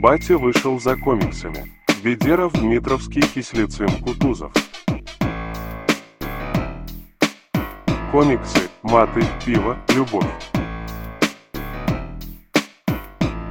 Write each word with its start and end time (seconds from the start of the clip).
Батя 0.00 0.38
вышел 0.38 0.80
за 0.80 0.96
комиксами. 0.96 1.70
Ведеров, 2.02 2.54
Дмитровский, 2.54 3.20
Кислицын, 3.20 4.02
Кутузов. 4.02 4.50
Комиксы, 8.10 8.70
маты, 8.82 9.20
пиво, 9.44 9.76
любовь. 9.94 10.24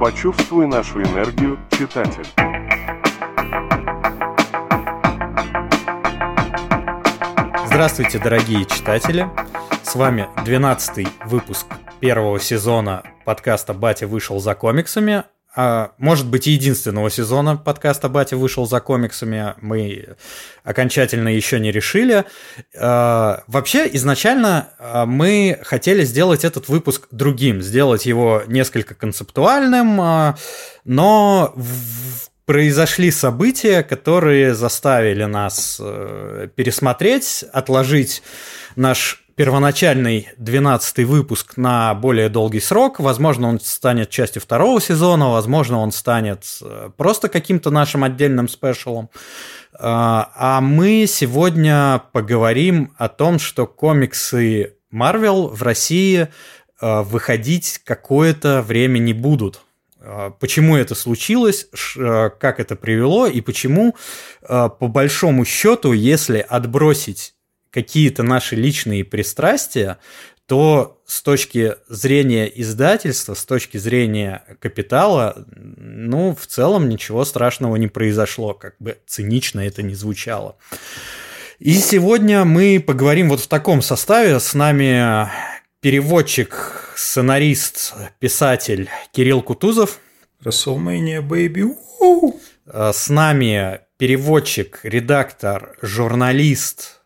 Почувствуй 0.00 0.66
нашу 0.66 1.00
энергию, 1.02 1.56
читатель. 1.70 2.26
Здравствуйте, 7.66 8.18
дорогие 8.18 8.64
читатели! 8.64 9.30
С 9.84 9.94
вами 9.94 10.28
12 10.44 11.06
выпуск 11.26 11.68
первого 12.00 12.40
сезона 12.40 13.04
подкаста 13.24 13.72
«Батя 13.72 14.08
вышел 14.08 14.40
за 14.40 14.56
комиксами», 14.56 15.22
может 15.98 16.26
быть, 16.26 16.46
единственного 16.46 17.10
сезона 17.10 17.56
подкаста 17.56 18.08
«Батя 18.08 18.36
вышел 18.36 18.66
за 18.66 18.80
комиксами» 18.80 19.54
мы 19.60 20.16
окончательно 20.62 21.28
еще 21.28 21.58
не 21.58 21.72
решили. 21.72 22.24
А, 22.78 23.42
вообще, 23.46 23.88
изначально 23.94 24.70
а, 24.78 25.06
мы 25.06 25.58
хотели 25.64 26.04
сделать 26.04 26.44
этот 26.44 26.68
выпуск 26.68 27.08
другим, 27.10 27.62
сделать 27.62 28.06
его 28.06 28.42
несколько 28.46 28.94
концептуальным, 28.94 30.36
но 30.84 31.54
произошли 32.50 33.12
события, 33.12 33.84
которые 33.84 34.56
заставили 34.56 35.22
нас 35.22 35.78
э, 35.80 36.48
пересмотреть, 36.56 37.44
отложить 37.52 38.24
наш 38.74 39.19
первоначальный 39.40 40.28
12 40.36 41.06
выпуск 41.06 41.56
на 41.56 41.94
более 41.94 42.28
долгий 42.28 42.60
срок. 42.60 43.00
Возможно, 43.00 43.48
он 43.48 43.58
станет 43.58 44.10
частью 44.10 44.42
второго 44.42 44.82
сезона, 44.82 45.30
возможно, 45.30 45.78
он 45.78 45.92
станет 45.92 46.44
э, 46.60 46.90
просто 46.94 47.30
каким-то 47.30 47.70
нашим 47.70 48.04
отдельным 48.04 48.48
спешалом. 48.48 49.08
А, 49.78 50.30
а 50.34 50.60
мы 50.60 51.06
сегодня 51.08 52.02
поговорим 52.12 52.92
о 52.98 53.08
том, 53.08 53.38
что 53.38 53.66
комиксы 53.66 54.74
Marvel 54.92 55.48
в 55.48 55.62
России 55.62 56.28
э, 56.82 57.00
выходить 57.00 57.80
какое-то 57.82 58.60
время 58.60 58.98
не 58.98 59.14
будут. 59.14 59.62
А, 60.02 60.32
почему 60.38 60.76
это 60.76 60.94
случилось, 60.94 61.66
э, 61.96 62.28
как 62.38 62.60
это 62.60 62.76
привело 62.76 63.26
и 63.26 63.40
почему, 63.40 63.96
по 64.42 64.68
большому 64.68 65.46
счету, 65.46 65.94
если 65.94 66.44
отбросить 66.46 67.32
какие-то 67.70 68.22
наши 68.22 68.56
личные 68.56 69.04
пристрастия, 69.04 69.98
то 70.46 71.00
с 71.06 71.22
точки 71.22 71.76
зрения 71.88 72.46
издательства, 72.46 73.34
с 73.34 73.44
точки 73.44 73.78
зрения 73.78 74.42
капитала, 74.58 75.46
ну, 75.54 76.34
в 76.34 76.46
целом 76.46 76.88
ничего 76.88 77.24
страшного 77.24 77.76
не 77.76 77.86
произошло, 77.86 78.54
как 78.54 78.74
бы 78.80 78.98
цинично 79.06 79.60
это 79.60 79.82
не 79.82 79.94
звучало. 79.94 80.56
И 81.60 81.74
сегодня 81.74 82.44
мы 82.44 82.82
поговорим 82.84 83.28
вот 83.28 83.40
в 83.40 83.46
таком 83.46 83.82
составе. 83.82 84.40
С 84.40 84.54
нами 84.54 85.28
переводчик, 85.80 86.92
сценарист, 86.96 87.94
писатель 88.18 88.88
Кирилл 89.12 89.42
Кутузов. 89.42 90.00
WrestleMania, 90.42 91.20
baby. 91.20 91.76
С 92.66 93.08
нами 93.10 93.80
переводчик, 93.98 94.80
редактор, 94.82 95.76
журналист, 95.82 96.99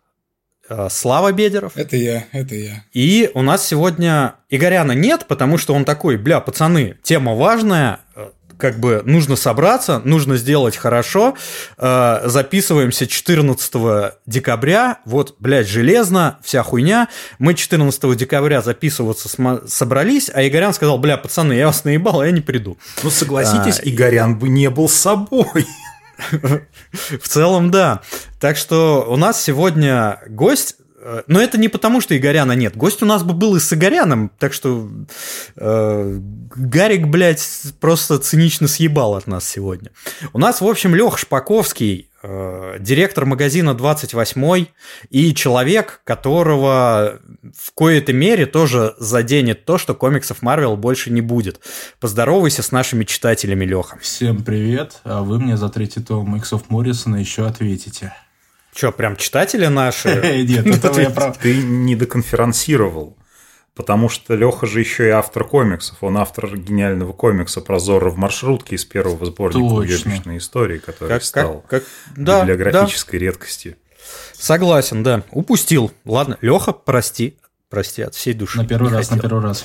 Слава 0.89 1.33
Бедеров. 1.33 1.73
Это 1.77 1.97
я, 1.97 2.25
это 2.33 2.55
я. 2.55 2.84
И 2.93 3.31
у 3.34 3.43
нас 3.43 3.67
сегодня 3.67 4.37
Игоряна 4.48 4.93
нет, 4.93 5.27
потому 5.29 5.59
что 5.59 5.75
он 5.75 5.84
такой, 5.84 6.17
бля, 6.17 6.41
пацаны, 6.41 6.97
тема 7.03 7.34
важная, 7.34 8.01
э, 8.17 8.31
как 8.59 8.79
бы 8.79 9.03
нужно 9.05 9.37
собраться, 9.37 10.01
нужно 10.05 10.37
сделать 10.37 10.77
хорошо. 10.77 11.34
Э, 11.77 12.22
записываемся 12.25 13.06
14 13.06 14.15
декабря. 14.27 15.00
Вот, 15.05 15.37
блядь, 15.38 15.69
железно, 15.69 16.38
вся 16.43 16.62
хуйня. 16.62 17.09
Мы 17.38 17.55
14 17.55 18.17
декабря 18.17 18.62
записываться 18.62 19.28
собрались, 19.67 20.31
а 20.33 20.47
Игорян 20.47 20.72
сказал, 20.72 20.99
бля, 20.99 21.17
пацаны, 21.17 21.53
я 21.53 21.67
вас 21.67 21.84
наебал, 21.84 22.21
а 22.21 22.27
я 22.27 22.33
не 22.33 22.41
приду. 22.41 22.78
Ну, 23.03 23.11
согласитесь, 23.11 23.81
а, 23.81 23.83
Игорян 23.84 24.38
бы 24.38 24.49
не 24.49 24.71
был 24.71 24.88
собой. 24.88 25.67
В 26.19 27.28
целом, 27.28 27.70
да. 27.70 28.02
Так 28.41 28.56
что 28.56 29.06
у 29.08 29.16
нас 29.16 29.42
сегодня 29.42 30.20
гость 30.28 30.76
э, 31.00 31.22
но 31.26 31.41
это 31.41 31.58
не 31.58 31.69
потому, 31.69 32.00
что 32.00 32.16
Игоряна 32.16 32.52
нет. 32.52 32.76
Гость 32.76 33.02
у 33.02 33.06
нас 33.06 33.22
бы 33.22 33.34
был 33.34 33.56
и 33.56 33.60
с 33.60 33.72
Игоряном, 33.72 34.30
так 34.38 34.52
что 34.52 34.88
э, 35.56 36.19
Гарик, 36.56 37.08
блядь, 37.08 37.47
просто 37.80 38.19
цинично 38.19 38.69
съебал 38.69 39.14
от 39.14 39.26
нас 39.26 39.48
сегодня. 39.48 39.91
У 40.32 40.38
нас, 40.38 40.60
в 40.60 40.66
общем, 40.66 40.94
Лех 40.94 41.19
Шпаковский, 41.19 42.10
Э, 42.26 42.78
директор 42.81 43.26
магазина 43.26 43.75
28 43.75 44.66
и 45.10 45.34
человек, 45.34 46.00
которого 46.04 47.20
в 47.53 47.72
коей-то 47.75 48.12
мере 48.12 48.47
тоже 48.47 48.94
заденет 48.99 49.65
то, 49.65 49.77
что 49.78 49.94
комиксов 49.94 50.43
Марвел 50.43 50.77
больше 50.77 51.10
не 51.10 51.21
будет. 51.21 51.60
Поздоровайся 52.00 52.62
с 52.62 52.72
нашими 52.72 53.05
читателями, 53.05 53.65
Леха. 53.65 53.99
Всем 54.00 54.43
привет, 54.43 55.00
а 55.05 55.22
вы 55.22 55.38
мне 55.38 55.56
за 55.56 55.69
третий 55.69 56.00
том 56.03 56.37
Иксов 56.37 56.71
Моррисона 56.71 57.16
еще 57.16 57.47
ответите. 57.47 58.15
Че, 58.75 58.93
прям 58.93 59.16
читатели 59.16 59.66
наши? 59.66 60.09
Нет, 60.49 60.84
это 60.84 61.00
я 61.00 61.10
прав. 61.10 61.38
Ты 61.38 61.62
не 61.62 61.94
доконферансировал. 61.97 63.16
Потому 63.75 64.09
что 64.09 64.37
Леха 64.37 64.66
же 64.66 64.81
еще 64.81 65.09
и 65.09 65.11
автор 65.11 65.44
комиксов. 65.44 65.97
Он 66.00 66.16
автор 66.16 66.56
гениального 66.56 67.12
комикса 67.12 67.61
про 67.61 67.81
Зорро 67.81 68.11
в 68.11 68.16
маршрутке 68.16 68.76
из 68.76 68.84
первого 68.84 69.26
сборника 69.26 69.65
«Уебищной 69.65 70.38
истории», 70.38 70.78
который 70.78 71.09
как, 71.09 71.25
стал 71.25 71.65
как, 71.69 71.82
как... 71.82 71.84
Да, 72.16 72.43
библиографической 72.43 73.19
да. 73.19 73.26
редкостью. 73.26 73.76
Согласен, 74.39 75.03
да. 75.03 75.22
Упустил. 75.31 75.93
Ладно, 76.05 76.39
Леха, 76.41 76.72
прости. 76.72 77.37
Прости 77.71 78.03
от 78.03 78.15
всей 78.15 78.34
души. 78.34 78.59
На 78.59 78.67
первый 78.67 78.91
Не 78.91 78.97
раз, 78.97 79.09
хотел. 79.09 79.17
на 79.17 79.22
первый 79.22 79.43
раз. 79.43 79.65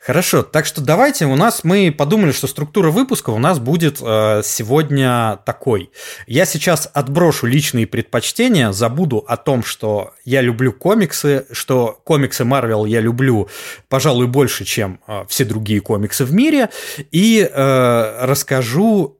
Хорошо, 0.00 0.42
так 0.42 0.64
что 0.64 0.80
давайте 0.80 1.26
у 1.26 1.34
нас, 1.36 1.64
мы 1.64 1.92
подумали, 1.96 2.32
что 2.32 2.46
структура 2.46 2.90
выпуска 2.90 3.30
у 3.30 3.38
нас 3.38 3.58
будет 3.58 3.98
э, 4.00 4.42
сегодня 4.44 5.40
такой. 5.44 5.90
Я 6.26 6.46
сейчас 6.46 6.88
отброшу 6.94 7.46
личные 7.46 7.86
предпочтения, 7.86 8.72
забуду 8.72 9.18
о 9.28 9.36
том, 9.36 9.62
что 9.62 10.14
я 10.24 10.40
люблю 10.40 10.72
комиксы, 10.72 11.46
что 11.50 12.00
комиксы 12.04 12.44
Марвел 12.44 12.84
я 12.84 13.00
люблю, 13.00 13.48
пожалуй, 13.88 14.28
больше, 14.28 14.64
чем 14.64 15.00
э, 15.06 15.24
все 15.28 15.44
другие 15.44 15.80
комиксы 15.80 16.24
в 16.24 16.32
мире, 16.32 16.70
и 17.10 17.40
э, 17.40 18.18
расскажу 18.24 19.17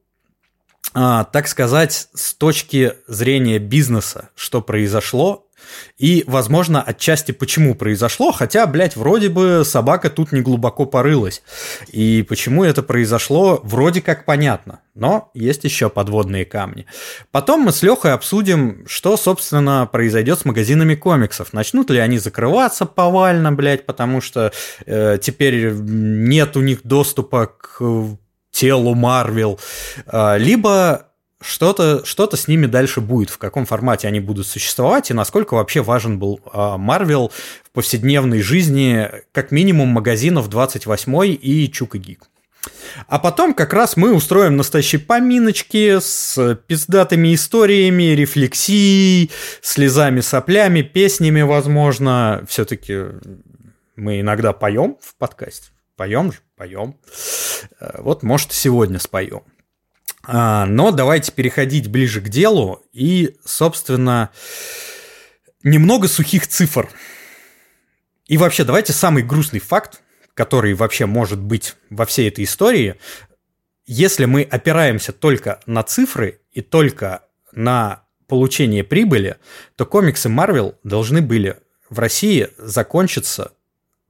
так 0.93 1.49
сказать, 1.49 2.09
с 2.15 2.35
точки 2.35 2.95
зрения 3.07 3.59
бизнеса, 3.59 4.31
что 4.35 4.63
произошло 4.63 5.49
и, 5.97 6.25
возможно, 6.27 6.83
отчасти 6.83 7.33
почему 7.33 7.75
произошло, 7.75 8.33
хотя, 8.33 8.67
блядь, 8.67 8.97
вроде 8.97 9.29
бы 9.29 9.63
собака 9.65 10.11
тут 10.11 10.33
не 10.33 10.41
глубоко 10.41 10.87
порылась. 10.87 11.43
И 11.89 12.25
почему 12.29 12.65
это 12.65 12.83
произошло, 12.83 13.61
вроде 13.63 14.01
как 14.01 14.25
понятно. 14.25 14.81
Но 14.95 15.31
есть 15.35 15.65
еще 15.65 15.91
подводные 15.91 16.45
камни. 16.45 16.87
Потом 17.31 17.63
мы 17.63 17.73
с 17.73 17.83
Лехой 17.83 18.13
обсудим, 18.13 18.85
что, 18.87 19.17
собственно, 19.17 19.89
произойдет 19.91 20.41
с 20.41 20.45
магазинами 20.45 20.95
комиксов. 20.95 21.53
Начнут 21.53 21.91
ли 21.91 21.99
они 21.99 22.19
закрываться 22.19 22.85
повально, 22.85 23.53
блядь, 23.53 23.87
потому 23.87 24.21
что 24.21 24.53
э, 24.87 25.19
теперь 25.21 25.73
нет 25.73 26.57
у 26.57 26.61
них 26.61 26.81
доступа 26.83 27.47
к 27.47 27.81
телу 28.59 28.95
Марвел, 28.95 29.61
э, 30.07 30.39
либо 30.39 31.07
что-то 31.41 32.05
что 32.05 32.35
с 32.35 32.49
ними 32.49 32.67
дальше 32.67 33.01
будет, 33.01 33.31
в 33.31 33.39
каком 33.39 33.65
формате 33.65 34.09
они 34.09 34.19
будут 34.19 34.47
существовать 34.47 35.11
и 35.11 35.15
насколько 35.15 35.55
вообще 35.55 35.83
важен 35.83 36.19
был 36.19 36.41
Марвел 36.53 37.31
в 37.63 37.71
повседневной 37.71 38.43
жизни, 38.43 39.09
как 39.31 39.53
минимум 39.53 39.89
магазинов 39.89 40.49
28 40.49 41.39
и 41.41 41.71
Чука 41.71 41.99
Гик. 41.99 42.29
А 43.07 43.21
потом 43.21 43.55
как 43.55 43.73
раз 43.73 43.97
мы 43.97 44.13
устроим 44.13 44.57
настоящие 44.57 45.01
поминочки 45.01 46.01
с 46.01 46.57
пиздатыми 46.67 47.35
историями, 47.35 48.15
рефлексией, 48.15 49.31
слезами, 49.63 50.21
соплями, 50.21 50.83
песнями, 50.83 51.43
возможно. 51.43 52.45
Все-таки 52.49 52.99
мы 53.97 54.21
иногда 54.21 54.53
поем 54.53 54.97
в 55.01 55.15
подкасте. 55.17 55.71
Поем 55.97 56.33
же, 56.33 56.39
поем. 56.59 56.99
Э, 57.81 58.03
вот, 58.03 58.23
может, 58.23 58.53
сегодня 58.53 58.99
споем. 58.99 59.43
А, 60.25 60.67
но 60.67 60.91
давайте 60.91 61.33
переходить 61.33 61.89
ближе 61.89 62.21
к 62.21 62.29
делу 62.29 62.85
и, 62.93 63.37
собственно, 63.45 64.31
немного 65.63 66.09
сухих 66.09 66.47
цифр. 66.47 66.91
И 68.27 68.37
вообще, 68.37 68.65
давайте 68.65 68.93
самый 68.93 69.23
грустный 69.23 69.61
факт, 69.61 70.03
который 70.35 70.75
вообще 70.75 71.07
может 71.07 71.41
быть 71.41 71.77
во 71.89 72.05
всей 72.05 72.29
этой 72.29 72.45
истории, 72.45 72.97
если 73.87 74.27
мы 74.27 74.43
опираемся 74.43 75.13
только 75.13 75.61
на 75.65 75.83
цифры 75.83 76.41
и 76.53 76.61
только 76.61 77.23
на 77.53 78.03
получение 78.27 78.85
прибыли, 78.85 79.39
то 79.77 79.87
комиксы 79.87 80.29
Marvel 80.29 80.75
должны 80.85 81.23
были 81.23 81.57
в 81.89 81.99
России 81.99 82.49
закончиться 82.59 83.53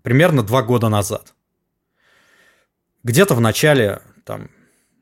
примерно 0.03 0.43
два 0.43 0.63
года 0.63 0.89
назад. 0.89 1.35
Где-то 3.05 3.35
в 3.35 3.41
начале 3.41 4.01
там, 4.25 4.51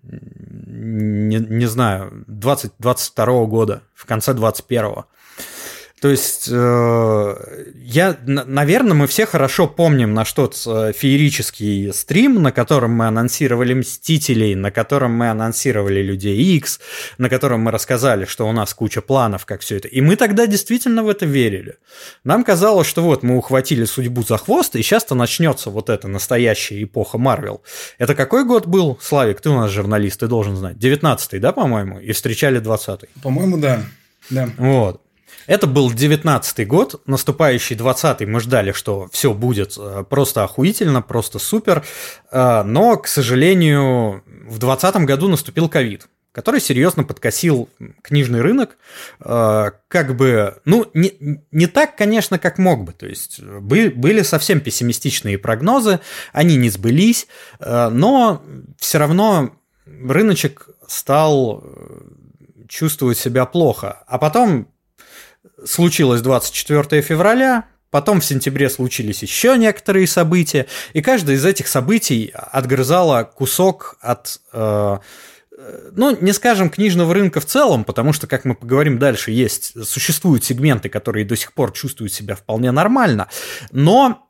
не, 0.02 1.38
не 1.38 1.66
знаю, 1.66 2.24
2022 2.28 3.44
года, 3.46 3.82
в 3.94 4.06
конце 4.06 4.34
21 4.34 5.04
то 6.00 6.10
есть, 6.10 6.48
э, 6.52 7.64
я, 7.74 8.18
наверное, 8.26 8.92
мы 8.92 9.06
все 9.06 9.24
хорошо 9.24 9.66
помним 9.66 10.12
наш 10.12 10.30
тот 10.32 10.54
э, 10.66 10.92
феерический 10.94 11.90
стрим, 11.94 12.42
на 12.42 12.52
котором 12.52 12.92
мы 12.92 13.06
анонсировали 13.06 13.72
Мстителей, 13.72 14.54
на 14.54 14.70
котором 14.70 15.12
мы 15.12 15.30
анонсировали 15.30 16.02
Людей 16.02 16.36
X, 16.58 16.80
на 17.16 17.30
котором 17.30 17.60
мы 17.60 17.70
рассказали, 17.70 18.26
что 18.26 18.46
у 18.46 18.52
нас 18.52 18.74
куча 18.74 19.00
планов, 19.00 19.46
как 19.46 19.62
все 19.62 19.76
это. 19.76 19.88
И 19.88 20.02
мы 20.02 20.16
тогда 20.16 20.46
действительно 20.46 21.02
в 21.02 21.08
это 21.08 21.24
верили. 21.24 21.76
Нам 22.24 22.44
казалось, 22.44 22.86
что 22.86 23.00
вот 23.00 23.22
мы 23.22 23.38
ухватили 23.38 23.86
судьбу 23.86 24.22
за 24.22 24.36
хвост, 24.36 24.76
и 24.76 24.82
сейчас-то 24.82 25.14
начнется 25.14 25.70
вот 25.70 25.88
эта 25.88 26.08
настоящая 26.08 26.82
эпоха 26.82 27.16
Марвел. 27.16 27.62
Это 27.96 28.14
какой 28.14 28.44
год 28.44 28.66
был, 28.66 28.98
Славик? 29.00 29.40
Ты 29.40 29.48
у 29.48 29.54
нас 29.54 29.70
журналист, 29.70 30.20
ты 30.20 30.26
должен 30.26 30.56
знать. 30.56 30.76
19-й, 30.76 31.38
да, 31.38 31.52
по-моему? 31.52 32.00
И 32.00 32.12
встречали 32.12 32.60
20-й. 32.60 33.08
По-моему, 33.22 33.56
да. 33.56 33.82
Да. 34.28 34.50
Вот. 34.58 35.05
Это 35.46 35.66
был 35.66 35.92
19 35.92 36.66
год, 36.66 37.00
наступающий 37.06 37.76
20 37.76 38.22
мы 38.22 38.40
ждали, 38.40 38.72
что 38.72 39.08
все 39.12 39.32
будет 39.32 39.76
э, 39.78 40.04
просто 40.08 40.44
охуительно, 40.44 41.02
просто 41.02 41.38
супер, 41.38 41.84
э, 42.30 42.62
но, 42.64 42.96
к 42.96 43.06
сожалению, 43.06 44.24
в 44.46 44.58
20 44.58 44.96
году 45.04 45.28
наступил 45.28 45.68
ковид 45.68 46.08
который 46.32 46.60
серьезно 46.60 47.02
подкосил 47.02 47.70
книжный 48.02 48.42
рынок, 48.42 48.76
э, 49.20 49.70
как 49.88 50.16
бы, 50.16 50.58
ну, 50.66 50.84
не, 50.92 51.40
не 51.50 51.66
так, 51.66 51.96
конечно, 51.96 52.38
как 52.38 52.58
мог 52.58 52.84
бы, 52.84 52.92
то 52.92 53.06
есть 53.06 53.40
были 53.40 54.20
совсем 54.20 54.60
пессимистичные 54.60 55.38
прогнозы, 55.38 55.98
они 56.34 56.56
не 56.56 56.68
сбылись, 56.68 57.26
но 57.58 58.42
все 58.78 58.98
равно 58.98 59.56
рыночек 59.86 60.68
стал 60.86 61.64
чувствовать 62.68 63.16
себя 63.16 63.46
плохо, 63.46 64.04
а 64.06 64.18
потом 64.18 64.68
случилось 65.64 66.20
24 66.20 67.02
февраля, 67.02 67.64
Потом 67.90 68.20
в 68.20 68.24
сентябре 68.24 68.68
случились 68.68 69.22
еще 69.22 69.56
некоторые 69.56 70.06
события, 70.06 70.66
и 70.92 71.00
каждое 71.00 71.36
из 71.36 71.44
этих 71.44 71.68
событий 71.68 72.32
отгрызало 72.34 73.22
кусок 73.22 73.96
от, 74.00 74.40
э, 74.52 74.98
ну, 75.92 76.16
не 76.20 76.32
скажем, 76.32 76.68
книжного 76.68 77.14
рынка 77.14 77.40
в 77.40 77.46
целом, 77.46 77.84
потому 77.84 78.12
что, 78.12 78.26
как 78.26 78.44
мы 78.44 78.54
поговорим 78.54 78.98
дальше, 78.98 79.30
есть, 79.30 79.72
существуют 79.86 80.44
сегменты, 80.44 80.88
которые 80.88 81.24
до 81.24 81.36
сих 81.36 81.52
пор 81.52 81.72
чувствуют 81.72 82.12
себя 82.12 82.34
вполне 82.34 82.72
нормально, 82.72 83.28
но, 83.70 84.28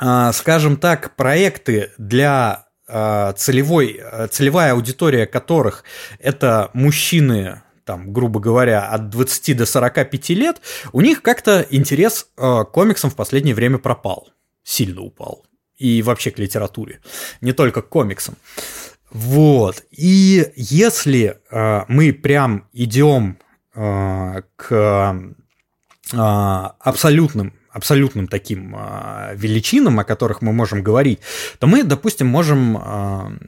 э, 0.00 0.30
скажем 0.32 0.76
так, 0.76 1.14
проекты 1.14 1.92
для 1.98 2.66
э, 2.88 3.34
целевой, 3.36 4.00
э, 4.00 4.28
целевая 4.28 4.72
аудитория 4.72 5.26
которых 5.26 5.84
это 6.18 6.70
мужчины 6.72 7.62
там, 7.88 8.12
грубо 8.12 8.38
говоря, 8.38 8.86
от 8.86 9.08
20 9.08 9.56
до 9.56 9.64
45 9.64 10.28
лет, 10.30 10.60
у 10.92 11.00
них 11.00 11.22
как-то 11.22 11.66
интерес 11.70 12.28
э, 12.36 12.40
к 12.42 12.64
комиксам 12.66 13.08
в 13.08 13.16
последнее 13.16 13.54
время 13.54 13.78
пропал, 13.78 14.28
сильно 14.62 15.00
упал. 15.00 15.46
И 15.78 16.02
вообще 16.02 16.30
к 16.30 16.38
литературе, 16.38 17.00
не 17.40 17.52
только 17.52 17.80
к 17.80 17.88
комиксам. 17.88 18.36
Вот. 19.10 19.84
И 19.90 20.52
если 20.54 21.40
э, 21.50 21.84
мы 21.88 22.12
прям 22.12 22.68
идем 22.74 23.38
э, 23.74 24.42
к 24.56 24.70
э, 26.12 26.18
абсолютным 26.18 27.54
абсолютным 27.78 28.28
таким 28.28 28.76
э, 28.76 29.34
величинам, 29.34 29.98
о 29.98 30.04
которых 30.04 30.42
мы 30.42 30.52
можем 30.52 30.82
говорить, 30.82 31.20
то 31.58 31.66
мы, 31.66 31.82
допустим, 31.82 32.26
можем 32.26 32.76
э, 32.76 33.38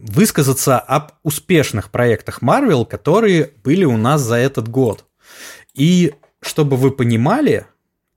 высказаться 0.00 0.78
об 0.78 1.12
успешных 1.22 1.90
проектах 1.90 2.42
Marvel, 2.42 2.86
которые 2.86 3.52
были 3.62 3.84
у 3.84 3.96
нас 3.96 4.22
за 4.22 4.36
этот 4.36 4.68
год. 4.68 5.04
И 5.74 6.14
чтобы 6.40 6.76
вы 6.76 6.90
понимали, 6.90 7.66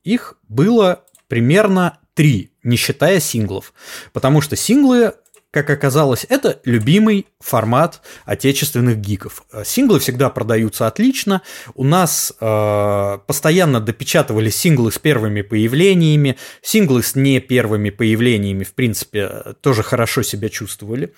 их 0.03 0.35
было 0.47 1.03
примерно 1.27 1.99
три, 2.13 2.51
не 2.63 2.77
считая 2.77 3.19
синглов. 3.19 3.73
Потому 4.13 4.41
что 4.41 4.55
синглы 4.55 5.13
как 5.53 5.69
оказалось, 5.69 6.25
это 6.29 6.59
любимый 6.65 7.27
формат 7.39 8.01
отечественных 8.25 8.97
гиков. 8.97 9.43
Синглы 9.63 9.99
всегда 9.99 10.31
продаются 10.31 10.87
отлично. 10.87 11.43
У 11.75 11.83
нас 11.83 12.33
э, 12.41 13.17
постоянно 13.27 13.79
допечатывали 13.79 14.49
синглы 14.49 14.91
с 14.91 14.97
первыми 14.97 15.43
появлениями. 15.43 16.37
Синглы 16.63 17.03
с 17.03 17.13
не 17.13 17.39
первыми 17.39 17.91
появлениями, 17.91 18.63
в 18.63 18.73
принципе, 18.73 19.29
тоже 19.61 19.83
хорошо 19.83 20.23
себя 20.23 20.49
чувствовали. 20.49 21.13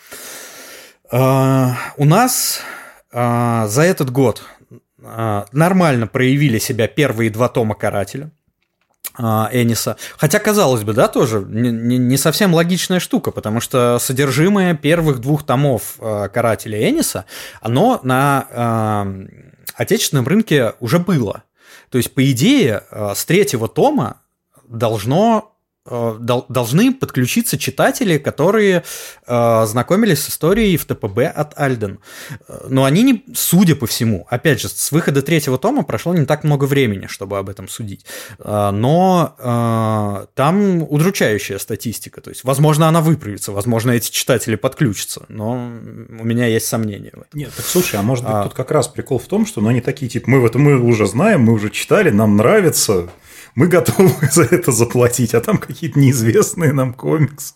Э, 1.13 1.69
у 1.95 2.03
нас 2.03 2.59
э, 3.13 3.65
за 3.67 3.81
этот 3.83 4.09
год 4.09 4.43
э, 5.01 5.45
нормально 5.53 6.07
проявили 6.07 6.59
себя 6.59 6.89
первые 6.89 7.29
два 7.29 7.47
тома 7.47 7.73
«Карателя». 7.73 8.31
А, 9.17 9.49
Эниса. 9.51 9.97
Хотя, 10.17 10.39
казалось 10.39 10.83
бы, 10.83 10.93
да, 10.93 11.07
тоже 11.07 11.45
не, 11.47 11.97
не 11.97 12.17
совсем 12.17 12.53
логичная 12.53 12.99
штука, 12.99 13.31
потому 13.31 13.61
что 13.61 13.97
содержимое 13.99 14.73
первых 14.75 15.19
двух 15.19 15.45
томов 15.45 15.95
а, 15.99 16.27
Карателя 16.27 16.89
Эниса, 16.89 17.25
оно 17.61 17.99
на 18.03 18.47
э, 18.49 19.27
отечественном 19.75 20.27
рынке 20.27 20.73
уже 20.79 20.99
было. 20.99 21.43
То 21.89 21.97
есть, 21.97 22.13
по 22.13 22.29
идее, 22.29 22.83
с 22.91 23.23
третьего 23.25 23.67
тома 23.67 24.21
должно 24.67 25.54
должны 25.85 26.93
подключиться 26.93 27.59
читатели, 27.59 28.17
которые 28.17 28.83
э, 29.27 29.65
знакомились 29.67 30.23
с 30.23 30.29
историей 30.29 30.77
в 30.77 30.85
ТПБ 30.85 31.19
от 31.19 31.53
Альден. 31.59 31.99
Э, 32.47 32.65
но 32.69 32.85
они 32.85 33.03
не, 33.03 33.23
судя 33.35 33.75
по 33.75 33.85
всему, 33.85 34.25
опять 34.29 34.59
же, 34.61 34.67
с 34.67 34.91
выхода 34.91 35.21
третьего 35.21 35.59
тома 35.59 35.83
прошло 35.83 36.15
не 36.15 36.25
так 36.25 36.43
много 36.43 36.65
времени, 36.65 37.05
чтобы 37.05 37.37
об 37.37 37.49
этом 37.49 37.67
судить. 37.67 38.03
Э, 38.39 38.71
но 38.71 39.35
э, 39.37 40.25
там 40.33 40.81
удручающая 40.81 41.59
статистика. 41.59 42.19
То 42.19 42.31
есть, 42.31 42.43
возможно, 42.43 42.87
она 42.87 43.01
выправится, 43.01 43.51
возможно, 43.51 43.91
эти 43.91 44.09
читатели 44.09 44.55
подключатся, 44.55 45.25
но 45.27 45.53
у 45.53 46.23
меня 46.23 46.47
есть 46.47 46.65
сомнения 46.65 47.11
в 47.13 47.21
этом. 47.21 47.29
Нет, 47.33 47.53
так 47.55 47.65
слушай, 47.65 47.99
а 47.99 48.01
может 48.01 48.25
быть, 48.25 48.33
а... 48.33 48.43
тут 48.43 48.55
как 48.55 48.71
раз 48.71 48.87
прикол 48.87 49.19
в 49.19 49.27
том, 49.27 49.45
что 49.45 49.61
ну, 49.61 49.69
они 49.69 49.81
такие, 49.81 50.09
типа, 50.09 50.31
мы 50.31 50.41
в 50.41 50.45
этом 50.45 50.63
мы 50.63 50.79
уже 50.79 51.05
знаем, 51.05 51.43
мы 51.43 51.53
уже 51.53 51.69
читали, 51.69 52.09
нам 52.09 52.37
нравится, 52.37 53.07
мы 53.55 53.67
готовы 53.67 54.13
за 54.31 54.43
это 54.43 54.71
заплатить, 54.71 55.33
а 55.33 55.41
там 55.41 55.57
какие-то 55.57 55.99
неизвестные 55.99 56.73
нам 56.73 56.93
комиксы. 56.93 57.55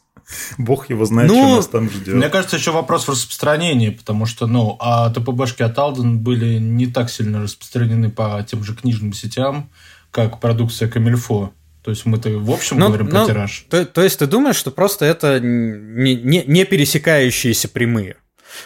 Бог 0.57 0.89
его 0.89 1.05
знает, 1.05 1.29
ну, 1.29 1.35
что 1.35 1.55
нас 1.55 1.67
там 1.67 1.89
ждет. 1.89 2.15
Мне 2.15 2.29
кажется, 2.29 2.57
еще 2.57 2.71
вопрос 2.71 3.07
в 3.07 3.09
распространении, 3.09 3.89
потому 3.89 4.25
что, 4.27 4.45
ну, 4.45 4.77
а 4.79 5.09
ТПБшки 5.09 5.63
от 5.63 5.77
Алден 5.79 6.19
были 6.19 6.59
не 6.59 6.85
так 6.85 7.09
сильно 7.09 7.41
распространены 7.41 8.11
по 8.11 8.45
тем 8.47 8.63
же 8.63 8.75
книжным 8.75 9.13
сетям, 9.13 9.71
как 10.11 10.39
продукция 10.39 10.87
Камильфо. 10.87 11.51
То 11.83 11.91
есть 11.91 12.05
мы-то 12.05 12.29
в 12.29 12.51
общем 12.51 12.77
ну, 12.77 12.87
говорим 12.87 13.07
ну, 13.07 13.25
про 13.25 13.25
тираж. 13.25 13.65
То, 13.69 13.85
то 13.85 14.03
есть 14.03 14.19
ты 14.19 14.27
думаешь, 14.27 14.57
что 14.57 14.69
просто 14.69 15.05
это 15.05 15.39
не, 15.39 16.15
не, 16.15 16.43
не 16.45 16.65
пересекающиеся 16.65 17.67
прямые? 17.67 18.17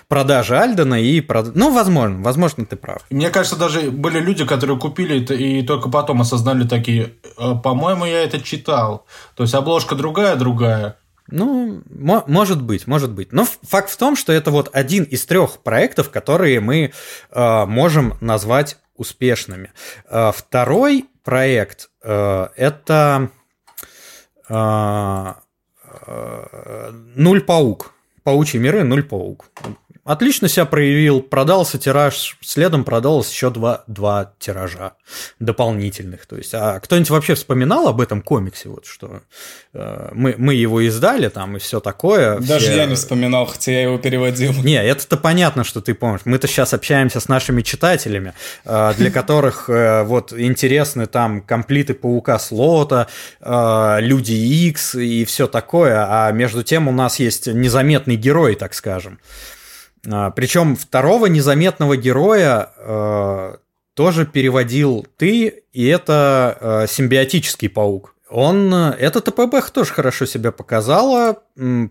Продажи 0.08 0.58
Альдена 0.58 1.00
и... 1.00 1.22
Прод... 1.22 1.56
Ну, 1.56 1.74
возможно, 1.74 2.22
возможно, 2.22 2.66
ты 2.66 2.76
прав. 2.76 3.04
Мне 3.10 3.30
кажется, 3.30 3.58
даже 3.58 3.92
были 3.92 4.20
люди, 4.20 4.46
которые 4.46 4.80
купили 4.80 5.24
это 5.24 5.34
и 5.34 5.62
только 5.64 5.90
потом 5.90 6.22
осознали 6.22 6.68
такие, 6.68 7.14
«Э, 7.38 7.56
по-моему, 7.62 8.06
я 8.06 8.24
это 8.24 8.42
читал. 8.42 9.06
То 9.36 9.44
есть 9.44 9.54
обложка 9.54 9.96
другая, 9.96 10.36
другая. 10.36 10.98
Ну, 11.28 11.82
может 11.88 12.62
быть, 12.62 12.86
может 12.86 13.12
быть. 13.12 13.32
Но 13.32 13.46
факт 13.64 13.90
в 13.90 13.98
том, 13.98 14.16
что 14.16 14.34
это 14.34 14.52
вот 14.52 14.70
один 14.74 15.04
из 15.04 15.26
трех 15.26 15.60
проектов, 15.60 16.10
которые 16.10 16.60
мы 16.60 16.92
э, 17.32 17.66
можем 17.66 18.18
назвать 18.20 18.78
успешными. 18.96 19.72
Э, 20.10 20.32
второй 20.36 21.06
проект 21.24 21.90
э, 22.04 22.48
это 22.56 23.30
э, 24.50 25.34
э, 26.08 26.92
Нуль 27.16 27.42
паук. 27.42 27.94
Паучьи 28.24 28.58
миры, 28.58 28.86
нуль 28.86 29.04
паук 29.04 29.46
отлично 30.04 30.48
себя 30.48 30.66
проявил, 30.66 31.22
продался 31.22 31.78
тираж, 31.78 32.38
следом 32.42 32.84
продалось 32.84 33.32
еще 33.32 33.50
два, 33.50 33.84
два 33.88 34.34
тиража 34.40 34.94
дополнительных. 35.40 36.26
То 36.26 36.36
есть, 36.36 36.54
а 36.54 36.80
кто-нибудь 36.80 37.10
вообще 37.10 37.36
вспоминал 37.36 37.88
об 37.88 38.02
этом 38.02 38.22
комиксе, 38.22 38.70
вот 38.70 38.86
что 38.86 39.22
э, 39.74 40.10
мы, 40.14 40.36
мы 40.38 40.56
его 40.56 40.82
издали 40.82 41.30
там 41.30 41.56
и 41.56 41.60
все 41.60 41.80
такое. 41.80 42.40
Даже 42.40 42.66
все... 42.66 42.76
я 42.78 42.86
не 42.86 42.96
вспоминал, 42.96 43.46
хотя 43.46 43.72
я 43.72 43.84
его 43.84 43.98
переводил. 43.98 44.54
Не, 44.64 44.84
это-то 44.84 45.18
понятно, 45.18 45.64
что 45.64 45.82
ты 45.82 45.94
помнишь. 45.94 46.22
Мы-то 46.26 46.48
сейчас 46.48 46.74
общаемся 46.74 47.20
с 47.20 47.30
нашими 47.30 47.62
читателями, 47.62 48.34
э, 48.66 48.94
для 48.98 49.12
которых 49.12 49.70
э, 49.70 50.04
вот 50.04 50.34
интересны 50.34 51.08
там 51.08 51.42
комплиты 51.42 51.94
Паука 51.94 52.40
Слота, 52.40 53.08
э, 53.40 53.98
Люди 54.02 54.34
Икс 54.34 54.96
и 54.96 55.24
все 55.24 55.48
такое, 55.48 56.06
а 56.10 56.32
между 56.32 56.64
тем 56.64 56.88
у 56.88 56.92
нас 56.92 57.20
есть 57.20 57.48
незаметный 57.48 58.16
герой, 58.16 58.56
так 58.56 58.74
скажем. 58.74 59.20
А, 60.10 60.32
Причем 60.32 60.76
второго 60.76 61.28
незаметного 61.28 61.98
героя 61.98 62.72
э, 62.78 63.56
тоже 63.94 64.26
переводил 64.26 65.06
ты, 65.18 65.64
и 65.72 65.86
это 65.86 66.58
э, 66.60 66.88
симбиотический 66.88 67.70
паук. 67.70 68.14
Он, 68.30 68.74
эта 68.74 69.22
ТПБ 69.22 69.72
тоже 69.72 69.94
хорошо 69.94 70.26
себя 70.26 70.52
показала, 70.52 71.44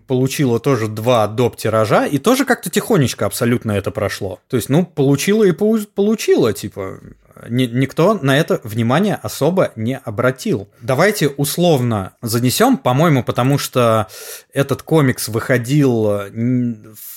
получила 0.07 0.59
тоже 0.59 0.89
два 0.89 1.25
доп. 1.27 1.55
тиража, 1.55 2.05
и 2.05 2.17
тоже 2.17 2.43
как-то 2.43 2.69
тихонечко 2.69 3.25
абсолютно 3.25 3.71
это 3.71 3.91
прошло. 3.91 4.39
То 4.49 4.57
есть, 4.57 4.67
ну, 4.67 4.85
получила 4.85 5.45
и 5.45 5.53
получила, 5.53 6.51
типа, 6.51 6.99
никто 7.47 8.13
на 8.15 8.37
это 8.37 8.59
внимание 8.63 9.15
особо 9.15 9.71
не 9.75 9.97
обратил. 9.97 10.69
Давайте 10.81 11.27
условно 11.27 12.13
занесем, 12.21 12.77
по-моему, 12.77 13.23
потому 13.23 13.57
что 13.57 14.07
этот 14.53 14.83
комикс 14.83 15.27
выходил 15.27 16.03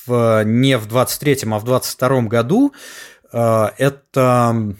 в, 0.06 0.44
не 0.44 0.78
в 0.78 0.86
23-м, 0.86 1.54
а 1.54 1.58
в 1.58 1.64
22-м 1.64 2.28
году. 2.28 2.72
Э, 3.32 3.68
это 3.78 4.74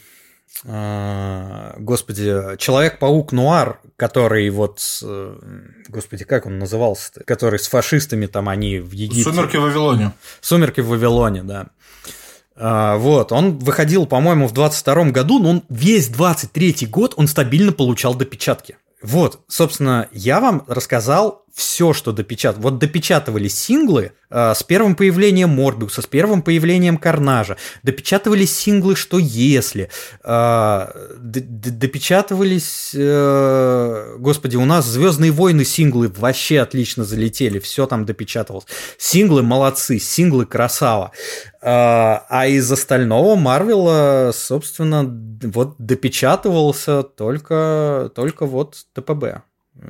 э, 0.64 1.74
господи, 1.78 2.56
Человек-паук 2.58 3.32
Нуар, 3.32 3.80
который 3.96 4.48
вот, 4.50 4.80
э, 5.02 5.38
господи, 5.88 6.24
как 6.24 6.46
он 6.46 6.58
назывался-то, 6.58 7.24
который 7.24 7.58
с 7.58 7.68
фашистами 7.68 8.26
там 8.26 8.48
они 8.48 8.78
в 8.78 8.92
Египте. 8.92 9.30
Сумерки 9.30 9.56
в 9.56 9.62
Вавилоне. 9.62 10.12
Сумерки 10.40 10.80
в 10.80 10.88
Вавилоне, 10.88 11.42
да. 11.42 11.68
А, 12.56 12.96
вот, 12.96 13.32
он 13.32 13.58
выходил, 13.58 14.06
по-моему, 14.06 14.48
в 14.48 14.52
22 14.52 15.06
году, 15.06 15.38
но 15.38 15.50
он 15.50 15.62
весь 15.68 16.08
23 16.08 16.86
год 16.86 17.14
он 17.16 17.28
стабильно 17.28 17.72
получал 17.72 18.14
допечатки. 18.14 18.76
Вот, 19.02 19.40
собственно, 19.46 20.08
я 20.12 20.40
вам 20.40 20.64
рассказал 20.66 21.44
все, 21.56 21.94
что 21.94 22.12
допечатал. 22.12 22.60
Вот 22.60 22.78
допечатывались 22.78 23.58
синглы 23.58 24.12
э, 24.28 24.52
с 24.54 24.62
первым 24.62 24.94
появлением 24.94 25.48
Морбиуса, 25.48 26.02
с 26.02 26.06
первым 26.06 26.42
появлением 26.42 26.98
Карнажа. 26.98 27.56
Допечатывались 27.82 28.54
синглы 28.54 28.94
«Что 28.94 29.18
если?». 29.18 29.88
Э, 30.22 30.88
допечатывались... 31.18 32.90
Э, 32.94 34.16
господи, 34.18 34.56
у 34.56 34.66
нас 34.66 34.84
«Звездные 34.84 35.30
войны» 35.30 35.64
синглы 35.64 36.12
вообще 36.14 36.60
отлично 36.60 37.04
залетели. 37.04 37.58
Все 37.58 37.86
там 37.86 38.04
допечатывалось. 38.04 38.66
Синглы 38.98 39.42
молодцы, 39.42 39.98
синглы 39.98 40.44
красава. 40.44 41.12
Э, 41.62 42.20
а 42.28 42.46
из 42.46 42.70
остального 42.70 43.34
Марвела, 43.34 44.30
собственно, 44.34 45.04
вот 45.42 45.76
допечатывался 45.78 47.02
только, 47.02 48.12
только 48.14 48.44
вот 48.44 48.84
ТПБ 48.92 49.42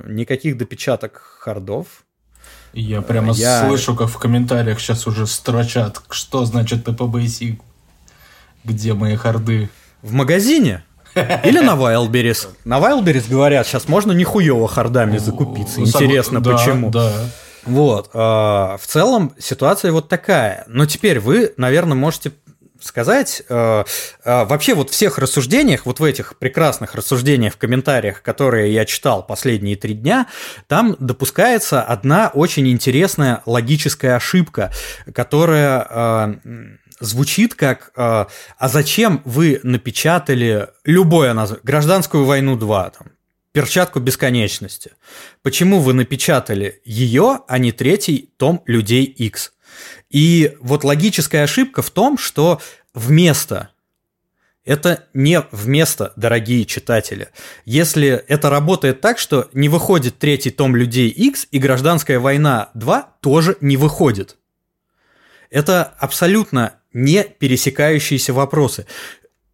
никаких 0.05 0.57
допечаток 0.57 1.39
хардов. 1.41 1.87
Я 2.73 3.01
прямо 3.01 3.33
я... 3.33 3.67
слышу, 3.67 3.95
как 3.95 4.09
в 4.09 4.19
комментариях 4.19 4.81
сейчас 4.81 5.07
уже 5.07 5.27
строчат, 5.27 6.03
что 6.11 6.45
значит 6.45 6.85
ТПБ 6.85 7.17
Где 8.65 8.95
мои 8.95 9.17
харды? 9.17 9.71
В 10.03 10.13
магазине? 10.13 10.85
Или 11.15 11.61
на 11.61 11.75
Wildberries. 11.75 12.49
На 12.65 12.79
Wildberries 12.79 13.31
говорят, 13.31 13.67
сейчас 13.67 13.89
можно 13.89 14.13
нихуево 14.13 14.69
хардами 14.69 15.17
закупиться. 15.17 15.81
Интересно, 15.81 16.43
почему. 16.43 16.91
Да. 16.91 17.13
Вот. 17.65 18.11
А, 18.13 18.77
в 18.77 18.87
целом 18.87 19.33
ситуация 19.39 19.93
вот 19.93 20.09
такая. 20.09 20.65
Но 20.69 20.87
теперь 20.87 21.19
вы, 21.19 21.53
наверное, 21.57 21.97
можете 21.97 22.33
сказать. 22.81 23.43
Э, 23.49 23.85
э, 24.25 24.45
вообще 24.45 24.75
вот 24.75 24.91
всех 24.91 25.19
рассуждениях, 25.19 25.87
вот 25.87 26.01
в 26.01 26.05
этих 26.05 26.39
прекрасных 26.39 26.95
рассуждениях 26.95 27.55
в 27.55 27.59
комментариях, 27.59 28.23
которые 28.23 28.73
я 28.73 28.85
читал 28.85 29.27
последние 29.27 29.77
три 29.77 29.95
дня, 29.95 30.27
там 30.67 30.97
допускается 30.99 31.83
одна 31.83 32.31
очень 32.33 32.69
интересная 32.69 33.43
логическая 33.47 34.17
ошибка, 34.17 34.73
которая 35.15 35.87
э, 35.89 36.35
звучит 37.01 37.55
как 37.55 37.93
«А 37.95 38.29
зачем 38.63 39.21
вы 39.27 39.61
напечатали 39.63 40.69
любое 40.85 41.35
название? 41.35 41.63
Гражданскую 41.63 42.25
войну 42.25 42.57
2, 42.57 42.91
там, 42.91 43.09
перчатку 43.57 44.01
бесконечности. 44.01 44.93
Почему 45.43 45.81
вы 45.81 45.95
напечатали 45.95 46.83
ее, 46.85 47.41
а 47.49 47.57
не 47.57 47.73
третий 47.73 48.31
том 48.37 48.63
людей 48.67 49.05
X? 49.05 49.55
И 50.11 50.57
вот 50.61 50.85
логическая 50.85 51.45
ошибка 51.45 51.83
в 51.83 51.91
том, 51.91 52.19
что 52.19 52.61
вместо 52.95 53.71
это 54.67 55.05
не 55.15 55.43
вместо, 55.53 56.13
дорогие 56.17 56.65
читатели. 56.65 57.29
Если 57.65 58.09
это 58.09 58.51
работает 58.51 59.01
так, 59.01 59.19
что 59.19 59.49
не 59.53 59.69
выходит 59.69 60.19
третий 60.19 60.51
том 60.51 60.75
Людей 60.75 61.09
X 61.09 61.47
и 61.53 61.61
Гражданская 61.61 62.19
война 62.19 62.71
2 62.75 63.03
тоже 63.21 63.57
не 63.61 63.77
выходит. 63.77 64.37
Это 65.51 65.85
абсолютно 65.85 66.81
не 66.93 67.23
пересекающиеся 67.23 68.33
вопросы. 68.33 68.87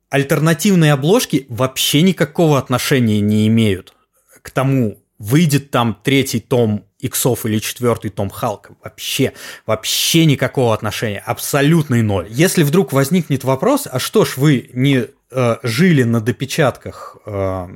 Альтернативные 0.09 0.94
обложки 0.94 1.44
вообще 1.50 2.00
никакого 2.00 2.59
отношения 2.59 3.21
не 3.21 3.47
имеют 3.49 3.94
к 4.40 4.50
тому, 4.50 4.99
выйдет 5.18 5.71
там 5.71 5.99
третий 6.02 6.40
том 6.40 6.87
иксов 7.02 7.44
или 7.44 7.59
четвертый 7.59 8.11
том 8.11 8.30
Халка. 8.30 8.75
Вообще, 8.82 9.35
вообще 9.66 10.25
никакого 10.25 10.73
отношения. 10.73 11.18
Абсолютный 11.18 12.00
ноль. 12.02 12.28
Если 12.30 12.62
вдруг 12.62 12.92
возникнет 12.92 13.44
вопрос, 13.44 13.87
а 13.90 13.99
что 13.99 14.25
ж 14.25 14.37
вы 14.37 14.71
не 14.73 15.09
э, 15.30 15.56
жили 15.62 16.04
на 16.04 16.21
допечатках 16.21 17.16
э, 17.26 17.68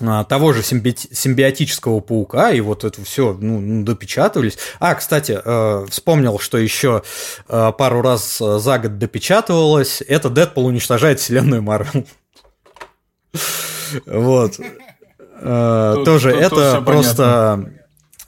э 0.00 0.24
того 0.28 0.52
же 0.52 0.60
симби- 0.62 0.94
симбиотического 1.12 2.00
паука, 2.00 2.52
и 2.52 2.60
вот 2.60 2.84
это 2.84 3.02
все 3.04 3.36
ну, 3.38 3.82
допечатывались. 3.82 4.58
А, 4.78 4.94
кстати, 4.94 5.38
э, 5.44 5.86
вспомнил, 5.90 6.38
что 6.38 6.56
еще 6.56 7.02
э, 7.48 7.72
пару 7.76 8.00
раз 8.00 8.38
за 8.38 8.78
год 8.78 8.98
допечатывалось. 8.98 10.02
Это 10.06 10.30
Дэдпул 10.30 10.66
уничтожает 10.66 11.20
вселенную 11.20 11.62
Марвел. 11.62 12.06
Вот. 14.04 14.58
Э, 15.38 16.02
тоже 16.04 16.30
это 16.30 16.82
просто 16.82 17.70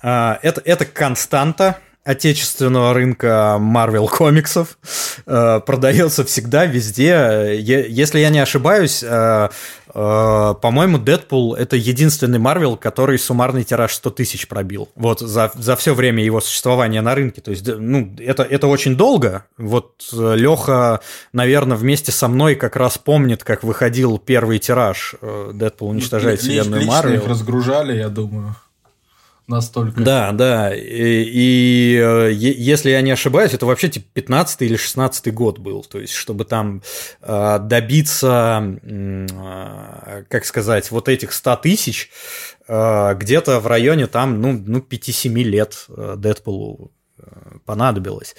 это, 0.03 0.63
это 0.65 0.85
константа 0.85 1.79
отечественного 2.09 2.95
рынка 2.95 3.59
Marvel 3.61 4.09
комиксов. 4.09 4.79
Э, 5.27 5.61
продается 5.61 6.25
всегда, 6.25 6.65
везде. 6.65 7.59
Если 7.61 8.19
я 8.19 8.31
не 8.31 8.39
ошибаюсь, 8.39 9.05
э, 9.07 9.49
по-моему, 9.93 10.97
Дэдпул 10.97 11.55
это 11.55 11.77
единственный 11.77 12.39
Марвел, 12.39 12.77
который 12.77 13.19
суммарный 13.19 13.65
тираж 13.65 13.93
100 13.93 14.11
тысяч 14.11 14.49
пробил. 14.49 14.89
Вот 14.95 15.21
за, 15.21 15.51
за 15.55 15.77
все 15.77 15.93
время 15.93 16.25
его 16.25 16.41
существования 16.41 17.03
на 17.03 17.15
рынке. 17.15 17.43
То 17.43 17.51
есть, 17.51 17.67
ну, 17.67 18.15
это, 18.19 18.43
это 18.43 18.69
очень 18.69 18.97
долго. 18.97 19.45
Вот 19.59 20.09
Леха, 20.13 21.01
наверное, 21.35 21.77
вместе 21.77 22.11
со 22.11 22.29
мной 22.29 22.55
как 22.55 22.77
раз 22.77 22.97
помнит, 22.97 23.45
как 23.45 23.65
выходил 23.65 24.19
первый 24.19 24.59
тираж 24.59 25.15
Дэдпул 25.53 25.89
уничтожает 25.89 26.41
вселенную 26.41 26.87
Марвел. 26.87 27.21
их 27.21 27.27
разгружали, 27.27 27.99
я 27.99 28.09
думаю 28.09 28.57
настолько. 29.49 30.01
Да, 30.01 30.33
да. 30.33 30.75
И, 30.75 30.83
и 30.83 31.97
э, 31.97 32.33
если 32.33 32.91
я 32.91 33.01
не 33.01 33.11
ошибаюсь, 33.11 33.55
это 33.55 33.67
вообще 33.67 33.89
типа 33.89 34.07
15 34.13 34.63
или 34.63 34.77
16 34.77 35.33
год 35.35 35.59
был. 35.59 35.83
То 35.85 35.99
есть, 35.99 36.13
чтобы 36.13 36.45
там 36.45 36.83
э, 37.23 37.59
добиться, 37.61 38.79
э, 38.83 40.25
как 40.29 40.45
сказать, 40.45 40.91
вот 40.91 41.09
этих 41.09 41.33
100 41.33 41.57
тысяч, 41.57 42.11
э, 42.69 43.15
где-то 43.15 43.61
в 43.61 43.67
районе 43.67 44.07
там, 44.07 44.41
ну, 44.41 44.53
ну 44.53 44.79
5-7 44.79 45.29
лет 45.43 45.87
э, 45.89 46.15
Дэдпулу 46.17 46.93
э, 47.19 47.23
понадобилось. 47.65 48.37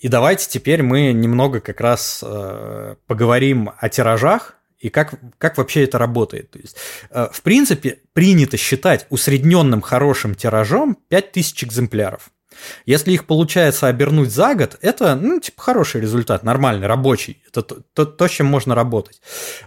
И 0.00 0.08
давайте 0.08 0.48
теперь 0.48 0.82
мы 0.82 1.12
немного 1.12 1.60
как 1.60 1.80
раз 1.80 2.22
э, 2.24 2.96
поговорим 3.06 3.70
о 3.78 3.88
тиражах, 3.88 4.55
и 4.78 4.90
как, 4.90 5.14
как 5.38 5.56
вообще 5.58 5.84
это 5.84 5.98
работает. 5.98 6.50
То 6.50 6.58
есть, 6.58 6.76
э, 7.10 7.28
в 7.32 7.42
принципе, 7.42 7.98
принято 8.12 8.56
считать 8.56 9.06
усредненным 9.10 9.80
хорошим 9.80 10.34
тиражом 10.34 10.96
5000 11.08 11.64
экземпляров. 11.64 12.30
Если 12.86 13.12
их 13.12 13.26
получается 13.26 13.86
обернуть 13.86 14.30
за 14.30 14.54
год, 14.54 14.78
это, 14.80 15.14
ну, 15.14 15.40
типа, 15.40 15.60
хороший 15.60 16.00
результат, 16.00 16.42
нормальный, 16.42 16.86
рабочий. 16.86 17.42
Это 17.48 17.62
то, 17.62 17.82
то, 17.92 18.06
то 18.06 18.28
с 18.28 18.30
чем 18.30 18.46
можно 18.46 18.74
работать. 18.74 19.20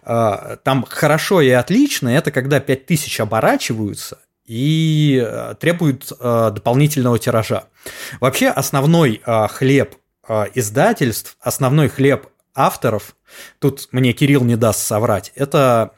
Э, 0.04 0.58
там 0.64 0.86
хорошо 0.88 1.42
и 1.42 1.50
отлично, 1.50 2.10
это 2.10 2.32
когда 2.32 2.60
5000 2.60 3.20
оборачиваются 3.20 4.20
и 4.46 5.24
э, 5.24 5.56
требуют 5.60 6.12
дополнительного 6.20 7.20
тиража. 7.20 7.66
Вообще, 8.20 8.50
основной 8.50 9.22
хлеб 9.50 9.96
издательств, 10.54 11.38
основной 11.40 11.90
хлеб 11.90 12.28
авторов, 12.60 13.16
тут 13.60 13.88
мне 13.92 14.14
Кирилл 14.14 14.44
не 14.44 14.56
даст 14.56 14.82
соврать, 14.86 15.32
это 15.36 15.94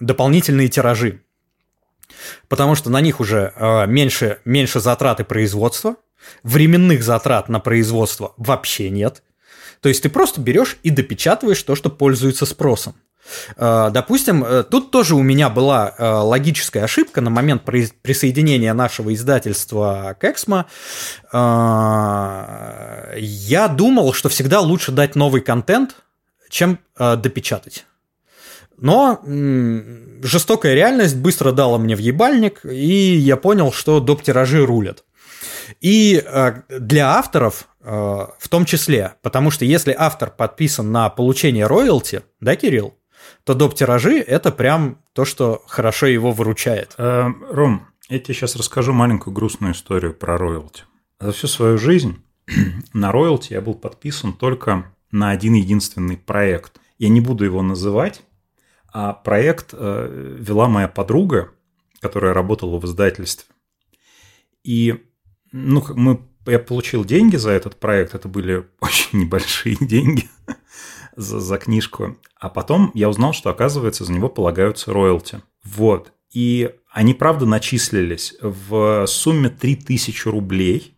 дополнительные 0.00 0.68
тиражи. 0.68 1.22
Потому 2.48 2.74
что 2.74 2.90
на 2.90 3.00
них 3.00 3.20
уже 3.20 3.52
а, 3.56 3.86
меньше, 3.86 4.38
меньше 4.44 4.80
затраты 4.80 5.24
производства, 5.24 5.96
временных 6.42 7.02
затрат 7.02 7.48
на 7.48 7.60
производство 7.60 8.34
вообще 8.36 8.90
нет. 8.90 9.22
То 9.80 9.88
есть 9.88 10.02
ты 10.02 10.08
просто 10.08 10.40
берешь 10.40 10.78
и 10.82 10.90
допечатываешь 10.90 11.62
то, 11.62 11.74
что 11.74 11.90
пользуется 11.90 12.46
спросом. 12.46 12.94
А, 13.56 13.90
допустим, 13.90 14.44
э, 14.44 14.62
тут 14.64 14.90
тоже 14.90 15.14
у 15.14 15.22
меня 15.22 15.48
была 15.48 15.94
э, 15.96 16.04
логическая 16.04 16.84
ошибка 16.84 17.20
на 17.20 17.30
момент 17.30 17.62
присоединения 17.64 18.74
нашего 18.74 19.14
издательства 19.14 20.16
к 20.18 20.24
Эксмо. 20.24 20.66
Я 23.18 23.68
думал, 23.68 24.12
что 24.12 24.28
всегда 24.28 24.60
лучше 24.60 24.92
дать 24.92 25.16
новый 25.16 25.40
контент, 25.40 25.96
чем 26.48 26.78
э, 26.98 27.16
допечатать. 27.16 27.86
Но 28.76 29.20
жестокая 30.22 30.74
реальность 30.74 31.16
быстро 31.16 31.52
дала 31.52 31.78
мне 31.78 31.94
в 31.94 32.00
ебальник, 32.00 32.64
и 32.64 33.14
я 33.14 33.36
понял, 33.36 33.72
что 33.72 34.00
доп-тиражи 34.00 34.64
рулят. 34.64 35.04
И 35.80 36.22
э, 36.24 36.62
для 36.68 37.16
авторов 37.16 37.68
э, 37.80 37.86
в 37.90 38.48
том 38.48 38.64
числе, 38.64 39.14
потому 39.22 39.50
что 39.50 39.64
если 39.64 39.94
автор 39.96 40.30
подписан 40.30 40.90
на 40.90 41.08
получение 41.10 41.66
роялти, 41.66 42.22
да, 42.40 42.56
Кирилл, 42.56 42.94
то 43.44 43.54
доп-тиражи– 43.54 44.18
это 44.26 44.52
прям 44.52 44.98
то, 45.12 45.24
что 45.24 45.62
хорошо 45.66 46.06
его 46.06 46.32
выручает. 46.32 46.94
Э, 46.98 47.28
Ром, 47.50 47.86
я 48.08 48.18
тебе 48.18 48.34
сейчас 48.34 48.56
расскажу 48.56 48.92
маленькую 48.92 49.34
грустную 49.34 49.74
историю 49.74 50.14
про 50.14 50.38
роялти. 50.38 50.84
За 51.20 51.32
всю 51.32 51.48
свою 51.48 51.78
жизнь 51.78 52.22
на 52.92 53.12
роялти 53.12 53.52
я 53.52 53.60
был 53.60 53.74
подписан 53.74 54.32
только 54.32 54.92
на 55.10 55.30
один 55.30 55.54
единственный 55.54 56.16
проект. 56.16 56.80
Я 56.98 57.08
не 57.08 57.20
буду 57.20 57.44
его 57.44 57.62
называть, 57.62 58.22
а 58.92 59.12
проект 59.12 59.70
э, 59.72 60.36
вела 60.38 60.68
моя 60.68 60.88
подруга, 60.88 61.50
которая 62.00 62.34
работала 62.34 62.78
в 62.78 62.84
издательстве. 62.84 63.46
И 64.62 65.02
ну, 65.50 65.84
мы, 65.94 66.20
я 66.46 66.58
получил 66.58 67.04
деньги 67.04 67.36
за 67.36 67.50
этот 67.50 67.78
проект, 67.78 68.14
это 68.14 68.28
были 68.28 68.66
очень 68.80 69.20
небольшие 69.20 69.76
деньги 69.80 70.28
за, 71.16 71.40
за 71.40 71.58
книжку. 71.58 72.16
А 72.38 72.48
потом 72.48 72.90
я 72.94 73.08
узнал, 73.08 73.32
что, 73.32 73.50
оказывается, 73.50 74.04
за 74.04 74.12
него 74.12 74.28
полагаются 74.28 74.92
роялти. 74.92 75.40
Вот. 75.64 76.12
И 76.32 76.70
они, 76.90 77.14
правда, 77.14 77.46
начислились 77.46 78.34
в 78.40 79.06
сумме 79.06 79.48
3000 79.48 80.28
рублей. 80.28 80.96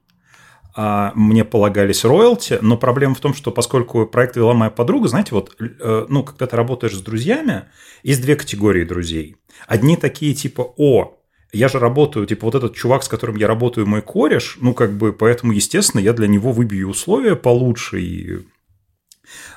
А, 0.77 1.13
мне 1.15 1.45
полагались 1.45 2.05
роялти, 2.05 2.59
но 2.61 2.77
проблема 2.77 3.15
в 3.15 3.21
том, 3.21 3.35
что 3.35 3.53
поскольку 3.53 4.07
проект 4.07 4.37
вела 4.37 4.55
моя 4.55 4.71
подруга, 4.71 5.09
знаете, 5.09 5.31
вот, 5.33 5.57
э, 5.61 6.07
ну, 6.09 6.25
когда 6.25 6.47
ты 6.47 6.57
работаешь 6.57 6.97
с 6.97 7.01
друзьями, 7.01 7.65
есть 8.03 8.23
две 8.23 8.35
категории 8.35 8.85
друзей. 8.85 9.37
Одни 9.69 9.97
такие 9.97 10.35
типа, 10.35 10.75
о, 10.77 11.17
я 11.53 11.69
же 11.69 11.79
работаю, 11.79 12.27
типа, 12.27 12.47
вот 12.47 12.57
этот 12.57 12.75
чувак, 12.75 13.05
с 13.05 13.09
которым 13.09 13.37
я 13.37 13.47
работаю, 13.47 13.87
мой 13.87 14.03
кореш, 14.03 14.59
ну, 14.61 14.75
как 14.75 14.93
бы, 14.93 15.13
поэтому, 15.13 15.53
естественно, 15.53 16.01
я 16.01 16.13
для 16.13 16.27
него 16.27 16.51
выбью 16.51 16.89
условия 16.89 17.37
получше 17.37 18.01
и 18.01 18.39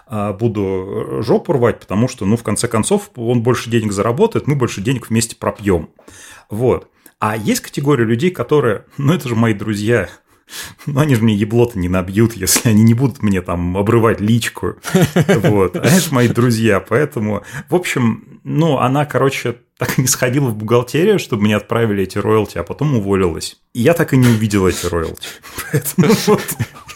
буду 0.10 1.22
жопу 1.22 1.53
рвать, 1.53 1.79
потому 1.79 2.07
что, 2.07 2.25
ну, 2.25 2.38
в 2.38 2.43
конце 2.43 2.67
концов, 2.67 3.12
он 3.15 3.41
больше 3.43 3.69
денег 3.69 3.91
заработает, 3.91 4.48
мы 4.48 4.55
больше 4.55 4.81
денег 4.81 5.10
вместе 5.10 5.36
пропьем. 5.36 5.89
Вот. 6.50 6.89
А 7.19 7.36
есть 7.36 7.62
категория 7.62 8.05
людей, 8.05 8.29
которые, 8.29 8.86
ну, 8.98 9.13
это 9.13 9.27
же 9.27 9.36
мои 9.36 9.53
друзья, 9.53 10.10
ну, 10.86 11.00
они 11.00 11.15
же 11.15 11.24
мне 11.24 11.36
еблоты 11.36 11.79
не 11.79 11.89
набьют, 11.89 12.34
если 12.34 12.69
они 12.69 12.84
не 12.84 12.93
будут 12.93 13.22
мне 13.22 13.41
там 13.41 13.77
обрывать 13.77 14.22
личку. 14.22 14.75
Вот. 15.27 15.75
А 15.75 15.86
это 15.86 16.13
мои 16.13 16.27
друзья, 16.27 16.79
поэтому... 16.79 17.43
В 17.69 17.75
общем, 17.75 18.39
ну, 18.43 18.77
она, 18.77 19.05
короче, 19.05 19.57
так 19.77 19.98
и 19.98 20.01
не 20.01 20.07
сходила 20.07 20.50
в 20.50 20.55
бухгалтерию, 20.55 21.19
чтобы 21.19 21.43
мне 21.43 21.55
отправили 21.55 22.03
эти 22.03 22.17
роялти, 22.17 22.57
а 22.57 22.63
потом 22.63 22.96
уволилась. 22.96 23.57
И 23.74 23.81
я 23.81 23.93
так 23.93 24.13
и 24.13 24.17
не 24.17 24.27
увидел 24.27 24.67
эти 24.67 24.86
роялти. 24.86 25.27
Поэтому 25.72 26.13
вот 26.27 26.43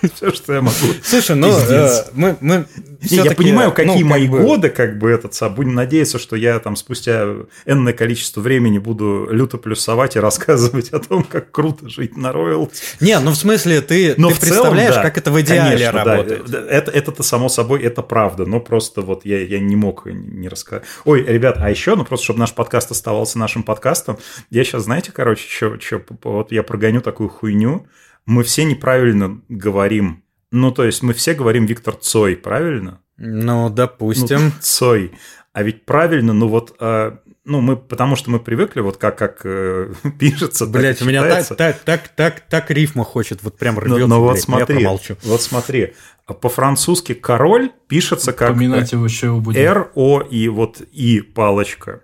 все, 0.15 0.31
что 0.31 0.53
я 0.53 0.61
могу. 0.61 0.75
Слушай, 1.03 1.35
ну, 1.35 1.49
э, 1.49 2.03
мы, 2.13 2.37
мы 2.41 2.65
Я 3.01 3.31
понимаю, 3.31 3.71
какие 3.71 4.03
ну, 4.03 4.09
мои 4.09 4.27
бы... 4.27 4.39
годы, 4.39 4.69
как 4.69 4.97
бы 4.97 5.09
этот, 5.09 5.37
будем 5.55 5.75
надеяться, 5.75 6.19
что 6.19 6.35
я 6.35 6.59
там 6.59 6.75
спустя 6.75 7.25
энное 7.65 7.93
количество 7.93 8.41
времени 8.41 8.79
буду 8.79 9.27
люто 9.29 9.57
плюсовать 9.57 10.15
и 10.15 10.19
рассказывать 10.19 10.89
о 10.89 10.99
том, 10.99 11.23
как 11.23 11.51
круто 11.51 11.89
жить 11.89 12.17
на 12.17 12.31
роялти. 12.31 12.81
Не, 12.99 13.19
ну 13.19 13.31
в 13.31 13.35
смысле, 13.35 13.81
ты, 13.81 14.15
но 14.17 14.29
ты 14.29 14.39
представляешь, 14.39 14.89
целом, 14.89 15.03
да, 15.03 15.09
как 15.09 15.17
это 15.17 15.31
в 15.31 15.41
идеале 15.41 15.85
конечно, 15.85 16.03
работает. 16.03 16.49
Да, 16.49 16.65
это, 16.67 16.91
это-то 16.91 17.23
само 17.23 17.49
собой, 17.49 17.81
это 17.81 18.01
правда, 18.01 18.45
но 18.45 18.59
просто 18.59 19.01
вот 19.01 19.25
я, 19.25 19.41
я 19.41 19.59
не 19.59 19.75
мог 19.75 20.05
не 20.05 20.47
рассказать. 20.47 20.83
Ой, 21.05 21.23
ребят, 21.23 21.57
а 21.59 21.69
еще, 21.69 21.95
ну 21.95 22.05
просто, 22.05 22.25
чтобы 22.25 22.39
наш 22.39 22.53
подкаст 22.53 22.91
оставался 22.91 23.37
нашим 23.37 23.63
подкастом, 23.63 24.17
я 24.49 24.63
сейчас, 24.63 24.83
знаете, 24.83 25.11
короче, 25.11 25.47
что, 25.47 25.79
что 25.79 26.01
вот 26.23 26.51
я 26.51 26.63
прогоню 26.63 27.01
такую 27.01 27.29
хуйню, 27.29 27.85
мы 28.25 28.43
все 28.43 28.63
неправильно 28.63 29.41
говорим. 29.49 30.23
Ну, 30.51 30.71
то 30.71 30.83
есть 30.83 31.01
мы 31.01 31.13
все 31.13 31.33
говорим 31.33 31.65
Виктор 31.65 31.95
Цой, 31.95 32.35
правильно? 32.35 33.01
Ну, 33.17 33.69
допустим. 33.69 34.45
Ну, 34.45 34.51
Цой. 34.59 35.13
А 35.53 35.63
ведь 35.63 35.85
правильно, 35.85 36.31
ну 36.31 36.47
вот, 36.47 36.75
э, 36.79 37.11
ну 37.43 37.59
мы, 37.59 37.75
потому 37.75 38.15
что 38.15 38.31
мы 38.31 38.39
привыкли, 38.39 38.79
вот 38.79 38.95
как, 38.95 39.17
как 39.17 39.41
э, 39.43 39.93
пишется, 40.19 40.65
Блять, 40.65 41.01
у 41.01 41.05
меня 41.05 41.23
так, 41.23 41.57
так, 41.57 41.79
так, 41.79 42.07
так, 42.07 42.39
так 42.41 42.71
рифма 42.71 43.03
хочет, 43.03 43.43
вот 43.43 43.57
прям 43.57 43.77
рвется, 43.77 44.07
но, 44.07 44.07
но 44.07 44.21
вот 44.21 44.39
смотри, 44.39 44.75
я 44.75 44.81
промолчу. 44.81 45.17
Вот 45.23 45.41
смотри, 45.41 45.93
по-французски 46.25 47.13
король 47.13 47.71
пишется 47.87 48.31
как 48.31 48.53
Поминать 48.53 48.93
его 48.93 49.03
еще 49.03 49.35
будем. 49.35 49.59
Р, 49.59 49.91
О 49.95 50.21
и 50.21 50.47
вот 50.47 50.79
И 50.79 51.19
палочка. 51.19 52.01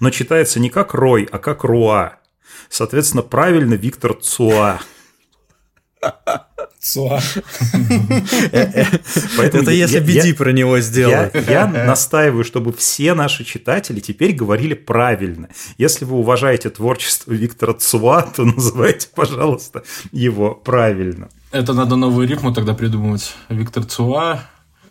Но 0.00 0.10
читается 0.10 0.58
не 0.58 0.70
как 0.70 0.94
Рой, 0.94 1.28
а 1.30 1.38
как 1.38 1.62
Руа. 1.62 2.18
Соответственно, 2.68 3.22
правильно 3.22 3.74
Виктор 3.74 4.14
Цуа. 4.14 4.80
Цуа. 6.80 7.20
Это 8.52 9.70
если 9.70 10.00
BD 10.00 10.34
про 10.34 10.52
него 10.52 10.78
сделать. 10.80 11.34
Я 11.48 11.66
настаиваю, 11.66 12.44
чтобы 12.44 12.72
все 12.72 13.14
наши 13.14 13.44
читатели 13.44 14.00
теперь 14.00 14.32
говорили 14.32 14.74
правильно. 14.74 15.48
Если 15.76 16.04
вы 16.04 16.16
уважаете 16.16 16.70
творчество 16.70 17.32
Виктора 17.32 17.74
Цуа, 17.74 18.22
то 18.22 18.44
называйте, 18.44 19.08
пожалуйста, 19.14 19.82
его 20.12 20.54
правильно. 20.54 21.28
Это 21.50 21.72
надо 21.72 21.96
новую 21.96 22.28
рифму 22.28 22.52
тогда 22.52 22.74
придумывать. 22.74 23.34
Виктор 23.48 23.84
Цуа. 23.84 24.40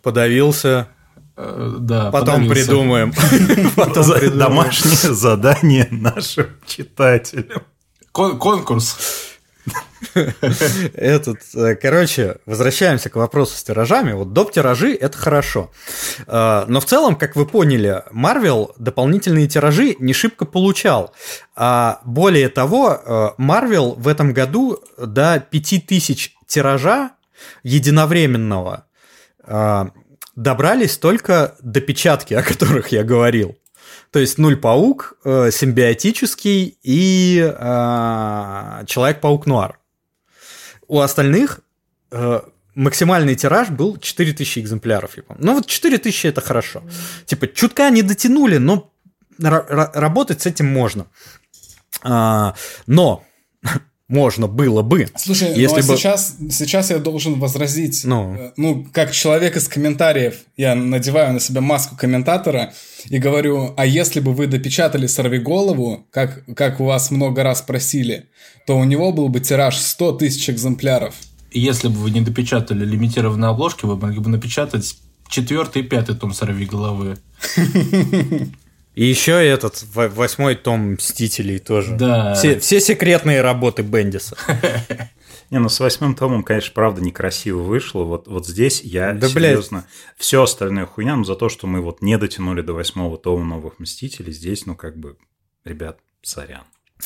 Подавился. 0.02 0.88
Э, 1.36 1.76
да, 1.78 2.10
Потом 2.10 2.48
придумаем. 2.48 3.12
Домашнее 4.36 5.14
задание 5.14 5.86
нашим 5.90 6.46
читателям. 6.66 7.62
Конкурс. 8.12 8.96
Этот, 10.94 11.38
э, 11.54 11.74
короче, 11.74 12.38
возвращаемся 12.46 13.10
к 13.10 13.16
вопросу 13.16 13.56
с 13.56 13.62
тиражами. 13.62 14.12
Вот 14.12 14.32
доп. 14.32 14.52
тиражи– 14.52 14.94
это 15.00 15.16
хорошо. 15.16 15.70
Э, 16.26 16.64
но 16.68 16.80
в 16.80 16.84
целом, 16.84 17.16
как 17.16 17.36
вы 17.36 17.46
поняли, 17.46 18.02
Marvel 18.12 18.72
дополнительные 18.78 19.48
тиражи 19.48 19.96
не 19.98 20.12
шибко 20.12 20.44
получал. 20.44 21.14
А 21.56 22.00
более 22.04 22.48
того, 22.48 23.34
Marvel 23.38 23.94
в 24.00 24.08
этом 24.08 24.32
году 24.32 24.80
до 24.96 25.44
5000 25.50 26.36
тиража 26.46 27.10
единовременного 27.62 28.86
э, 29.46 29.84
добрались 30.34 30.96
только 30.98 31.56
до 31.60 31.80
печатки, 31.80 32.34
о 32.34 32.42
которых 32.42 32.88
я 32.88 33.04
говорил. 33.04 33.56
То 34.10 34.18
есть 34.18 34.38
Нуль-паук, 34.38 35.18
симбиотический 35.24 36.78
и 36.82 37.36
Человек-паук 38.86 39.46
Нуар. 39.46 39.78
У 40.88 41.00
остальных 41.00 41.60
э, 42.10 42.40
максимальный 42.74 43.34
тираж 43.34 43.68
был 43.68 43.98
4000 43.98 44.60
экземпляров, 44.60 45.16
я 45.16 45.22
помню. 45.22 45.44
Ну 45.44 45.54
вот 45.54 45.66
4000 45.66 46.26
это 46.28 46.40
хорошо. 46.40 46.82
Типа, 47.26 47.46
чутка 47.48 47.90
не 47.90 48.02
дотянули, 48.02 48.56
но 48.58 48.90
работать 49.38 50.42
с 50.42 50.46
этим 50.46 50.66
можно. 50.66 51.06
А, 52.02 52.54
но 52.86 53.24
можно 54.08 54.46
было 54.46 54.82
бы. 54.82 55.08
Слушай, 55.16 55.50
если 55.54 55.80
ну, 55.80 55.84
а 55.84 55.88
бы... 55.88 55.96
сейчас, 55.96 56.36
сейчас 56.50 56.90
я 56.90 56.98
должен 56.98 57.38
возразить. 57.38 58.02
Ну. 58.04 58.34
Э, 58.34 58.52
ну, 58.56 58.86
как 58.92 59.12
человек 59.12 59.56
из 59.56 59.68
комментариев, 59.68 60.36
я 60.56 60.74
надеваю 60.74 61.34
на 61.34 61.40
себя 61.40 61.60
маску 61.60 61.94
комментатора 61.94 62.72
и 63.04 63.18
говорю, 63.18 63.74
а 63.76 63.84
если 63.84 64.20
бы 64.20 64.32
вы 64.32 64.46
допечатали 64.46 65.06
«Сорви 65.06 65.38
голову», 65.38 66.06
как, 66.10 66.42
как 66.56 66.80
у 66.80 66.84
вас 66.84 67.10
много 67.10 67.42
раз 67.42 67.60
просили, 67.60 68.28
то 68.66 68.78
у 68.78 68.84
него 68.84 69.12
был 69.12 69.28
бы 69.28 69.40
тираж 69.40 69.76
100 69.76 70.12
тысяч 70.12 70.48
экземпляров. 70.48 71.14
Если 71.52 71.88
бы 71.88 71.94
вы 71.96 72.10
не 72.10 72.22
допечатали 72.22 72.84
лимитированные 72.84 73.50
обложки, 73.50 73.84
вы 73.84 73.96
могли 73.96 74.20
бы 74.20 74.30
напечатать 74.30 74.96
четвертый 75.28 75.82
и 75.82 75.84
пятый 75.84 76.16
том 76.16 76.32
«Сорви 76.32 76.64
головы». 76.64 77.18
И 78.98 79.04
еще 79.04 79.46
этот 79.46 79.84
восьмой 79.94 80.56
том 80.56 80.94
Мстителей 80.94 81.60
тоже. 81.60 81.94
Да. 81.94 82.34
Все, 82.34 82.58
все 82.58 82.80
секретные 82.80 83.42
работы 83.42 83.82
Бендиса. 83.82 84.36
Не, 85.50 85.60
ну 85.60 85.68
с 85.68 85.78
восьмым 85.78 86.16
томом, 86.16 86.42
конечно, 86.42 86.72
правда 86.74 87.00
некрасиво 87.00 87.62
вышло. 87.62 88.02
Вот, 88.02 88.26
вот 88.26 88.48
здесь 88.48 88.80
я 88.82 89.12
да, 89.12 89.28
серьезно... 89.28 89.78
Блядь. 89.78 90.16
Все 90.16 90.42
остальное 90.42 90.84
хуйня, 90.84 91.14
но 91.14 91.22
за 91.22 91.36
то, 91.36 91.48
что 91.48 91.68
мы 91.68 91.80
вот 91.80 92.02
не 92.02 92.18
дотянули 92.18 92.60
до 92.60 92.72
восьмого 92.72 93.16
тома 93.18 93.44
новых 93.44 93.78
Мстителей, 93.78 94.32
здесь, 94.32 94.66
ну, 94.66 94.74
как 94.74 94.98
бы, 94.98 95.16
ребят, 95.64 96.00
сорян. 96.22 96.64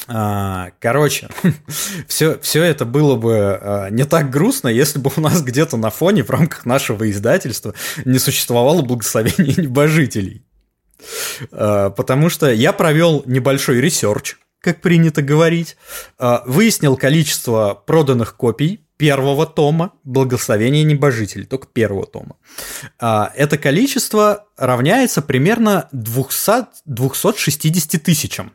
А, 0.09 0.71
короче, 0.81 1.29
все, 2.09 2.39
все 2.39 2.63
это 2.63 2.87
было 2.87 3.17
бы 3.17 3.59
а, 3.61 3.91
не 3.91 4.07
так 4.07 4.31
грустно, 4.31 4.69
если 4.69 4.99
бы 4.99 5.11
у 5.15 5.21
нас 5.21 5.43
где-то 5.43 5.77
на 5.77 5.91
фоне 5.91 6.25
в 6.25 6.31
рамках 6.31 6.65
нашего 6.65 7.11
издательства 7.11 7.75
не 8.07 8.19
существовало 8.19 8.81
благословения 8.81 9.55
небожителей. 9.63 10.47
А, 11.51 11.91
потому 11.91 12.29
что 12.29 12.51
я 12.53 12.73
провел 12.73 13.23
небольшой 13.27 13.81
research, 13.81 14.37
как 14.61 14.81
принято 14.81 15.23
говорить, 15.23 15.77
а, 16.19 16.43
выяснил 16.47 16.97
количество 16.97 17.75
проданных 17.87 18.37
копий 18.37 18.85
первого 18.97 19.47
тома 19.47 19.95
«Благословение 20.05 20.85
небожителей», 20.85 21.45
только 21.45 21.67
первого 21.67 22.07
тома. 22.07 22.37
А, 23.01 23.33
это 23.35 23.59
количество 23.59 24.47
равняется 24.57 25.23
примерно 25.23 25.89
200, 25.91 26.67
260 26.85 28.01
тысячам 28.01 28.53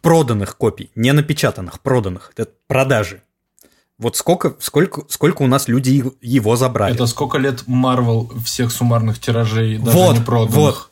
проданных 0.00 0.56
копий, 0.56 0.90
не 0.94 1.12
напечатанных, 1.12 1.80
проданных. 1.80 2.32
Это 2.34 2.50
продажи. 2.66 3.22
Вот 3.98 4.16
сколько, 4.16 4.56
сколько, 4.58 5.02
сколько 5.08 5.42
у 5.42 5.46
нас 5.46 5.68
люди 5.68 6.02
его 6.20 6.56
забрали. 6.56 6.94
Это 6.94 7.06
сколько 7.06 7.38
лет 7.38 7.62
Marvel 7.68 8.28
всех 8.44 8.72
суммарных 8.72 9.20
тиражей, 9.20 9.78
даже 9.78 9.96
вот, 9.96 10.18
не 10.18 10.24
проданных? 10.24 10.56
Вот. 10.56 10.90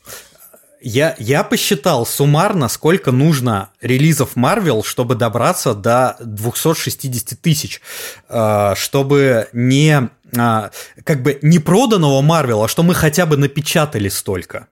Я, 0.80 1.14
я 1.18 1.44
посчитал 1.44 2.04
суммарно, 2.04 2.68
сколько 2.68 3.12
нужно 3.12 3.70
релизов 3.80 4.36
Marvel, 4.36 4.84
чтобы 4.84 5.14
добраться 5.14 5.74
до 5.74 6.16
260 6.20 7.40
тысяч, 7.40 7.80
э, 8.28 8.74
чтобы 8.76 9.48
не 9.52 10.08
э, 10.32 10.70
как 11.04 11.22
бы 11.22 11.38
не 11.42 11.60
проданного 11.60 12.20
Marvel, 12.20 12.64
а 12.64 12.68
что 12.68 12.82
мы 12.82 12.94
хотя 12.94 13.26
бы 13.26 13.36
напечатали 13.36 14.08
столько. 14.08 14.68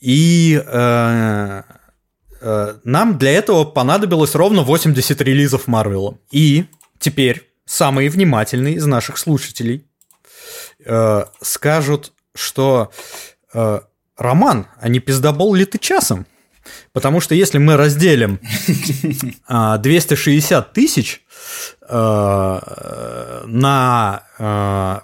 И 0.00 0.62
э, 0.64 1.62
нам 2.84 3.18
для 3.18 3.32
этого 3.32 3.64
понадобилось 3.64 4.34
ровно 4.34 4.62
80 4.62 5.20
релизов 5.20 5.66
Марвела. 5.66 6.16
И 6.30 6.66
теперь 6.98 7.50
самые 7.64 8.10
внимательные 8.10 8.74
из 8.74 8.86
наших 8.86 9.18
слушателей 9.18 9.86
скажут, 11.40 12.12
что 12.34 12.92
роман, 14.16 14.66
а 14.80 14.88
не 14.88 15.00
пиздобол 15.00 15.54
ли 15.54 15.64
ты 15.64 15.78
часом? 15.78 16.26
Потому 16.92 17.20
что 17.20 17.34
если 17.34 17.58
мы 17.58 17.76
разделим 17.76 18.40
260 19.48 20.52
а, 20.52 20.62
тысяч 20.72 21.22
э, 21.88 23.42
на 23.46 24.22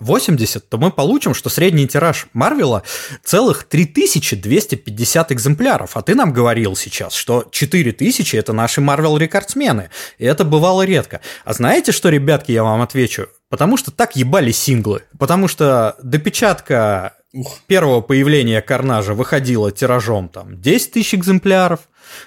80, 0.01 0.63
э, 0.63 0.67
то 0.69 0.79
мы 0.79 0.91
получим, 0.91 1.35
что 1.35 1.49
средний 1.49 1.87
тираж 1.87 2.27
Марвела 2.33 2.83
целых 3.23 3.65
3250 3.65 5.33
экземпляров. 5.33 5.97
А 5.97 6.03
ты 6.03 6.15
нам 6.15 6.33
говорил 6.33 6.77
сейчас, 6.77 7.15
что 7.15 7.47
4000 7.51 8.37
это 8.37 8.53
наши 8.53 8.81
Марвел 8.81 9.17
рекордсмены. 9.17 9.91
И 10.19 10.25
это 10.25 10.45
бывало 10.45 10.83
редко. 10.83 11.21
А 11.45 11.53
знаете 11.53 11.93
что, 11.93 12.09
ребятки, 12.09 12.53
я 12.53 12.65
вам 12.65 12.83
отвечу? 12.83 13.29
Потому 13.49 13.77
что 13.77 13.91
так 13.91 14.17
ебали 14.17 14.53
синглы. 14.53 15.03
Потому 15.19 15.49
что 15.49 15.97
допечатка 16.03 17.15
Ух. 17.35 17.59
первого 17.67 18.01
появления 18.01 18.63
Карнажа 18.63 19.13
выходила 19.13 19.73
тиражом 19.73 20.29
там 20.29 20.61
10 20.61 20.93
тысяч 20.93 21.15
экземпляров, 21.17 21.81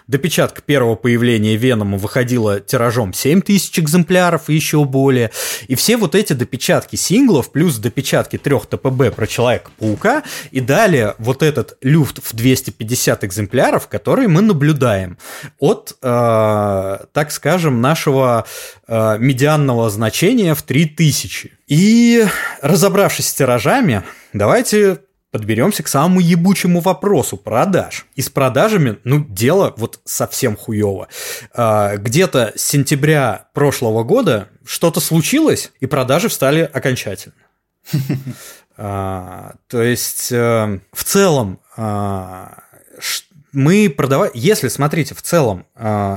Допечатка 0.08 0.62
первого 0.62 0.96
появления 0.96 1.56
Венома 1.56 1.98
выходила 1.98 2.60
тиражом 2.60 3.14
7 3.14 3.42
тысяч 3.42 3.78
экземпляров 3.80 4.50
и 4.50 4.54
еще 4.54 4.84
более. 4.86 5.32
И 5.68 5.76
все 5.76 5.98
вот 5.98 6.16
эти 6.16 6.34
допечатки 6.34 6.96
синглов, 6.96 7.52
плюс 7.52 7.78
допечатки 7.78 8.38
трех 8.38 8.66
ТПБ 8.68 9.16
про 9.16 9.28
Человека-паука, 9.28 10.24
и 10.52 10.60
далее 10.60 11.16
вот 11.18 11.44
этот 11.44 11.78
люфт 11.82 12.20
в 12.24 12.36
250 12.36 13.24
экземпляров, 13.24 13.88
который 13.88 14.28
мы 14.28 14.42
наблюдаем 14.42 15.18
от, 15.60 15.96
э, 16.02 16.98
так 17.12 17.32
скажем, 17.32 17.82
нашего 17.82 18.46
э, 18.88 19.18
медианного 19.20 19.90
значения 19.90 20.56
в 20.56 20.62
3000. 20.64 21.54
И 21.68 22.26
разобравшись 22.62 23.28
с 23.28 23.34
тиражами, 23.34 24.04
давайте 24.38 25.00
подберемся 25.32 25.84
к 25.84 25.88
самому 25.88 26.20
ебучему 26.20 26.80
вопросу 26.80 27.38
продаж. 27.38 28.06
И 28.16 28.22
с 28.22 28.30
продажами, 28.30 28.98
ну, 29.04 29.24
дело 29.24 29.74
вот 29.78 30.00
совсем 30.06 30.56
хуево. 30.56 31.10
А, 31.54 31.98
где-то 31.98 32.54
с 32.56 32.62
сентября 32.62 33.50
прошлого 33.54 34.04
года 34.04 34.50
что-то 34.66 35.00
случилось, 35.00 35.72
и 35.80 35.86
продажи 35.86 36.30
встали 36.30 36.62
окончательно. 36.62 37.36
А, 38.80 39.56
то 39.70 39.82
есть, 39.82 40.32
э, 40.32 40.80
в 40.94 41.04
целом, 41.04 41.60
а, 41.76 42.60
мы 43.52 43.90
продавали, 43.90 44.30
если, 44.36 44.68
смотрите, 44.68 45.16
в 45.16 45.24
целом, 45.24 45.66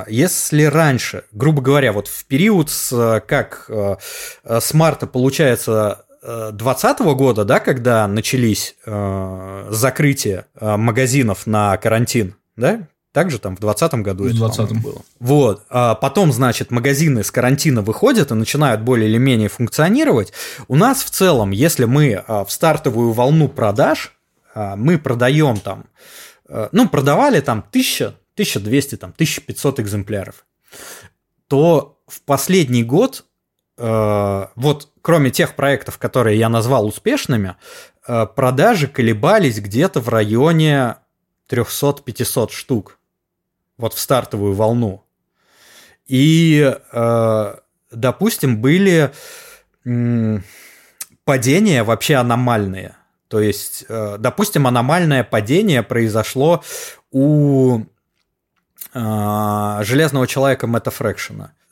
если 0.06 0.64
раньше, 0.64 1.24
грубо 1.32 1.62
говоря, 1.62 1.94
вот 1.94 2.08
в 2.08 2.26
период 2.26 2.68
с, 2.68 3.22
как 3.26 3.64
э, 3.68 3.96
с 4.44 4.74
марта, 4.74 5.06
получается, 5.06 6.04
2020 6.22 7.00
года, 7.16 7.44
да, 7.44 7.60
когда 7.60 8.06
начались 8.06 8.76
э, 8.84 9.68
закрытия 9.70 10.46
э, 10.54 10.76
магазинов 10.76 11.46
на 11.46 11.76
карантин, 11.78 12.34
да, 12.56 12.88
также 13.12 13.40
там 13.40 13.56
в 13.56 13.60
2020 13.60 14.00
году 14.02 14.24
в 14.24 14.34
20 14.34 14.82
было. 14.82 15.02
Вот. 15.18 15.64
А 15.68 15.94
потом, 15.94 16.32
значит, 16.32 16.70
магазины 16.70 17.24
с 17.24 17.30
карантина 17.30 17.82
выходят 17.82 18.30
и 18.30 18.34
начинают 18.34 18.82
более 18.82 19.08
или 19.08 19.18
менее 19.18 19.48
функционировать. 19.48 20.32
У 20.68 20.76
нас 20.76 21.02
в 21.02 21.10
целом, 21.10 21.50
если 21.50 21.86
мы 21.86 22.10
э, 22.12 22.44
в 22.44 22.50
стартовую 22.50 23.12
волну 23.12 23.48
продаж, 23.48 24.12
э, 24.54 24.76
мы 24.76 24.96
продаем 24.98 25.58
там, 25.58 25.86
э, 26.48 26.68
ну, 26.70 26.88
продавали 26.88 27.40
там 27.40 27.64
1000, 27.68 28.14
1200, 28.34 28.96
там, 28.96 29.10
1500 29.10 29.80
экземпляров, 29.80 30.46
то 31.48 31.98
в 32.06 32.22
последний 32.22 32.84
год 32.84 33.24
вот 33.80 34.88
кроме 35.00 35.30
тех 35.30 35.54
проектов, 35.54 35.98
которые 35.98 36.38
я 36.38 36.48
назвал 36.48 36.86
успешными, 36.86 37.56
э, 38.06 38.26
продажи 38.26 38.86
колебались 38.88 39.58
где-то 39.58 40.00
в 40.00 40.08
районе 40.08 40.96
300-500 41.48 42.50
штук. 42.50 42.98
Вот 43.78 43.94
в 43.94 43.98
стартовую 43.98 44.54
волну. 44.54 45.04
И, 46.06 46.76
э, 46.92 47.54
допустим, 47.90 48.60
были 48.60 49.12
падения 51.24 51.82
вообще 51.82 52.16
аномальные. 52.16 52.96
То 53.28 53.40
есть, 53.40 53.86
допустим, 53.88 54.66
аномальное 54.66 55.24
падение 55.24 55.82
произошло 55.82 56.62
у 57.10 57.80
Железного 58.92 60.26
человека 60.26 60.66
Мэтта. 60.66 60.90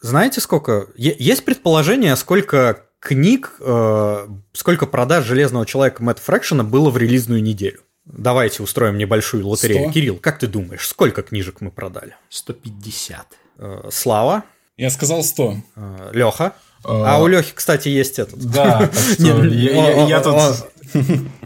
Знаете, 0.00 0.40
сколько? 0.40 0.87
Есть 0.96 1.44
предположение, 1.44 2.14
сколько 2.16 2.84
книг, 3.00 3.54
э, 3.61 4.28
сколько 4.52 4.87
продаж 4.87 5.24
Железного 5.24 5.66
Человека 5.66 6.02
Мэтт 6.02 6.20
Фрэкшена 6.20 6.64
было 6.64 6.90
в 6.90 6.96
релизную 6.96 7.42
неделю? 7.42 7.80
Давайте 8.04 8.62
устроим 8.62 8.96
небольшую 8.96 9.46
лотерею. 9.46 9.84
100. 9.84 9.92
Кирилл, 9.92 10.16
как 10.16 10.38
ты 10.38 10.46
думаешь, 10.46 10.87
сколько 10.87 11.22
книжек 11.22 11.61
мы 11.61 11.70
продали? 11.70 12.16
150. 12.30 13.26
Э, 13.58 13.88
Слава? 13.90 14.44
Я 14.76 14.90
сказал 14.90 15.22
100. 15.22 15.56
Э, 15.76 16.11
Леха? 16.12 16.54
А 16.84 17.20
у 17.20 17.26
Лехи, 17.26 17.52
кстати, 17.54 17.88
есть 17.88 18.18
этот. 18.18 18.38
Да, 18.38 18.88
я 19.18 20.20
тут 20.20 20.66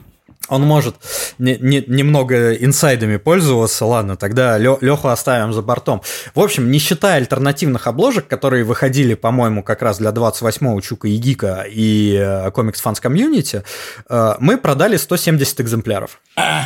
он 0.48 0.62
может 0.62 0.96
не, 1.38 1.56
не, 1.58 1.84
немного 1.86 2.54
инсайдами 2.54 3.16
пользоваться, 3.16 3.84
ладно, 3.86 4.16
тогда 4.16 4.58
Леху 4.58 5.08
оставим 5.08 5.52
за 5.52 5.62
бортом. 5.62 6.02
В 6.34 6.40
общем, 6.40 6.70
не 6.70 6.78
считая 6.78 7.16
альтернативных 7.16 7.86
обложек, 7.86 8.26
которые 8.26 8.64
выходили, 8.64 9.14
по-моему, 9.14 9.62
как 9.62 9.82
раз 9.82 9.98
для 9.98 10.10
28-го 10.10 10.80
Чука 10.80 11.08
и 11.08 11.16
Гика 11.16 11.64
и 11.68 12.14
Comics 12.54 12.82
Fans 12.84 13.02
Community, 13.02 13.62
э, 14.08 14.34
мы 14.38 14.58
продали 14.58 14.96
170 14.96 15.60
экземпляров. 15.60 16.20
А, 16.36 16.64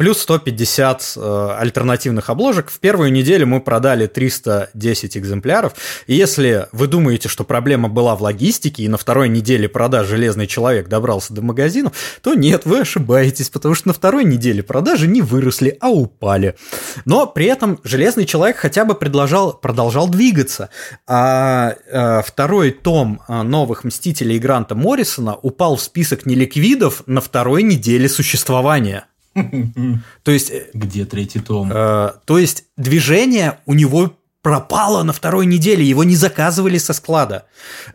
плюс 0.00 0.22
150 0.22 1.12
э, 1.16 1.56
альтернативных 1.58 2.30
обложек. 2.30 2.70
В 2.70 2.78
первую 2.78 3.12
неделю 3.12 3.46
мы 3.46 3.60
продали 3.60 4.06
310 4.06 5.18
экземпляров. 5.18 5.74
И 6.06 6.14
если 6.14 6.68
вы 6.72 6.86
думаете, 6.86 7.28
что 7.28 7.44
проблема 7.44 7.90
была 7.90 8.16
в 8.16 8.22
логистике, 8.22 8.84
и 8.84 8.88
на 8.88 8.96
второй 8.96 9.28
неделе 9.28 9.68
продаж 9.68 10.06
«Железный 10.06 10.46
человек» 10.46 10.88
добрался 10.88 11.34
до 11.34 11.42
магазинов, 11.42 11.92
то 12.22 12.32
нет, 12.32 12.62
вы 12.64 12.80
ошибаетесь, 12.80 13.50
потому 13.50 13.74
что 13.74 13.88
на 13.88 13.92
второй 13.92 14.24
неделе 14.24 14.62
продажи 14.62 15.06
не 15.06 15.20
выросли, 15.20 15.76
а 15.82 15.90
упали. 15.90 16.56
Но 17.04 17.26
при 17.26 17.44
этом 17.44 17.78
«Железный 17.84 18.24
человек» 18.24 18.56
хотя 18.56 18.86
бы 18.86 18.94
предложил, 18.94 19.52
продолжал 19.52 20.08
двигаться. 20.08 20.70
А 21.06 21.74
э, 21.86 22.22
второй 22.24 22.70
том 22.70 23.20
э, 23.28 23.42
новых 23.42 23.84
«Мстителей» 23.84 24.38
Гранта 24.38 24.74
Моррисона 24.74 25.34
упал 25.34 25.76
в 25.76 25.82
список 25.82 26.24
неликвидов 26.24 27.02
на 27.04 27.20
второй 27.20 27.62
неделе 27.62 28.08
существования. 28.08 29.04
То 30.22 30.30
есть... 30.30 30.50
Э, 30.50 30.66
Где 30.74 31.04
третий 31.04 31.40
том? 31.40 31.70
Э, 31.72 32.12
то 32.24 32.38
есть 32.38 32.64
движение 32.76 33.58
у 33.66 33.74
него 33.74 34.16
пропало 34.42 35.02
на 35.02 35.12
второй 35.12 35.44
неделе, 35.44 35.84
его 35.84 36.02
не 36.02 36.16
заказывали 36.16 36.78
со 36.78 36.94
склада. 36.94 37.44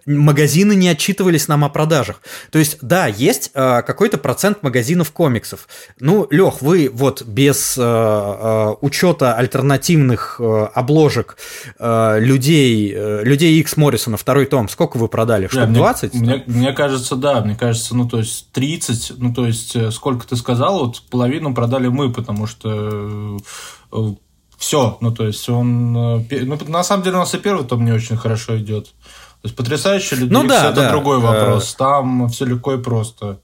Магазины 0.06 0.76
не 0.76 0.90
отчитывались 0.90 1.48
нам 1.48 1.66
о 1.66 1.70
продажах. 1.70 2.22
То 2.52 2.60
есть, 2.60 2.78
да, 2.82 3.08
есть 3.08 3.52
э, 3.54 3.82
какой-то 3.82 4.18
процент 4.20 4.62
магазинов 4.62 5.12
комиксов. 5.12 5.68
Ну, 6.00 6.28
Лех, 6.30 6.62
вы 6.62 6.92
вот 6.94 7.24
без 7.24 7.76
э, 7.78 7.82
э, 7.82 8.76
учета 8.82 9.34
альтернативных 9.34 10.38
э, 10.40 10.68
обложек 10.74 11.38
э, 11.80 12.20
людей, 12.20 12.94
э, 12.96 13.24
людей 13.24 13.60
X 13.62 13.76
Моррисона, 13.78 14.18
второй 14.18 14.46
том, 14.46 14.70
сколько 14.70 14.98
вы 14.98 15.08
продали? 15.08 15.48
Штук 15.48 15.72
20? 15.74 16.14
Мне, 16.14 16.44
мне 16.46 16.74
кажется, 16.74 17.16
да, 17.16 17.42
мне 17.42 17.56
кажется, 17.56 17.96
ну, 17.96 18.08
то 18.08 18.20
есть 18.20 18.52
30, 18.52 19.14
ну, 19.18 19.34
то 19.34 19.48
есть 19.48 19.76
э, 19.76 19.90
сколько 19.90 20.28
ты 20.28 20.36
сказал, 20.36 20.86
вот 20.86 21.02
половину 21.10 21.56
продали 21.56 21.88
мы, 21.88 22.12
потому 22.12 22.46
что 22.46 23.40
э, 23.92 23.98
все, 24.58 24.98
ну 25.02 25.12
то 25.12 25.26
есть 25.26 25.48
он, 25.50 25.96
э, 26.30 26.46
ну 26.46 26.58
на 26.68 26.84
самом 26.84 27.04
деле 27.04 27.18
у 27.18 27.20
нас 27.20 27.34
и 27.34 27.38
первый 27.38 27.66
том 27.66 27.86
не 27.86 27.92
очень 27.92 28.18
хорошо 28.18 28.58
идет. 28.58 28.86
То 29.42 29.48
есть 29.48 29.56
потрясающие 29.56 30.20
люди, 30.20 30.34
ну, 30.34 30.48
да, 30.48 30.72
это 30.72 30.82
да. 30.82 30.92
другой 30.92 31.20
вопрос. 31.20 31.76
Там 31.76 32.30
все 32.30 32.46
легко 32.46 32.74
и 32.74 32.82
просто. 32.82 33.42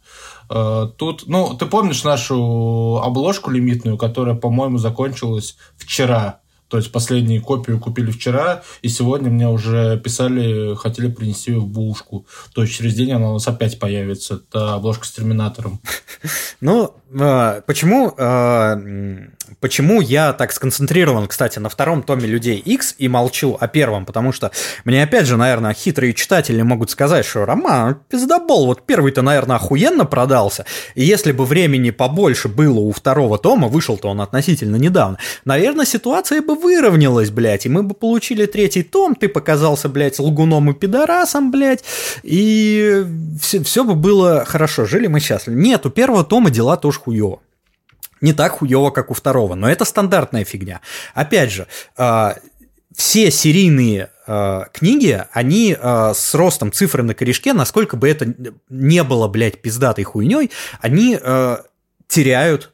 Тут, 0.50 1.26
ну, 1.28 1.54
ты 1.54 1.67
помнишь 1.67 2.04
нашу 2.04 3.00
обложку 3.04 3.52
лимитную, 3.52 3.97
которая, 3.97 4.36
по-моему, 4.36 4.80
закончилась 4.80 5.58
вчера? 5.78 6.41
То 6.71 6.78
есть 6.78 6.89
последнюю 6.89 7.41
копию 7.41 7.82
купили 7.82 8.12
вчера, 8.12 8.63
и 8.82 8.88
сегодня 8.88 9.30
мне 9.30 9.50
уже 9.50 10.00
писали, 10.00 10.74
хотели 10.76 11.12
принести 11.12 11.52
ее 11.52 11.60
в 11.60 11.67
бушку. 11.67 12.26
То 12.54 12.62
есть 12.62 12.74
через 12.74 12.93
день 12.95 13.12
она 13.12 13.32
у 13.32 13.34
нас 13.34 13.47
опять 13.50 13.78
появится. 13.78 14.36
Это 14.36 14.76
обложка 14.76 15.06
с 15.06 15.12
терминатором. 15.12 15.80
Ну, 16.62 16.93
почему, 17.65 18.13
почему 19.62 20.02
я 20.02 20.34
так 20.34 20.52
сконцентрирован, 20.52 21.28
кстати, 21.28 21.60
на 21.60 21.69
втором 21.69 22.04
томе 22.04 22.26
«Людей 22.26 22.58
X 22.58 22.95
и 22.97 23.08
молчу 23.08 23.56
о 23.58 23.67
первом? 23.67 24.06
Потому 24.06 24.34
что 24.34 24.52
мне, 24.84 25.04
опять 25.04 25.28
же, 25.28 25.38
наверное, 25.38 25.74
хитрые 25.74 26.13
читатели 26.13 26.62
могут 26.62 26.89
сказать, 26.89 27.26
что 27.26 27.45
Роман, 27.45 28.00
пиздобол, 28.10 28.65
вот 28.65 28.86
первый-то, 28.86 29.21
наверное, 29.21 29.56
охуенно 29.56 30.06
продался, 30.06 30.65
и 30.95 31.04
если 31.04 31.32
бы 31.32 31.45
времени 31.45 31.91
побольше 31.91 32.50
было 32.50 32.80
у 32.80 32.91
второго 32.91 33.38
тома, 33.38 33.67
вышел-то 33.67 34.10
он 34.10 34.19
относительно 34.19 34.76
недавно, 34.76 35.17
наверное, 35.45 35.86
ситуация 35.86 36.41
бы 36.41 36.56
выровнялась, 36.56 37.30
блядь, 37.30 37.65
и 37.65 37.69
мы 37.69 37.84
бы 37.84 37.93
получили 37.93 38.47
третий 38.47 38.84
том, 38.84 39.15
ты 39.15 39.30
показался, 39.30 39.88
блядь, 39.88 40.19
лгуном 40.19 40.71
и 40.71 40.74
пидорасом, 40.74 41.52
блядь, 41.52 41.84
и 42.24 43.06
все, 43.39 43.63
все 43.63 43.84
бы 43.84 43.93
было 43.93 44.43
хорошо, 44.45 44.86
жили 44.86 45.08
мы 45.08 45.19
счастливы. 45.19 45.60
Нет, 45.60 45.86
у 45.86 45.89
первого 45.89 46.24
тома 46.24 46.50
дела 46.50 46.78
тоже 46.78 47.00
хуево. 47.00 47.39
Не 48.22 48.34
так 48.34 48.54
хуево, 48.54 48.92
как 48.92 49.10
у 49.10 49.14
второго, 49.16 49.56
но 49.56 49.70
это 49.70 49.84
стандартная 49.84 50.46
фигня. 50.46 50.82
Опять 51.16 51.52
же, 51.52 51.68
э, 51.98 52.34
все 52.96 53.32
серийные 53.32 54.12
э, 54.28 54.62
книги, 54.72 55.26
они 55.32 55.76
э, 55.78 56.14
с 56.16 56.36
ростом 56.36 56.72
цифры 56.72 57.02
на 57.02 57.16
корешке, 57.16 57.54
насколько 57.54 57.98
бы 57.98 58.08
это 58.08 58.34
не 58.70 59.04
было, 59.04 59.28
блядь, 59.28 59.62
пиздатой 59.62 60.04
хуйней, 60.04 60.52
они 60.80 61.20
теряют 62.08 62.72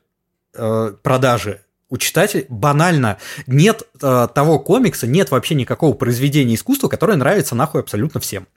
продажи 0.53 1.61
у 1.89 1.97
читателей 1.97 2.47
банально 2.49 3.19
нет 3.45 3.83
того 3.99 4.57
комикса, 4.57 5.05
нет 5.05 5.29
вообще 5.29 5.53
никакого 5.53 5.93
произведения 5.93 6.55
искусства, 6.55 6.87
которое 6.87 7.15
нравится 7.15 7.53
нахуй 7.53 7.81
абсолютно 7.81 8.19
всем. 8.19 8.47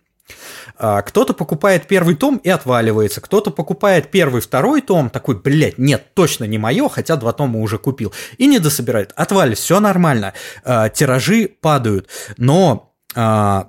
А, 0.76 1.02
кто-то 1.02 1.34
покупает 1.34 1.86
первый 1.86 2.14
том 2.14 2.38
и 2.38 2.48
отваливается, 2.48 3.20
кто-то 3.20 3.50
покупает 3.50 4.10
первый, 4.10 4.40
второй 4.40 4.80
том, 4.80 5.10
такой, 5.10 5.36
блядь, 5.36 5.78
нет, 5.78 6.14
точно 6.14 6.44
не 6.44 6.58
мое, 6.58 6.88
хотя 6.88 7.16
два 7.16 7.32
тома 7.32 7.60
уже 7.60 7.78
купил, 7.78 8.12
и 8.38 8.46
не 8.46 8.58
дособирает, 8.58 9.12
отваливается, 9.16 9.64
все 9.64 9.80
нормально, 9.80 10.34
а, 10.64 10.88
тиражи 10.88 11.48
падают, 11.60 12.08
но 12.36 12.92
а, 13.14 13.68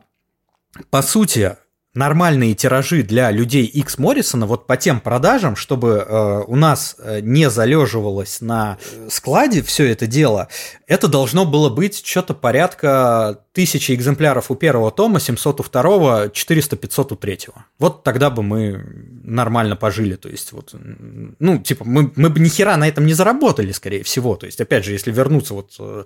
по 0.89 1.01
сути, 1.01 1.57
нормальные 1.93 2.53
тиражи 2.53 3.03
для 3.03 3.31
людей 3.31 3.65
X 3.65 3.97
Моррисона 3.97 4.45
вот 4.45 4.65
по 4.65 4.77
тем 4.77 5.01
продажам, 5.01 5.55
чтобы 5.57 6.05
э, 6.07 6.43
у 6.47 6.55
нас 6.55 6.95
э, 6.97 7.19
не 7.21 7.49
залеживалось 7.49 8.39
на 8.39 8.77
складе 9.09 9.61
все 9.61 9.91
это 9.91 10.07
дело, 10.07 10.47
это 10.87 11.09
должно 11.09 11.45
было 11.45 11.69
быть 11.69 12.05
что-то 12.05 12.33
порядка 12.33 13.43
тысячи 13.53 13.91
экземпляров 13.91 14.49
у 14.49 14.55
первого 14.55 14.91
тома, 14.91 15.19
700 15.19 15.59
у 15.59 15.63
второго, 15.63 16.27
400-500 16.27 17.13
у 17.13 17.15
третьего. 17.15 17.65
Вот 17.79 18.03
тогда 18.03 18.29
бы 18.29 18.43
мы 18.43 18.83
нормально 19.23 19.75
пожили, 19.75 20.15
то 20.15 20.29
есть 20.29 20.51
вот, 20.53 20.73
ну, 20.73 21.57
типа, 21.57 21.83
мы, 21.85 22.11
мы 22.15 22.29
бы 22.29 22.39
ни 22.39 22.47
хера 22.47 22.77
на 22.77 22.87
этом 22.87 23.05
не 23.05 23.13
заработали, 23.13 23.71
скорее 23.71 24.03
всего, 24.03 24.35
то 24.35 24.45
есть, 24.45 24.61
опять 24.61 24.85
же, 24.85 24.93
если 24.93 25.11
вернуться 25.11 25.53
вот 25.53 25.75
э, 25.79 26.03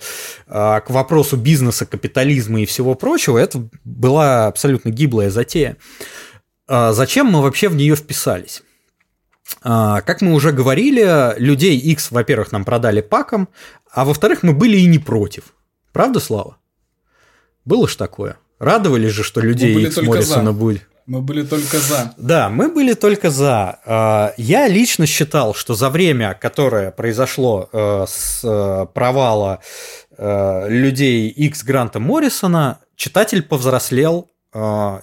к 0.48 0.86
вопросу 0.90 1.38
бизнеса, 1.38 1.86
капитализма 1.86 2.62
и 2.62 2.66
всего 2.66 2.96
прочего, 2.96 3.38
это 3.38 3.68
была 3.84 4.48
абсолютно 4.48 4.90
гиблая 4.90 5.30
затея. 5.30 5.78
А 6.68 6.94
зачем 6.94 7.28
мы 7.28 7.42
вообще 7.42 7.70
в 7.70 7.76
нее 7.76 7.96
вписались? 7.96 8.64
А, 9.62 10.02
как 10.02 10.22
мы 10.22 10.34
уже 10.34 10.52
говорили, 10.52 11.38
людей 11.40 11.78
X, 11.78 12.10
во-первых, 12.10 12.52
нам 12.52 12.66
продали 12.66 13.02
паком, 13.02 13.50
а 13.92 14.04
во-вторых, 14.04 14.42
мы 14.42 14.54
были 14.54 14.78
и 14.78 14.88
не 14.88 14.98
против. 14.98 15.54
Правда, 15.94 16.20
Слава? 16.20 16.58
Было 17.66 17.88
ж 17.88 17.96
такое. 17.96 18.38
Радовались 18.60 19.12
же, 19.12 19.24
что 19.24 19.42
людей 19.42 19.86
X 19.86 19.98
Моррисона 19.98 20.54
будет. 20.54 20.88
Мы 21.06 21.22
были 21.22 21.44
только 21.44 21.78
за. 21.78 22.14
Да, 22.18 22.50
мы 22.50 22.70
были 22.70 22.94
только 22.94 23.30
за. 23.30 23.80
А, 23.86 24.34
я 24.38 24.68
лично 24.68 25.06
считал, 25.06 25.54
что 25.54 25.76
за 25.76 25.90
время, 25.92 26.34
которое 26.34 26.90
произошло 26.90 27.70
э, 27.72 28.06
с 28.08 28.42
э, 28.44 28.88
провала 28.92 29.60
э, 30.18 30.66
людей 30.68 31.30
X 31.30 31.64
Гранта 31.64 32.00
Моррисона, 32.00 32.80
читатель 32.96 33.44
повзрослел 33.44 34.32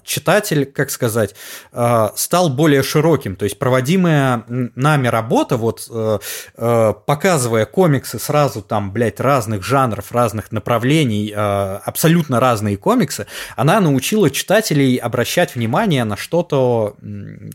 читатель, 0.04 0.64
как 0.66 0.90
сказать, 0.90 1.34
а, 1.72 2.12
стал 2.16 2.48
более 2.48 2.82
широким. 2.82 3.36
То 3.36 3.44
есть 3.44 3.58
проводимая 3.58 4.44
нами 4.48 5.08
работа, 5.08 5.56
вот 5.56 5.86
э, 5.90 6.18
э, 6.56 6.94
показывая 7.06 7.66
комиксы 7.66 8.18
сразу 8.18 8.62
там, 8.62 8.92
блядь, 8.92 9.20
разных 9.20 9.62
жанров, 9.62 10.12
разных 10.12 10.52
направлений, 10.52 11.32
э, 11.34 11.36
абсолютно 11.36 12.40
разные 12.40 12.76
комиксы, 12.76 13.26
она 13.56 13.80
научила 13.80 14.30
читателей 14.30 14.96
обращать 14.96 15.54
внимание 15.54 16.04
на 16.04 16.16
что-то 16.16 16.96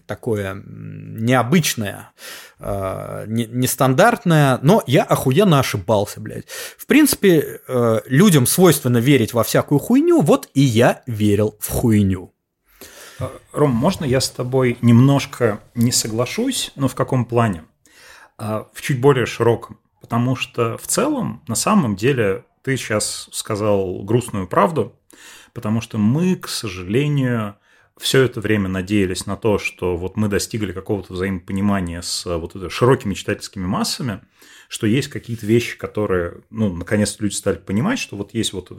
такое 0.05 0.61
необычное. 0.65 2.11
Э, 2.59 3.25
нестандартная, 3.27 4.57
но 4.63 4.81
я 4.87 5.03
охуенно 5.03 5.59
ошибался, 5.59 6.19
блядь. 6.19 6.47
В 6.77 6.87
принципе, 6.87 7.61
э, 7.67 8.01
людям 8.07 8.47
свойственно 8.47 8.97
верить 8.97 9.33
во 9.33 9.43
всякую 9.43 9.77
хуйню, 9.77 10.21
вот 10.21 10.49
и 10.55 10.61
я 10.61 11.03
верил 11.05 11.55
в 11.59 11.69
хуйню. 11.69 12.33
Э, 13.19 13.29
Ром, 13.53 13.69
можно 13.71 14.05
я 14.05 14.19
с 14.19 14.31
тобой 14.31 14.79
немножко 14.81 15.59
не 15.75 15.91
соглашусь, 15.91 16.71
но 16.75 16.87
в 16.87 16.95
каком 16.95 17.25
плане? 17.25 17.63
В 18.39 18.81
чуть 18.81 19.01
более 19.01 19.25
широком. 19.25 19.79
Потому 19.99 20.35
что 20.35 20.77
в 20.77 20.85
целом, 20.85 21.43
на 21.47 21.55
самом 21.55 21.95
деле, 21.95 22.45
ты 22.63 22.77
сейчас 22.77 23.29
сказал 23.31 24.03
грустную 24.03 24.47
правду, 24.47 24.93
потому 25.53 25.81
что 25.81 25.97
мы, 25.97 26.35
к 26.35 26.47
сожалению, 26.47 27.55
все 27.99 28.23
это 28.23 28.41
время 28.41 28.69
надеялись 28.69 29.25
на 29.25 29.35
то, 29.37 29.57
что 29.57 29.97
вот 29.97 30.17
мы 30.17 30.27
достигли 30.27 30.71
какого-то 30.71 31.13
взаимопонимания 31.13 32.01
с 32.01 32.25
э, 32.25 32.37
вот 32.37 32.55
это, 32.55 32.69
широкими 32.69 33.13
читательскими 33.13 33.65
массами, 33.65 34.21
что 34.69 34.87
есть 34.87 35.07
какие-то 35.07 35.45
вещи, 35.45 35.77
которые, 35.77 36.41
ну, 36.49 36.73
наконец-то 36.73 37.23
люди 37.23 37.33
стали 37.33 37.57
понимать, 37.57 37.99
что 37.99 38.15
вот 38.17 38.33
есть 38.33 38.53
вот 38.53 38.71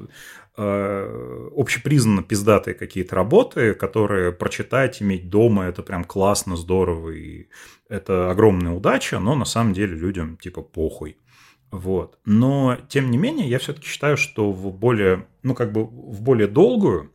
э, 0.56 1.50
общепризнанно 1.56 2.22
пиздатые 2.22 2.74
какие-то 2.74 3.16
работы, 3.16 3.74
которые 3.74 4.32
прочитать, 4.32 5.02
иметь 5.02 5.30
дома, 5.30 5.64
это 5.64 5.82
прям 5.82 6.04
классно, 6.04 6.56
здорово, 6.56 7.10
и 7.10 7.48
это 7.88 8.30
огромная 8.30 8.72
удача, 8.72 9.18
но 9.18 9.34
на 9.34 9.44
самом 9.44 9.72
деле 9.72 9.96
людям 9.96 10.36
типа 10.36 10.62
похуй. 10.62 11.16
Вот. 11.70 12.18
Но, 12.24 12.78
тем 12.88 13.10
не 13.10 13.18
менее, 13.18 13.48
я 13.48 13.58
все-таки 13.58 13.86
считаю, 13.88 14.16
что 14.16 14.52
в 14.52 14.72
более, 14.72 15.26
ну, 15.42 15.54
как 15.54 15.72
бы 15.72 15.84
в 15.84 16.22
более 16.22 16.48
долгую 16.48 17.12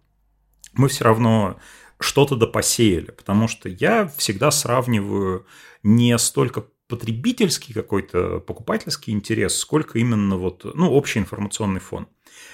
мы 0.73 0.87
все 0.89 1.05
равно 1.05 1.57
что-то 2.03 2.35
допосеяли, 2.35 3.11
потому 3.11 3.47
что 3.47 3.69
я 3.69 4.07
всегда 4.17 4.51
сравниваю 4.51 5.45
не 5.81 6.17
столько 6.17 6.65
потребительский 6.87 7.73
какой-то 7.73 8.39
покупательский 8.39 9.13
интерес, 9.13 9.57
сколько 9.57 9.97
именно 9.97 10.37
вот, 10.37 10.65
ну, 10.75 10.91
общий 10.91 11.19
информационный 11.19 11.79
фон. 11.79 12.07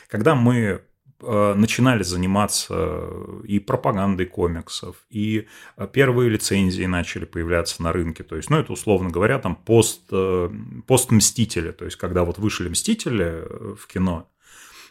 Когда 0.07 0.35
мы 0.35 0.81
э, 1.21 1.53
начинали 1.55 2.03
заниматься 2.03 3.09
и 3.43 3.59
пропагандой 3.59 4.27
комиксов, 4.27 4.95
и 5.09 5.47
э, 5.75 5.87
первые 5.91 6.29
лицензии 6.29 6.85
начали 6.85 7.25
появляться 7.25 7.81
на 7.83 7.91
рынке. 7.91 8.23
То 8.23 8.37
есть, 8.37 8.49
ну, 8.49 8.57
это, 8.59 8.71
условно 8.71 9.09
говоря, 9.09 9.39
там 9.39 9.55
пост, 9.55 10.03
э, 10.11 10.49
пост 10.87 11.11
«Мстители», 11.11 11.71
то 11.71 11.85
есть, 11.85 11.97
когда 11.97 12.23
вот 12.23 12.37
вышли 12.37 12.69
«Мстители» 12.69 13.43
в 13.75 13.87
кино, 13.87 14.29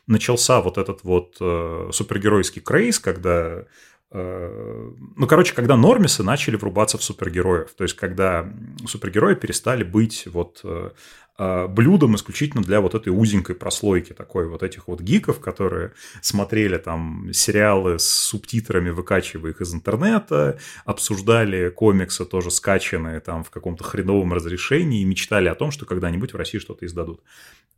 начался 0.06 0.60
вот 0.62 0.78
этот 0.78 1.04
вот 1.04 1.36
супергеройский 1.36 2.62
крейс, 2.62 2.98
когда 2.98 3.58
Э, 3.58 3.64
ну, 4.10 5.26
короче, 5.26 5.54
когда 5.54 5.76
нормисы 5.76 6.22
начали 6.22 6.56
врубаться 6.56 6.96
в 6.96 7.02
супергероев, 7.02 7.74
то 7.74 7.84
есть 7.84 7.94
когда 7.94 8.50
супергерои 8.86 9.34
перестали 9.34 9.84
быть 9.84 10.26
вот 10.26 10.60
э, 10.64 10.90
э, 11.38 11.66
блюдом 11.66 12.16
исключительно 12.16 12.62
для 12.62 12.80
вот 12.80 12.94
этой 12.94 13.10
узенькой 13.10 13.54
прослойки 13.54 14.14
такой 14.14 14.48
вот 14.48 14.62
этих 14.62 14.88
вот 14.88 15.02
гиков, 15.02 15.40
которые 15.40 15.92
смотрели 16.22 16.78
там 16.78 17.28
сериалы 17.34 17.98
с 17.98 18.08
субтитрами, 18.08 18.88
выкачивая 18.88 19.50
их 19.50 19.60
из 19.60 19.74
интернета, 19.74 20.58
обсуждали 20.86 21.68
комиксы 21.68 22.24
тоже 22.24 22.50
скачанные 22.50 23.20
там 23.20 23.44
в 23.44 23.50
каком-то 23.50 23.84
хреновом 23.84 24.32
разрешении 24.32 25.02
и 25.02 25.04
мечтали 25.04 25.48
о 25.48 25.54
том, 25.54 25.70
что 25.70 25.84
когда-нибудь 25.84 26.32
в 26.32 26.36
России 26.36 26.58
что-то 26.58 26.86
издадут. 26.86 27.20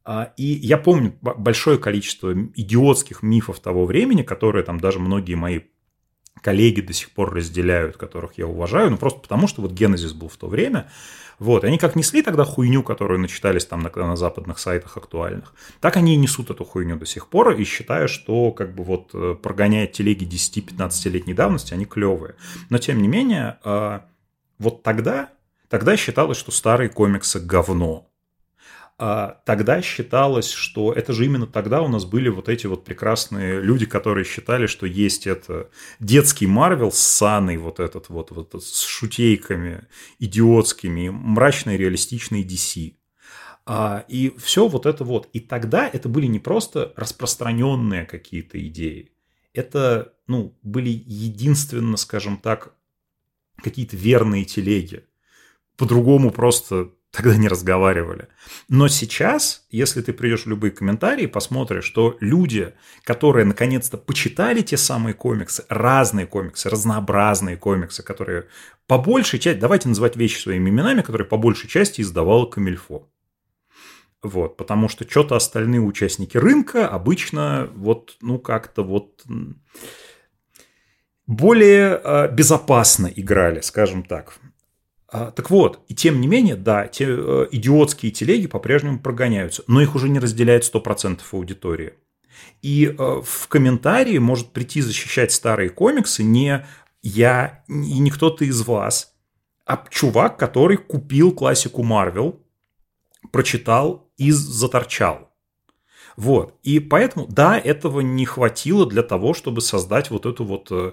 А, 0.04 0.32
и 0.36 0.44
я 0.44 0.78
помню 0.78 1.12
большое 1.20 1.76
количество 1.76 2.32
идиотских 2.32 3.24
мифов 3.24 3.58
того 3.58 3.84
времени, 3.84 4.22
которые 4.22 4.64
там 4.64 4.78
даже 4.78 5.00
многие 5.00 5.34
мои 5.34 5.60
коллеги 6.42 6.80
до 6.80 6.92
сих 6.92 7.10
пор 7.10 7.34
разделяют, 7.34 7.96
которых 7.96 8.38
я 8.38 8.46
уважаю, 8.46 8.90
ну 8.90 8.96
просто 8.96 9.20
потому, 9.20 9.46
что 9.46 9.62
вот 9.62 9.72
Генезис 9.72 10.12
был 10.12 10.28
в 10.28 10.36
то 10.36 10.46
время, 10.46 10.90
вот, 11.38 11.64
они 11.64 11.78
как 11.78 11.96
несли 11.96 12.20
тогда 12.20 12.44
хуйню, 12.44 12.82
которую 12.82 13.18
начитались 13.18 13.64
там 13.64 13.80
на, 13.80 13.90
на 13.90 14.14
западных 14.14 14.58
сайтах 14.58 14.98
актуальных, 14.98 15.54
так 15.80 15.96
они 15.96 16.14
и 16.14 16.18
несут 16.18 16.50
эту 16.50 16.64
хуйню 16.64 16.96
до 16.96 17.06
сих 17.06 17.28
пор, 17.28 17.52
и 17.52 17.64
считаю, 17.64 18.08
что 18.08 18.52
как 18.52 18.74
бы 18.74 18.84
вот 18.84 19.10
э, 19.14 19.36
прогоняя 19.42 19.86
телеги 19.86 20.26
10-15-летней 20.26 21.32
давности, 21.32 21.72
они 21.72 21.86
клевые. 21.86 22.34
Но 22.68 22.76
тем 22.76 23.00
не 23.00 23.08
менее, 23.08 23.58
э, 23.64 24.00
вот 24.58 24.82
тогда, 24.82 25.30
тогда 25.70 25.96
считалось, 25.96 26.36
что 26.36 26.52
старые 26.52 26.90
комиксы 26.90 27.40
говно. 27.40 28.09
А 29.02 29.40
тогда 29.46 29.80
считалось, 29.80 30.50
что 30.50 30.92
это 30.92 31.14
же 31.14 31.24
именно 31.24 31.46
тогда 31.46 31.80
у 31.80 31.88
нас 31.88 32.04
были 32.04 32.28
вот 32.28 32.50
эти 32.50 32.66
вот 32.66 32.84
прекрасные 32.84 33.58
люди, 33.62 33.86
которые 33.86 34.26
считали, 34.26 34.66
что 34.66 34.84
есть 34.84 35.26
это 35.26 35.70
детский 36.00 36.46
Марвел 36.46 36.92
с 36.92 36.98
Саной, 36.98 37.56
вот 37.56 37.80
этот 37.80 38.10
вот, 38.10 38.30
вот 38.30 38.62
с 38.62 38.82
шутейками 38.82 39.86
идиотскими, 40.18 41.08
мрачный 41.08 41.78
реалистичный 41.78 42.44
DC. 42.44 42.96
А, 43.64 44.04
и 44.06 44.34
все 44.36 44.68
вот 44.68 44.84
это 44.84 45.02
вот. 45.02 45.30
И 45.32 45.40
тогда 45.40 45.88
это 45.88 46.10
были 46.10 46.26
не 46.26 46.38
просто 46.38 46.92
распространенные 46.94 48.04
какие-то 48.04 48.62
идеи. 48.66 49.12
Это, 49.54 50.12
ну, 50.26 50.58
были 50.62 50.90
единственно, 50.90 51.96
скажем 51.96 52.36
так, 52.36 52.74
какие-то 53.62 53.96
верные 53.96 54.44
телеги. 54.44 55.06
По-другому 55.78 56.30
просто 56.30 56.90
тогда 57.10 57.36
не 57.36 57.48
разговаривали. 57.48 58.28
Но 58.68 58.88
сейчас, 58.88 59.66
если 59.70 60.00
ты 60.00 60.12
придешь 60.12 60.44
в 60.44 60.48
любые 60.48 60.70
комментарии, 60.70 61.26
посмотришь, 61.26 61.84
что 61.84 62.16
люди, 62.20 62.74
которые 63.04 63.44
наконец-то 63.44 63.96
почитали 63.98 64.62
те 64.62 64.76
самые 64.76 65.14
комиксы, 65.14 65.64
разные 65.68 66.26
комиксы, 66.26 66.68
разнообразные 66.70 67.56
комиксы, 67.56 68.02
которые 68.02 68.46
по 68.86 68.98
большей 68.98 69.38
части, 69.38 69.58
давайте 69.58 69.88
называть 69.88 70.16
вещи 70.16 70.40
своими 70.40 70.70
именами, 70.70 71.02
которые 71.02 71.26
по 71.26 71.36
большей 71.36 71.68
части 71.68 72.00
издавала 72.00 72.46
Камильфо. 72.46 73.08
Вот, 74.22 74.56
потому 74.56 74.88
что 74.88 75.08
что-то 75.08 75.36
остальные 75.36 75.80
участники 75.80 76.36
рынка 76.36 76.86
обычно 76.86 77.70
вот, 77.74 78.16
ну, 78.20 78.38
как-то 78.38 78.82
вот 78.82 79.24
более 81.26 82.00
э, 82.02 82.32
безопасно 82.32 83.06
играли, 83.06 83.60
скажем 83.60 84.02
так. 84.02 84.34
А, 85.12 85.32
так 85.32 85.50
вот, 85.50 85.80
и 85.88 85.94
тем 85.94 86.20
не 86.20 86.28
менее, 86.28 86.54
да, 86.54 86.86
те 86.86 87.04
э, 87.08 87.46
идиотские 87.50 88.12
телеги 88.12 88.46
по-прежнему 88.46 89.00
прогоняются, 89.00 89.64
но 89.66 89.82
их 89.82 89.96
уже 89.96 90.08
не 90.08 90.20
разделяет 90.20 90.62
100% 90.62 91.20
аудитории. 91.32 91.94
И 92.62 92.86
э, 92.86 92.92
в 92.96 93.48
комментарии 93.48 94.18
может 94.18 94.52
прийти 94.52 94.80
защищать 94.80 95.32
старые 95.32 95.70
комиксы 95.70 96.22
не 96.22 96.64
я 97.02 97.64
и 97.66 97.98
не 97.98 98.10
кто-то 98.10 98.44
из 98.44 98.62
вас, 98.62 99.14
а 99.66 99.84
чувак, 99.90 100.36
который 100.38 100.76
купил 100.76 101.32
классику 101.32 101.82
Марвел, 101.82 102.40
прочитал 103.32 104.10
и 104.16 104.30
заторчал. 104.30 105.30
Вот. 106.16 106.54
И 106.62 106.80
поэтому, 106.80 107.26
да, 107.26 107.58
этого 107.58 108.00
не 108.00 108.26
хватило 108.26 108.86
для 108.86 109.02
того, 109.02 109.32
чтобы 109.34 109.60
создать 109.60 110.10
вот 110.10 110.26
эту 110.26 110.44
вот 110.44 110.68
э, 110.70 110.92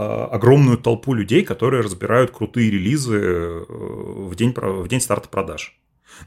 огромную 0.00 0.78
толпу 0.78 1.12
людей, 1.12 1.42
которые 1.42 1.82
разбирают 1.82 2.30
крутые 2.30 2.70
релизы 2.70 3.16
э, 3.16 3.64
в 3.68 4.34
день, 4.36 4.54
в 4.56 4.86
день 4.86 5.00
старта 5.00 5.28
продаж. 5.28 5.76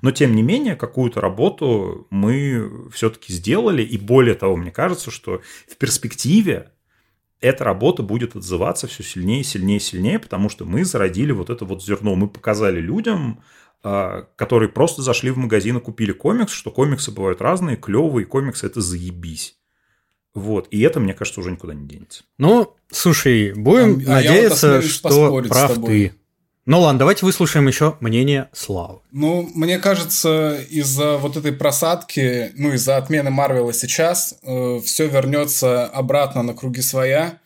Но, 0.02 0.12
тем 0.12 0.36
не 0.36 0.44
менее, 0.44 0.76
какую-то 0.76 1.22
работу 1.22 2.06
мы 2.10 2.90
все-таки 2.92 3.34
сделали, 3.34 3.82
и 3.82 3.98
более 3.98 4.36
того, 4.36 4.58
мне 4.58 4.72
кажется, 4.72 5.10
что 5.10 5.42
в 5.70 5.78
перспективе 5.78 6.72
эта 7.40 7.64
работа 7.64 8.04
будет 8.04 8.36
отзываться 8.36 8.88
все 8.88 9.04
сильнее, 9.04 9.44
сильнее, 9.44 9.80
сильнее, 9.80 10.20
потому 10.20 10.50
что 10.50 10.66
мы 10.66 10.86
зародили 10.86 11.32
вот 11.32 11.50
это 11.50 11.66
вот 11.66 11.84
зерно. 11.84 12.16
Мы 12.16 12.28
показали 12.28 12.80
людям, 12.80 13.42
а, 13.84 14.28
которые 14.36 14.70
просто 14.70 15.02
зашли 15.02 15.32
в 15.32 15.38
магазин 15.38 15.78
и 15.78 15.82
купили 15.82 16.12
комикс, 16.12 16.52
что 16.52 16.72
комиксы 16.72 17.12
бывают 17.12 17.42
разные, 17.42 17.78
клевые, 17.78 18.26
комиксы 18.26 18.68
это 18.68 18.82
заебись. 18.82 19.58
Вот, 20.34 20.68
и 20.72 20.80
это, 20.82 21.00
мне 21.00 21.14
кажется, 21.14 21.42
уже 21.42 21.52
никуда 21.52 21.74
не 21.74 21.88
денется. 21.88 22.24
Ну, 22.38 22.76
слушай, 22.92 23.54
будем 23.54 24.04
а, 24.08 24.16
надеяться, 24.16 24.76
вот 24.76 24.86
что 24.86 25.44
прав 25.50 25.86
ты. 25.86 26.14
Ну 26.68 26.80
ладно, 26.80 27.00
давайте 27.00 27.26
выслушаем 27.26 27.68
еще 27.68 27.98
мнение 28.02 28.50
Славы. 28.54 29.00
Ну, 29.12 29.50
мне 29.56 29.80
кажется, 29.80 30.60
из-за 30.70 31.18
вот 31.18 31.36
этой 31.36 31.52
просадки, 31.52 32.52
ну, 32.56 32.74
из-за 32.74 32.98
отмены 32.98 33.32
Марвела 33.32 33.74
сейчас, 33.74 34.36
э, 34.44 34.80
все 34.86 35.08
вернется 35.08 35.86
обратно 35.88 36.44
на 36.44 36.54
круги 36.54 36.82
своя, 36.82 37.40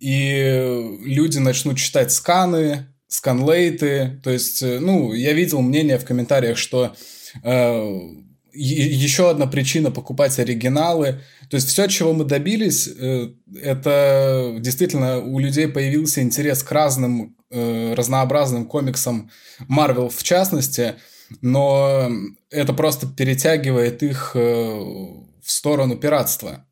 и 0.00 0.98
люди 1.04 1.38
начнут 1.38 1.76
читать 1.76 2.10
сканы, 2.10 2.86
сканлейты. 3.06 4.20
То 4.24 4.30
есть, 4.30 4.62
э, 4.62 4.80
ну, 4.80 5.12
я 5.12 5.34
видел 5.34 5.60
мнение 5.60 5.98
в 5.98 6.06
комментариях, 6.06 6.56
что 6.56 6.94
э, 7.42 8.00
еще 8.54 9.30
одна 9.30 9.46
причина 9.46 9.90
покупать 9.90 10.38
оригиналы. 10.38 11.20
То 11.54 11.58
есть 11.58 11.68
все, 11.68 11.86
чего 11.86 12.12
мы 12.12 12.24
добились, 12.24 12.88
э, 12.88 13.28
это 13.62 14.56
действительно 14.58 15.20
у 15.20 15.38
людей 15.38 15.68
появился 15.68 16.20
интерес 16.20 16.64
к 16.64 16.72
разным 16.72 17.36
э, 17.48 17.94
разнообразным 17.94 18.66
комиксам 18.66 19.30
Marvel 19.68 20.08
в 20.08 20.20
частности, 20.24 20.96
но 21.42 22.10
это 22.50 22.72
просто 22.72 23.06
перетягивает 23.06 24.02
их 24.02 24.32
э, 24.34 24.40
в 24.40 25.48
сторону 25.48 25.96
пиратства. 25.96 26.66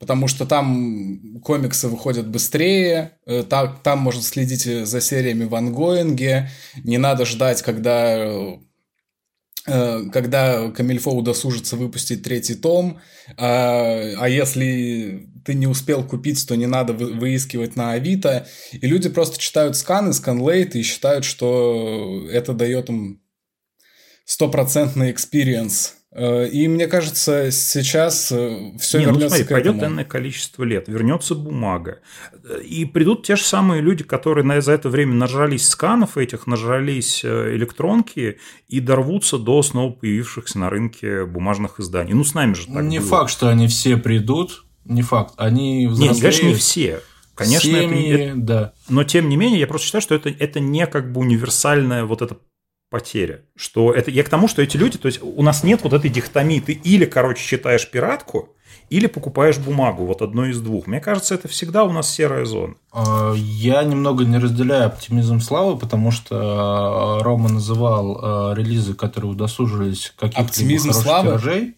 Потому 0.00 0.26
что 0.26 0.46
там 0.46 1.38
комиксы 1.44 1.86
выходят 1.86 2.26
быстрее, 2.26 3.18
там, 3.48 3.78
там 3.84 4.00
можно 4.00 4.20
следить 4.20 4.64
за 4.64 5.00
сериями 5.00 5.44
в 5.44 5.54
ангоинге, 5.54 6.50
не 6.82 6.98
надо 6.98 7.24
ждать, 7.24 7.62
когда 7.62 8.58
когда 9.64 10.70
Камильфо 10.70 11.12
удосужится 11.12 11.76
выпустить 11.76 12.22
третий 12.24 12.54
том, 12.54 13.00
а, 13.36 14.12
а 14.18 14.28
если 14.28 15.28
ты 15.44 15.54
не 15.54 15.66
успел 15.66 16.04
купить, 16.04 16.46
то 16.46 16.56
не 16.56 16.66
надо 16.66 16.92
выискивать 16.92 17.76
на 17.76 17.92
Авито, 17.92 18.46
и 18.72 18.86
люди 18.86 19.08
просто 19.08 19.38
читают 19.38 19.76
сканы, 19.76 20.12
scanlate 20.12 20.74
и 20.74 20.82
считают, 20.82 21.24
что 21.24 22.26
это 22.30 22.52
дает 22.52 22.88
им 22.88 23.22
стопроцентный 24.24 25.10
экспириенс. 25.10 25.94
Э, 25.94 26.01
и 26.14 26.68
мне 26.68 26.88
кажется, 26.88 27.50
сейчас 27.50 28.30
э, 28.32 28.72
все 28.78 28.98
Не, 28.98 29.06
вернется 29.06 29.24
ну, 29.24 29.28
смотри, 29.28 29.44
к 29.44 29.50
этому. 29.50 29.62
пройдет 29.62 29.82
энное 29.82 30.04
количество 30.04 30.62
лет, 30.62 30.88
вернется 30.88 31.34
бумага. 31.34 32.00
И 32.62 32.84
придут 32.84 33.24
те 33.26 33.34
же 33.36 33.42
самые 33.42 33.80
люди, 33.80 34.04
которые 34.04 34.44
на, 34.44 34.60
за 34.60 34.72
это 34.72 34.90
время 34.90 35.14
нажрались 35.14 35.66
сканов 35.68 36.18
этих, 36.18 36.46
нажрались 36.46 37.22
э, 37.24 37.54
электронки 37.54 38.38
и 38.68 38.80
дорвутся 38.80 39.38
до 39.38 39.62
снова 39.62 39.92
появившихся 39.92 40.58
на 40.58 40.68
рынке 40.68 41.24
бумажных 41.24 41.80
изданий. 41.80 42.12
Ну, 42.12 42.24
с 42.24 42.34
нами 42.34 42.52
же 42.52 42.66
так 42.66 42.82
Не 42.82 42.98
было. 42.98 43.08
факт, 43.08 43.30
что 43.30 43.48
они 43.48 43.66
все 43.68 43.96
придут, 43.96 44.66
не 44.84 45.00
факт. 45.00 45.32
Они 45.38 45.86
взрослеют. 45.86 46.14
Нет, 46.14 46.22
конечно, 46.22 46.46
не 46.48 46.54
все. 46.54 47.00
Конечно, 47.34 47.70
Семьи, 47.70 48.10
это, 48.10 48.22
это, 48.22 48.36
да. 48.36 48.72
Но 48.90 49.04
тем 49.04 49.30
не 49.30 49.36
менее, 49.38 49.60
я 49.60 49.66
просто 49.66 49.86
считаю, 49.86 50.02
что 50.02 50.14
это, 50.14 50.28
это 50.28 50.60
не 50.60 50.86
как 50.86 51.10
бы 51.10 51.22
универсальная 51.22 52.04
вот 52.04 52.20
эта 52.20 52.36
потеря. 52.92 53.40
Что 53.56 53.92
это, 53.92 54.10
я 54.10 54.22
к 54.22 54.28
тому, 54.28 54.46
что 54.46 54.60
эти 54.60 54.76
люди, 54.76 54.98
то 54.98 55.06
есть 55.06 55.20
у 55.22 55.42
нас 55.42 55.64
нет 55.64 55.80
вот 55.82 55.94
этой 55.94 56.10
дихотомии. 56.10 56.60
Ты 56.60 56.72
или, 56.72 57.06
короче, 57.06 57.42
читаешь 57.42 57.90
пиратку, 57.90 58.50
или 58.90 59.06
покупаешь 59.06 59.56
бумагу, 59.56 60.04
вот 60.04 60.20
одно 60.20 60.44
из 60.44 60.60
двух. 60.60 60.86
Мне 60.86 61.00
кажется, 61.00 61.34
это 61.34 61.48
всегда 61.48 61.84
у 61.84 61.92
нас 61.92 62.10
серая 62.10 62.44
зона. 62.44 62.74
А, 62.92 63.32
я 63.34 63.82
немного 63.84 64.24
не 64.24 64.36
разделяю 64.36 64.86
оптимизм 64.86 65.40
Славы, 65.40 65.78
потому 65.78 66.10
что 66.10 66.36
а, 66.38 67.22
Рома 67.22 67.48
называл 67.48 68.18
а, 68.20 68.54
релизы, 68.54 68.92
которые 68.92 69.30
удосужились 69.30 70.12
каких-либо 70.18 70.82
хороших 70.82 71.02
Славы? 71.02 71.28
тиражей. 71.28 71.74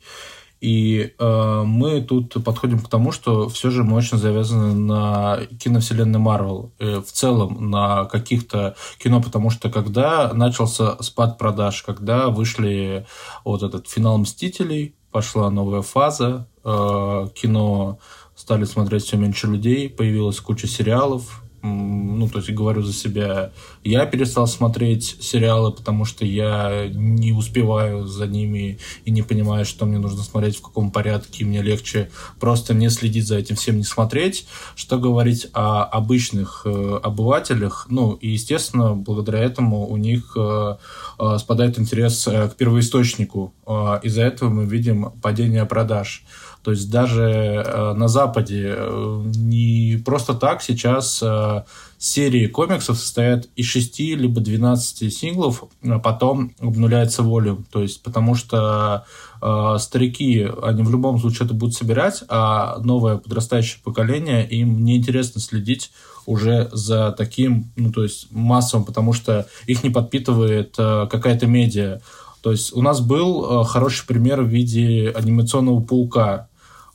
И 0.65 1.13
э, 1.19 1.63
мы 1.67 2.01
тут 2.01 2.43
подходим 2.43 2.79
к 2.81 2.89
тому, 2.89 3.13
что 3.13 3.51
все 3.51 3.69
же 3.69 3.85
мы 3.85 3.99
очень 3.99 4.17
завязаны 4.17 4.73
на 4.73 5.41
киновселенной 5.61 6.19
Марвел. 6.19 6.73
Э, 6.79 7.03
в 7.03 7.13
целом 7.13 7.71
на 7.71 8.07
каких-то 8.07 8.75
кино, 8.97 9.21
потому 9.21 9.51
что 9.51 9.69
когда 9.69 10.33
начался 10.33 10.97
спад 11.03 11.37
продаж, 11.37 11.83
когда 11.83 12.29
вышли 12.29 13.05
вот 13.45 13.63
этот 13.63 13.91
финал 13.91 14.17
«Мстителей», 14.17 14.95
пошла 15.13 15.51
новая 15.51 15.83
фаза, 15.83 16.49
э, 16.65 17.29
кино 17.35 17.99
стали 18.35 18.65
смотреть 18.65 19.05
все 19.05 19.19
меньше 19.19 19.47
людей, 19.47 19.91
появилась 19.91 20.41
куча 20.41 20.67
сериалов, 20.67 21.44
ну, 21.65 22.29
то 22.29 22.39
есть 22.39 22.51
говорю 22.51 22.83
за 22.83 22.93
себя, 22.93 23.53
я 23.83 24.05
перестал 24.05 24.47
смотреть 24.47 25.17
сериалы, 25.21 25.73
потому 25.73 26.05
что 26.05 26.27
я 26.27 26.89
не 26.93 27.33
успеваю 27.33 28.07
за 28.07 28.27
ними 28.27 28.79
и 29.05 29.11
не 29.11 29.23
понимаю, 29.23 29.65
что 29.65 29.87
мне 29.87 29.99
нужно 29.99 30.23
смотреть, 30.23 30.59
в 30.59 30.63
каком 30.63 30.91
порядке, 30.91 31.43
и 31.43 31.47
мне 31.47 31.63
легче 31.63 32.11
просто 32.39 32.75
не 32.75 32.91
следить 32.91 33.27
за 33.27 33.39
этим 33.39 33.57
всем, 33.57 33.79
не 33.79 33.85
смотреть. 33.85 34.47
Что 34.77 34.99
говорить 34.99 35.49
о 35.55 35.85
обычных 35.85 36.63
э, 36.67 37.01
обывателях? 37.03 37.87
Ну, 37.89 38.13
и, 38.13 38.31
естественно, 38.31 38.95
благодаря 38.95 39.41
этому 39.41 39.89
у 39.89 39.97
них 39.97 40.37
э, 40.37 40.77
э, 41.19 41.39
спадает 41.39 41.79
интерес 41.79 42.27
э, 42.29 42.49
к 42.51 42.57
первоисточнику. 42.57 43.55
Э, 43.67 44.01
из-за 44.03 44.23
этого 44.23 44.51
мы 44.51 44.67
видим 44.67 45.13
падение 45.23 45.65
продаж. 45.65 46.25
То 46.65 46.71
есть 46.71 46.91
даже 46.91 47.23
э, 47.23 47.93
на 47.93 48.09
Западе 48.09 48.75
э, 48.75 49.23
не 49.37 50.03
просто 50.03 50.33
так 50.33 50.63
сейчас 50.63 51.23
э, 51.23 51.63
серии 51.99 52.47
комиксов 52.47 52.99
состоят 52.99 53.49
из 53.55 53.67
6 53.67 54.01
либо 54.01 54.41
12 54.41 55.15
синглов, 55.15 55.65
а 55.83 55.99
потом 55.99 56.55
обнуляется 56.59 57.23
волюм. 57.23 57.67
То 57.71 57.83
есть 57.83 58.03
потому 58.03 58.35
что 58.35 59.05
э, 59.43 59.77
старики, 59.79 60.49
они 60.63 60.83
в 60.83 60.91
любом 60.91 61.19
случае 61.19 61.45
это 61.47 61.55
будут 61.55 61.75
собирать, 61.75 62.25
а 62.29 62.79
новое 62.79 63.19
подрастающее 63.19 63.81
поколение, 63.85 64.49
им 64.49 64.85
неинтересно 64.85 65.43
следить 65.43 65.91
уже 66.27 66.71
за 66.73 67.13
таким, 67.13 67.71
ну, 67.77 67.93
то 67.93 68.03
есть 68.03 68.29
массовым, 68.31 68.87
потому 68.87 69.13
что 69.13 69.47
их 69.67 69.85
не 69.85 69.91
подпитывает 69.91 70.75
э, 70.79 71.07
какая-то 71.11 71.47
медиа. 71.47 72.01
То 72.45 72.51
есть 72.51 72.77
у 72.77 72.83
нас 72.83 73.01
был 73.01 73.63
э, 73.63 73.65
хороший 73.65 74.07
пример 74.07 74.43
в 74.43 74.49
виде 74.49 75.11
анимационного 75.15 75.81
паука. 75.81 76.49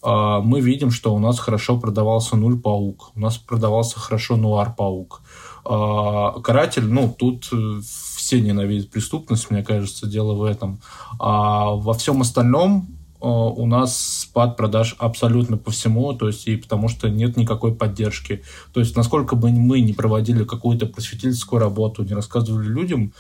Э, 0.04 0.40
мы 0.44 0.62
видим, 0.62 0.92
что 0.92 1.14
у 1.14 1.20
нас 1.20 1.40
хорошо 1.40 1.80
продавался 1.80 2.36
Нуль 2.36 2.60
Паук, 2.60 3.12
у 3.16 3.20
нас 3.20 3.38
продавался 3.38 4.00
хорошо 4.00 4.36
Нуар 4.38 4.74
Паук. 4.76 5.22
Э, 5.66 6.40
Каратель, 6.42 6.86
ну, 6.86 7.14
тут 7.18 7.50
э, 7.52 7.82
все 8.16 8.42
ненавидят 8.42 8.90
преступность, 8.90 9.52
мне 9.52 9.64
кажется, 9.64 10.08
дело 10.08 10.34
в 10.34 10.44
этом. 10.44 10.80
А 11.20 11.72
во 11.72 11.94
всем 11.94 12.22
остальном 12.22 12.88
Э, 13.22 13.28
у 13.28 13.66
нас 13.66 14.22
спад 14.22 14.56
продаж 14.56 14.96
абсолютно 14.98 15.58
по 15.58 15.72
всему, 15.72 16.14
то 16.14 16.28
есть 16.28 16.48
и 16.48 16.56
потому 16.56 16.88
что 16.88 17.10
нет 17.10 17.38
никакой 17.38 17.74
поддержки. 17.76 18.44
То 18.74 18.80
есть 18.80 18.96
насколько 18.96 19.36
бы 19.36 19.52
мы 19.52 19.82
не 19.82 19.94
проводили 19.94 20.44
какую-то 20.44 20.86
просветительскую 20.86 21.60
работу, 21.60 22.04
не 22.04 22.14
рассказывали 22.14 22.68
людям, 22.68 23.14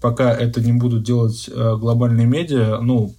пока 0.00 0.32
это 0.32 0.60
не 0.60 0.72
будут 0.72 1.02
делать 1.02 1.50
э, 1.52 1.76
глобальные 1.76 2.26
медиа, 2.26 2.78
ну, 2.80 3.14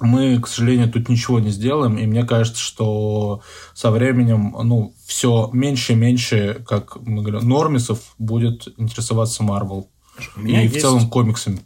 мы, 0.00 0.40
к 0.40 0.46
сожалению, 0.46 0.90
тут 0.90 1.08
ничего 1.08 1.40
не 1.40 1.50
сделаем, 1.50 1.96
и 1.96 2.06
мне 2.06 2.24
кажется, 2.24 2.60
что 2.60 3.42
со 3.74 3.90
временем, 3.90 4.54
ну, 4.62 4.94
все 5.06 5.50
меньше 5.52 5.92
и 5.92 5.96
меньше, 5.96 6.62
как 6.66 6.96
мы 6.96 7.22
говорим, 7.22 7.48
нормисов 7.48 8.14
будет 8.18 8.68
интересоваться 8.76 9.42
Marvel. 9.42 9.86
И 10.44 10.68
в 10.68 10.80
целом 10.80 11.08
комиксами 11.08 11.60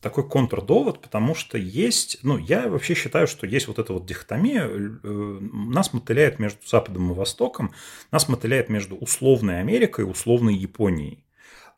такой 0.00 0.28
контрдовод, 0.28 1.00
потому 1.00 1.34
что 1.34 1.58
есть, 1.58 2.18
ну, 2.22 2.38
я 2.38 2.68
вообще 2.68 2.94
считаю, 2.94 3.26
что 3.26 3.44
есть 3.44 3.66
вот 3.66 3.80
эта 3.80 3.92
вот 3.92 4.06
дихотомия, 4.06 4.68
э, 4.68 4.98
нас 5.02 5.92
мотыляет 5.92 6.38
между 6.38 6.60
Западом 6.64 7.10
и 7.10 7.14
Востоком, 7.14 7.72
нас 8.12 8.28
мотыляет 8.28 8.68
между 8.68 8.94
условной 8.94 9.58
Америкой 9.58 10.04
и 10.04 10.08
условной 10.08 10.54
Японией. 10.54 11.24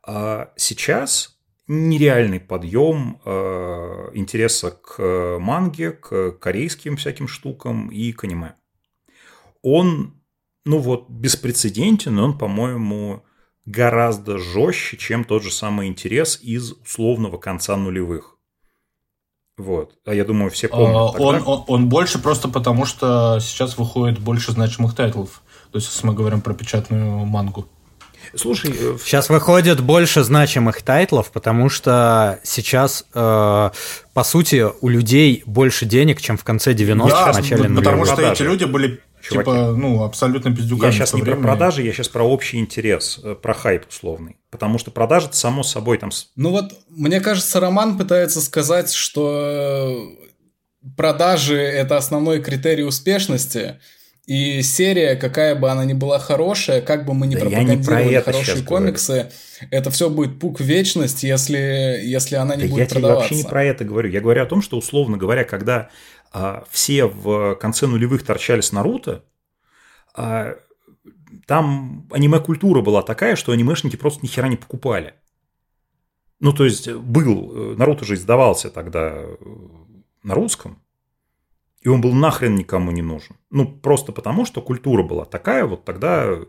А 0.03 0.51
сейчас 0.57 1.38
нереальный 1.69 2.39
подъем 2.39 3.21
э, 3.23 4.09
интереса 4.15 4.71
к 4.71 5.37
манге, 5.39 5.91
к 5.91 6.31
корейским 6.31 6.97
всяким 6.97 7.27
штукам 7.27 7.89
и 7.89 8.11
к 8.11 8.23
аниме. 8.23 8.55
Он, 9.61 10.15
ну 10.65 10.79
вот, 10.79 11.09
беспрецедентен, 11.09 12.17
он, 12.17 12.37
по-моему, 12.37 13.23
гораздо 13.65 14.39
жестче, 14.39 14.97
чем 14.97 15.23
тот 15.23 15.43
же 15.43 15.51
самый 15.51 15.87
интерес 15.87 16.39
из 16.41 16.71
условного 16.71 17.37
конца 17.37 17.77
нулевых. 17.77 18.37
Вот. 19.57 19.95
А 20.05 20.13
я 20.13 20.25
думаю, 20.25 20.49
все 20.49 20.69
помнят. 20.69 20.95
А, 20.95 21.21
он, 21.21 21.43
он, 21.45 21.63
он 21.67 21.89
больше 21.89 22.17
просто 22.17 22.47
потому, 22.47 22.85
что 22.85 23.39
сейчас 23.41 23.77
выходит 23.77 24.17
больше 24.17 24.53
значимых 24.53 24.95
тайтлов. 24.95 25.43
То 25.71 25.77
есть, 25.77 25.93
если 25.93 26.07
мы 26.07 26.15
говорим 26.15 26.41
про 26.41 26.55
печатную 26.55 27.25
мангу. 27.25 27.67
Слушай, 28.35 28.73
э, 28.77 28.97
сейчас 29.03 29.29
выходит 29.29 29.81
больше 29.81 30.23
значимых 30.23 30.81
тайтлов, 30.81 31.31
потому 31.31 31.69
что 31.69 32.39
сейчас, 32.43 33.05
э, 33.13 33.69
по 34.13 34.23
сути, 34.23 34.65
у 34.81 34.87
людей 34.87 35.43
больше 35.45 35.85
денег, 35.85 36.21
чем 36.21 36.37
в 36.37 36.43
конце 36.43 36.73
90-х, 36.73 37.25
да, 37.25 37.31
в 37.31 37.35
начале 37.35 37.63
нулевых. 37.63 37.83
Потому 37.83 38.05
что 38.05 38.21
эти 38.21 38.43
люди 38.43 38.65
были 38.65 39.01
чуваки. 39.21 39.49
Типа, 39.49 39.73
ну, 39.75 40.03
абсолютно 40.03 40.55
пиздюками. 40.55 40.87
Я 40.87 40.91
сейчас 40.91 41.13
не 41.13 41.21
про 41.21 41.35
продажи, 41.35 41.81
я 41.83 41.93
сейчас 41.93 42.09
про 42.09 42.23
общий 42.23 42.57
интерес, 42.57 43.19
э, 43.23 43.35
про 43.35 43.53
хайп 43.53 43.87
условный. 43.89 44.37
Потому 44.49 44.77
что 44.79 44.91
продажи 44.91 45.29
само 45.31 45.63
собой 45.63 45.97
там... 45.97 46.11
Ну 46.35 46.51
вот, 46.51 46.73
мне 46.89 47.21
кажется, 47.21 47.59
Роман 47.59 47.97
пытается 47.97 48.41
сказать, 48.41 48.91
что 48.91 50.09
продажи– 50.95 51.57
это 51.57 51.97
основной 51.97 52.41
критерий 52.41 52.83
успешности, 52.83 53.79
и 54.29 54.61
серия, 54.61 55.15
какая 55.15 55.55
бы 55.55 55.71
она 55.71 55.85
ни 55.85 55.93
была 55.93 56.19
хорошая, 56.19 56.83
как 56.83 57.03
бы 57.03 57.15
мы 57.15 57.25
ни 57.25 57.33
да 57.33 57.41
пропагандировали 57.41 58.13
не 58.13 58.21
хорошие 58.21 58.63
комиксы, 58.63 59.13
говорю. 59.13 59.29
это 59.71 59.89
все 59.89 60.07
будет 60.07 60.39
пук 60.39 60.59
вечности, 60.59 61.25
если, 61.25 61.99
если 62.03 62.35
она 62.35 62.55
не 62.55 62.65
да 62.65 62.69
будет 62.69 62.79
я 62.79 62.85
продаваться. 62.85 63.09
Я 63.09 63.15
вообще 63.15 63.35
не 63.37 63.43
про 63.49 63.63
это 63.63 63.85
говорю. 63.85 64.07
Я 64.11 64.21
говорю 64.21 64.43
о 64.43 64.45
том, 64.45 64.61
что, 64.61 64.77
условно 64.77 65.17
говоря, 65.17 65.45
когда 65.45 65.89
а, 66.31 66.63
все 66.69 67.05
в 67.05 67.55
конце 67.55 67.87
нулевых 67.87 68.23
торчали 68.23 68.61
с 68.61 68.71
Наруто, 68.71 69.23
а, 70.13 70.57
там 71.47 72.07
аниме-культура 72.11 72.81
была 72.81 73.01
такая, 73.01 73.35
что 73.35 73.51
анимешники 73.51 73.95
просто 73.95 74.19
ни 74.21 74.27
хера 74.27 74.47
не 74.47 74.57
покупали. 74.57 75.15
Ну, 76.39 76.53
то 76.53 76.65
есть, 76.65 76.87
был, 76.87 77.75
Наруто 77.75 78.05
же 78.05 78.13
издавался 78.13 78.69
тогда 78.69 79.23
на 80.21 80.35
русском, 80.35 80.83
и 81.81 81.87
он 81.87 82.01
был 82.01 82.13
нахрен 82.13 82.55
никому 82.55 82.91
не 82.91 83.01
нужен. 83.01 83.37
Ну, 83.49 83.65
просто 83.67 84.11
потому, 84.11 84.45
что 84.45 84.61
культура 84.61 85.03
была 85.03 85.25
такая, 85.25 85.65
вот 85.65 85.85
тогда... 85.85 86.39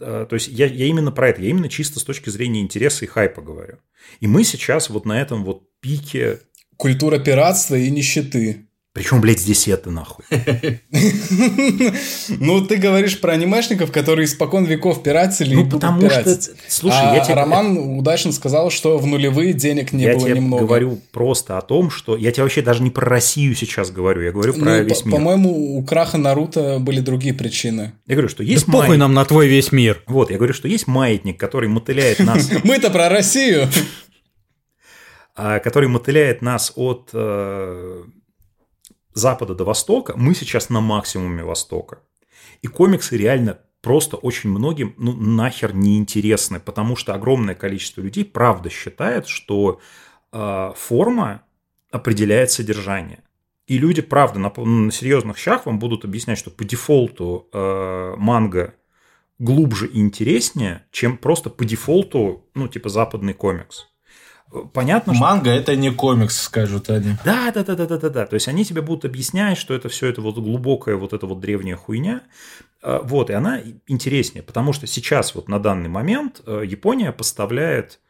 А, 0.00 0.26
то 0.26 0.34
есть, 0.34 0.48
я, 0.48 0.66
я 0.66 0.86
именно 0.86 1.10
про 1.10 1.28
это, 1.28 1.42
я 1.42 1.50
именно 1.50 1.68
чисто 1.68 1.98
с 1.98 2.04
точки 2.04 2.30
зрения 2.30 2.60
интереса 2.60 3.04
и 3.04 3.08
хайпа 3.08 3.42
говорю. 3.42 3.78
И 4.20 4.26
мы 4.26 4.44
сейчас 4.44 4.90
вот 4.90 5.04
на 5.04 5.20
этом 5.20 5.44
вот 5.44 5.64
пике... 5.80 6.40
Культура 6.76 7.18
пиратства 7.18 7.74
и 7.74 7.90
нищеты. 7.90 8.67
Причем, 8.94 9.20
блядь, 9.20 9.38
здесь 9.38 9.68
это 9.68 9.90
нахуй? 9.90 10.24
Ну, 12.40 12.66
ты 12.66 12.76
говоришь 12.76 13.20
про 13.20 13.32
анимешников, 13.32 13.92
которые 13.92 14.26
испокон 14.26 14.64
веков 14.64 15.02
пиратели 15.02 15.54
ну, 15.54 15.68
потому 15.68 16.08
что, 16.10 16.38
слушай, 16.68 17.02
я 17.14 17.22
а 17.22 17.24
тебе... 17.24 17.34
Роман 17.34 17.76
удачно 17.98 18.32
сказал, 18.32 18.70
что 18.70 18.98
в 18.98 19.06
нулевые 19.06 19.52
денег 19.52 19.92
не 19.92 20.12
было 20.12 20.26
немного. 20.26 20.62
Я 20.62 20.66
говорю 20.66 21.00
просто 21.12 21.58
о 21.58 21.62
том, 21.62 21.90
что... 21.90 22.16
Я 22.16 22.32
тебе 22.32 22.42
вообще 22.44 22.62
даже 22.62 22.82
не 22.82 22.90
про 22.90 23.06
Россию 23.06 23.54
сейчас 23.54 23.90
говорю, 23.90 24.22
я 24.22 24.32
говорю 24.32 24.54
про 24.54 24.64
ну, 24.64 24.82
весь 24.82 25.04
мир. 25.04 25.14
По-моему, 25.14 25.76
у 25.78 25.82
краха 25.84 26.18
Наруто 26.18 26.78
были 26.80 27.00
другие 27.00 27.34
причины. 27.34 27.92
Я 28.06 28.14
говорю, 28.14 28.28
что 28.28 28.42
есть 28.42 28.66
похуй 28.66 28.96
нам 28.96 29.14
на 29.14 29.24
твой 29.24 29.48
весь 29.48 29.70
мир. 29.72 30.02
Вот, 30.06 30.30
я 30.30 30.36
говорю, 30.36 30.54
что 30.54 30.66
есть 30.66 30.86
маятник, 30.86 31.38
который 31.38 31.68
мотыляет 31.68 32.18
нас... 32.20 32.50
Мы-то 32.64 32.90
про 32.90 33.08
Россию! 33.08 33.68
А, 35.40 35.60
который 35.60 35.88
мотыляет 35.88 36.42
нас 36.42 36.72
от 36.74 37.10
э, 37.12 38.02
запада 39.18 39.54
до 39.54 39.64
востока, 39.64 40.14
мы 40.16 40.34
сейчас 40.34 40.70
на 40.70 40.80
максимуме 40.80 41.44
востока. 41.44 41.98
И 42.62 42.66
комиксы 42.66 43.16
реально 43.16 43.58
просто 43.82 44.16
очень 44.16 44.50
многим 44.50 44.94
ну, 44.96 45.12
нахер 45.12 45.74
не 45.74 45.98
интересны, 45.98 46.60
потому 46.60 46.96
что 46.96 47.14
огромное 47.14 47.54
количество 47.54 48.00
людей 48.00 48.24
правда 48.24 48.70
считает, 48.70 49.26
что 49.26 49.80
э, 50.32 50.72
форма 50.76 51.42
определяет 51.90 52.50
содержание. 52.50 53.22
И 53.66 53.78
люди, 53.78 54.02
правда, 54.02 54.38
на, 54.38 54.52
на 54.56 54.90
серьезных 54.90 55.36
щах 55.36 55.66
вам 55.66 55.78
будут 55.78 56.04
объяснять, 56.04 56.38
что 56.38 56.50
по 56.50 56.64
дефолту 56.64 57.48
э, 57.52 58.14
манга 58.16 58.74
глубже 59.38 59.86
и 59.86 60.00
интереснее, 60.00 60.86
чем 60.90 61.16
просто 61.16 61.50
по 61.50 61.64
дефолту, 61.64 62.46
ну, 62.54 62.66
типа, 62.66 62.88
западный 62.88 63.34
комикс 63.34 63.88
понятно, 64.72 65.14
что... 65.14 65.22
Манга 65.22 65.50
это 65.50 65.76
не 65.76 65.90
комикс, 65.90 66.42
скажут 66.42 66.90
они. 66.90 67.16
Да, 67.24 67.50
да, 67.52 67.64
да, 67.64 67.74
да, 67.74 67.86
да, 67.86 67.98
да, 67.98 68.08
да. 68.08 68.26
То 68.26 68.34
есть 68.34 68.48
они 68.48 68.64
тебе 68.64 68.82
будут 68.82 69.04
объяснять, 69.04 69.58
что 69.58 69.74
это 69.74 69.88
все 69.88 70.06
это 70.06 70.20
вот 70.20 70.36
глубокая 70.36 70.96
вот 70.96 71.12
эта 71.12 71.26
вот 71.26 71.40
древняя 71.40 71.76
хуйня. 71.76 72.22
А, 72.82 73.00
вот, 73.02 73.30
и 73.30 73.32
она 73.32 73.60
интереснее, 73.86 74.42
потому 74.42 74.72
что 74.72 74.86
сейчас 74.86 75.34
вот 75.34 75.48
на 75.48 75.58
данный 75.58 75.88
момент 75.88 76.42
э, 76.46 76.62
Япония 76.66 77.12
поставляет 77.12 78.00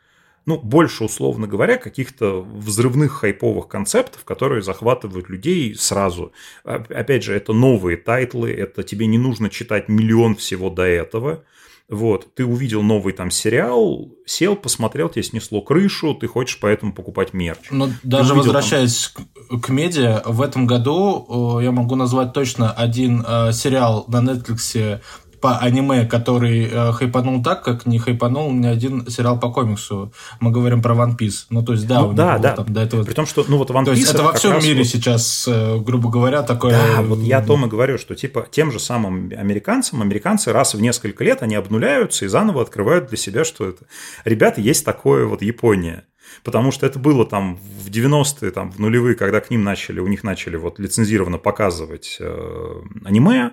ну, 0.49 0.59
больше, 0.59 1.05
условно 1.05 1.47
говоря, 1.47 1.77
каких-то 1.77 2.41
взрывных 2.41 3.13
хайповых 3.13 3.69
концептов, 3.69 4.25
которые 4.25 4.63
захватывают 4.63 5.29
людей 5.29 5.75
сразу. 5.75 6.33
Опять 6.65 7.23
же, 7.23 7.35
это 7.35 7.53
новые 7.53 7.99
тайтлы, 7.99 8.51
это 8.51 8.83
тебе 8.83 9.07
не 9.07 9.19
нужно 9.19 9.51
читать 9.51 9.91
миллион 9.91 10.37
всего 10.37 10.71
до 10.71 10.85
этого. 10.85 11.45
Вот, 11.89 12.35
ты 12.35 12.45
увидел 12.45 12.83
новый 12.83 13.15
там 13.15 13.31
сериал, 13.31 14.11
сел, 14.27 14.57
посмотрел, 14.57 15.09
тебе 15.09 15.23
снесло 15.23 15.63
крышу, 15.63 16.15
ты 16.15 16.27
хочешь 16.27 16.59
поэтому 16.61 16.93
покупать 16.93 17.33
мерч. 17.33 17.61
Но 17.71 17.87
ну, 17.87 17.93
даже 18.03 18.35
возвращаясь 18.35 19.15
там... 19.49 19.61
к 19.61 19.71
медиа, 19.71 20.23
в 20.27 20.43
этом 20.43 20.67
году 20.67 21.61
я 21.61 21.73
могу 21.73 21.95
назвать 21.95 22.35
точно 22.35 22.71
один 22.71 23.25
э, 23.27 23.53
сериал 23.53 24.05
на 24.09 24.19
Netflix 24.19 25.01
по 25.41 25.59
аниме, 25.59 26.07
который 26.07 26.69
э, 26.71 26.93
хайпанул 26.93 27.43
так, 27.43 27.63
как 27.63 27.87
не 27.87 27.99
хайпанул 27.99 28.53
ни 28.53 28.67
один 28.67 29.09
сериал 29.09 29.39
по 29.39 29.51
комиксу. 29.51 30.13
Мы 30.41 30.51
говорим 30.51 30.83
про 30.83 30.95
One 30.95 31.17
Piece. 31.17 31.47
Ну, 31.51 31.65
то 31.65 31.73
есть, 31.73 31.87
да, 31.87 32.01
ну, 32.01 32.13
да, 32.13 32.39
да. 32.39 32.55
Там, 32.55 32.73
до 32.73 32.83
этого... 32.83 33.05
При 33.05 33.15
том, 33.15 33.27
что, 33.27 33.45
ну, 33.49 33.57
вот 33.57 33.71
One 33.71 33.83
Piece... 33.83 33.85
То 33.85 33.93
есть, 33.93 34.15
это, 34.15 34.23
во 34.23 34.33
всем 34.33 34.59
мире 34.59 34.79
вот... 34.79 34.87
сейчас, 34.87 35.47
э, 35.49 35.79
грубо 35.79 36.11
говоря, 36.11 36.43
такое... 36.43 36.73
Да, 36.73 37.03
вот 37.03 37.21
я 37.21 37.39
о 37.39 37.43
том 37.43 37.67
и 37.67 37.69
говорю, 37.69 37.99
что, 37.99 38.15
типа, 38.15 38.47
тем 38.51 38.73
же 38.73 38.81
самым 38.81 39.33
американцам, 39.37 40.03
американцы 40.03 40.53
раз 40.53 40.75
в 40.75 40.81
несколько 40.81 41.25
лет, 41.25 41.43
они 41.43 41.55
обнуляются 41.55 42.25
и 42.25 42.29
заново 42.29 42.63
открывают 42.63 43.09
для 43.09 43.17
себя, 43.17 43.45
что 43.45 43.69
это... 43.69 43.85
Ребята, 44.25 44.61
есть 44.61 44.85
такое 44.85 45.27
вот 45.27 45.43
Япония. 45.43 46.05
Потому 46.45 46.71
что 46.73 46.87
это 46.87 46.99
было 46.99 47.25
там 47.27 47.57
в 47.57 47.89
90-е, 47.89 48.51
там, 48.51 48.71
в 48.71 48.79
нулевые, 48.79 49.15
когда 49.15 49.41
к 49.41 49.51
ним 49.51 49.65
начали, 49.65 50.01
у 50.01 50.07
них 50.07 50.25
начали 50.25 50.57
вот 50.57 50.79
лицензированно 50.79 51.39
показывать 51.39 52.19
э, 52.21 52.83
аниме, 53.05 53.53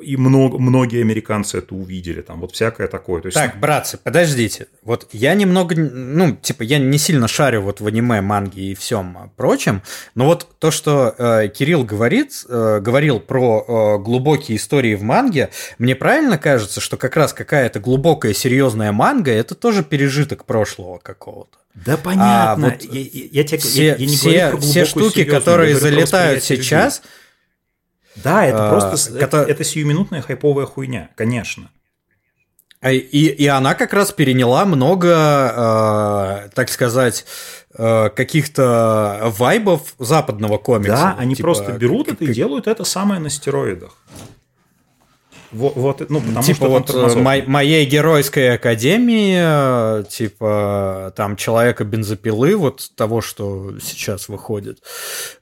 и 0.00 0.16
много, 0.16 0.58
многие 0.58 1.02
американцы 1.02 1.58
это 1.58 1.74
увидели, 1.74 2.22
там 2.22 2.40
вот 2.40 2.52
всякое 2.52 2.88
такое. 2.88 3.20
То 3.20 3.26
есть... 3.26 3.36
Так, 3.36 3.60
братцы, 3.60 3.98
подождите. 3.98 4.68
Вот 4.82 5.08
я 5.12 5.34
немного, 5.34 5.74
ну, 5.76 6.34
типа, 6.34 6.62
я 6.62 6.78
не 6.78 6.96
сильно 6.96 7.28
шарю 7.28 7.60
вот 7.60 7.80
в 7.80 7.86
аниме, 7.86 8.22
манге 8.22 8.72
и 8.72 8.74
всем 8.74 9.30
прочем, 9.36 9.82
но 10.14 10.24
вот 10.24 10.48
то, 10.58 10.70
что 10.70 11.14
э, 11.18 11.48
Кирилл 11.48 11.84
говорит, 11.84 12.44
э, 12.48 12.80
говорил 12.80 13.20
про 13.20 13.98
э, 13.98 14.02
глубокие 14.02 14.56
истории 14.56 14.94
в 14.94 15.02
манге, 15.02 15.50
мне 15.78 15.94
правильно 15.94 16.38
кажется, 16.38 16.80
что 16.80 16.96
как 16.96 17.14
раз 17.14 17.34
какая-то 17.34 17.80
глубокая, 17.80 18.32
серьезная 18.32 18.92
манга– 18.92 19.30
это 19.32 19.54
тоже 19.54 19.84
пережиток 19.84 20.46
прошлого 20.46 20.96
какого-то. 20.96 21.58
Да 21.74 21.98
понятно. 21.98 22.68
А 22.68 22.70
вот 22.70 22.82
я, 22.82 23.00
я, 23.00 23.28
я, 23.30 23.44
тебе, 23.44 23.58
все, 23.58 23.86
я, 23.88 23.96
я 23.96 24.06
не 24.06 24.16
все, 24.16 24.30
говорю 24.30 24.50
про 24.52 24.60
все 24.62 24.84
штуки, 24.86 25.24
которые 25.24 25.74
залетают 25.74 26.42
сейчас– 26.42 27.02
да, 28.16 28.44
это 28.46 28.68
а, 28.68 28.70
просто 28.70 29.18
это, 29.18 29.42
это 29.42 29.64
сиюминутная 29.64 30.22
хайповая 30.22 30.66
хуйня, 30.66 31.10
конечно. 31.16 31.70
А, 32.80 32.92
и, 32.92 33.00
и 33.00 33.46
она 33.46 33.74
как 33.74 33.94
раз 33.94 34.12
переняла 34.12 34.66
много, 34.66 36.44
э, 36.46 36.48
так 36.54 36.68
сказать, 36.68 37.24
э, 37.76 38.10
каких-то 38.10 39.32
вайбов 39.38 39.94
западного 39.98 40.58
комикса. 40.58 40.92
Да, 40.92 41.16
они 41.18 41.34
типа, 41.34 41.46
просто 41.46 41.72
берут 41.72 42.08
как, 42.08 42.16
это 42.20 42.30
и 42.30 42.34
делают 42.34 42.66
это 42.66 42.84
самое 42.84 43.20
на 43.20 43.30
стероидах. 43.30 43.96
Вот, 45.54 45.76
вот, 45.76 46.10
ну, 46.10 46.20
потому 46.20 46.42
типа 46.42 46.56
что 46.56 46.68
вот 46.68 46.90
э, 46.90 47.20
мо- 47.20 47.44
моей 47.46 47.86
геройской 47.86 48.54
академии, 48.54 50.00
э, 50.00 50.04
типа 50.10 51.12
там 51.16 51.36
человека 51.36 51.84
бензопилы, 51.84 52.56
вот 52.56 52.90
того, 52.96 53.20
что 53.20 53.78
сейчас 53.80 54.28
выходит. 54.28 54.82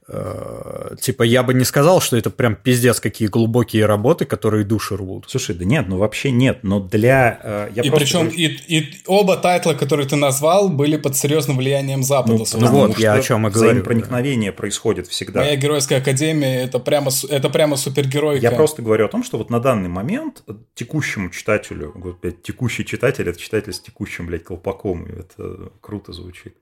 Э, 0.07 0.95
типа 0.99 1.23
я 1.23 1.43
бы 1.43 1.53
не 1.53 1.65
сказал, 1.65 2.01
что 2.01 2.17
это 2.17 2.29
прям 2.29 2.55
пиздец 2.55 2.99
какие 2.99 3.27
глубокие 3.27 3.85
работы, 3.85 4.25
которые 4.25 4.63
души 4.63 4.95
рвут. 4.95 5.25
Слушай, 5.27 5.55
да 5.55 5.65
нет, 5.65 5.87
ну 5.87 5.97
вообще 5.97 6.31
нет, 6.31 6.59
но 6.63 6.79
для... 6.79 7.69
Я 7.75 7.83
и 7.83 7.89
причем 7.89 8.27
говорю... 8.27 8.37
и, 8.37 8.45
и 8.79 8.93
оба 9.07 9.37
тайтла, 9.37 9.73
которые 9.73 10.07
ты 10.07 10.15
назвал, 10.15 10.69
были 10.69 10.97
под 10.97 11.15
серьезным 11.15 11.57
влиянием 11.57 12.03
Запада. 12.03 12.43
Ну, 12.53 12.59
ну 12.59 12.67
вот, 12.67 12.99
я 12.99 13.13
о 13.13 13.21
чем 13.21 13.47
и 13.47 13.51
говорю. 13.51 13.83
проникновение 13.83 14.51
да. 14.51 14.57
происходит 14.57 15.07
всегда. 15.07 15.41
Моя 15.41 15.55
геройская 15.55 15.99
академия 15.99 16.63
это 16.63 16.79
прямо, 16.79 17.11
это 17.29 17.49
прямо 17.49 17.75
супергеройка. 17.75 18.41
Я 18.41 18.51
просто 18.51 18.81
говорю 18.81 19.05
о 19.05 19.09
том, 19.09 19.23
что 19.23 19.37
вот 19.37 19.49
на 19.49 19.59
данный 19.59 19.89
момент 19.89 20.13
момент 20.13 20.43
текущему 20.75 21.29
читателю, 21.29 21.91
вот, 21.95 22.19
блядь, 22.21 22.41
текущий 22.41 22.85
читатель, 22.85 23.27
это 23.27 23.39
читатель 23.39 23.73
с 23.73 23.79
текущим, 23.79 24.27
блядь, 24.27 24.43
колпаком, 24.43 25.05
и 25.05 25.19
это 25.19 25.71
круто 25.81 26.13
звучит. 26.13 26.55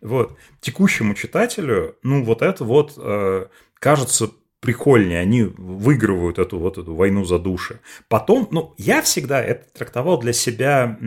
Вот, 0.00 0.36
текущему 0.60 1.14
читателю, 1.14 1.96
ну, 2.02 2.24
вот 2.24 2.42
это 2.42 2.64
вот 2.64 2.94
э, 2.96 3.46
кажется 3.78 4.30
прикольнее, 4.60 5.20
они 5.20 5.44
выигрывают 5.44 6.38
эту 6.38 6.58
вот 6.58 6.78
эту 6.78 6.94
войну 6.94 7.24
за 7.24 7.38
души. 7.38 7.80
Потом, 8.08 8.48
ну, 8.50 8.74
я 8.78 9.02
всегда 9.02 9.42
это 9.42 9.66
трактовал 9.72 10.18
для 10.18 10.32
себя, 10.32 10.98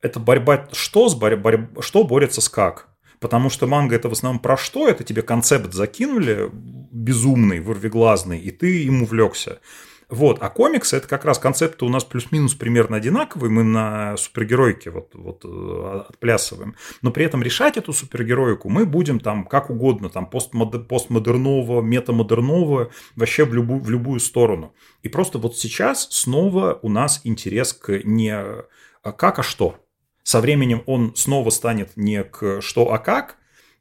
это 0.00 0.20
борьба, 0.20 0.68
что, 0.72 1.08
с 1.08 1.14
борь, 1.14 1.36
борь, 1.36 1.68
что 1.80 2.04
борется 2.04 2.40
с 2.40 2.48
как. 2.48 2.88
Потому 3.20 3.50
что 3.50 3.66
манга 3.66 3.96
это 3.96 4.08
в 4.08 4.12
основном 4.12 4.40
про 4.40 4.56
что? 4.56 4.88
Это 4.88 5.02
тебе 5.02 5.22
концепт 5.22 5.72
закинули 5.72 6.50
безумный, 6.52 7.58
вырвиглазный, 7.60 8.38
и 8.38 8.50
ты 8.52 8.84
им 8.84 9.02
увлекся. 9.02 9.60
Вот. 10.08 10.38
А 10.40 10.48
комиксы 10.48 10.96
это 10.96 11.06
как 11.06 11.24
раз 11.26 11.38
концепты 11.38 11.84
у 11.84 11.90
нас 11.90 12.02
плюс-минус 12.02 12.54
примерно 12.54 12.96
одинаковые. 12.96 13.50
Мы 13.50 13.62
на 13.62 14.16
супергеройке 14.16 14.90
вот, 14.90 15.14
вот 15.14 15.44
э, 15.44 16.02
отплясываем. 16.08 16.76
Но 17.02 17.10
при 17.10 17.26
этом 17.26 17.42
решать 17.42 17.76
эту 17.76 17.92
супергероику 17.92 18.70
мы 18.70 18.86
будем 18.86 19.20
там 19.20 19.44
как 19.44 19.68
угодно, 19.68 20.08
там 20.08 20.28
постмодер, 20.28 20.80
постмодерного, 20.80 21.82
метамодерного, 21.82 22.90
вообще 23.16 23.44
в 23.44 23.52
любую, 23.52 23.80
в 23.80 23.90
любую 23.90 24.20
сторону. 24.20 24.74
И 25.02 25.08
просто 25.08 25.38
вот 25.38 25.58
сейчас 25.58 26.08
снова 26.10 26.78
у 26.80 26.88
нас 26.88 27.20
интерес 27.24 27.74
к 27.74 28.00
не 28.04 28.34
а 29.08 29.12
как, 29.12 29.38
а 29.38 29.42
что. 29.42 29.76
Со 30.22 30.40
временем 30.40 30.82
он 30.86 31.14
снова 31.16 31.50
станет 31.50 31.96
не 31.96 32.22
к 32.24 32.60
что, 32.60 32.92
а 32.92 32.98
как, 32.98 33.36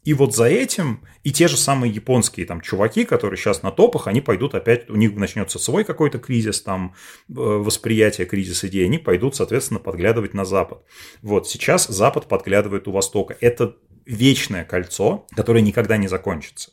и 0.08 0.14
вот 0.14 0.34
за 0.34 0.45
этим 0.45 1.01
и 1.26 1.34
те 1.34 1.49
же 1.49 1.58
самые 1.58 1.91
японские 1.91 2.45
там 2.45 2.62
чуваки, 2.62 3.03
которые 3.03 3.38
сейчас 3.38 3.62
на 3.62 3.72
топах, 3.72 4.08
они 4.08 4.22
пойдут 4.22 4.55
опять, 4.55 4.89
у 4.89 4.95
них 4.95 5.14
начнется 5.14 5.60
свой 5.60 5.84
какой-то 5.84 6.18
кризис, 6.18 6.62
там 6.62 6.95
э, 7.28 7.34
восприятие 7.34 8.26
кризис 8.26 8.64
идей, 8.64 8.86
они 8.86 8.99
пойдут, 8.99 9.36
соответственно, 9.36 9.82
подглядывать 9.82 10.34
на 10.34 10.45
Запад. 10.45 10.86
Вот 11.22 11.49
сейчас 11.49 11.88
Запад 11.88 12.30
подглядывает 12.30 12.88
у 12.88 12.93
Востока. 12.93 13.36
Это 13.41 13.76
вечное 14.05 14.64
кольцо, 14.64 15.28
которое 15.36 15.60
никогда 15.60 15.97
не 15.97 16.08
закончится. 16.08 16.72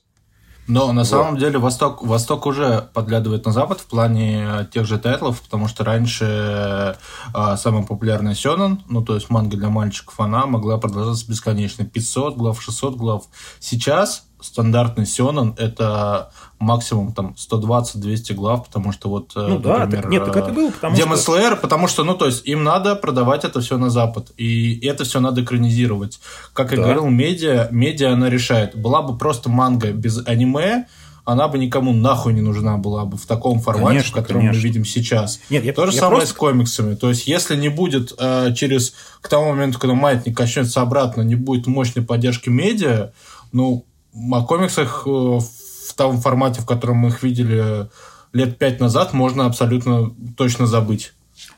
Но 0.67 0.93
на 0.93 1.03
вот. 1.03 1.09
самом 1.09 1.37
деле 1.37 1.59
Восток, 1.59 2.03
Восток 2.03 2.47
уже 2.47 2.89
подглядывает 2.95 3.45
на 3.45 3.53
Запад 3.53 3.81
в 3.81 3.87
плане 3.87 4.69
тех 4.73 4.87
же 4.87 4.99
тайтлов, 4.99 5.43
потому 5.43 5.69
что 5.69 5.85
раньше 5.85 6.97
э, 7.35 7.57
самый 7.57 7.85
популярный 7.85 8.35
Сёнэн, 8.35 8.83
ну 8.89 9.03
то 9.03 9.15
есть 9.15 9.31
манга 9.31 9.57
для 9.57 9.69
мальчиков, 9.69 10.19
она 10.21 10.47
могла 10.47 10.79
продолжаться 10.79 11.29
бесконечно. 11.29 11.85
500 11.85 12.37
глав, 12.37 12.63
600 12.63 12.97
глав. 12.97 13.25
Сейчас 13.61 14.27
стандартный 14.45 15.07
Сёнэн 15.07 15.55
это 15.59 16.31
максимум 16.59 17.13
там 17.13 17.35
120-200 17.37 18.35
глав, 18.35 18.67
потому 18.67 18.93
что 18.93 19.09
вот, 19.09 19.33
э, 19.37 19.47
ну, 19.49 19.59
да, 19.59 19.81
например, 19.81 20.03
так, 20.03 20.11
нет, 20.13 20.25
так 20.25 20.37
это 20.37 20.53
было, 20.53 20.71
потому 20.71 20.97
Demon 20.97 21.17
что... 21.17 21.37
Slayer, 21.37 21.57
потому 21.57 21.89
что, 21.89 22.05
ну, 22.05 22.15
то 22.15 22.27
есть 22.27 22.47
им 22.47 22.65
надо 22.65 22.97
продавать 22.97 23.45
это 23.45 23.61
все 23.61 23.77
на 23.79 23.91
Запад, 23.91 24.33
и 24.37 24.79
это 24.87 25.05
все 25.05 25.21
надо 25.21 25.43
экранизировать. 25.43 26.21
Как 26.53 26.71
да. 26.71 26.77
я 26.77 26.83
говорил, 26.83 27.07
медиа, 27.07 27.69
медиа 27.71 28.13
она 28.13 28.31
решает. 28.31 28.77
Была 28.77 29.03
бы 29.03 29.17
просто 29.19 29.49
манга 29.49 29.93
без 29.93 30.27
аниме, 30.27 30.87
она 31.25 31.49
бы 31.49 31.59
никому 31.59 31.93
нахуй 31.93 32.35
не 32.35 32.43
нужна 32.43 32.77
была 32.77 33.07
бы 33.07 33.17
в 33.17 33.27
таком 33.27 33.61
формате, 33.61 33.89
конечно, 33.89 34.11
в 34.11 34.15
котором 34.15 34.41
конечно. 34.43 34.61
мы 34.61 34.63
видим 34.63 34.85
сейчас. 34.85 35.41
Нет, 35.49 35.65
я, 35.65 35.73
То 35.73 35.87
же 35.87 35.93
я 35.93 36.01
самое 36.01 36.19
просто... 36.19 36.35
с 36.35 36.37
комиксами. 36.37 36.95
То 36.95 37.09
есть, 37.09 37.27
если 37.27 37.57
не 37.57 37.71
будет 37.71 38.13
э, 38.19 38.53
через 38.55 38.95
к 39.21 39.29
тому 39.29 39.51
моменту, 39.51 39.79
когда 39.79 39.95
маятник 39.95 40.37
качнется 40.37 40.83
обратно, 40.83 41.23
не 41.23 41.35
будет 41.35 41.67
мощной 41.67 42.05
поддержки 42.05 42.51
медиа, 42.51 43.13
ну, 43.53 43.87
о 44.31 44.43
комиксах 44.43 45.05
э, 45.07 45.11
в 45.11 45.95
том 45.97 46.21
формате, 46.21 46.61
в 46.61 46.67
котором 46.67 46.99
мы 46.99 47.09
их 47.09 47.23
видели 47.23 47.89
лет 48.33 48.59
пять 48.59 48.81
назад, 48.81 49.13
можно 49.13 49.47
абсолютно 49.47 50.15
точно 50.37 50.67
забыть. 50.67 51.13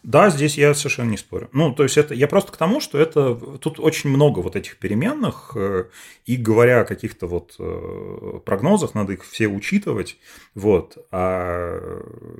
Да, 0.06 0.30
здесь 0.30 0.56
я 0.56 0.72
совершенно 0.72 1.10
не 1.10 1.16
спорю. 1.16 1.48
Ну, 1.52 1.74
то 1.74 1.82
есть 1.82 1.98
это 1.98 2.14
я 2.14 2.28
просто 2.28 2.52
к 2.52 2.56
тому, 2.56 2.80
что 2.80 2.96
это 2.96 3.34
тут 3.34 3.80
очень 3.80 4.08
много 4.08 4.38
вот 4.38 4.54
этих 4.54 4.76
переменных, 4.76 5.54
э, 5.56 5.86
и 6.26 6.36
говоря 6.36 6.82
о 6.82 6.84
каких-то 6.84 7.26
вот 7.26 7.56
э, 7.58 8.38
прогнозах, 8.44 8.94
надо 8.94 9.14
их 9.14 9.24
все 9.28 9.48
учитывать. 9.48 10.16
Вот. 10.54 10.96
А 11.10 11.80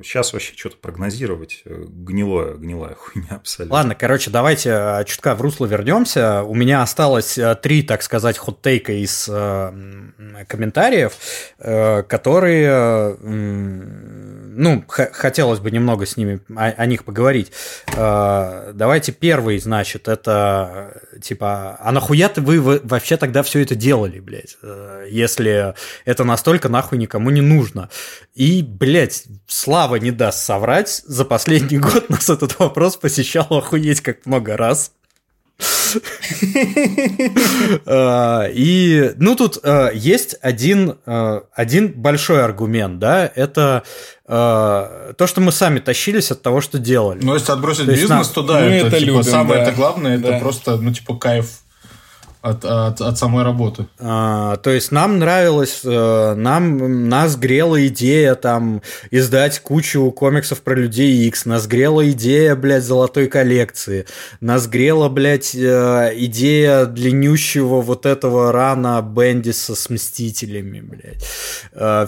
сейчас 0.01 0.33
вообще 0.33 0.55
что-то 0.55 0.77
прогнозировать 0.77 1.63
э, 1.65 1.87
гнилое, 1.89 2.55
гнилая 2.55 2.95
хуйня 2.95 3.31
абсолютно. 3.31 3.75
Ладно, 3.75 3.97
короче, 3.97 4.31
давайте 4.31 5.03
чутка 5.05 5.35
в 5.35 5.41
русло 5.41 5.67
вернемся. 5.67 6.45
У 6.45 6.55
меня 6.55 6.83
осталось 6.83 7.37
три, 7.63 7.83
так 7.83 8.05
сказать, 8.05 8.39
хот-тейка 8.39 8.93
из 8.93 9.25
комментариев, 10.47 11.15
которые, 11.59 13.17
ну, 13.21 14.85
хотелось 14.87 15.59
бы 15.59 15.73
немного 15.73 16.07
с 16.07 16.17
ними 16.17 16.39
о, 16.55 16.67
о 16.67 16.87
них 16.87 17.05
поговорить. 17.05 17.51
Э, 17.95 18.73
давайте 18.75 19.13
первый, 19.13 19.59
значит, 19.59 20.09
это 20.09 21.01
типа, 21.23 21.79
а 21.81 21.93
нахуя 21.93 22.29
ты 22.29 22.41
вы 22.41 22.81
вообще 22.83 23.17
тогда 23.17 23.43
все 23.43 23.63
это 23.63 23.75
делали, 23.75 24.21
блядь, 24.21 24.57
э, 24.63 25.07
если 25.11 25.75
это 26.05 26.25
настолько 26.25 26.69
нахуй 26.69 26.99
никому 26.99 27.31
не 27.31 27.41
нужно? 27.41 27.91
И, 28.35 28.63
блядь, 28.63 29.25
Слава 29.47 29.97
не 29.97 30.11
даст 30.11 30.45
соврать, 30.45 31.03
за 31.07 31.25
последний 31.25 31.79
год 31.79 32.11
нас 32.11 32.29
этот 32.29 32.59
вопрос 32.59 32.97
посещал 32.97 33.47
охуеть 33.51 34.01
как 34.01 34.27
много 34.27 34.57
раз. 34.57 34.93
Э, 37.87 38.51
и, 38.53 39.13
ну, 39.17 39.37
тут 39.37 39.59
э, 39.63 39.91
есть 39.95 40.37
один, 40.41 40.97
э, 41.07 41.41
один 41.55 41.93
большой 41.93 42.45
аргумент, 42.45 42.99
да, 42.99 43.31
это 43.35 43.83
то, 44.27 45.15
что 45.25 45.41
мы 45.41 45.53
сами 45.53 45.79
тащились 45.79 46.33
от 46.33 46.43
того, 46.43 46.61
что 46.61 46.81
делали. 46.81 47.21
Ну, 47.23 47.35
если 47.35 47.53
отбросить 47.53 47.87
бизнес, 47.87 48.27
то 48.31 48.43
да, 48.43 48.61
это, 48.61 48.99
типа, 48.99 49.23
самое 49.23 49.63
это 49.63 49.71
главное, 49.71 50.19
это 50.19 50.41
просто, 50.41 50.79
ну, 50.79 50.93
типа, 50.93 51.15
кайф 51.17 51.61
от, 52.47 52.65
от, 52.65 53.01
от 53.01 53.19
самой 53.19 53.45
работы. 53.45 53.87
А, 53.99 54.57
то 54.57 54.71
есть 54.71 54.93
нам 54.93 55.19
нравилось, 55.19 55.81
э, 55.85 56.35
нам 56.35 57.09
нас 57.09 57.37
грела 57.37 57.87
идея 57.89 58.35
там 58.35 58.83
издать 59.11 59.61
кучу 59.61 60.11
комиксов 60.13 60.63
про 60.63 60.75
людей 60.75 61.27
X, 61.29 61.45
нас 61.45 61.67
грела 61.67 62.09
идея, 62.11 62.55
блядь, 62.55 62.85
золотой 62.85 63.27
коллекции, 63.27 64.07
нас 64.41 64.69
грела, 64.69 65.09
блядь, 65.09 65.55
э, 65.55 66.13
идея 66.17 66.87
длиннющего 66.87 67.81
вот 67.81 68.07
этого 68.07 68.53
рана 68.53 69.03
Бендиса 69.03 69.75
с 69.75 69.91
Мстителями, 69.91 70.81
блядь. 70.81 71.25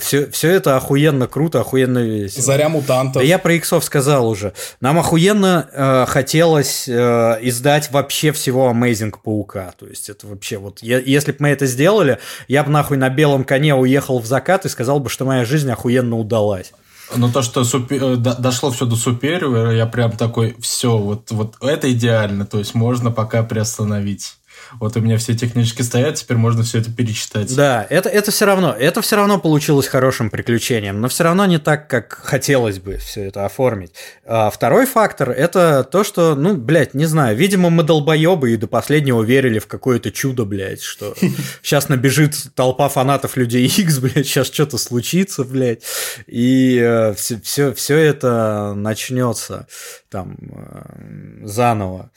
Все, 0.00 0.22
э, 0.22 0.30
все 0.30 0.50
это 0.50 0.76
охуенно 0.76 1.26
круто, 1.26 1.60
охуенно 1.60 1.98
весело. 1.98 2.44
Заря 2.44 2.68
мутантов. 2.68 3.22
Да 3.22 3.26
я 3.26 3.38
про 3.38 3.54
иксов 3.54 3.84
сказал 3.84 4.28
уже. 4.28 4.52
Нам 4.80 4.98
охуенно 4.98 5.68
э, 5.72 6.06
хотелось 6.06 6.88
э, 6.88 7.38
издать 7.42 7.90
вообще 7.90 8.32
всего 8.32 8.70
Amazing 8.70 9.14
Паука, 9.22 9.72
то 9.76 9.86
есть 9.86 10.08
это 10.08 10.27
вообще. 10.28 10.58
Вот 10.58 10.80
если 10.82 11.32
бы 11.32 11.38
мы 11.40 11.48
это 11.48 11.66
сделали, 11.66 12.18
я 12.46 12.62
бы 12.64 12.70
нахуй 12.70 12.96
на 12.96 13.08
белом 13.08 13.44
коне 13.44 13.74
уехал 13.74 14.18
в 14.18 14.26
закат 14.26 14.64
и 14.64 14.68
сказал 14.68 15.00
бы, 15.00 15.10
что 15.10 15.24
моя 15.24 15.44
жизнь 15.44 15.70
охуенно 15.70 16.16
удалась. 16.16 16.72
Но 17.16 17.30
то, 17.30 17.42
что 17.42 17.64
супер... 17.64 18.02
Э, 18.02 18.16
дошло 18.16 18.70
все 18.70 18.84
до 18.84 18.96
Superior, 18.96 19.74
я 19.74 19.86
прям 19.86 20.12
такой, 20.12 20.56
все, 20.60 20.96
вот, 20.98 21.30
вот 21.30 21.56
это 21.62 21.90
идеально, 21.90 22.44
то 22.44 22.58
есть 22.58 22.74
можно 22.74 23.10
пока 23.10 23.42
приостановить 23.42 24.36
вот 24.80 24.96
у 24.96 25.00
меня 25.00 25.16
все 25.18 25.34
технически 25.34 25.82
стоят, 25.82 26.16
теперь 26.16 26.36
можно 26.36 26.62
все 26.62 26.78
это 26.78 26.90
перечитать. 26.90 27.54
Да, 27.54 27.86
это, 27.88 28.08
это 28.08 28.30
все 28.30 28.44
равно, 28.44 28.74
это 28.78 29.00
все 29.02 29.16
равно 29.16 29.38
получилось 29.38 29.86
хорошим 29.86 30.30
приключением, 30.30 31.00
но 31.00 31.08
все 31.08 31.24
равно 31.24 31.46
не 31.46 31.58
так, 31.58 31.88
как 31.88 32.20
хотелось 32.22 32.78
бы 32.78 32.96
все 32.98 33.24
это 33.24 33.44
оформить. 33.46 33.92
А 34.24 34.50
второй 34.50 34.86
фактор– 34.86 35.30
это 35.36 35.84
то, 35.84 36.04
что, 36.04 36.34
ну, 36.34 36.56
блядь, 36.56 36.94
не 36.94 37.06
знаю, 37.06 37.36
видимо, 37.36 37.70
мы 37.70 37.82
долбоебы 37.82 38.52
и 38.52 38.56
до 38.56 38.66
последнего 38.66 39.22
верили 39.22 39.58
в 39.58 39.66
какое-то 39.66 40.10
чудо, 40.10 40.44
блядь, 40.44 40.82
что 40.82 41.14
сейчас 41.62 41.88
набежит 41.88 42.36
толпа 42.54 42.88
фанатов 42.88 43.36
Людей 43.36 43.66
X, 43.66 43.98
блядь, 43.98 44.26
сейчас 44.26 44.48
что-то 44.48 44.78
случится, 44.78 45.44
блядь, 45.44 45.82
и 46.26 47.12
все, 47.16 47.40
все, 47.40 47.72
все 47.72 47.96
это 47.96 48.74
начнется 48.74 49.66
там 50.10 50.36
э, 50.40 51.44
заново 51.44 52.10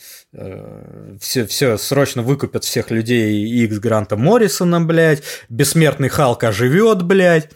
все, 1.20 1.45
все 1.45 1.78
срочно 1.78 2.22
выкупят 2.42 2.64
всех 2.64 2.89
людей 2.89 3.66
X 3.66 3.78
Гранта 3.78 4.18
Моррисона, 4.18 4.82
блядь, 4.82 5.22
Бессмертный 5.50 6.10
Халк 6.10 6.44
оживет, 6.44 7.04
блядь. 7.04 7.50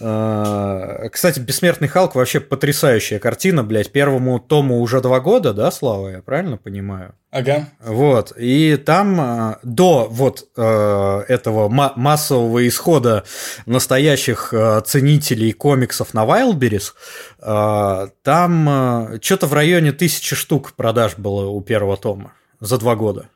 Э, 0.00 1.08
кстати, 1.12 1.38
Бессмертный 1.38 1.86
Халк 1.86 2.16
вообще 2.16 2.40
потрясающая 2.40 3.20
картина, 3.20 3.62
блядь. 3.62 3.92
Первому 3.92 4.40
тому 4.40 4.80
уже 4.80 5.00
два 5.00 5.20
года, 5.20 5.52
да, 5.52 5.70
Слава, 5.70 6.08
я 6.08 6.22
правильно 6.22 6.56
понимаю? 6.56 7.14
Ага. 7.30 7.68
Вот. 7.80 8.32
И 8.36 8.76
там 8.76 9.20
э, 9.20 9.56
до 9.62 10.08
вот 10.10 10.48
э, 10.56 11.24
этого 11.28 11.68
массового 11.68 12.66
исхода 12.66 13.22
настоящих 13.66 14.52
ценителей 14.84 15.52
комиксов 15.52 16.12
на 16.12 16.24
Wildberries, 16.24 16.92
там 18.22 19.20
что-то 19.22 19.46
в 19.46 19.52
районе 19.52 19.92
тысячи 19.92 20.34
штук 20.34 20.72
продаж 20.72 21.14
было 21.16 21.46
у 21.46 21.60
первого 21.60 21.96
тома 21.96 22.32
за 22.60 22.78
два 22.78 22.96
года. 22.96 23.28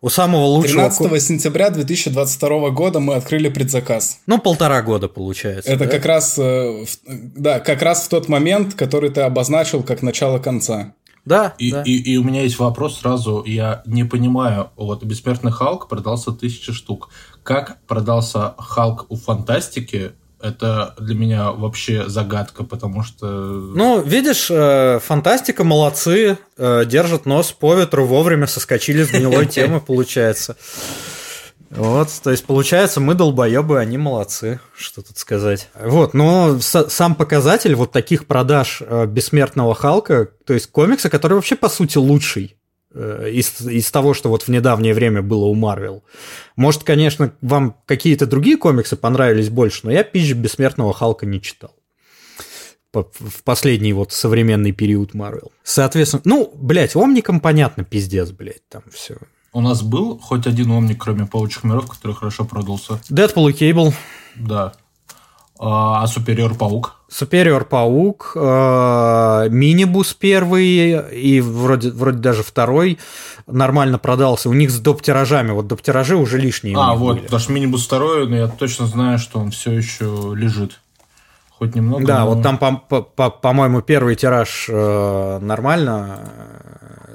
У 0.00 0.08
самого 0.08 0.44
лучшего... 0.44 0.90
13 0.90 1.22
сентября 1.22 1.70
2022 1.70 2.70
года 2.70 3.00
мы 3.00 3.14
открыли 3.14 3.48
предзаказ. 3.48 4.20
Ну, 4.26 4.38
полтора 4.38 4.82
года 4.82 5.08
получается. 5.08 5.70
Это 5.70 5.84
да? 5.84 5.90
как 5.90 6.04
раз, 6.04 6.36
э, 6.38 6.84
да, 7.06 7.60
как 7.60 7.82
раз 7.82 8.04
в 8.04 8.08
тот 8.08 8.28
момент, 8.28 8.74
который 8.74 9.10
ты 9.10 9.22
обозначил 9.22 9.82
как 9.82 10.02
начало 10.02 10.38
конца. 10.38 10.94
Да, 11.24 11.54
и, 11.58 11.72
да. 11.72 11.82
И, 11.82 12.12
и 12.12 12.16
у 12.18 12.22
меня 12.22 12.42
есть 12.42 12.58
вопрос 12.58 13.00
сразу. 13.00 13.42
Я 13.44 13.82
не 13.84 14.04
понимаю, 14.04 14.70
вот 14.76 15.02
«Бессмертный 15.02 15.50
Халк» 15.50 15.88
продался 15.88 16.30
тысячи 16.30 16.72
штук. 16.72 17.08
Как 17.42 17.78
продался 17.86 18.54
Халк 18.58 19.06
у 19.08 19.16
Фантастики 19.16 20.12
это 20.40 20.94
для 20.98 21.14
меня 21.14 21.50
вообще 21.52 22.08
загадка, 22.08 22.64
потому 22.64 23.02
что... 23.02 23.26
Ну, 23.26 24.02
видишь, 24.02 24.48
э, 24.50 25.00
фантастика, 25.02 25.64
молодцы, 25.64 26.38
э, 26.58 26.84
держат 26.86 27.26
нос 27.26 27.52
по 27.52 27.74
ветру, 27.74 28.06
вовремя 28.06 28.46
соскочили 28.46 29.02
с 29.02 29.10
гнилой 29.10 29.46
темы, 29.46 29.80
получается. 29.80 30.56
Вот, 31.70 32.08
то 32.22 32.30
есть 32.30 32.44
получается, 32.44 33.00
мы 33.00 33.14
долбоебы, 33.14 33.80
они 33.80 33.98
молодцы, 33.98 34.60
что 34.76 35.02
тут 35.02 35.18
сказать. 35.18 35.68
Вот, 35.74 36.14
но 36.14 36.58
сам 36.60 37.14
показатель 37.14 37.74
вот 37.74 37.90
таких 37.92 38.26
продаж 38.26 38.82
э, 38.86 39.06
бессмертного 39.06 39.74
Халка, 39.74 40.28
то 40.46 40.54
есть 40.54 40.70
комикса, 40.70 41.10
который 41.10 41.34
вообще 41.34 41.56
по 41.56 41.68
сути 41.68 41.98
лучший 41.98 42.56
из, 42.96 43.60
из 43.60 43.90
того, 43.90 44.14
что 44.14 44.28
вот 44.28 44.42
в 44.42 44.48
недавнее 44.48 44.94
время 44.94 45.22
было 45.22 45.44
у 45.44 45.54
Марвел. 45.54 46.02
Может, 46.56 46.82
конечно, 46.84 47.32
вам 47.40 47.76
какие-то 47.86 48.26
другие 48.26 48.56
комиксы 48.56 48.96
понравились 48.96 49.50
больше, 49.50 49.80
но 49.84 49.92
я 49.92 50.02
«Пищ 50.02 50.32
бессмертного 50.32 50.92
Халка» 50.92 51.26
не 51.26 51.40
читал 51.40 51.74
в 53.02 53.42
последний 53.42 53.92
вот 53.92 54.12
современный 54.12 54.72
период 54.72 55.12
Марвел. 55.14 55.52
Соответственно, 55.62 56.22
ну, 56.24 56.52
блядь, 56.54 56.96
Омникам 56.96 57.40
понятно, 57.40 57.84
пиздец, 57.84 58.30
блядь, 58.30 58.66
там 58.68 58.82
все. 58.90 59.16
У 59.52 59.60
нас 59.60 59.82
был 59.82 60.18
хоть 60.18 60.46
один 60.46 60.70
Омник, 60.70 61.02
кроме 61.02 61.26
Паучих 61.26 61.64
миров, 61.64 61.90
который 61.90 62.12
хорошо 62.12 62.44
продался? 62.44 63.00
Дэдпул 63.08 63.48
и 63.48 63.52
Кейбл. 63.52 63.92
Да. 64.34 64.74
А, 65.58 66.02
а 66.02 66.06
Супериор 66.06 66.54
Паук? 66.54 66.96
Супериор 67.08 67.64
Паук, 67.64 68.32
э, 68.34 69.48
Минибус 69.48 70.12
первый 70.14 71.10
и 71.12 71.40
вроде, 71.40 71.90
вроде 71.90 72.18
даже 72.18 72.42
второй 72.42 72.98
нормально 73.46 73.98
продался. 73.98 74.50
У 74.50 74.52
них 74.52 74.70
с 74.70 74.80
доп-тиражами, 74.80 75.52
вот 75.52 75.66
доп-тиражи 75.66 76.16
уже 76.16 76.38
лишние. 76.38 76.76
А, 76.76 76.94
вот, 76.94 77.14
были. 77.14 77.24
потому 77.24 77.40
что 77.40 77.52
Минибус 77.52 77.86
второй, 77.86 78.28
но 78.28 78.36
я 78.36 78.48
точно 78.48 78.86
знаю, 78.86 79.18
что 79.18 79.38
он 79.38 79.50
все 79.50 79.72
еще 79.72 80.32
лежит. 80.34 80.80
Хоть 81.58 81.74
немного. 81.74 82.04
Да, 82.04 82.20
но... 82.20 82.34
вот 82.34 82.42
там, 82.42 82.58
по-моему, 82.58 83.80
первый 83.80 84.14
тираж 84.14 84.66
э, 84.68 85.38
нормально 85.40 86.18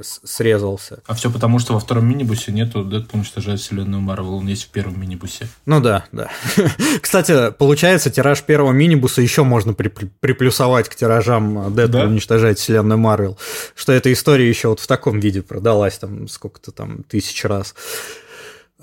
срезался. 0.03 1.01
А 1.07 1.13
все 1.13 1.31
потому, 1.31 1.59
что 1.59 1.73
во 1.73 1.79
втором 1.79 2.05
минибусе 2.07 2.51
нету 2.51 2.83
Дэдпул 2.83 3.19
уничтожает 3.19 3.59
вселенную 3.59 4.01
Марвел, 4.01 4.35
он 4.35 4.47
есть 4.47 4.63
в 4.65 4.69
первом 4.69 4.99
минибусе. 4.99 5.47
Ну 5.65 5.79
да, 5.79 6.05
да. 6.11 6.29
Кстати, 7.01 7.51
получается, 7.51 8.09
тираж 8.09 8.41
первого 8.43 8.71
минибуса 8.71 9.21
еще 9.21 9.43
можно 9.43 9.73
при 9.73 9.89
приплюсовать 9.89 10.89
к 10.89 10.95
тиражам 10.95 11.73
Дэдпул 11.75 12.01
да? 12.01 12.07
уничтожает 12.07 12.59
вселенную 12.59 12.97
Марвел, 12.97 13.37
что 13.75 13.91
эта 13.91 14.11
история 14.11 14.47
еще 14.47 14.69
вот 14.69 14.79
в 14.79 14.87
таком 14.87 15.19
виде 15.19 15.41
продалась 15.41 15.97
там 15.97 16.27
сколько-то 16.27 16.71
там 16.71 17.03
тысяч 17.03 17.43
раз. 17.45 17.75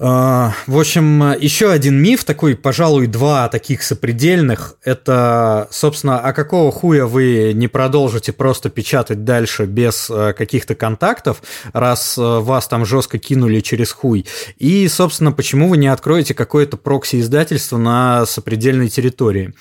А, 0.00 0.52
в 0.68 0.78
общем, 0.78 1.32
еще 1.40 1.72
один 1.72 2.00
миф, 2.00 2.22
такой, 2.22 2.54
пожалуй, 2.54 3.08
два 3.08 3.48
таких 3.48 3.82
сопредельных, 3.82 4.76
это, 4.84 5.66
собственно, 5.72 6.20
а 6.20 6.32
какого 6.32 6.70
хуя 6.70 7.04
вы 7.06 7.52
не 7.52 7.66
продолжите 7.66 8.32
просто 8.32 8.70
печатать 8.70 9.24
дальше 9.24 9.64
без 9.64 10.08
э, 10.08 10.34
каких-то 10.34 10.76
контактов, 10.76 11.42
раз 11.72 12.16
э, 12.16 12.22
вас 12.22 12.68
там 12.68 12.86
жестко 12.86 13.18
кинули 13.18 13.58
через 13.58 13.90
хуй, 13.90 14.24
и, 14.56 14.86
собственно, 14.86 15.32
почему 15.32 15.68
вы 15.68 15.78
не 15.78 15.88
откроете 15.88 16.32
какое-то 16.32 16.76
прокси-издательство 16.76 17.76
на 17.76 18.24
сопредельной 18.24 18.90
территории 18.90 19.52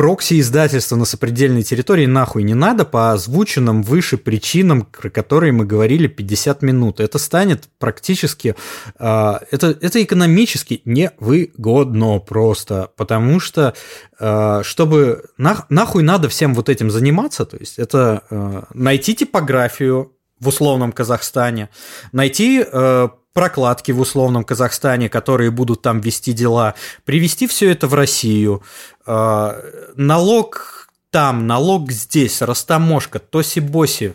прокси-издательства 0.00 0.96
на 0.96 1.04
сопредельной 1.04 1.62
территории 1.62 2.06
нахуй 2.06 2.42
не 2.42 2.54
надо 2.54 2.86
по 2.86 3.12
озвученным 3.12 3.82
выше 3.82 4.16
причинам, 4.16 4.86
про 4.86 5.10
которые 5.10 5.52
мы 5.52 5.66
говорили 5.66 6.06
50 6.06 6.62
минут. 6.62 7.00
Это 7.00 7.18
станет 7.18 7.64
практически... 7.78 8.56
Э, 8.98 9.34
это, 9.50 9.76
это 9.78 10.02
экономически 10.02 10.80
невыгодно 10.86 12.18
просто, 12.18 12.88
потому 12.96 13.40
что 13.40 13.74
э, 14.18 14.62
чтобы... 14.64 15.24
Нах, 15.36 15.66
нахуй 15.68 16.02
надо 16.02 16.30
всем 16.30 16.54
вот 16.54 16.70
этим 16.70 16.90
заниматься, 16.90 17.44
то 17.44 17.58
есть 17.58 17.78
это 17.78 18.22
э, 18.30 18.62
найти 18.72 19.14
типографию, 19.14 20.14
в 20.40 20.48
условном 20.48 20.92
Казахстане, 20.92 21.68
найти 22.12 22.64
э, 22.64 23.08
прокладки 23.32 23.92
в 23.92 24.00
условном 24.00 24.44
Казахстане, 24.44 25.08
которые 25.08 25.50
будут 25.50 25.82
там 25.82 26.00
вести 26.00 26.32
дела, 26.32 26.74
привести 27.04 27.46
все 27.46 27.70
это 27.70 27.86
в 27.86 27.94
Россию, 27.94 28.62
э, 29.06 29.90
налог 29.96 30.88
там, 31.10 31.46
налог 31.46 31.90
здесь, 31.90 32.40
растаможка, 32.40 33.18
тоси-боси, 33.18 34.14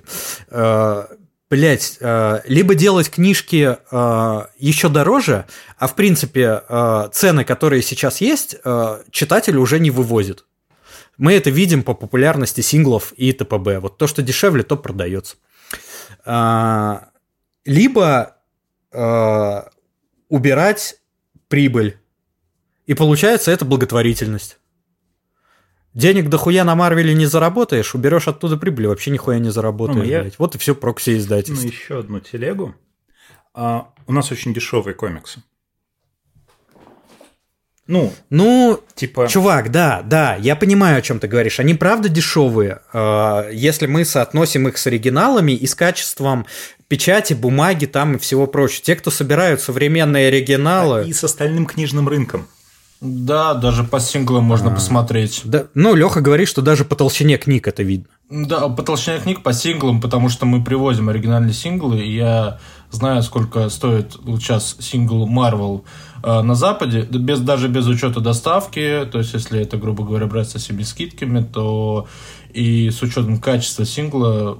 э, 0.49 1.05
блять, 1.49 1.97
э, 1.99 2.41
либо 2.45 2.75
делать 2.75 3.09
книжки 3.09 3.77
еще 4.57 4.89
дороже, 4.89 5.45
а 5.77 5.87
в 5.87 5.95
принципе 5.95 6.61
цены, 7.11 7.43
которые 7.43 7.81
сейчас 7.81 8.21
есть, 8.21 8.57
читатель 9.11 9.57
уже 9.57 9.79
не 9.79 9.91
вывозит. 9.91 10.45
Мы 11.17 11.33
это 11.33 11.49
видим 11.49 11.83
по 11.83 11.93
популярности 11.93 12.61
синглов 12.61 13.13
и 13.13 13.31
ТПБ. 13.31 13.79
Вот 13.79 13.97
то, 13.97 14.07
что 14.07 14.21
дешевле, 14.21 14.63
то 14.63 14.75
продается. 14.75 15.37
Либо 17.65 18.34
э, 18.95 19.63
убирать 20.29 20.99
прибыль. 21.47 21.97
И 22.85 22.93
получается 22.93 23.51
это 23.51 23.65
благотворительность. 23.65 24.59
Денег 25.93 26.29
дохуя 26.29 26.63
на 26.65 26.75
Марвеле 26.75 27.13
не 27.13 27.25
заработаешь, 27.25 27.95
уберешь 27.95 28.27
оттуда 28.27 28.57
прибыль, 28.57 28.87
вообще 28.87 29.11
нихуя 29.11 29.39
не 29.39 29.49
заработаешь. 29.49 29.99
Ну, 29.99 30.03
я... 30.03 30.29
Вот 30.37 30.55
и 30.55 30.57
все 30.57 30.75
прокси 30.75 31.17
издательство. 31.17 31.65
Ну, 31.65 31.71
еще 31.71 31.99
одну 31.99 32.19
телегу. 32.19 32.75
А, 33.53 33.93
у 34.05 34.11
нас 34.11 34.31
очень 34.31 34.53
дешевые 34.53 34.93
комиксы. 34.93 35.41
Ну, 37.87 38.11
ну, 38.31 38.79
типа... 38.95 39.27
Чувак, 39.27 39.69
да, 39.69 40.01
да, 40.03 40.35
я 40.35 40.55
понимаю, 40.55 40.97
о 40.97 41.01
чем 41.01 41.19
ты 41.19 41.27
говоришь. 41.27 41.59
Они 41.59 41.75
правда 41.75 42.09
дешевые, 42.09 42.79
э, 42.93 43.49
если 43.53 43.85
мы 43.85 44.05
соотносим 44.05 44.67
их 44.67 44.79
с 44.79 44.87
оригиналами 44.87 45.51
и 45.51 45.67
с 45.67 45.75
качеством 45.75 46.47
печати, 46.87 47.33
бумаги 47.33 47.85
там 47.85 48.15
и 48.15 48.17
всего 48.17 48.47
прочего. 48.47 48.83
Те, 48.83 48.95
кто 48.95 49.11
собирают 49.11 49.61
современные 49.61 50.29
оригиналы... 50.29 51.07
И 51.07 51.13
с 51.13 51.23
остальным 51.23 51.67
книжным 51.67 52.07
рынком. 52.07 52.47
Да, 53.01 53.53
даже 53.53 53.83
по 53.83 53.99
синглам 53.99 54.45
можно 54.45 54.71
а, 54.71 54.73
посмотреть. 54.73 55.41
Да, 55.43 55.65
ну, 55.75 55.93
Леха 55.93 56.21
говорит, 56.21 56.47
что 56.47 56.61
даже 56.61 56.85
по 56.85 56.95
толщине 56.95 57.37
книг 57.37 57.67
это 57.67 57.83
видно. 57.83 58.07
Да, 58.29 58.67
по 58.69 58.81
толщине 58.81 59.19
книг, 59.19 59.43
по 59.43 59.53
синглам, 59.53 60.01
потому 60.01 60.29
что 60.29 60.45
мы 60.45 60.63
привозим 60.63 61.09
оригинальные 61.09 61.53
синглы, 61.53 61.99
и 61.99 62.15
я 62.15 62.59
зная, 62.95 63.21
сколько 63.21 63.69
стоит 63.69 64.13
сейчас 64.13 64.77
сингл 64.79 65.27
Marvel 65.27 65.83
э, 66.23 66.41
на 66.41 66.55
Западе, 66.55 67.01
без, 67.01 67.39
даже 67.39 67.67
без 67.67 67.87
учета 67.87 68.19
доставки, 68.19 69.07
то 69.11 69.19
есть 69.19 69.33
если 69.33 69.61
это, 69.61 69.77
грубо 69.77 70.03
говоря, 70.03 70.27
брать 70.27 70.49
со 70.49 70.59
всеми 70.59 70.83
скидками, 70.83 71.41
то 71.41 72.07
и 72.53 72.89
с 72.89 73.01
учетом 73.01 73.39
качества 73.39 73.85
сингла 73.85 74.57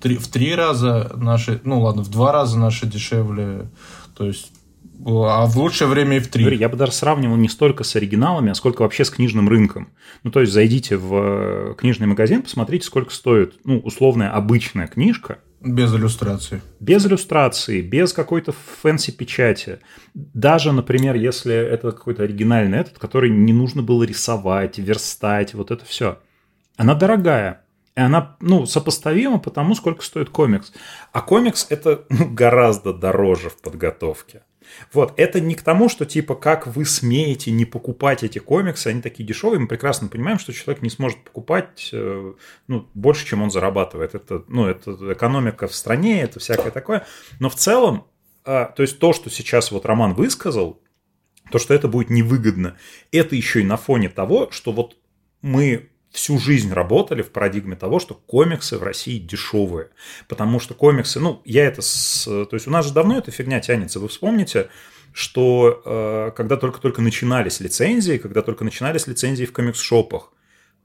три, 0.00 0.16
в 0.16 0.28
три 0.28 0.54
раза 0.54 1.12
наши, 1.16 1.60
ну 1.64 1.80
ладно, 1.80 2.02
в 2.02 2.10
два 2.10 2.32
раза 2.32 2.58
наши 2.58 2.86
дешевле, 2.86 3.68
то 4.16 4.24
есть 4.24 4.52
а 5.04 5.46
в 5.46 5.56
лучшее 5.56 5.88
время 5.88 6.16
и 6.16 6.20
в 6.20 6.28
три. 6.28 6.56
Я 6.56 6.68
бы 6.68 6.76
даже 6.76 6.92
сравнивал 6.92 7.36
не 7.36 7.48
столько 7.48 7.84
с 7.84 7.94
оригиналами, 7.94 8.50
а 8.50 8.54
сколько 8.54 8.82
вообще 8.82 9.04
с 9.04 9.10
книжным 9.10 9.48
рынком. 9.48 9.88
Ну, 10.24 10.30
то 10.30 10.40
есть, 10.40 10.52
зайдите 10.52 10.96
в 10.96 11.14
э, 11.14 11.74
книжный 11.78 12.06
магазин, 12.06 12.42
посмотрите, 12.42 12.86
сколько 12.86 13.12
стоит, 13.14 13.54
ну, 13.64 13.78
условная 13.78 14.30
обычная 14.30 14.88
книжка. 14.88 15.38
Без 15.60 15.92
иллюстрации. 15.92 16.62
Без 16.78 17.04
иллюстрации, 17.04 17.80
без 17.80 18.12
какой-то 18.12 18.52
fancy 18.52 19.10
печати. 19.10 19.80
Даже, 20.14 20.72
например, 20.72 21.16
если 21.16 21.54
это 21.54 21.90
какой-то 21.90 22.22
оригинальный 22.22 22.78
этот, 22.78 22.98
который 22.98 23.30
не 23.30 23.52
нужно 23.52 23.82
было 23.82 24.04
рисовать, 24.04 24.78
верстать, 24.78 25.54
вот 25.54 25.72
это 25.72 25.84
все. 25.84 26.18
Она 26.76 26.94
дорогая. 26.94 27.64
И 27.96 28.00
она, 28.00 28.36
ну, 28.40 28.66
сопоставима 28.66 29.40
по 29.40 29.50
тому, 29.50 29.74
сколько 29.74 30.04
стоит 30.04 30.30
комикс. 30.30 30.72
А 31.12 31.20
комикс 31.20 31.66
это 31.68 32.04
ну, 32.08 32.28
гораздо 32.30 32.94
дороже 32.94 33.50
в 33.50 33.60
подготовке. 33.60 34.42
Вот, 34.92 35.14
это 35.16 35.40
не 35.40 35.54
к 35.54 35.62
тому, 35.62 35.88
что 35.88 36.06
типа, 36.06 36.34
как 36.34 36.66
вы 36.66 36.84
смеете 36.84 37.50
не 37.50 37.64
покупать 37.64 38.22
эти 38.22 38.38
комиксы, 38.38 38.88
они 38.88 39.02
такие 39.02 39.26
дешевые, 39.26 39.60
мы 39.60 39.68
прекрасно 39.68 40.08
понимаем, 40.08 40.38
что 40.38 40.52
человек 40.52 40.82
не 40.82 40.90
сможет 40.90 41.18
покупать 41.24 41.90
э, 41.92 42.32
ну, 42.66 42.88
больше, 42.94 43.26
чем 43.26 43.42
он 43.42 43.50
зарабатывает. 43.50 44.14
Это, 44.14 44.44
ну, 44.48 44.66
это 44.66 44.92
экономика 45.12 45.68
в 45.68 45.74
стране, 45.74 46.22
это 46.22 46.40
всякое 46.40 46.70
такое. 46.70 47.06
Но 47.40 47.48
в 47.48 47.54
целом, 47.54 48.06
а, 48.44 48.66
то 48.66 48.82
есть 48.82 48.98
то, 48.98 49.12
что 49.12 49.30
сейчас 49.30 49.70
вот 49.70 49.86
Роман 49.86 50.14
высказал, 50.14 50.80
то, 51.50 51.58
что 51.58 51.74
это 51.74 51.88
будет 51.88 52.10
невыгодно, 52.10 52.76
это 53.12 53.36
еще 53.36 53.60
и 53.60 53.64
на 53.64 53.76
фоне 53.76 54.08
того, 54.08 54.50
что 54.50 54.72
вот 54.72 54.96
мы 55.42 55.90
всю 56.10 56.38
жизнь 56.38 56.72
работали 56.72 57.22
в 57.22 57.30
парадигме 57.30 57.76
того, 57.76 57.98
что 57.98 58.14
комиксы 58.14 58.78
в 58.78 58.82
России 58.82 59.18
дешевые. 59.18 59.90
Потому 60.26 60.60
что 60.60 60.74
комиксы, 60.74 61.20
ну, 61.20 61.42
я 61.44 61.66
это... 61.66 61.82
С, 61.82 62.24
то 62.24 62.48
есть 62.52 62.66
у 62.66 62.70
нас 62.70 62.86
же 62.86 62.92
давно 62.92 63.18
эта 63.18 63.30
фигня 63.30 63.60
тянется. 63.60 64.00
Вы 64.00 64.08
вспомните, 64.08 64.68
что 65.12 65.82
э, 65.84 66.30
когда 66.36 66.56
только-только 66.56 67.02
начинались 67.02 67.60
лицензии, 67.60 68.18
когда 68.18 68.42
только 68.42 68.64
начинались 68.64 69.06
лицензии 69.06 69.44
в 69.44 69.52
комикс-шопах, 69.52 70.32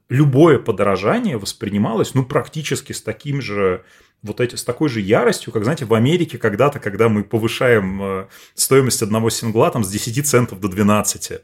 любое 0.08 0.58
подорожание 0.58 1.38
воспринималось, 1.38 2.14
ну, 2.14 2.24
практически 2.24 2.92
с 2.92 3.02
таким 3.02 3.40
же 3.40 3.84
вот 4.22 4.40
эти, 4.40 4.56
с 4.56 4.64
такой 4.64 4.88
же 4.88 5.00
яростью, 5.00 5.52
как, 5.52 5.64
знаете, 5.64 5.84
в 5.84 5.94
Америке 5.94 6.38
когда-то, 6.38 6.80
когда 6.80 7.08
мы 7.08 7.24
повышаем 7.24 8.02
э, 8.02 8.26
стоимость 8.54 9.02
одного 9.02 9.30
сингла 9.30 9.70
там 9.70 9.84
с 9.84 9.90
10 9.90 10.26
центов 10.26 10.60
до 10.60 10.68
12. 10.68 11.40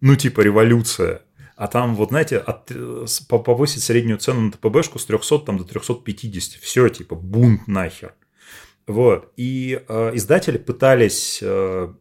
Ну, 0.00 0.16
типа 0.16 0.40
революция 0.40 1.22
а 1.62 1.68
там, 1.68 1.94
вот 1.94 2.08
знаете, 2.08 2.38
от, 2.38 2.72
э, 2.72 3.06
повысить 3.28 3.84
среднюю 3.84 4.18
цену 4.18 4.40
на 4.40 4.50
ТПБшку 4.50 4.98
с 4.98 5.06
300 5.06 5.38
там, 5.38 5.58
до 5.58 5.64
350. 5.64 6.60
Все, 6.60 6.88
типа, 6.88 7.14
бунт 7.14 7.68
нахер. 7.68 8.16
Вот. 8.88 9.32
И 9.36 9.80
э, 9.86 10.10
издатели 10.14 10.58
пытались 10.58 11.38
э, 11.40 11.94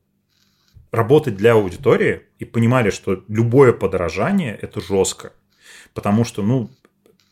работать 0.91 1.37
для 1.37 1.53
аудитории 1.53 2.23
и 2.39 2.45
понимали, 2.45 2.89
что 2.89 3.23
любое 3.27 3.71
подорожание– 3.71 4.57
это 4.63 4.81
жестко. 4.81 5.31
Потому 5.93 6.25
что, 6.25 6.41
ну, 6.41 6.71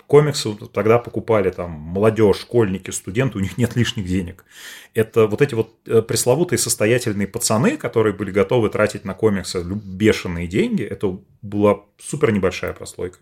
комиксы 0.10 0.56
тогда 0.74 0.98
покупали 0.98 1.52
там 1.52 1.70
молодежь, 1.70 2.40
школьники, 2.40 2.90
студенты, 2.90 3.38
у 3.38 3.42
них 3.42 3.58
нет 3.60 3.76
лишних 3.76 4.08
денег. 4.08 4.44
Это 4.96 5.28
вот 5.28 5.42
эти 5.42 5.54
вот 5.54 5.76
э, 5.86 6.02
пресловутые 6.02 6.58
состоятельные 6.58 7.28
пацаны, 7.28 7.78
которые 7.78 8.14
были 8.14 8.32
готовы 8.32 8.70
тратить 8.70 9.06
на 9.06 9.14
комиксы 9.14 9.64
бешеные 9.64 10.48
деньги, 10.48 10.84
это 10.84 11.20
была 11.44 11.82
супер 12.00 12.32
небольшая 12.32 12.74
прослойка. 12.74 13.20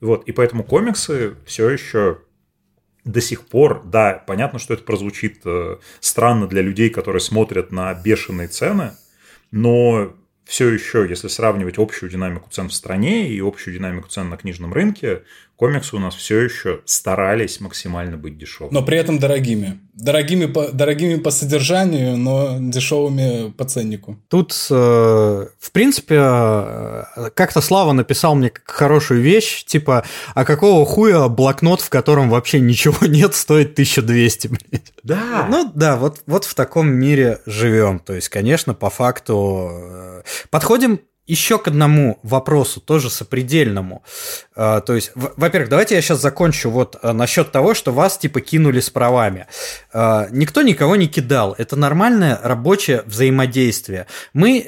Вот, 0.00 0.28
и 0.28 0.32
поэтому 0.32 0.64
комиксы 0.64 1.34
все 1.46 1.70
еще 1.70 2.18
до 3.04 3.22
сих 3.22 3.46
пор, 3.46 3.82
да, 3.86 4.22
понятно, 4.26 4.58
что 4.58 4.74
это 4.74 4.82
прозвучит 4.82 5.40
э, 5.46 5.78
странно 6.00 6.46
для 6.46 6.60
людей, 6.60 6.90
которые 6.90 7.20
смотрят 7.20 7.72
на 7.72 7.94
бешеные 7.94 8.48
цены, 8.48 8.92
но 9.50 10.14
все 10.44 10.68
еще, 10.70 11.06
если 11.08 11.28
сравнивать 11.28 11.78
общую 11.78 12.10
динамику 12.10 12.48
цен 12.50 12.68
в 12.68 12.74
стране 12.74 13.28
и 13.28 13.40
общую 13.40 13.74
динамику 13.74 14.08
цен 14.08 14.30
на 14.30 14.38
книжном 14.38 14.72
рынке, 14.72 15.22
комиксы 15.58 15.96
у 15.96 15.98
нас 15.98 16.14
все 16.14 16.38
еще 16.38 16.80
старались 16.84 17.60
максимально 17.60 18.16
быть 18.16 18.38
дешевыми. 18.38 18.72
Но 18.72 18.82
при 18.82 18.96
этом 18.96 19.18
дорогими. 19.18 19.80
Дорогими 19.92 20.46
по, 20.46 20.68
дорогими 20.68 21.16
по 21.16 21.32
содержанию, 21.32 22.16
но 22.16 22.58
дешевыми 22.60 23.50
по 23.50 23.64
ценнику. 23.64 24.16
Тут, 24.28 24.54
э, 24.70 24.74
в 25.58 25.72
принципе, 25.72 26.14
э, 26.20 27.30
как-то 27.34 27.60
Слава 27.60 27.90
написал 27.90 28.36
мне 28.36 28.52
хорошую 28.64 29.20
вещь, 29.20 29.64
типа, 29.64 30.04
а 30.32 30.44
какого 30.44 30.86
хуя 30.86 31.26
блокнот, 31.26 31.80
в 31.80 31.90
котором 31.90 32.30
вообще 32.30 32.60
ничего 32.60 32.96
нет, 33.06 33.34
стоит 33.34 33.72
1200, 33.72 34.46
блядь. 34.46 34.92
Да. 35.02 35.48
Ну 35.50 35.72
да, 35.74 35.96
вот, 35.96 36.22
вот 36.26 36.44
в 36.44 36.54
таком 36.54 36.88
мире 36.88 37.40
живем. 37.46 37.98
То 37.98 38.14
есть, 38.14 38.28
конечно, 38.28 38.74
по 38.74 38.90
факту... 38.90 39.70
Э, 39.72 40.22
подходим 40.50 41.00
еще 41.28 41.58
к 41.58 41.68
одному 41.68 42.18
вопросу, 42.22 42.80
тоже 42.80 43.10
сопредельному. 43.10 44.02
А, 44.56 44.80
то 44.80 44.94
есть, 44.94 45.12
во-первых, 45.14 45.68
давайте 45.68 45.94
я 45.94 46.00
сейчас 46.00 46.20
закончу 46.20 46.70
вот 46.70 46.96
а, 47.02 47.12
насчет 47.12 47.52
того, 47.52 47.74
что 47.74 47.92
вас 47.92 48.18
типа 48.18 48.40
кинули 48.40 48.80
с 48.80 48.90
правами. 48.90 49.46
А, 49.92 50.26
никто 50.30 50.62
никого 50.62 50.96
не 50.96 51.06
кидал. 51.06 51.54
Это 51.58 51.76
нормальное 51.76 52.40
рабочее 52.42 53.02
взаимодействие. 53.06 54.06
Мы 54.32 54.66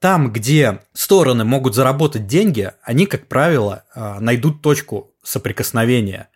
там, 0.00 0.32
где 0.32 0.80
стороны 0.92 1.44
могут 1.44 1.74
заработать 1.74 2.26
деньги, 2.26 2.72
они, 2.82 3.06
как 3.06 3.28
правило, 3.28 3.84
найдут 3.94 4.62
точку 4.62 5.12
соприкосновения. 5.22 6.28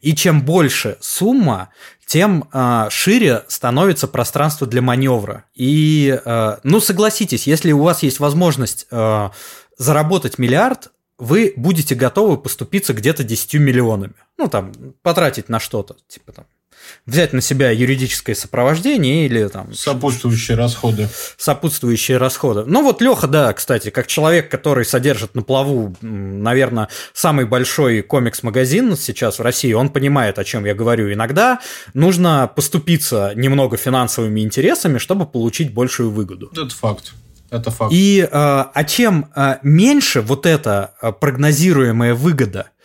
И 0.00 0.14
чем 0.14 0.42
больше 0.42 0.98
сумма, 1.00 1.70
тем 2.06 2.48
э, 2.52 2.86
шире 2.90 3.44
становится 3.48 4.06
пространство 4.06 4.66
для 4.66 4.80
маневра. 4.80 5.44
И, 5.54 6.18
э, 6.24 6.56
ну, 6.62 6.80
согласитесь, 6.80 7.46
если 7.46 7.72
у 7.72 7.82
вас 7.82 8.02
есть 8.02 8.20
возможность 8.20 8.86
э, 8.90 9.30
заработать 9.76 10.38
миллиард, 10.38 10.92
вы 11.18 11.52
будете 11.56 11.94
готовы 11.94 12.38
поступиться 12.38 12.94
где-то 12.94 13.24
10 13.24 13.54
миллионами. 13.54 14.14
Ну, 14.38 14.48
там, 14.48 14.72
потратить 15.02 15.48
на 15.48 15.58
что-то, 15.58 15.96
типа 16.08 16.32
там 16.32 16.46
взять 17.06 17.32
на 17.32 17.40
себя 17.40 17.70
юридическое 17.70 18.34
сопровождение 18.34 19.26
или 19.26 19.46
там... 19.48 19.72
Сопутствующие 19.74 20.56
расходы. 20.56 21.08
Сопутствующие 21.36 22.18
расходы. 22.18 22.64
Ну 22.66 22.82
вот 22.82 23.00
Леха, 23.00 23.26
да, 23.26 23.52
кстати, 23.52 23.90
как 23.90 24.06
человек, 24.06 24.50
который 24.50 24.84
содержит 24.84 25.34
на 25.34 25.42
плаву, 25.42 25.94
наверное, 26.00 26.88
самый 27.12 27.46
большой 27.46 28.02
комикс-магазин 28.02 28.96
сейчас 28.96 29.38
в 29.38 29.42
России, 29.42 29.72
он 29.72 29.88
понимает, 29.88 30.38
о 30.38 30.44
чем 30.44 30.64
я 30.64 30.74
говорю. 30.74 31.12
Иногда 31.12 31.60
нужно 31.94 32.50
поступиться 32.54 33.32
немного 33.34 33.76
финансовыми 33.76 34.40
интересами, 34.40 34.98
чтобы 34.98 35.26
получить 35.26 35.72
большую 35.72 36.10
выгоду. 36.10 36.50
Это 36.52 36.74
факт. 36.74 37.12
Это 37.50 37.70
факт. 37.70 37.92
И 37.92 38.20
э, 38.20 38.28
а 38.30 38.84
чем 38.84 39.30
э, 39.34 39.56
меньше 39.62 40.20
вот 40.20 40.46
эта 40.46 40.94
э, 41.00 41.12
прогнозируемая 41.12 42.14
выгода, 42.14 42.60
а, 42.60 42.75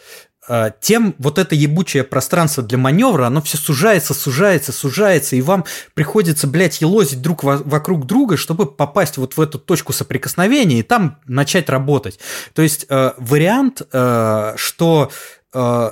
тем 0.79 1.15
вот 1.17 1.37
это 1.37 1.55
ебучее 1.55 2.03
пространство 2.03 2.63
для 2.63 2.77
маневра, 2.77 3.27
оно 3.27 3.41
все 3.41 3.57
сужается, 3.57 4.13
сужается, 4.13 4.71
сужается, 4.71 5.35
и 5.35 5.41
вам 5.41 5.65
приходится, 5.93 6.47
блядь, 6.47 6.81
елозить 6.81 7.21
друг 7.21 7.43
вокруг 7.43 8.05
друга, 8.05 8.37
чтобы 8.37 8.65
попасть 8.65 9.17
вот 9.17 9.37
в 9.37 9.41
эту 9.41 9.59
точку 9.59 9.93
соприкосновения 9.93 10.79
и 10.79 10.83
там 10.83 11.19
начать 11.25 11.69
работать. 11.69 12.19
То 12.53 12.61
есть 12.61 12.85
э, 12.89 13.13
вариант, 13.17 13.81
э, 13.91 14.53
что 14.57 15.11
э, 15.53 15.91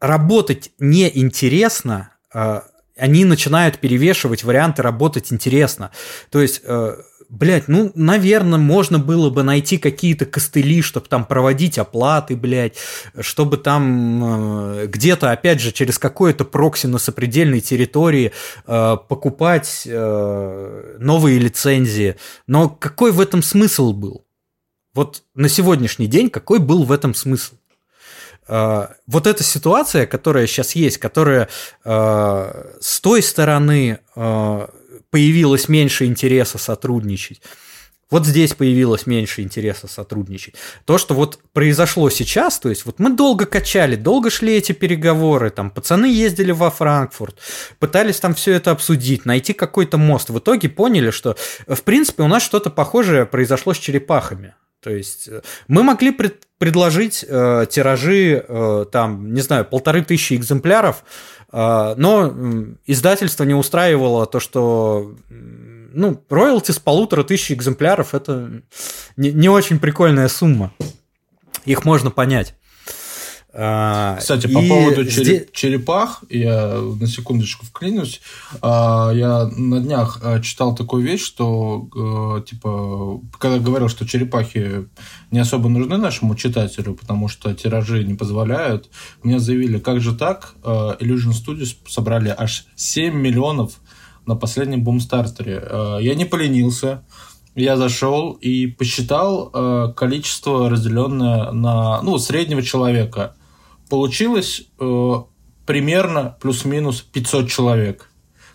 работать 0.00 0.70
неинтересно, 0.78 2.10
э, 2.32 2.60
они 2.96 3.24
начинают 3.24 3.78
перевешивать 3.78 4.44
варианты 4.44 4.82
работать 4.82 5.32
интересно. 5.32 5.90
То 6.30 6.40
есть 6.40 6.62
э, 6.64 6.96
блядь, 7.30 7.68
ну, 7.68 7.92
наверное, 7.94 8.58
можно 8.58 8.98
было 8.98 9.30
бы 9.30 9.42
найти 9.42 9.78
какие-то 9.78 10.26
костыли, 10.26 10.82
чтобы 10.82 11.06
там 11.06 11.24
проводить 11.24 11.78
оплаты, 11.78 12.36
блядь, 12.36 12.76
чтобы 13.20 13.56
там 13.56 14.82
э, 14.82 14.86
где-то, 14.88 15.30
опять 15.30 15.60
же, 15.60 15.72
через 15.72 15.98
какое-то 15.98 16.44
прокси 16.44 16.86
на 16.86 16.98
сопредельной 16.98 17.60
территории 17.60 18.32
э, 18.66 18.96
покупать 19.08 19.84
э, 19.86 20.96
новые 20.98 21.38
лицензии. 21.38 22.16
Но 22.46 22.68
какой 22.68 23.12
в 23.12 23.20
этом 23.20 23.42
смысл 23.42 23.92
был? 23.92 24.26
Вот 24.92 25.22
на 25.34 25.48
сегодняшний 25.48 26.08
день 26.08 26.30
какой 26.30 26.58
был 26.58 26.82
в 26.82 26.90
этом 26.90 27.14
смысл? 27.14 27.54
Э, 28.48 28.88
вот 29.06 29.28
эта 29.28 29.44
ситуация, 29.44 30.06
которая 30.06 30.48
сейчас 30.48 30.72
есть, 30.72 30.98
которая 30.98 31.48
э, 31.84 32.64
с 32.80 33.00
той 33.00 33.22
стороны 33.22 34.00
э, 34.16 34.66
появилось 35.10 35.68
меньше 35.68 36.06
интереса 36.06 36.58
сотрудничать. 36.58 37.40
Вот 38.10 38.26
здесь 38.26 38.54
появилось 38.54 39.06
меньше 39.06 39.42
интереса 39.42 39.86
сотрудничать. 39.86 40.56
То, 40.84 40.98
что 40.98 41.14
вот 41.14 41.38
произошло 41.52 42.10
сейчас, 42.10 42.58
то 42.58 42.68
есть 42.68 42.84
вот 42.84 42.98
мы 42.98 43.10
долго 43.14 43.46
качали, 43.46 43.94
долго 43.94 44.30
шли 44.30 44.54
эти 44.54 44.72
переговоры, 44.72 45.50
там 45.50 45.70
пацаны 45.70 46.06
ездили 46.06 46.50
во 46.50 46.70
Франкфурт, 46.70 47.38
пытались 47.78 48.18
там 48.18 48.34
все 48.34 48.52
это 48.52 48.72
обсудить, 48.72 49.26
найти 49.26 49.52
какой-то 49.52 49.96
мост. 49.96 50.30
В 50.30 50.38
итоге 50.40 50.68
поняли, 50.68 51.10
что 51.10 51.36
в 51.68 51.82
принципе 51.82 52.24
у 52.24 52.28
нас 52.28 52.42
что-то 52.42 52.70
похожее 52.70 53.26
произошло 53.26 53.74
с 53.74 53.78
черепахами. 53.78 54.54
То 54.80 54.90
есть 54.90 55.28
э, 55.28 55.42
мы 55.68 55.82
могли 55.82 56.10
пред, 56.10 56.48
предложить 56.60 57.24
э, 57.26 57.64
тиражи, 57.70 58.44
э, 58.46 58.84
там, 58.92 59.32
не 59.32 59.40
знаю, 59.40 59.64
полторы 59.64 60.04
тысячи 60.04 60.34
экземпляров, 60.34 61.04
э, 61.50 61.94
но 61.96 62.34
издательство 62.84 63.44
не 63.44 63.54
устраивало 63.54 64.26
то, 64.26 64.40
что 64.40 65.14
ну, 65.30 66.22
роялти 66.28 66.72
с 66.72 66.78
полутора 66.78 67.24
тысяч 67.24 67.52
экземпляров– 67.52 68.14
это 68.14 68.62
не, 69.16 69.32
не 69.32 69.48
очень 69.48 69.78
прикольная 69.78 70.28
сумма. 70.28 70.74
Их 71.64 71.86
можно 71.86 72.10
понять. 72.10 72.54
А, 73.52 74.16
Кстати, 74.16 74.46
по 74.46 74.58
и 74.60 74.68
поводу 74.68 75.04
здесь... 75.04 75.46
черепах, 75.52 76.22
я 76.30 76.76
на 76.76 77.06
секундочку 77.06 77.66
вклинюсь. 77.66 78.20
А, 78.62 79.10
я 79.12 79.46
на 79.46 79.80
днях 79.80 80.20
а, 80.22 80.40
читал 80.40 80.74
такую 80.74 81.04
вещь, 81.04 81.24
что 81.24 81.88
типа, 82.48 83.20
когда 83.38 83.58
говорил, 83.58 83.88
что 83.88 84.06
черепахи 84.06 84.88
не 85.30 85.38
особо 85.40 85.68
нужны 85.68 85.96
нашему 85.96 86.34
читателю, 86.34 86.94
потому 86.94 87.28
что 87.28 87.54
тиражи 87.54 88.04
не 88.04 88.14
позволяют, 88.14 88.88
мне 89.22 89.40
заявили, 89.40 89.78
как 89.78 90.00
же 90.00 90.14
так? 90.14 90.54
Illusion 90.62 91.32
Studios 91.32 91.76
собрали 91.88 92.34
аж 92.36 92.66
7 92.76 93.14
миллионов 93.14 93.80
на 94.26 94.36
последнем 94.36 94.84
бумстартере. 94.84 95.62
Э, 95.62 95.98
я 96.00 96.14
не 96.14 96.24
поленился. 96.24 97.02
Я 97.56 97.76
зашел 97.76 98.32
и 98.32 98.66
посчитал 98.68 99.50
э, 99.52 99.92
количество, 99.96 100.70
разделенное 100.70 101.50
на 101.50 102.00
ну, 102.02 102.18
среднего 102.18 102.62
человека. 102.62 103.34
Получилось 103.90 104.62
э, 104.78 105.14
примерно 105.66 106.36
плюс-минус 106.40 107.02
500 107.02 107.50
человек. 107.50 108.10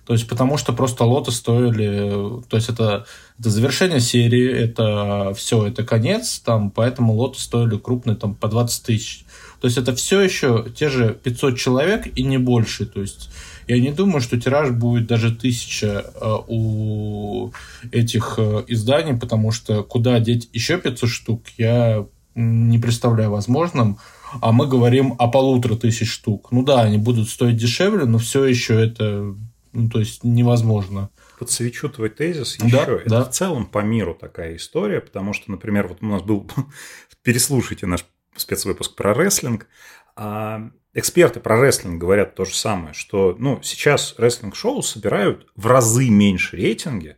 То 0.06 0.14
есть, 0.14 0.28
потому 0.28 0.58
что 0.58 0.74
просто 0.74 1.04
лоты 1.04 1.32
стоили... 1.32 2.42
То 2.48 2.58
есть, 2.58 2.70
это, 2.70 3.06
это 3.40 3.50
завершение 3.50 4.00
серии, 4.00 4.52
это 4.52 5.34
все, 5.36 5.68
это 5.68 5.84
конец, 5.84 6.40
там, 6.40 6.72
поэтому 6.72 7.14
лоты 7.14 7.40
стоили 7.40 7.78
крупные, 7.78 8.16
там, 8.16 8.36
по 8.36 8.48
20 8.48 8.84
тысяч. 8.84 9.26
То 9.62 9.68
есть, 9.68 9.78
это 9.78 9.96
все 9.96 10.22
еще 10.22 10.68
те 10.76 10.90
же 10.90 11.20
500 11.22 11.58
человек 11.58 12.08
и 12.16 12.24
не 12.24 12.38
больше. 12.38 12.86
То 12.86 13.02
есть, 13.02 13.30
я 13.68 13.80
не 13.80 13.92
думаю, 13.92 14.22
что 14.22 14.40
тираж 14.40 14.70
будет 14.72 15.08
даже 15.08 15.36
тысяча 15.36 16.06
э, 16.14 16.36
у 16.48 17.52
этих 17.92 18.36
э, 18.38 18.64
изданий, 18.68 19.18
потому 19.18 19.52
что 19.52 19.84
куда 19.84 20.20
деть 20.20 20.50
еще 20.54 20.78
500 20.78 21.10
штук, 21.10 21.42
я 21.58 22.06
не 22.36 22.78
представляю 22.78 23.32
возможным. 23.32 23.98
А 24.42 24.52
мы 24.52 24.68
говорим 24.68 25.16
о 25.18 25.28
полутора 25.28 25.76
тысяч 25.76 26.12
штук. 26.12 26.52
Ну 26.52 26.64
да, 26.64 26.82
они 26.82 26.98
будут 26.98 27.30
стоить 27.30 27.58
дешевле, 27.58 28.06
но 28.06 28.18
все 28.18 28.46
еще 28.46 28.76
это, 28.76 29.36
ну, 29.74 29.90
то 29.90 30.00
есть 30.00 30.24
невозможно. 30.24 31.10
Подсвечу 31.40 31.90
твой 31.90 32.10
тезис 32.10 32.56
еще. 32.56 32.70
Да, 32.70 32.84
это 32.84 33.10
да. 33.10 33.24
в 33.26 33.32
целом 33.32 33.66
по 33.66 33.80
миру 33.80 34.16
такая 34.16 34.56
история, 34.56 35.02
потому 35.02 35.34
что, 35.34 35.52
например, 35.52 35.88
вот 35.88 36.00
у 36.02 36.06
нас 36.06 36.22
был, 36.22 36.50
переслушайте 37.24 37.86
наш 37.86 38.06
спецвыпуск 38.36 38.96
про 38.96 39.14
рестлинг, 39.14 39.68
а 40.16 40.70
эксперты 40.94 41.40
про 41.40 41.60
рестлинг 41.62 42.00
говорят 42.00 42.36
то 42.36 42.46
же 42.46 42.56
самое, 42.56 42.94
что 42.94 43.36
ну, 43.38 43.60
сейчас 43.62 44.16
рестлинг-шоу 44.18 44.82
собирают 44.82 45.48
в 45.56 45.68
разы 45.68 46.10
меньше 46.10 46.56
рейтинги, 46.56 47.18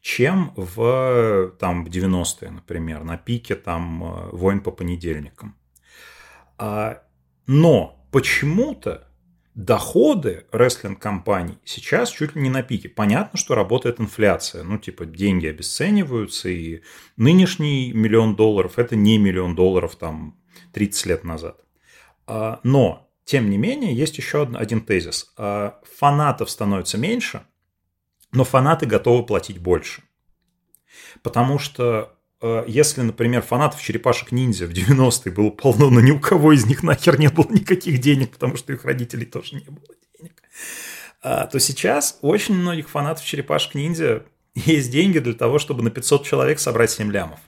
чем 0.00 0.52
в 0.54 1.52
там, 1.58 1.84
90-е, 1.84 2.50
например, 2.50 3.02
на 3.02 3.16
пике 3.16 3.56
там 3.56 4.04
э, 4.04 4.28
«Войн 4.30 4.60
по 4.60 4.70
понедельникам». 4.70 5.56
А, 6.58 7.02
но 7.46 8.06
почему-то 8.12 9.08
доходы 9.54 10.46
рестлинг-компаний 10.52 11.58
сейчас 11.64 12.10
чуть 12.10 12.36
ли 12.36 12.42
не 12.42 12.50
на 12.50 12.62
пике. 12.62 12.88
Понятно, 12.88 13.38
что 13.38 13.54
работает 13.54 14.00
инфляция. 14.00 14.62
Ну, 14.62 14.78
типа, 14.78 15.06
деньги 15.06 15.46
обесцениваются, 15.46 16.48
и 16.48 16.82
нынешний 17.16 17.92
миллион 17.92 18.36
долларов– 18.36 18.74
это 18.78 18.96
не 18.96 19.18
миллион 19.18 19.54
долларов 19.54 19.96
там 19.96 20.38
30 20.72 21.06
лет 21.06 21.24
назад. 21.24 21.60
А, 22.26 22.60
но 22.62 23.06
тем 23.24 23.50
не 23.50 23.58
менее, 23.58 23.94
есть 23.94 24.18
еще 24.18 24.42
один 24.42 24.82
тезис. 24.82 25.32
А, 25.36 25.80
фанатов 25.96 26.48
становится 26.48 26.98
меньше, 26.98 27.42
но 28.32 28.44
фанаты 28.44 28.86
готовы 28.86 29.26
платить 29.26 29.58
больше. 29.58 30.02
Потому 31.22 31.58
что 31.58 32.15
если, 32.66 33.00
например, 33.00 33.42
фанатов 33.42 33.80
черепашек-ниндзя 33.80 34.66
в 34.66 34.70
90-е 34.70 35.32
было 35.32 35.50
полно, 35.50 35.90
но 35.90 36.00
ни 36.00 36.10
у 36.10 36.20
кого 36.20 36.52
из 36.52 36.66
них 36.66 36.82
нахер 36.82 37.18
не 37.18 37.28
было 37.28 37.46
никаких 37.48 37.98
денег, 37.98 38.32
потому 38.32 38.56
что 38.56 38.72
их 38.72 38.84
родителей 38.84 39.24
тоже 39.24 39.56
не 39.56 39.64
было 39.64 39.94
денег, 40.18 40.42
а, 41.22 41.46
то 41.46 41.58
сейчас 41.58 42.18
очень 42.20 42.54
многих 42.54 42.88
фанатов 42.90 43.24
черепашек-ниндзя 43.24 44.24
есть 44.54 44.90
деньги 44.90 45.18
для 45.18 45.34
того, 45.34 45.58
чтобы 45.58 45.82
на 45.82 45.90
500 45.90 46.24
человек 46.24 46.58
собрать 46.58 46.90
7 46.90 47.10
лямов. 47.10 47.40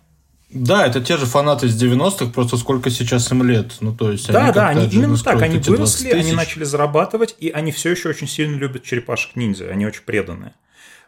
Да, 0.51 0.86
это 0.86 1.03
те 1.03 1.18
же 1.18 1.26
фанаты 1.26 1.66
из 1.66 1.82
90-х, 1.82 2.32
просто 2.32 2.57
сколько 2.57 2.89
сейчас 2.89 3.30
им 3.30 3.43
лет. 3.43 3.76
Ну, 3.80 3.95
то 3.95 4.11
есть 4.11 4.32
да, 4.32 4.45
они 4.45 4.53
да, 4.55 4.68
они 4.68 4.86
именно 4.86 5.18
так, 5.18 5.43
они 5.43 5.59
выросли, 5.59 6.11
они 6.11 6.32
начали 6.32 6.64
зарабатывать, 6.64 7.36
и 7.39 7.51
они 7.51 7.70
все 7.70 7.91
еще 7.91 8.09
очень 8.09 8.26
сильно 8.26 8.57
любят 8.57 8.82
черепашек 8.82 9.36
ниндзя, 9.36 9.68
они 9.68 9.86
очень 9.86 10.03
преданные. 10.03 10.55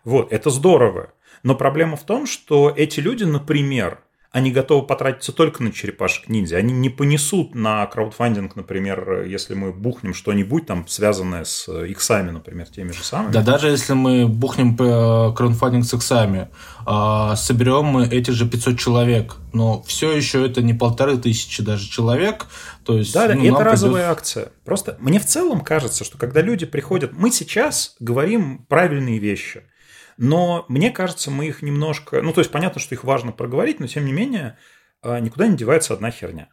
Вот, 0.04 0.30
это 0.30 0.50
здорово. 0.50 1.12
Но 1.42 1.54
проблема 1.54 1.96
в 1.96 2.04
том, 2.04 2.26
что 2.26 2.72
эти 2.74 3.00
люди, 3.00 3.24
например, 3.24 4.00
они 4.32 4.52
готовы 4.52 4.86
потратиться 4.86 5.32
только 5.32 5.62
на 5.62 5.72
черепашек 5.72 6.28
ниндзя. 6.28 6.56
Они 6.56 6.72
не 6.72 6.88
понесут 6.88 7.56
на 7.56 7.84
краудфандинг, 7.86 8.54
например, 8.54 9.24
если 9.24 9.54
мы 9.54 9.72
бухнем 9.72 10.14
что-нибудь 10.14 10.66
там, 10.66 10.86
связанное 10.86 11.44
с 11.44 11.68
иксами, 11.68 12.30
например, 12.30 12.68
теми 12.68 12.92
же 12.92 13.02
самыми. 13.02 13.32
Да 13.32 13.42
даже 13.42 13.68
если 13.68 13.94
мы 13.94 14.28
бухнем 14.28 14.76
краудфандинг 14.76 15.84
с 15.84 15.94
иксами, 15.94 16.48
а, 16.86 17.34
соберем 17.34 17.86
мы 17.86 18.06
эти 18.06 18.30
же 18.30 18.48
500 18.48 18.78
человек, 18.78 19.36
но 19.52 19.82
все 19.82 20.12
еще 20.12 20.46
это 20.46 20.62
не 20.62 20.74
полторы 20.74 21.18
тысячи 21.18 21.60
даже 21.64 21.88
человек, 21.88 22.46
то 22.84 22.96
есть, 22.96 23.12
да, 23.12 23.26
да, 23.26 23.34
ну, 23.34 23.44
это 23.44 23.64
разовая 23.64 24.04
придет... 24.04 24.18
акция. 24.18 24.52
Просто 24.64 24.96
мне 25.00 25.18
в 25.18 25.26
целом 25.26 25.60
кажется, 25.60 26.04
что 26.04 26.18
когда 26.18 26.40
люди 26.40 26.66
приходят, 26.66 27.12
мы 27.12 27.32
сейчас 27.32 27.96
говорим 27.98 28.64
правильные 28.68 29.18
вещи. 29.18 29.64
Но 30.22 30.66
мне 30.68 30.90
кажется, 30.90 31.30
мы 31.30 31.46
их 31.46 31.62
немножко... 31.62 32.20
Ну, 32.20 32.34
то 32.34 32.42
есть, 32.42 32.50
понятно, 32.50 32.78
что 32.78 32.94
их 32.94 33.04
важно 33.04 33.32
проговорить, 33.32 33.80
но 33.80 33.86
тем 33.86 34.04
не 34.04 34.12
менее, 34.12 34.58
а, 35.00 35.18
никуда 35.18 35.46
не 35.46 35.56
девается 35.56 35.94
одна 35.94 36.10
херня. 36.10 36.50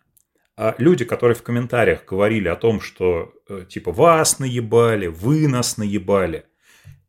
А 0.56 0.74
люди, 0.78 1.04
которые 1.04 1.36
в 1.36 1.44
комментариях 1.44 2.06
говорили 2.06 2.48
о 2.48 2.56
том, 2.56 2.80
что 2.80 3.34
э, 3.50 3.66
типа 3.68 3.92
вас 3.92 4.40
наебали, 4.40 5.08
вы 5.08 5.50
нас 5.50 5.76
наебали, 5.76 6.46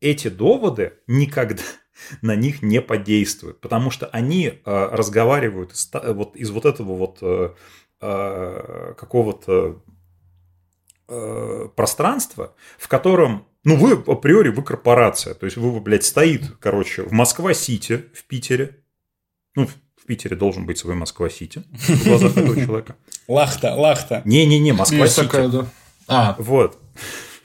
эти 0.01 0.27
доводы 0.27 0.95
никогда 1.07 1.63
на 2.23 2.35
них 2.35 2.61
не 2.61 2.81
подействуют, 2.81 3.61
потому 3.61 3.93
что 3.93 4.09
они 4.09 4.61
а, 4.65 4.91
разговаривают 4.91 5.75
из, 5.75 5.89
вот, 5.93 6.35
из 6.35 6.51
вот 6.51 6.65
этого 6.67 6.97
вот 6.97 7.19
э, 7.23 7.55
какого-то 8.01 9.81
э, 11.07 11.69
пространства, 11.77 12.57
в 12.79 12.89
котором 12.89 13.47
ну, 13.69 13.77
вы 13.77 13.93
априори, 13.93 14.49
вы 14.49 14.63
корпорация. 14.63 15.35
То 15.35 15.45
есть, 15.45 15.59
вы, 15.59 15.79
блядь, 15.81 16.05
стоит, 16.05 16.57
короче, 16.59 17.03
в 17.03 17.13
Москва-Сити, 17.13 18.07
в 18.15 18.25
Питере. 18.25 18.79
Ну, 19.55 19.67
в 19.67 20.07
Питере 20.07 20.37
должен 20.37 20.65
быть 20.65 20.79
свой 20.79 20.95
Москва-Сити 20.95 21.65
в 21.71 22.05
глазах 22.05 22.35
этого 22.35 22.57
человека. 22.59 22.97
Лахта, 23.29 23.75
лахта. 23.75 24.23
Не-не-не, 24.25 24.73
Москва-Сити. 24.73 25.67
А. 26.07 26.35
Вот. 26.39 26.79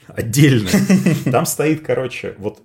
Отдельно. 0.06 0.70
Там 1.30 1.44
стоит, 1.44 1.84
короче, 1.84 2.34
вот 2.38 2.62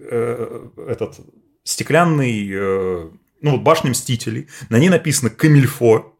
э, 0.00 0.68
этот 0.88 1.20
стеклянный, 1.62 2.50
э, 2.50 3.10
ну, 3.40 3.50
вот 3.52 3.60
башня 3.60 3.92
Мстителей. 3.92 4.48
На 4.68 4.80
ней 4.80 4.88
написано 4.88 5.30
«Камильфо». 5.30 6.12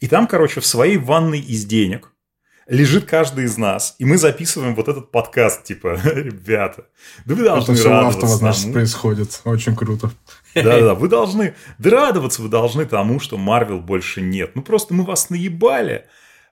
И 0.00 0.08
там, 0.08 0.26
короче, 0.26 0.60
в 0.60 0.66
своей 0.66 0.96
ванной 0.96 1.38
из 1.38 1.64
денег 1.64 2.11
лежит 2.66 3.04
каждый 3.06 3.44
из 3.44 3.56
нас, 3.56 3.94
и 3.98 4.04
мы 4.04 4.18
записываем 4.18 4.74
вот 4.74 4.88
этот 4.88 5.10
подкаст, 5.10 5.64
типа, 5.64 5.98
ребята, 6.04 6.86
да 7.24 7.34
вы 7.34 7.44
должны 7.44 7.74
Это 7.74 7.88
радоваться 7.88 8.38
тому. 8.38 8.72
происходит, 8.72 9.40
очень 9.44 9.76
круто. 9.76 10.10
Да-да, 10.54 10.94
вы 10.94 11.08
должны, 11.10 11.54
да 11.78 11.90
радоваться 11.90 12.42
вы 12.42 12.48
должны 12.48 12.84
тому, 12.84 13.20
что 13.20 13.38
Марвел 13.38 13.80
больше 13.80 14.20
нет. 14.20 14.52
Ну, 14.54 14.62
просто 14.62 14.94
мы 14.94 15.04
вас 15.04 15.30
наебали 15.30 16.06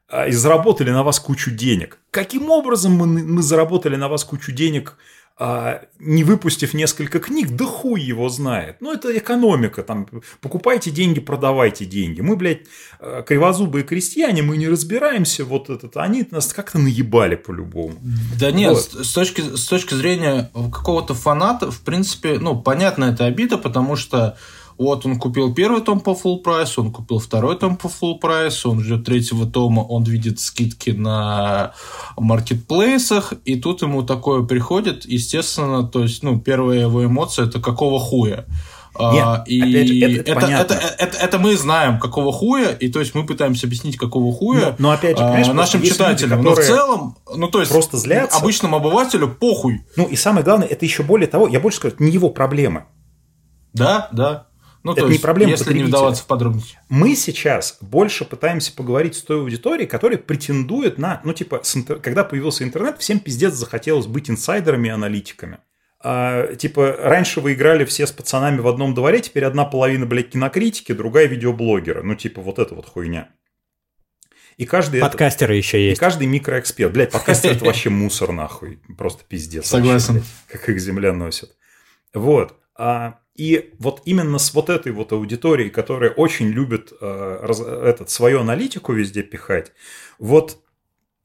а, 0.08 0.26
и 0.26 0.32
заработали 0.32 0.90
на 0.90 1.02
вас 1.02 1.20
кучу 1.20 1.50
денег. 1.50 1.98
Каким 2.11 2.50
образом 2.50 2.92
мы, 2.92 3.06
мы 3.06 3.42
заработали 3.42 3.96
на 3.96 4.08
вас 4.08 4.24
кучу 4.24 4.52
денег– 4.52 4.96
а, 5.43 5.80
не 5.99 6.22
выпустив 6.22 6.74
несколько 6.74 7.18
книг, 7.18 7.57
да 7.57 7.64
хуй 7.64 8.03
его 8.03 8.28
знает. 8.28 8.76
Ну, 8.80 8.93
это 8.93 9.16
экономика, 9.16 9.82
там, 9.82 10.07
покупайте 10.43 10.91
деньги, 10.91 11.18
продавайте 11.18 11.86
деньги. 11.86 12.20
Мы, 12.20 12.36
блядь, 12.36 12.66
э, 12.99 13.22
кривозубые 13.26 13.84
крестьяне, 13.84 14.43
мы 14.43 14.59
не 14.59 14.68
разбираемся, 14.68 15.47
вот 15.47 15.70
этот, 15.70 15.97
они 15.97 16.26
нас 16.30 16.53
как-то 16.53 16.78
наебали 16.78 17.36
по-любому. 17.36 17.95
Да 18.38 18.51
нет, 18.53 18.74
вот. 18.74 19.07
с, 19.07 19.14
точки, 19.14 19.41
с 19.41 19.64
точки 19.64 19.95
зрения 19.95 20.51
какого-то 20.53 21.14
фаната, 21.14 21.70
в 21.70 21.80
принципе, 21.80 22.38
ну, 22.38 22.61
понятно, 22.61 23.07
это 23.07 23.24
обида, 23.24 23.57
потому 23.57 23.97
что 23.97 24.36
вот 24.84 25.04
он 25.04 25.18
купил 25.18 25.52
первый 25.54 25.82
том 25.82 26.00
по 26.00 26.10
full 26.10 26.38
прайс, 26.38 26.78
он 26.78 26.90
купил 26.90 27.18
второй 27.18 27.58
том 27.58 27.76
по 27.76 27.88
full 27.88 28.18
прайс, 28.18 28.64
он 28.64 28.80
ждет 28.80 29.04
третьего 29.04 29.46
тома, 29.46 29.80
он 29.80 30.04
видит 30.04 30.40
скидки 30.40 30.90
на 30.90 31.72
маркетплейсах, 32.16 33.34
и 33.44 33.60
тут 33.60 33.82
ему 33.82 34.02
такое 34.02 34.42
приходит, 34.42 35.04
естественно, 35.04 35.82
то 35.82 36.02
есть, 36.02 36.22
ну, 36.22 36.40
первая 36.40 36.80
его 36.80 37.04
эмоция 37.04 37.46
это 37.46 37.60
какого 37.60 38.00
хуя. 38.00 38.46
А, 38.94 39.12
Нет, 39.12 39.24
а, 39.24 39.44
и 39.46 39.60
опять 39.60 39.88
же, 39.88 39.98
это, 39.98 40.30
это, 40.32 40.46
это, 40.46 40.74
это, 40.74 40.94
это, 40.98 41.18
это 41.18 41.38
мы 41.38 41.56
знаем, 41.56 42.00
какого 42.00 42.32
хуя, 42.32 42.70
и 42.70 42.88
то 42.88 43.00
есть 43.00 43.14
мы 43.14 43.26
пытаемся 43.26 43.66
объяснить, 43.66 43.98
какого 43.98 44.32
хуя 44.32 44.76
но, 44.78 44.88
но 44.88 44.90
опять 44.92 45.18
же, 45.18 45.22
а, 45.22 45.52
нашим 45.52 45.82
читателям. 45.82 46.42
Люди, 46.42 46.48
но 46.48 46.54
в 46.54 46.64
целом, 46.64 47.16
ну 47.34 47.48
то 47.48 47.60
есть 47.60 47.70
просто 47.70 47.98
злятся. 47.98 48.38
обычному 48.38 48.76
обывателю 48.76 49.28
похуй. 49.28 49.84
Ну 49.96 50.06
и 50.06 50.16
самое 50.16 50.42
главное, 50.42 50.66
это 50.66 50.86
еще 50.86 51.02
более 51.02 51.28
того, 51.28 51.46
я 51.46 51.60
больше 51.60 51.76
скажу, 51.76 51.96
не 51.98 52.10
его 52.10 52.30
проблема. 52.30 52.86
Да, 53.72 54.08
да. 54.10 54.46
Ну, 54.82 54.92
это 54.92 55.02
то 55.02 55.06
не 55.06 55.12
есть, 55.12 55.22
проблема 55.22 55.52
если 55.52 55.74
не 55.74 55.84
вдаваться 55.84 56.22
в 56.22 56.26
подробности. 56.26 56.78
Мы 56.88 57.14
сейчас 57.14 57.76
больше 57.80 58.24
пытаемся 58.24 58.72
поговорить 58.72 59.14
с 59.14 59.22
той 59.22 59.40
аудиторией, 59.40 59.86
которая 59.86 60.18
претендует 60.18 60.96
на, 60.96 61.20
ну, 61.24 61.32
типа, 61.34 61.62
когда 62.02 62.24
появился 62.24 62.64
интернет, 62.64 62.98
всем 62.98 63.20
пиздец 63.20 63.52
захотелось 63.54 64.06
быть 64.06 64.30
инсайдерами 64.30 64.88
и 64.88 64.90
аналитиками. 64.90 65.58
А, 66.02 66.54
типа, 66.54 66.96
раньше 66.98 67.40
вы 67.40 67.52
играли 67.52 67.84
все 67.84 68.06
с 68.06 68.12
пацанами 68.12 68.60
в 68.60 68.68
одном 68.68 68.94
дворе, 68.94 69.20
теперь 69.20 69.44
одна 69.44 69.66
половина, 69.66 70.06
блядь, 70.06 70.30
кинокритики, 70.30 70.92
другая 70.92 71.26
видеоблогера. 71.26 72.02
Ну, 72.02 72.14
типа, 72.14 72.40
вот 72.40 72.58
это 72.58 72.74
вот 72.74 72.86
хуйня. 72.86 73.28
И 74.56 74.66
каждый... 74.66 75.00
Подкастеры 75.00 75.54
это, 75.54 75.58
еще 75.58 75.82
есть. 75.82 75.98
И 75.98 76.00
каждый 76.00 76.26
микроэксперт. 76.26 76.92
Блядь, 76.92 77.12
подкастеры 77.12 77.54
это 77.54 77.64
вообще 77.66 77.90
мусор, 77.90 78.32
нахуй. 78.32 78.78
Просто 78.96 79.24
пиздец. 79.24 79.66
Согласен. 79.66 80.22
Как 80.48 80.68
их 80.68 80.80
земля 80.80 81.12
носит. 81.12 81.56
Вот. 82.14 82.56
А, 82.76 83.19
и 83.36 83.72
вот 83.78 84.02
именно 84.04 84.38
с 84.38 84.52
вот 84.54 84.70
этой 84.70 84.92
вот 84.92 85.12
аудиторией, 85.12 85.70
которая 85.70 86.10
очень 86.10 86.48
любит 86.48 86.92
э, 87.00 87.38
раз, 87.42 87.60
этот, 87.60 88.10
свою 88.10 88.40
аналитику 88.40 88.92
везде 88.92 89.22
пихать, 89.22 89.72
вот 90.18 90.58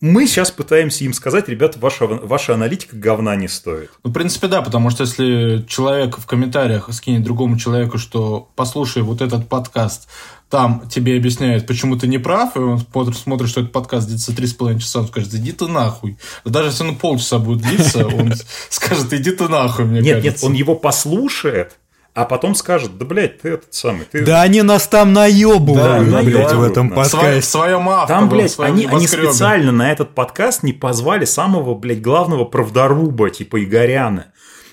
мы 0.02 0.28
сейчас 0.28 0.52
пытаемся 0.52 1.06
им 1.06 1.14
сказать, 1.14 1.48
ребята, 1.48 1.80
ваша, 1.80 2.06
ваша 2.06 2.54
аналитика 2.54 2.98
говна 2.98 3.36
не 3.36 3.48
стоит. 3.48 3.90
Ну, 4.04 4.10
в 4.10 4.14
принципе, 4.14 4.48
да, 4.48 4.62
потому 4.62 4.90
что 4.90 5.04
если 5.04 5.66
человек 5.68 6.18
в 6.18 6.26
комментариях 6.26 6.94
скинет 6.94 7.24
другому 7.24 7.58
человеку, 7.58 7.98
что 7.98 8.52
послушай 8.56 9.04
вот 9.04 9.22
этот 9.22 9.48
подкаст, 9.48 10.10
там 10.50 10.88
тебе 10.90 11.18
объясняют, 11.18 11.66
почему 11.66 11.98
ты 11.98 12.08
не 12.08 12.18
прав, 12.18 12.56
и 12.56 12.60
он 12.60 12.80
смотрит, 12.80 13.18
смотрит 13.18 13.50
что 13.50 13.62
этот 13.62 13.72
подкаст 13.72 14.08
длится 14.08 14.36
три 14.36 14.48
с 14.48 14.54
половиной 14.54 14.82
часа, 14.82 15.00
он 15.00 15.08
скажет, 15.08 15.34
иди 15.34 15.54
ты 15.54 15.68
нахуй. 15.68 16.18
Даже 16.44 16.70
если 16.70 16.84
он 16.84 16.98
полчаса 16.98 17.40
будет 17.40 17.62
длиться, 17.62 18.06
он 18.06 18.34
скажет, 18.70 19.12
иди 19.14 19.32
ты 19.32 19.48
нахуй, 19.48 19.86
мне. 19.86 20.02
Нет, 20.02 20.24
нет, 20.24 20.40
он 20.44 20.54
его 20.54 20.76
послушает, 20.76 21.78
а 22.16 22.24
потом 22.24 22.56
скажет, 22.56 22.98
да, 22.98 23.06
блядь, 23.06 23.42
ты 23.42 23.50
этот 23.50 23.74
самый. 23.74 24.06
Ты... 24.10 24.24
Да 24.24 24.42
они 24.42 24.62
нас 24.62 24.88
там 24.88 25.12
наебывают, 25.12 26.10
да, 26.10 26.24
блядь, 26.24 26.54
в 26.54 26.64
этом 26.64 26.90
подкасте. 26.90 27.42
В 27.42 27.46
своем 27.46 27.90
авто, 27.90 28.08
Там, 28.08 28.30
блядь, 28.30 28.58
они, 28.58 28.86
они 28.86 29.06
специально 29.06 29.74
на 29.74 29.92
этот 29.92 30.16
подкаст 30.16 30.64
не 30.64 30.72
позвали 30.72 31.26
самого, 31.26 31.76
блядь, 31.76 32.02
главного 32.02 32.46
правдоруба, 32.46 33.30
типа 33.32 33.62
Игоряна. 33.62 34.28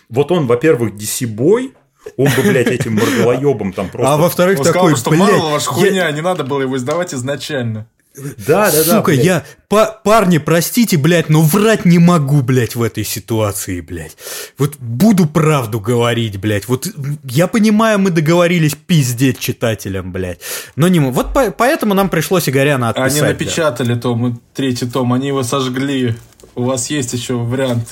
Вот 0.09 0.30
он, 0.30 0.47
во-первых, 0.47 0.95
десибой, 0.95 1.74
он 2.16 2.26
бы, 2.26 2.43
блядь, 2.43 2.68
этим 2.68 2.95
морголоебом 2.95 3.72
там 3.72 3.88
просто... 3.88 4.12
А 4.12 4.16
во-вторых, 4.18 4.59
такой, 4.59 4.97
сказал, 4.97 4.97
что 4.97 5.11
блядь... 5.11 5.43
ваша 5.43 5.68
хуйня, 5.68 6.11
не 6.12 6.20
надо 6.20 6.45
было 6.45 6.62
его 6.62 6.76
издавать 6.76 7.12
изначально. 7.12 7.88
Да, 8.14 8.70
да, 8.70 8.84
да. 8.84 8.98
Сука, 8.98 9.12
я... 9.12 9.44
Па 9.68 9.86
парни, 9.86 10.36
простите, 10.36 10.98
блядь, 10.98 11.30
но 11.30 11.40
врать 11.40 11.86
не 11.86 11.98
могу, 11.98 12.42
блядь, 12.42 12.76
в 12.76 12.82
этой 12.82 13.04
ситуации, 13.04 13.80
блядь. 13.80 14.16
Вот 14.58 14.76
буду 14.78 15.26
правду 15.26 15.80
говорить, 15.80 16.38
блядь. 16.38 16.68
Вот 16.68 16.86
я 17.24 17.46
понимаю, 17.46 17.98
мы 17.98 18.10
договорились 18.10 18.74
пиздеть 18.74 19.38
читателям, 19.38 20.12
блядь. 20.12 20.40
Но 20.76 20.88
не 20.88 21.00
мы. 21.00 21.10
Вот 21.10 21.32
по 21.32 21.50
поэтому 21.50 21.94
нам 21.94 22.10
пришлось 22.10 22.50
Игоряна 22.50 22.90
отписать. 22.90 23.22
Они 23.22 23.32
напечатали 23.32 23.94
да. 23.94 24.00
том, 24.00 24.42
третий 24.54 24.86
том, 24.86 25.14
они 25.14 25.28
его 25.28 25.42
сожгли. 25.42 26.16
У 26.54 26.64
вас 26.64 26.90
есть 26.90 27.14
еще 27.14 27.36
вариант 27.36 27.88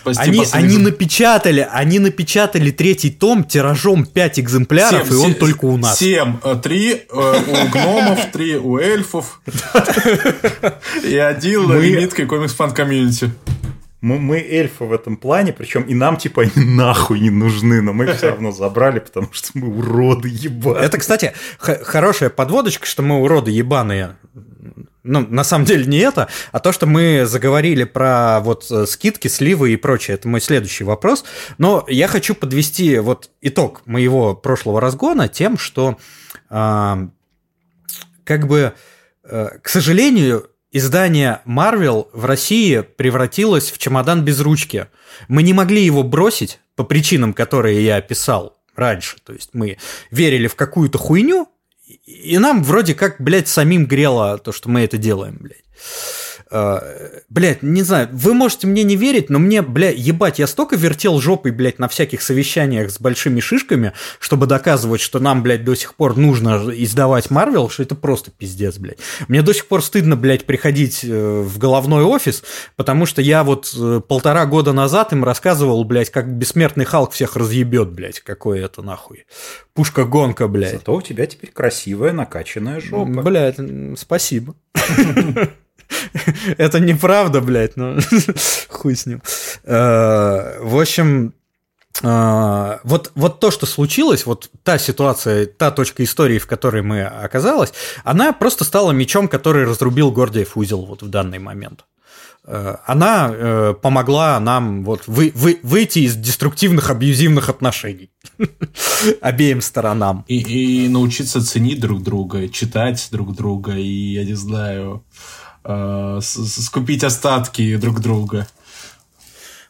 Спасти 0.00 0.22
они, 0.22 0.46
они 0.52 0.78
напечатали, 0.78 1.66
они 1.70 1.98
напечатали 1.98 2.70
третий 2.70 3.10
том 3.10 3.44
тиражом 3.44 4.06
5 4.06 4.40
экземпляров, 4.40 5.08
7, 5.08 5.12
и 5.12 5.16
он 5.16 5.30
7, 5.32 5.34
только 5.34 5.64
у 5.64 5.76
нас. 5.76 5.98
7, 5.98 6.38
3 6.62 6.92
э, 6.92 7.04
у 7.10 7.68
гномов, 7.72 8.30
3 8.32 8.56
у 8.56 8.78
эльфов 8.78 9.40
и 11.04 11.16
один 11.16 11.72
лимиткой 11.72 12.26
комикс 12.26 12.54
фан 12.54 12.72
комьюнити. 12.72 13.30
Мы, 14.00 14.20
мы 14.20 14.38
эльфы 14.38 14.84
в 14.84 14.92
этом 14.92 15.16
плане, 15.16 15.52
причем 15.52 15.82
и 15.82 15.94
нам 15.94 16.16
типа 16.16 16.42
они 16.42 16.64
нахуй 16.64 17.18
не 17.18 17.30
нужны, 17.30 17.82
но 17.82 17.92
мы 17.92 18.04
их 18.04 18.16
все 18.16 18.28
равно 18.28 18.52
забрали, 18.52 19.00
потому 19.00 19.28
что 19.32 19.50
мы 19.54 19.76
уроды 19.76 20.28
ебаные. 20.28 20.84
Это, 20.84 20.98
кстати, 20.98 21.32
хорошая 21.58 22.30
подводочка, 22.30 22.86
что 22.86 23.02
мы 23.02 23.20
уроды 23.20 23.50
ебаные 23.50 24.14
ну, 25.08 25.26
на 25.28 25.42
самом 25.42 25.64
деле 25.64 25.86
не 25.86 25.98
это, 25.98 26.28
а 26.52 26.60
то, 26.60 26.70
что 26.70 26.86
мы 26.86 27.24
заговорили 27.26 27.84
про 27.84 28.40
вот 28.40 28.70
э, 28.70 28.86
скидки, 28.86 29.28
сливы 29.28 29.72
и 29.72 29.76
прочее, 29.76 30.14
это 30.14 30.28
мой 30.28 30.40
следующий 30.40 30.84
вопрос. 30.84 31.24
Но 31.56 31.84
я 31.88 32.08
хочу 32.08 32.34
подвести 32.34 32.98
вот 32.98 33.30
итог 33.40 33.82
моего 33.86 34.34
прошлого 34.34 34.80
разгона 34.80 35.28
тем, 35.28 35.56
что 35.58 35.98
э, 36.50 37.08
как 38.24 38.46
бы, 38.46 38.74
э, 39.24 39.48
к 39.62 39.68
сожалению, 39.68 40.50
издание 40.70 41.40
Marvel 41.46 42.08
в 42.12 42.26
России 42.26 42.80
превратилось 42.80 43.70
в 43.70 43.78
чемодан 43.78 44.24
без 44.24 44.40
ручки. 44.40 44.86
Мы 45.28 45.42
не 45.42 45.54
могли 45.54 45.82
его 45.82 46.02
бросить 46.02 46.60
по 46.76 46.84
причинам, 46.84 47.32
которые 47.32 47.82
я 47.84 47.96
описал 47.96 48.58
раньше. 48.76 49.16
То 49.24 49.32
есть 49.32 49.50
мы 49.54 49.78
верили 50.10 50.46
в 50.46 50.54
какую-то 50.54 50.98
хуйню, 50.98 51.48
и 52.08 52.38
нам 52.38 52.64
вроде 52.64 52.94
как, 52.94 53.20
блядь, 53.20 53.48
самим 53.48 53.86
грело 53.86 54.38
то, 54.38 54.50
что 54.50 54.68
мы 54.70 54.80
это 54.80 54.96
делаем, 54.96 55.36
блядь. 55.40 55.64
Uh, 56.50 57.20
блядь, 57.28 57.62
не 57.62 57.82
знаю, 57.82 58.08
вы 58.10 58.32
можете 58.32 58.66
мне 58.66 58.82
не 58.82 58.96
верить, 58.96 59.28
но 59.28 59.38
мне, 59.38 59.60
блядь, 59.60 59.98
ебать, 59.98 60.38
я 60.38 60.46
столько 60.46 60.76
вертел 60.76 61.20
жопой, 61.20 61.52
блядь, 61.52 61.78
на 61.78 61.88
всяких 61.88 62.22
совещаниях 62.22 62.90
с 62.90 62.98
большими 62.98 63.40
шишками, 63.40 63.92
чтобы 64.18 64.46
доказывать, 64.46 65.02
что 65.02 65.18
нам, 65.18 65.42
блядь, 65.42 65.64
до 65.64 65.74
сих 65.74 65.94
пор 65.94 66.16
нужно 66.16 66.70
издавать 66.74 67.30
Марвел, 67.30 67.68
что 67.68 67.82
это 67.82 67.94
просто 67.94 68.30
пиздец, 68.30 68.78
блядь. 68.78 68.98
Мне 69.28 69.42
до 69.42 69.52
сих 69.52 69.66
пор 69.66 69.84
стыдно, 69.84 70.16
блядь, 70.16 70.46
приходить 70.46 71.04
э, 71.04 71.40
в 71.42 71.58
головной 71.58 72.04
офис, 72.04 72.42
потому 72.76 73.04
что 73.04 73.20
я 73.20 73.44
вот 73.44 73.70
э, 73.78 74.00
полтора 74.00 74.46
года 74.46 74.72
назад 74.72 75.12
им 75.12 75.24
рассказывал, 75.24 75.84
блядь, 75.84 76.10
как 76.10 76.32
бессмертный 76.32 76.86
Халк 76.86 77.12
всех 77.12 77.36
разъебет, 77.36 77.90
блядь, 77.90 78.20
какое 78.20 78.64
это 78.64 78.80
нахуй. 78.80 79.26
Пушка-гонка, 79.74 80.48
блядь. 80.48 80.72
Зато 80.72 80.94
у 80.94 81.02
тебя 81.02 81.26
теперь 81.26 81.50
красивая 81.50 82.12
накачанная 82.12 82.80
жопа. 82.80 83.22
Блядь, 83.22 83.58
спасибо. 83.98 84.54
Это 86.58 86.80
неправда, 86.80 87.40
блядь, 87.40 87.76
но 87.76 87.98
хуй 88.68 88.96
с 88.96 89.06
ним. 89.06 89.22
Э, 89.64 90.58
в 90.60 90.78
общем, 90.80 91.34
э, 92.02 92.78
вот, 92.84 93.12
вот 93.14 93.40
то, 93.40 93.50
что 93.50 93.66
случилось, 93.66 94.26
вот 94.26 94.50
та 94.62 94.78
ситуация, 94.78 95.46
та 95.46 95.70
точка 95.70 96.04
истории, 96.04 96.38
в 96.38 96.46
которой 96.46 96.82
мы 96.82 97.02
оказалась, 97.02 97.72
она 98.04 98.32
просто 98.32 98.64
стала 98.64 98.92
мечом, 98.92 99.28
который 99.28 99.64
разрубил 99.64 100.10
Гордиев 100.10 100.56
узел 100.56 100.84
вот 100.84 101.02
в 101.02 101.08
данный 101.08 101.38
момент. 101.38 101.84
Э, 102.44 102.76
она 102.86 103.74
помогла 103.82 104.38
нам 104.40 104.84
вот 104.84 105.02
вы, 105.06 105.32
вы, 105.34 105.60
выйти 105.62 106.00
из 106.00 106.16
деструктивных, 106.16 106.90
абьюзивных 106.90 107.48
отношений 107.48 108.10
обеим 109.20 109.60
сторонам. 109.60 110.24
И, 110.28 110.84
и 110.84 110.88
научиться 110.88 111.44
ценить 111.44 111.80
друг 111.80 112.02
друга, 112.02 112.48
читать 112.48 113.08
друг 113.10 113.34
друга, 113.34 113.72
и, 113.76 114.12
я 114.12 114.24
не 114.24 114.34
знаю, 114.34 115.04
э, 115.68 116.18
скупить 116.22 117.04
остатки 117.04 117.76
друг 117.76 118.00
друга. 118.00 118.48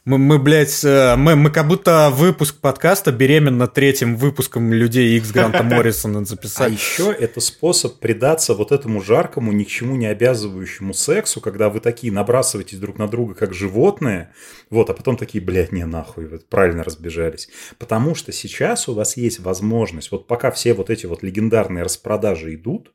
Мы, 0.05 0.17
мы, 0.17 0.39
блядь, 0.39 0.83
э, 0.83 1.15
мы, 1.17 1.35
мы 1.35 1.51
как 1.51 1.67
будто 1.67 2.09
выпуск 2.09 2.59
подкаста 2.61 3.11
беременно 3.11 3.67
третьим 3.67 4.15
выпуском 4.15 4.73
людей 4.73 5.17
X 5.17 5.31
Гранта 5.31 5.61
Моррисона 5.63 6.25
записали. 6.25 6.71
А 6.71 6.73
еще 6.73 7.11
это 7.11 7.41
способ 7.41 7.99
предаться 7.99 8.55
вот 8.55 8.71
этому 8.71 9.01
жаркому, 9.01 9.51
ни 9.51 9.65
к 9.65 9.67
чему 9.67 9.97
не 9.97 10.07
обязывающему 10.07 10.93
сексу, 10.93 11.41
когда 11.41 11.69
вы 11.69 11.81
такие 11.81 12.13
набрасываетесь 12.13 12.79
друг 12.79 12.97
на 12.97 13.07
друга, 13.07 13.35
как 13.35 13.53
животные, 13.53 14.33
вот, 14.69 14.89
а 14.89 14.93
потом 14.93 15.17
такие, 15.17 15.43
блядь, 15.43 15.73
не 15.73 15.85
нахуй, 15.85 16.27
вот 16.27 16.47
правильно 16.49 16.83
разбежались. 16.83 17.49
Потому 17.77 18.15
что 18.15 18.31
сейчас 18.31 18.87
у 18.87 18.95
вас 18.95 19.17
есть 19.17 19.39
возможность, 19.39 20.11
вот 20.11 20.27
пока 20.27 20.49
все 20.49 20.73
вот 20.73 20.89
эти 20.89 21.05
вот 21.05 21.23
легендарные 21.23 21.83
распродажи 21.83 22.55
идут, 22.55 22.93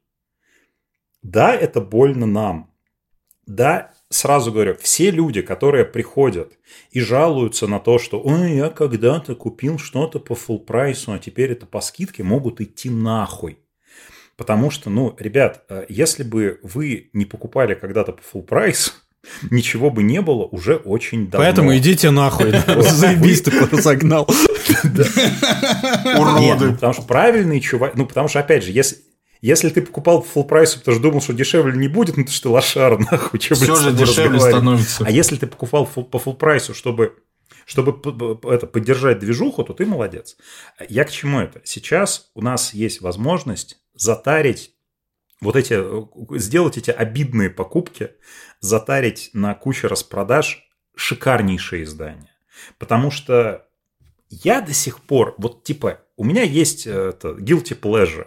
да, 1.22 1.54
это 1.54 1.80
больно 1.80 2.26
нам, 2.26 2.73
да, 3.46 3.92
сразу 4.10 4.52
говорю, 4.52 4.76
все 4.80 5.10
люди, 5.10 5.42
которые 5.42 5.84
приходят 5.84 6.52
и 6.90 7.00
жалуются 7.00 7.66
на 7.66 7.80
то, 7.80 7.98
что 7.98 8.20
«Ой, 8.22 8.54
я 8.54 8.70
когда-то 8.70 9.34
купил 9.34 9.78
что-то 9.78 10.18
по 10.18 10.34
full 10.34 10.60
прайсу, 10.60 11.12
а 11.12 11.18
теперь 11.18 11.52
это 11.52 11.66
по 11.66 11.80
скидке», 11.80 12.22
могут 12.22 12.60
идти 12.60 12.90
нахуй. 12.90 13.58
Потому 14.36 14.70
что, 14.70 14.90
ну, 14.90 15.14
ребят, 15.18 15.64
э, 15.68 15.86
если 15.88 16.22
бы 16.24 16.58
вы 16.62 17.10
не 17.12 17.24
покупали 17.24 17.74
когда-то 17.74 18.12
по 18.12 18.22
full 18.22 18.42
прайс, 18.42 18.94
ничего 19.50 19.90
бы 19.90 20.02
не 20.02 20.20
было 20.20 20.44
уже 20.44 20.76
очень 20.76 21.28
давно. 21.28 21.44
Поэтому 21.44 21.76
идите 21.76 22.10
нахуй. 22.10 22.50
Заебись 22.82 23.42
ты 23.42 23.50
разогнал. 23.50 24.24
Уроды. 26.18 26.72
Потому 26.72 26.92
что 26.92 27.02
правильный 27.02 27.60
чувак... 27.60 27.94
Ну, 27.96 28.06
потому 28.06 28.28
что, 28.28 28.40
опять 28.40 28.64
же, 28.64 28.72
если 28.72 28.98
если 29.46 29.68
ты 29.68 29.82
покупал 29.82 30.22
по 30.22 30.40
full 30.40 30.44
прайсу, 30.44 30.78
потому 30.78 30.94
что 30.94 31.02
думал, 31.02 31.20
что 31.20 31.34
дешевле 31.34 31.76
не 31.76 31.88
будет, 31.88 32.16
ну 32.16 32.24
ты 32.24 32.32
что, 32.32 32.50
лошар, 32.50 32.98
нахуй, 33.10 33.40
что, 33.40 33.54
Все 33.54 33.76
же 33.76 33.92
дешевле 33.92 34.40
становится. 34.40 35.04
А 35.04 35.10
если 35.10 35.36
ты 35.36 35.46
покупал 35.46 35.86
по 35.86 36.16
full 36.16 36.34
прайсу, 36.34 36.74
чтобы 36.74 37.16
чтобы 37.66 37.98
это, 38.50 38.66
поддержать 38.66 39.18
движуху, 39.18 39.64
то 39.64 39.72
ты 39.72 39.86
молодец. 39.86 40.36
Я 40.88 41.04
к 41.04 41.10
чему 41.10 41.40
это? 41.40 41.60
Сейчас 41.64 42.30
у 42.34 42.42
нас 42.42 42.74
есть 42.74 43.00
возможность 43.00 43.78
затарить 43.94 44.72
вот 45.40 45.56
эти, 45.56 45.78
сделать 46.38 46.78
эти 46.78 46.90
обидные 46.90 47.50
покупки, 47.50 48.10
затарить 48.60 49.30
на 49.32 49.54
кучу 49.54 49.88
распродаж 49.88 50.68
шикарнейшие 50.94 51.84
издания. 51.84 52.34
Потому 52.78 53.10
что 53.10 53.66
я 54.28 54.60
до 54.60 54.72
сих 54.72 55.00
пор, 55.00 55.34
вот 55.38 55.64
типа, 55.64 56.00
у 56.16 56.24
меня 56.24 56.42
есть 56.42 56.86
э, 56.86 57.10
это, 57.10 57.30
guilty 57.30 57.78
pleasure. 57.78 58.26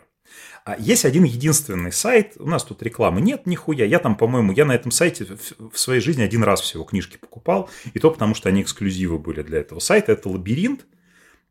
А 0.67 0.75
есть 0.77 1.05
один 1.05 1.23
единственный 1.23 1.93
сайт, 1.93 2.33
у 2.39 2.45
нас 2.45 2.61
тут 2.61 2.83
рекламы 2.83 3.21
нет 3.21 3.45
нихуя, 3.45 3.85
я 3.85 3.99
там, 3.99 4.17
по-моему, 4.17 4.51
я 4.51 4.65
на 4.65 4.73
этом 4.73 4.91
сайте 4.91 5.25
в 5.57 5.79
своей 5.79 6.01
жизни 6.01 6.23
один 6.23 6.43
раз 6.43 6.59
всего 6.59 6.83
книжки 6.83 7.15
покупал, 7.15 7.69
и 7.93 7.99
то 7.99 8.11
потому, 8.11 8.35
что 8.35 8.49
они 8.49 8.63
эксклюзивы 8.63 9.17
были 9.17 9.43
для 9.43 9.59
этого 9.59 9.79
сайта, 9.79 10.11
это 10.11 10.27
лабиринт, 10.27 10.85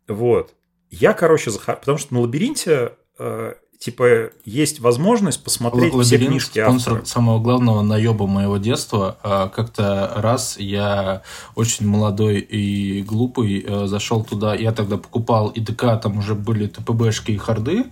вот. 0.06 0.52
Я, 0.90 1.14
короче, 1.14 1.50
захар... 1.50 1.76
потому 1.76 1.96
что 1.96 2.12
на 2.12 2.20
лабиринте 2.20 2.92
э, 3.18 3.54
типа 3.78 4.32
есть 4.44 4.80
возможность 4.80 5.42
посмотреть 5.42 5.94
Лабиринт, 5.94 6.06
все 6.06 6.18
книжки 6.18 6.60
спонсор 6.62 6.92
автора. 6.92 7.06
самого 7.06 7.40
главного 7.40 7.80
наеба 7.80 8.26
моего 8.26 8.58
детства. 8.58 9.16
А, 9.22 9.48
как-то 9.48 10.12
раз 10.16 10.58
я 10.58 11.22
очень 11.54 11.86
молодой 11.86 12.40
и 12.40 13.02
глупый 13.02 13.64
э, 13.66 13.86
зашел 13.86 14.22
туда, 14.24 14.54
я 14.54 14.72
тогда 14.72 14.98
покупал 14.98 15.48
ИДК, 15.54 16.00
там 16.02 16.18
уже 16.18 16.34
были 16.34 16.66
ТПБшки 16.66 17.32
и 17.32 17.38
харды, 17.38 17.86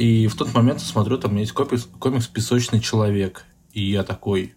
и 0.00 0.28
в 0.28 0.34
тот 0.34 0.54
момент 0.54 0.80
смотрю, 0.80 1.18
там 1.18 1.36
есть 1.36 1.52
комикс, 1.52 1.86
комикс 1.98 2.26
«Песочный 2.26 2.80
человек». 2.80 3.44
И 3.74 3.82
я 3.82 4.02
такой, 4.02 4.54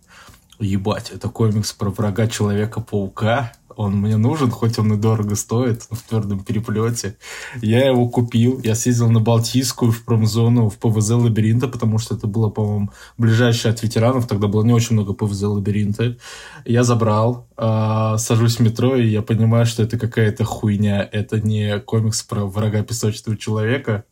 ебать, 0.57 1.11
это 1.11 1.27
комикс 1.27 1.73
про 1.73 1.89
врага 1.89 2.27
Человека-паука 2.27 3.51
он 3.75 3.97
мне 3.97 4.17
нужен, 4.17 4.51
хоть 4.51 4.79
он 4.79 4.93
и 4.93 4.97
дорого 4.97 5.35
стоит, 5.35 5.83
в 5.89 6.01
твердом 6.07 6.43
переплете. 6.43 7.17
Я 7.61 7.87
его 7.87 8.07
купил, 8.07 8.59
я 8.63 8.75
съездил 8.75 9.09
на 9.09 9.19
Балтийскую, 9.19 9.91
в 9.91 10.03
промзону, 10.03 10.69
в 10.69 10.77
ПВЗ 10.77 11.11
Лабиринта, 11.11 11.67
потому 11.67 11.99
что 11.99 12.15
это 12.15 12.27
было, 12.27 12.49
по-моему, 12.49 12.91
ближайшее 13.17 13.73
от 13.73 13.83
ветеранов, 13.83 14.27
тогда 14.27 14.47
было 14.47 14.63
не 14.63 14.73
очень 14.73 14.95
много 14.95 15.13
ПВЗ 15.13 15.43
Лабиринта. 15.43 16.17
Я 16.65 16.83
забрал, 16.83 17.47
э, 17.57 18.15
сажусь 18.17 18.57
в 18.57 18.59
метро, 18.61 18.95
и 18.95 19.07
я 19.07 19.21
понимаю, 19.21 19.65
что 19.65 19.83
это 19.83 19.97
какая-то 19.97 20.43
хуйня, 20.43 21.07
это 21.11 21.39
не 21.39 21.79
комикс 21.79 22.23
про 22.23 22.45
врага 22.45 22.83
песочного 22.83 23.37
человека. 23.37 24.05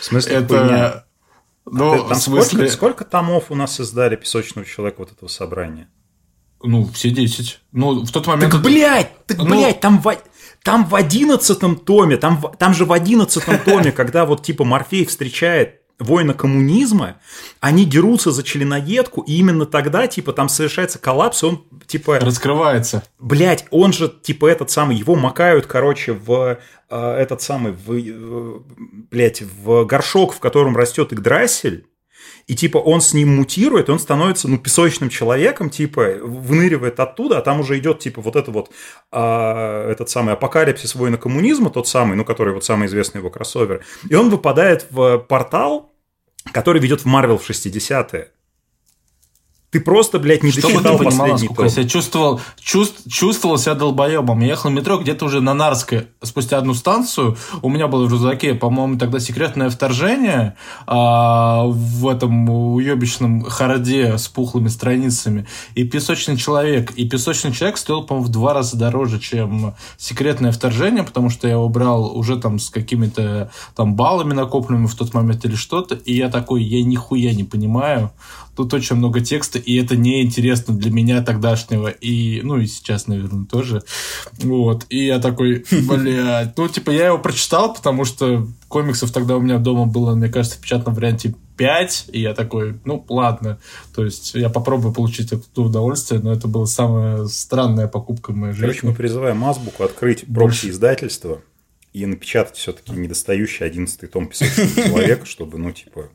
В 0.00 0.04
смысле 0.04 0.34
это... 0.34 0.58
хуйня? 0.58 1.04
Ну, 1.66 1.92
а 1.92 1.98
ты, 1.98 2.08
там 2.08 2.18
в 2.18 2.22
смысле... 2.22 2.68
сколько, 2.68 2.72
сколько 2.72 3.04
томов 3.04 3.50
у 3.50 3.54
нас 3.54 3.80
издали 3.80 4.16
песочного 4.16 4.66
человека 4.66 5.00
вот 5.00 5.12
этого 5.12 5.28
собрания? 5.28 5.88
Ну, 6.66 6.88
все 6.92 7.10
10. 7.10 7.60
Ну, 7.72 8.04
в 8.04 8.10
тот 8.10 8.26
момент... 8.26 8.52
Так, 8.52 8.62
блядь, 8.62 9.26
так, 9.26 9.38
ну... 9.38 9.46
блядь, 9.46 9.80
там 9.80 10.00
в, 10.00 10.16
там 10.62 10.84
в 10.84 10.94
одиннадцатом 10.94 11.76
томе, 11.76 12.16
там, 12.16 12.42
там 12.58 12.74
же 12.74 12.84
в 12.84 12.92
одиннадцатом 12.92 13.58
томе, 13.64 13.92
когда 13.92 14.24
вот 14.24 14.42
типа 14.42 14.64
Морфей 14.64 15.06
встречает 15.06 15.80
воина 15.98 16.34
коммунизма, 16.34 17.16
они 17.60 17.84
дерутся 17.84 18.30
за 18.30 18.42
членоедку, 18.42 19.22
и 19.22 19.34
именно 19.34 19.64
тогда, 19.66 20.06
типа, 20.06 20.32
там 20.32 20.48
совершается 20.48 20.98
коллапс, 20.98 21.42
и 21.42 21.46
он, 21.46 21.64
типа... 21.86 22.18
Раскрывается. 22.20 23.02
Блять, 23.18 23.66
он 23.70 23.92
же, 23.92 24.08
типа, 24.08 24.46
этот 24.46 24.70
самый, 24.70 24.96
его 24.96 25.14
макают, 25.14 25.66
короче, 25.66 26.12
в 26.12 26.58
э, 26.90 27.16
этот 27.18 27.40
самый, 27.40 27.72
в, 27.72 27.92
э, 27.92 28.60
блять, 29.10 29.42
в 29.42 29.84
горшок, 29.84 30.34
в 30.34 30.38
котором 30.38 30.76
растет 30.76 31.12
Игдрасиль, 31.12 31.86
и 32.46 32.54
типа 32.54 32.78
он 32.78 33.00
с 33.00 33.12
ним 33.12 33.36
мутирует, 33.36 33.90
он 33.90 33.98
становится, 33.98 34.48
ну, 34.48 34.58
песочным 34.58 35.08
человеком, 35.08 35.68
типа, 35.68 36.14
выныривает 36.22 37.00
оттуда, 37.00 37.38
а 37.38 37.42
там 37.42 37.60
уже 37.60 37.78
идет, 37.78 37.98
типа, 37.98 38.20
вот 38.20 38.36
это 38.36 38.50
вот, 38.50 38.70
а, 39.10 39.90
этот 39.90 40.10
самый 40.10 40.34
апокалипсис 40.34 40.94
воина 40.94 41.18
коммунизма, 41.18 41.70
тот 41.70 41.88
самый, 41.88 42.16
ну, 42.16 42.24
который 42.24 42.54
вот 42.54 42.64
самый 42.64 42.86
известный 42.86 43.18
его 43.18 43.30
кроссовер, 43.30 43.84
и 44.08 44.14
он 44.14 44.30
выпадает 44.30 44.86
в 44.90 45.18
портал, 45.18 45.92
который 46.52 46.80
ведет 46.80 47.00
в 47.00 47.06
Марвел 47.06 47.38
в 47.38 47.48
60-е. 47.48 48.30
Ты 49.76 49.80
просто, 49.82 50.18
блядь, 50.18 50.42
не 50.42 50.52
Чтобы 50.52 50.72
дочитал 50.72 50.96
ты 50.96 51.04
понимала, 51.04 51.32
последний 51.32 51.54
том. 51.54 51.64
Я 51.66 51.70
себя 51.70 51.84
чувствовал, 51.86 52.40
чувств, 52.58 53.02
чувствовал 53.10 53.58
себя 53.58 53.74
долбоебом. 53.74 54.40
Я 54.40 54.46
ехал 54.46 54.70
в 54.70 54.72
метро 54.72 54.96
где-то 54.96 55.26
уже 55.26 55.42
на 55.42 55.52
Нарской, 55.52 56.06
спустя 56.22 56.56
одну 56.56 56.72
станцию. 56.72 57.36
У 57.60 57.68
меня 57.68 57.86
было 57.86 58.06
в 58.06 58.10
рюкзаке, 58.10 58.54
по-моему, 58.54 58.98
тогда 58.98 59.20
секретное 59.20 59.68
вторжение 59.68 60.56
а, 60.86 61.64
в 61.66 62.08
этом 62.08 62.48
уебищном 62.48 63.42
харде 63.42 64.16
с 64.16 64.28
пухлыми 64.28 64.68
страницами. 64.68 65.46
И 65.74 65.84
песочный 65.84 66.38
человек. 66.38 66.92
И 66.92 67.06
песочный 67.06 67.52
человек 67.52 67.76
стоил, 67.76 68.02
по-моему, 68.02 68.28
в 68.28 68.32
два 68.32 68.54
раза 68.54 68.78
дороже, 68.78 69.20
чем 69.20 69.74
секретное 69.98 70.52
вторжение, 70.52 71.02
потому 71.02 71.28
что 71.28 71.48
я 71.48 71.52
его 71.52 71.68
брал 71.68 72.16
уже 72.16 72.38
там 72.38 72.58
с 72.58 72.70
какими-то 72.70 73.50
там 73.74 73.94
баллами 73.94 74.32
накопленными 74.32 74.86
в 74.86 74.94
тот 74.94 75.12
момент 75.12 75.44
или 75.44 75.54
что-то. 75.54 75.96
И 75.96 76.16
я 76.16 76.30
такой, 76.30 76.62
я 76.62 76.82
нихуя 76.82 77.34
не 77.34 77.44
понимаю. 77.44 78.10
Тут 78.56 78.72
очень 78.72 78.96
много 78.96 79.20
текста, 79.20 79.58
и 79.58 79.76
это 79.76 79.96
неинтересно 79.96 80.74
для 80.74 80.90
меня 80.90 81.22
тогдашнего, 81.22 81.88
и, 81.88 82.40
ну, 82.42 82.58
и 82.58 82.66
сейчас, 82.66 83.06
наверное, 83.06 83.44
тоже. 83.44 83.82
Вот. 84.38 84.86
И 84.88 85.04
я 85.04 85.18
такой, 85.18 85.64
блядь, 85.70 86.56
ну, 86.56 86.68
типа, 86.68 86.90
я 86.90 87.06
его 87.06 87.18
прочитал, 87.18 87.74
потому 87.74 88.04
что 88.04 88.46
комиксов 88.68 89.12
тогда 89.12 89.36
у 89.36 89.40
меня 89.40 89.58
дома 89.58 89.86
было, 89.86 90.14
мне 90.14 90.28
кажется, 90.28 90.58
в 90.58 90.60
печатном 90.62 90.94
варианте 90.94 91.34
5, 91.56 92.06
и 92.12 92.20
я 92.20 92.34
такой, 92.34 92.78
ну, 92.84 93.04
ладно. 93.08 93.58
То 93.94 94.04
есть 94.04 94.34
я 94.34 94.48
попробую 94.48 94.94
получить 94.94 95.32
это 95.32 95.44
удовольствие, 95.60 96.20
но 96.20 96.32
это 96.32 96.48
была 96.48 96.66
самая 96.66 97.26
странная 97.26 97.88
покупка 97.88 98.32
в 98.32 98.36
моей 98.36 98.52
жизни. 98.52 98.66
Короче, 98.66 98.86
мы 98.86 98.94
призываем 98.94 99.44
Азбуку 99.44 99.84
открыть 99.84 100.24
прокси 100.26 100.70
издательства 100.70 101.40
и 101.92 102.04
напечатать 102.04 102.56
все-таки 102.56 102.92
недостающий 102.92 103.64
одиннадцатый 103.64 104.08
том 104.08 104.26
писательского 104.26 104.86
человека, 104.88 105.26
чтобы, 105.26 105.58
ну, 105.58 105.72
типа, 105.72 106.10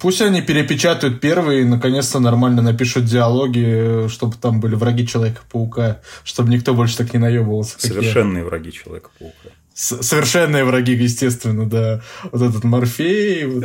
Пусть 0.00 0.20
они 0.22 0.42
перепечатают 0.42 1.20
первый 1.20 1.62
и 1.62 1.64
наконец-то 1.64 2.20
нормально 2.20 2.62
напишут 2.62 3.04
диалоги, 3.04 4.08
чтобы 4.08 4.36
там 4.36 4.60
были 4.60 4.74
враги 4.74 5.06
Человека-паука, 5.06 6.00
чтобы 6.24 6.50
никто 6.50 6.74
больше 6.74 6.98
так 6.98 7.12
не 7.12 7.18
наебывался. 7.18 7.78
Совершенные 7.78 8.44
враги 8.44 8.72
Человека-паука. 8.72 9.54
Совершенные 9.74 10.64
враги, 10.64 10.92
естественно, 10.92 11.68
да. 11.68 12.02
Вот 12.30 12.42
этот 12.42 12.64
Морфей, 12.64 13.46
вот. 13.46 13.64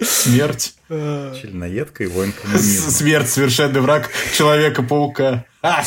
Смерть. 0.00 0.74
Членоедка 0.88 2.04
и 2.04 2.06
воин 2.06 2.32
коммунизма. 2.32 2.90
Смерть, 2.90 3.28
совершенный 3.28 3.80
враг 3.80 4.10
Человека-паука. 4.36 5.44
А! 5.62 5.84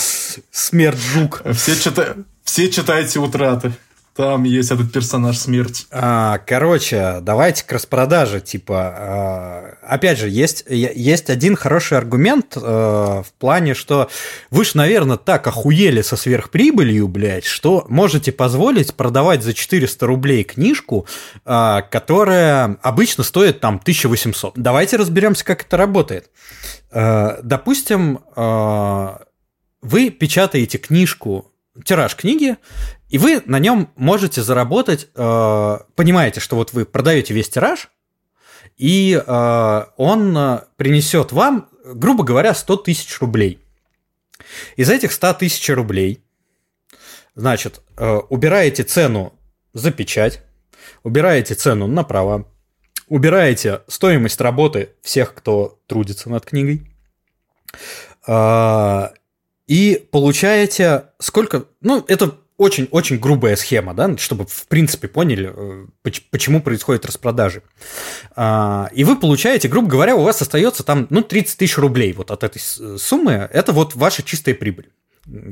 Смерть 0.52 1.00
жук. 1.14 1.42
Все, 1.54 1.76
чита... 1.76 2.16
Все 2.44 2.70
читайте 2.70 3.20
утраты. 3.20 3.74
Там 4.16 4.44
есть 4.44 4.72
этот 4.72 4.94
персонаж 4.94 5.38
смерть. 5.38 5.88
А, 5.92 6.38
короче, 6.38 7.18
давайте 7.22 7.66
к 7.66 7.72
распродаже. 7.74 8.40
Типа, 8.40 8.96
а, 8.98 9.78
опять 9.82 10.20
же, 10.20 10.30
есть, 10.30 10.64
есть 10.70 11.30
один 11.30 11.58
хороший 11.58 11.98
аргумент 11.98 12.56
а, 12.56 13.24
в 13.24 13.34
плане, 13.34 13.74
что 13.74 14.10
вы 14.52 14.64
же, 14.64 14.72
наверное, 14.76 15.18
так 15.18 15.46
охуели 15.48 16.02
со 16.02 16.16
сверхприбылью, 16.16 17.10
блядь, 17.10 17.44
что 17.44 17.86
можете 17.90 18.32
позволить 18.32 18.96
продавать 18.96 19.44
за 19.44 19.54
400 19.54 20.06
рублей 20.06 20.46
книжку, 20.46 21.06
а, 21.44 21.82
которая 21.82 22.78
обычно 22.82 23.26
стоит 23.26 23.60
там 23.60 23.82
1800. 23.82 24.54
Давайте 24.56 24.96
разберемся, 24.96 25.44
как 25.44 25.64
это 25.64 25.76
работает. 25.76 26.30
А, 26.90 27.42
допустим, 27.44 28.22
а, 28.38 29.24
вы 29.82 30.10
печатаете 30.10 30.78
книжку 30.78 31.52
тираж 31.84 32.16
книги, 32.16 32.56
и 33.10 33.18
вы 33.18 33.42
на 33.46 33.60
нем 33.60 33.90
можете 33.96 34.42
заработать, 34.42 35.10
э, 35.16 35.78
понимаете, 35.96 36.40
что 36.40 36.56
вот 36.56 36.74
вы 36.74 36.86
продаете 36.86 37.34
весь 37.34 37.50
тираж, 37.50 37.90
и 38.78 39.14
э, 39.26 39.86
он 39.98 40.38
э, 40.38 40.62
принесет 40.76 41.32
вам, 41.32 41.70
грубо 41.86 42.24
говоря, 42.24 42.54
100 42.54 42.78
тысяч 42.78 43.20
рублей. 43.20 43.60
Из 44.76 44.90
этих 44.90 45.12
100 45.12 45.36
тысяч 45.36 45.70
рублей, 45.70 46.24
значит, 47.36 47.82
убираете 48.30 48.84
цену 48.84 49.34
за 49.74 49.92
печать, 49.92 50.42
убираете 51.04 51.54
цену 51.56 51.88
на 51.88 52.04
права, 52.04 52.46
убираете 53.08 53.82
стоимость 53.88 54.42
работы 54.42 54.90
всех, 55.02 55.34
кто 55.34 55.80
трудится 55.88 56.30
над 56.30 56.46
книгой, 56.46 56.92
и 59.68 60.08
получаете 60.12 61.06
сколько... 61.20 61.66
Ну, 61.82 62.04
это 62.08 62.38
очень-очень 62.58 63.20
грубая 63.20 63.56
схема, 63.56 63.94
да, 63.94 64.18
чтобы 64.18 64.46
в 64.46 64.68
принципе 64.68 65.08
поняли, 65.08 65.52
э, 65.54 65.86
почему 66.32 66.62
происходят 66.62 67.06
распродажи. 67.06 67.64
А, 68.36 68.90
и 68.94 69.04
вы 69.04 69.18
получаете, 69.18 69.68
грубо 69.68 69.90
говоря, 69.90 70.16
у 70.16 70.24
вас 70.24 70.42
остается 70.42 70.84
там, 70.84 71.08
ну, 71.10 71.22
30 71.22 71.58
тысяч 71.58 71.78
рублей 71.78 72.14
вот 72.14 72.32
от 72.32 72.44
этой 72.44 72.60
суммы, 72.60 73.50
это 73.52 73.72
вот 73.72 73.96
ваша 73.96 74.24
чистая 74.24 74.56
прибыль 74.56 74.90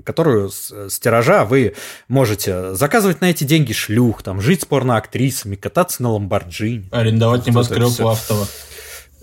которую 0.05 0.49
с, 0.49 0.99
тиража 0.99 1.45
вы 1.45 1.73
можете 2.07 2.75
заказывать 2.75 3.21
на 3.21 3.31
эти 3.31 3.43
деньги 3.43 3.73
шлюх, 3.73 4.21
там, 4.21 4.39
жить 4.39 4.61
с 4.61 4.65
порноактрисами, 4.65 5.55
кататься 5.55 6.03
на 6.03 6.11
Ламборджини. 6.11 6.89
Арендовать 6.91 7.47
небоскреб 7.47 7.89
в 7.89 8.07
Автово. 8.07 8.47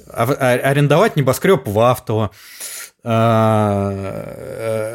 А, 0.09 0.25
а, 0.25 0.53
арендовать 0.55 1.17
небоскреб 1.17 1.67
в 1.67 1.79
Автово. 1.79 2.25
А, 2.25 2.29
э, 2.29 2.80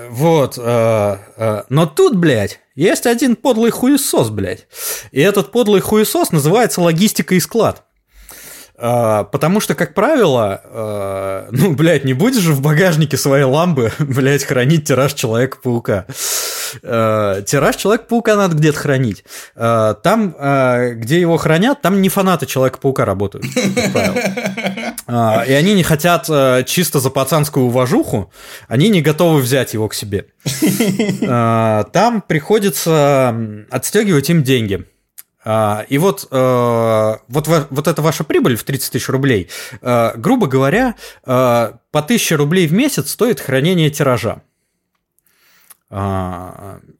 вот. 0.09 0.59
А, 0.59 1.19
а, 1.37 1.65
но 1.69 1.85
тут, 1.85 2.15
блядь, 2.15 2.59
есть 2.75 3.05
один 3.05 3.35
подлый 3.35 3.71
хуесос, 3.71 4.29
блядь. 4.29 4.67
И 5.11 5.21
этот 5.21 5.51
подлый 5.51 5.81
хуесос 5.81 6.31
называется 6.31 6.81
логистика 6.81 7.35
и 7.35 7.39
склад. 7.39 7.84
Потому 8.77 9.59
что, 9.59 9.75
как 9.75 9.93
правило, 9.93 11.47
ну, 11.51 11.73
блядь, 11.73 12.03
не 12.03 12.13
будешь 12.13 12.41
же 12.41 12.53
в 12.53 12.61
багажнике 12.61 13.17
своей 13.17 13.45
ламбы, 13.45 13.91
блядь, 13.99 14.43
хранить 14.43 14.87
тираж 14.87 15.13
Человека-паука. 15.13 16.05
Тираж 16.81 17.75
Человека-паука 17.77 18.35
надо 18.35 18.55
где-то 18.55 18.77
хранить. 18.77 19.23
Там, 19.55 20.35
где 20.95 21.19
его 21.19 21.37
хранят, 21.37 21.81
там 21.81 22.01
не 22.01 22.09
фанаты 22.09 22.45
Человека-паука 22.45 23.05
работают, 23.05 23.45
как 23.75 23.93
правило. 23.93 24.15
А, 25.07 25.43
и 25.47 25.53
они 25.53 25.73
не 25.73 25.83
хотят 25.83 26.29
чисто 26.65 26.99
за 26.99 27.09
пацанскую 27.09 27.67
уважуху, 27.67 28.31
они 28.67 28.89
не 28.89 29.01
готовы 29.01 29.39
взять 29.41 29.73
его 29.73 29.87
к 29.87 29.93
себе. 29.93 30.27
А, 31.27 31.83
там 31.85 32.21
приходится 32.21 33.35
отстегивать 33.69 34.29
им 34.29 34.43
деньги. 34.43 34.85
А, 35.47 35.85
и 35.87 35.97
вот, 35.99 36.27
э, 36.31 37.15
вот, 37.27 37.47
вот 37.47 37.87
эта 37.87 38.01
ваша 38.01 38.23
прибыль 38.23 38.55
в 38.55 38.63
30 38.63 38.91
тысяч 38.91 39.09
рублей, 39.09 39.49
э, 39.81 40.17
грубо 40.17 40.47
говоря, 40.47 40.95
по 41.23 41.79
1000 41.93 42.35
рублей 42.35 42.67
в 42.67 42.73
месяц 42.73 43.11
стоит 43.11 43.39
хранение 43.39 43.89
тиража. 43.89 44.41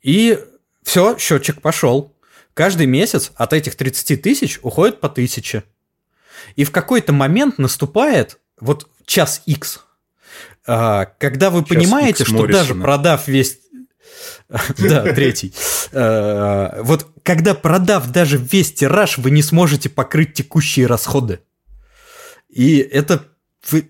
И 0.01 0.39
все, 0.84 1.17
счетчик 1.17 1.61
пошел. 1.61 2.15
Каждый 2.53 2.85
месяц 2.85 3.31
от 3.35 3.51
этих 3.51 3.76
30 3.76 4.22
тысяч 4.22 4.59
уходит 4.61 5.01
по 5.01 5.09
1000. 5.09 5.63
И 6.55 6.63
в 6.63 6.72
какой-то 6.72 7.11
момент 7.11 7.57
наступает 7.57 8.39
вот 8.61 8.88
час 9.05 9.41
X, 9.45 9.85
а, 10.67 11.05
когда 11.19 11.49
вы 11.49 11.59
час 11.61 11.69
понимаете, 11.69 12.23
X 12.23 12.30
что 12.30 12.41
Моррисона. 12.41 12.63
даже 12.63 12.76
продав 12.76 13.27
весь... 13.27 13.59
Да, 14.77 15.13
третий. 15.13 15.53
А, 15.93 16.81
вот 16.81 17.07
когда 17.23 17.53
продав 17.53 18.11
даже 18.11 18.38
весь 18.38 18.73
тираж, 18.73 19.17
вы 19.17 19.31
не 19.31 19.41
сможете 19.41 19.89
покрыть 19.89 20.34
текущие 20.34 20.85
расходы. 20.88 21.39
И 22.49 22.77
это 22.77 23.26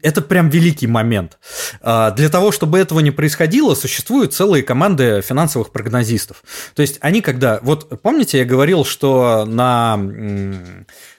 это 0.02 0.22
прям 0.22 0.48
великий 0.48 0.88
момент. 0.88 1.38
А, 1.82 2.12
для 2.12 2.30
того, 2.30 2.54
чтобы 2.54 2.80
этого 2.80 3.02
не 3.02 3.12
происходило, 3.12 3.76
существуют 3.76 4.34
целые 4.34 4.64
команды 4.64 5.22
финансовых 5.22 5.74
прогнозистов. 5.74 6.44
То 6.76 6.82
есть 6.82 6.98
они 7.02 7.20
когда... 7.20 7.60
Вот 7.62 8.02
помните, 8.02 8.38
я 8.38 8.46
говорил, 8.46 8.86
что 8.86 9.44
на 9.46 9.98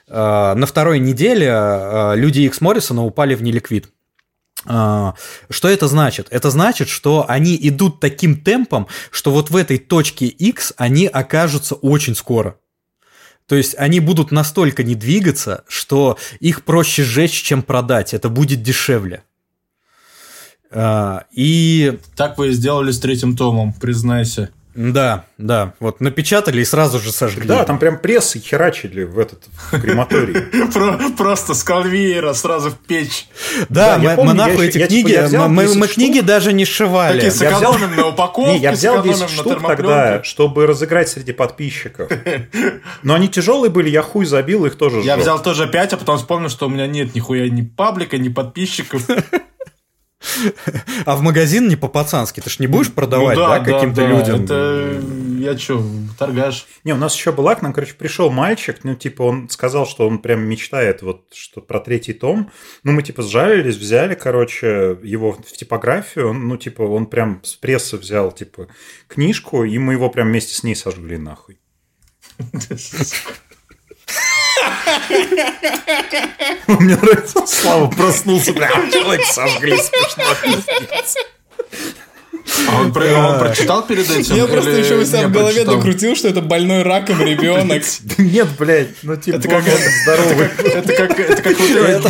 Э, 0.07 0.53
на 0.55 0.65
второй 0.65 0.99
неделе 0.99 1.47
э, 1.49 2.13
люди 2.15 2.41
X 2.41 2.61
Моррисона 2.61 3.03
упали 3.03 3.35
в 3.35 3.43
неликвид. 3.43 3.89
Э, 4.67 5.13
что 5.49 5.67
это 5.67 5.87
значит? 5.87 6.27
Это 6.29 6.49
значит, 6.49 6.89
что 6.89 7.25
они 7.27 7.57
идут 7.61 7.99
таким 7.99 8.39
темпом, 8.39 8.87
что 9.11 9.31
вот 9.31 9.49
в 9.49 9.55
этой 9.55 9.77
точке 9.77 10.27
X 10.27 10.73
они 10.77 11.07
окажутся 11.07 11.75
очень 11.75 12.15
скоро. 12.15 12.57
То 13.47 13.55
есть 13.55 13.75
они 13.77 13.99
будут 13.99 14.31
настолько 14.31 14.83
не 14.83 14.95
двигаться, 14.95 15.63
что 15.67 16.17
их 16.41 16.63
проще 16.65 17.03
сжечь, 17.03 17.41
чем 17.41 17.63
продать. 17.63 18.13
Это 18.13 18.27
будет 18.27 18.61
дешевле. 18.61 19.23
И... 21.31 21.99
Так 22.17 22.37
вы 22.37 22.49
и 22.49 22.51
сделали 22.51 22.91
с 22.91 22.99
третьим 22.99 23.37
томом, 23.37 23.71
признайся. 23.71 24.49
Да, 24.77 25.25
да. 25.39 25.73
Вот 25.79 26.01
напечатали 26.01 26.61
и 26.61 26.65
сразу 26.65 26.99
же 26.99 27.11
сожгли. 27.11 27.47
Да, 27.47 27.65
там 27.65 27.79
прям 27.79 27.97
прессы 27.97 28.37
херачили 28.39 29.03
в 29.05 29.17
этот 29.17 29.43
в 29.71 29.81
крематорий. 29.81 30.39
Просто 31.17 31.55
с 31.55 31.63
конвейера 31.63 32.33
сразу 32.33 32.69
в 32.69 32.77
печь. 32.77 33.27
Да, 33.69 33.97
мы 33.97 34.33
нахуй 34.33 34.67
эти 34.67 34.85
книги, 34.85 35.19
мы 35.47 35.87
книги 35.87 36.19
даже 36.19 36.53
не 36.53 36.63
сшивали. 36.63 37.15
Такие 37.15 37.31
с 37.31 37.41
экономом 37.41 37.95
на 37.95 38.07
упаковке, 38.09 38.57
Я 38.57 38.71
взял 38.71 39.01
10 39.01 39.29
штук 39.29 39.65
тогда, 39.65 40.21
чтобы 40.23 40.67
разыграть 40.67 41.09
среди 41.09 41.33
подписчиков. 41.33 42.11
Но 43.01 43.15
они 43.15 43.29
тяжелые 43.29 43.71
были, 43.71 43.89
я 43.89 44.03
хуй 44.03 44.25
забил 44.25 44.67
их 44.67 44.75
тоже 44.75 45.01
Я 45.01 45.17
взял 45.17 45.41
тоже 45.41 45.67
5, 45.67 45.93
а 45.93 45.97
потом 45.97 46.17
вспомнил, 46.17 46.49
что 46.49 46.67
у 46.67 46.69
меня 46.69 46.85
нет 46.85 47.15
нихуя 47.15 47.49
ни 47.49 47.63
паблика, 47.63 48.19
ни 48.19 48.29
подписчиков. 48.29 49.01
А 51.05 51.15
в 51.15 51.21
магазин 51.21 51.67
не 51.67 51.75
по-пацански. 51.75 52.41
Ты 52.41 52.49
ж 52.49 52.59
не 52.59 52.67
будешь 52.67 52.91
продавать, 52.91 53.37
ну, 53.37 53.43
да, 53.43 53.59
да, 53.59 53.65
каким-то 53.65 54.01
да, 54.01 54.07
людям? 54.07 54.43
Это 54.43 55.01
я 55.39 55.57
что, 55.57 55.83
торгаш? 56.17 56.67
Не, 56.83 56.93
у 56.93 56.97
нас 56.97 57.15
еще 57.15 57.31
была, 57.31 57.55
к 57.55 57.61
нам, 57.61 57.73
короче, 57.73 57.93
пришел 57.93 58.29
мальчик, 58.29 58.79
ну, 58.83 58.95
типа, 58.95 59.23
он 59.23 59.49
сказал, 59.49 59.85
что 59.85 60.07
он 60.07 60.19
прям 60.19 60.41
мечтает 60.41 61.01
вот 61.01 61.33
что 61.33 61.61
про 61.61 61.79
третий 61.79 62.13
том. 62.13 62.51
Ну, 62.83 62.91
мы, 62.91 63.03
типа, 63.03 63.21
сжалились, 63.21 63.75
взяли, 63.75 64.15
короче, 64.15 64.97
его 65.03 65.33
в 65.33 65.51
типографию, 65.53 66.29
он, 66.29 66.47
ну, 66.47 66.57
типа, 66.57 66.81
он 66.81 67.05
прям 67.05 67.43
с 67.43 67.55
прессы 67.55 67.97
взял, 67.97 68.31
типа, 68.31 68.67
книжку, 69.07 69.63
и 69.63 69.77
мы 69.77 69.93
его 69.93 70.09
прям 70.09 70.29
вместе 70.29 70.53
с 70.55 70.63
ней 70.63 70.75
сожгли 70.75 71.17
нахуй. 71.17 71.59
Мне 76.67 76.95
нравится, 76.95 77.45
Слава 77.47 77.87
проснулся, 77.87 78.53
прям 78.53 78.91
человек 78.91 79.25
сожгли, 79.25 79.77
смешно. 79.77 80.23
А 82.69 82.81
он, 82.81 82.93
про, 82.93 83.05
он 83.05 83.39
прочитал 83.39 83.85
перед 83.85 84.09
этим? 84.09 84.35
Я 84.35 84.45
просто 84.45 84.71
еще 84.71 84.95
у 84.95 85.05
себя 85.05 85.27
в 85.27 85.31
голове 85.31 85.65
докрутил, 85.65 86.15
что 86.15 86.29
это 86.29 86.41
больной 86.41 86.83
раком 86.83 87.21
ребенок. 87.21 87.83
Нет, 88.17 88.47
блядь, 88.57 88.89
ну 89.03 89.15
типа 89.15 89.35
это 89.35 89.47
как 89.47 89.63
здоровый. 89.63 90.49
Это 90.57 90.93
как 90.93 91.19
это 91.19 91.41
как 91.41 91.57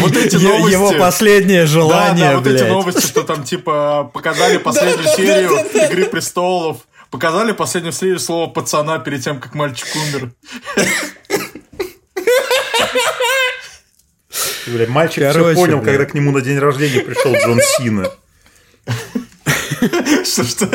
вот 0.02 0.16
эти 0.16 0.36
новости. 0.36 0.72
Его 0.72 0.92
последнее 0.94 1.66
желание, 1.66 2.32
Да, 2.32 2.38
вот 2.38 2.48
эти 2.48 2.64
новости, 2.64 3.06
что 3.06 3.24
там 3.24 3.44
типа 3.44 4.10
показали 4.14 4.58
последнюю 4.64 5.08
серию 5.16 5.52
Игры 5.74 6.06
престолов. 6.06 6.78
Показали 7.10 7.54
последнюю 7.54 7.94
серию 7.94 8.20
слова 8.20 8.48
пацана 8.48 9.00
перед 9.00 9.24
тем, 9.24 9.40
как 9.40 9.56
мальчик 9.56 9.88
умер. 9.96 10.32
Бля, 14.68 14.88
мальчик 14.88 15.24
Короче, 15.24 15.54
все 15.54 15.56
понял, 15.56 15.78
бля. 15.80 15.92
когда 15.92 16.06
к 16.06 16.14
нему 16.14 16.32
на 16.32 16.42
день 16.42 16.60
рождения 16.60 17.02
пришел 17.02 17.34
Джон 17.34 17.60
Сина. 17.78 18.12
Что 20.26 20.44
что? 20.44 20.66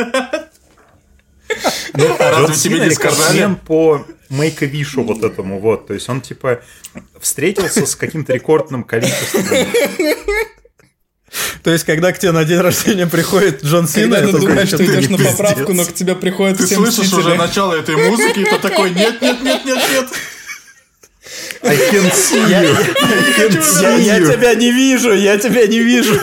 Ну, 1.94 2.16
а 2.18 2.30
разве 2.30 2.56
тебе 2.56 2.80
не 2.80 2.90
сказали? 2.90 3.54
по 3.66 4.06
Wish 4.30 5.02
вот 5.02 5.22
этому 5.22 5.60
вот. 5.60 5.86
То 5.86 5.94
есть 5.94 6.08
он 6.08 6.20
типа 6.22 6.62
встретился 7.20 7.86
с 7.86 7.94
каким-то 7.94 8.32
рекордным 8.32 8.84
количеством 8.84 9.44
то 11.62 11.70
есть, 11.70 11.84
когда 11.84 12.12
к 12.12 12.18
тебе 12.18 12.32
на 12.32 12.44
день 12.44 12.58
рождения 12.58 13.06
приходит 13.06 13.64
Джон 13.64 13.86
Сина, 13.88 14.16
когда 14.16 14.32
ты 14.32 14.38
думаешь, 14.38 14.68
что 14.68 14.84
идешь 14.84 15.08
на 15.08 15.18
поправку, 15.18 15.72
но 15.72 15.84
к 15.84 15.94
тебе 15.94 16.14
приходит 16.14 16.58
Ты 16.58 16.66
слышишь 16.66 17.12
уже 17.12 17.34
начало 17.36 17.74
этой 17.74 17.96
музыки, 17.96 18.40
и 18.40 18.44
ты 18.44 18.58
такой, 18.58 18.90
нет, 18.90 19.20
нет, 19.22 19.40
нет, 19.42 19.64
нет, 19.64 19.78
нет. 19.92 20.08
I 21.62 21.76
can 21.76 22.10
see 22.10 22.42
you. 22.50 22.74
I 22.74 23.32
can 23.36 23.62
see 23.62 24.04
я, 24.04 24.18
you. 24.18 24.26
я 24.26 24.32
тебя 24.32 24.54
не 24.54 24.72
вижу, 24.72 25.12
я 25.14 25.38
тебя 25.38 25.66
не 25.66 25.78
вижу. 25.78 26.18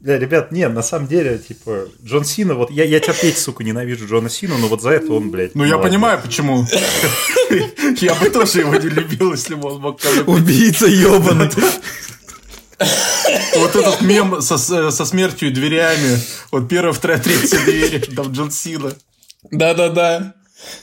Да, 0.00 0.18
ребят, 0.18 0.50
нет, 0.50 0.72
на 0.72 0.82
самом 0.82 1.08
деле, 1.08 1.38
типа, 1.38 1.86
Джон 2.02 2.24
Сина, 2.24 2.54
вот 2.54 2.70
я, 2.70 2.84
я 2.84 3.00
терпеть, 3.00 3.36
сука, 3.36 3.62
ненавижу 3.62 4.06
Джона 4.08 4.30
Сина, 4.30 4.56
но 4.56 4.66
вот 4.68 4.80
за 4.80 4.90
это 4.90 5.12
он, 5.12 5.30
блядь. 5.30 5.54
Ну, 5.54 5.64
я 5.64 5.76
понимаю, 5.76 6.18
почему. 6.22 6.66
Я 8.00 8.14
бы 8.14 8.30
тоже 8.30 8.60
его 8.60 8.74
не 8.76 8.88
любил, 8.88 9.32
если 9.32 9.56
бы 9.56 9.68
он 9.72 9.80
мог... 9.80 10.00
Убийца 10.26 10.86
ебаный. 10.86 11.50
Вот 13.56 13.76
этот 13.76 14.00
мем 14.00 14.40
со, 14.40 14.56
со 14.56 15.04
смертью 15.04 15.50
и 15.50 15.52
дверями. 15.52 16.18
Вот 16.50 16.68
первая, 16.68 16.92
вторая, 16.92 17.18
третья 17.18 17.58
двери. 17.64 17.98
Там 17.98 18.32
Джон 18.32 18.50
Сина. 18.50 18.94
Да-да-да. 19.50 20.34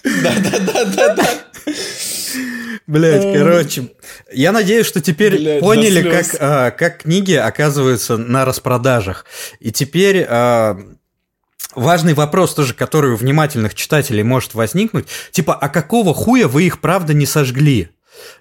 Да-да-да-да-да. 0.04 1.28
Блять, 2.88 3.34
короче, 3.34 3.90
я 4.32 4.52
надеюсь, 4.54 4.86
что 4.86 5.02
теперь 5.02 5.38
Блядь, 5.38 5.60
поняли, 5.60 6.10
как, 6.10 6.26
а, 6.40 6.72
как 6.72 7.00
книги 7.04 7.34
оказываются 7.34 8.16
на 8.18 8.46
распродажах. 8.46 9.26
И 9.60 9.72
теперь 9.72 10.26
а, 10.28 10.80
важный 11.76 12.14
вопрос 12.14 12.54
тоже, 12.54 12.74
который 12.74 13.12
у 13.12 13.18
внимательных 13.18 13.76
читателей 13.76 14.24
может 14.24 14.54
возникнуть, 14.54 15.08
типа, 15.32 15.54
а 15.54 15.68
какого 15.68 16.14
хуя 16.14 16.48
вы 16.48 16.64
их 16.64 16.80
правда 16.80 17.14
не 17.14 17.26
сожгли? 17.26 17.90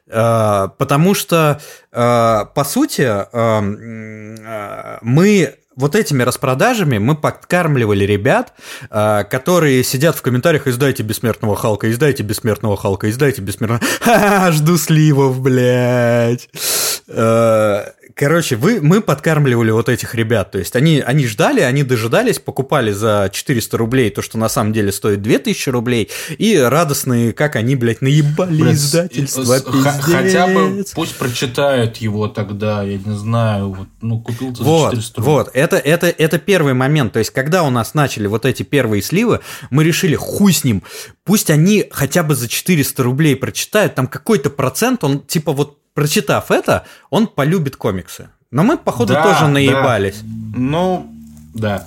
А, 0.09 0.69
потому 0.69 1.15
что, 1.15 1.61
а, 1.93 2.45
по 2.47 2.65
сути, 2.65 3.03
а, 3.05 4.99
мы 5.03 5.57
вот 5.77 5.95
этими 5.95 6.23
распродажами 6.23 6.99
мы 6.99 7.15
подкармливали 7.15 8.05
ребят, 8.05 8.55
э, 8.91 9.25
которые 9.25 9.85
сидят 9.85 10.17
в 10.17 10.23
комментариях, 10.23 10.67
издайте 10.67 11.03
бессмертного 11.03 11.55
Халка, 11.55 11.91
издайте 11.91 12.23
бессмертного 12.23 12.77
Халка, 12.77 13.11
издайте 13.11 13.43
бессмертного... 13.43 13.83
Ха-ха, 14.01 14.51
жду 14.53 14.79
сливов, 14.79 15.41
блядь. 15.41 16.49
Короче, 18.19 18.57
вы, 18.57 18.81
мы 18.81 19.03
подкармливали 19.03 19.71
вот 19.73 19.91
этих 19.91 20.15
ребят. 20.15 20.51
То 20.51 20.59
есть 20.59 20.75
они, 20.75 21.01
они 21.01 21.27
ждали, 21.27 21.61
они 21.61 21.83
дожидались, 21.83 22.39
покупали 22.39 22.91
за 22.91 23.29
400 23.31 23.77
рублей 23.77 24.09
то, 24.09 24.23
что 24.23 24.39
на 24.39 24.49
самом 24.49 24.73
деле 24.73 24.91
стоит 24.91 25.21
2000 25.21 25.69
рублей, 25.69 26.09
и 26.39 26.57
радостные, 26.57 27.35
как 27.35 27.57
они, 27.57 27.77
блядь, 27.77 28.01
наебали 28.01 28.63
блядь, 28.63 28.77
издательство. 28.77 29.45
Хотя 30.01 30.47
бы 30.47 30.83
пусть 30.95 31.15
прочитают 31.19 31.99
его 31.99 32.27
тогда, 32.29 32.83
я 32.83 32.97
не 32.97 33.15
знаю, 33.19 33.73
вот, 33.73 33.89
ну, 34.01 34.19
купил 34.23 34.55
ты 34.55 34.63
вот, 34.63 34.93
за 34.93 34.97
400 34.97 35.21
рублей. 35.21 35.35
Вот, 35.35 35.51
это, 35.53 35.77
это, 35.77 36.07
это 36.07 36.39
первый 36.39 36.73
момент. 36.73 37.13
То 37.13 37.19
есть, 37.19 37.33
когда 37.33 37.65
у 37.65 37.71
нас 37.71 37.93
начали 37.93 38.29
вот 38.29 38.47
эти 38.47 38.63
первые 38.63 39.03
сливы, 39.03 39.41
мы 39.69 39.85
решили, 39.85 40.15
хуй 40.17 40.55
с 40.55 40.65
ним, 40.65 40.83
пусть 41.25 41.51
они 41.51 41.85
хотя 41.91 42.23
бы 42.23 42.35
за 42.35 42.49
400 42.49 43.03
рублей 43.03 43.37
прочитают, 43.37 43.95
там 43.95 44.07
какой-то 44.07 44.49
процент, 44.49 45.05
он 45.05 45.21
типа 45.21 45.53
вот 45.53 45.81
прочитав 45.97 46.51
это, 46.51 46.85
он 47.11 47.27
полюбит 47.27 47.77
комиксы. 47.77 48.29
Но 48.53 48.63
мы, 48.63 48.77
походу, 48.77 49.15
да, 49.15 49.23
тоже 49.23 49.49
наебались. 49.49 50.21
Да. 50.23 50.59
Ну, 50.59 51.13
да. 51.55 51.87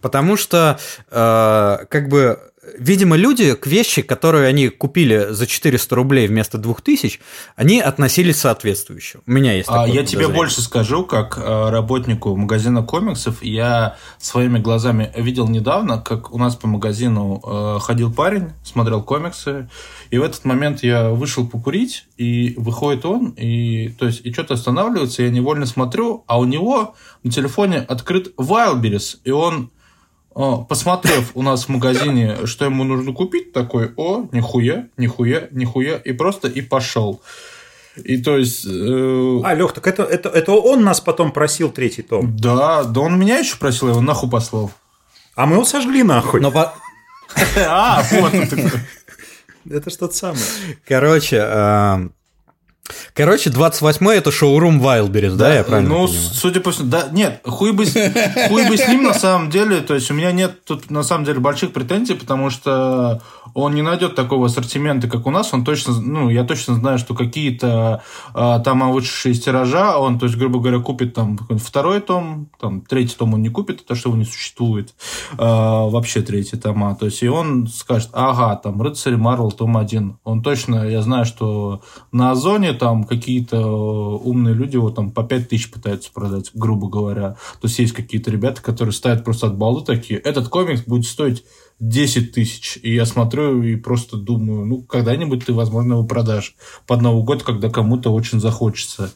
Потому 0.00 0.36
что, 0.36 0.78
э, 1.10 1.84
как 1.88 2.08
бы, 2.08 2.40
видимо, 2.78 3.16
люди 3.16 3.54
к 3.54 3.66
вещи, 3.66 4.02
которую 4.02 4.46
они 4.46 4.68
купили 4.68 5.28
за 5.30 5.46
400 5.46 5.94
рублей 5.94 6.26
вместо 6.26 6.58
2000, 6.58 7.20
они 7.56 7.80
относились 7.80 8.38
соответствующе. 8.38 9.20
У 9.26 9.30
меня 9.30 9.54
есть 9.54 9.68
а, 9.70 9.86
Я 9.86 10.04
тебе 10.04 10.28
больше 10.28 10.60
скажу, 10.60 11.04
как 11.04 11.38
э, 11.38 11.70
работнику 11.70 12.36
магазина 12.36 12.82
комиксов, 12.82 13.42
я 13.42 13.96
своими 14.18 14.58
глазами 14.58 15.12
видел 15.16 15.48
недавно, 15.48 15.98
как 15.98 16.32
у 16.32 16.38
нас 16.38 16.56
по 16.56 16.66
магазину 16.66 17.42
э, 17.44 17.78
ходил 17.80 18.12
парень, 18.12 18.50
смотрел 18.64 19.02
комиксы, 19.02 19.68
и 20.10 20.18
в 20.18 20.22
этот 20.22 20.44
момент 20.44 20.82
я 20.82 21.10
вышел 21.10 21.46
покурить, 21.46 22.06
и 22.16 22.54
выходит 22.56 23.04
он, 23.04 23.30
и, 23.30 23.90
то 23.98 24.06
есть, 24.06 24.20
и 24.24 24.32
что-то 24.32 24.54
останавливается, 24.54 25.22
я 25.22 25.30
невольно 25.30 25.66
смотрю, 25.66 26.24
а 26.26 26.38
у 26.38 26.44
него 26.44 26.94
на 27.22 27.30
телефоне 27.30 27.78
открыт 27.78 28.34
Wildberries, 28.36 29.18
и 29.24 29.30
он 29.30 29.70
посмотрев 30.68 31.32
у 31.34 31.42
нас 31.42 31.64
в 31.64 31.68
магазине, 31.68 32.46
что 32.46 32.64
ему 32.64 32.84
нужно 32.84 33.12
купить, 33.12 33.52
такой, 33.52 33.92
о, 33.96 34.28
нихуя, 34.32 34.88
нихуя, 34.96 35.48
нихуя, 35.50 35.96
и 35.96 36.12
просто 36.12 36.48
и 36.48 36.60
пошел. 36.60 37.20
И 37.96 38.18
то 38.18 38.36
есть... 38.36 38.64
Э... 38.66 39.40
А, 39.44 39.54
Лех, 39.54 39.72
так 39.72 39.86
это, 39.86 40.04
это, 40.04 40.28
это 40.28 40.52
он 40.52 40.84
нас 40.84 41.00
потом 41.00 41.32
просил 41.32 41.70
третий 41.70 42.02
том? 42.02 42.36
Да, 42.36 42.84
да 42.84 43.00
он 43.00 43.18
меня 43.18 43.38
еще 43.38 43.56
просил, 43.56 43.88
я 43.88 43.94
его 43.94 44.02
нахуй 44.02 44.30
послал. 44.30 44.70
А 45.34 45.46
мы 45.46 45.54
его 45.54 45.64
сожгли 45.64 46.02
нахуй. 46.02 46.40
Но 46.40 46.50
по... 46.50 46.74
А, 47.56 48.02
вот 48.10 48.32
Это 49.70 49.90
что-то 49.90 50.14
самое. 50.14 50.44
Короче, 50.86 51.36
э, 51.36 52.08
Короче, 53.14 53.50
28-й 53.50 54.16
это 54.16 54.32
шоурум 54.32 54.80
Wildberries, 54.84 55.36
да, 55.36 55.48
да 55.48 55.54
я 55.54 55.64
правильно 55.64 55.90
Ну, 55.90 56.06
понимаю? 56.06 56.24
судя 56.32 56.60
по 56.60 56.70
всему, 56.72 56.88
да, 56.88 57.08
нет, 57.12 57.40
хуй 57.44 57.72
бы, 57.72 57.84
хуй 57.84 58.68
бы 58.68 58.76
с 58.76 58.88
ним 58.88 59.04
на 59.04 59.14
самом 59.14 59.50
деле, 59.50 59.80
то 59.80 59.94
есть 59.94 60.10
у 60.10 60.14
меня 60.14 60.32
нет 60.32 60.64
тут 60.64 60.90
на 60.90 61.02
самом 61.02 61.24
деле 61.24 61.40
больших 61.40 61.72
претензий, 61.72 62.14
потому 62.14 62.50
что 62.50 63.22
он 63.54 63.74
не 63.74 63.82
найдет 63.82 64.14
такого 64.14 64.46
ассортимента, 64.46 65.08
как 65.08 65.26
у 65.26 65.30
нас, 65.30 65.52
он 65.52 65.64
точно, 65.64 66.00
ну, 66.00 66.28
я 66.30 66.44
точно 66.44 66.74
знаю, 66.74 66.98
что 66.98 67.14
какие-то 67.14 68.02
а, 68.34 68.58
там 68.60 68.90
вышедшие 68.92 69.34
из 69.34 69.40
тиража, 69.40 69.98
он, 69.98 70.18
то 70.18 70.26
есть, 70.26 70.36
грубо 70.38 70.60
говоря, 70.60 70.78
купит 70.78 71.14
там 71.14 71.38
второй 71.62 72.00
том, 72.00 72.48
там, 72.60 72.80
третий 72.80 73.16
том 73.16 73.34
он 73.34 73.42
не 73.42 73.48
купит, 73.50 73.82
это 73.84 73.94
что 73.94 74.10
его 74.10 74.18
не 74.18 74.24
существует, 74.24 74.94
а, 75.38 75.86
вообще 75.88 76.22
третий 76.22 76.56
тома, 76.56 76.94
то 76.94 77.06
есть, 77.06 77.22
и 77.22 77.28
он 77.28 77.68
скажет, 77.68 78.10
ага, 78.12 78.56
там, 78.56 78.80
Рыцарь 78.80 79.16
Марвел, 79.16 79.52
том 79.52 79.76
1, 79.76 80.18
он 80.24 80.42
точно, 80.42 80.88
я 80.88 81.02
знаю, 81.02 81.24
что 81.24 81.82
на 82.12 82.30
Озоне 82.32 82.72
там 82.80 83.04
какие-то 83.04 83.60
умные 83.60 84.54
люди 84.54 84.76
его 84.76 84.90
там 84.90 85.10
по 85.10 85.22
5 85.22 85.50
тысяч 85.50 85.70
пытаются 85.70 86.10
продать, 86.10 86.50
грубо 86.54 86.88
говоря, 86.88 87.36
то 87.60 87.68
есть, 87.68 87.78
есть 87.78 87.92
какие-то 87.92 88.30
ребята, 88.30 88.62
которые 88.62 88.94
ставят 88.94 89.22
просто 89.22 89.48
от 89.48 89.58
балды 89.58 89.84
такие, 89.84 90.18
этот 90.18 90.48
комикс 90.48 90.82
будет 90.84 91.04
стоить 91.04 91.44
10 91.78 92.32
тысяч. 92.32 92.78
И 92.82 92.94
я 92.94 93.04
смотрю 93.04 93.62
и 93.62 93.76
просто 93.76 94.16
думаю, 94.16 94.64
ну, 94.64 94.82
когда-нибудь 94.82 95.44
ты, 95.44 95.52
возможно, 95.52 95.92
его 95.92 96.04
продашь 96.04 96.56
под 96.86 97.02
Новый 97.02 97.22
год, 97.22 97.42
когда 97.42 97.68
кому-то 97.68 98.10
очень 98.10 98.40
захочется. 98.40 99.12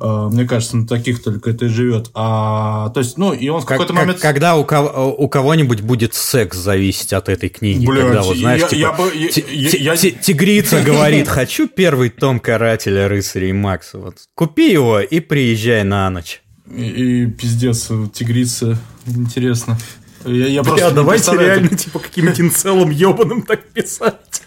А, 0.00 0.28
мне 0.28 0.44
кажется, 0.44 0.76
на 0.76 0.86
таких 0.86 1.22
только 1.22 1.50
это 1.50 1.66
и 1.66 1.68
живет. 1.68 2.10
А, 2.14 2.90
то 2.90 3.00
есть, 3.00 3.16
ну, 3.18 3.32
и 3.32 3.48
он 3.48 3.60
в 3.60 3.64
какой-то 3.64 3.92
как, 3.92 4.02
момент... 4.02 4.20
Когда 4.20 4.56
у, 4.56 4.64
кого, 4.64 5.14
у 5.14 5.28
кого-нибудь 5.28 5.80
будет 5.80 6.14
секс 6.14 6.56
зависеть 6.56 7.12
от 7.12 7.28
этой 7.28 7.48
книги. 7.48 7.86
Блядь, 7.86 8.06
когда, 8.06 8.22
вот, 8.22 8.36
знаешь, 8.36 8.62
я, 8.62 8.68
типа, 8.68 8.80
я 8.80 8.92
бы, 8.92 9.12
я, 9.14 9.94
я... 9.94 9.96
Тигрица 9.96 10.80
говорит, 10.84 11.28
хочу 11.28 11.68
первый 11.68 12.10
том 12.10 12.40
Карателя 12.40 13.08
Рыцарей 13.08 13.52
Макса. 13.52 13.98
Вот. 13.98 14.16
Купи 14.34 14.70
его 14.70 15.00
и 15.00 15.20
приезжай 15.20 15.84
на 15.84 16.10
ночь. 16.10 16.42
И, 16.74 16.84
и 16.84 17.26
пиздец, 17.26 17.90
тигрица, 18.12 18.78
интересно. 19.06 19.78
Я, 20.24 20.46
я 20.46 20.62
Бля, 20.62 20.90
давайте 20.90 21.32
реально, 21.32 21.68
как... 21.68 21.78
типа, 21.78 21.98
каким-нибудь 21.98 22.40
инцелом 22.40 22.90
ебаным 22.90 23.42
так 23.42 23.64
писать. 23.72 24.42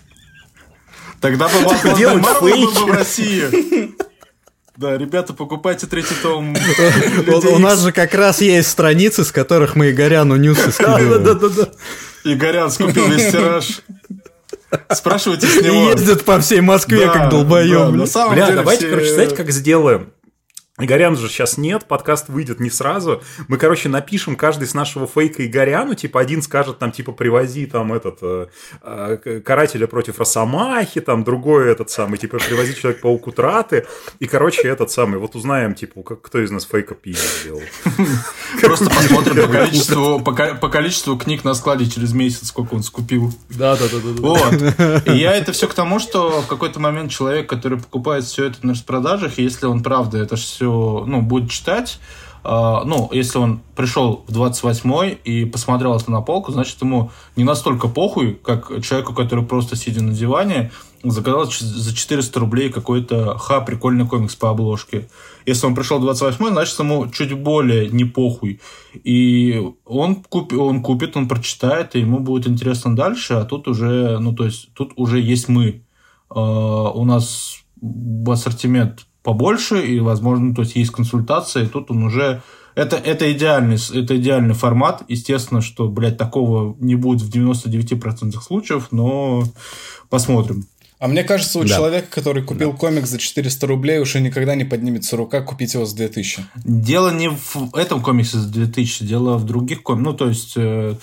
Тогда 1.21 1.47
бы 1.47 1.53
типа, 1.53 1.95
делать 1.95 2.25
фейки. 2.39 2.89
в 2.89 2.91
России. 2.91 3.96
Да, 4.77 4.95
ребята, 4.95 5.33
покупайте 5.33 5.87
третий 5.87 6.13
том. 6.21 6.55
У 7.51 7.57
нас 7.57 7.81
же 7.81 7.91
как 7.91 8.13
раз 8.13 8.41
есть 8.41 8.69
страницы, 8.69 9.23
с 9.23 9.31
которых 9.31 9.75
мы 9.75 9.89
Игоряну 9.89 10.35
ньюсы 10.35 10.71
скидываем. 10.71 11.23
Да, 11.23 11.33
да, 11.33 11.49
да. 11.49 11.69
Игорян 12.23 12.69
скупил 12.69 13.07
весь 13.07 13.31
тираж. 13.31 13.81
Спрашивайте 14.93 15.47
с 15.47 15.61
него. 15.63 15.89
Ездят 15.89 16.23
по 16.25 16.39
всей 16.39 16.61
Москве, 16.61 17.09
как 17.09 17.29
долбоёб. 17.29 17.91
Бля, 18.31 18.51
давайте, 18.51 18.87
короче, 18.87 19.13
знаете, 19.13 19.35
как 19.35 19.49
сделаем? 19.51 20.11
Игорян 20.79 21.17
же 21.17 21.27
сейчас 21.27 21.57
нет, 21.57 21.85
подкаст 21.85 22.29
выйдет 22.29 22.59
не 22.59 22.69
сразу. 22.69 23.23
Мы, 23.47 23.57
короче, 23.57 23.89
напишем 23.89 24.35
каждый 24.35 24.67
с 24.67 24.75
нашего 24.75 25.07
фейка 25.07 25.43
Игоряну, 25.43 25.95
типа 25.95 26.19
один 26.19 26.43
скажет 26.43 26.77
там, 26.77 26.91
типа, 26.91 27.13
привози 27.13 27.65
там 27.65 27.93
этот 27.93 28.19
э, 28.21 28.47
э, 28.83 29.41
карателя 29.43 29.87
против 29.87 30.19
Росомахи, 30.19 31.01
там 31.01 31.23
другой 31.23 31.71
этот 31.71 31.89
самый, 31.89 32.19
типа, 32.19 32.37
привози 32.37 32.75
Человек-паук 32.75 33.25
утраты. 33.25 33.87
И, 34.19 34.27
короче, 34.27 34.67
этот 34.67 34.91
самый, 34.91 35.17
вот 35.17 35.33
узнаем, 35.33 35.73
типа, 35.73 36.03
как, 36.03 36.21
кто 36.21 36.39
из 36.43 36.51
нас 36.51 36.65
фейка 36.65 36.93
пиздец 36.93 37.41
сделал. 37.41 37.61
Просто 38.61 38.85
посмотрим 38.91 39.47
по 39.47 39.51
количеству, 39.51 40.19
по, 40.19 40.31
по 40.31 40.69
количеству 40.69 41.17
книг 41.17 41.43
на 41.43 41.55
складе 41.55 41.89
через 41.89 42.13
месяц, 42.13 42.49
сколько 42.49 42.75
он 42.75 42.83
скупил. 42.83 43.33
Да, 43.49 43.75
да, 43.77 43.85
да, 43.91 43.97
да. 43.99 44.21
Вот. 44.21 45.07
И 45.07 45.17
я 45.17 45.35
это 45.35 45.53
все 45.53 45.67
к 45.67 45.73
тому, 45.73 45.97
что 45.97 46.43
в 46.43 46.45
какой-то 46.45 46.79
момент 46.79 47.09
человек, 47.09 47.49
который 47.49 47.79
покупает 47.79 48.25
все 48.25 48.45
это 48.45 48.57
на 48.61 48.73
распродажах, 48.73 49.39
если 49.39 49.65
он 49.65 49.81
правда 49.81 50.19
это 50.19 50.35
все 50.35 50.66
все, 50.67 51.03
ну, 51.07 51.21
будет 51.21 51.49
читать, 51.49 51.99
Uh, 52.43 52.85
ну, 52.85 53.09
если 53.11 53.39
он 53.39 53.59
пришел 53.75 54.23
в 54.25 54.31
28-й 54.31 55.17
и 55.25 55.43
посмотрел 55.43 55.97
это 55.97 56.09
на 56.09 56.21
полку, 56.21 56.53
значит, 56.53 56.81
ему 56.81 57.11
не 57.35 57.43
настолько 57.43 57.89
похуй, 57.89 58.35
как 58.35 58.81
человеку, 58.81 59.13
который 59.13 59.43
просто 59.43 59.75
сидя 59.75 60.01
на 60.01 60.13
диване, 60.13 60.71
заказал 61.03 61.45
за 61.45 61.93
400 61.93 62.39
рублей 62.39 62.69
какой-то 62.69 63.37
ха, 63.37 63.59
прикольный 63.59 64.07
комикс 64.07 64.35
по 64.35 64.49
обложке. 64.49 65.09
Если 65.45 65.65
он 65.65 65.75
пришел 65.75 65.99
в 65.99 66.07
28-й, 66.07 66.51
значит, 66.51 66.79
ему 66.79 67.09
чуть 67.09 67.33
более 67.33 67.89
не 67.89 68.05
похуй. 68.05 68.61
И 69.03 69.61
он, 69.83 70.23
куп, 70.23 70.53
он 70.53 70.81
купит, 70.81 71.17
он 71.17 71.27
прочитает, 71.27 71.97
и 71.97 71.99
ему 71.99 72.19
будет 72.19 72.47
интересно 72.47 72.95
дальше, 72.95 73.33
а 73.33 73.43
тут 73.43 73.67
уже, 73.67 74.19
ну, 74.19 74.33
то 74.33 74.45
есть, 74.45 74.73
тут 74.73 74.93
уже 74.95 75.19
есть 75.19 75.49
мы. 75.49 75.83
Uh, 76.29 76.91
у 76.93 77.03
нас 77.03 77.57
ассортимент 78.27 79.06
побольше, 79.27 79.85
и, 79.85 79.99
возможно, 79.99 80.55
то 80.55 80.61
есть 80.61 80.77
есть 80.77 80.91
консультация, 80.91 81.65
и 81.65 81.67
тут 81.67 81.91
он 81.91 82.03
уже... 82.03 82.41
Это, 82.75 82.95
это, 82.95 83.29
идеальный, 83.33 83.75
это 83.75 84.15
идеальный 84.15 84.53
формат. 84.53 85.03
Естественно, 85.09 85.59
что, 85.59 85.89
блядь, 85.89 86.17
такого 86.17 86.77
не 86.79 86.95
будет 86.95 87.23
в 87.23 87.29
99% 87.29 88.39
случаев, 88.39 88.87
но 88.91 89.43
посмотрим. 90.09 90.65
А 90.99 91.09
мне 91.09 91.25
кажется, 91.25 91.59
у 91.59 91.63
да. 91.63 91.75
человека, 91.75 92.07
который 92.09 92.41
купил 92.41 92.71
да. 92.71 92.77
комикс 92.77 93.09
за 93.09 93.17
400 93.17 93.67
рублей, 93.67 93.99
уже 93.99 94.21
никогда 94.21 94.55
не 94.55 94.63
поднимется 94.63 95.17
рука 95.17 95.41
купить 95.41 95.73
его 95.73 95.85
за 95.85 95.97
2000. 95.97 96.45
Дело 96.63 97.13
не 97.13 97.29
в 97.29 97.75
этом 97.75 98.01
комиксе 98.01 98.37
за 98.37 98.47
2000, 98.47 99.03
дело 99.05 99.37
в 99.37 99.43
других 99.43 99.83
комиксах. 99.83 100.05
Ну, 100.05 100.17
то 100.17 100.29
есть, 100.29 100.53
э, 100.55 100.95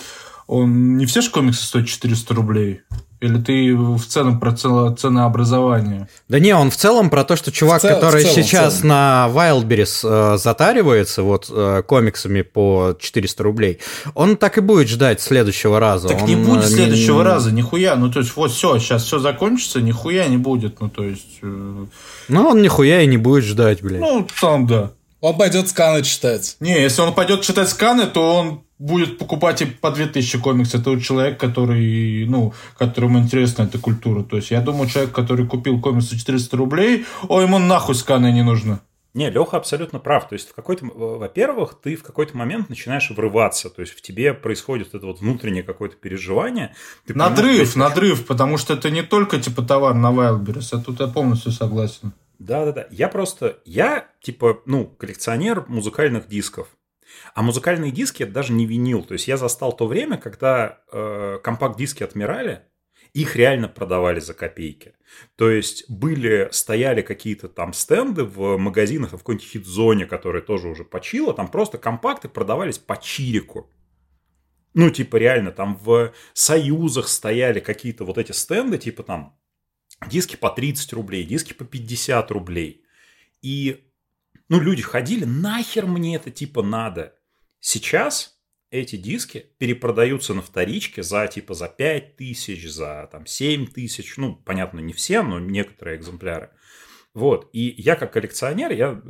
он 0.46 0.96
не 0.96 1.05
все 1.05 1.20
же 1.20 1.30
комиксы 1.30 1.66
стоят 1.66 1.88
400 1.88 2.32
рублей. 2.32 2.80
Или 3.24 3.38
ты 3.38 3.74
в 3.74 4.05
целом 4.05 4.38
про 4.38 4.52
ценообразование? 4.52 6.09
Да 6.28 6.38
не, 6.38 6.55
он 6.55 6.70
в 6.70 6.76
целом 6.76 7.09
про 7.09 7.24
то, 7.24 7.36
что 7.36 7.51
чувак, 7.51 7.80
цел, 7.80 7.94
который 7.94 8.22
целом, 8.22 8.34
сейчас 8.34 8.82
на 8.82 9.30
Wildberries 9.32 10.34
э, 10.34 10.36
затаривается 10.36 11.22
вот 11.22 11.51
э, 11.51 11.82
комиксами 11.86 12.42
по 12.42 12.94
400 13.01 13.42
рублей, 13.42 13.78
он 14.14 14.36
так 14.36 14.59
и 14.59 14.60
будет 14.60 14.88
ждать 14.88 15.22
следующего 15.22 15.80
раза. 15.80 16.09
Так 16.09 16.20
он, 16.20 16.28
не 16.28 16.36
будет 16.36 16.64
э, 16.64 16.68
следующего 16.68 17.22
не... 17.22 17.24
раза, 17.24 17.51
нихуя. 17.51 17.96
Ну, 17.96 18.12
то 18.12 18.18
есть, 18.18 18.36
вот 18.36 18.51
все, 18.51 18.78
сейчас 18.78 19.05
все 19.05 19.18
закончится, 19.18 19.80
нихуя 19.80 20.26
не 20.26 20.36
будет. 20.36 20.82
Ну, 20.82 20.90
то 20.90 21.05
есть... 21.05 21.38
Э... 21.40 21.86
Ну, 22.28 22.46
он 22.46 22.60
нихуя 22.60 23.01
и 23.01 23.06
не 23.06 23.16
будет 23.16 23.44
ждать, 23.44 23.80
блядь. 23.80 24.01
Ну, 24.01 24.26
там, 24.38 24.66
да. 24.66 24.90
Он 25.24 25.38
пойдет 25.38 25.70
сканы 25.70 26.02
читать. 26.02 26.59
Не, 26.60 26.82
если 26.82 27.01
он 27.01 27.14
пойдет 27.14 27.40
читать 27.40 27.70
сканы, 27.70 28.05
то 28.05 28.36
он 28.36 28.60
будет 28.78 29.16
покупать 29.16 29.62
и 29.62 29.64
по 29.64 29.90
2000 29.90 30.38
комиксов. 30.38 30.82
Это 30.82 31.01
человек, 31.01 31.40
который, 31.40 32.26
ну, 32.26 32.52
которому 32.76 33.20
интересна 33.20 33.62
эта 33.62 33.78
культура. 33.78 34.22
То 34.22 34.36
есть 34.36 34.51
я 34.51 34.60
думаю, 34.60 34.86
человек, 34.86 35.12
который 35.12 35.46
купил 35.46 35.80
комикс 35.80 36.10
за 36.10 36.18
400 36.18 36.55
рублей, 36.59 37.06
о, 37.26 37.40
ему 37.40 37.59
нахуй 37.59 37.94
сканы 37.94 38.32
не 38.32 38.42
нужно. 38.42 38.82
Не, 39.14 39.30
Леха 39.30 39.56
абсолютно 39.56 39.98
прав. 39.98 40.28
То 40.28 40.34
есть, 40.34 40.51
в 40.51 40.55
какой-то, 40.55 40.84
во-первых, 40.84 41.78
ты 41.82 41.96
в 41.96 42.02
какой-то 42.02 42.36
момент 42.36 42.68
начинаешь 42.68 43.09
врываться. 43.09 43.70
То 43.70 43.80
есть, 43.80 43.94
в 43.94 44.02
тебе 44.02 44.34
происходит 44.34 44.94
это 44.94 45.06
вот 45.06 45.20
внутреннее 45.20 45.62
какое-то 45.62 45.96
переживание. 45.96 46.74
Ты 47.06 47.14
надрыв, 47.14 47.46
понимаешь, 47.46 47.76
надрыв, 47.76 48.26
потому 48.26 48.59
что 48.59 48.74
это 48.74 48.90
не 48.90 49.02
только 49.02 49.40
типа 49.40 49.62
товар 49.62 49.94
на 49.94 50.09
Wildberries, 50.09 50.68
а 50.72 50.78
тут 50.82 51.01
я 51.01 51.06
полностью 51.06 51.51
согласен. 51.51 52.12
Да-да-да. 52.44 52.86
Я 52.90 53.08
просто, 53.08 53.60
я 53.64 54.08
типа, 54.20 54.62
ну, 54.66 54.86
коллекционер 54.86 55.64
музыкальных 55.66 56.28
дисков. 56.28 56.68
А 57.34 57.42
музыкальные 57.42 57.90
диски 57.90 58.22
это 58.22 58.32
даже 58.32 58.52
не 58.52 58.66
винил. 58.66 59.02
То 59.02 59.14
есть 59.14 59.28
я 59.28 59.36
застал 59.36 59.74
то 59.74 59.86
время, 59.86 60.18
когда 60.18 60.80
э, 60.92 61.38
компакт-диски 61.42 62.02
отмирали, 62.02 62.62
их 63.14 63.36
реально 63.36 63.68
продавали 63.68 64.20
за 64.20 64.34
копейки. 64.34 64.94
То 65.36 65.48
есть 65.48 65.88
были, 65.88 66.48
стояли 66.50 67.00
какие-то 67.00 67.48
там 67.48 67.72
стенды 67.72 68.24
в 68.24 68.58
магазинах, 68.58 69.10
в 69.12 69.18
какой-нибудь 69.18 69.48
хит-зоне, 69.48 70.06
которая 70.06 70.42
тоже 70.42 70.68
уже 70.68 70.84
почила, 70.84 71.32
там 71.32 71.48
просто 71.48 71.78
компакты 71.78 72.28
продавались 72.28 72.78
по 72.78 72.96
чирику. 73.00 73.70
Ну, 74.74 74.90
типа, 74.90 75.16
реально, 75.16 75.52
там 75.52 75.76
в 75.76 76.12
союзах 76.32 77.08
стояли 77.08 77.60
какие-то 77.60 78.04
вот 78.04 78.18
эти 78.18 78.32
стенды, 78.32 78.76
типа 78.76 79.04
там 79.04 79.38
диски 80.09 80.36
по 80.36 80.51
30 80.51 80.93
рублей, 80.93 81.24
диски 81.24 81.52
по 81.52 81.64
50 81.64 82.31
рублей. 82.31 82.85
И, 83.43 83.85
ну, 84.48 84.60
люди 84.60 84.82
ходили, 84.82 85.24
нахер 85.24 85.86
мне 85.86 86.16
это 86.16 86.31
типа 86.31 86.62
надо. 86.62 87.14
Сейчас 87.60 88.39
эти 88.70 88.97
диски 88.97 89.47
перепродаются 89.59 90.35
на 90.35 90.43
вторичке 90.43 91.02
за 91.02 91.26
типа 91.28 91.55
за 91.55 91.68
5 91.68 92.16
тысяч, 92.16 92.68
за 92.70 93.09
там 93.10 93.26
7 93.26 93.66
тысяч. 93.66 94.16
Ну, 94.16 94.35
понятно, 94.35 94.81
не 94.81 94.93
все, 94.93 95.22
но 95.22 95.39
некоторые 95.39 95.98
экземпляры. 95.98 96.51
Вот. 97.14 97.48
И 97.52 97.74
я 97.81 97.97
как 97.97 98.12
коллекционер, 98.12 98.72
я, 98.72 99.02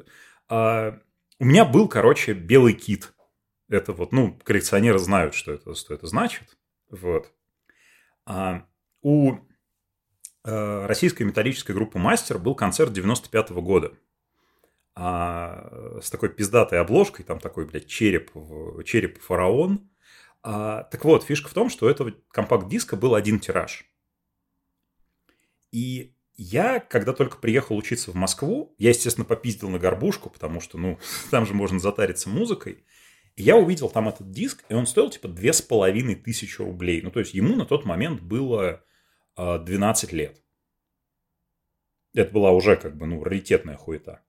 а, 0.48 1.00
у 1.38 1.44
меня 1.44 1.64
был, 1.64 1.88
короче, 1.88 2.32
белый 2.32 2.74
кит. 2.74 3.14
Это 3.68 3.92
вот, 3.92 4.12
ну, 4.12 4.38
коллекционеры 4.44 4.98
знают, 4.98 5.34
что 5.34 5.52
это, 5.52 5.74
что 5.74 5.94
это 5.94 6.06
значит. 6.06 6.58
Вот. 6.90 7.32
А, 8.26 8.66
у 9.00 9.32
Э, 9.32 9.53
российской 10.44 11.22
металлической 11.22 11.72
группы 11.72 11.98
«Мастер» 11.98 12.38
был 12.38 12.54
концерт 12.54 12.92
95 12.92 13.50
-го 13.50 13.62
года. 13.62 13.92
А, 14.96 15.98
с 16.00 16.10
такой 16.10 16.28
пиздатой 16.28 16.80
обложкой, 16.80 17.24
там 17.24 17.40
такой, 17.40 17.66
блядь, 17.66 17.86
череп, 17.86 18.30
череп 18.84 19.20
фараон. 19.20 19.88
А, 20.42 20.84
так 20.84 21.04
вот, 21.04 21.24
фишка 21.24 21.48
в 21.48 21.54
том, 21.54 21.68
что 21.68 21.90
этого 21.90 22.12
компакт-диска 22.30 22.96
был 22.96 23.14
один 23.14 23.40
тираж. 23.40 23.86
И 25.72 26.14
я, 26.36 26.78
когда 26.78 27.12
только 27.12 27.38
приехал 27.38 27.76
учиться 27.76 28.12
в 28.12 28.14
Москву, 28.14 28.74
я, 28.78 28.90
естественно, 28.90 29.24
попиздил 29.24 29.68
на 29.70 29.78
горбушку, 29.78 30.30
потому 30.30 30.60
что, 30.60 30.78
ну, 30.78 30.98
там 31.30 31.46
же 31.46 31.54
можно 31.54 31.80
затариться 31.80 32.28
музыкой. 32.28 32.84
И 33.34 33.42
я 33.42 33.56
увидел 33.56 33.90
там 33.90 34.08
этот 34.08 34.30
диск, 34.30 34.64
и 34.68 34.74
он 34.74 34.86
стоил 34.86 35.10
типа 35.10 35.26
две 35.26 35.52
с 35.52 35.60
половиной 35.60 36.14
тысячи 36.14 36.62
рублей. 36.62 37.02
Ну, 37.02 37.10
то 37.10 37.18
есть 37.18 37.34
ему 37.34 37.56
на 37.56 37.66
тот 37.66 37.84
момент 37.84 38.20
было 38.20 38.84
12 39.36 40.12
а, 40.12 40.16
лет. 40.16 40.42
Это 42.14 42.32
была 42.32 42.52
уже 42.52 42.76
как 42.76 42.96
бы, 42.96 43.06
ну, 43.06 43.22
раритетная 43.24 43.76
хуета. 43.76 44.22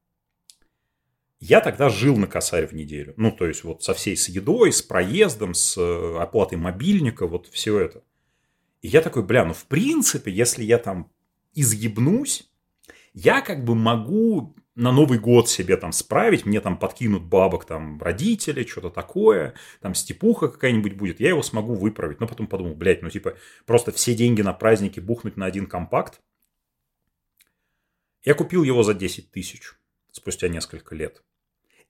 Я 1.40 1.62
тогда 1.62 1.90
жил 1.90 2.18
на 2.18 2.28
косарь 2.28 2.66
в 2.66 2.74
неделю. 2.74 3.14
Ну, 3.18 3.32
то 3.32 3.46
есть, 3.46 3.64
вот 3.64 3.84
со 3.84 3.94
всей 3.94 4.18
с 4.18 4.30
едой, 4.30 4.72
с 4.72 4.82
проездом, 4.82 5.54
с 5.54 5.78
э, 5.78 6.18
оплатой 6.18 6.58
мобильника, 6.58 7.28
вот 7.28 7.48
все 7.48 7.80
это. 7.80 8.04
И 8.82 8.88
я 8.88 9.02
такой, 9.02 9.24
бля, 9.24 9.46
ну, 9.46 9.54
в 9.54 9.66
принципе, 9.66 10.32
если 10.32 10.64
я 10.64 10.80
там 10.80 11.12
изъебнусь, 11.54 12.50
я 13.14 13.42
как 13.42 13.64
бы 13.64 13.76
могу 13.76 14.56
на 14.76 14.92
Новый 14.92 15.20
год 15.20 15.50
себе 15.50 15.78
там 15.78 15.92
справить, 15.94 16.46
мне 16.46 16.60
там 16.60 16.78
подкинут 16.78 17.24
бабок 17.24 17.66
там 17.66 18.02
родители, 18.02 18.66
что-то 18.66 18.90
такое, 18.90 19.54
там 19.80 19.96
степуха 19.96 20.50
какая-нибудь 20.50 20.94
будет, 20.94 21.20
я 21.20 21.30
его 21.30 21.42
смогу 21.42 21.76
выправить. 21.76 22.20
Но 22.20 22.28
потом 22.28 22.48
подумал, 22.48 22.76
блядь, 22.76 23.02
ну 23.02 23.10
типа 23.10 23.38
просто 23.66 23.92
все 23.92 24.14
деньги 24.14 24.42
на 24.42 24.54
праздники 24.54 25.00
бухнуть 25.00 25.38
на 25.38 25.46
один 25.46 25.66
компакт. 25.66 26.22
Я 28.24 28.34
купил 28.34 28.64
его 28.64 28.84
за 28.84 28.94
10 28.94 29.32
тысяч 29.32 29.74
спустя 30.12 30.48
несколько 30.50 30.96
лет. 30.96 31.24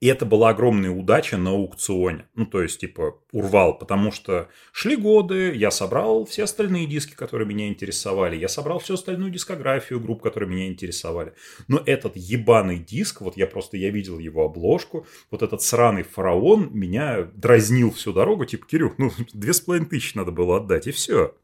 И 0.01 0.07
это 0.07 0.25
была 0.25 0.49
огромная 0.49 0.91
удача 0.91 1.37
на 1.37 1.51
аукционе. 1.51 2.27
Ну, 2.35 2.45
то 2.45 2.61
есть, 2.61 2.81
типа, 2.81 3.17
урвал, 3.31 3.77
потому 3.77 4.11
что 4.11 4.49
шли 4.73 4.97
годы, 4.97 5.55
я 5.55 5.71
собрал 5.71 6.25
все 6.25 6.43
остальные 6.43 6.85
диски, 6.85 7.15
которые 7.15 7.47
меня 7.47 7.69
интересовали, 7.69 8.35
я 8.35 8.49
собрал 8.49 8.79
всю 8.79 8.95
остальную 8.95 9.31
дискографию 9.31 10.01
групп, 10.01 10.21
которые 10.21 10.49
меня 10.49 10.67
интересовали. 10.67 11.33
Но 11.69 11.81
этот 11.85 12.17
ебаный 12.17 12.77
диск, 12.77 13.21
вот 13.21 13.37
я 13.37 13.47
просто, 13.47 13.77
я 13.77 13.89
видел 13.89 14.19
его 14.19 14.43
обложку, 14.43 15.07
вот 15.31 15.41
этот 15.41 15.61
сраный 15.61 16.03
фараон 16.03 16.69
меня 16.73 17.23
дразнил 17.33 17.91
всю 17.91 18.11
дорогу, 18.11 18.45
типа, 18.45 18.67
Кирюх, 18.67 18.97
ну, 18.97 19.11
две 19.33 19.53
с 19.53 19.61
половиной 19.61 19.87
тысячи 19.87 20.17
надо 20.17 20.31
было 20.31 20.57
отдать, 20.57 20.87
и 20.87 20.91
все. 20.91 21.35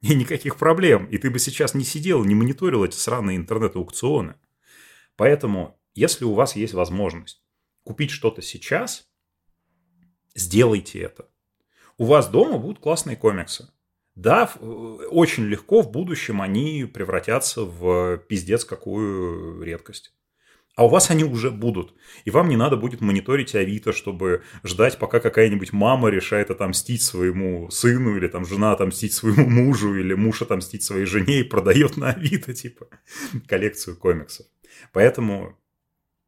И 0.00 0.14
никаких 0.14 0.56
проблем. 0.56 1.06
И 1.06 1.18
ты 1.18 1.30
бы 1.30 1.38
сейчас 1.38 1.74
не 1.74 1.84
сидел, 1.84 2.24
не 2.24 2.34
мониторил 2.34 2.84
эти 2.84 2.96
сраные 2.96 3.36
интернет-аукционы. 3.36 4.34
Поэтому, 5.16 5.78
если 5.94 6.24
у 6.24 6.34
вас 6.34 6.56
есть 6.56 6.74
возможность 6.74 7.43
купить 7.84 8.10
что-то 8.10 8.42
сейчас, 8.42 9.06
сделайте 10.34 11.00
это. 11.00 11.28
У 11.96 12.06
вас 12.06 12.28
дома 12.28 12.58
будут 12.58 12.80
классные 12.80 13.16
комиксы. 13.16 13.68
Да, 14.16 14.52
очень 14.60 15.44
легко 15.44 15.82
в 15.82 15.90
будущем 15.90 16.40
они 16.40 16.84
превратятся 16.84 17.62
в 17.62 18.18
пиздец 18.18 18.64
какую 18.64 19.62
редкость. 19.62 20.12
А 20.76 20.86
у 20.86 20.88
вас 20.88 21.10
они 21.10 21.22
уже 21.22 21.52
будут. 21.52 21.94
И 22.24 22.30
вам 22.30 22.48
не 22.48 22.56
надо 22.56 22.76
будет 22.76 23.00
мониторить 23.00 23.54
Авито, 23.54 23.92
чтобы 23.92 24.42
ждать, 24.64 24.98
пока 24.98 25.20
какая-нибудь 25.20 25.72
мама 25.72 26.08
решает 26.08 26.50
отомстить 26.50 27.02
своему 27.02 27.70
сыну, 27.70 28.16
или 28.16 28.26
там 28.26 28.44
жена 28.44 28.72
отомстить 28.72 29.12
своему 29.12 29.48
мужу, 29.48 29.94
или 29.94 30.14
муж 30.14 30.42
отомстить 30.42 30.82
своей 30.82 31.06
жене 31.06 31.40
и 31.40 31.44
продает 31.48 31.96
на 31.96 32.10
Авито, 32.10 32.54
типа, 32.54 32.88
коллекцию 33.46 33.96
комиксов. 33.96 34.46
Поэтому 34.92 35.56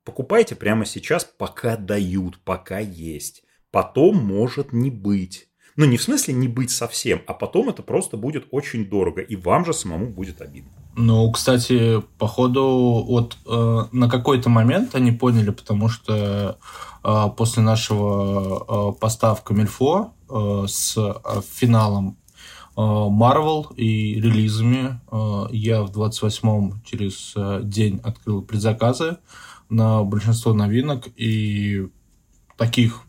Покупайте 0.06 0.54
прямо 0.54 0.86
сейчас, 0.86 1.24
пока 1.24 1.76
дают, 1.76 2.38
пока 2.44 2.78
есть. 2.78 3.42
Потом 3.72 4.24
может 4.24 4.72
не 4.72 4.88
быть. 4.88 5.48
Ну, 5.74 5.84
не 5.84 5.96
в 5.96 6.02
смысле 6.02 6.32
не 6.32 6.46
быть 6.46 6.70
совсем, 6.70 7.22
а 7.26 7.34
потом 7.34 7.68
это 7.70 7.82
просто 7.82 8.16
будет 8.16 8.46
очень 8.52 8.88
дорого, 8.88 9.20
и 9.20 9.34
вам 9.34 9.64
же 9.64 9.74
самому 9.74 10.06
будет 10.06 10.40
обидно. 10.40 10.70
Ну, 10.94 11.30
кстати, 11.32 12.00
походу, 12.18 13.04
вот 13.06 13.36
э, 13.46 13.84
на 13.90 14.08
какой-то 14.08 14.48
момент 14.48 14.94
они 14.94 15.10
поняли, 15.10 15.50
потому 15.50 15.88
что 15.88 16.56
э, 17.02 17.24
после 17.36 17.64
нашего 17.64 18.92
э, 18.92 18.98
поста 19.00 19.34
в 19.34 19.42
Камильфо 19.42 20.14
э, 20.30 20.64
с 20.68 20.96
э, 20.96 21.40
финалом 21.52 22.16
Marvel 22.76 23.72
э, 23.72 23.74
и 23.82 24.20
релизами 24.20 25.00
э, 25.10 25.46
я 25.50 25.82
в 25.82 25.90
28-м 25.90 26.80
через 26.84 27.32
э, 27.34 27.60
день 27.64 28.00
открыл 28.04 28.42
предзаказы 28.42 29.18
на 29.68 30.02
большинство 30.02 30.52
новинок 30.52 31.08
и 31.16 31.88
таких 32.56 33.02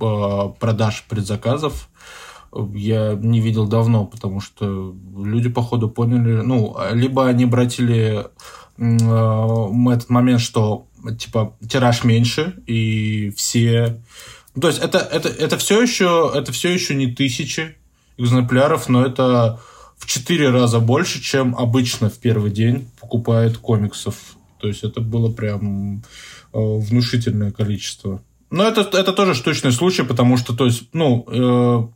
э, 0.00 0.52
продаж 0.60 1.04
предзаказов 1.08 1.88
я 2.74 3.14
не 3.14 3.40
видел 3.40 3.66
давно, 3.66 4.04
потому 4.04 4.40
что 4.40 4.94
люди, 5.16 5.48
походу, 5.48 5.88
поняли, 5.88 6.42
ну, 6.42 6.76
либо 6.92 7.26
они 7.26 7.44
обратили 7.44 8.26
э, 8.76 9.92
этот 9.94 10.10
момент, 10.10 10.40
что, 10.40 10.86
типа, 11.18 11.56
тираж 11.66 12.04
меньше, 12.04 12.62
и 12.66 13.32
все... 13.36 14.02
То 14.60 14.68
есть 14.68 14.80
это, 14.80 14.98
это, 14.98 15.30
это, 15.30 15.56
все 15.56 15.80
еще, 15.80 16.30
это 16.34 16.52
все 16.52 16.70
еще 16.74 16.94
не 16.94 17.06
тысячи 17.06 17.74
экземпляров, 18.18 18.90
но 18.90 19.02
это 19.02 19.60
в 19.96 20.06
четыре 20.06 20.50
раза 20.50 20.78
больше, 20.78 21.22
чем 21.22 21.56
обычно 21.56 22.10
в 22.10 22.18
первый 22.18 22.50
день 22.50 22.90
покупают 23.00 23.56
комиксов 23.56 24.16
то 24.62 24.68
есть 24.68 24.84
это 24.84 25.00
было 25.00 25.28
прям 25.28 26.04
э, 26.52 26.58
внушительное 26.58 27.50
количество. 27.50 28.22
Но 28.52 28.68
это, 28.68 28.82
это 28.96 29.14
тоже 29.14 29.34
штучный 29.34 29.72
случай, 29.72 30.02
потому 30.02 30.36
что, 30.36 30.54
то 30.54 30.66
есть, 30.66 30.84
ну, 30.92 31.26
э, 31.26 31.86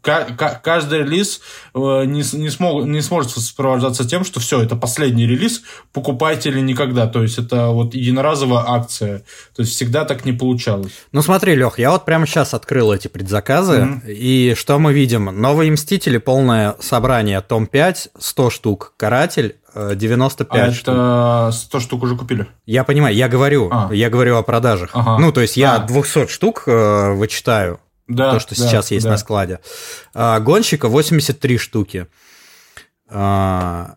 каждый 0.62 1.00
релиз 1.00 1.42
э, 1.74 1.78
не, 2.06 2.24
не, 2.38 2.48
смог, 2.48 2.86
не 2.86 3.02
сможет 3.02 3.30
сопровождаться 3.32 4.08
тем, 4.08 4.24
что 4.24 4.40
все, 4.40 4.62
это 4.62 4.74
последний 4.74 5.26
релиз, 5.26 5.62
покупайте 5.92 6.48
или 6.48 6.60
никогда. 6.60 7.08
То 7.08 7.22
есть, 7.22 7.38
это 7.38 7.68
вот 7.68 7.94
единоразовая 7.94 8.64
акция. 8.66 9.18
То 9.54 9.62
есть, 9.62 9.72
всегда 9.74 10.06
так 10.06 10.24
не 10.24 10.32
получалось. 10.32 10.92
Ну, 11.12 11.20
смотри, 11.20 11.54
Лех, 11.54 11.78
я 11.78 11.90
вот 11.90 12.06
прямо 12.06 12.26
сейчас 12.26 12.54
открыл 12.54 12.90
эти 12.90 13.08
предзаказы, 13.08 13.76
mm-hmm. 13.76 14.12
и 14.12 14.54
что 14.56 14.78
мы 14.78 14.94
видим? 14.94 15.26
Новые 15.26 15.70
Мстители, 15.70 16.16
полное 16.16 16.74
собрание, 16.80 17.42
том 17.42 17.66
5, 17.66 18.08
100 18.18 18.50
штук, 18.50 18.94
Каратель, 18.96 19.56
95 19.94 20.60
а 20.60 20.72
штук. 20.72 20.94
это 20.94 21.50
100 21.52 21.80
штук 21.80 22.02
уже 22.02 22.16
купили? 22.16 22.46
Я 22.64 22.84
понимаю, 22.84 23.14
я 23.14 23.28
говорю, 23.28 23.68
а. 23.70 23.90
я 23.92 24.10
говорю 24.10 24.36
о 24.36 24.42
продажах. 24.42 24.90
Ага. 24.94 25.18
Ну, 25.18 25.32
то 25.32 25.40
есть 25.40 25.56
я 25.56 25.76
а. 25.76 25.78
200 25.80 26.28
штук 26.28 26.64
э, 26.66 27.12
вычитаю, 27.12 27.80
да, 28.08 28.32
то, 28.32 28.40
что 28.40 28.56
да, 28.56 28.66
сейчас 28.66 28.90
есть 28.90 29.04
да. 29.04 29.12
на 29.12 29.16
складе. 29.18 29.60
А, 30.14 30.40
гонщика 30.40 30.88
83 30.88 31.58
штуки. 31.58 32.06
А, 33.08 33.96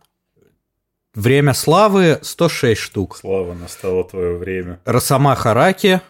время 1.14 1.54
славы 1.54 2.20
106 2.22 2.80
штук. 2.80 3.18
Слава, 3.18 3.54
настало 3.54 4.04
твое 4.04 4.38
время. 4.38 4.80
Росомаха 4.86 5.54
Раки 5.54 6.02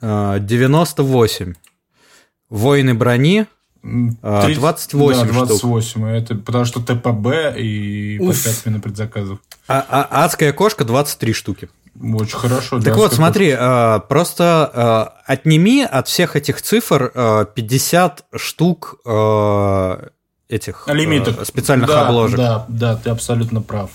98. 0.00 1.54
Воины 2.48 2.94
брони 2.94 3.46
30, 4.22 4.56
28 4.56 5.26
да, 5.26 5.32
28. 5.32 5.90
Штук. 5.90 6.04
Это 6.04 6.34
потому 6.34 6.64
что 6.64 6.80
ТПБ 6.80 7.56
и 7.56 8.18
Уф. 8.20 8.36
по 8.36 8.50
5 8.50 8.66
на 8.66 8.80
предзаказов. 8.80 9.38
А, 9.68 9.84
а 9.88 10.24
адская 10.24 10.52
кошка 10.52 10.84
23 10.84 11.32
штуки. 11.32 11.68
Очень 12.00 12.36
хорошо. 12.36 12.80
Так 12.80 12.96
вот, 12.96 13.14
смотри, 13.14 13.54
э, 13.58 14.00
просто 14.08 15.14
э, 15.26 15.32
отними 15.32 15.82
от 15.82 16.08
всех 16.08 16.36
этих 16.36 16.60
цифр 16.60 17.10
э, 17.14 17.46
50 17.54 18.24
штук 18.34 18.96
э, 19.06 20.08
этих. 20.48 20.86
Э, 20.88 21.44
специальных 21.44 21.88
да, 21.88 22.06
обложек. 22.06 22.36
Да, 22.36 22.66
да, 22.68 22.96
ты 22.96 23.10
абсолютно 23.10 23.62
прав. 23.62 23.90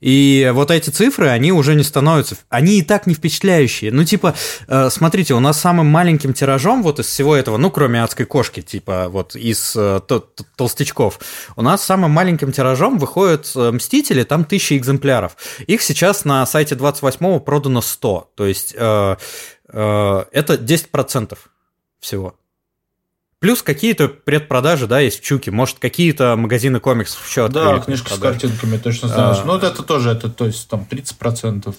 И 0.00 0.50
вот 0.54 0.70
эти 0.70 0.90
цифры, 0.90 1.28
они 1.28 1.52
уже 1.52 1.74
не 1.74 1.82
становятся... 1.82 2.36
Они 2.48 2.78
и 2.78 2.82
так 2.82 3.06
не 3.06 3.14
впечатляющие. 3.14 3.92
Ну, 3.92 4.04
типа, 4.04 4.34
э, 4.66 4.88
смотрите, 4.90 5.34
у 5.34 5.40
нас 5.40 5.60
самым 5.60 5.86
маленьким 5.86 6.32
тиражом 6.32 6.82
вот 6.82 6.98
из 6.98 7.06
всего 7.06 7.36
этого, 7.36 7.58
ну, 7.58 7.70
кроме 7.70 8.02
адской 8.02 8.24
кошки, 8.26 8.62
типа, 8.62 9.08
вот 9.08 9.36
из 9.36 9.74
э, 9.76 10.00
толстячков, 10.56 11.20
у 11.56 11.62
нас 11.62 11.84
самым 11.84 12.10
маленьким 12.12 12.52
тиражом 12.52 12.98
выходят 12.98 13.50
э, 13.54 13.70
Мстители, 13.70 14.24
там 14.24 14.44
тысячи 14.44 14.76
экземпляров. 14.76 15.36
Их 15.66 15.82
сейчас 15.82 16.24
на 16.24 16.44
сайте 16.46 16.74
28-го 16.74 17.40
продано 17.40 17.80
100. 17.80 18.32
То 18.34 18.46
есть 18.46 18.74
это 18.74 19.18
10% 19.72 21.38
всего. 22.00 22.39
Плюс 23.40 23.62
какие-то 23.62 24.08
предпродажи, 24.08 24.86
да, 24.86 25.00
есть 25.00 25.20
в 25.20 25.24
Чуке. 25.24 25.50
Может, 25.50 25.78
какие-то 25.78 26.36
магазины 26.36 26.78
комиксов 26.78 27.26
еще 27.26 27.48
Да, 27.48 27.78
книжка 27.78 28.12
с 28.14 28.18
картинками, 28.18 28.76
точно 28.76 29.08
знаешь. 29.08 29.38
А... 29.38 29.44
Ну, 29.46 29.52
вот 29.52 29.64
это 29.64 29.82
тоже, 29.82 30.10
это, 30.10 30.28
то 30.28 30.44
есть, 30.44 30.68
там, 30.68 30.86
30%. 30.88 31.74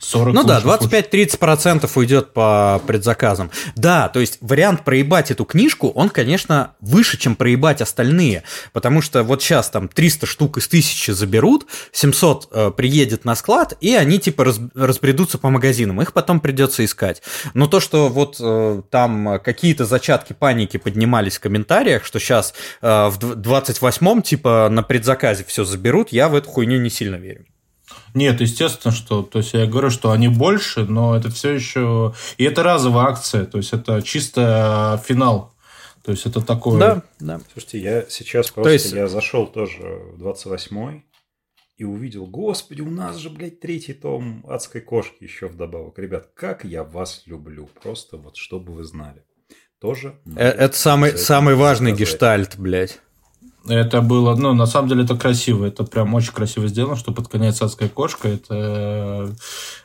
40 0.00 0.34
ну 0.34 0.44
да, 0.44 0.60
25-30% 0.60 1.90
уйдет 1.94 2.32
по 2.32 2.80
предзаказам. 2.86 3.50
Да, 3.76 4.08
то 4.08 4.20
есть 4.20 4.38
вариант 4.40 4.82
проебать 4.82 5.30
эту 5.30 5.44
книжку, 5.44 5.90
он, 5.90 6.08
конечно, 6.08 6.74
выше, 6.80 7.18
чем 7.18 7.36
проебать 7.36 7.82
остальные, 7.82 8.42
потому 8.72 9.02
что 9.02 9.22
вот 9.22 9.42
сейчас 9.42 9.68
там 9.68 9.88
300 9.88 10.26
штук 10.26 10.56
из 10.56 10.66
1000 10.66 11.14
заберут, 11.14 11.66
700 11.92 12.48
э, 12.50 12.70
приедет 12.74 13.26
на 13.26 13.34
склад, 13.34 13.76
и 13.80 13.94
они 13.94 14.18
типа 14.18 14.44
раз, 14.44 14.60
разбредутся 14.74 15.36
по 15.36 15.50
магазинам, 15.50 16.00
их 16.00 16.14
потом 16.14 16.40
придется 16.40 16.82
искать. 16.84 17.22
Но 17.52 17.66
то, 17.66 17.78
что 17.78 18.08
вот 18.08 18.36
э, 18.40 18.82
там 18.90 19.38
какие-то 19.44 19.84
зачатки 19.84 20.32
паники 20.32 20.78
поднимались 20.78 21.36
в 21.36 21.40
комментариях, 21.40 22.06
что 22.06 22.18
сейчас 22.18 22.54
э, 22.80 22.86
в 22.86 23.18
28-м 23.18 24.22
типа 24.22 24.68
на 24.70 24.82
предзаказе 24.82 25.44
все 25.46 25.64
заберут, 25.64 26.08
я 26.10 26.30
в 26.30 26.34
эту 26.34 26.48
хуйню 26.48 26.80
не 26.80 26.88
сильно 26.88 27.16
верю. 27.16 27.44
Нет, 28.14 28.40
естественно, 28.40 28.92
что, 28.92 29.22
то 29.22 29.38
есть 29.38 29.54
я 29.54 29.66
говорю, 29.66 29.90
что 29.90 30.10
они 30.10 30.28
больше, 30.28 30.84
но 30.84 31.16
это 31.16 31.30
все 31.30 31.52
еще, 31.52 32.14
и 32.38 32.44
это 32.44 32.62
разовая 32.62 33.06
акция, 33.06 33.44
то 33.44 33.58
есть 33.58 33.72
это 33.72 34.02
чисто 34.02 35.02
финал, 35.06 35.54
то 36.02 36.12
есть 36.12 36.26
это 36.26 36.40
такое. 36.40 36.78
Да, 36.78 37.02
да. 37.20 37.40
Слушайте, 37.52 37.78
я 37.80 38.06
сейчас 38.08 38.50
просто 38.50 38.72
есть... 38.72 38.92
я 38.92 39.08
зашел 39.08 39.46
тоже 39.46 39.82
в 40.14 40.22
28-й 40.22 41.04
и 41.76 41.84
увидел, 41.84 42.26
господи, 42.26 42.82
у 42.82 42.90
нас 42.90 43.16
же, 43.16 43.30
блядь, 43.30 43.60
третий 43.60 43.94
том 43.94 44.44
адской 44.46 44.82
кошки 44.82 45.24
еще 45.24 45.46
вдобавок. 45.46 45.98
Ребят, 45.98 46.28
как 46.34 46.64
я 46.64 46.84
вас 46.84 47.22
люблю, 47.24 47.70
просто 47.82 48.18
вот 48.18 48.36
чтобы 48.36 48.74
вы 48.74 48.84
знали. 48.84 49.24
Тоже. 49.80 50.20
Э, 50.36 50.48
это 50.48 50.76
самый, 50.76 51.16
самый 51.16 51.54
важный 51.54 51.92
сказать. 51.92 52.12
гештальт, 52.12 52.58
блядь. 52.58 53.00
Это 53.68 54.00
было, 54.00 54.34
ну, 54.36 54.54
на 54.54 54.66
самом 54.66 54.88
деле 54.88 55.04
это 55.04 55.16
красиво, 55.16 55.66
это 55.66 55.84
прям 55.84 56.14
очень 56.14 56.32
красиво 56.32 56.66
сделано, 56.66 56.96
что 56.96 57.12
под 57.12 57.28
конец 57.28 57.60
адская 57.60 57.88
кошка, 57.88 58.28
это 58.28 59.34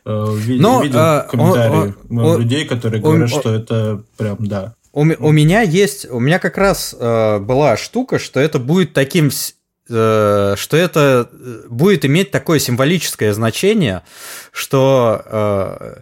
э, 0.05 0.35
видел, 0.37 0.61
Но, 0.61 0.81
видел 0.81 0.99
а, 0.99 1.27
комментарии 1.29 1.93
он, 2.09 2.19
он, 2.19 2.39
людей, 2.39 2.65
которые 2.65 3.03
он, 3.03 3.11
говорят, 3.11 3.33
он, 3.33 3.39
что 3.39 3.53
это 3.53 4.03
прям, 4.17 4.37
да. 4.39 4.75
У, 4.93 5.01
у 5.01 5.31
меня 5.31 5.61
есть, 5.61 6.09
у 6.09 6.19
меня 6.21 6.39
как 6.39 6.57
раз 6.57 6.95
э, 6.97 7.39
была 7.39 7.75
штука, 7.75 8.17
что 8.17 8.39
это 8.39 8.59
будет 8.59 8.93
таким, 8.93 9.29
э, 9.89 10.55
что 10.57 10.77
это 10.77 11.29
э, 11.29 11.63
будет 11.69 12.05
иметь 12.05 12.31
такое 12.31 12.59
символическое 12.59 13.33
значение, 13.33 14.03
что 14.53 15.21
э, 15.25 15.95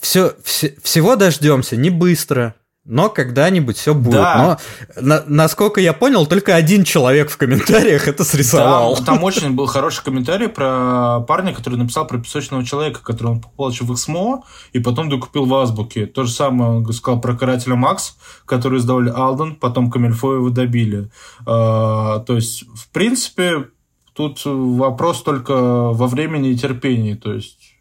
все, 0.00 0.34
все, 0.42 0.74
всего 0.82 1.14
дождемся 1.14 1.76
не 1.76 1.90
быстро, 1.90 2.56
но 2.84 3.08
когда-нибудь 3.08 3.78
все 3.78 3.94
будет. 3.94 4.16
Да. 4.16 4.58
Но, 4.96 5.02
на, 5.02 5.24
насколько 5.26 5.80
я 5.80 5.92
понял, 5.92 6.26
только 6.26 6.54
один 6.54 6.84
человек 6.84 7.30
в 7.30 7.36
комментариях 7.38 8.08
это 8.08 8.24
срисовал. 8.24 8.96
Да, 8.96 9.04
там 9.04 9.24
очень 9.24 9.52
был 9.52 9.66
хороший 9.66 10.04
комментарий 10.04 10.48
про 10.48 11.20
парня, 11.20 11.54
который 11.54 11.76
написал 11.76 12.06
про 12.06 12.18
песочного 12.18 12.64
человека, 12.64 13.00
который 13.02 13.28
он 13.28 13.40
покупал 13.40 13.70
еще 13.70 13.84
в 13.84 13.94
Эксмо, 13.94 14.44
и 14.72 14.80
потом 14.80 15.08
докупил 15.08 15.46
в 15.46 15.54
Азбуке. 15.54 16.06
То 16.06 16.24
же 16.24 16.32
самое 16.32 16.72
он 16.72 16.92
сказал 16.92 17.20
про 17.20 17.34
карателя 17.34 17.74
Макс, 17.74 18.16
который 18.44 18.78
издавали 18.78 19.10
Алден, 19.14 19.56
потом 19.56 19.90
Камильфо 19.90 20.34
его 20.34 20.50
добили. 20.50 21.10
А, 21.46 22.20
то 22.20 22.34
есть, 22.34 22.64
в 22.74 22.88
принципе, 22.90 23.68
тут 24.12 24.42
вопрос 24.44 25.22
только 25.22 25.54
во 25.54 26.06
времени 26.06 26.50
и 26.50 26.58
терпении. 26.58 27.14
То 27.14 27.32
есть 27.32 27.76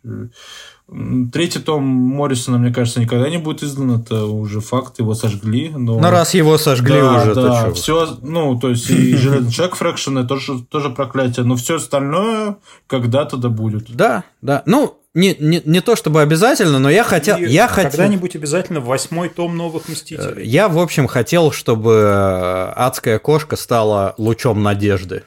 Третий 1.31 1.59
том 1.59 1.83
Моррисона, 1.83 2.57
мне 2.57 2.71
кажется, 2.71 2.99
никогда 2.99 3.29
не 3.29 3.37
будет 3.37 3.63
издан, 3.63 3.99
это 3.99 4.25
уже 4.25 4.59
факт, 4.59 4.99
его 4.99 5.15
сожгли. 5.15 5.69
Но, 5.69 5.99
но 5.99 6.11
раз 6.11 6.33
его 6.33 6.57
сожгли 6.57 6.99
да, 6.99 7.17
уже, 7.17 7.35
да, 7.35 7.63
то 7.63 7.73
все, 7.73 8.17
ну, 8.21 8.59
то 8.59 8.69
есть 8.69 8.89
и 8.89 9.15
Железный 9.17 9.51
человек 9.51 9.75
Фрэкшн, 9.75 10.19
тоже, 10.27 10.61
тоже 10.63 10.89
проклятие, 10.89 11.45
но 11.45 11.55
все 11.55 11.77
остальное 11.77 12.57
когда-то 12.87 13.37
да 13.37 13.49
будет. 13.49 13.95
Да, 13.95 14.23
да, 14.41 14.61
ну, 14.65 14.99
не, 15.13 15.35
не, 15.39 15.61
не 15.63 15.79
то 15.79 15.95
чтобы 15.95 16.21
обязательно, 16.21 16.79
но 16.79 16.89
я 16.89 17.03
хотел... 17.03 17.37
И 17.37 17.45
я 17.45 17.67
хотел... 17.67 17.91
Когда-нибудь 17.91 18.35
обязательно 18.35 18.79
восьмой 18.79 19.29
том 19.29 19.55
новых 19.55 19.87
Мстителей. 19.87 20.45
Я, 20.45 20.67
в 20.67 20.79
общем, 20.79 21.07
хотел, 21.07 21.51
чтобы 21.51 22.73
адская 22.75 23.19
кошка 23.19 23.55
стала 23.55 24.15
лучом 24.17 24.63
надежды. 24.63 25.23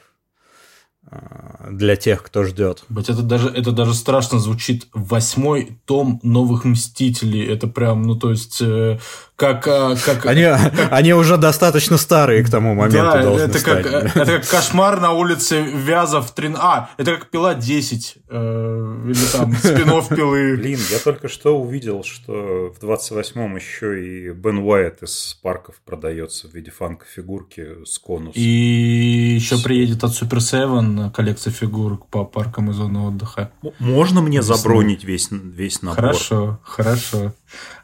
Э, 1.09 1.69
для 1.71 1.95
тех, 1.95 2.23
кто 2.23 2.43
ждет. 2.43 2.83
Быть, 2.89 3.09
это 3.09 3.21
даже, 3.21 3.49
это 3.49 3.71
даже 3.71 3.93
страшно 3.93 4.39
звучит. 4.39 4.87
Восьмой 4.93 5.79
том 5.85 6.19
новых 6.23 6.65
Мстителей. 6.65 7.45
Это 7.45 7.67
прям, 7.67 8.03
ну, 8.03 8.15
то 8.15 8.31
есть, 8.31 8.61
э, 8.61 8.99
как... 9.37 9.67
Э, 9.67 9.95
как 10.03 10.25
они, 10.25 10.43
как... 10.43 10.91
они 10.91 11.13
уже 11.13 11.37
достаточно 11.37 11.97
старые 11.97 12.43
к 12.43 12.49
тому 12.49 12.73
моменту 12.73 12.97
да, 12.97 13.21
должны 13.21 13.45
это 13.45 13.59
стать. 13.59 13.83
Как, 13.83 14.15
это 14.15 14.25
как 14.25 14.47
кошмар 14.47 14.99
на 14.99 15.11
улице 15.11 15.61
Вязов 15.61 16.31
3... 16.31 16.55
А, 16.57 16.89
это 16.97 17.15
как 17.15 17.29
пила 17.29 17.53
10. 17.53 18.17
Э, 18.29 18.97
или 19.05 19.31
там 19.31 19.55
спинов 19.55 20.09
пилы. 20.15 20.57
Блин, 20.57 20.79
я 20.91 20.97
только 20.99 21.29
что 21.29 21.57
увидел, 21.57 22.03
что 22.03 22.73
в 22.73 22.83
28-м 22.83 23.55
еще 23.55 24.03
и 24.03 24.31
Бен 24.31 24.57
Уайт 24.57 25.03
из 25.03 25.37
парков 25.43 25.75
продается 25.85 26.47
в 26.47 26.53
виде 26.55 26.71
фанка-фигурки 26.71 27.85
с 27.85 27.99
конусом. 27.99 28.33
И 28.33 29.35
еще 29.35 29.61
приедет 29.61 30.03
от 30.03 30.11
Super 30.11 30.39
Seven 30.39 31.11
коллекция 31.11 31.53
фигурок 31.53 32.07
по 32.07 32.25
паркам 32.25 32.71
и 32.71 32.73
зоне 32.73 32.99
отдыха. 33.01 33.51
Можно 33.77 34.21
мне 34.21 34.41
забронить 34.41 35.03
весь, 35.03 35.29
весь 35.29 35.83
набор? 35.83 35.95
Хорошо, 35.97 36.59
хорошо. 36.63 37.33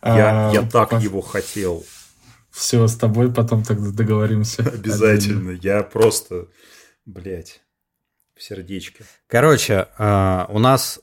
Я, 0.04 0.50
а, 0.50 0.52
я 0.54 0.62
так 0.64 0.90
по... 0.90 0.96
его 0.96 1.22
хотел. 1.22 1.86
Все, 2.52 2.88
с 2.88 2.96
тобой 2.96 3.34
потом 3.34 3.64
тогда 3.64 3.90
договоримся. 3.92 4.64
Обязательно. 4.74 5.52
Я 5.62 5.84
просто, 5.84 6.48
блядь, 7.06 7.62
в 8.36 8.44
сердечке. 8.44 9.06
Короче, 9.28 9.88
а, 9.98 10.48
у 10.50 10.60
нас 10.60 11.00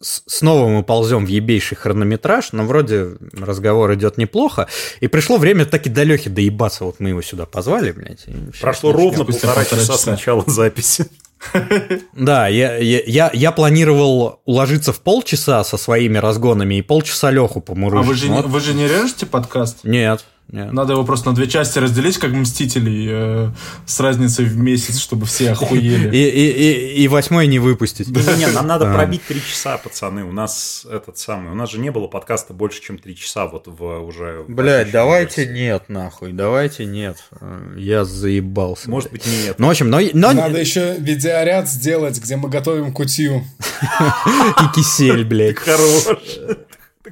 снова 0.00 0.68
мы 0.68 0.82
ползем 0.82 1.26
в 1.26 1.28
ебейший 1.28 1.76
хронометраж, 1.76 2.52
но 2.52 2.64
вроде 2.64 3.16
разговор 3.32 3.92
идет 3.94 4.16
неплохо. 4.16 4.68
И 5.00 5.08
пришло 5.08 5.36
время 5.36 5.66
таки 5.66 5.90
до 5.90 6.02
Лехи 6.02 6.30
доебаться. 6.30 6.84
Вот 6.84 7.00
мы 7.00 7.10
его 7.10 7.22
сюда 7.22 7.46
позвали, 7.46 7.92
блядь. 7.92 8.26
Прошло 8.60 8.92
ровно 8.92 9.24
полтора 9.24 9.64
часа 9.64 9.96
с 9.96 10.06
начала 10.06 10.44
записи. 10.46 11.06
Да, 12.14 12.48
я, 12.48 12.76
я, 12.76 13.30
я 13.32 13.52
планировал 13.52 14.40
уложиться 14.44 14.92
в 14.92 15.00
полчаса 15.00 15.64
со 15.64 15.76
своими 15.76 16.18
разгонами 16.18 16.76
и 16.76 16.82
полчаса 16.82 17.30
Леху 17.30 17.60
помурыжить. 17.60 18.04
А 18.04 18.08
вы 18.08 18.14
же, 18.14 18.28
вот. 18.28 18.46
вы 18.46 18.60
же 18.60 18.74
не 18.74 18.88
режете 18.88 19.26
подкаст? 19.26 19.78
Нет, 19.84 20.24
нет. 20.48 20.72
Надо 20.72 20.92
его 20.92 21.04
просто 21.04 21.30
на 21.30 21.34
две 21.34 21.48
части 21.48 21.80
разделить, 21.80 22.18
как 22.18 22.30
Мстителей, 22.30 23.08
э, 23.10 23.50
с 23.84 23.98
разницей 23.98 24.44
в 24.44 24.56
месяц, 24.56 24.98
чтобы 24.98 25.26
все 25.26 25.50
охуели. 25.50 26.16
И, 26.16 26.28
и, 26.28 26.50
и, 26.50 27.02
и 27.02 27.08
восьмой 27.08 27.48
не 27.48 27.58
выпустить. 27.58 28.08
Нет, 28.08 28.54
нам 28.54 28.66
надо 28.66 28.92
пробить 28.92 29.22
три 29.26 29.42
часа, 29.42 29.76
пацаны. 29.76 30.24
У 30.24 30.32
нас 30.32 30.86
этот 30.88 31.18
самый, 31.18 31.50
у 31.50 31.54
нас 31.54 31.70
же 31.72 31.80
не 31.80 31.90
было 31.90 32.06
подкаста 32.06 32.54
больше, 32.54 32.80
чем 32.80 32.98
три 32.98 33.16
часа 33.16 33.46
вот 33.46 33.66
в 33.66 33.84
уже... 34.04 34.44
Блять, 34.46 34.92
давайте 34.92 35.46
нет, 35.46 35.88
нахуй, 35.88 36.32
давайте 36.32 36.84
нет. 36.84 37.16
Я 37.76 38.04
заебался. 38.04 38.88
Может 38.88 39.10
быть, 39.10 39.26
нет. 39.26 39.58
Ну, 39.58 39.66
в 39.66 39.70
общем, 39.70 39.90
но... 39.90 40.00
но... 40.12 40.32
Надо 40.32 40.60
еще 40.60 40.96
видеоряд 40.98 41.68
сделать, 41.68 42.20
где 42.20 42.36
мы 42.36 42.48
готовим 42.48 42.92
кутью. 42.92 43.44
И 43.80 44.74
кисель, 44.76 45.24
блядь. 45.24 45.58
Хорош. 45.58 46.06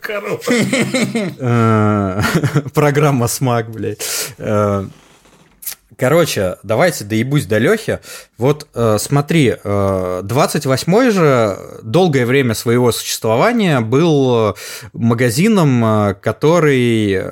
Хорош. 0.01 0.41
Э, 1.39 2.21
программа 2.75 3.29
СМАК, 3.29 3.71
блядь. 3.71 4.01
Э, 4.39 4.87
короче, 5.97 6.57
давайте 6.63 7.05
доебусь 7.05 7.47
до 7.47 7.59
Лехи. 7.59 8.01
Вот 8.39 8.67
э, 8.75 8.97
смотри, 8.99 9.55
28-й 9.63 11.11
же 11.11 11.59
долгое 11.83 12.27
время 12.27 12.55
своего 12.55 12.93
существования 12.93 13.81
был 13.81 14.57
магазином, 14.93 16.17
который 16.21 17.23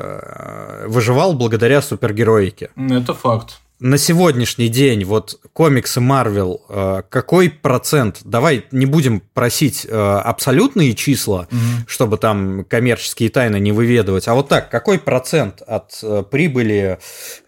выживал 0.86 1.34
благодаря 1.34 1.82
супергероике. 1.82 2.70
Это 2.76 3.14
факт 3.14 3.61
на 3.82 3.98
сегодняшний 3.98 4.68
день 4.68 5.04
вот 5.04 5.40
комиксы 5.52 6.00
Marvel, 6.00 6.60
э, 6.68 7.02
какой 7.10 7.50
процент, 7.50 8.20
давай 8.24 8.64
не 8.70 8.86
будем 8.86 9.20
просить 9.34 9.84
э, 9.88 10.20
абсолютные 10.24 10.94
числа, 10.94 11.48
угу. 11.50 11.58
чтобы 11.88 12.16
там 12.16 12.64
коммерческие 12.64 13.28
тайны 13.28 13.58
не 13.58 13.72
выведывать, 13.72 14.28
а 14.28 14.34
вот 14.34 14.48
так, 14.48 14.70
какой 14.70 15.00
процент 15.00 15.62
от 15.66 15.98
э, 16.02 16.22
прибыли 16.30 16.98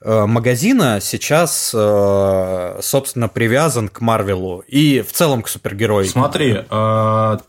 магазина 0.05 0.99
сейчас, 1.01 1.69
собственно, 1.71 3.29
привязан 3.29 3.89
к 3.89 4.01
Марвелу 4.01 4.65
и 4.67 5.03
в 5.07 5.13
целом 5.13 5.43
к 5.43 5.49
супергерою? 5.49 6.05
Смотри, 6.05 6.65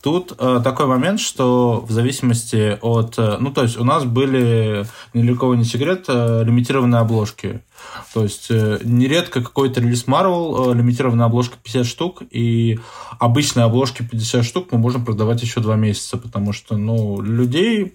тут 0.01 0.37
такой 0.37 0.85
момент, 0.85 1.19
что 1.19 1.83
в 1.87 1.91
зависимости 1.91 2.77
от... 2.81 3.17
Ну, 3.17 3.51
то 3.51 3.63
есть 3.63 3.77
у 3.77 3.83
нас 3.83 4.05
были, 4.05 4.85
недалеко 5.13 5.53
не 5.55 5.65
секрет, 5.65 6.07
лимитированные 6.07 7.01
обложки. 7.01 7.61
То 8.13 8.23
есть 8.23 8.47
э, 8.49 8.79
нередко 8.83 9.41
какой-то 9.41 9.81
релиз 9.81 10.05
Marvel, 10.05 10.71
э, 10.71 10.77
лимитированная 10.77 11.25
обложка 11.25 11.57
50 11.61 11.85
штук, 11.85 12.23
и 12.31 12.79
обычные 13.19 13.65
обложки 13.65 14.03
50 14.03 14.45
штук 14.45 14.71
мы 14.71 14.77
можем 14.77 15.03
продавать 15.05 15.41
еще 15.41 15.59
два 15.59 15.75
месяца, 15.75 16.17
потому 16.17 16.53
что 16.53 16.77
ну, 16.77 17.21
людей 17.21 17.93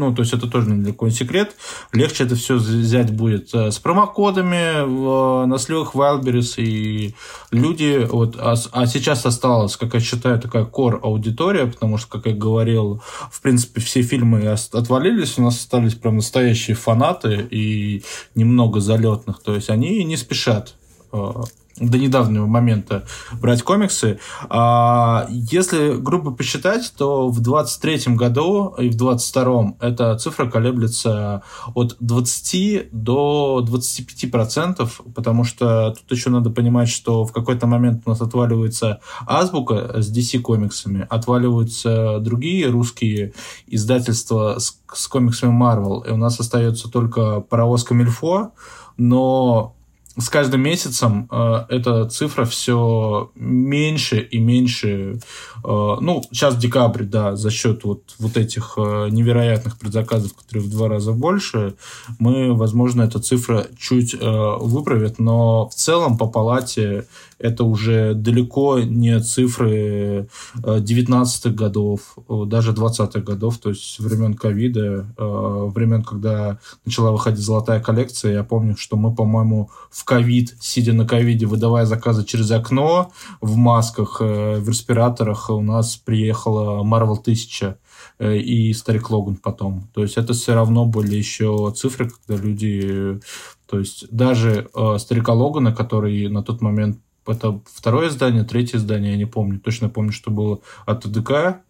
ну, 0.00 0.14
то 0.14 0.22
есть 0.22 0.32
это 0.32 0.46
тоже 0.46 0.70
не 0.70 1.10
секрет. 1.10 1.54
Легче 1.92 2.24
это 2.24 2.34
все 2.34 2.56
взять 2.56 3.12
будет 3.12 3.54
э, 3.54 3.70
с 3.70 3.78
промокодами 3.78 4.82
в, 4.84 5.46
на 5.46 5.58
сливах 5.58 5.94
Wildberries. 5.94 6.54
И 6.56 7.14
люди... 7.50 8.06
Вот, 8.10 8.36
а, 8.38 8.54
а 8.72 8.86
сейчас 8.86 9.26
осталась, 9.26 9.76
как 9.76 9.92
я 9.94 10.00
считаю, 10.00 10.40
такая 10.40 10.64
core 10.64 10.98
аудитория, 11.02 11.66
потому 11.66 11.98
что, 11.98 12.08
как 12.08 12.26
я 12.26 12.32
говорил, 12.32 13.02
в 13.30 13.42
принципе, 13.42 13.80
все 13.82 14.00
фильмы 14.02 14.48
отвалились, 14.72 15.38
у 15.38 15.42
нас 15.42 15.56
остались 15.56 15.94
прям 15.94 16.16
настоящие 16.16 16.76
фанаты 16.76 17.46
и 17.50 18.02
немного 18.34 18.80
залетных. 18.80 19.42
То 19.42 19.54
есть 19.54 19.68
они 19.68 20.02
не 20.04 20.16
спешат 20.16 20.74
э, 21.12 21.32
до 21.80 21.98
недавнего 21.98 22.46
момента 22.46 23.06
брать 23.40 23.62
комиксы. 23.62 24.20
А 24.48 25.26
если 25.30 25.96
грубо 25.96 26.30
посчитать, 26.30 26.92
то 26.96 27.28
в 27.28 27.40
23 27.40 28.14
году 28.14 28.74
и 28.78 28.90
в 28.90 28.96
22 28.96 29.74
эта 29.80 30.16
цифра 30.18 30.48
колеблется 30.48 31.42
от 31.74 31.96
20 32.00 32.90
до 32.92 33.62
25 33.66 34.30
процентов, 34.30 35.00
потому 35.14 35.44
что 35.44 35.94
тут 35.98 36.16
еще 36.16 36.30
надо 36.30 36.50
понимать, 36.50 36.88
что 36.88 37.24
в 37.24 37.32
какой-то 37.32 37.66
момент 37.66 38.02
у 38.04 38.10
нас 38.10 38.20
отваливается 38.20 39.00
азбука 39.26 40.00
с 40.00 40.14
DC 40.14 40.40
комиксами, 40.40 41.06
отваливаются 41.08 42.18
другие 42.20 42.68
русские 42.68 43.32
издательства 43.66 44.58
с, 44.58 44.80
с 44.92 45.08
комиксами 45.08 45.50
Marvel, 45.50 46.06
и 46.06 46.12
у 46.12 46.16
нас 46.16 46.38
остается 46.40 46.90
только 46.90 47.40
паровоз 47.40 47.84
Камильфо, 47.84 48.52
но 48.96 49.74
с 50.20 50.28
каждым 50.28 50.62
месяцем 50.62 51.28
э, 51.30 51.64
эта 51.68 52.04
цифра 52.06 52.44
все 52.44 53.30
меньше 53.34 54.20
и 54.20 54.38
меньше. 54.38 55.20
Э, 55.64 55.96
ну, 56.00 56.22
сейчас 56.30 56.56
декабрь, 56.56 57.04
да, 57.04 57.36
за 57.36 57.50
счет 57.50 57.84
вот, 57.84 58.14
вот 58.18 58.36
этих 58.36 58.74
э, 58.76 59.08
невероятных 59.10 59.78
предзаказов, 59.78 60.34
которые 60.34 60.64
в 60.64 60.70
два 60.70 60.88
раза 60.88 61.12
больше, 61.12 61.74
мы, 62.18 62.54
возможно, 62.54 63.02
эта 63.02 63.20
цифра 63.20 63.66
чуть 63.78 64.14
э, 64.14 64.56
выправит, 64.60 65.18
но 65.18 65.68
в 65.68 65.74
целом 65.74 66.16
по 66.16 66.26
палате 66.26 67.06
это 67.38 67.64
уже 67.64 68.14
далеко 68.14 68.80
не 68.80 69.18
цифры 69.20 70.28
19-х 70.56 71.48
э, 71.48 71.52
годов, 71.52 72.16
даже 72.28 72.72
20-х 72.72 73.20
годов, 73.20 73.58
то 73.58 73.70
есть 73.70 73.98
времен 73.98 74.34
ковида, 74.34 75.06
времен, 75.16 76.02
когда 76.02 76.58
начала 76.84 77.12
выходить 77.12 77.40
золотая 77.40 77.80
коллекция. 77.80 78.34
Я 78.34 78.44
помню, 78.44 78.76
что 78.76 78.96
мы, 78.96 79.14
по-моему, 79.14 79.70
в 79.90 80.04
ковид, 80.04 80.54
сидя 80.60 80.92
на 80.92 81.06
ковиде, 81.06 81.46
выдавая 81.46 81.86
заказы 81.86 82.24
через 82.24 82.50
окно 82.50 83.10
в 83.40 83.56
масках, 83.56 84.20
в 84.20 84.68
респираторах, 84.68 85.49
у 85.52 85.62
нас 85.62 85.96
приехала 85.96 86.82
Marvel 86.84 87.18
1000 87.18 87.78
и 88.20 88.72
Старик 88.72 89.10
Логан 89.10 89.36
потом. 89.36 89.88
То 89.94 90.02
есть 90.02 90.16
это 90.16 90.32
все 90.32 90.54
равно 90.54 90.84
были 90.86 91.16
еще 91.16 91.72
цифры, 91.76 92.10
когда 92.10 92.42
люди... 92.42 93.20
То 93.66 93.78
есть 93.78 94.10
даже 94.10 94.68
э, 94.74 94.98
Старика 94.98 95.32
Логана, 95.32 95.72
который 95.72 96.28
на 96.28 96.42
тот 96.42 96.60
момент 96.60 96.98
это 97.30 97.60
второе 97.66 98.08
издание, 98.08 98.44
третье 98.44 98.78
издание, 98.78 99.12
я 99.12 99.16
не 99.16 99.26
помню. 99.26 99.60
Точно 99.60 99.88
помню, 99.88 100.12
что 100.12 100.30
было 100.30 100.60
от 100.86 101.02
ТДК. 101.04 101.60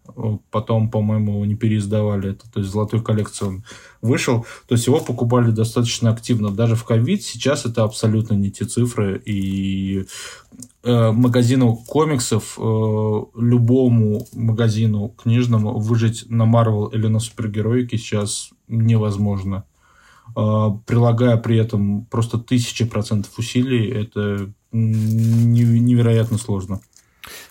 Потом, 0.49 0.89
по-моему, 0.89 1.43
не 1.45 1.55
переиздавали 1.55 2.31
это. 2.31 2.51
То 2.51 2.59
есть 2.59 2.71
золотой 2.71 3.01
коллекции 3.01 3.45
он 3.45 3.63
вышел. 4.01 4.45
То 4.67 4.75
есть 4.75 4.87
его 4.87 4.99
покупали 4.99 5.51
достаточно 5.51 6.11
активно. 6.11 6.51
Даже 6.51 6.75
в 6.75 6.83
ковид 6.83 7.23
сейчас 7.23 7.65
это 7.65 7.83
абсолютно 7.83 8.33
не 8.33 8.51
те 8.51 8.65
цифры. 8.65 9.21
И 9.25 10.05
э, 10.83 11.11
магазину 11.11 11.75
комиксов, 11.75 12.57
э, 12.57 12.61
любому 13.35 14.27
магазину 14.33 15.09
книжному 15.09 15.79
выжить 15.79 16.25
на 16.29 16.45
Марвел 16.45 16.87
или 16.87 17.07
на 17.07 17.19
супергероике 17.19 17.97
сейчас 17.97 18.51
невозможно. 18.67 19.65
Э, 20.35 20.69
прилагая 20.85 21.37
при 21.37 21.57
этом 21.57 22.05
просто 22.05 22.37
тысячи 22.37 22.85
процентов 22.85 23.37
усилий, 23.37 23.89
это 23.89 24.51
невероятно 24.71 26.37
сложно. 26.37 26.81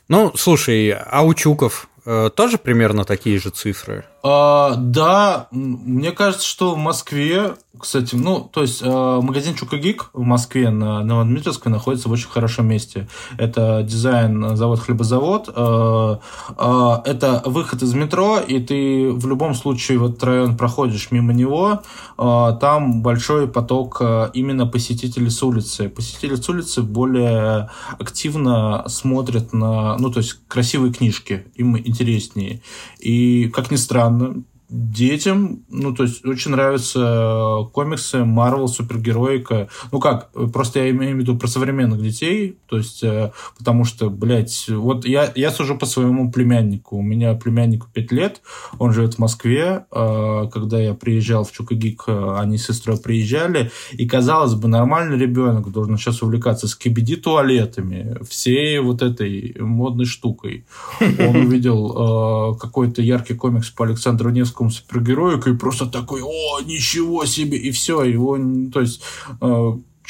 Ну, 0.09 0.32
слушай, 0.35 0.90
а 0.90 1.23
у 1.23 1.35
Чуков 1.35 1.89
э, 2.05 2.31
тоже 2.35 2.59
примерно 2.59 3.05
такие 3.05 3.39
же 3.39 3.51
цифры? 3.51 4.05
А, 4.22 4.74
да, 4.76 5.48
мне 5.51 6.12
кажется, 6.12 6.47
что 6.47 6.74
в 6.74 6.78
Москве, 6.78 7.55
кстати, 7.78 8.14
ну, 8.14 8.40
то 8.40 8.60
есть 8.60 8.82
э, 8.82 9.20
магазин 9.22 9.55
Чукагик 9.55 10.10
в 10.12 10.20
Москве 10.20 10.68
на 10.68 11.02
Новодмитровской 11.02 11.72
находится 11.72 12.10
в 12.10 12.12
очень 12.12 12.28
хорошем 12.28 12.66
месте. 12.66 13.09
Это 13.38 13.82
дизайн 13.82 14.56
завод 14.56 14.80
хлебозавод. 14.80 15.48
Э, 15.56 16.16
э, 16.59 16.97
это 17.06 17.42
выход 17.47 17.82
из 17.82 17.94
метро, 17.94 18.38
и 18.38 18.60
ты 18.60 19.10
в 19.10 19.26
любом 19.26 19.55
случае 19.55 19.98
в 19.98 20.05
этот 20.05 20.22
район 20.22 20.56
проходишь 20.59 21.10
мимо 21.10 21.32
него. 21.32 21.80
Э, 22.18 22.59
там 22.60 23.01
большой 23.01 23.48
поток 23.48 23.98
э, 24.01 24.30
именно 24.34 24.66
посетителей 24.66 25.30
с 25.30 25.42
улицы. 25.42 25.88
Посетители 25.88 26.34
с 26.34 26.47
улицы 26.47 26.82
более 26.82 27.70
активно 27.98 28.84
смотрят 28.88 29.55
на, 29.55 29.97
ну, 29.97 30.10
то 30.10 30.18
есть 30.18 30.40
красивые 30.47 30.92
книжки, 30.92 31.47
им 31.55 31.78
интереснее. 31.78 32.60
И, 32.98 33.48
как 33.48 33.70
ни 33.70 33.76
странно, 33.76 34.10
ん? 34.12 34.45
Детям, 34.70 35.64
ну, 35.68 35.92
то 35.92 36.05
есть, 36.05 36.24
очень 36.24 36.52
нравятся 36.52 37.68
комиксы, 37.72 38.24
Марвел, 38.24 38.68
супергероика. 38.68 39.68
Ну 39.90 39.98
как, 39.98 40.30
просто 40.52 40.78
я 40.78 40.90
имею 40.90 41.16
в 41.16 41.18
виду 41.18 41.36
про 41.36 41.48
современных 41.48 42.01
детей, 42.01 42.56
то 42.66 42.76
есть, 42.76 43.02
э, 43.02 43.32
потому 43.59 43.84
что, 43.84 44.10
блядь, 44.10 44.68
вот 44.68 45.05
я, 45.05 45.32
я 45.34 45.51
сужу 45.51 45.76
по 45.76 45.86
своему 45.86 46.30
племяннику. 46.30 46.97
У 46.97 47.02
меня 47.02 47.34
племяннику 47.34 47.88
5 47.92 48.12
лет, 48.12 48.42
он 48.78 48.92
живет 48.92 49.14
в 49.14 49.18
Москве. 49.18 49.86
Э, 49.90 50.48
когда 50.52 50.78
я 50.78 50.94
приезжал 50.94 51.44
в 51.44 51.51
Чукагик, 51.51 52.05
э, 52.06 52.36
они 52.38 52.56
с 52.56 52.66
сестрой 52.66 52.98
приезжали, 52.98 53.72
и, 53.90 54.06
казалось 54.06 54.55
бы, 54.55 54.68
нормальный 54.68 55.18
ребенок 55.18 55.72
должен 55.72 55.98
сейчас 55.98 56.22
увлекаться 56.22 56.68
скибиди 56.68 57.16
туалетами, 57.16 58.16
всей 58.28 58.78
вот 58.78 59.02
этой 59.02 59.56
модной 59.59 60.06
штукой. 60.06 60.64
Он 61.01 61.36
увидел 61.36 62.56
какой-то 62.56 63.02
яркий 63.02 63.34
комикс 63.34 63.70
по 63.70 63.84
Александру 63.84 64.30
Невскому 64.30 64.60
супергерою, 64.69 65.39
и 65.39 65.57
просто 65.57 65.87
такой, 65.87 66.20
о, 66.23 66.61
ничего 66.61 67.24
себе, 67.24 67.57
и 67.57 67.70
все, 67.70 68.03
его, 68.03 68.37
то 68.70 68.81
есть 68.81 69.03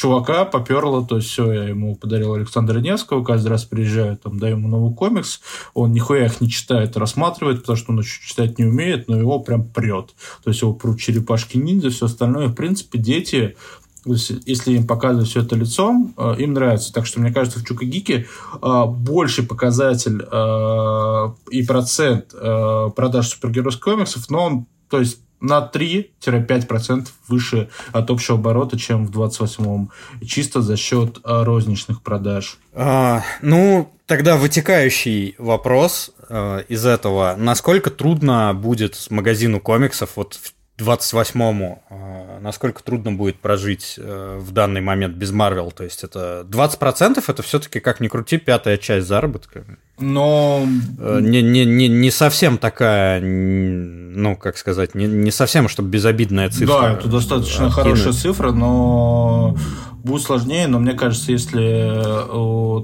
чувака 0.00 0.46
поперло, 0.46 1.04
то 1.04 1.16
есть 1.16 1.28
все, 1.28 1.52
я 1.52 1.64
ему 1.64 1.94
подарил 1.94 2.32
Александра 2.32 2.80
Невского, 2.80 3.22
каждый 3.22 3.48
раз 3.48 3.64
приезжаю, 3.64 4.16
там, 4.16 4.38
даю 4.38 4.56
ему 4.56 4.66
новый 4.66 4.94
комикс, 4.94 5.40
он 5.74 5.92
нихуя 5.92 6.24
их 6.24 6.40
не 6.40 6.48
читает, 6.48 6.96
рассматривает, 6.96 7.60
потому 7.60 7.76
что 7.76 7.92
он 7.92 8.00
еще 8.00 8.26
читать 8.26 8.58
не 8.58 8.64
умеет, 8.64 9.08
но 9.08 9.18
его 9.18 9.40
прям 9.40 9.68
прет. 9.68 10.14
То 10.42 10.50
есть 10.50 10.62
его 10.62 10.72
прут 10.72 10.98
черепашки-ниндзя, 11.00 11.90
все 11.90 12.06
остальное. 12.06 12.48
В 12.48 12.54
принципе, 12.54 12.98
дети 12.98 13.56
если 14.04 14.72
им 14.72 14.86
показывать 14.86 15.28
все 15.28 15.42
это 15.42 15.56
лицом, 15.56 16.14
э, 16.16 16.36
им 16.38 16.54
нравится. 16.54 16.92
Так 16.92 17.06
что, 17.06 17.20
мне 17.20 17.32
кажется, 17.32 17.58
в 17.58 17.64
Чукагике 17.64 18.26
э, 18.60 18.84
больший 18.86 19.44
показатель 19.44 20.22
э, 20.22 21.30
и 21.50 21.62
процент 21.64 22.30
продаж 22.30 23.28
супергеройских 23.28 23.82
комиксов, 23.82 24.28
но 24.30 24.44
он, 24.44 24.66
то 24.88 24.98
есть, 24.98 25.20
на 25.40 25.70
3-5% 25.72 27.06
выше 27.28 27.70
от 27.92 28.10
общего 28.10 28.36
оборота, 28.36 28.78
чем 28.78 29.06
в 29.06 29.10
28-м, 29.10 29.90
чисто 30.26 30.60
за 30.60 30.76
счет 30.76 31.18
розничных 31.24 32.02
продаж. 32.02 32.58
А, 32.74 33.22
ну, 33.40 33.90
тогда 34.04 34.36
вытекающий 34.36 35.36
вопрос 35.38 36.10
э, 36.28 36.64
из 36.68 36.84
этого. 36.84 37.36
Насколько 37.38 37.90
трудно 37.90 38.52
будет 38.54 39.06
магазину 39.08 39.60
комиксов 39.60 40.10
вот 40.16 40.38
28-му, 40.80 41.82
э, 41.90 42.38
насколько 42.40 42.82
трудно 42.82 43.12
будет 43.12 43.36
прожить 43.40 43.94
э, 43.98 44.38
в 44.40 44.52
данный 44.52 44.80
момент 44.80 45.14
без 45.14 45.30
Марвел? 45.30 45.70
То 45.70 45.84
есть 45.84 46.04
это 46.04 46.46
20% 46.48 47.22
это 47.26 47.42
все-таки, 47.42 47.80
как 47.80 48.00
ни 48.00 48.08
крути, 48.08 48.38
пятая 48.38 48.76
часть 48.76 49.06
заработка. 49.06 49.64
Но... 49.98 50.66
Э, 50.98 51.20
не, 51.20 51.42
не, 51.42 51.64
не, 51.64 51.88
не 51.88 52.10
совсем 52.10 52.58
такая, 52.58 53.20
ну, 53.20 54.36
как 54.36 54.56
сказать, 54.56 54.94
не, 54.94 55.06
не 55.06 55.30
совсем, 55.30 55.68
чтобы 55.68 55.90
безобидная 55.90 56.50
цифра. 56.50 56.80
Да, 56.80 56.92
это 56.94 57.08
достаточно 57.08 57.66
откинуть. 57.66 57.74
хорошая 57.74 58.12
цифра, 58.12 58.52
но 58.52 59.56
будет 60.02 60.22
сложнее, 60.22 60.66
но 60.66 60.78
мне 60.78 60.94
кажется, 60.94 61.32
если... 61.32 61.92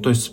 То 0.02 0.08
есть 0.10 0.32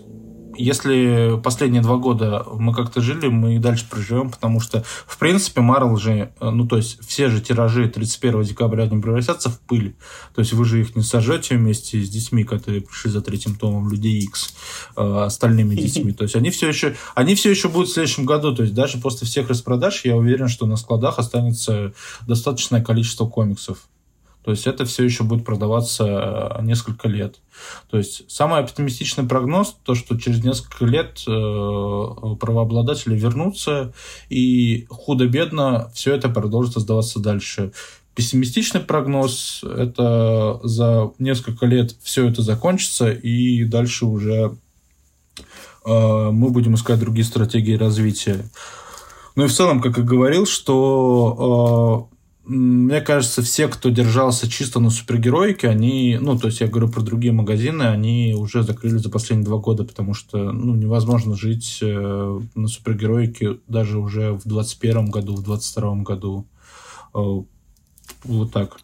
если 0.55 1.39
последние 1.43 1.81
два 1.81 1.97
года 1.97 2.45
мы 2.53 2.73
как-то 2.73 3.01
жили, 3.01 3.27
мы 3.27 3.55
и 3.55 3.59
дальше 3.59 3.85
проживем, 3.89 4.29
потому 4.29 4.59
что, 4.59 4.83
в 5.05 5.17
принципе, 5.17 5.61
Марвел 5.61 5.97
же, 5.97 6.33
э, 6.39 6.49
ну, 6.49 6.67
то 6.67 6.77
есть, 6.77 6.99
все 7.05 7.29
же 7.29 7.41
тиражи 7.41 7.87
31 7.87 8.43
декабря 8.43 8.87
не 8.87 9.01
превратятся 9.01 9.49
в 9.49 9.59
пыль. 9.59 9.95
То 10.35 10.41
есть, 10.41 10.53
вы 10.53 10.65
же 10.65 10.81
их 10.81 10.95
не 10.95 11.03
сожжете 11.03 11.57
вместе 11.57 12.01
с 12.01 12.09
детьми, 12.09 12.43
которые 12.43 12.81
пришли 12.81 13.11
за 13.11 13.21
третьим 13.21 13.55
томом 13.55 13.89
Людей 13.89 14.19
X, 14.21 14.53
э, 14.95 15.23
остальными 15.25 15.75
детьми. 15.75 16.11
То 16.13 16.23
есть, 16.23 16.35
они 16.35 16.49
все 16.49 16.67
еще, 16.67 16.95
они 17.15 17.35
все 17.35 17.49
еще 17.49 17.69
будут 17.69 17.89
в 17.89 17.93
следующем 17.93 18.25
году. 18.25 18.55
То 18.55 18.63
есть, 18.63 18.73
даже 18.73 18.97
после 18.97 19.27
всех 19.27 19.49
распродаж, 19.49 20.05
я 20.05 20.15
уверен, 20.15 20.47
что 20.47 20.65
на 20.65 20.77
складах 20.77 21.19
останется 21.19 21.93
достаточное 22.27 22.83
количество 22.83 23.27
комиксов. 23.27 23.87
То 24.43 24.51
есть 24.51 24.67
это 24.67 24.85
все 24.85 25.03
еще 25.03 25.23
будет 25.23 25.45
продаваться 25.45 26.03
э, 26.59 26.63
несколько 26.63 27.07
лет. 27.07 27.39
То 27.89 27.97
есть 27.97 28.29
самый 28.29 28.59
оптимистичный 28.59 29.25
прогноз, 29.25 29.75
то, 29.83 29.95
что 29.95 30.19
через 30.19 30.43
несколько 30.43 30.85
лет 30.85 31.23
э, 31.27 32.35
правообладатели 32.39 33.15
вернутся, 33.15 33.93
и 34.29 34.85
худо-бедно 34.89 35.89
все 35.93 36.13
это 36.13 36.27
продолжит 36.27 36.73
сдаваться 36.73 37.19
дальше. 37.19 37.71
Пессимистичный 38.15 38.81
прогноз– 38.81 39.63
это 39.77 40.59
за 40.63 41.11
несколько 41.19 41.65
лет 41.65 41.95
все 42.03 42.27
это 42.27 42.41
закончится, 42.41 43.11
и 43.11 43.63
дальше 43.63 44.05
уже 44.05 44.57
э, 45.85 46.29
мы 46.31 46.49
будем 46.49 46.75
искать 46.75 46.99
другие 46.99 47.25
стратегии 47.25 47.75
развития. 47.75 48.49
Ну 49.35 49.45
и 49.45 49.47
в 49.47 49.53
целом, 49.53 49.81
как 49.81 49.97
я 49.97 50.03
говорил, 50.03 50.45
что 50.45 52.09
мне 52.45 52.99
кажется, 52.99 53.41
все, 53.41 53.69
кто 53.69 53.89
держался 53.89 54.49
чисто 54.49 54.81
на 54.81 54.89
супергероике, 54.89 55.69
они, 55.69 56.17
ну, 56.19 56.37
то 56.37 56.47
есть 56.47 56.59
я 56.59 56.67
говорю 56.67 56.89
про 56.89 57.01
другие 57.01 57.31
магазины, 57.31 57.83
они 57.83 58.35
уже 58.37 58.63
закрыли 58.63 58.97
за 58.97 59.09
последние 59.09 59.45
два 59.45 59.57
года, 59.57 59.85
потому 59.85 60.13
что, 60.13 60.51
ну, 60.51 60.75
невозможно 60.75 61.35
жить 61.35 61.79
э, 61.81 62.39
на 62.55 62.67
супергероике 62.67 63.59
даже 63.67 63.97
уже 63.97 64.33
в 64.33 64.43
21 64.45 65.09
году, 65.09 65.35
в 65.35 65.43
22 65.43 65.95
году. 66.03 66.45
Э, 67.15 67.19
вот 68.25 68.51
так. 68.51 68.77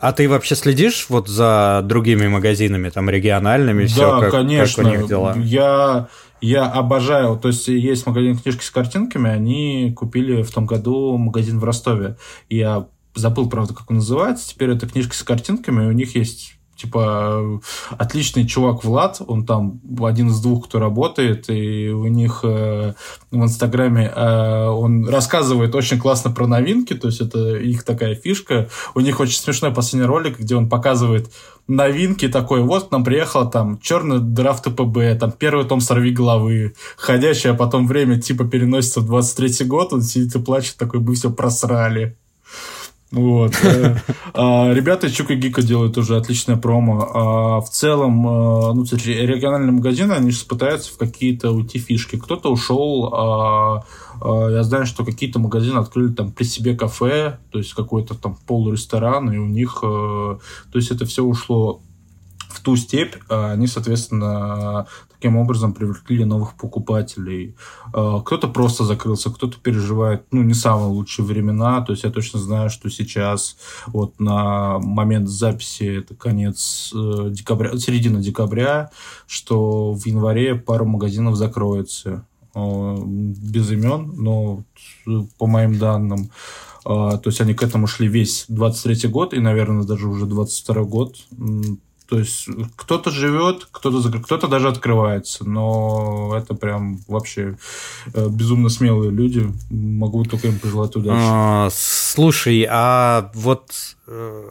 А 0.00 0.12
ты 0.12 0.28
вообще 0.28 0.54
следишь 0.54 1.06
вот 1.08 1.28
за 1.28 1.82
другими 1.84 2.26
магазинами, 2.26 2.88
там, 2.88 3.10
региональными? 3.10 3.82
Да, 3.82 3.88
все, 3.88 4.20
как, 4.20 4.30
конечно. 4.32 4.82
Как 4.82 4.92
у 4.92 4.96
них 4.96 5.08
дела? 5.08 5.34
Я 5.36 6.08
я 6.40 6.66
обожаю, 6.66 7.36
то 7.36 7.48
есть 7.48 7.68
есть 7.68 8.06
магазин 8.06 8.38
книжки 8.38 8.62
с 8.62 8.70
картинками, 8.70 9.30
они 9.30 9.92
купили 9.96 10.42
в 10.42 10.50
том 10.50 10.66
году 10.66 11.16
магазин 11.16 11.58
в 11.58 11.64
Ростове. 11.64 12.16
Я 12.48 12.88
забыл, 13.14 13.48
правда, 13.48 13.74
как 13.74 13.90
он 13.90 13.96
называется. 13.96 14.50
Теперь 14.50 14.70
это 14.70 14.88
книжки 14.88 15.14
с 15.14 15.22
картинками, 15.22 15.88
у 15.88 15.92
них 15.92 16.14
есть 16.14 16.57
типа 16.78 17.60
отличный 17.90 18.46
чувак 18.46 18.84
Влад, 18.84 19.20
он 19.26 19.44
там 19.44 19.80
один 20.00 20.28
из 20.28 20.40
двух, 20.40 20.68
кто 20.68 20.78
работает, 20.78 21.50
и 21.50 21.88
у 21.88 22.06
них 22.06 22.40
э, 22.44 22.94
в 23.30 23.36
Инстаграме 23.36 24.12
э, 24.14 24.66
он 24.66 25.08
рассказывает 25.08 25.74
очень 25.74 25.98
классно 25.98 26.30
про 26.30 26.46
новинки, 26.46 26.94
то 26.94 27.08
есть 27.08 27.20
это 27.20 27.56
их 27.56 27.82
такая 27.82 28.14
фишка. 28.14 28.68
У 28.94 29.00
них 29.00 29.18
очень 29.18 29.38
смешной 29.38 29.74
последний 29.74 30.06
ролик, 30.06 30.38
где 30.38 30.54
он 30.54 30.68
показывает 30.68 31.30
новинки 31.66 32.28
такой, 32.28 32.62
вот 32.62 32.88
к 32.88 32.90
нам 32.92 33.04
приехала 33.04 33.50
там 33.50 33.78
черный 33.80 34.20
драфт 34.20 34.64
ТПБ, 34.64 35.18
там 35.18 35.32
первый 35.32 35.66
том 35.66 35.80
«Сорви 35.80 36.12
головы», 36.12 36.74
ходящее, 36.96 37.52
а 37.52 37.56
потом 37.56 37.86
время 37.86 38.20
типа 38.20 38.44
переносится 38.44 39.00
в 39.00 39.06
23 39.06 39.66
год, 39.66 39.92
он 39.92 40.02
сидит 40.02 40.34
и 40.36 40.38
плачет, 40.38 40.76
такой, 40.76 41.00
бы 41.00 41.14
все 41.14 41.30
просрали. 41.30 42.16
Вот. 43.10 43.54
А, 44.34 44.72
ребята 44.72 45.10
Чука 45.10 45.34
Гика 45.34 45.62
делают 45.62 45.98
уже 45.98 46.16
отличное 46.16 46.56
промо. 46.56 47.10
А 47.12 47.60
в 47.60 47.68
целом, 47.70 48.24
э, 48.24 48.72
ну, 48.74 48.84
региональные 48.84 49.72
магазины, 49.72 50.12
они 50.12 50.30
же 50.30 50.44
пытаются 50.44 50.92
в 50.92 50.96
какие-то 50.96 51.50
уйти 51.50 51.80
фишки. 51.80 52.16
Кто-то 52.16 52.52
ушел, 52.52 53.12
а, 53.12 53.84
я 54.50 54.62
знаю, 54.62 54.86
что 54.86 55.04
какие-то 55.04 55.40
магазины 55.40 55.78
открыли 55.78 56.12
там 56.12 56.30
при 56.30 56.44
себе 56.44 56.76
кафе, 56.76 57.38
то 57.50 57.58
есть 57.58 57.74
какой-то 57.74 58.14
там 58.14 58.38
полуресторан, 58.46 59.32
и 59.32 59.38
у 59.38 59.46
них, 59.46 59.80
э, 59.82 60.38
то 60.72 60.78
есть 60.78 60.90
это 60.90 61.04
все 61.04 61.24
ушло 61.24 61.80
в 62.58 62.62
ту 62.62 62.76
степь, 62.76 63.14
они, 63.28 63.66
соответственно, 63.66 64.86
таким 65.12 65.36
образом 65.36 65.72
привлекли 65.72 66.24
новых 66.24 66.54
покупателей. 66.54 67.56
А, 67.92 68.20
кто-то 68.20 68.48
просто 68.48 68.84
закрылся, 68.84 69.30
кто-то 69.30 69.58
переживает, 69.58 70.24
ну, 70.30 70.42
не 70.42 70.54
самые 70.54 70.88
лучшие 70.88 71.24
времена. 71.24 71.80
То 71.82 71.92
есть 71.92 72.04
я 72.04 72.10
точно 72.10 72.40
знаю, 72.40 72.70
что 72.70 72.90
сейчас 72.90 73.56
вот 73.86 74.18
на 74.20 74.78
момент 74.78 75.28
записи, 75.28 75.98
это 75.98 76.14
конец 76.14 76.92
э, 76.94 77.30
декабря, 77.30 77.78
середина 77.78 78.20
декабря, 78.20 78.90
что 79.26 79.92
в 79.92 80.06
январе 80.06 80.54
пару 80.54 80.84
магазинов 80.84 81.36
закроется. 81.36 82.24
А, 82.54 82.96
без 83.04 83.70
имен, 83.70 84.12
но 84.16 84.64
по 85.38 85.46
моим 85.46 85.78
данным. 85.78 86.30
А, 86.84 87.18
то 87.18 87.28
есть 87.28 87.40
они 87.40 87.54
к 87.54 87.62
этому 87.62 87.86
шли 87.86 88.08
весь 88.08 88.46
23 88.48 89.08
год 89.08 89.34
и, 89.34 89.40
наверное, 89.40 89.84
даже 89.84 90.08
уже 90.08 90.26
22 90.26 90.84
год. 90.84 91.16
То 92.08 92.18
есть 92.18 92.48
кто-то 92.76 93.10
живет, 93.10 93.68
кто-то 93.70 94.10
кто-то 94.18 94.48
даже 94.48 94.68
открывается, 94.68 95.46
но 95.46 96.34
это 96.34 96.54
прям 96.54 97.00
вообще 97.06 97.58
э, 98.14 98.28
безумно 98.30 98.70
смелые 98.70 99.10
люди. 99.10 99.46
Могу 99.68 100.24
только 100.24 100.48
им 100.48 100.58
пожелать 100.58 100.96
удачи. 100.96 101.20
А, 101.20 101.68
слушай, 101.70 102.66
а 102.70 103.30
вот 103.34 103.72
э, 104.06 104.42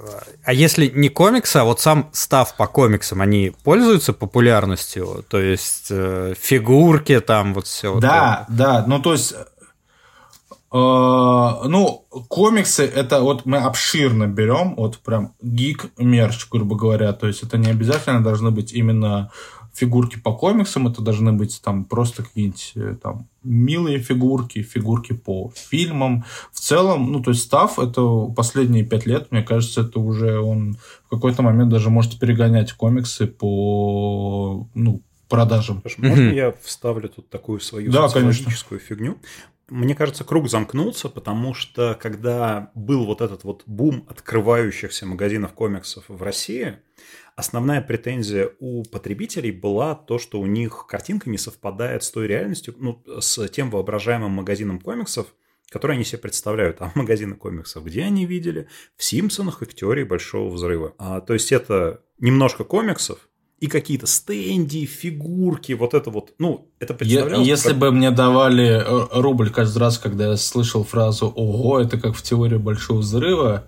а 0.43 0.53
если 0.53 0.91
не 0.93 1.09
комиксы, 1.09 1.57
а 1.57 1.63
вот 1.63 1.79
сам 1.79 2.09
став 2.11 2.55
по 2.55 2.67
комиксам, 2.67 3.21
они 3.21 3.53
пользуются 3.63 4.13
популярностью? 4.13 5.25
То 5.27 5.39
есть 5.39 5.87
э, 5.89 6.35
фигурки 6.39 7.19
там 7.21 7.55
вот 7.55 7.65
все. 7.65 7.99
Да, 7.99 8.45
вот 8.47 8.55
да. 8.55 8.85
Ну 8.87 8.99
то 8.99 9.13
есть 9.13 9.33
ну, 10.79 12.05
комиксы 12.27 12.83
это 12.83 13.21
вот 13.21 13.45
мы 13.45 13.57
обширно 13.57 14.27
берем, 14.27 14.75
вот 14.75 14.99
прям 14.99 15.33
гик 15.41 15.91
мерч, 15.97 16.47
грубо 16.49 16.75
говоря. 16.75 17.13
То 17.13 17.27
есть 17.27 17.43
это 17.43 17.57
не 17.57 17.69
обязательно 17.69 18.23
должны 18.23 18.51
быть 18.51 18.73
именно 18.73 19.31
фигурки 19.77 20.17
по 20.19 20.33
комиксам, 20.33 20.87
это 20.87 21.01
должны 21.01 21.33
быть 21.33 21.61
там 21.63 21.85
просто 21.85 22.23
какие-нибудь 22.23 22.71
э, 22.75 22.95
там 23.01 23.27
милые 23.43 23.99
фигурки, 23.99 24.63
фигурки 24.63 25.13
по 25.13 25.51
фильмам. 25.55 26.25
В 26.51 26.59
целом, 26.59 27.11
ну, 27.11 27.21
то 27.21 27.31
есть 27.31 27.43
став, 27.43 27.77
это 27.77 28.25
последние 28.35 28.83
пять 28.83 29.05
лет, 29.05 29.31
мне 29.31 29.43
кажется, 29.43 29.81
это 29.81 29.99
уже 29.99 30.39
он 30.39 30.77
в 31.05 31.09
какой-то 31.09 31.43
момент 31.43 31.69
даже 31.69 31.89
может 31.89 32.19
перегонять 32.19 32.73
комиксы 32.73 33.27
по, 33.27 34.67
ну, 34.73 35.01
продажам. 35.29 35.83
Можно 35.97 36.31
я 36.31 36.53
вставлю 36.63 37.09
тут 37.09 37.29
такую 37.29 37.59
свою 37.59 37.91
да, 37.91 38.07
социологическую 38.07 38.79
конечно. 38.79 38.95
фигню? 38.95 39.17
Мне 39.69 39.95
кажется, 39.95 40.23
круг 40.23 40.49
замкнулся, 40.49 41.09
потому 41.09 41.53
что 41.53 41.97
когда 42.01 42.71
был 42.73 43.05
вот 43.05 43.21
этот 43.21 43.43
вот 43.43 43.63
бум 43.65 44.05
открывающихся 44.09 45.05
магазинов 45.05 45.53
комиксов 45.53 46.05
в 46.07 46.23
России, 46.23 46.77
основная 47.35 47.81
претензия 47.81 48.51
у 48.59 48.83
потребителей 48.83 49.51
была 49.51 49.93
то, 49.93 50.19
что 50.19 50.39
у 50.39 50.45
них 50.45 50.85
картинка 50.87 51.29
не 51.29 51.37
совпадает 51.37 52.03
с 52.03 52.11
той 52.11 52.27
реальностью, 52.27 52.75
ну, 52.77 53.03
с 53.19 53.45
тем 53.49 53.69
воображаемым 53.69 54.31
магазином 54.31 54.79
комиксов, 54.79 55.27
который 55.69 55.97
они 55.97 56.05
себе 56.05 56.19
представляют. 56.19 56.77
А 56.81 56.91
магазины 56.95 57.35
комиксов, 57.35 57.83
где 57.83 58.03
они 58.03 58.25
видели? 58.25 58.69
В 58.95 59.03
«Симпсонах» 59.03 59.61
и 59.61 59.65
в 59.65 59.75
«Теории 59.75 60.03
Большого 60.03 60.49
Взрыва». 60.49 60.95
А, 60.97 61.19
то 61.19 61.33
есть 61.33 61.51
это 61.51 62.03
немножко 62.19 62.63
комиксов, 62.63 63.27
и 63.59 63.67
какие-то 63.67 64.05
стенди, 64.05 64.85
фигурки, 64.85 65.73
вот 65.73 65.93
это 65.93 66.11
вот, 66.11 66.33
ну, 66.37 66.69
это 66.79 66.93
представлялось... 66.93 67.47
Если 67.47 67.69
как... 67.69 67.79
бы 67.79 67.91
мне 67.91 68.11
давали 68.11 68.83
э, 68.83 69.07
рубль 69.19 69.49
каждый 69.49 69.79
раз, 69.79 69.97
когда 69.97 70.31
я 70.31 70.37
слышал 70.37 70.83
фразу 70.83 71.27
«Ого, 71.35 71.79
это 71.79 71.99
как 71.99 72.15
в 72.15 72.21
теории 72.21 72.57
Большого 72.57 72.99
Взрыва», 72.99 73.65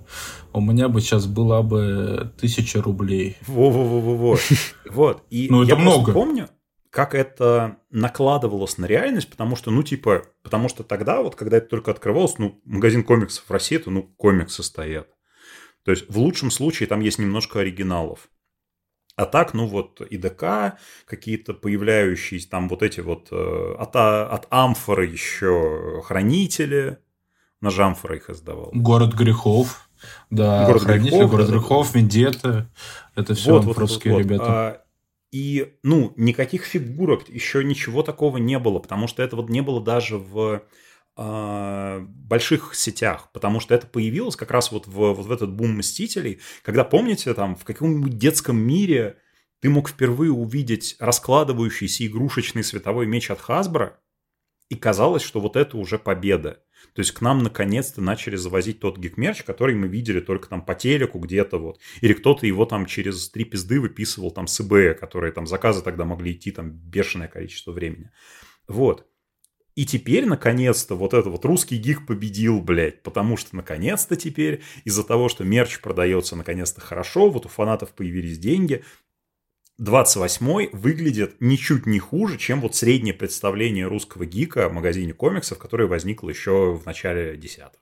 у 0.53 0.61
меня 0.61 0.89
бы 0.89 1.01
сейчас 1.01 1.25
была 1.25 1.63
бы 1.63 2.31
тысяча 2.39 2.81
рублей. 2.81 3.37
Во-во-во-во-во. 3.47 4.37
Вот. 4.89 5.23
И 5.29 5.47
ну, 5.49 5.63
это 5.63 5.75
много. 5.75 6.11
помню, 6.11 6.49
как 6.89 7.13
это 7.13 7.77
накладывалось 7.91 8.77
на 8.77 8.85
реальность, 8.85 9.29
потому 9.29 9.55
что, 9.55 9.71
ну, 9.71 9.83
типа, 9.83 10.23
потому 10.43 10.69
что 10.69 10.83
тогда, 10.83 11.21
вот, 11.21 11.35
когда 11.35 11.57
это 11.57 11.67
только 11.67 11.91
открывалось, 11.91 12.37
ну, 12.37 12.59
магазин 12.65 13.03
комиксов 13.03 13.45
в 13.47 13.51
России, 13.51 13.77
это, 13.77 13.91
ну, 13.91 14.03
комиксы 14.17 14.63
стоят. 14.63 15.07
То 15.83 15.91
есть, 15.91 16.05
в 16.09 16.17
лучшем 16.17 16.51
случае 16.51 16.87
там 16.87 16.99
есть 16.99 17.19
немножко 17.19 17.59
оригиналов. 17.59 18.29
А 19.19 19.25
так, 19.25 19.53
ну 19.53 19.65
вот 19.65 19.99
ИДК, 20.09 20.79
какие-то 21.05 21.53
появляющиеся 21.53 22.49
там 22.49 22.69
вот 22.69 22.81
эти 22.81 23.01
вот 23.01 23.27
э, 23.31 23.75
от, 23.77 23.93
от 23.93 24.47
амфоры 24.49 25.07
еще 25.07 26.01
хранители, 26.05 26.99
на 27.59 27.69
Жамфора 27.69 28.15
их 28.15 28.29
издавал. 28.29 28.69
Город 28.73 29.13
грехов. 29.13 29.89
Да, 30.29 30.65
город 30.65 30.83
грехов, 30.83 31.31
город 31.31 31.49
грехов, 31.49 31.95
Вендетта. 31.95 32.69
Это 33.13 33.33
все 33.33 33.51
вот, 33.51 33.65
вот, 33.65 33.77
русские 33.77 34.13
вот, 34.13 34.23
вот. 34.23 34.25
ребята. 34.25 34.45
А, 34.47 34.81
и, 35.33 35.73
ну, 35.83 36.13
никаких 36.15 36.63
фигурок, 36.63 37.27
еще 37.27 37.61
ничего 37.65 38.03
такого 38.03 38.37
не 38.37 38.57
было, 38.57 38.79
потому 38.79 39.07
что 39.07 39.21
это 39.21 39.35
вот 39.35 39.49
не 39.49 39.59
было 39.59 39.83
даже 39.83 40.17
в 40.17 40.39
а, 40.39 40.61
больших 41.15 42.75
сетях, 42.75 43.29
потому 43.33 43.59
что 43.59 43.75
это 43.75 43.87
появилось 43.87 44.35
как 44.35 44.51
раз 44.51 44.71
вот 44.71 44.87
в, 44.87 44.91
вот 44.91 45.25
в 45.25 45.31
этот 45.31 45.51
бум 45.51 45.77
Мстителей, 45.77 46.39
когда, 46.63 46.83
помните, 46.83 47.33
там 47.33 47.55
в 47.55 47.65
каком-нибудь 47.65 48.17
детском 48.17 48.57
мире 48.57 49.17
ты 49.59 49.69
мог 49.69 49.89
впервые 49.89 50.31
увидеть 50.31 50.95
раскладывающийся 50.99 52.05
игрушечный 52.05 52.63
световой 52.63 53.05
меч 53.05 53.29
от 53.31 53.41
Хасбро, 53.41 53.99
и 54.69 54.75
казалось, 54.75 55.23
что 55.23 55.41
вот 55.41 55.55
это 55.55 55.77
уже 55.77 55.97
победа. 55.97 56.63
То 56.93 56.99
есть 57.01 57.11
к 57.11 57.21
нам 57.21 57.43
наконец-то 57.43 58.01
начали 58.01 58.35
завозить 58.35 58.79
тот 58.79 58.97
гик-мерч, 58.97 59.43
который 59.43 59.75
мы 59.75 59.87
видели 59.87 60.21
только 60.21 60.47
там 60.47 60.63
по 60.63 60.75
телеку 60.75 61.19
где-то 61.19 61.57
вот. 61.57 61.79
Или 62.01 62.13
кто-то 62.13 62.45
его 62.45 62.65
там 62.65 62.85
через 62.85 63.29
три 63.29 63.45
пизды 63.45 63.79
выписывал 63.79 64.31
там 64.31 64.47
с 64.47 64.59
eBay, 64.61 64.93
которые 64.93 65.33
там 65.33 65.47
заказы 65.47 65.83
тогда 65.83 66.05
могли 66.05 66.33
идти 66.33 66.51
там 66.51 66.71
бешеное 66.71 67.27
количество 67.27 67.71
времени. 67.71 68.11
Вот. 68.67 69.08
И 69.79 69.85
теперь, 69.85 70.25
наконец-то, 70.25 70.95
вот 70.95 71.13
это 71.13 71.29
вот 71.29 71.45
русский 71.45 71.77
гик 71.77 72.05
победил, 72.05 72.59
блядь, 72.59 73.01
потому 73.01 73.37
что, 73.37 73.55
наконец-то, 73.55 74.17
теперь 74.17 74.61
из-за 74.83 75.05
того, 75.05 75.29
что 75.29 75.45
мерч 75.45 75.79
продается, 75.79 76.35
наконец-то, 76.35 76.81
хорошо, 76.81 77.29
вот 77.29 77.45
у 77.45 77.47
фанатов 77.47 77.93
появились 77.93 78.37
деньги, 78.37 78.83
28-й 79.81 80.71
выглядит 80.73 81.37
ничуть 81.39 81.85
не 81.85 81.99
хуже, 81.99 82.37
чем 82.37 82.59
вот 82.59 82.75
среднее 82.75 83.13
представление 83.13 83.87
русского 83.87 84.25
гика 84.25 84.67
в 84.67 84.73
магазине 84.73 85.13
комиксов, 85.13 85.57
которое 85.57 85.87
возникло 85.87 86.29
еще 86.29 86.73
в 86.73 86.85
начале 86.85 87.37
десятых. 87.37 87.79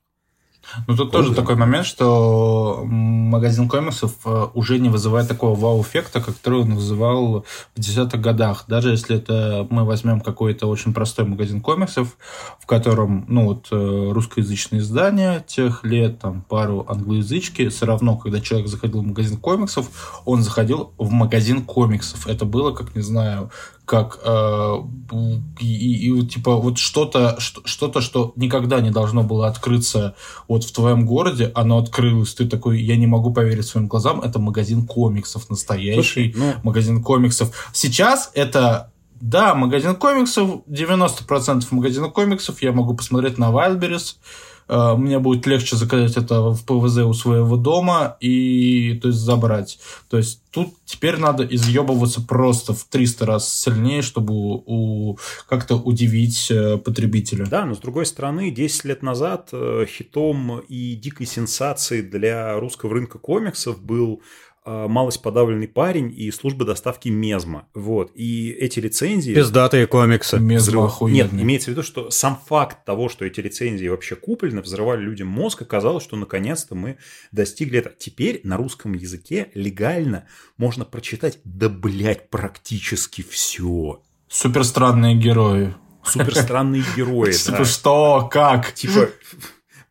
Ну, 0.87 0.95
тут 0.95 1.11
тоже 1.11 1.33
такой 1.33 1.55
момент, 1.55 1.85
что 1.85 2.83
магазин 2.85 3.69
комиксов 3.69 4.13
э, 4.25 4.47
уже 4.53 4.79
не 4.79 4.89
вызывает 4.89 5.27
такого 5.27 5.55
вау-эффекта, 5.55 6.21
который 6.21 6.61
он 6.61 6.75
вызывал 6.75 7.45
в 7.75 7.79
десятых 7.79 8.21
годах. 8.21 8.65
Даже 8.67 8.91
если 8.91 9.17
это 9.17 9.67
мы 9.69 9.85
возьмем 9.85 10.21
какой-то 10.21 10.67
очень 10.67 10.93
простой 10.93 11.25
магазин 11.25 11.61
комиксов, 11.61 12.17
в 12.59 12.65
котором, 12.65 13.25
ну, 13.27 13.45
вот, 13.45 13.67
э, 13.71 14.09
русскоязычные 14.11 14.81
издания 14.81 15.43
тех 15.47 15.83
лет, 15.83 16.19
там, 16.19 16.41
пару 16.41 16.85
англоязычки, 16.87 17.69
все 17.69 17.85
равно, 17.85 18.17
когда 18.17 18.41
человек 18.41 18.67
заходил 18.67 19.01
в 19.01 19.05
магазин 19.07 19.37
комиксов, 19.37 20.21
он 20.25 20.43
заходил 20.43 20.93
в 20.97 21.11
магазин 21.11 21.63
комиксов. 21.63 22.27
Это 22.27 22.45
было, 22.45 22.71
как, 22.71 22.95
не 22.95 23.01
знаю, 23.01 23.51
как 23.87 24.19
э, 24.21 24.75
и, 25.61 26.11
и 26.11 26.25
типа 26.27 26.57
вот 26.57 26.77
что-то 26.77 27.39
что-то 27.39 28.01
что 28.01 28.33
никогда 28.35 28.81
не 28.81 28.91
должно 28.91 29.23
было 29.23 29.47
открыться 29.47 30.13
вот 30.49 30.65
в 30.65 30.73
твоем 30.73 31.05
городе 31.05 31.53
оно 31.55 31.77
открылось. 31.77 32.33
Ты 32.33 32.47
такой 32.47 32.81
я 32.81 32.97
не 32.97 33.07
могу 33.07 33.31
поверить 33.33 33.65
своим 33.65 33.87
глазам 33.87 34.19
это 34.19 34.39
магазин 34.39 34.85
комиксов 34.85 35.49
настоящий 35.49 36.33
Слушай, 36.33 36.33
ну... 36.35 36.53
магазин 36.63 37.01
комиксов 37.01 37.69
сейчас 37.71 38.29
это 38.33 38.91
да 39.21 39.55
магазин 39.55 39.95
комиксов 39.95 40.63
90% 40.67 41.63
магазина 41.71 42.09
комиксов 42.09 42.61
я 42.61 42.73
могу 42.73 42.93
посмотреть 42.93 43.37
на 43.37 43.51
Wildberries 43.51 44.15
мне 44.69 45.19
будет 45.19 45.45
легче 45.45 45.75
заказать 45.75 46.17
это 46.17 46.51
в 46.51 46.65
ПВЗ 46.65 46.97
у 46.99 47.13
своего 47.13 47.55
дома 47.57 48.17
и 48.19 48.99
то 49.01 49.09
есть 49.09 49.19
забрать. 49.19 49.79
То 50.09 50.17
есть 50.17 50.41
тут 50.51 50.73
теперь 50.85 51.17
надо 51.17 51.45
изъебываться 51.45 52.21
просто 52.21 52.73
в 52.73 52.83
300 52.85 53.25
раз 53.25 53.53
сильнее, 53.53 54.01
чтобы 54.01 54.33
у, 54.33 55.17
как-то 55.47 55.75
удивить 55.75 56.49
э, 56.49 56.77
потребителя. 56.77 57.45
Да, 57.45 57.65
но 57.65 57.75
с 57.75 57.79
другой 57.79 58.05
стороны, 58.05 58.49
10 58.49 58.85
лет 58.85 59.03
назад 59.03 59.49
э, 59.51 59.85
хитом 59.87 60.59
и 60.59 60.95
дикой 60.95 61.27
сенсацией 61.27 62.01
для 62.01 62.59
русского 62.59 62.93
рынка 62.93 63.19
комиксов 63.19 63.81
был 63.81 64.21
малость 64.67 65.21
подавленный 65.21 65.67
парень 65.67 66.13
и 66.15 66.29
служба 66.31 66.65
доставки 66.65 67.09
Мезма. 67.09 67.67
Вот. 67.73 68.11
И 68.15 68.51
эти 68.51 68.79
лицензии... 68.79 69.33
Пиздатые 69.33 69.87
комиксы. 69.87 70.39
Мезма 70.39 70.87
взрыв... 70.87 71.09
Нет, 71.09 71.31
имеется 71.33 71.69
в 71.69 71.71
виду, 71.71 71.83
что 71.83 72.09
сам 72.09 72.39
факт 72.45 72.83
того, 72.85 73.09
что 73.09 73.25
эти 73.25 73.39
лицензии 73.39 73.87
вообще 73.87 74.15
куплены, 74.15 74.61
взрывали 74.61 75.01
людям 75.01 75.27
мозг, 75.27 75.61
оказалось, 75.61 76.03
что 76.03 76.17
наконец-то 76.17 76.75
мы 76.75 76.97
достигли 77.31 77.79
этого. 77.79 77.95
Теперь 77.97 78.41
на 78.43 78.57
русском 78.57 78.93
языке 78.93 79.49
легально 79.53 80.25
можно 80.57 80.85
прочитать, 80.85 81.39
да, 81.43 81.69
блядь, 81.69 82.29
практически 82.29 83.21
все. 83.21 84.01
Супер 84.27 84.63
странные 84.65 85.15
герои. 85.15 85.73
Супер 86.03 86.35
странные 86.35 86.83
герои, 86.95 87.31
Типа 87.31 87.65
что? 87.65 88.27
Как? 88.31 88.73
Типа 88.73 89.09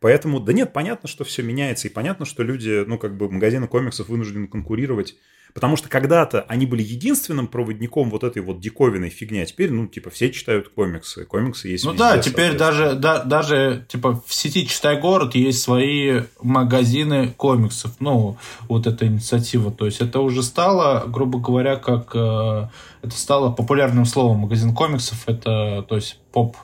Поэтому, 0.06 0.38
да 0.38 0.52
нет, 0.52 0.72
понятно, 0.72 1.08
что 1.08 1.24
все 1.24 1.42
меняется, 1.42 1.88
и 1.88 1.90
понятно, 1.90 2.26
что 2.26 2.44
люди, 2.44 2.84
ну, 2.86 2.96
как 2.96 3.16
бы 3.16 3.28
магазины 3.28 3.66
комиксов 3.66 4.08
вынуждены 4.08 4.46
конкурировать, 4.46 5.16
потому 5.52 5.74
что 5.74 5.88
когда-то 5.88 6.42
они 6.42 6.64
были 6.64 6.80
единственным 6.80 7.48
проводником 7.48 8.10
вот 8.10 8.22
этой 8.22 8.40
вот 8.40 8.60
диковинной 8.60 9.08
фигни, 9.08 9.40
а 9.40 9.46
теперь, 9.46 9.72
ну, 9.72 9.88
типа, 9.88 10.10
все 10.10 10.30
читают 10.30 10.68
комиксы, 10.68 11.24
комиксы 11.24 11.66
есть 11.66 11.84
Ну 11.84 11.90
везде, 11.90 12.04
да, 12.04 12.18
теперь 12.18 12.56
даже, 12.56 12.94
да, 12.94 13.24
даже, 13.24 13.84
типа, 13.88 14.22
в 14.24 14.32
сети 14.32 14.68
«Читай 14.68 15.00
город» 15.00 15.34
есть 15.34 15.60
свои 15.60 16.20
магазины 16.40 17.34
комиксов, 17.36 17.96
ну, 17.98 18.36
вот 18.68 18.86
эта 18.86 19.08
инициатива, 19.08 19.72
то 19.72 19.86
есть 19.86 20.00
это 20.00 20.20
уже 20.20 20.44
стало, 20.44 21.04
грубо 21.08 21.40
говоря, 21.40 21.74
как, 21.74 22.12
э, 22.14 22.68
это 23.02 23.16
стало 23.16 23.50
популярным 23.50 24.04
словом 24.04 24.38
магазин 24.38 24.72
комиксов, 24.72 25.24
это, 25.26 25.84
то 25.88 25.96
есть, 25.96 26.20
поп 26.30 26.56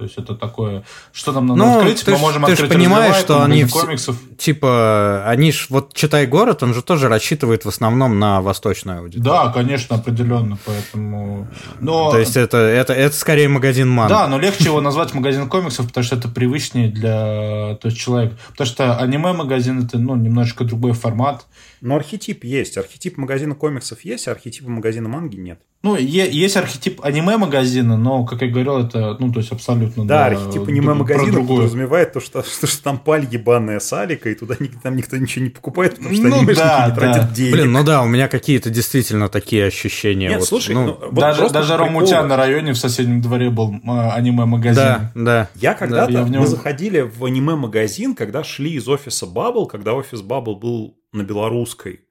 то 0.00 0.04
есть 0.04 0.16
это 0.16 0.34
такое, 0.34 0.82
что 1.12 1.30
нам 1.32 1.46
надо 1.46 1.58
ну, 1.58 1.76
открыть, 1.76 2.02
ты 2.02 2.12
мы 2.12 2.16
можем 2.16 2.46
ты 2.46 2.52
открыть 2.52 2.72
понимаешь, 2.72 3.16
что 3.16 3.42
они 3.42 3.66
комиксов. 3.66 4.16
типа, 4.38 5.24
они 5.26 5.52
ж, 5.52 5.66
вот 5.68 5.92
читай 5.92 6.26
город, 6.26 6.62
он 6.62 6.72
же 6.72 6.80
тоже 6.80 7.08
рассчитывает 7.08 7.66
в 7.66 7.68
основном 7.68 8.18
на 8.18 8.40
восточную 8.40 9.00
аудиторию. 9.00 9.24
Да, 9.24 9.52
конечно, 9.52 9.96
определенно, 9.96 10.56
поэтому... 10.64 11.48
Но... 11.80 12.10
То 12.12 12.18
есть 12.18 12.34
это, 12.34 12.56
это, 12.56 12.94
это 12.94 13.14
скорее 13.14 13.48
магазин 13.48 13.90
ман. 13.90 14.08
Да, 14.08 14.26
но 14.26 14.38
легче 14.38 14.64
его 14.64 14.80
назвать 14.80 15.12
магазин 15.12 15.50
комиксов, 15.50 15.88
потому 15.88 16.02
что 16.02 16.16
это 16.16 16.28
привычнее 16.28 16.88
для 16.88 17.74
то 17.74 17.88
есть 17.88 17.98
человека. 17.98 18.38
Потому 18.52 18.66
что 18.68 18.96
аниме-магазин 18.96 19.84
это 19.84 19.98
ну, 19.98 20.16
немножечко 20.16 20.64
другой 20.64 20.92
формат. 20.92 21.44
Но 21.80 21.96
архетип 21.96 22.44
есть. 22.44 22.76
Архетип 22.76 23.16
магазина 23.16 23.54
комиксов 23.54 24.04
есть, 24.04 24.28
а 24.28 24.32
архетипа 24.32 24.70
магазина 24.70 25.08
манги 25.08 25.36
нет. 25.36 25.60
Ну, 25.82 25.96
есть 25.96 26.58
архетип 26.58 27.00
аниме-магазина, 27.02 27.96
но, 27.96 28.26
как 28.26 28.42
я 28.42 28.48
говорил, 28.48 28.80
это, 28.80 29.16
ну, 29.18 29.32
то 29.32 29.40
есть 29.40 29.50
абсолютно... 29.50 30.06
Да, 30.06 30.28
да 30.28 30.36
архетип 30.36 30.68
аниме-магазина 30.68 31.42
подразумевает 31.42 32.12
то 32.12 32.20
что, 32.20 32.42
что, 32.44 32.66
что 32.66 32.82
там 32.82 32.98
паль 32.98 33.26
ебаная 33.30 33.80
салика, 33.80 34.28
и 34.28 34.34
туда 34.34 34.56
там 34.82 34.94
никто 34.94 35.16
ничего 35.16 35.44
не 35.44 35.50
покупает, 35.50 35.96
потому 35.96 36.14
что 36.14 36.24
ну, 36.24 36.36
анимешники 36.36 36.58
да, 36.58 36.86
не 36.86 36.94
тратят 36.94 37.28
да. 37.28 37.34
денег. 37.34 37.52
Блин, 37.52 37.72
ну 37.72 37.82
да, 37.82 38.02
у 38.02 38.08
меня 38.08 38.28
какие-то 38.28 38.68
действительно 38.68 39.30
такие 39.30 39.64
ощущения. 39.64 40.28
Нет, 40.28 40.40
вот, 40.40 40.48
слушай, 40.48 40.74
ну, 40.74 40.98
ну, 41.00 41.12
даже, 41.12 41.48
даже 41.48 41.78
Ромутян 41.78 42.28
на 42.28 42.36
районе 42.36 42.74
в 42.74 42.78
соседнем 42.78 43.22
дворе 43.22 43.48
был 43.48 43.74
а, 43.86 44.12
аниме-магазин. 44.16 44.74
Да, 44.74 45.12
да. 45.14 45.48
Я 45.54 45.72
когда-то, 45.72 46.12
да, 46.12 46.28
нем... 46.28 46.42
мы 46.42 46.46
заходили 46.46 47.00
в 47.00 47.24
аниме-магазин, 47.24 48.14
когда 48.14 48.44
шли 48.44 48.72
из 48.72 48.86
офиса 48.86 49.24
Bubble, 49.24 49.66
когда 49.66 49.94
офис 49.94 50.20
Bubble 50.20 50.58
был 50.58 50.99
на 51.12 51.22
белорусской. 51.22 52.04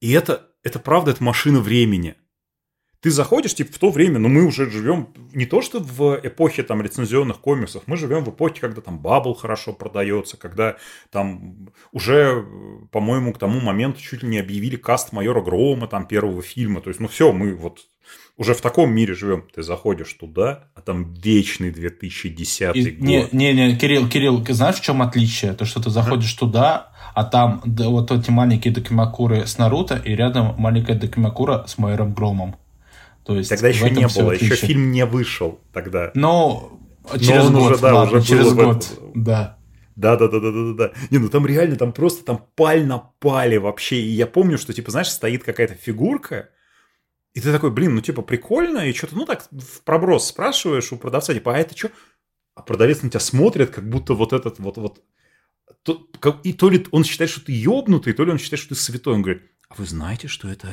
И 0.00 0.12
это, 0.12 0.48
это 0.62 0.78
правда, 0.78 1.10
это 1.10 1.22
машина 1.22 1.60
времени 1.60 2.16
ты 3.00 3.10
заходишь, 3.10 3.54
типа, 3.54 3.72
в 3.72 3.78
то 3.78 3.90
время, 3.90 4.18
но 4.18 4.28
мы 4.28 4.44
уже 4.44 4.70
живем 4.70 5.08
не 5.32 5.46
то, 5.46 5.62
что 5.62 5.80
в 5.80 6.20
эпохе 6.22 6.62
там 6.62 6.82
рецензионных 6.82 7.38
комиксов, 7.40 7.84
мы 7.86 7.96
живем 7.96 8.24
в 8.24 8.30
эпохе, 8.30 8.60
когда 8.60 8.82
там 8.82 8.98
Бабл 8.98 9.34
хорошо 9.34 9.72
продается, 9.72 10.36
когда 10.36 10.76
там 11.10 11.70
уже, 11.92 12.46
по-моему, 12.92 13.32
к 13.32 13.38
тому 13.38 13.60
моменту 13.60 14.00
чуть 14.00 14.22
ли 14.22 14.28
не 14.28 14.38
объявили 14.38 14.76
каст 14.76 15.12
майора 15.12 15.40
Грома, 15.40 15.86
там, 15.86 16.06
первого 16.06 16.42
фильма. 16.42 16.82
То 16.82 16.90
есть, 16.90 17.00
ну 17.00 17.08
все, 17.08 17.32
мы 17.32 17.54
вот 17.54 17.86
уже 18.36 18.52
в 18.52 18.60
таком 18.60 18.92
мире 18.92 19.14
живем. 19.14 19.46
Ты 19.54 19.62
заходишь 19.62 20.12
туда, 20.12 20.70
а 20.74 20.82
там 20.82 21.14
вечный 21.14 21.70
2010 21.70 22.76
И, 22.76 22.90
год. 22.90 23.00
Не, 23.00 23.28
не, 23.32 23.54
не, 23.54 23.76
Кирилл, 23.78 24.10
Кирилл, 24.10 24.44
знаешь, 24.50 24.76
в 24.76 24.82
чем 24.82 25.00
отличие? 25.00 25.54
То, 25.54 25.64
что 25.64 25.82
ты 25.82 25.88
заходишь 25.88 26.34
а? 26.34 26.38
туда, 26.38 26.89
а 27.14 27.24
там 27.24 27.62
да, 27.64 27.88
вот 27.88 28.10
эти 28.10 28.30
маленькие 28.30 28.72
Докимакуры 28.72 29.46
с 29.46 29.58
Наруто, 29.58 29.96
и 29.96 30.14
рядом 30.14 30.54
маленькая 30.58 30.98
Докимакура 30.98 31.64
с 31.66 31.78
Майером 31.78 32.14
Громом. 32.14 32.56
То 33.24 33.36
есть 33.36 33.50
тогда 33.50 33.68
еще 33.68 33.90
не 33.90 34.06
было, 34.06 34.32
отличие. 34.32 34.50
еще 34.50 34.66
фильм 34.66 34.90
не 34.90 35.04
вышел 35.04 35.60
тогда. 35.72 36.10
Но 36.14 36.78
через 37.18 37.50
Но 37.50 37.60
год, 37.60 37.72
уже, 37.72 37.80
да, 37.80 37.94
ладно, 37.94 38.18
уже 38.18 38.26
через 38.26 38.52
год, 38.52 39.00
да. 39.14 39.56
Да, 39.96 40.16
да, 40.16 40.28
да, 40.28 40.40
да, 40.40 40.50
да, 40.50 40.72
да. 40.72 40.92
Не, 41.10 41.18
ну 41.18 41.28
там 41.28 41.46
реально, 41.46 41.76
там 41.76 41.92
просто 41.92 42.24
там 42.24 42.46
паль 42.54 42.86
на 42.86 42.98
пале 42.98 43.58
вообще. 43.58 43.96
И 43.96 44.08
я 44.10 44.26
помню, 44.26 44.56
что, 44.56 44.72
типа, 44.72 44.90
знаешь, 44.90 45.10
стоит 45.10 45.44
какая-то 45.44 45.74
фигурка, 45.74 46.48
и 47.34 47.40
ты 47.40 47.52
такой, 47.52 47.70
блин, 47.70 47.94
ну 47.94 48.00
типа 48.00 48.22
прикольно, 48.22 48.78
и 48.78 48.92
что-то, 48.92 49.16
ну 49.16 49.26
так 49.26 49.46
в 49.50 49.82
проброс 49.84 50.26
спрашиваешь 50.26 50.90
у 50.92 50.96
продавца, 50.96 51.34
типа, 51.34 51.54
а 51.54 51.58
это 51.58 51.76
что? 51.76 51.90
А 52.54 52.62
продавец 52.62 53.02
на 53.02 53.10
тебя 53.10 53.20
смотрит, 53.20 53.70
как 53.70 53.88
будто 53.88 54.14
вот 54.14 54.32
этот 54.32 54.58
вот, 54.58 54.78
вот 54.78 55.02
то, 55.82 56.08
и 56.44 56.52
то 56.52 56.68
ли 56.68 56.86
он 56.90 57.04
считает, 57.04 57.30
что 57.30 57.44
ты 57.44 57.52
ёбнутый, 57.52 58.12
то 58.12 58.24
ли 58.24 58.32
он 58.32 58.38
считает, 58.38 58.60
что 58.60 58.74
ты 58.74 58.80
святой. 58.80 59.14
Он 59.14 59.22
говорит, 59.22 59.42
а 59.68 59.74
вы 59.78 59.86
знаете, 59.86 60.28
что 60.28 60.48
это 60.48 60.68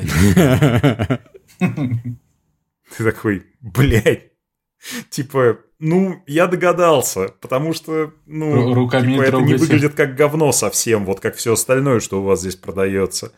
Ты 1.60 3.04
такой, 3.04 3.46
блядь. 3.62 4.32
Типа, 5.10 5.60
ну, 5.80 6.24
я 6.28 6.48
догадался, 6.48 7.30
потому 7.42 7.74
что, 7.74 8.14
ну, 8.26 8.74
Руками 8.74 9.14
типа, 9.14 9.22
это 9.24 9.42
не 9.42 9.56
выглядит 9.56 9.96
как 9.96 10.16
говно 10.16 10.52
совсем, 10.52 11.06
вот 11.06 11.20
как 11.20 11.36
все 11.36 11.54
остальное, 11.54 12.00
что 12.00 12.22
у 12.22 12.24
вас 12.24 12.42
здесь 12.42 12.56
продается. 12.56 13.34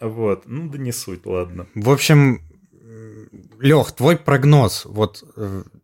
Вот, 0.00 0.44
ну 0.46 0.68
да 0.68 0.78
не 0.78 0.92
суть, 0.92 1.26
ладно. 1.26 1.66
В 1.74 1.90
общем, 1.90 2.40
Лех, 3.60 3.92
твой 3.92 4.16
прогноз, 4.16 4.84
вот 4.84 5.24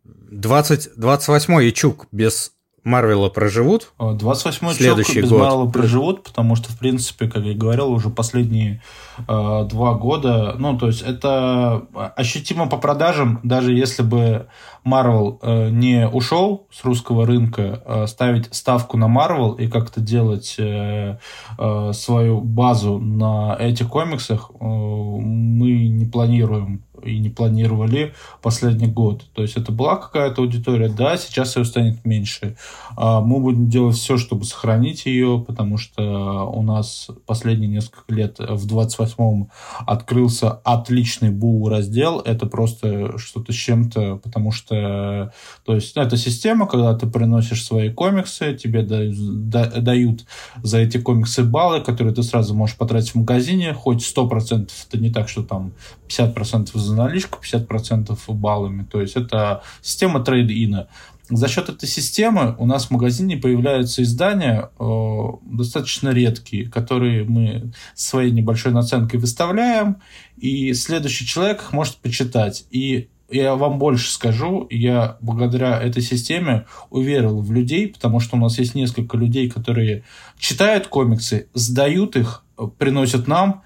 20, 0.03 0.97
28-й 0.97 1.69
Ичук 1.69 2.07
без 2.11 2.52
Марвела 2.83 3.29
проживут? 3.29 3.93
28-й 3.97 4.73
Следующий 4.73 5.21
без 5.21 5.29
год. 5.29 5.39
Марвела 5.39 5.69
проживут, 5.69 6.23
потому 6.23 6.55
что, 6.55 6.69
в 6.69 6.77
принципе, 6.77 7.27
как 7.27 7.43
я 7.43 7.53
говорил, 7.53 7.91
уже 7.91 8.09
последние 8.09 8.81
э, 9.27 9.67
два 9.69 9.93
года, 9.93 10.55
ну, 10.57 10.77
то 10.77 10.87
есть 10.87 11.01
это 11.01 11.85
ощутимо 12.15 12.67
по 12.67 12.77
продажам, 12.77 13.39
даже 13.43 13.73
если 13.73 14.03
бы 14.03 14.47
Марвел 14.83 15.39
э, 15.41 15.69
не 15.69 16.07
ушел 16.07 16.67
с 16.71 16.83
русского 16.83 17.25
рынка, 17.25 17.81
э, 17.85 18.07
ставить 18.07 18.53
ставку 18.53 18.97
на 18.97 19.07
Марвел 19.07 19.53
и 19.53 19.67
как-то 19.67 20.01
делать 20.01 20.55
э, 20.57 21.17
э, 21.57 21.91
свою 21.93 22.41
базу 22.41 22.99
на 22.99 23.55
этих 23.57 23.87
комиксах 23.87 24.51
э, 24.51 24.63
мы 24.63 25.87
не 25.87 26.05
планируем 26.05 26.83
и 27.03 27.19
не 27.19 27.29
планировали 27.29 28.13
последний 28.41 28.87
год. 28.87 29.25
То 29.33 29.41
есть 29.41 29.57
это 29.57 29.71
была 29.71 29.95
какая-то 29.95 30.41
аудитория, 30.41 30.89
да, 30.89 31.17
сейчас 31.17 31.55
ее 31.55 31.65
станет 31.65 32.05
меньше. 32.05 32.55
А 32.95 33.21
мы 33.21 33.39
будем 33.39 33.69
делать 33.69 33.95
все, 33.95 34.17
чтобы 34.17 34.45
сохранить 34.45 35.05
ее, 35.05 35.43
потому 35.45 35.77
что 35.77 36.49
у 36.51 36.61
нас 36.61 37.09
последние 37.25 37.69
несколько 37.69 38.13
лет 38.13 38.39
в 38.39 38.67
28-м 38.67 39.49
открылся 39.85 40.51
отличный 40.51 41.29
БУ 41.29 41.69
раздел. 41.69 42.19
Это 42.19 42.45
просто 42.45 43.17
что-то 43.17 43.51
с 43.51 43.55
чем-то, 43.55 44.17
потому 44.17 44.51
что 44.51 45.31
то 45.65 45.75
есть, 45.75 45.95
ну, 45.95 46.01
это 46.01 46.17
система, 46.17 46.67
когда 46.67 46.93
ты 46.95 47.07
приносишь 47.07 47.63
свои 47.63 47.89
комиксы, 47.89 48.53
тебе 48.55 48.83
дают, 48.83 49.49
дают 49.49 50.25
за 50.61 50.79
эти 50.79 50.97
комиксы 50.97 51.43
баллы, 51.43 51.81
которые 51.81 52.13
ты 52.13 52.23
сразу 52.23 52.53
можешь 52.53 52.77
потратить 52.77 53.11
в 53.11 53.15
магазине, 53.15 53.73
хоть 53.73 54.01
100% 54.01 54.69
это 54.87 54.97
не 54.97 55.09
так, 55.09 55.29
что 55.29 55.43
там 55.43 55.73
50% 56.07 56.77
за 56.93 57.03
наличку, 57.03 57.39
50% 57.43 58.17
баллами. 58.33 58.85
То 58.89 59.01
есть 59.01 59.15
это 59.15 59.63
система 59.81 60.19
трейд-ина. 60.23 60.87
За 61.29 61.47
счет 61.47 61.69
этой 61.69 61.87
системы 61.87 62.55
у 62.59 62.65
нас 62.65 62.85
в 62.85 62.91
магазине 62.91 63.37
появляются 63.37 64.03
издания 64.03 64.69
э, 64.77 65.19
достаточно 65.43 66.09
редкие, 66.09 66.69
которые 66.69 67.23
мы 67.23 67.71
своей 67.95 68.31
небольшой 68.31 68.73
наценкой 68.73 69.19
выставляем, 69.19 69.97
и 70.37 70.73
следующий 70.73 71.25
человек 71.25 71.61
их 71.61 71.73
может 71.73 71.97
почитать. 71.97 72.65
И 72.71 73.09
я 73.29 73.55
вам 73.55 73.79
больше 73.79 74.11
скажу, 74.11 74.67
я 74.69 75.17
благодаря 75.21 75.81
этой 75.81 76.03
системе 76.03 76.65
уверил 76.89 77.41
в 77.41 77.51
людей, 77.51 77.87
потому 77.87 78.19
что 78.19 78.35
у 78.35 78.39
нас 78.39 78.59
есть 78.59 78.75
несколько 78.75 79.17
людей, 79.17 79.49
которые 79.49 80.03
читают 80.37 80.87
комиксы, 80.87 81.47
сдают 81.53 82.15
их, 82.15 82.43
приносят 82.77 83.27
нам, 83.27 83.63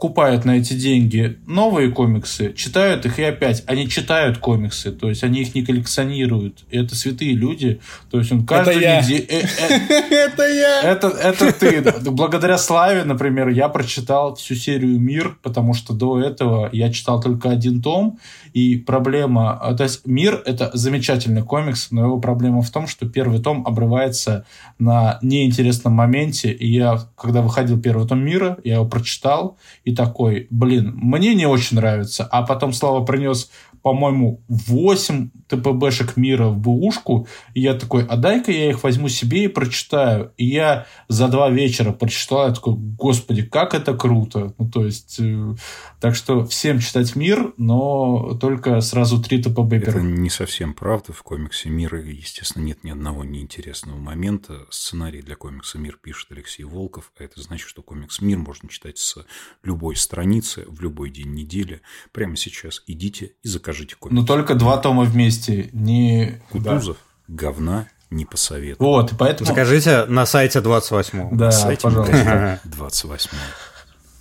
покупают 0.00 0.46
на 0.46 0.52
эти 0.52 0.72
деньги 0.72 1.38
новые 1.46 1.90
комиксы, 1.90 2.54
читают 2.54 3.04
их 3.04 3.18
и 3.18 3.22
опять. 3.22 3.62
Они 3.66 3.86
читают 3.86 4.38
комиксы, 4.38 4.92
то 4.92 5.10
есть 5.10 5.22
они 5.22 5.42
их 5.42 5.54
не 5.54 5.62
коллекционируют. 5.62 6.64
И 6.70 6.78
это 6.78 6.94
святые 6.94 7.34
люди. 7.34 7.80
То 8.10 8.18
есть 8.18 8.32
он 8.32 8.46
каждый 8.46 8.76
Это 8.76 8.80
я. 8.80 9.18
Э, 9.18 9.42
э, 9.68 10.04
это 10.10 10.48
я. 10.48 10.80
Это, 10.80 11.08
это 11.08 11.52
ты. 11.52 11.82
Благодаря 12.10 12.56
Славе, 12.56 13.04
например, 13.04 13.48
я 13.48 13.68
прочитал 13.68 14.36
всю 14.36 14.54
серию 14.54 14.98
«Мир», 14.98 15.36
потому 15.42 15.74
что 15.74 15.92
до 15.92 16.18
этого 16.18 16.70
я 16.72 16.90
читал 16.90 17.20
только 17.20 17.50
один 17.50 17.82
том, 17.82 18.18
и 18.52 18.76
проблема... 18.76 19.58
А, 19.60 19.74
то 19.74 19.84
есть 19.84 20.06
«Мир»— 20.06 20.42
это 20.46 20.70
замечательный 20.74 21.42
комикс, 21.42 21.90
но 21.90 22.04
его 22.04 22.20
проблема 22.20 22.62
в 22.62 22.70
том, 22.70 22.86
что 22.86 23.08
первый 23.08 23.40
том 23.40 23.66
обрывается 23.66 24.44
на 24.78 25.18
неинтересном 25.22 25.92
моменте, 25.92 26.52
и 26.52 26.70
я, 26.70 26.98
когда 27.16 27.42
выходил 27.42 27.80
первый 27.80 28.06
том 28.06 28.24
«Мира», 28.24 28.58
я 28.64 28.74
его 28.74 28.86
прочитал, 28.86 29.58
и 29.84 29.94
такой, 29.94 30.46
блин, 30.50 30.92
мне 30.96 31.34
не 31.34 31.46
очень 31.46 31.76
нравится. 31.76 32.24
А 32.30 32.42
потом 32.42 32.72
Слава 32.72 33.04
принес 33.04 33.50
по-моему, 33.82 34.42
8 34.48 35.30
ТПБшек 35.48 36.16
мира 36.16 36.48
в 36.48 36.58
бушку, 36.58 37.26
и 37.54 37.62
я 37.62 37.74
такой, 37.74 38.04
а 38.06 38.16
дай-ка 38.16 38.52
я 38.52 38.70
их 38.70 38.82
возьму 38.82 39.08
себе 39.08 39.44
и 39.44 39.48
прочитаю. 39.48 40.32
И 40.36 40.46
я 40.46 40.86
за 41.08 41.28
два 41.28 41.50
вечера 41.50 41.92
прочитал, 41.92 42.48
я 42.48 42.54
такой, 42.54 42.74
господи, 42.76 43.42
как 43.42 43.74
это 43.74 43.96
круто. 43.96 44.54
Ну, 44.58 44.70
то 44.70 44.84
есть, 44.84 45.18
э, 45.18 45.54
так 46.00 46.14
что 46.14 46.44
всем 46.44 46.78
читать 46.78 47.16
мир, 47.16 47.54
но 47.56 48.34
только 48.40 48.80
сразу 48.80 49.22
три 49.22 49.42
ТПБ 49.42 49.72
Это 49.72 50.00
не 50.00 50.30
совсем 50.30 50.74
правда. 50.74 51.12
В 51.12 51.22
комиксе 51.22 51.70
мира, 51.70 52.00
естественно, 52.00 52.62
нет 52.62 52.84
ни 52.84 52.90
одного 52.90 53.24
неинтересного 53.24 53.96
момента. 53.96 54.66
Сценарий 54.70 55.22
для 55.22 55.36
комикса 55.36 55.78
«Мир» 55.78 55.98
пишет 56.00 56.32
Алексей 56.32 56.64
Волков, 56.64 57.12
а 57.18 57.24
это 57.24 57.40
значит, 57.40 57.68
что 57.68 57.82
комикс 57.82 58.20
«Мир» 58.20 58.38
можно 58.38 58.68
читать 58.68 58.98
с 58.98 59.16
любой 59.62 59.96
страницы, 59.96 60.64
в 60.68 60.80
любой 60.80 61.10
день 61.10 61.32
недели. 61.32 61.80
Прямо 62.12 62.36
сейчас 62.36 62.82
идите 62.86 63.32
и 63.42 63.48
закажите 63.48 63.69
покажите 63.70 63.96
комикс. 63.96 64.20
Но 64.20 64.26
только 64.26 64.54
два 64.54 64.76
тома 64.78 65.04
вместе, 65.04 65.70
не... 65.72 66.40
Кутузов 66.50 66.96
да. 67.28 67.34
говна 67.34 67.86
не 68.10 68.24
посоветую. 68.24 68.88
Вот, 68.88 69.12
и 69.12 69.14
поэтому... 69.14 69.46
Закажите 69.48 70.04
на 70.06 70.26
сайте 70.26 70.60
28 70.60 71.36
Да, 71.36 71.46
на 71.46 71.52
сайте 71.52 71.82
пожалуйста. 71.82 72.60
28 72.64 73.30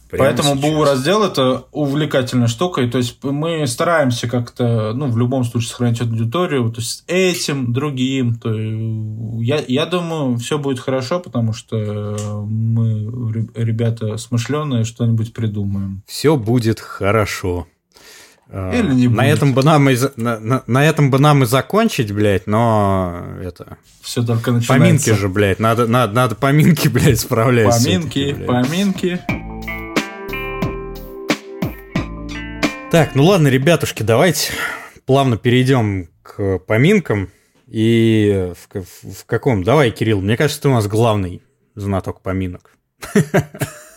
Прямо 0.09 0.25
Поэтому 0.25 0.55
сейчас. 0.55 0.71
БУ 0.71 0.83
раздел 0.85 1.23
это 1.23 1.65
увлекательная 1.71 2.47
штука. 2.47 2.81
И 2.81 2.89
то 2.89 2.97
есть 2.97 3.23
мы 3.23 3.67
стараемся 3.67 4.27
как-то, 4.27 4.93
ну, 4.95 5.07
в 5.07 5.17
любом 5.19 5.43
случае 5.43 5.69
сохранять 5.69 6.01
аудиторию. 6.01 6.71
То 6.71 6.81
есть 6.81 7.03
этим, 7.05 7.71
другим. 7.73 8.35
То 8.39 8.51
я, 9.39 9.63
я 9.67 9.85
думаю, 9.85 10.37
все 10.37 10.57
будет 10.57 10.79
хорошо, 10.79 11.19
потому 11.19 11.53
что 11.53 12.17
мы, 12.49 13.47
ребята 13.53 14.17
смышленые, 14.17 14.83
что-нибудь 14.83 15.31
придумаем. 15.31 16.01
Все 16.07 16.37
будет 16.37 16.79
хорошо. 16.79 17.67
А, 18.51 18.73
Или 18.73 18.93
не 18.93 19.07
на 19.07 19.27
этом 19.27 19.53
бы 19.53 19.63
нам 19.63 19.87
и 19.91 19.97
на, 20.15 20.39
на, 20.39 20.63
на 20.65 20.85
этом 20.85 21.11
бы 21.11 21.19
нам 21.19 21.43
и 21.43 21.45
закончить, 21.45 22.11
блядь, 22.11 22.47
но 22.47 23.25
это. 23.43 23.77
Все 24.01 24.23
только 24.23 24.51
начинается. 24.51 24.73
Поминки 24.73 25.09
же, 25.11 25.29
блядь, 25.29 25.59
надо, 25.59 25.85
надо, 25.85 26.13
надо 26.13 26.35
поминки, 26.35 26.87
блядь, 26.89 27.19
справлять. 27.19 27.83
Поминки, 27.83 28.33
блядь. 28.33 28.47
поминки. 28.47 29.21
Так, 32.91 33.13
ну 33.13 33.23
ладно, 33.25 33.49
ребятушки, 33.49 34.01
давайте 34.01 34.51
плавно 35.05 35.37
перейдем 35.37 36.09
к 36.23 36.57
поминкам. 36.59 37.29
И 37.67 38.51
в, 38.55 38.79
в, 38.81 39.13
в 39.13 39.25
каком? 39.27 39.63
Давай, 39.63 39.91
Кирилл, 39.91 40.21
мне 40.21 40.35
кажется, 40.35 40.63
ты 40.63 40.69
у 40.69 40.73
нас 40.73 40.87
главный 40.87 41.43
знаток 41.75 42.21
поминок. 42.21 42.71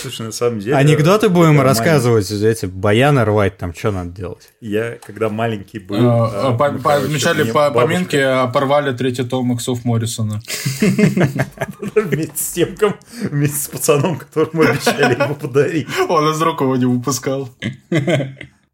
Слушай, 0.00 0.26
на 0.26 0.32
самом 0.32 0.60
деле... 0.60 0.76
Анекдоты 0.76 1.28
будем 1.28 1.60
рассказывать, 1.60 2.30
эти 2.30 2.66
баяны 2.66 3.24
рвать, 3.24 3.58
там 3.58 3.74
что 3.74 3.90
надо 3.90 4.10
делать? 4.10 4.52
Я, 4.60 4.98
когда 5.04 5.28
маленький 5.28 5.78
был... 5.78 6.08
А, 6.08 6.50
а, 6.50 6.70
ну, 6.72 6.90
Отмечали 6.90 7.50
по 7.50 7.70
поминки, 7.70 8.16
а 8.16 8.46
порвали 8.46 8.96
третий 8.96 9.24
том 9.24 9.52
иксов 9.52 9.84
Моррисона. 9.84 10.40
Вместе 11.94 12.36
с 12.36 12.52
тем, 12.52 12.68
вместе 13.30 13.56
с 13.56 13.68
пацаном, 13.68 14.16
которому 14.16 14.62
обещали 14.62 15.20
ему 15.20 15.34
подарить. 15.34 15.88
Он 16.08 16.30
из 16.30 16.40
рук 16.40 16.60
его 16.60 16.76
не 16.76 16.86
выпускал. 16.86 17.50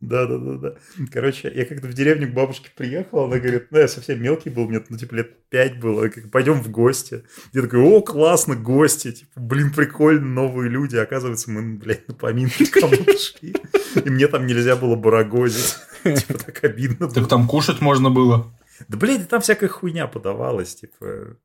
Да, 0.00 0.26
да, 0.26 0.36
да, 0.36 0.52
да. 0.56 0.74
Короче, 1.10 1.50
я 1.54 1.64
как-то 1.64 1.86
в 1.88 1.94
деревню 1.94 2.28
к 2.28 2.34
бабушке 2.34 2.70
приехал, 2.76 3.24
она 3.24 3.38
говорит, 3.38 3.68
ну, 3.70 3.78
я 3.78 3.88
совсем 3.88 4.22
мелкий 4.22 4.50
был, 4.50 4.68
мне, 4.68 4.82
ну, 4.88 4.98
типа, 4.98 5.14
лет 5.14 5.48
пять 5.48 5.80
было, 5.80 6.08
как, 6.08 6.30
пойдем 6.30 6.60
в 6.60 6.70
гости. 6.70 7.24
Я 7.54 7.62
такой, 7.62 7.80
о, 7.80 8.02
классно, 8.02 8.56
гости, 8.56 9.12
типа, 9.12 9.40
блин, 9.40 9.72
прикольно, 9.72 10.26
новые 10.26 10.68
люди. 10.68 10.96
Оказывается, 10.96 11.50
мы, 11.50 11.78
блядь, 11.78 12.06
на 12.08 12.14
поминки 12.14 12.66
кому-то 12.66 13.18
шли. 13.18 13.56
И 13.94 14.10
мне 14.10 14.28
там 14.28 14.46
нельзя 14.46 14.76
было 14.76 14.96
барагозить. 14.96 15.76
Типа, 16.04 16.38
так 16.38 16.62
обидно 16.64 17.08
Так 17.08 17.26
там 17.28 17.48
кушать 17.48 17.80
можно 17.80 18.10
было? 18.10 18.54
Да, 18.88 18.98
блядь, 18.98 19.28
там 19.28 19.40
всякая 19.40 19.68
хуйня 19.68 20.06
подавалась, 20.06 20.74
типа... 20.74 21.38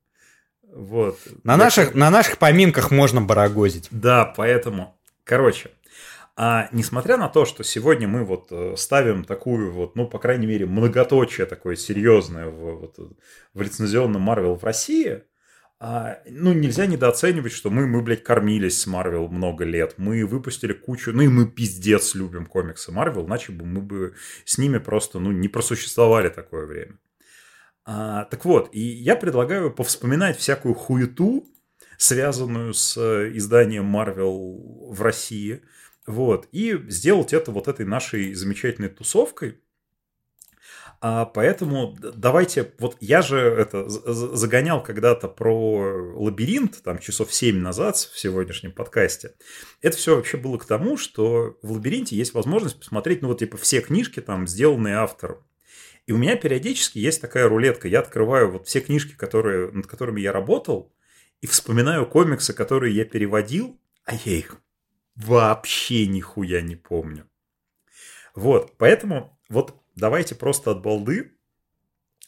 Вот. 0.74 1.18
На, 1.44 1.56
наших, 1.56 1.94
на 1.94 2.10
наших 2.10 2.38
поминках 2.38 2.90
можно 2.90 3.20
барагозить. 3.20 3.88
Да, 3.90 4.24
поэтому, 4.24 4.98
короче, 5.24 5.70
а 6.34 6.68
несмотря 6.72 7.18
на 7.18 7.28
то, 7.28 7.44
что 7.44 7.62
сегодня 7.62 8.08
мы 8.08 8.24
вот 8.24 8.48
э, 8.50 8.74
ставим 8.76 9.24
такую 9.24 9.70
вот, 9.70 9.96
ну, 9.96 10.08
по 10.08 10.18
крайней 10.18 10.46
мере, 10.46 10.64
многоточие 10.64 11.46
такое 11.46 11.76
серьезное 11.76 12.46
в, 12.46 12.80
вот, 12.80 12.98
в 13.52 13.60
лицензионном 13.60 14.22
Марвел 14.22 14.54
в 14.54 14.64
России, 14.64 15.24
а, 15.78 16.20
ну, 16.26 16.54
нельзя 16.54 16.86
недооценивать, 16.86 17.52
что 17.52 17.68
мы, 17.68 17.86
мы, 17.86 18.00
блядь, 18.02 18.22
кормились 18.22 18.80
с 18.80 18.86
Марвел 18.86 19.28
много 19.28 19.64
лет. 19.64 19.94
Мы 19.98 20.24
выпустили 20.24 20.72
кучу... 20.72 21.12
Ну, 21.12 21.22
и 21.22 21.28
мы 21.28 21.46
пиздец 21.46 22.14
любим 22.14 22.46
комиксы 22.46 22.92
Марвел, 22.92 23.26
иначе 23.26 23.52
бы 23.52 23.66
мы 23.66 23.82
бы 23.82 24.14
с 24.46 24.56
ними 24.56 24.78
просто, 24.78 25.18
ну, 25.18 25.32
не 25.32 25.48
просуществовали 25.48 26.30
такое 26.30 26.64
время. 26.66 26.98
А, 27.84 28.24
так 28.26 28.44
вот, 28.46 28.70
и 28.72 28.80
я 28.80 29.16
предлагаю 29.16 29.70
повспоминать 29.70 30.38
всякую 30.38 30.74
хуету, 30.74 31.46
связанную 31.98 32.72
с 32.72 32.96
э, 32.96 33.36
изданием 33.36 33.84
Марвел 33.84 34.88
в 34.92 35.02
России– 35.02 35.60
вот, 36.06 36.48
и 36.52 36.78
сделать 36.88 37.32
это 37.32 37.52
вот 37.52 37.68
этой 37.68 37.86
нашей 37.86 38.34
замечательной 38.34 38.88
тусовкой. 38.88 39.60
А 41.04 41.24
поэтому 41.24 41.96
давайте, 42.00 42.74
вот 42.78 42.96
я 43.00 43.22
же 43.22 43.38
это 43.38 43.88
загонял 43.88 44.80
когда-то 44.80 45.26
про 45.26 46.14
лабиринт, 46.14 46.80
там 46.84 47.00
часов 47.00 47.34
7 47.34 47.58
назад 47.58 47.96
в 47.96 48.16
сегодняшнем 48.16 48.70
подкасте. 48.70 49.34
Это 49.80 49.96
все 49.96 50.14
вообще 50.14 50.36
было 50.36 50.58
к 50.58 50.64
тому, 50.64 50.96
что 50.96 51.58
в 51.60 51.72
лабиринте 51.72 52.14
есть 52.14 52.34
возможность 52.34 52.78
посмотреть, 52.78 53.20
ну 53.20 53.28
вот 53.28 53.40
типа 53.40 53.56
все 53.56 53.80
книжки 53.80 54.20
там, 54.20 54.46
сделанные 54.46 54.94
автором. 54.94 55.44
И 56.06 56.12
у 56.12 56.18
меня 56.18 56.36
периодически 56.36 56.98
есть 56.98 57.20
такая 57.20 57.48
рулетка. 57.48 57.88
Я 57.88 57.98
открываю 57.98 58.52
вот 58.52 58.68
все 58.68 58.80
книжки, 58.80 59.14
которые, 59.16 59.72
над 59.72 59.88
которыми 59.88 60.20
я 60.20 60.30
работал, 60.32 60.92
и 61.40 61.48
вспоминаю 61.48 62.06
комиксы, 62.06 62.52
которые 62.52 62.94
я 62.94 63.04
переводил, 63.04 63.80
а 64.04 64.14
я 64.14 64.32
их 64.36 64.56
вообще 65.14 66.06
нихуя 66.06 66.60
не 66.60 66.76
помню. 66.76 67.28
Вот, 68.34 68.76
поэтому 68.78 69.38
вот 69.48 69.74
давайте 69.94 70.34
просто 70.34 70.70
от 70.70 70.82
балды 70.82 71.32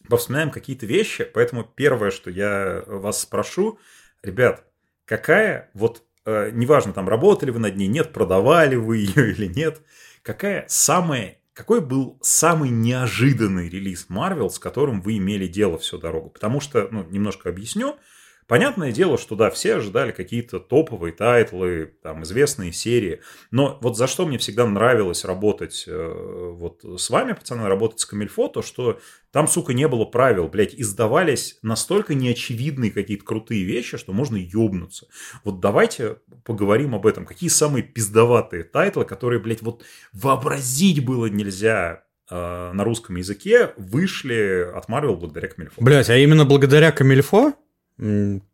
повспоминаем 0.09 0.51
какие-то 0.51 0.86
вещи. 0.86 1.24
Поэтому 1.24 1.65
первое, 1.65 2.11
что 2.11 2.31
я 2.31 2.82
вас 2.86 3.20
спрошу, 3.23 3.78
ребят, 4.23 4.65
какая 5.05 5.70
вот, 5.74 6.02
э, 6.24 6.51
неважно, 6.52 6.93
там 6.93 7.09
работали 7.09 7.51
вы 7.51 7.61
над 7.61 7.77
ней, 7.77 7.89
нет, 7.89 8.12
продавали 8.12 8.77
вы 8.77 8.98
ее 8.98 9.31
или 9.32 9.47
нет, 9.47 9.81
какая 10.23 10.66
самая 10.69 11.39
какой 11.55 11.81
был 11.81 12.19
самый 12.20 12.69
неожиданный 12.69 13.69
релиз 13.69 14.09
Marvel, 14.11 14.51
с 14.51 14.59
которым 14.59 15.01
вы 15.01 15.19
имели 15.19 15.47
дело 15.47 15.78
всю 15.78 15.98
дорогу? 15.98 16.28
Потому 16.31 16.61
что, 16.61 16.89
ну, 16.90 17.06
немножко 17.09 17.48
объясню. 17.48 17.97
Понятное 18.46 18.92
дело, 18.92 19.16
что 19.16 19.36
да, 19.36 19.50
все 19.50 19.76
ожидали 19.76 20.12
какие-то 20.12 20.60
топовые 20.60 21.12
тайтлы, 21.12 21.94
там, 22.02 22.22
известные 22.24 22.72
серии. 22.72 23.20
Но 23.50 23.78
вот 23.80 23.96
за 23.96 24.06
что 24.06 24.26
мне 24.26 24.36
всегда 24.36 24.66
нравилось 24.66 25.24
работать 25.24 25.84
э, 25.86 26.52
вот 26.54 26.84
с 26.84 27.08
вами, 27.08 27.32
пацаны, 27.32 27.66
работать 27.66 28.00
с 28.00 28.06
Камильфо, 28.06 28.48
то 28.48 28.60
что 28.60 29.00
там, 29.34 29.48
сука, 29.48 29.72
не 29.72 29.88
было 29.88 30.04
правил, 30.04 30.48
блядь, 30.48 30.74
издавались 30.74 31.58
настолько 31.62 32.14
неочевидные 32.14 32.90
какие-то 32.90 33.24
крутые 33.24 33.64
вещи, 33.64 33.96
что 33.96 34.12
можно 34.12 34.36
ёбнуться. 34.36 35.08
Вот 35.42 35.60
давайте 35.60 36.18
поговорим 36.44 36.94
об 36.94 37.06
этом. 37.06 37.24
Какие 37.24 37.50
самые 37.50 37.82
пиздоватые 37.82 38.62
тайтлы, 38.62 39.04
которые, 39.04 39.40
блядь, 39.40 39.62
вот 39.62 39.84
вообразить 40.12 41.04
было 41.04 41.26
нельзя 41.26 42.04
э, 42.30 42.72
на 42.72 42.84
русском 42.84 43.16
языке, 43.16 43.72
вышли 43.78 44.70
от 44.72 44.88
Marvel 44.88 45.16
благодаря 45.16 45.48
Камильфо. 45.48 45.82
Блять, 45.82 46.10
а 46.10 46.16
именно 46.16 46.44
благодаря 46.44 46.92
Камильфо? 46.92 47.54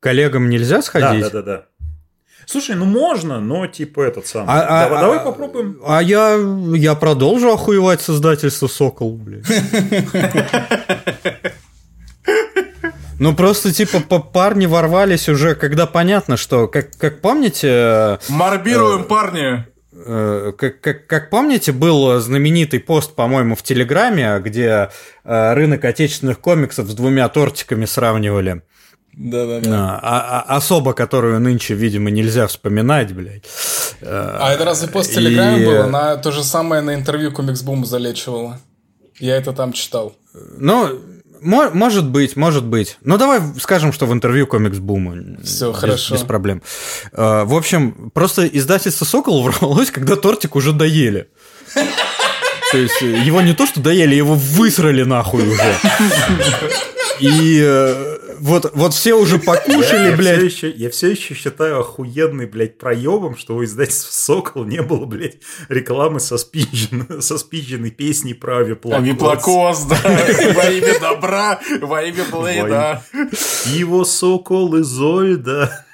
Коллегам 0.01 0.51
нельзя 0.51 0.83
сходить? 0.83 1.23
Да, 1.23 1.31
да, 1.31 1.43
да, 1.43 1.57
да. 1.57 1.65
Слушай, 2.47 2.75
ну 2.75 2.85
можно, 2.85 3.41
но 3.41 3.67
типа 3.67 4.01
этот 4.03 4.27
самый. 4.27 4.47
А, 4.49 4.85
давай, 4.85 4.99
а, 4.99 5.01
давай 5.01 5.21
попробуем. 5.21 5.81
А 5.87 6.03
я, 6.03 6.37
я 6.75 6.95
продолжу 6.97 7.53
охуевать 7.53 8.01
создательство 8.01 8.67
Сокол, 8.67 9.17
блин. 9.17 9.45
Ну 13.21 13.35
просто 13.35 13.71
типа 13.71 14.01
парни 14.01 14.65
ворвались 14.65 15.29
уже, 15.29 15.55
когда 15.55 15.87
понятно, 15.87 16.39
что 16.39 16.69
как 16.69 16.97
как 16.97 17.21
помните. 17.21 17.69
Э, 17.71 18.19
Марбируем 18.31 19.03
э, 19.03 19.05
парни. 19.05 19.67
Э, 19.93 20.53
как, 20.57 20.81
как, 20.81 21.07
как 21.07 21.29
помните, 21.29 21.73
был 21.73 22.19
знаменитый 22.19 22.81
пост, 22.81 23.15
по-моему, 23.15 23.57
в 23.57 23.63
Телеграме, 23.63 24.41
где 24.43 24.89
э, 25.25 25.53
рынок 25.53 25.85
отечественных 25.85 26.41
комиксов 26.41 26.89
с 26.89 26.95
двумя 26.95 27.29
тортиками 27.29 27.85
сравнивали. 27.85 28.63
Да-да-да. 29.21 30.01
А, 30.03 30.45
а, 30.49 30.57
особо, 30.57 30.95
которую 30.95 31.41
нынче, 31.41 31.75
видимо, 31.75 32.11
нельзя 32.11 32.47
вспоминать, 32.47 33.13
блядь. 33.13 33.45
А 34.03 34.51
это 34.53 34.65
разве 34.65 34.89
пост 34.89 35.11
в 35.11 35.15
Телеграме 35.15 35.63
и... 35.63 35.67
было? 35.67 35.85
Она 35.85 36.17
то 36.17 36.33
же 36.33 36.43
самое 36.43 36.81
на 36.81 36.95
интервью 36.95 37.31
Комикс 37.31 37.61
Бум 37.61 37.85
залечивала. 37.85 38.59
Я 39.19 39.37
это 39.37 39.53
там 39.53 39.75
читал. 39.75 40.17
Ну, 40.57 40.99
может 41.43 42.07
быть, 42.07 42.37
может 42.37 42.65
быть. 42.65 42.97
Ну, 43.03 43.19
давай 43.19 43.41
скажем, 43.61 43.93
что 43.93 44.07
в 44.07 44.13
интервью 44.13 44.47
комикс 44.47 44.79
Бума. 44.79 45.39
Все, 45.43 45.73
хорошо. 45.73 46.15
Без 46.15 46.23
проблем. 46.23 46.63
А, 47.13 47.45
в 47.45 47.55
общем, 47.55 48.11
просто 48.13 48.47
издательство 48.47 49.05
Сокол 49.05 49.43
ворвалось, 49.45 49.91
когда 49.91 50.17
тортик 50.17 50.57
уже 50.57 50.73
доели. 50.73 51.29
То 52.73 52.79
есть 52.79 53.01
его 53.01 53.41
не 53.41 53.53
то, 53.53 53.67
что 53.67 53.81
доели, 53.81 54.15
его 54.15 54.35
высрали 54.35 55.03
нахуй 55.03 55.49
уже. 55.49 55.77
И 57.19 57.61
э, 57.63 58.19
вот, 58.41 58.73
вот 58.75 58.95
все 58.95 59.15
уже 59.15 59.39
покушали, 59.39 60.11
я, 60.11 60.17
блядь. 60.17 60.43
Я 60.43 60.49
все, 60.49 60.67
еще, 60.67 60.71
я 60.71 60.91
все 60.91 61.11
еще 61.11 61.35
считаю 61.35 61.81
охуенный, 61.81 62.47
блядь, 62.47 62.79
проебом, 62.79 63.37
что 63.37 63.57
у 63.57 63.65
издательства 63.65 64.11
«Сокол» 64.11 64.65
не 64.65 64.83
было, 64.83 65.05
блядь, 65.05 65.37
рекламы 65.69 66.21
со, 66.21 66.39
спиджен, 66.39 67.21
со 67.23 67.39
спидженной 67.39 67.91
песней 67.91 68.35
про 68.35 68.59
авиаплакоз. 68.59 69.01
Авиаплакоз, 69.01 69.83
да, 69.85 70.01
во 70.55 70.71
имя 70.71 71.01
добра, 71.01 71.61
во 71.81 72.03
имя 72.03 72.25
Блейда. 72.31 73.05
Его 73.67 74.05
«Сокол» 74.05 74.77
и 74.77 74.83
Зольда. 74.83 75.87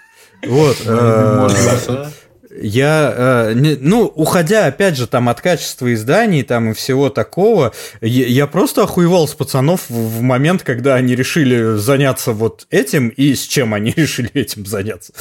Вот. 0.46 0.76
Можно, 0.86 2.12
я, 2.60 3.14
э, 3.16 3.54
ну, 3.54 4.04
уходя, 4.04 4.66
опять 4.66 4.96
же, 4.96 5.06
там 5.06 5.28
от 5.28 5.40
качества 5.40 5.92
изданий 5.92 6.42
там 6.42 6.70
и 6.70 6.74
всего 6.74 7.10
такого, 7.10 7.72
я, 8.00 8.46
просто 8.46 8.82
охуевал 8.82 9.28
с 9.28 9.34
пацанов 9.34 9.82
в 9.88 10.20
момент, 10.20 10.62
когда 10.62 10.94
они 10.94 11.14
решили 11.14 11.76
заняться 11.76 12.32
вот 12.32 12.66
этим, 12.70 13.08
и 13.08 13.34
с 13.34 13.46
чем 13.46 13.74
они 13.74 13.92
решили 13.96 14.30
этим 14.34 14.66
заняться. 14.66 15.12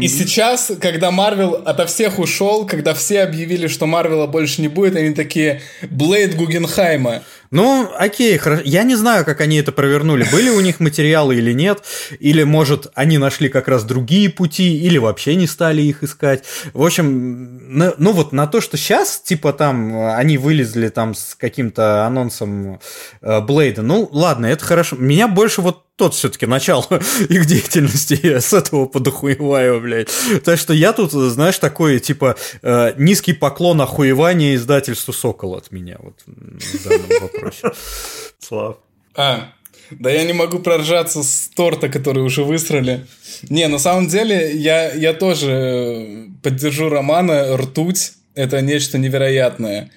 И 0.00 0.08
сейчас, 0.08 0.72
когда 0.80 1.10
Марвел 1.10 1.54
ото 1.54 1.86
всех 1.86 2.18
ушел, 2.18 2.66
когда 2.66 2.94
все 2.94 3.22
объявили, 3.22 3.66
что 3.66 3.86
Марвела 3.86 4.26
больше 4.26 4.62
не 4.62 4.68
будет, 4.68 4.96
они 4.96 5.14
такие, 5.14 5.60
Блейд 5.82 6.36
Гугенхайма. 6.36 7.22
Ну, 7.50 7.90
окей, 7.98 8.38
хорошо. 8.38 8.62
Я 8.64 8.84
не 8.84 8.94
знаю, 8.94 9.24
как 9.24 9.40
они 9.40 9.56
это 9.56 9.72
провернули. 9.72 10.24
Были 10.30 10.50
у 10.50 10.60
них 10.60 10.78
материалы 10.78 11.34
или 11.34 11.52
нет. 11.52 11.82
Или, 12.20 12.44
может, 12.44 12.86
они 12.94 13.18
нашли 13.18 13.48
как 13.48 13.66
раз 13.66 13.82
другие 13.82 14.30
пути, 14.30 14.78
или 14.78 14.98
вообще 14.98 15.34
не 15.34 15.48
стали 15.48 15.82
их 15.82 16.04
искать. 16.04 16.44
В 16.72 16.84
общем, 16.84 17.76
на, 17.76 17.94
ну 17.98 18.12
вот 18.12 18.30
на 18.30 18.46
то, 18.46 18.60
что 18.60 18.76
сейчас, 18.76 19.20
типа 19.20 19.52
там, 19.52 20.10
они 20.10 20.38
вылезли 20.38 20.88
там 20.88 21.14
с 21.14 21.34
каким-то 21.34 22.06
анонсом 22.06 22.78
э, 23.20 23.40
Блейда. 23.40 23.82
Ну, 23.82 24.08
ладно, 24.12 24.46
это 24.46 24.64
хорошо. 24.64 24.94
Меня 24.96 25.26
больше 25.26 25.60
вот 25.60 25.84
тот 26.00 26.14
все-таки 26.14 26.46
начало 26.46 26.86
их 27.28 27.44
деятельности, 27.44 28.18
я 28.22 28.40
с 28.40 28.54
этого 28.54 28.86
подохуеваю, 28.86 29.82
блядь. 29.82 30.08
Так 30.44 30.58
что 30.58 30.72
я 30.72 30.94
тут, 30.94 31.12
знаешь, 31.12 31.58
такой, 31.58 32.00
типа, 32.00 32.36
э, 32.62 32.94
низкий 32.96 33.34
поклон 33.34 33.82
охуевания 33.82 34.54
издательству 34.54 35.12
«Сокол» 35.12 35.56
от 35.56 35.70
меня 35.70 35.98
вот 35.98 36.14
в 36.24 36.88
данном 36.88 37.20
вопросе. 37.20 37.72
Слав. 38.38 38.78
А, 39.14 39.52
да 39.90 40.10
я 40.10 40.24
не 40.24 40.32
могу 40.32 40.60
проржаться 40.60 41.22
с 41.22 41.50
торта, 41.54 41.90
который 41.90 42.22
уже 42.22 42.44
высрали. 42.44 43.06
Не, 43.50 43.68
на 43.68 43.78
самом 43.78 44.06
деле, 44.08 44.56
я, 44.56 44.90
я 44.94 45.12
тоже 45.12 46.28
поддержу 46.42 46.88
Романа. 46.88 47.58
Ртуть— 47.58 48.12
это 48.34 48.62
нечто 48.62 48.96
невероятное. 48.96 49.90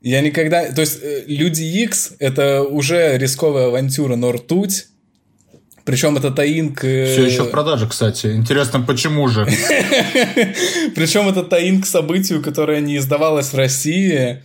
Я 0.00 0.22
никогда... 0.22 0.72
То 0.72 0.80
есть, 0.80 0.98
э, 1.02 1.24
Люди 1.26 1.62
X— 1.62 2.12
это 2.20 2.62
уже 2.62 3.18
рисковая 3.18 3.66
авантюра, 3.66 4.16
но 4.16 4.32
ртуть 4.32 4.86
причем 5.84 6.16
это 6.16 6.30
таинк... 6.30 6.84
Э, 6.84 7.12
Все 7.12 7.26
еще 7.26 7.42
в 7.44 7.50
продаже, 7.50 7.88
кстати. 7.88 8.28
Интересно, 8.28 8.80
почему 8.80 9.28
же? 9.28 9.44
Причем 10.94 11.28
это 11.28 11.42
таинк 11.42 11.84
к 11.84 11.86
событию, 11.86 12.42
которое 12.42 12.80
не 12.80 12.98
издавалось 12.98 13.52
в 13.52 13.56
России. 13.56 14.42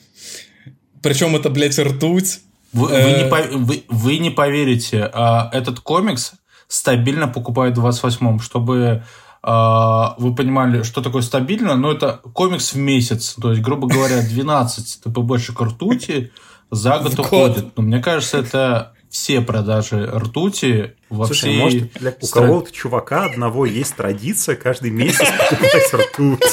Причем 1.03 1.35
это, 1.35 1.49
блядь, 1.49 1.77
ртуть. 1.77 2.39
Вы, 2.73 2.87
вы, 2.87 2.95
не, 2.95 3.23
э, 3.23 3.55
вы, 3.55 3.83
вы 3.87 4.17
не 4.17 4.29
поверите, 4.29 5.09
а, 5.13 5.49
этот 5.53 5.79
комикс 5.79 6.33
стабильно 6.67 7.27
покупают 7.27 7.77
в 7.77 7.85
28-м, 7.85 8.39
чтобы 8.39 9.03
а, 9.41 10.15
вы 10.17 10.35
понимали, 10.35 10.83
что 10.83 11.01
такое 11.01 11.21
стабильно, 11.21 11.75
но 11.75 11.91
это 11.91 12.19
комикс 12.33 12.73
в 12.73 12.77
месяц. 12.77 13.35
То 13.41 13.51
есть, 13.51 13.61
грубо 13.61 13.87
говоря, 13.87 14.21
12 14.21 15.03
ТПБшек 15.03 15.61
ртути 15.61 16.31
за 16.71 16.99
год 16.99 17.17
уходит. 17.19 17.77
Но 17.77 17.83
мне 17.83 18.01
кажется, 18.01 18.39
это 18.39 18.93
все 19.09 19.41
продажи 19.41 20.05
ртути 20.05 20.95
во 21.09 21.25
Слушай, 21.25 21.39
всей 21.39 21.57
может, 21.57 21.93
для, 21.93 22.13
у 22.21 22.27
кого-то 22.27 22.71
чувака 22.71 23.25
одного 23.25 23.65
есть 23.65 23.95
традиция 23.95 24.55
каждый 24.55 24.91
месяц 24.91 25.27
покупать 25.49 25.93
ртуть. 25.93 26.43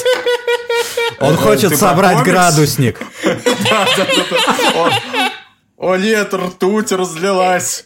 Он 1.19 1.35
хочет 1.37 1.77
собрать 1.77 2.23
градусник. 2.23 3.01
О 5.77 5.97
нет, 5.97 6.33
ртуть 6.33 6.91
разлилась. 6.91 7.83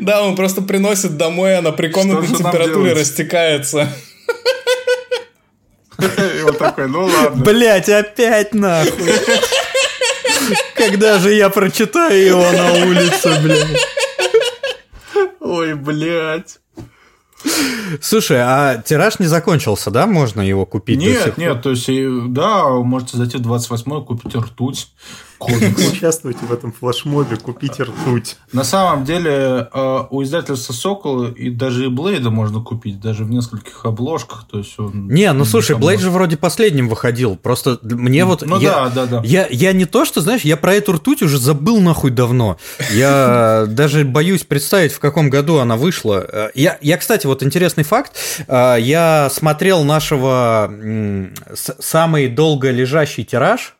Да, 0.00 0.22
он 0.22 0.36
просто 0.36 0.62
приносит 0.62 1.16
домой, 1.16 1.58
она 1.58 1.72
при 1.72 1.88
комнатной 1.88 2.28
температуре 2.28 2.92
растекается. 2.94 3.88
И 5.98 6.42
он 6.42 6.54
такой, 6.54 6.88
ну 6.88 7.04
ладно. 7.04 7.44
Блять, 7.44 7.88
опять 7.88 8.54
нахуй. 8.54 9.12
Когда 10.74 11.18
же 11.18 11.32
я 11.32 11.50
прочитаю 11.50 12.24
его 12.24 12.50
на 12.52 12.72
улице, 12.86 13.40
блядь? 13.42 13.86
Ой, 15.40 15.74
блядь. 15.74 16.58
Слушай, 18.00 18.38
а 18.40 18.82
тираж 18.84 19.18
не 19.18 19.26
закончился, 19.26 19.90
да? 19.90 20.06
Можно 20.06 20.42
его 20.42 20.66
купить? 20.66 20.98
Нет, 20.98 21.38
нет, 21.38 21.62
то 21.62 21.70
есть, 21.70 21.88
да, 22.32 22.68
можете 22.68 23.16
зайти 23.16 23.38
в 23.38 23.40
28 23.40 24.04
купить 24.04 24.34
ртуть 24.34 24.88
комикс. 25.40 25.92
Участвуйте 25.92 26.44
в 26.46 26.52
этом 26.52 26.70
флешмобе, 26.70 27.36
купите 27.36 27.82
ртуть. 27.82 28.36
На 28.52 28.62
самом 28.62 29.04
деле, 29.04 29.68
э, 29.72 30.02
у 30.10 30.22
издательства 30.22 30.72
Сокол 30.72 31.24
и 31.24 31.50
даже 31.50 31.86
и 31.86 31.88
Блейда 31.88 32.30
можно 32.30 32.60
купить, 32.60 33.00
даже 33.00 33.24
в 33.24 33.30
нескольких 33.30 33.84
обложках. 33.84 34.46
То 34.48 34.58
есть 34.58 34.78
он 34.78 35.08
не, 35.08 35.32
ну 35.32 35.44
слушай, 35.44 35.74
Блейд 35.76 36.00
же 36.00 36.10
вроде 36.10 36.36
последним 36.36 36.88
выходил. 36.88 37.36
Просто 37.36 37.78
мне 37.82 38.24
вот. 38.24 38.42
Ну 38.42 38.60
я, 38.60 38.90
да, 38.94 39.06
да, 39.06 39.06
да. 39.06 39.22
Я, 39.24 39.48
я 39.50 39.72
не 39.72 39.86
то, 39.86 40.04
что, 40.04 40.20
знаешь, 40.20 40.42
я 40.42 40.56
про 40.56 40.74
эту 40.74 40.92
ртуть 40.92 41.22
уже 41.22 41.38
забыл 41.38 41.80
нахуй 41.80 42.10
давно. 42.10 42.58
Я 42.92 43.64
даже 43.68 44.04
боюсь 44.04 44.44
представить, 44.44 44.92
в 44.92 45.00
каком 45.00 45.30
году 45.30 45.56
она 45.56 45.76
вышла. 45.76 46.50
Я, 46.54 46.78
я, 46.82 46.98
кстати, 46.98 47.26
вот 47.26 47.42
интересный 47.42 47.84
факт. 47.84 48.12
Э, 48.46 48.76
я 48.78 49.28
смотрел 49.32 49.84
нашего 49.84 50.70
самый 51.54 52.28
долго 52.28 52.70
лежащий 52.70 53.24
тираж 53.24 53.74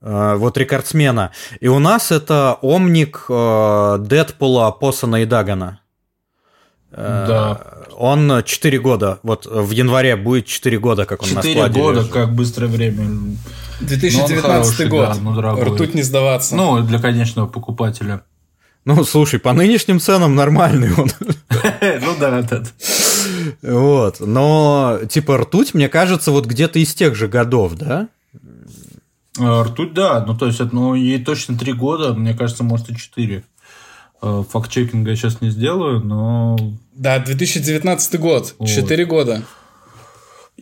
вот 0.00 0.56
рекордсмена. 0.56 1.32
И 1.60 1.68
у 1.68 1.78
нас 1.78 2.10
это 2.10 2.56
омник 2.62 3.26
э, 3.28 3.98
Дэдпула, 4.00 4.70
Посана 4.70 5.22
и 5.22 5.26
Дагана. 5.26 5.80
Э, 6.92 7.24
да. 7.28 7.60
Он 7.96 8.42
4 8.42 8.78
года. 8.78 9.18
Вот 9.22 9.46
в 9.46 9.70
январе 9.70 10.16
будет 10.16 10.46
4 10.46 10.78
года, 10.78 11.04
как 11.04 11.22
он 11.22 11.28
4 11.28 11.36
на 11.36 11.42
складе 11.42 11.74
4 11.74 11.84
года, 11.84 12.00
лежит. 12.00 12.12
как 12.12 12.32
быстрое 12.32 12.70
время. 12.70 13.36
2019 13.80 14.42
хороший, 14.42 14.88
год. 14.88 15.08
Да, 15.08 15.16
ну, 15.20 15.34
дорогой. 15.34 15.64
Ртуть 15.64 15.94
не 15.94 16.02
сдаваться. 16.02 16.56
Ну, 16.56 16.80
для 16.80 16.98
конечного 16.98 17.46
покупателя. 17.46 18.22
Ну, 18.86 19.04
слушай, 19.04 19.38
по 19.38 19.52
нынешним 19.52 20.00
ценам 20.00 20.34
нормальный 20.34 20.92
он. 20.94 21.10
Ну 22.02 22.14
да, 22.18 22.42
да. 22.42 22.62
Вот. 23.62 24.20
Но, 24.20 25.00
типа, 25.08 25.38
ртуть, 25.38 25.74
мне 25.74 25.88
кажется, 25.88 26.30
вот 26.30 26.46
где-то 26.46 26.78
из 26.78 26.94
тех 26.94 27.14
же 27.14 27.28
годов, 27.28 27.74
да? 27.74 28.08
Э, 29.38 29.62
ртуть, 29.62 29.94
да. 29.94 30.24
Ну, 30.26 30.36
то 30.36 30.46
есть, 30.46 30.60
ну, 30.72 30.94
ей 30.94 31.22
точно 31.22 31.56
три 31.56 31.72
года, 31.72 32.14
мне 32.14 32.34
кажется, 32.34 32.64
может, 32.64 32.90
и 32.90 32.96
четыре. 32.96 33.44
Э, 34.22 34.44
факт-чекинга 34.48 35.10
я 35.10 35.16
сейчас 35.16 35.40
не 35.40 35.50
сделаю, 35.50 36.00
но... 36.00 36.56
Да, 36.94 37.18
2019 37.18 38.20
год, 38.20 38.54
четыре 38.66 39.04
вот. 39.04 39.10
года. 39.10 39.42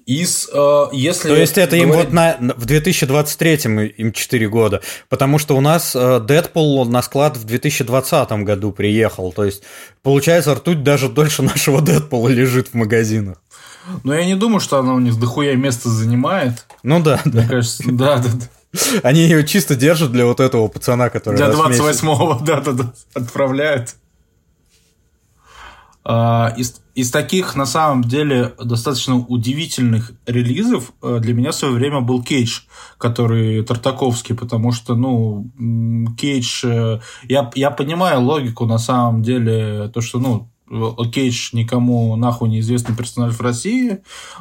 Из, 0.06 0.48
э, 0.52 0.84
если 0.92 1.28
То 1.28 1.36
есть 1.36 1.58
это 1.58 1.76
говорить... 1.76 1.82
им 1.82 2.00
вот 2.00 2.12
на, 2.12 2.54
в 2.56 2.64
2023 2.64 3.92
им 3.96 4.12
4 4.12 4.48
года, 4.48 4.80
потому 5.08 5.38
что 5.38 5.56
у 5.56 5.60
нас 5.60 5.94
э, 5.94 6.20
Дэдпул 6.20 6.86
на 6.86 7.02
склад 7.02 7.36
в 7.36 7.44
2020 7.44 8.30
году 8.44 8.72
приехал, 8.72 9.32
то 9.32 9.44
есть 9.44 9.64
получается 10.02 10.54
ртуть 10.54 10.82
даже 10.82 11.08
дольше 11.08 11.42
нашего 11.42 11.82
Дэдпула 11.82 12.28
лежит 12.28 12.68
в 12.68 12.74
магазинах. 12.74 13.38
Но 14.04 14.14
я 14.14 14.24
не 14.24 14.36
думаю, 14.36 14.60
что 14.60 14.78
она 14.78 14.94
у 14.94 15.00
них 15.00 15.18
дохуя 15.18 15.56
место 15.56 15.88
занимает. 15.88 16.66
Ну 16.82 17.02
да, 17.02 17.20
Мне 17.24 17.42
да. 17.42 17.48
кажется, 17.48 17.82
да, 17.86 18.18
да, 18.18 18.28
да. 18.32 18.46
Они 19.02 19.20
ее 19.20 19.46
чисто 19.46 19.76
держат 19.76 20.12
для 20.12 20.26
вот 20.26 20.40
этого 20.40 20.68
пацана, 20.68 21.10
который... 21.10 21.36
Для 21.36 21.50
28-го, 21.50 22.38
да-да-да, 22.44 22.92
отправляют. 23.14 23.96
А, 26.04 26.54
из, 26.56 26.80
из 26.94 27.10
таких, 27.10 27.54
на 27.54 27.66
самом 27.66 28.02
деле, 28.02 28.54
достаточно 28.62 29.16
удивительных 29.16 30.12
релизов 30.26 30.92
э, 31.02 31.18
для 31.20 31.34
меня 31.34 31.50
в 31.50 31.54
свое 31.54 31.74
время 31.74 32.00
был 32.00 32.22
Кейдж, 32.22 32.60
который 32.96 33.62
Тартаковский, 33.62 34.34
потому 34.34 34.72
что, 34.72 34.94
ну, 34.94 35.50
Кейдж... 36.16 36.64
Э, 36.64 37.00
я, 37.24 37.50
я 37.54 37.70
понимаю 37.70 38.22
логику, 38.22 38.64
на 38.64 38.78
самом 38.78 39.22
деле, 39.22 39.90
то, 39.92 40.00
что, 40.00 40.18
ну, 40.18 40.48
Кейдж 41.12 41.50
никому 41.52 42.16
нахуй 42.16 42.48
неизвестный 42.48 42.96
персонаж 42.96 43.34
в 43.34 43.40
России, 43.40 43.98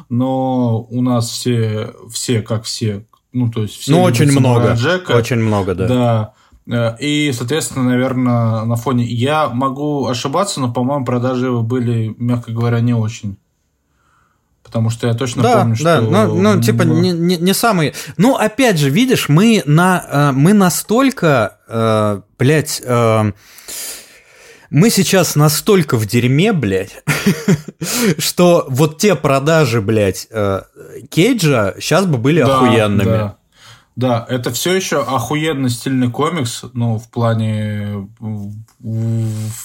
но 0.08 0.82
у 0.82 1.02
нас 1.02 1.28
все, 1.28 1.94
все 2.10 2.42
как 2.42 2.64
все, 2.64 3.04
ну, 3.32 3.50
то 3.50 3.62
есть 3.62 3.76
все 3.76 3.92
Ну, 3.92 4.02
очень 4.02 4.30
много. 4.30 4.72
Джека. 4.74 5.12
Очень 5.12 5.36
много, 5.36 5.74
да. 5.74 5.86
Да. 5.86 6.34
Э, 6.70 6.96
и, 6.98 7.32
соответственно, 7.32 7.84
наверное, 7.84 8.64
на 8.64 8.76
фоне... 8.76 9.04
Я 9.04 9.48
могу 9.48 10.06
ошибаться, 10.06 10.60
но, 10.60 10.72
по-моему, 10.72 11.04
продажи 11.04 11.46
его 11.46 11.62
были, 11.62 12.14
мягко 12.18 12.52
говоря, 12.52 12.80
не 12.80 12.94
очень. 12.94 13.38
Потому 14.62 14.90
что 14.90 15.06
я 15.06 15.14
точно 15.14 15.42
да, 15.42 15.58
помню, 15.60 15.76
да, 15.82 16.00
что... 16.02 16.10
Ну, 16.10 16.40
ну 16.40 16.60
типа, 16.60 16.82
не, 16.82 17.12
не, 17.12 17.36
не 17.36 17.54
самый... 17.54 17.94
Ну, 18.16 18.36
опять 18.36 18.78
же, 18.78 18.90
видишь, 18.90 19.28
мы, 19.28 19.62
на, 19.66 20.04
э, 20.10 20.32
мы 20.32 20.52
настолько, 20.52 21.58
э, 21.68 22.20
блядь... 22.38 22.82
Мы 24.70 24.90
сейчас 24.90 25.34
настолько 25.34 25.96
в 25.96 26.06
дерьме, 26.06 26.52
блядь, 26.52 27.02
что 28.18 28.66
вот 28.68 28.98
те 28.98 29.14
продажи, 29.14 29.80
блядь, 29.80 30.26
э, 30.30 30.62
Кейджа 31.10 31.74
сейчас 31.78 32.06
бы 32.06 32.18
были 32.18 32.42
да, 32.42 32.56
охуенными. 32.56 33.04
Да. 33.04 33.36
Да, 33.96 34.24
это 34.28 34.52
все 34.52 34.74
еще 34.74 35.02
охуенно 35.02 35.68
стильный 35.68 36.08
комикс, 36.08 36.62
ну, 36.72 37.00
в 37.00 37.10
плане 37.10 38.08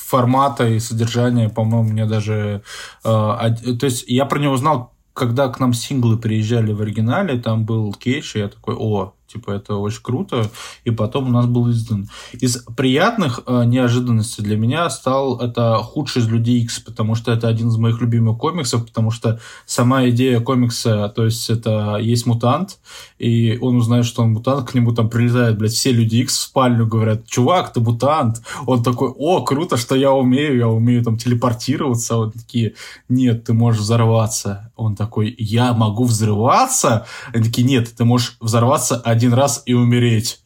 формата 0.07 0.67
и 0.67 0.79
содержания, 0.79 1.49
по-моему, 1.49 1.89
мне 1.89 2.07
даже... 2.07 2.63
Э, 3.03 3.55
то 3.79 3.85
есть 3.85 4.05
я 4.07 4.25
про 4.25 4.39
него 4.39 4.57
знал, 4.57 4.93
когда 5.13 5.49
к 5.49 5.59
нам 5.59 5.73
синглы 5.73 6.17
приезжали 6.17 6.73
в 6.73 6.81
оригинале, 6.81 7.39
там 7.39 7.65
был 7.65 7.93
Кейдж, 7.93 8.35
и 8.35 8.39
я 8.39 8.47
такой, 8.47 8.75
о, 8.75 9.13
Типа, 9.33 9.51
это 9.51 9.75
очень 9.75 10.01
круто. 10.01 10.51
И 10.83 10.91
потом 10.91 11.29
у 11.29 11.31
нас 11.31 11.47
был 11.47 11.71
издан. 11.71 12.07
Из 12.33 12.57
приятных 12.77 13.41
э, 13.47 13.63
неожиданностей 13.65 14.43
для 14.43 14.57
меня 14.57 14.89
стал 14.89 15.39
это 15.39 15.77
худший 15.77 16.21
из 16.21 16.27
Людей 16.27 16.61
X, 16.61 16.79
потому 16.79 17.15
что 17.15 17.31
это 17.31 17.47
один 17.47 17.69
из 17.69 17.77
моих 17.77 17.99
любимых 17.99 18.37
комиксов, 18.37 18.85
потому 18.85 19.09
что 19.09 19.39
сама 19.65 20.07
идея 20.09 20.39
комикса, 20.39 21.11
то 21.15 21.25
есть 21.25 21.49
это 21.49 21.97
есть 21.99 22.25
мутант, 22.25 22.77
и 23.17 23.57
он 23.61 23.77
узнает, 23.77 24.05
что 24.05 24.21
он 24.21 24.33
мутант, 24.33 24.69
к 24.69 24.73
нему 24.75 24.93
там 24.93 25.09
прилетают, 25.09 25.57
блядь, 25.57 25.73
все 25.73 25.91
Люди 25.91 26.17
X 26.17 26.37
в 26.37 26.41
спальню, 26.41 26.85
говорят, 26.85 27.25
чувак, 27.25 27.73
ты 27.73 27.79
мутант. 27.79 28.41
Он 28.65 28.83
такой, 28.83 29.09
о, 29.15 29.41
круто, 29.43 29.77
что 29.77 29.95
я 29.95 30.11
умею, 30.11 30.57
я 30.57 30.67
умею 30.67 31.03
там 31.03 31.17
телепортироваться. 31.17 32.17
Вот 32.17 32.33
такие, 32.33 32.73
нет, 33.09 33.45
ты 33.45 33.53
можешь 33.53 33.81
взорваться. 33.81 34.71
Он 34.75 34.95
такой, 34.95 35.33
я 35.37 35.73
могу 35.73 36.03
взрываться? 36.03 37.05
Они 37.33 37.43
такие, 37.43 37.65
нет, 37.65 37.93
ты 37.95 38.05
можешь 38.05 38.37
взорваться 38.39 38.97
один 38.97 39.22
один 39.23 39.33
раз 39.33 39.63
и 39.65 39.73
умереть. 39.73 40.39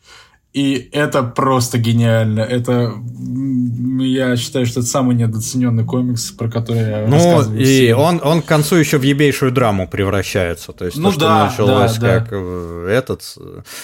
И 0.53 0.89
это 0.91 1.21
просто 1.21 1.77
гениально. 1.77 2.39
Это, 2.39 2.93
я 3.99 4.35
считаю, 4.37 4.65
что 4.65 4.79
это 4.79 4.89
самый 4.89 5.15
недооцененный 5.15 5.83
комикс, 5.83 6.31
про 6.31 6.49
который 6.49 6.79
я 6.79 7.05
ну. 7.07 7.53
И 7.53 7.91
он, 7.91 8.19
он 8.23 8.41
к 8.41 8.45
концу 8.45 8.75
еще 8.77 8.97
в 8.97 9.03
ебейшую 9.03 9.51
драму 9.51 9.87
превращается. 9.87 10.71
То 10.71 10.85
есть, 10.85 10.97
ну, 10.97 11.11
то, 11.11 11.19
да, 11.19 11.51
что 11.51 11.67
началось 11.67 11.97
да, 11.97 12.19
как 12.19 12.29
да. 12.31 12.91
этот... 12.91 13.21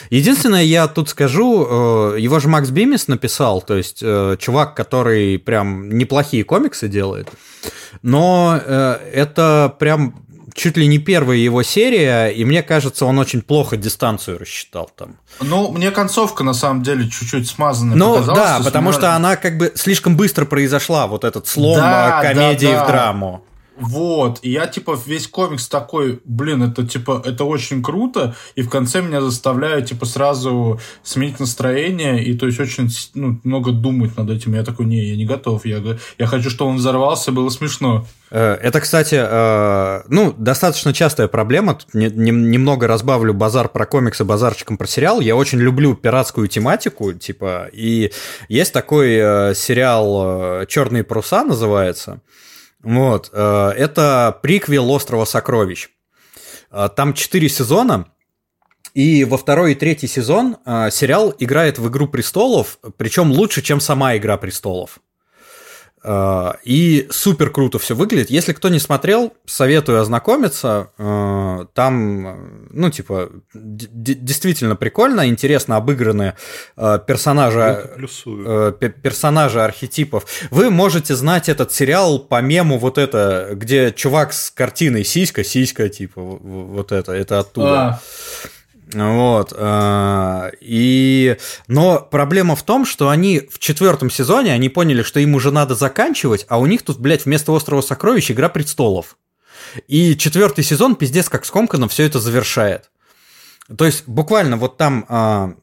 Единственное, 0.09 0.63
я 0.63 0.87
тут 0.87 1.09
скажу, 1.09 2.15
э, 2.15 2.19
его 2.19 2.39
же 2.39 2.47
Макс 2.47 2.69
Бимис 2.69 3.07
написал, 3.07 3.61
то 3.61 3.75
есть, 3.75 3.99
э, 4.01 4.37
чувак, 4.39 4.73
который 4.73 5.37
прям 5.37 5.89
неплохие 5.89 6.43
комиксы 6.43 6.87
делает, 6.87 7.27
но 8.01 8.59
э, 8.65 8.97
это 9.13 9.75
прям 9.77 10.23
чуть 10.53 10.77
ли 10.77 10.87
не 10.87 10.99
первая 10.99 11.37
его 11.37 11.63
серия, 11.63 12.27
и 12.27 12.45
мне 12.45 12.63
кажется, 12.63 13.05
он 13.05 13.19
очень 13.19 13.41
плохо 13.41 13.77
дистанцию 13.77 14.39
рассчитал 14.39 14.89
там. 14.95 15.17
Ну, 15.41 15.71
мне 15.71 15.91
концовка 15.91 16.43
на 16.43 16.53
самом 16.53 16.83
деле 16.83 17.09
чуть-чуть 17.09 17.47
смазанная 17.47 17.95
ну, 17.95 18.23
да, 18.23 18.61
потому 18.63 18.91
что 18.91 19.15
она 19.15 19.35
как 19.35 19.57
бы 19.57 19.73
слишком 19.75 20.15
быстро 20.15 20.45
произошла, 20.45 21.07
вот 21.07 21.23
этот 21.23 21.47
слом 21.47 21.77
да, 21.77 22.21
комедии 22.21 22.67
да, 22.67 22.73
да. 22.73 22.83
в 22.83 22.87
драму. 22.87 23.43
Вот, 23.75 24.39
и 24.43 24.51
я, 24.51 24.67
типа, 24.67 24.97
весь 25.05 25.27
комикс 25.27 25.67
такой, 25.67 26.21
блин, 26.25 26.61
это, 26.63 26.85
типа, 26.85 27.21
это 27.25 27.43
очень 27.43 27.81
круто, 27.81 28.35
и 28.55 28.61
в 28.61 28.69
конце 28.69 29.01
меня 29.01 29.19
заставляют, 29.21 29.87
типа, 29.87 30.05
сразу 30.05 30.79
сменить 31.01 31.39
настроение, 31.39 32.23
и, 32.23 32.35
то 32.37 32.45
есть, 32.45 32.59
очень 32.59 32.89
ну, 33.15 33.39
много 33.43 33.71
думать 33.71 34.15
над 34.15 34.29
этим. 34.29 34.53
Я 34.53 34.63
такой, 34.63 34.85
не, 34.85 35.03
я 35.03 35.15
не 35.15 35.25
готов, 35.25 35.65
я, 35.65 35.81
я 36.17 36.27
хочу, 36.27 36.49
чтобы 36.49 36.71
он 36.71 36.77
взорвался, 36.77 37.31
было 37.31 37.49
смешно. 37.49 38.05
Э, 38.29 38.57
это, 38.61 38.79
кстати, 38.79 39.15
э, 39.19 40.01
ну, 40.07 40.33
достаточно 40.37 40.93
частая 40.93 41.27
проблема. 41.27 41.75
Тут 41.75 41.93
немного 41.93 42.87
разбавлю 42.87 43.33
базар 43.33 43.69
про 43.69 43.85
комиксы 43.85 44.23
базарчиком 44.23 44.77
про 44.77 44.87
сериал. 44.87 45.19
Я 45.19 45.35
очень 45.35 45.59
люблю 45.59 45.95
пиратскую 45.95 46.47
тематику, 46.47 47.13
типа, 47.13 47.69
и 47.71 48.11
есть 48.49 48.73
такой 48.73 49.15
э, 49.15 49.53
сериал 49.55 50.65
«Черные 50.67 51.03
паруса» 51.03 51.43
называется. 51.43 52.21
Вот. 52.83 53.29
Э, 53.33 53.69
это 53.69 54.37
приквел 54.43 54.91
«Острова 54.91 55.25
сокровищ». 55.25 55.89
Э, 56.69 56.89
там 56.95 57.13
четыре 57.13 57.49
сезона, 57.49 58.07
и 58.93 59.23
во 59.23 59.37
второй 59.37 59.71
и 59.71 59.75
третий 59.75 60.07
сезон 60.07 60.57
э, 60.65 60.89
сериал 60.91 61.33
играет 61.39 61.79
в 61.79 61.87
«Игру 61.89 62.07
престолов», 62.07 62.77
причем 62.97 63.31
лучше, 63.31 63.61
чем 63.61 63.79
сама 63.79 64.17
«Игра 64.17 64.37
престолов». 64.37 64.99
Э, 66.03 66.53
и 66.63 67.07
супер 67.09 67.49
круто 67.49 67.79
все 67.79 67.95
выглядит. 67.95 68.29
Если 68.29 68.53
кто 68.53 68.69
не 68.69 68.79
смотрел, 68.79 69.33
советую 69.45 70.01
ознакомиться. 70.01 70.89
Э, 70.97 71.65
там, 71.73 72.67
ну, 72.71 72.89
типа, 72.89 73.29
действительно 73.53 74.75
прикольно, 74.75 75.27
интересно 75.27 75.77
обыграны 75.77 76.35
э, 76.75 76.99
персонажи, 77.05 77.89
персонажи 79.01 79.61
архетипов. 79.61 80.25
Вы 80.51 80.69
можете 80.69 81.15
знать 81.15 81.49
этот 81.49 81.71
сериал 81.71 82.19
по 82.19 82.41
мему 82.41 82.77
вот 82.77 82.97
это, 82.97 83.49
где 83.53 83.91
чувак 83.91 84.33
с 84.33 84.51
картиной 84.51 85.05
сиська, 85.05 85.43
сиська, 85.43 85.89
типа, 85.89 86.21
вот 86.21 86.91
это, 86.91 87.13
это 87.13 87.39
оттуда. 87.39 87.81
А. 87.81 88.01
Вот. 88.91 89.53
Э, 89.55 90.51
и... 90.59 91.37
Но 91.67 91.99
проблема 91.99 92.55
в 92.55 92.63
том, 92.63 92.85
что 92.85 93.09
они 93.09 93.39
в 93.39 93.59
четвертом 93.59 94.09
сезоне, 94.09 94.53
они 94.53 94.69
поняли, 94.69 95.03
что 95.03 95.19
им 95.19 95.35
уже 95.35 95.51
надо 95.51 95.75
заканчивать, 95.75 96.45
а 96.49 96.59
у 96.59 96.65
них 96.65 96.81
тут, 96.81 96.99
блядь, 96.99 97.25
вместо 97.25 97.51
«Острова 97.51 97.81
сокровищ» 97.81 98.31
«Игра 98.31 98.49
престолов». 98.49 99.17
И 99.87 100.15
четвертый 100.17 100.63
сезон 100.63 100.95
пиздец 100.95 101.29
как 101.29 101.45
скомканно 101.45 101.87
все 101.87 102.03
это 102.03 102.19
завершает. 102.19 102.91
То 103.75 103.85
есть 103.85 104.07
буквально 104.07 104.57
вот 104.57 104.77
там 104.77 105.05
э, 105.07 105.53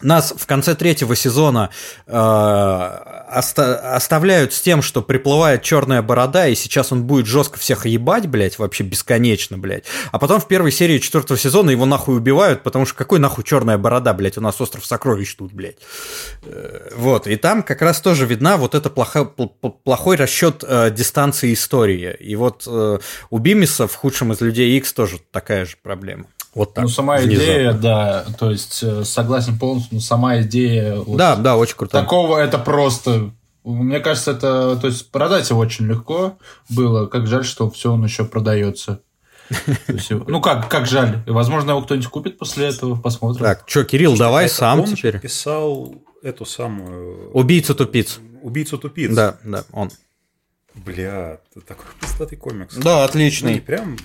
нас 0.00 0.34
в 0.36 0.46
конце 0.46 0.74
третьего 0.74 1.16
сезона 1.16 1.70
э, 2.06 2.12
оста- 2.12 3.94
оставляют 3.94 4.52
с 4.52 4.60
тем, 4.60 4.82
что 4.82 5.02
приплывает 5.02 5.62
черная 5.62 6.02
борода, 6.02 6.46
и 6.48 6.54
сейчас 6.54 6.92
он 6.92 7.04
будет 7.04 7.26
жестко 7.26 7.58
всех 7.58 7.86
ебать, 7.86 8.26
блядь, 8.26 8.58
вообще 8.58 8.84
бесконечно, 8.84 9.58
блядь. 9.58 9.84
А 10.12 10.18
потом 10.18 10.40
в 10.40 10.48
первой 10.48 10.72
серии 10.72 10.98
четвертого 10.98 11.38
сезона 11.38 11.70
его 11.70 11.86
нахуй 11.86 12.16
убивают, 12.16 12.62
потому 12.62 12.86
что 12.86 12.94
какой 12.94 13.18
нахуй 13.18 13.44
черная 13.44 13.78
борода, 13.78 14.12
блядь, 14.12 14.38
у 14.38 14.40
нас 14.40 14.60
остров 14.60 14.84
сокровищ 14.84 15.34
тут, 15.34 15.52
блядь. 15.52 15.78
Э, 16.44 16.90
вот, 16.96 17.26
и 17.26 17.36
там 17.36 17.62
как 17.62 17.82
раз 17.82 18.00
тоже 18.00 18.26
видна 18.26 18.56
вот 18.56 18.74
это 18.74 18.90
плохо, 18.90 19.24
плохой 19.24 20.16
расчет 20.16 20.64
э, 20.66 20.90
дистанции 20.90 21.52
истории. 21.52 22.14
И 22.20 22.36
вот 22.36 22.64
э, 22.66 22.98
у 23.30 23.38
Бимиса 23.38 23.88
в 23.88 23.94
худшем 23.94 24.32
из 24.32 24.40
людей 24.40 24.76
X 24.78 24.92
тоже 24.92 25.18
такая 25.30 25.64
же 25.64 25.76
проблема. 25.82 26.26
Вот 26.56 26.72
так. 26.72 26.84
Ну, 26.84 26.88
сама 26.88 27.18
внезапно. 27.18 27.34
идея, 27.34 27.72
да, 27.74 28.24
то 28.38 28.50
есть 28.50 28.82
э, 28.82 29.04
согласен 29.04 29.58
полностью, 29.58 29.96
но 29.96 30.00
сама 30.00 30.40
идея... 30.40 30.96
Вот 30.96 31.18
да, 31.18 31.36
да, 31.36 31.54
очень 31.58 31.76
круто. 31.76 32.00
Такого 32.00 32.38
это 32.38 32.56
просто... 32.58 33.30
Мне 33.62 34.00
кажется, 34.00 34.30
это... 34.30 34.78
То 34.80 34.86
есть 34.86 35.10
продать 35.10 35.50
его 35.50 35.60
очень 35.60 35.86
легко 35.86 36.38
было. 36.70 37.08
Как 37.08 37.26
жаль, 37.26 37.44
что 37.44 37.70
все 37.70 37.92
он 37.92 38.02
еще 38.04 38.24
продается. 38.24 39.02
Ну 40.26 40.40
как, 40.40 40.70
как 40.70 40.86
жаль. 40.86 41.22
Возможно, 41.26 41.72
его 41.72 41.82
кто-нибудь 41.82 42.08
купит 42.08 42.38
после 42.38 42.68
этого, 42.68 42.96
посмотрим. 42.96 43.44
Так, 43.44 43.64
что, 43.66 43.84
Кирилл, 43.84 44.16
давай 44.16 44.48
сам 44.48 44.80
он 44.80 44.86
теперь. 44.94 45.20
писал 45.20 45.94
эту 46.22 46.46
самую... 46.46 47.32
Убийцу 47.32 47.74
тупиц. 47.74 48.18
Убийцу 48.40 48.78
тупиц. 48.78 49.14
Да, 49.14 49.36
да, 49.44 49.64
он. 49.72 49.90
Бля, 50.74 51.38
такой 51.68 51.84
пиздатый 52.00 52.38
комикс. 52.38 52.76
Да, 52.76 53.04
отличный. 53.04 53.56
Ну, 53.56 53.60
прям 53.60 53.96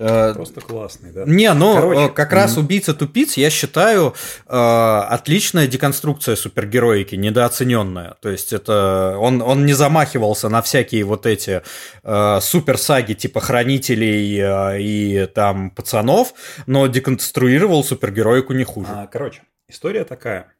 Просто 0.00 0.62
классный, 0.62 1.12
да. 1.12 1.24
Не, 1.26 1.52
ну 1.52 1.74
Короче, 1.74 2.08
как 2.08 2.32
раз 2.32 2.56
убийца 2.56 2.94
тупиц, 2.94 3.36
я 3.36 3.50
считаю, 3.50 4.14
э, 4.46 4.56
отличная 4.56 5.66
деконструкция 5.66 6.36
супергероики, 6.36 7.16
недооцененная. 7.16 8.16
То 8.22 8.30
есть 8.30 8.54
это 8.54 9.16
он, 9.18 9.42
он 9.42 9.66
не 9.66 9.74
замахивался 9.74 10.48
на 10.48 10.62
всякие 10.62 11.04
вот 11.04 11.26
эти 11.26 11.62
э, 12.02 12.38
суперсаги 12.40 13.12
типа 13.12 13.40
хранителей 13.40 14.40
и 14.80 15.26
там 15.26 15.70
пацанов, 15.70 16.32
но 16.66 16.86
деконструировал 16.86 17.84
супергероику 17.84 18.54
не 18.54 18.64
хуже. 18.64 18.88
А, 18.90 19.06
короче, 19.06 19.42
история 19.68 20.04
такая. 20.04 20.54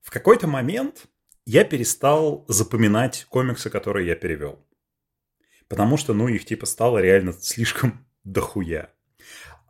В 0.00 0.10
какой-то 0.10 0.46
момент 0.46 1.06
я 1.44 1.64
перестал 1.64 2.44
запоминать 2.48 3.26
комиксы, 3.28 3.68
которые 3.68 4.06
я 4.06 4.14
перевел. 4.14 4.58
Потому 5.68 5.96
что, 5.96 6.14
ну, 6.14 6.28
их 6.28 6.44
типа 6.44 6.66
стало 6.66 6.98
реально 6.98 7.32
слишком 7.32 8.06
дохуя. 8.24 8.92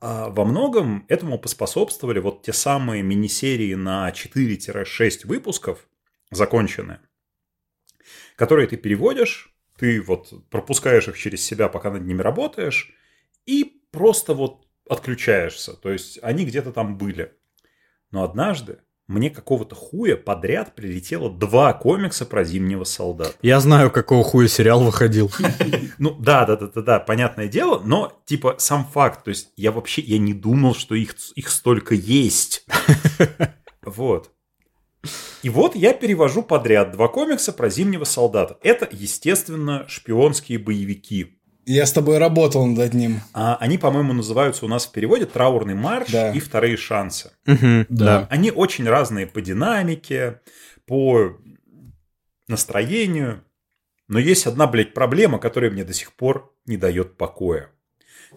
А 0.01 0.29
во 0.31 0.45
многом 0.45 1.07
этому 1.09 1.39
поспособствовали 1.39 2.19
вот 2.19 2.43
те 2.43 2.53
самые 2.53 3.03
мини-серии 3.03 3.75
на 3.75 4.11
4-6 4.11 5.27
выпусков, 5.27 5.87
законченные, 6.31 7.01
которые 8.37 8.67
ты 8.67 8.77
переводишь, 8.77 9.55
ты 9.77 10.03
вот 10.03 10.49
пропускаешь 10.51 11.09
их 11.09 11.17
через 11.17 11.45
себя, 11.45 11.69
пока 11.69 11.91
над 11.91 12.05
ними 12.05 12.21
работаешь, 12.21 12.93
и 13.47 13.83
просто 13.91 14.35
вот 14.35 14.67
отключаешься. 14.89 15.75
То 15.75 15.91
есть 15.91 16.19
они 16.23 16.45
где-то 16.45 16.73
там 16.73 16.99
были. 16.99 17.37
Но 18.11 18.25
однажды 18.25 18.81
мне 19.13 19.31
какого-то 19.31 19.75
хуя 19.75 20.17
подряд 20.17 20.75
прилетело 20.75 21.31
два 21.31 21.73
комикса 21.75 22.25
про 22.25 22.45
зимнего 22.45 22.85
солдата. 22.85 23.35
Я 23.43 23.61
знаю, 23.61 23.91
какого 23.91 24.25
хуя 24.25 24.49
сериал 24.49 24.83
выходил. 24.83 25.31
Ну 25.99 26.17
да, 26.19 26.47
да, 26.47 26.57
да, 26.57 26.69
да, 26.69 26.83
да, 26.83 27.01
понятное 27.01 27.47
дело, 27.47 27.81
но 27.85 28.21
типа 28.25 28.57
сам 28.59 28.85
факт, 28.85 29.25
то 29.25 29.29
есть 29.29 29.51
я 29.57 29.71
вообще 29.71 30.03
я 30.03 30.19
не 30.19 30.33
думал, 30.33 30.75
что 30.75 30.95
их 30.95 31.15
их 31.35 31.49
столько 31.49 31.95
есть. 31.95 32.67
Вот. 33.85 34.31
И 35.43 35.51
вот 35.51 35.75
я 35.75 35.93
перевожу 35.93 36.45
подряд 36.45 36.93
два 36.93 37.09
комикса 37.09 37.53
про 37.53 37.69
зимнего 37.69 38.05
солдата. 38.05 38.59
Это, 38.63 38.89
естественно, 38.91 39.85
шпионские 39.89 40.59
боевики. 40.59 41.42
Я 41.65 41.87
с 41.87 41.93
тобой 41.93 42.19
работал 42.19 42.67
над 42.67 42.79
одним. 42.81 43.21
А, 43.33 43.57
они, 43.57 43.79
по-моему, 43.79 44.13
называются 44.13 44.65
у 44.65 44.69
нас 44.69 44.87
в 44.87 44.93
переводе 44.93 45.27
«Траурный 45.27 45.75
марш» 45.75 46.11
да. 46.11 46.33
и 46.33 46.41
«Вторые 46.41 46.77
шансы». 46.77 47.31
Угу, 47.47 47.87
да. 47.89 48.27
Они 48.31 48.51
очень 48.51 48.89
разные 48.89 49.27
по 49.27 49.41
динамике, 49.41 50.41
по 50.87 51.37
настроению. 52.49 53.45
Но 54.09 54.19
есть 54.19 54.47
одна, 54.47 54.67
блядь, 54.67 54.93
проблема, 54.93 55.39
которая 55.39 55.71
мне 55.71 55.85
до 55.85 55.93
сих 55.93 56.13
пор 56.15 56.53
не 56.67 56.77
дает 56.77 57.17
покоя. 57.17 57.71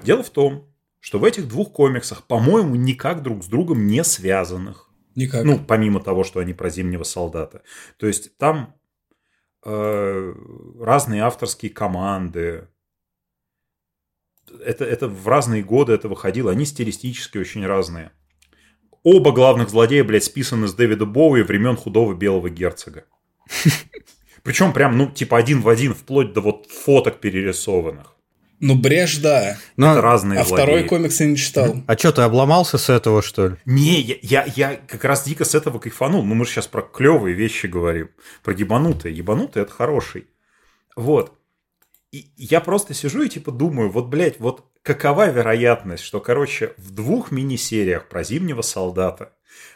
Дело 0.04 0.22
в 0.22 0.30
том, 0.30 0.72
что 1.00 1.20
в 1.20 1.24
этих 1.24 1.48
двух 1.48 1.72
комиксах, 1.72 2.24
по-моему, 2.24 2.76
никак 2.76 3.24
друг 3.24 3.44
с 3.44 3.48
другом 3.48 3.88
не 3.88 4.04
связанных. 4.04 4.90
Никак. 5.16 5.44
Ну, 5.46 5.60
помимо 5.60 6.00
того, 6.00 6.24
что 6.24 6.40
они 6.40 6.54
про 6.54 6.70
зимнего 6.70 7.04
солдата. 7.04 7.64
То 7.98 8.06
есть 8.06 8.38
там 8.38 8.76
э, 9.64 10.34
разные 10.80 11.24
авторские 11.24 11.72
команды, 11.72 12.68
это, 14.66 14.86
это 14.86 15.08
в 15.08 15.28
разные 15.28 15.64
годы 15.64 15.94
это 15.94 16.10
выходило, 16.10 16.52
они 16.52 16.66
стилистически 16.66 17.38
очень 17.38 17.66
разные. 17.66 18.12
Оба 19.04 19.32
главных 19.32 19.70
злодея, 19.70 20.04
блядь, 20.04 20.24
списаны 20.24 20.68
с 20.68 20.74
Дэвида 20.74 21.06
Боуи 21.06 21.44
времен 21.44 21.78
худого 21.78 22.14
белого 22.14 22.50
герцога. 22.50 23.06
Причем 24.44 24.74
прям, 24.74 24.98
ну, 24.98 25.12
типа 25.12 25.38
один 25.38 25.62
в 25.62 25.70
один, 25.70 25.94
вплоть 25.94 26.34
до 26.34 26.42
вот 26.42 26.68
фоток 26.70 27.20
перерисованных. 27.20 28.16
Ну, 28.60 28.76
брешь, 28.76 29.18
да. 29.18 29.58
Но... 29.76 29.92
Это 29.92 30.02
разные 30.02 30.40
А 30.40 30.46
злодеи. 30.46 30.64
второй 30.64 30.84
комикс 30.86 31.20
я 31.20 31.28
не 31.28 31.36
читал. 31.36 31.76
А 31.88 31.98
что, 31.98 32.12
ты 32.14 32.22
обломался 32.22 32.78
с 32.78 32.90
этого, 32.90 33.22
что 33.22 33.50
ли? 33.50 33.56
Не, 33.66 34.00
я, 34.02 34.16
я, 34.22 34.46
я 34.56 34.76
как 34.76 35.04
раз 35.04 35.26
дико 35.26 35.44
с 35.46 35.56
этого 35.56 35.78
кайфанул. 35.80 36.24
Ну, 36.24 36.36
мы 36.36 36.46
же 36.46 36.52
сейчас 36.52 36.68
про 36.68 36.82
клевые 36.82 37.36
вещи 37.36 37.68
говорим. 37.68 38.10
Про 38.44 38.54
ебанутые. 38.54 39.16
Ебанутые– 39.16 39.64
это 39.66 39.74
хороший. 39.74 40.28
Вот. 40.96 41.34
И 42.16 42.32
я 42.38 42.62
просто 42.62 42.94
сижу 42.94 43.24
и 43.24 43.28
типа 43.28 43.52
думаю, 43.52 43.92
вот, 43.92 44.06
блядь, 44.08 44.40
вот 44.40 44.64
какова 44.84 45.30
вероятность, 45.30 46.02
что, 46.02 46.22
короче, 46.22 46.74
в 46.78 46.92
двух 46.92 47.30
мини-сериях 47.30 48.08
про 48.08 48.24
Зимнего 48.24 48.62
Солдата 48.62 49.34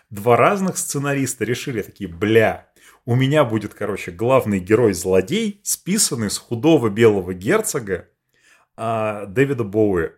два 0.10 0.38
разных 0.38 0.78
сценариста 0.78 1.44
решили 1.44 1.82
такие, 1.82 2.10
бля, 2.10 2.70
у 3.04 3.16
меня 3.16 3.44
будет, 3.44 3.74
короче, 3.74 4.12
главный 4.12 4.62
герой-злодей, 4.62 5.60
списанный 5.64 6.30
с 6.30 6.38
худого 6.38 6.88
белого 6.88 7.34
герцога 7.34 8.08
а, 8.78 9.26
Дэвида 9.26 9.66
Боуи. 9.66 10.12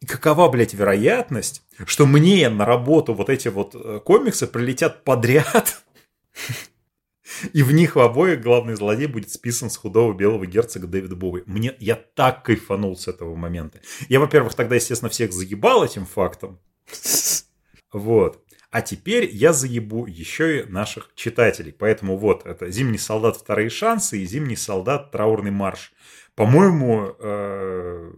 И 0.00 0.04
какова, 0.04 0.50
блядь, 0.50 0.74
вероятность, 0.74 1.62
что 1.86 2.04
мне 2.04 2.50
на 2.50 2.66
работу 2.66 3.14
вот 3.14 3.30
эти 3.30 3.48
вот 3.48 3.74
э, 3.74 4.00
комиксы 4.04 4.46
прилетят 4.46 5.04
подряд 5.04 5.82
И 7.52 7.62
в 7.62 7.72
них 7.72 7.96
в 7.96 8.00
обоих 8.00 8.40
главный 8.40 8.74
злодей 8.74 9.06
будет 9.06 9.30
списан 9.30 9.70
с 9.70 9.76
худого 9.76 10.12
белого 10.12 10.46
герцога 10.46 10.86
Дэвида 10.86 11.16
Боуи. 11.16 11.42
Мне, 11.46 11.74
я 11.78 11.96
так 11.96 12.44
кайфанул 12.44 12.96
с 12.96 13.08
этого 13.08 13.34
момента. 13.34 13.80
Я, 14.08 14.20
во-первых, 14.20 14.54
тогда, 14.54 14.74
естественно, 14.76 15.08
всех 15.08 15.32
заебал 15.32 15.84
этим 15.84 16.06
фактом. 16.06 16.58
Вот. 17.92 18.42
А 18.70 18.82
теперь 18.82 19.28
я 19.32 19.52
заебу 19.52 20.06
еще 20.06 20.60
и 20.60 20.64
наших 20.64 21.10
читателей. 21.16 21.72
Поэтому 21.72 22.16
вот, 22.16 22.46
это 22.46 22.70
«Зимний 22.70 22.98
солдат. 22.98 23.36
Вторые 23.36 23.68
шансы» 23.68 24.18
и 24.18 24.26
«Зимний 24.26 24.56
солдат. 24.56 25.10
Траурный 25.10 25.50
марш». 25.50 25.92
По-моему, 26.36 27.16
э, 27.18 28.12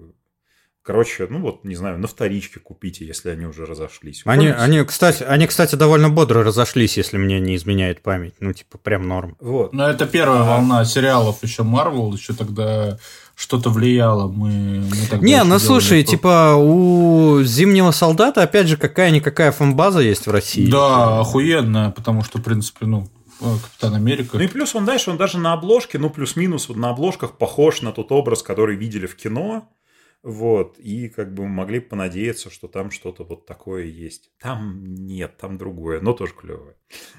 Короче, 0.84 1.28
ну 1.30 1.40
вот, 1.40 1.64
не 1.64 1.76
знаю, 1.76 1.98
на 1.98 2.08
вторичке 2.08 2.58
купите, 2.58 3.06
если 3.06 3.30
они 3.30 3.46
уже 3.46 3.66
разошлись. 3.66 4.22
Они, 4.24 4.48
они, 4.48 4.82
кстати, 4.82 5.22
они, 5.22 5.46
кстати, 5.46 5.76
довольно 5.76 6.10
бодро 6.10 6.42
разошлись, 6.42 6.96
если 6.96 7.18
мне 7.18 7.38
не 7.38 7.54
изменяет 7.54 8.02
память. 8.02 8.34
Ну, 8.40 8.52
типа, 8.52 8.78
прям 8.78 9.06
норм. 9.06 9.36
Вот. 9.38 9.72
Но 9.72 9.88
это 9.88 10.06
первая 10.06 10.42
волна 10.42 10.84
сериалов 10.84 11.42
еще 11.42 11.62
Marvel, 11.62 12.12
еще 12.12 12.32
тогда 12.34 12.98
что-то 13.36 13.70
влияло. 13.70 14.26
Мы, 14.26 14.80
мы 14.80 15.06
тогда 15.08 15.24
не, 15.24 15.42
ну 15.44 15.58
слушай, 15.60 16.02
типа 16.02 16.54
у 16.56 17.42
Зимнего 17.42 17.92
солдата, 17.92 18.42
опять 18.42 18.66
же, 18.66 18.76
какая-никакая 18.76 19.52
фанбаза 19.52 20.00
есть 20.00 20.26
в 20.26 20.30
России. 20.32 20.68
Да, 20.68 21.20
охуенная, 21.20 21.90
потому 21.90 22.24
что, 22.24 22.38
в 22.38 22.42
принципе, 22.42 22.86
ну, 22.86 23.08
Капитан 23.40 23.94
Америка. 23.94 24.36
Ну 24.36 24.44
и 24.44 24.46
плюс 24.48 24.74
он 24.74 24.84
дальше, 24.84 25.10
он 25.10 25.16
даже 25.16 25.38
на 25.38 25.52
обложке, 25.52 25.98
ну 25.98 26.10
плюс-минус 26.10 26.68
вот 26.68 26.76
на 26.76 26.90
обложках 26.90 27.38
похож 27.38 27.82
на 27.82 27.92
тот 27.92 28.12
образ, 28.12 28.42
который 28.42 28.76
видели 28.76 29.06
в 29.06 29.16
кино. 29.16 29.68
Вот, 30.22 30.78
и 30.78 31.08
как 31.08 31.34
бы 31.34 31.48
могли 31.48 31.80
понадеяться, 31.80 32.48
что 32.48 32.68
там 32.68 32.92
что-то 32.92 33.24
вот 33.24 33.44
такое 33.44 33.86
есть. 33.86 34.30
Там 34.38 34.84
нет, 34.84 35.36
там 35.36 35.58
другое, 35.58 36.00
но 36.00 36.12
тоже 36.12 36.32
клевое. 36.32 36.76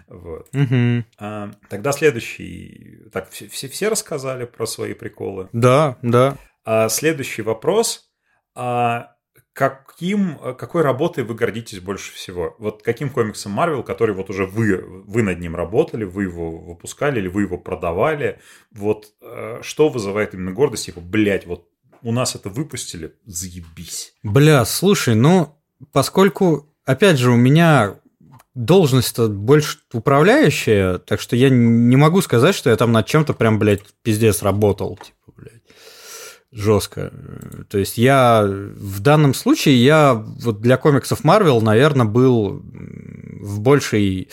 Вот. 0.07 0.47
Угу. 0.55 1.03
А, 1.17 1.51
тогда 1.69 1.91
следующий. 1.91 3.01
Так, 3.11 3.29
все, 3.31 3.49
все, 3.49 3.67
все 3.67 3.89
рассказали 3.89 4.45
про 4.45 4.65
свои 4.65 4.93
приколы? 4.93 5.49
Да, 5.51 5.97
да. 6.01 6.37
А, 6.63 6.87
следующий 6.87 7.41
вопрос. 7.41 8.09
А, 8.55 9.13
каким, 9.51 10.37
какой 10.57 10.81
работой 10.81 11.25
вы 11.25 11.35
гордитесь 11.35 11.81
больше 11.81 12.13
всего? 12.13 12.55
Вот 12.57 12.83
каким 12.83 13.09
комиксом 13.09 13.59
Marvel, 13.59 13.83
который 13.83 14.15
вот 14.15 14.29
уже 14.29 14.45
вы, 14.45 14.77
вы 14.81 15.23
над 15.23 15.41
ним 15.41 15.57
работали, 15.57 16.05
вы 16.05 16.23
его 16.23 16.51
выпускали 16.51 17.19
или 17.19 17.27
вы 17.27 17.41
его 17.41 17.57
продавали, 17.57 18.39
вот 18.71 19.13
э, 19.21 19.59
что 19.61 19.89
вызывает 19.89 20.33
именно 20.33 20.51
гордость, 20.51 20.85
типа, 20.85 21.01
блядь, 21.01 21.45
вот 21.45 21.67
у 22.03 22.11
нас 22.11 22.35
это 22.35 22.49
выпустили, 22.49 23.13
заебись. 23.25 24.13
Бля, 24.23 24.65
слушай, 24.65 25.15
ну, 25.15 25.57
поскольку, 25.91 26.69
опять 26.85 27.17
же, 27.17 27.31
у 27.31 27.35
меня 27.35 27.95
должность-то 28.53 29.29
больше 29.29 29.79
управляющая, 29.93 30.99
так 30.99 31.19
что 31.19 31.35
я 31.35 31.49
не 31.49 31.95
могу 31.95 32.21
сказать, 32.21 32.53
что 32.55 32.69
я 32.69 32.75
там 32.75 32.91
над 32.91 33.07
чем-то 33.07 33.33
прям, 33.33 33.57
блядь, 33.57 33.81
пиздец 34.03 34.43
работал. 34.43 34.97
Типа, 34.97 35.33
блядь, 35.35 35.63
жестко. 36.51 37.11
То 37.69 37.79
есть 37.79 37.97
я 37.97 38.43
в 38.45 38.99
данном 38.99 39.33
случае, 39.33 39.83
я 39.83 40.13
вот 40.13 40.61
для 40.61 40.77
комиксов 40.77 41.25
Marvel, 41.25 41.61
наверное, 41.61 42.05
был 42.05 42.61
в 43.41 43.59
большей 43.59 44.29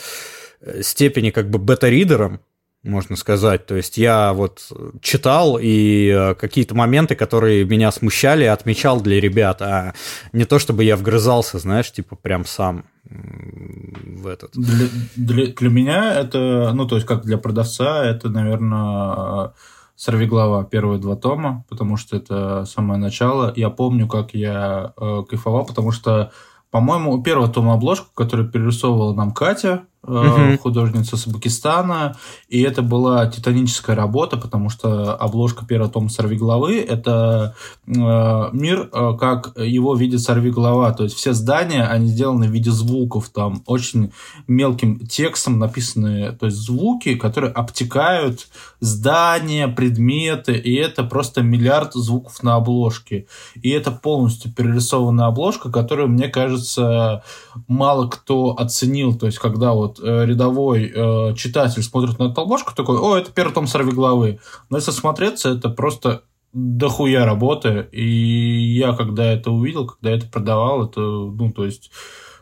степени 0.81 1.31
как 1.31 1.49
бы 1.49 1.57
бета-ридером, 1.57 2.41
можно 2.83 3.15
сказать. 3.15 3.65
То 3.65 3.75
есть 3.75 3.97
я 3.97 4.33
вот 4.33 4.71
читал 5.01 5.59
и 5.61 6.09
э, 6.09 6.35
какие-то 6.35 6.75
моменты, 6.75 7.15
которые 7.15 7.63
меня 7.65 7.91
смущали, 7.91 8.43
отмечал 8.45 9.01
для 9.01 9.19
ребят, 9.19 9.61
а 9.61 9.93
не 10.33 10.45
то, 10.45 10.57
чтобы 10.57 10.83
я 10.83 10.97
вгрызался, 10.97 11.59
знаешь, 11.59 11.91
типа 11.91 12.15
прям 12.15 12.45
сам 12.45 12.85
в 13.03 14.27
этот. 14.27 14.51
Для, 14.53 14.87
для, 15.15 15.47
для 15.47 15.69
меня 15.69 16.13
это, 16.19 16.71
ну, 16.73 16.87
то 16.87 16.95
есть 16.95 17.07
как 17.07 17.23
для 17.23 17.37
продавца, 17.37 18.03
это, 18.03 18.29
наверное, 18.29 19.53
сорвиглава 19.95 20.63
первые 20.63 20.99
два 20.99 21.15
тома, 21.15 21.63
потому 21.69 21.97
что 21.97 22.17
это 22.17 22.65
самое 22.65 22.99
начало. 22.99 23.53
Я 23.55 23.69
помню, 23.69 24.07
как 24.07 24.33
я 24.33 24.93
э, 24.97 25.23
кайфовал, 25.29 25.65
потому 25.65 25.91
что, 25.91 26.31
по-моему, 26.71 27.21
первого 27.21 27.47
тома 27.47 27.73
обложку, 27.73 28.09
которую 28.15 28.49
перерисовывала 28.49 29.13
нам 29.13 29.31
Катя, 29.31 29.83
угу. 30.03 30.57
художница 30.61 31.17
с 31.17 31.23
Пакистана, 31.23 32.17
и 32.49 32.61
это 32.61 32.81
была 32.81 33.25
титаническая 33.27 33.95
работа, 33.95 34.37
потому 34.37 34.69
что 34.69 35.15
обложка 35.15 35.65
первого 35.65 35.91
тома 35.91 36.09
«Сорвиголовы»— 36.09 36.79
это 36.87 37.55
э, 37.87 37.91
мир, 37.91 38.89
э, 38.91 39.17
как 39.19 39.53
его 39.57 39.95
видит 39.95 40.21
сорвиголова, 40.21 40.91
то 40.93 41.03
есть 41.03 41.15
все 41.15 41.33
здания, 41.33 41.85
они 41.85 42.07
сделаны 42.07 42.47
в 42.47 42.51
виде 42.51 42.71
звуков, 42.71 43.29
там 43.29 43.63
очень 43.65 44.11
мелким 44.47 44.99
текстом 45.05 45.59
написаны, 45.59 46.31
то 46.33 46.47
есть 46.47 46.57
звуки, 46.57 47.15
которые 47.15 47.51
обтекают 47.51 48.47
здания, 48.79 49.67
предметы, 49.67 50.53
и 50.53 50.73
это 50.75 51.03
просто 51.03 51.41
миллиард 51.41 51.93
звуков 51.93 52.41
на 52.43 52.55
обложке. 52.55 53.27
И 53.61 53.69
это 53.69 53.91
полностью 53.91 54.51
перерисованная 54.51 55.27
обложка, 55.27 55.71
которую, 55.71 56.09
мне 56.09 56.27
кажется, 56.27 57.23
мало 57.67 58.07
кто 58.07 58.55
оценил, 58.57 59.15
то 59.17 59.27
есть 59.27 59.37
когда 59.37 59.73
вот 59.73 59.90
вот 59.91 59.99
э, 60.03 60.25
рядовой 60.25 60.91
э, 60.93 61.35
читатель 61.35 61.83
смотрит 61.83 62.19
на 62.19 62.31
эту 62.31 62.41
обложку, 62.41 62.73
такой, 62.75 62.97
о, 62.97 63.17
это 63.17 63.31
первый 63.31 63.53
том 63.53 63.67
сорви 63.67 63.91
главы. 63.91 64.39
Но 64.69 64.77
если 64.77 64.91
смотреться, 64.91 65.49
это 65.49 65.69
просто 65.69 66.23
дохуя 66.53 67.25
работы. 67.25 67.87
И 67.91 68.73
я, 68.73 68.93
когда 68.93 69.25
это 69.31 69.51
увидел, 69.51 69.87
когда 69.87 70.11
это 70.11 70.27
продавал, 70.27 70.85
это, 70.85 71.01
ну, 71.01 71.51
то 71.51 71.65
есть, 71.65 71.91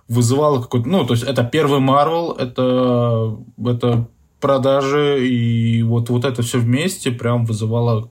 вызывало 0.08 0.62
какой-то... 0.62 0.88
Ну, 0.88 1.06
то 1.06 1.14
есть, 1.14 1.24
это 1.26 1.44
первый 1.44 1.80
Марвел, 1.80 2.32
это, 2.32 3.38
это 3.64 4.08
продажи, 4.40 5.28
и 5.28 5.84
вот, 5.84 6.10
вот 6.10 6.26
это 6.26 6.42
все 6.42 6.60
вместе 6.60 7.12
прям 7.12 7.46
вызывало 7.46 8.10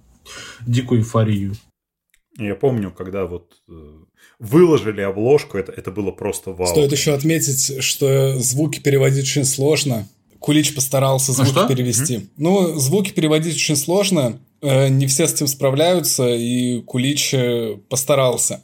дикую 0.67 1.01
эйфорию. 1.01 1.55
Я 2.39 2.55
помню, 2.55 2.93
когда 2.93 3.27
вот 3.27 3.55
э, 3.69 4.05
выложили 4.39 5.01
обложку, 5.01 5.59
это, 5.59 5.73
это 5.73 5.91
было 5.91 6.11
просто 6.11 6.53
вау. 6.53 6.69
Стоит 6.69 6.93
еще 6.93 7.15
отметить, 7.15 7.83
что 7.83 8.39
звуки 8.39 8.79
переводить 8.81 9.25
очень 9.25 9.45
сложно. 9.45 10.09
Кулич 10.39 10.75
постарался 10.75 11.33
звуки 11.33 11.53
ну, 11.55 11.69
перевести. 11.69 12.17
Mm-hmm. 12.17 12.29
Ну, 12.37 12.79
звуки 12.79 13.11
переводить 13.11 13.57
очень 13.57 13.77
сложно. 13.77 14.39
Э, 14.63 14.89
не 14.89 15.07
все 15.07 15.27
с 15.27 15.35
этим 15.35 15.49
справляются, 15.49 16.29
и 16.29 16.81
Кулич 16.83 17.35
э, 17.35 17.77
постарался. 17.89 18.63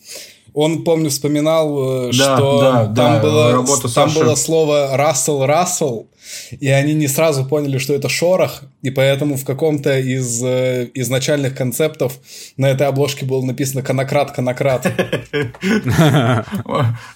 Он, 0.54 0.84
помню, 0.84 1.10
вспоминал, 1.10 2.06
да, 2.06 2.12
что 2.12 2.60
да, 2.60 2.84
там, 2.86 2.94
да, 2.94 3.20
было, 3.20 3.66
там 3.94 4.14
было 4.14 4.34
слово 4.36 4.96
«Рассел, 4.96 5.44
Рассел», 5.44 6.08
и 6.50 6.68
они 6.68 6.94
не 6.94 7.08
сразу 7.08 7.44
поняли, 7.44 7.78
что 7.78 7.94
это 7.94 8.08
шорох, 8.08 8.62
и 8.82 8.90
поэтому 8.90 9.36
в 9.36 9.44
каком-то 9.44 9.98
из 9.98 10.42
э, 10.42 10.88
изначальных 10.94 11.56
концептов 11.56 12.18
на 12.56 12.70
этой 12.70 12.86
обложке 12.86 13.26
было 13.26 13.44
написано 13.44 13.82
«Конократ, 13.82 14.32
Конократ». 14.32 14.86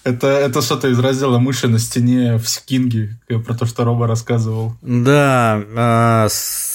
Это, 0.03 0.27
это 0.27 0.61
что-то 0.61 0.87
из 0.87 0.99
раздела 0.99 1.39
«Мыши 1.39 1.67
на 1.67 1.79
стене» 1.79 2.37
в 2.37 2.47
Скинге, 2.47 3.19
про 3.27 3.53
то, 3.53 3.65
что 3.65 3.83
Роба 3.83 4.07
рассказывал. 4.07 4.73
Да, 4.81 5.61
а, 5.75 6.27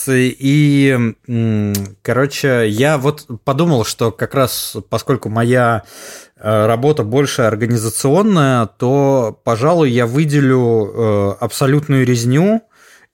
и, 0.08 1.14
короче, 2.02 2.68
я 2.68 2.98
вот 2.98 3.26
подумал, 3.44 3.84
что 3.84 4.10
как 4.12 4.34
раз 4.34 4.76
поскольку 4.88 5.28
моя 5.28 5.82
э, 6.33 6.33
работа 6.44 7.04
больше 7.04 7.42
организационная, 7.42 8.66
то, 8.66 9.40
пожалуй, 9.44 9.90
я 9.90 10.06
выделю 10.06 10.92
э, 10.92 11.34
абсолютную 11.40 12.04
резню 12.04 12.60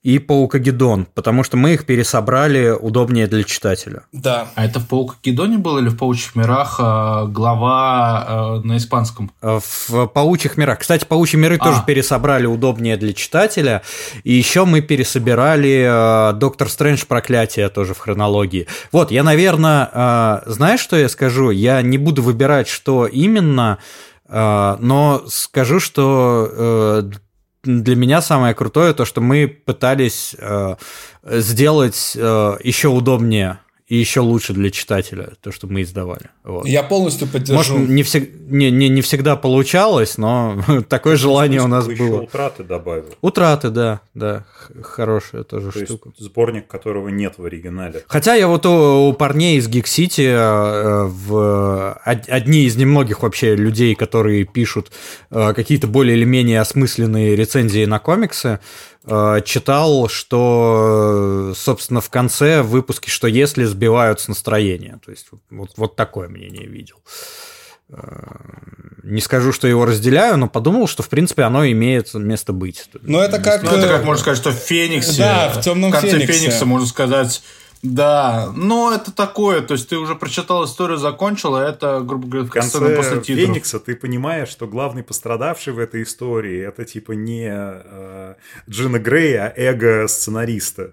и 0.03 0.17
Паукагеддон, 0.17 1.05
потому 1.13 1.43
что 1.43 1.57
мы 1.57 1.73
их 1.73 1.85
пересобрали 1.85 2.69
удобнее 2.69 3.27
для 3.27 3.43
читателя. 3.43 4.03
Да. 4.11 4.47
А 4.55 4.65
это 4.65 4.79
в 4.79 4.87
Паукагеддоне 4.87 5.59
было 5.59 5.77
или 5.77 5.89
в 5.89 5.97
Паучьих 5.97 6.35
мирах 6.35 6.79
э, 6.79 7.27
глава 7.27 8.59
э, 8.63 8.67
на 8.67 8.77
испанском? 8.77 9.31
Э, 9.43 9.59
в 9.59 10.07
Паучьих 10.07 10.57
мирах. 10.57 10.79
Кстати, 10.79 11.05
Паучьи 11.05 11.39
миры 11.39 11.57
а. 11.59 11.63
тоже 11.63 11.83
пересобрали 11.85 12.47
удобнее 12.47 12.97
для 12.97 13.13
читателя. 13.13 13.83
И 14.23 14.33
еще 14.33 14.65
мы 14.65 14.81
пересобирали 14.81 16.31
Доктор 16.33 16.69
Стрэндж 16.69 17.05
проклятие 17.05 17.69
тоже 17.69 17.93
в 17.93 17.99
хронологии. 17.99 18.67
Вот, 18.91 19.11
я, 19.11 19.23
наверное, 19.23 20.41
знаешь, 20.45 20.79
что 20.79 20.95
я 20.95 21.09
скажу? 21.09 21.51
Я 21.51 21.81
не 21.81 21.97
буду 21.97 22.23
выбирать, 22.23 22.67
что 22.67 23.05
именно, 23.05 23.77
но 24.27 25.23
скажу, 25.27 25.79
что 25.79 27.03
для 27.63 27.95
меня 27.95 28.21
самое 28.21 28.53
крутое 28.53 28.93
то, 28.93 29.05
что 29.05 29.21
мы 29.21 29.47
пытались 29.47 30.35
э, 30.37 30.75
сделать 31.23 32.13
э, 32.15 32.57
еще 32.63 32.87
удобнее 32.87 33.59
и 33.91 33.97
еще 33.97 34.21
лучше 34.21 34.53
для 34.53 34.71
читателя, 34.71 35.33
то, 35.41 35.51
что 35.51 35.67
мы 35.67 35.81
издавали. 35.81 36.29
Вот. 36.45 36.65
Я 36.65 36.81
полностью 36.81 37.27
поддержу. 37.27 37.55
Может, 37.77 37.89
не, 37.89 38.03
всег... 38.03 38.29
не, 38.47 38.71
не, 38.71 38.87
не 38.87 39.01
всегда 39.01 39.35
получалось, 39.35 40.17
но 40.17 40.63
такое 40.87 41.17
желание 41.17 41.61
у 41.61 41.67
нас 41.67 41.87
было. 41.87 41.93
Еще 41.93 42.05
утраты 42.05 42.63
добавил. 42.63 43.13
Утраты, 43.19 43.69
да, 43.69 43.99
да, 44.13 44.45
хорошая 44.81 45.43
тоже 45.43 45.73
то 45.73 45.85
штука. 45.85 46.09
Есть 46.15 46.21
сборник, 46.21 46.67
которого 46.67 47.09
нет 47.09 47.33
в 47.37 47.43
оригинале. 47.43 48.05
Хотя 48.07 48.35
я 48.35 48.47
вот 48.47 48.65
у, 48.65 49.09
у 49.09 49.13
парней 49.13 49.57
из 49.57 49.67
Geek 49.67 49.83
City, 49.83 50.23
э, 50.23 51.07
в, 51.07 51.93
одни 52.05 52.63
из 52.63 52.77
немногих 52.77 53.23
вообще 53.23 53.57
людей, 53.57 53.95
которые 53.95 54.45
пишут 54.45 54.89
э, 55.31 55.51
какие-то 55.53 55.87
более 55.87 56.15
или 56.15 56.23
менее 56.23 56.61
осмысленные 56.61 57.35
рецензии 57.35 57.83
на 57.83 57.99
комиксы, 57.99 58.47
э, 58.47 58.59
читал, 59.05 60.07
что, 60.09 61.53
собственно, 61.55 62.01
в 62.01 62.09
конце 62.09 62.61
выпуски, 62.61 63.09
что 63.09 63.27
если 63.27 63.63
сбивают 63.63 64.19
с 64.19 64.27
настроения. 64.27 64.99
То 65.03 65.11
есть 65.11 65.27
вот, 65.49 65.71
вот 65.75 65.95
такое 65.95 66.27
мнение 66.29 66.67
видел. 66.67 66.97
Не 69.03 69.19
скажу, 69.19 69.51
что 69.51 69.67
его 69.67 69.85
разделяю, 69.85 70.37
но 70.37 70.47
подумал, 70.47 70.87
что 70.87 71.03
в 71.03 71.09
принципе 71.09 71.43
оно 71.43 71.65
имеет 71.67 72.13
место 72.13 72.53
быть. 72.53 72.89
Ну 73.01 73.19
это 73.19 73.39
как, 73.39 73.63
ну, 73.63 73.71
это 73.71 73.87
как 73.87 74.05
можно 74.05 74.21
сказать, 74.21 74.37
что 74.37 74.51
в 74.51 74.55
Фениксе. 74.55 75.17
Да, 75.17 75.49
в 75.49 75.61
темном 75.61 75.89
в 75.89 75.93
конце 75.93 76.11
Фениксе. 76.11 76.33
Феникса 76.33 76.65
можно 76.65 76.87
сказать 76.87 77.41
да, 77.83 78.51
но 78.55 78.93
это 78.93 79.11
такое, 79.11 79.61
то 79.61 79.73
есть 79.73 79.89
ты 79.89 79.97
уже 79.97 80.15
прочитал 80.15 80.65
историю, 80.65 80.97
закончил, 80.97 81.55
а 81.55 81.63
это, 81.63 82.01
грубо 82.01 82.27
говоря, 82.27 82.47
в 82.47 82.51
конце 82.51 82.95
после 82.95 83.21
титров. 83.21 83.45
Феникса 83.45 83.79
ты 83.79 83.95
понимаешь, 83.95 84.49
что 84.49 84.67
главный 84.67 85.01
пострадавший 85.01 85.73
в 85.73 85.79
этой 85.79 86.03
истории 86.03 86.61
это 86.61 86.85
типа 86.85 87.13
не 87.13 87.49
э, 87.51 88.35
Джина 88.69 88.99
Грей, 88.99 89.39
а 89.39 89.51
эго 89.55 90.07
сценариста. 90.07 90.91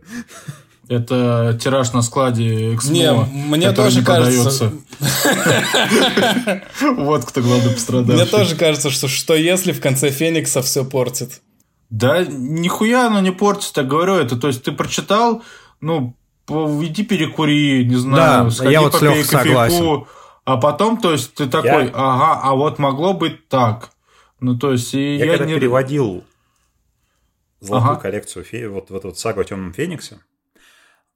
Это 0.88 1.58
тираж 1.60 1.92
на 1.92 2.00
складе 2.00 2.74
Эксмо, 2.74 2.92
Не, 2.92 3.12
мне 3.12 3.72
тоже 3.72 3.98
не 3.98 4.04
кажется... 4.04 4.72
Вот 6.96 7.26
кто 7.26 7.42
главный 7.42 7.74
пострадавший. 7.74 8.14
Мне 8.14 8.24
тоже 8.24 8.56
кажется, 8.56 8.88
что 8.88 9.08
что 9.08 9.34
если 9.34 9.72
в 9.72 9.82
конце 9.82 10.10
Феникса 10.10 10.62
все 10.62 10.86
портит? 10.86 11.42
Да 11.90 12.24
нихуя 12.24 13.08
оно 13.08 13.20
не 13.20 13.32
портит, 13.32 13.76
я 13.76 13.82
говорю 13.82 14.14
это. 14.14 14.36
То 14.36 14.48
есть 14.48 14.62
ты 14.62 14.72
прочитал, 14.72 15.42
ну, 15.82 16.16
иди 16.48 17.04
перекури, 17.04 17.84
не 17.84 17.96
знаю, 17.96 18.44
да, 18.44 18.50
сходи 18.50 18.72
я 18.72 18.80
вот 18.80 18.92
попей 18.92 19.24
согласен. 19.24 20.06
А 20.44 20.56
потом, 20.56 20.98
то 20.98 21.12
есть, 21.12 21.34
ты 21.34 21.46
такой, 21.46 21.86
я... 21.86 21.92
ага, 21.94 22.40
а 22.42 22.54
вот 22.54 22.78
могло 22.78 23.12
быть 23.12 23.48
так. 23.48 23.90
Ну, 24.40 24.58
то 24.58 24.72
есть, 24.72 24.94
и 24.94 25.16
я, 25.16 25.26
я 25.26 25.32
когда 25.32 25.44
не... 25.44 25.54
переводил 25.54 26.24
золотую 27.60 27.92
ага. 27.92 28.00
коллекцию, 28.00 28.72
вот 28.72 28.90
в 28.90 28.96
эту 28.96 29.08
вот 29.08 29.18
сагу 29.18 29.40
о 29.40 29.44
темном 29.44 29.74
фениксе, 29.74 30.20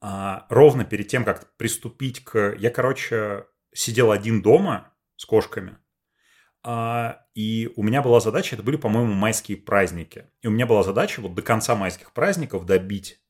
а, 0.01 0.47
ровно 0.49 0.85
перед 0.85 1.09
тем, 1.09 1.25
как 1.25 1.57
приступить 1.57 2.23
к... 2.25 2.55
Я, 2.59 2.71
короче, 2.71 3.47
сидел 3.73 4.11
один 4.11 4.43
дома 4.43 4.93
с 5.17 5.25
кошками, 5.25 5.79
а, 6.65 7.21
и 7.35 7.73
у 7.77 7.83
меня 7.83 8.03
была 8.03 8.21
задача, 8.21 8.55
это 8.55 8.63
были, 8.63 8.77
по-моему, 8.77 9.15
майские 9.15 9.57
праздники. 9.57 10.27
И 10.43 10.49
у 10.49 10.51
меня 10.51 10.67
была 10.67 10.83
задача 10.83 11.21
вот 11.21 11.35
до 11.35 11.43
конца 11.43 11.75
майских 11.75 12.13
праздников 12.13 12.67
добить 12.67 13.21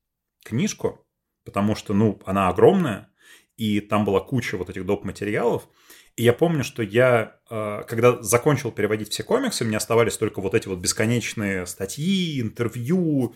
книжку, 0.45 1.02
потому 1.44 1.74
что, 1.74 1.94
ну, 1.94 2.20
она 2.24 2.48
огромная, 2.48 3.09
и 3.56 3.81
там 3.81 4.05
была 4.05 4.20
куча 4.20 4.56
вот 4.56 4.70
этих 4.70 4.86
доп. 4.86 5.05
материалов. 5.05 5.69
И 6.16 6.24
я 6.24 6.32
помню, 6.32 6.62
что 6.62 6.82
я, 6.82 7.36
э, 7.48 7.82
когда 7.89 8.20
закончил 8.23 8.70
переводить 8.70 9.10
все 9.10 9.23
комиксы, 9.23 9.64
мне 9.64 9.77
оставались 9.77 10.16
только 10.19 10.40
вот 10.40 10.55
эти 10.55 10.69
вот 10.69 10.78
бесконечные 10.78 11.66
статьи, 11.66 12.40
интервью, 12.40 13.35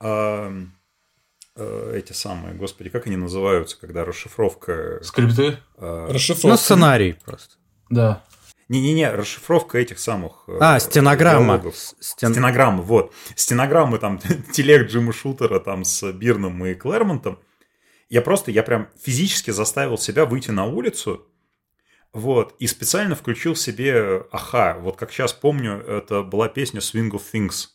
э, 0.00 0.66
э, 1.56 1.92
эти 1.96 2.12
самые, 2.12 2.54
господи, 2.54 2.90
как 2.90 3.06
они 3.06 3.16
называются, 3.16 3.78
когда 3.78 4.04
расшифровка... 4.04 5.00
Скрипты? 5.02 5.58
Расшифровка. 5.78 6.48
Ну, 6.48 6.56
сценарий 6.56 7.16
просто. 7.24 7.54
Да. 7.88 8.23
Не-не-не, 8.68 9.10
расшифровка 9.10 9.78
этих 9.78 9.98
самых... 9.98 10.44
А, 10.60 10.78
стенограмма. 10.78 11.62
Стен... 12.00 12.32
Стенограммы, 12.32 12.82
вот. 12.82 13.12
Стенограммы 13.36 13.98
там 13.98 14.18
телег 14.52 14.88
Джима 14.88 15.12
Шутера 15.12 15.60
там 15.60 15.84
с 15.84 16.10
Бирном 16.12 16.64
и 16.64 16.74
Клэрмонтом. 16.74 17.38
Я 18.08 18.22
просто, 18.22 18.50
я 18.50 18.62
прям 18.62 18.88
физически 19.02 19.50
заставил 19.50 19.98
себя 19.98 20.24
выйти 20.24 20.50
на 20.50 20.64
улицу, 20.64 21.26
вот, 22.12 22.54
и 22.60 22.66
специально 22.66 23.14
включил 23.16 23.56
себе 23.56 24.24
Аха. 24.30 24.78
Вот 24.80 24.96
как 24.96 25.12
сейчас 25.12 25.32
помню, 25.32 25.80
это 25.80 26.22
была 26.22 26.48
песня 26.48 26.80
Swing 26.80 27.10
of 27.10 27.22
Things. 27.32 27.68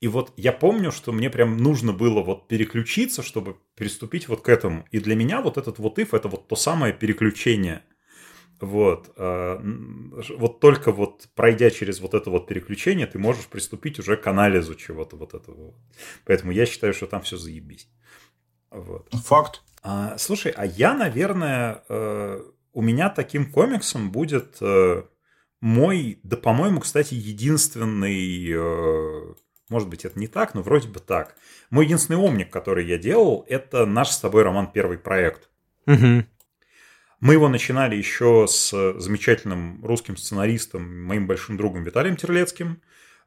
И 0.00 0.08
вот 0.08 0.32
я 0.36 0.52
помню, 0.52 0.90
что 0.90 1.12
мне 1.12 1.30
прям 1.30 1.58
нужно 1.58 1.92
было 1.92 2.22
вот 2.22 2.48
переключиться, 2.48 3.22
чтобы 3.22 3.56
приступить 3.76 4.28
вот 4.28 4.42
к 4.42 4.48
этому. 4.48 4.84
И 4.90 4.98
для 4.98 5.14
меня 5.14 5.40
вот 5.40 5.58
этот 5.58 5.78
вот 5.78 5.98
if 5.98 6.16
это 6.16 6.28
вот 6.28 6.48
то 6.48 6.56
самое 6.56 6.92
переключение– 6.92 7.84
вот. 8.64 9.12
А, 9.16 9.60
вот 10.36 10.60
только 10.60 10.92
вот 10.92 11.28
пройдя 11.34 11.70
через 11.70 12.00
вот 12.00 12.14
это 12.14 12.30
вот 12.30 12.46
переключение, 12.46 13.06
ты 13.06 13.18
можешь 13.18 13.46
приступить 13.46 13.98
уже 13.98 14.16
к 14.16 14.26
анализу 14.26 14.74
чего-то 14.74 15.16
вот 15.16 15.34
этого. 15.34 15.74
Поэтому 16.24 16.52
я 16.52 16.66
считаю, 16.66 16.94
что 16.94 17.06
там 17.06 17.22
все 17.22 17.36
заебись. 17.36 17.88
Вот. 18.70 19.08
Факт. 19.12 19.62
А, 19.82 20.16
слушай, 20.18 20.52
а 20.56 20.64
я, 20.64 20.94
наверное, 20.94 21.84
э, 21.88 22.42
у 22.72 22.82
меня 22.82 23.10
таким 23.10 23.52
комиксом 23.52 24.10
будет 24.10 24.56
э, 24.60 25.02
мой, 25.60 26.18
да, 26.22 26.36
по-моему, 26.36 26.80
кстати, 26.80 27.14
единственный, 27.14 28.50
э, 28.50 29.34
может 29.68 29.88
быть, 29.88 30.04
это 30.04 30.18
не 30.18 30.26
так, 30.26 30.54
но 30.54 30.62
вроде 30.62 30.88
бы 30.88 31.00
так. 31.00 31.36
Мой 31.70 31.84
единственный 31.84 32.16
умник, 32.16 32.50
который 32.50 32.86
я 32.86 32.98
делал, 32.98 33.44
это 33.48 33.84
наш 33.84 34.10
с 34.10 34.18
тобой 34.18 34.42
роман 34.42 34.72
«Первый 34.72 34.98
проект». 34.98 35.50
Угу. 35.86 36.24
Мы 37.24 37.32
его 37.32 37.48
начинали 37.48 37.96
еще 37.96 38.46
с 38.46 38.70
замечательным 38.98 39.82
русским 39.82 40.14
сценаристом, 40.18 41.06
моим 41.06 41.26
большим 41.26 41.56
другом 41.56 41.82
Виталием 41.82 42.16
Терлецким. 42.16 42.82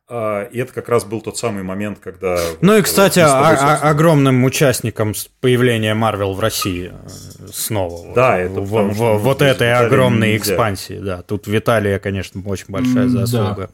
А, 0.07 0.43
и 0.43 0.59
это 0.59 0.71
как 0.71 0.87
раз 0.87 1.03
был 1.03 1.19
тот 1.19 1.39
самый 1.39 1.63
момент, 1.63 1.97
когда... 1.97 2.37
Ну 2.61 2.77
и, 2.77 2.83
кстати, 2.83 3.17
тобой, 3.17 3.55
о- 3.55 3.89
огромным 3.89 4.43
участником 4.43 5.15
появления 5.41 5.95
Марвел 5.95 6.35
в 6.35 6.39
России 6.39 6.93
э, 6.93 7.47
снова. 7.51 8.13
Да, 8.13 8.37
это 8.37 8.61
в, 8.61 8.69
в, 8.69 8.93
в, 8.93 9.17
вот 9.17 9.41
этой 9.41 9.73
огромной 9.73 10.33
нельзя. 10.33 10.53
экспансии. 10.53 10.99
Да, 10.99 11.23
тут 11.23 11.47
Виталия, 11.47 11.97
конечно, 11.97 12.39
очень 12.45 12.67
большая 12.67 13.07
заслуга. 13.07 13.55
Да. 13.55 13.69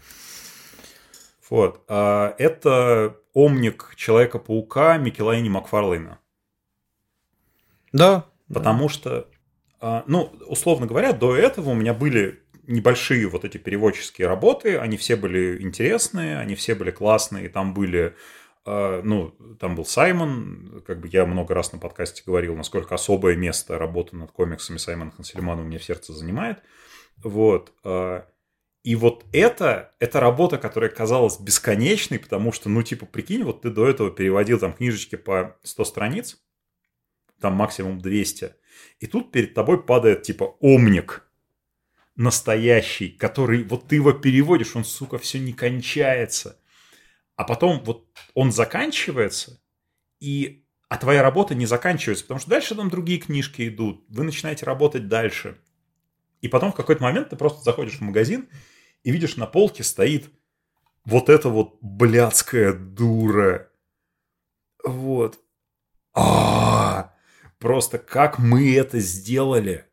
Вот. 1.49 1.83
А, 1.89 2.33
это 2.37 3.17
омник 3.33 3.91
Человека-паука 3.97 4.95
Микелайни 4.99 5.49
Макфарлейна. 5.49 6.19
Да. 7.91 8.23
Потому 8.47 8.87
да. 8.87 8.93
что 8.93 9.09
а, 9.09 9.32
ну, 10.07 10.31
условно 10.47 10.87
говоря, 10.87 11.11
до 11.13 11.35
этого 11.35 11.71
у 11.71 11.75
меня 11.75 11.93
были 11.93 12.41
небольшие 12.67 13.27
вот 13.27 13.43
эти 13.43 13.57
переводческие 13.57 14.27
работы, 14.27 14.77
они 14.77 14.95
все 14.97 15.15
были 15.15 15.61
интересные, 15.61 16.37
они 16.39 16.55
все 16.55 16.75
были 16.75 16.91
классные, 16.91 17.49
там 17.49 17.73
были 17.73 18.15
а, 18.65 19.01
ну, 19.03 19.31
там 19.59 19.75
был 19.75 19.85
Саймон, 19.85 20.83
как 20.87 21.01
бы 21.01 21.09
я 21.11 21.25
много 21.25 21.53
раз 21.53 21.73
на 21.73 21.79
подкасте 21.79 22.23
говорил, 22.25 22.55
насколько 22.55 22.95
особое 22.95 23.35
место 23.35 23.77
работы 23.77 24.15
над 24.15 24.31
комиксами 24.31 24.77
Саймона 24.77 25.11
Хансельмана 25.11 25.61
у 25.61 25.65
меня 25.65 25.79
в 25.79 25.83
сердце 25.83 26.13
занимает. 26.13 26.59
Вот. 27.17 27.73
А, 27.83 28.25
и 28.83 28.95
вот 28.95 29.25
это, 29.33 29.93
это 29.99 30.19
работа, 30.19 30.57
которая 30.57 30.89
казалась 30.89 31.39
бесконечной, 31.39 32.19
потому 32.19 32.51
что, 32.51 32.69
ну, 32.69 32.83
типа, 32.83 33.05
прикинь, 33.05 33.43
вот 33.43 33.61
ты 33.61 33.69
до 33.69 33.87
этого 33.87 34.11
переводил 34.11 34.59
там 34.59 34.73
книжечки 34.73 35.15
по 35.15 35.57
100 35.63 35.85
страниц, 35.85 36.41
там 37.41 37.53
максимум 37.53 37.99
200, 37.99 38.55
и 38.99 39.07
тут 39.07 39.31
перед 39.31 39.53
тобой 39.53 39.83
падает 39.83 40.23
типа 40.23 40.55
омник 40.59 41.27
настоящий, 42.15 43.09
который 43.09 43.63
вот 43.63 43.87
ты 43.87 43.95
его 43.95 44.13
переводишь, 44.13 44.75
он, 44.75 44.85
сука, 44.85 45.17
все 45.17 45.39
не 45.39 45.53
кончается. 45.53 46.59
А 47.35 47.43
потом 47.43 47.83
вот 47.83 48.07
он 48.33 48.51
заканчивается, 48.51 49.59
и 50.19 50.65
а 50.89 50.97
твоя 50.97 51.23
работа 51.23 51.55
не 51.55 51.65
заканчивается, 51.65 52.25
потому 52.25 52.39
что 52.39 52.51
дальше 52.51 52.75
там 52.75 52.89
другие 52.89 53.19
книжки 53.19 53.67
идут, 53.67 54.05
вы 54.09 54.23
начинаете 54.23 54.65
работать 54.65 55.07
дальше. 55.07 55.57
И 56.41 56.47
потом 56.47 56.71
в 56.71 56.75
какой-то 56.75 57.01
момент 57.01 57.29
ты 57.29 57.35
просто 57.35 57.63
заходишь 57.63 57.97
в 57.97 58.01
магазин 58.01 58.47
и 59.03 59.11
видишь 59.11 59.37
на 59.37 59.47
полке 59.47 59.83
стоит 59.83 60.29
вот 61.03 61.29
эта 61.29 61.49
вот 61.49 61.77
блядская 61.81 62.73
дура. 62.73 63.71
Вот. 64.83 65.39
А, 66.13 66.21
-а, 66.21 66.79
-а 66.79 66.82
Просто 67.63 67.97
как 67.97 68.39
мы 68.39 68.75
это 68.75 68.99
сделали. 68.99 69.85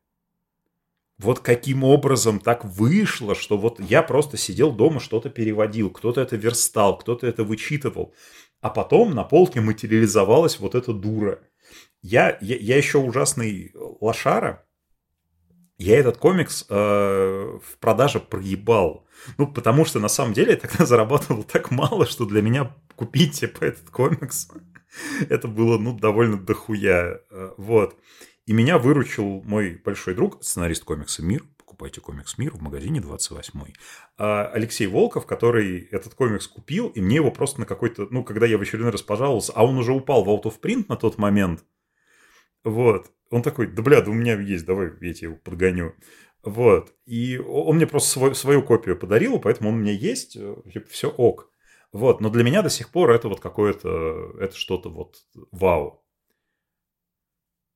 Вот 1.19 1.39
каким 1.39 1.85
образом 1.85 2.41
так 2.41 2.65
вышло, 2.65 3.37
что 3.37 3.57
вот 3.57 3.79
я 3.79 4.03
просто 4.03 4.37
сидел 4.37 4.73
дома, 4.73 4.99
что-то 4.99 5.31
переводил, 5.31 5.89
кто-то 5.89 6.21
это 6.21 6.35
верстал, 6.35 6.99
кто-то 6.99 7.29
это 7.29 7.45
вычитывал. 7.45 8.13
А 8.61 8.71
потом 8.71 9.15
на 9.15 9.23
полке 9.23 9.61
материализовалась 9.61 10.59
вот 10.59 10.75
эта 10.75 10.93
дура. 10.93 11.39
Я, 12.03 12.37
я, 12.41 12.57
я 12.57 12.77
еще 12.77 12.99
ужасный 12.99 13.73
лошара. 14.01 14.67
Я 15.79 15.97
этот 15.97 16.17
комикс 16.17 16.67
э, 16.69 16.75
в 16.75 17.79
продаже 17.79 18.19
проебал. 18.19 19.07
Ну, 19.39 19.47
потому 19.47 19.85
что 19.85 20.01
на 20.01 20.09
самом 20.09 20.33
деле 20.33 20.55
я 20.55 20.57
тогда 20.57 20.85
зарабатывал 20.87 21.45
так 21.45 21.71
мало, 21.71 22.05
что 22.05 22.25
для 22.27 22.43
меня 22.43 22.75
купить 22.97 23.39
типа 23.39 23.63
этот 23.63 23.91
комикс 23.91 24.49
Это 25.29 25.49
было, 25.49 25.79
ну, 25.79 25.99
довольно 25.99 26.37
дохуя. 26.37 27.21
Э, 27.31 27.53
вот. 27.57 27.99
И 28.47 28.53
меня 28.53 28.79
выручил 28.79 29.43
мой 29.43 29.81
большой 29.85 30.15
друг, 30.15 30.43
сценарист 30.43 30.85
комикса 30.85 31.23
«Мир», 31.23 31.45
покупайте 31.57 32.01
комикс 32.01 32.37
«Мир» 32.37 32.53
в 32.53 32.61
магазине 32.61 33.01
28 33.01 33.61
а 34.19 34.51
Алексей 34.53 34.87
Волков, 34.87 35.27
который 35.27 35.89
этот 35.93 36.15
комикс 36.15 36.49
купил, 36.49 36.89
и 36.89 37.01
мне 37.01 37.17
его 37.17 37.31
просто 37.31 37.61
на 37.61 37.67
какой-то, 37.67 38.09
ну, 38.11 38.25
когда 38.25 38.47
я 38.47 38.59
в 38.59 38.63
очередной 38.63 38.91
раз 38.91 39.03
пожаловался, 39.03 39.53
а 39.55 39.65
он 39.65 39.79
уже 39.79 39.93
упал 39.93 40.25
в 40.25 40.29
out 40.29 40.43
of 40.43 40.61
print 40.61 40.87
на 40.89 40.97
тот 40.97 41.17
момент, 41.17 41.65
вот, 42.65 43.11
он 43.31 43.43
такой, 43.43 43.69
да 43.69 43.83
бля, 43.83 44.01
да 44.01 44.11
у 44.11 44.15
меня 44.15 44.39
есть, 44.39 44.67
давай 44.67 44.91
я 45.01 45.15
тебе 45.15 45.29
его 45.29 45.37
подгоню. 45.37 45.95
Вот. 46.43 46.95
И 47.07 47.39
он 47.39 47.77
мне 47.77 47.87
просто 47.87 48.11
свой, 48.11 48.35
свою 48.35 48.63
копию 48.63 48.99
подарил, 48.99 49.39
поэтому 49.39 49.71
он 49.71 49.77
у 49.77 49.79
меня 49.79 49.93
есть, 49.93 50.37
э, 50.37 50.57
типа, 50.73 50.89
все 50.89 51.09
ок. 51.09 51.50
Вот, 51.93 52.21
но 52.21 52.31
для 52.31 52.45
меня 52.45 52.63
до 52.63 52.71
сих 52.71 52.91
пор 52.91 53.11
это 53.11 53.29
вот 53.29 53.41
какое-то, 53.41 54.33
это 54.39 54.55
что-то 54.55 54.91
вот 54.91 55.17
вау. 55.51 56.05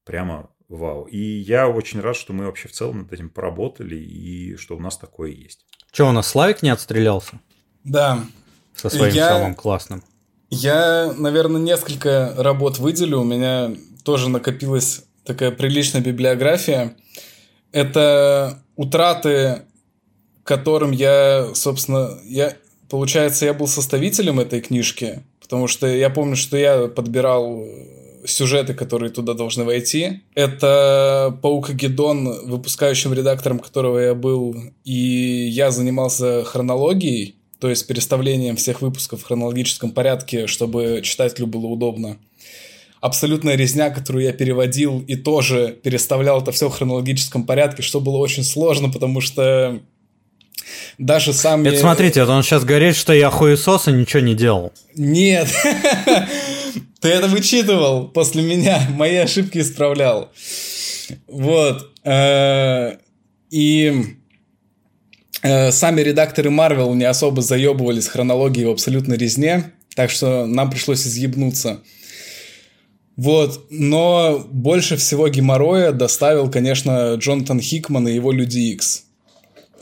Прямо 0.05 0.51
вау. 0.69 1.05
И 1.05 1.19
я 1.19 1.69
очень 1.69 2.01
рад, 2.01 2.17
что 2.17 2.33
мы 2.33 2.47
вообще 2.47 2.69
в 2.69 2.73
целом 2.73 2.99
над 2.99 3.13
этим 3.13 3.31
поработали 3.31 3.97
и 3.97 4.57
что 4.57 4.77
у 4.77 4.81
нас 4.81 4.97
такое 4.97 5.31
есть. 5.31 5.67
Че, 5.91 6.09
у 6.09 6.13
нас 6.13 6.29
Славик 6.29 6.63
не 6.63 6.71
отстрелялся? 6.71 7.41
Да. 7.83 8.25
Со 8.75 8.89
своим 8.89 9.15
я... 9.15 9.29
самым 9.29 9.55
классным. 9.55 10.03
Я, 10.51 11.13
наверное, 11.17 11.61
несколько 11.61 12.35
работ 12.37 12.79
выделю. 12.79 13.21
У 13.21 13.25
меня 13.25 13.75
тоже 14.05 14.29
накопилась 14.29 15.05
такая 15.25 15.51
приличная 15.51 16.01
библиография. 16.03 16.97
Это 17.73 18.63
утраты, 18.77 19.63
которым 20.45 20.93
я, 20.93 21.51
собственно, 21.55 22.19
я, 22.25 22.57
получается, 22.89 23.47
я 23.47 23.55
был 23.55 23.67
составителем 23.67 24.41
этой 24.41 24.61
книжки, 24.61 25.23
потому 25.41 25.67
что 25.67 25.87
я 25.87 26.11
помню, 26.11 26.37
что 26.37 26.57
я 26.57 26.89
подбирал 26.89 27.67
сюжеты, 28.27 28.75
которые 28.75 29.11
туда 29.11 29.35
должны 29.35 29.65
войти. 29.65 30.23
Это 30.35 31.39
Паук 31.43 31.71
Гедон, 31.71 32.49
выпускающим 32.49 33.13
редактором 33.13 33.59
которого 33.59 33.99
я 33.99 34.15
был, 34.15 34.57
и 34.85 35.49
я 35.51 35.71
занимался 35.71 36.45
хронологией, 36.45 37.37
то 37.59 37.69
есть 37.69 37.87
переставлением 37.87 38.57
всех 38.57 38.83
выпусков 38.83 39.21
в 39.21 39.25
хронологическом 39.25 39.91
порядке, 39.91 40.47
чтобы 40.47 41.01
читателю 41.03 41.47
было 41.47 41.67
удобно. 41.67 42.19
Абсолютная 43.01 43.55
резня, 43.55 43.91
которую 43.91 44.25
я 44.25 44.33
переводил 44.33 45.05
и 45.07 45.15
тоже 45.15 45.79
переставлял 45.83 46.41
это 46.41 46.53
все 46.53 46.71
в 46.71 46.73
хронологическом 46.73 47.45
порядке, 47.45 47.83
что 47.83 48.01
было 48.01 48.17
очень 48.17 48.45
сложно, 48.45 48.91
потому 48.91 49.21
что 49.21 49.83
даже 50.99 51.33
сами... 51.33 51.69
Это 51.69 51.79
смотрите, 51.79 52.21
это 52.21 52.33
он 52.33 52.43
сейчас 52.43 52.65
говорит, 52.65 52.97
что 52.97 53.13
я 53.13 53.31
хуесос 53.31 53.89
и 53.89 53.93
ничего 53.93 54.21
не 54.21 54.35
делал. 54.35 54.73
Нет, 54.95 55.49
ты 57.01 57.09
это 57.09 57.29
вычитывал 57.29 58.09
после 58.09 58.43
меня, 58.43 58.87
мои 58.91 59.17
ошибки 59.17 59.59
исправлял. 59.59 60.31
Вот. 61.29 61.91
Э, 62.05 62.97
и 63.51 64.17
э, 65.43 65.71
сами 65.71 66.01
редакторы 66.01 66.51
Marvel 66.51 66.95
не 66.95 67.05
особо 67.05 67.43
заебывались 67.43 68.09
хронологией 68.09 68.67
в 68.67 68.71
абсолютной 68.71 69.17
резне, 69.17 69.73
так 69.95 70.11
что 70.11 70.47
нам 70.47 70.71
пришлось 70.71 71.07
изъебнуться. 71.07 71.81
Вот, 73.17 73.67
но 73.71 74.45
больше 74.51 74.97
всего 74.97 75.29
геморроя 75.29 75.93
доставил, 75.93 76.51
конечно, 76.51 77.15
Джонатан 77.15 77.61
Хикман 77.61 78.09
и 78.09 78.15
его 78.15 78.33
Люди 78.33 78.59
Икс. 78.59 79.05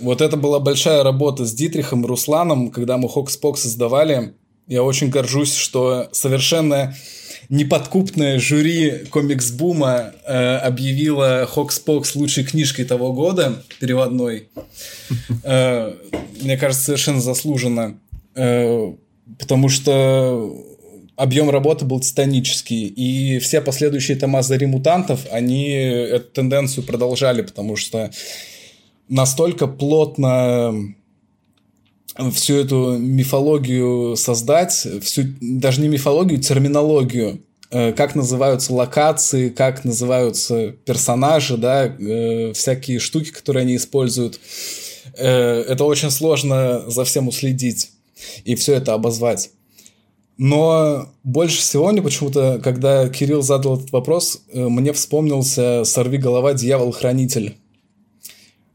Вот 0.02 0.20
это 0.20 0.36
была 0.36 0.58
большая 0.58 1.04
работа 1.04 1.44
с 1.44 1.54
Дитрихом 1.54 2.04
и 2.04 2.08
Русланом, 2.08 2.72
когда 2.72 2.96
мы 2.98 3.08
Хокспок 3.08 3.56
создавали. 3.56 4.34
Я 4.66 4.82
очень 4.82 5.10
горжусь, 5.10 5.54
что 5.54 6.08
совершенно 6.10 6.96
неподкупное 7.48 8.40
жюри 8.40 9.04
комикс-бума 9.10 10.12
э, 10.26 10.56
объявило 10.56 11.46
Хокспокс 11.46 12.16
лучшей 12.16 12.42
книжкой 12.42 12.84
того 12.84 13.12
года, 13.12 13.62
переводной. 13.78 14.48
Э, 15.44 15.94
мне 16.40 16.56
кажется, 16.56 16.84
совершенно 16.84 17.20
заслуженно. 17.20 17.96
Э, 18.34 18.92
потому 19.38 19.68
что 19.68 20.52
объем 21.14 21.48
работы 21.48 21.84
был 21.84 22.00
титанический. 22.00 22.86
И 22.86 23.38
все 23.38 23.60
последующие 23.60 24.16
тома 24.16 24.42
«Зари 24.42 24.66
мутантов», 24.66 25.20
они 25.30 25.68
эту 25.68 26.28
тенденцию 26.32 26.84
продолжали, 26.84 27.42
потому 27.42 27.76
что 27.76 28.10
настолько 29.08 29.66
плотно 29.66 30.94
всю 32.32 32.56
эту 32.56 32.98
мифологию 32.98 34.16
создать, 34.16 34.86
всю, 35.02 35.24
даже 35.40 35.80
не 35.80 35.88
мифологию, 35.88 36.40
терминологию, 36.40 37.42
э, 37.70 37.92
как 37.92 38.14
называются 38.14 38.74
локации, 38.74 39.48
как 39.48 39.84
называются 39.84 40.72
персонажи, 40.84 41.56
да, 41.56 41.86
э, 41.86 42.52
всякие 42.52 42.98
штуки, 42.98 43.30
которые 43.30 43.62
они 43.62 43.76
используют. 43.76 44.40
Э, 45.16 45.62
это 45.62 45.84
очень 45.84 46.10
сложно 46.10 46.84
за 46.88 47.04
всем 47.04 47.28
уследить 47.28 47.90
и 48.44 48.54
все 48.54 48.74
это 48.74 48.94
обозвать. 48.94 49.50
Но 50.38 51.08
больше 51.24 51.58
всего 51.58 51.90
мне 51.92 52.02
почему-то, 52.02 52.60
когда 52.62 53.08
Кирилл 53.08 53.42
задал 53.42 53.76
этот 53.76 53.92
вопрос, 53.92 54.42
мне 54.52 54.92
вспомнился 54.92 55.84
«Сорви 55.84 56.18
голова, 56.18 56.54
дьявол-хранитель». 56.54 57.56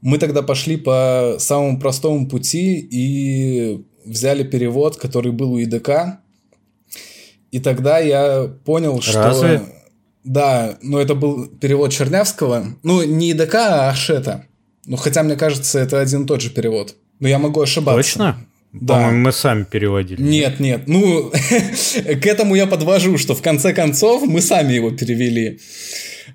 Мы 0.01 0.17
тогда 0.17 0.41
пошли 0.41 0.77
по 0.77 1.37
самому 1.39 1.79
простому 1.79 2.27
пути 2.27 2.77
и 2.79 3.83
взяли 4.05 4.43
перевод, 4.43 4.97
который 4.97 5.31
был 5.31 5.53
у 5.53 5.59
ИДК. 5.59 6.19
И 7.51 7.59
тогда 7.59 7.99
я 7.99 8.51
понял, 8.65 9.01
что... 9.01 9.23
Разве? 9.23 9.61
Да, 10.23 10.77
но 10.81 10.99
это 10.99 11.15
был 11.15 11.47
перевод 11.47 11.91
Чернявского. 11.91 12.75
Ну, 12.83 13.03
не 13.03 13.31
ИДК, 13.31 13.55
а 13.55 13.89
Ашета. 13.89 14.45
Ну, 14.85 14.97
хотя, 14.97 15.23
мне 15.23 15.35
кажется, 15.35 15.79
это 15.79 15.99
один 15.99 16.23
и 16.23 16.27
тот 16.27 16.41
же 16.41 16.49
перевод. 16.49 16.95
Но 17.19 17.27
я 17.27 17.39
могу 17.39 17.61
ошибаться. 17.61 17.97
Точно? 17.97 18.37
Да. 18.73 18.95
По-моему, 18.95 19.17
мы 19.19 19.31
сами 19.31 19.63
переводили. 19.63 20.21
Нет, 20.21 20.59
нет. 20.59 20.83
Ну, 20.87 21.31
к 22.21 22.25
этому 22.25 22.55
я 22.55 22.67
подвожу, 22.67 23.17
что 23.17 23.33
в 23.35 23.41
конце 23.41 23.73
концов 23.73 24.23
мы 24.27 24.41
сами 24.41 24.73
его 24.73 24.91
перевели. 24.91 25.59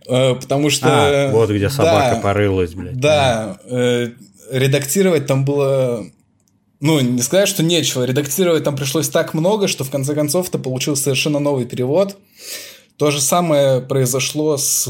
Э, 0.07 0.35
потому 0.35 0.71
что... 0.71 0.87
А, 0.89 1.31
вот 1.31 1.51
где 1.51 1.69
собака 1.71 2.17
да, 2.17 2.21
порылась, 2.21 2.75
блядь. 2.75 2.99
Да, 2.99 3.59
э, 3.65 4.11
редактировать 4.51 5.27
там 5.27 5.45
было... 5.45 6.07
Ну, 6.81 7.01
не 7.01 7.23
сказать, 7.23 7.49
что 7.49 7.63
нечего. 7.63 8.05
Редактировать 8.05 8.65
там 8.65 8.75
пришлось 8.77 9.09
так 9.09 9.35
много, 9.35 9.69
что 9.69 9.85
в 9.85 9.91
конце 9.91 10.15
концов 10.15 10.49
это 10.49 10.59
получил 10.59 10.97
совершенно 10.97 11.39
новый 11.39 11.65
перевод. 11.65 12.17
То 12.97 13.11
же 13.11 13.21
самое 13.21 13.81
произошло 13.81 14.57
с 14.57 14.89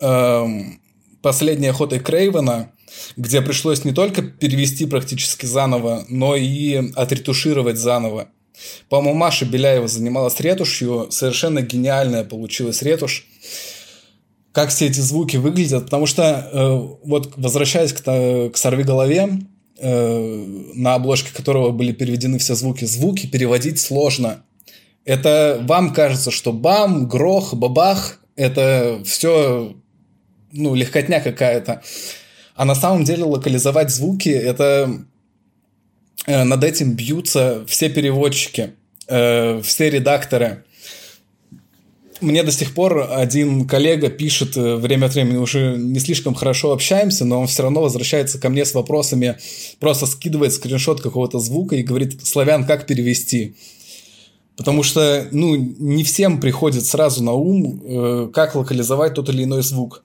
э, 0.00 0.48
последней 1.20 1.68
охотой 1.68 2.00
Крейвена, 2.00 2.72
где 3.16 3.42
пришлось 3.42 3.84
не 3.84 3.92
только 3.92 4.22
перевести 4.22 4.86
практически 4.86 5.46
заново, 5.46 6.04
но 6.08 6.34
и 6.36 6.92
отретушировать 6.94 7.76
заново. 7.76 8.28
По-моему, 8.88 9.18
Маша 9.18 9.44
Беляева 9.44 9.88
занималась 9.88 10.38
ретушью, 10.40 11.08
совершенно 11.10 11.62
гениальная 11.62 12.24
получилась 12.24 12.82
ретушь. 12.82 13.26
Как 14.52 14.68
все 14.68 14.86
эти 14.86 15.00
звуки 15.00 15.38
выглядят, 15.38 15.84
потому 15.84 16.06
что, 16.06 16.50
э, 16.52 17.06
вот 17.06 17.32
возвращаясь 17.36 17.92
к, 17.92 18.02
к 18.02 18.56
«Сорви 18.56 18.84
голове», 18.84 19.28
э, 19.78 20.46
на 20.74 20.94
обложке 20.94 21.32
которого 21.34 21.70
были 21.70 21.92
переведены 21.92 22.38
все 22.38 22.54
звуки, 22.54 22.84
звуки 22.84 23.26
переводить 23.26 23.80
сложно. 23.80 24.42
Это 25.04 25.58
вам 25.62 25.94
кажется, 25.94 26.30
что 26.30 26.52
бам, 26.52 27.08
грох, 27.08 27.54
бабах, 27.54 28.20
это 28.36 29.00
все, 29.04 29.74
ну, 30.52 30.74
легкотня 30.74 31.20
какая-то. 31.20 31.82
А 32.54 32.64
на 32.64 32.74
самом 32.74 33.04
деле 33.04 33.24
локализовать 33.24 33.90
звуки– 33.90 34.28
это 34.30 35.04
над 36.26 36.64
этим 36.64 36.94
бьются 36.94 37.64
все 37.66 37.88
переводчики, 37.88 38.74
э, 39.08 39.60
все 39.62 39.90
редакторы. 39.90 40.64
Мне 42.20 42.44
до 42.44 42.52
сих 42.52 42.74
пор 42.74 43.08
один 43.10 43.66
коллега 43.66 44.08
пишет 44.08 44.56
э, 44.56 44.76
время 44.76 45.06
от 45.06 45.14
времени, 45.14 45.38
уже 45.38 45.76
не 45.76 45.98
слишком 45.98 46.34
хорошо 46.34 46.72
общаемся, 46.72 47.24
но 47.24 47.40
он 47.40 47.48
все 47.48 47.64
равно 47.64 47.82
возвращается 47.82 48.38
ко 48.38 48.48
мне 48.48 48.64
с 48.64 48.74
вопросами, 48.74 49.38
просто 49.80 50.06
скидывает 50.06 50.52
скриншот 50.52 51.00
какого-то 51.00 51.40
звука 51.40 51.74
и 51.74 51.82
говорит, 51.82 52.24
славян, 52.24 52.64
как 52.64 52.86
перевести? 52.86 53.56
Потому 54.56 54.84
что, 54.84 55.26
ну, 55.32 55.56
не 55.56 56.04
всем 56.04 56.40
приходит 56.40 56.84
сразу 56.84 57.24
на 57.24 57.32
ум, 57.32 58.30
как 58.32 58.54
локализовать 58.54 59.14
тот 59.14 59.30
или 59.30 59.44
иной 59.44 59.62
звук. 59.62 60.04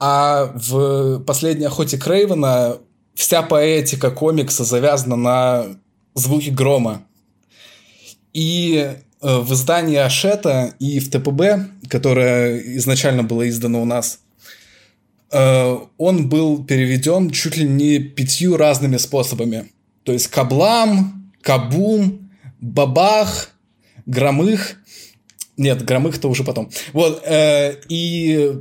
А 0.00 0.52
в 0.54 1.20
последней 1.20 1.66
охоте 1.66 1.98
Крейвена 1.98 2.78
вся 3.18 3.42
поэтика 3.42 4.12
комикса 4.12 4.62
завязана 4.62 5.16
на 5.16 5.66
звуке 6.14 6.52
грома. 6.52 7.02
И 8.32 8.76
э, 8.76 9.38
в 9.38 9.52
издании 9.54 9.96
Ашета 9.96 10.74
и 10.78 11.00
в 11.00 11.10
ТПБ, 11.10 11.88
которое 11.88 12.60
изначально 12.76 13.24
было 13.24 13.48
издано 13.48 13.82
у 13.82 13.84
нас, 13.84 14.20
э, 15.32 15.78
он 15.96 16.28
был 16.28 16.64
переведен 16.64 17.30
чуть 17.30 17.56
ли 17.56 17.64
не 17.68 17.98
пятью 17.98 18.56
разными 18.56 18.98
способами. 18.98 19.72
То 20.04 20.12
есть 20.12 20.28
каблам, 20.28 21.32
кабум, 21.42 22.30
бабах, 22.60 23.50
громых. 24.06 24.76
Нет, 25.56 25.84
громых-то 25.84 26.30
уже 26.30 26.44
потом. 26.44 26.70
Вот, 26.92 27.20
э, 27.26 27.80
и, 27.88 28.52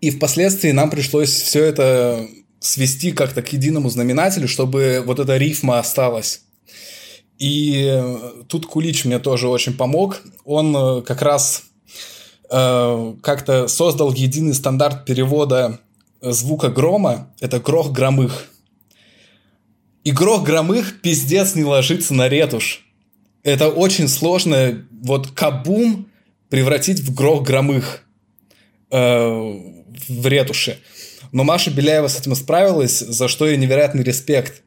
и 0.00 0.10
впоследствии 0.10 0.72
нам 0.72 0.90
пришлось 0.90 1.30
все 1.30 1.62
это 1.62 2.26
свести 2.60 3.12
как-то 3.12 3.42
к 3.42 3.52
единому 3.52 3.90
знаменателю, 3.90 4.46
чтобы 4.46 5.02
вот 5.04 5.18
эта 5.18 5.36
рифма 5.36 5.78
осталась. 5.78 6.42
И 7.38 7.88
э, 7.90 8.44
тут 8.48 8.66
Кулич 8.66 9.04
мне 9.06 9.18
тоже 9.18 9.48
очень 9.48 9.74
помог. 9.74 10.20
Он 10.44 10.76
э, 10.76 11.02
как 11.02 11.22
раз 11.22 11.64
э, 12.50 13.14
как-то 13.22 13.66
создал 13.66 14.12
единый 14.12 14.54
стандарт 14.54 15.06
перевода 15.06 15.80
звука 16.20 16.68
грома. 16.68 17.32
Это 17.40 17.58
грох 17.58 17.92
громых. 17.92 18.50
Игрок 20.02 20.44
Громых 20.44 21.02
пиздец 21.02 21.54
не 21.54 21.64
ложится 21.64 22.14
на 22.14 22.28
ретушь. 22.28 22.86
Это 23.42 23.68
очень 23.68 24.08
сложно 24.08 24.86
вот 25.02 25.30
кабум 25.32 26.08
превратить 26.48 27.00
в 27.00 27.14
Грох 27.14 27.46
Громых 27.46 28.02
э, 28.90 28.98
в 28.98 30.26
ретуши. 30.26 30.78
Но 31.32 31.44
Маша 31.44 31.70
Беляева 31.70 32.08
с 32.08 32.18
этим 32.18 32.34
справилась, 32.34 32.98
за 32.98 33.28
что 33.28 33.46
ей 33.46 33.56
невероятный 33.56 34.02
респект. 34.02 34.62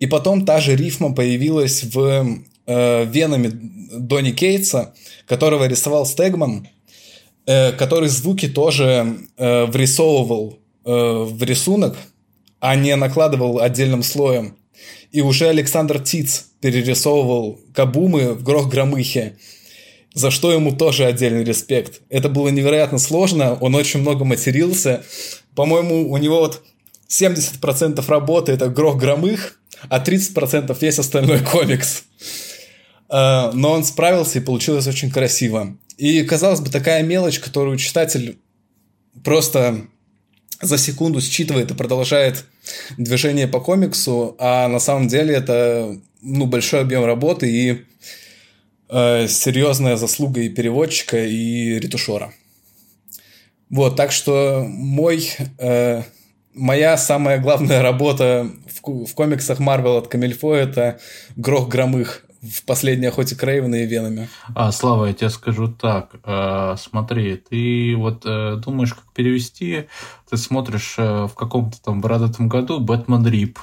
И 0.00 0.06
потом 0.06 0.44
та 0.44 0.60
же 0.60 0.74
рифма 0.74 1.14
появилась 1.14 1.84
в 1.84 2.38
э, 2.66 3.04
Венами 3.04 3.50
Донни 3.98 4.32
Кейтса, 4.32 4.94
которого 5.26 5.66
рисовал 5.66 6.04
Стегман, 6.06 6.68
э, 7.46 7.72
который 7.72 8.08
звуки 8.08 8.48
тоже 8.48 9.18
э, 9.36 9.66
врисовывал 9.66 10.58
э, 10.84 10.90
в 10.90 11.42
рисунок, 11.42 11.96
а 12.60 12.76
не 12.76 12.96
накладывал 12.96 13.60
отдельным 13.60 14.02
слоем. 14.02 14.56
И 15.12 15.20
уже 15.20 15.48
Александр 15.48 16.00
Тиц 16.00 16.46
перерисовывал 16.60 17.60
Кабумы 17.72 18.34
в 18.34 18.42
Грох 18.42 18.68
Громыхе, 18.68 19.36
за 20.12 20.30
что 20.30 20.52
ему 20.52 20.72
тоже 20.72 21.04
отдельный 21.04 21.44
респект. 21.44 22.00
Это 22.08 22.28
было 22.28 22.48
невероятно 22.48 22.98
сложно, 22.98 23.54
он 23.54 23.74
очень 23.74 24.00
много 24.00 24.24
матерился. 24.24 25.04
По-моему, 25.54 26.10
у 26.10 26.16
него 26.16 26.40
вот 26.40 26.62
70% 27.08 28.04
работы 28.08 28.52
это 28.52 28.68
Грох 28.68 28.96
Громых, 28.96 29.60
а 29.88 30.02
30% 30.02 30.76
весь 30.80 30.98
остальной 30.98 31.40
комикс. 31.40 32.04
А, 33.08 33.52
но 33.52 33.72
он 33.72 33.84
справился 33.84 34.38
и 34.38 34.42
получилось 34.42 34.86
очень 34.86 35.10
красиво. 35.10 35.76
И, 35.96 36.22
казалось 36.24 36.60
бы, 36.60 36.70
такая 36.70 37.02
мелочь, 37.02 37.38
которую 37.38 37.76
читатель 37.76 38.38
просто 39.22 39.86
за 40.60 40.78
секунду 40.78 41.20
считывает 41.20 41.70
и 41.70 41.74
продолжает 41.74 42.44
движение 42.96 43.46
по 43.46 43.60
комиксу, 43.60 44.34
а 44.38 44.68
на 44.68 44.78
самом 44.78 45.08
деле 45.08 45.34
это 45.34 45.96
ну, 46.22 46.46
большой 46.46 46.80
объем 46.80 47.04
работы 47.04 47.50
и 47.50 47.84
э, 48.88 49.28
серьезная 49.28 49.96
заслуга 49.96 50.40
и 50.40 50.48
переводчика, 50.48 51.24
и 51.24 51.78
ретушера. 51.78 52.32
Вот, 53.70 53.96
так 53.96 54.12
что 54.12 54.64
мой, 54.68 55.30
э, 55.58 56.02
моя 56.54 56.96
самая 56.96 57.38
главная 57.38 57.82
работа 57.82 58.50
в, 58.82 59.06
в 59.06 59.14
комиксах 59.14 59.58
Марвел 59.58 59.96
от 59.96 60.08
Камильфо 60.08 60.54
это 60.54 60.98
Грох 61.36 61.68
Громых 61.68 62.24
в 62.44 62.64
последней 62.64 63.06
охоте 63.06 63.34
Крейвена 63.34 63.76
и 63.76 63.86
Венами. 63.86 64.28
А, 64.54 64.70
Слава, 64.70 65.06
я 65.06 65.14
тебе 65.14 65.30
скажу 65.30 65.68
так. 65.68 66.16
Э, 66.24 66.76
смотри, 66.78 67.36
ты 67.36 67.94
вот 67.96 68.22
э, 68.26 68.56
думаешь, 68.56 68.92
как 68.92 69.04
перевести, 69.14 69.86
ты 70.28 70.36
смотришь 70.36 70.96
э, 70.98 71.24
в 71.24 71.34
каком-то 71.34 71.80
там 71.82 72.00
бородатом 72.00 72.48
году 72.48 72.80
Бэтмен 72.80 73.26
Рип, 73.26 73.58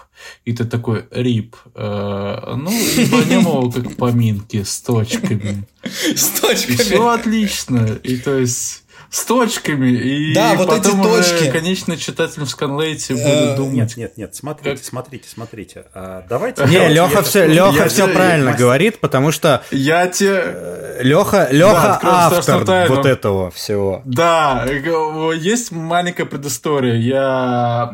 и 0.45 0.53
ты 0.53 0.65
такой 0.65 1.05
Рип, 1.11 1.55
э, 1.75 2.53
ну, 2.55 2.71
и 2.71 3.05
по 3.05 3.29
нему 3.29 3.71
как 3.75 3.95
поминки 3.97 4.63
с 4.63 4.81
точками. 4.81 5.63
С 5.83 6.39
точками. 6.39 6.77
Все 6.77 7.07
отлично. 7.07 7.85
И 8.03 8.17
то 8.17 8.35
есть 8.35 8.83
с 9.11 9.25
точками. 9.25 9.89
И 9.89 10.33
да, 10.33 10.55
вот 10.55 10.69
потом 10.69 11.01
эти 11.01 11.03
точки. 11.03 11.43
Уже, 11.43 11.51
конечно, 11.51 11.97
читатель 11.97 12.43
в 12.43 12.49
Сканлейте 12.49 13.13
будет 13.13 13.25
э, 13.25 13.55
думать. 13.57 13.75
Нет, 13.75 13.97
нет, 13.97 14.17
нет, 14.17 14.35
смотрите, 14.35 14.77
как... 14.77 14.85
смотрите, 14.85 15.29
смотрите. 15.29 15.83
А, 15.93 16.25
давайте. 16.29 16.65
Не, 16.65 16.87
Леха 16.87 17.21
все, 17.21 17.45
Леха 17.45 17.89
все 17.89 18.07
правильно 18.07 18.53
говорит, 18.53 19.01
потому 19.01 19.33
что 19.33 19.63
я 19.69 20.07
тебе 20.07 20.41
э, 20.45 20.99
Леха, 21.03 21.49
Леха 21.51 21.99
автор 22.01 22.87
вот 22.87 23.05
этого 23.05 23.51
всего. 23.51 24.01
Да, 24.05 24.65
есть 24.65 25.73
маленькая 25.73 26.25
предыстория. 26.25 26.95
Я 26.95 27.93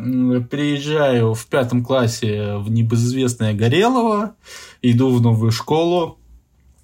приезжаю 0.51 1.33
в 1.33 1.47
пятом 1.47 1.83
классе 1.83 2.57
в 2.57 2.69
небезызвестное 2.69 3.53
Горелово, 3.53 4.35
иду 4.83 5.09
в 5.09 5.19
новую 5.19 5.51
школу. 5.51 6.19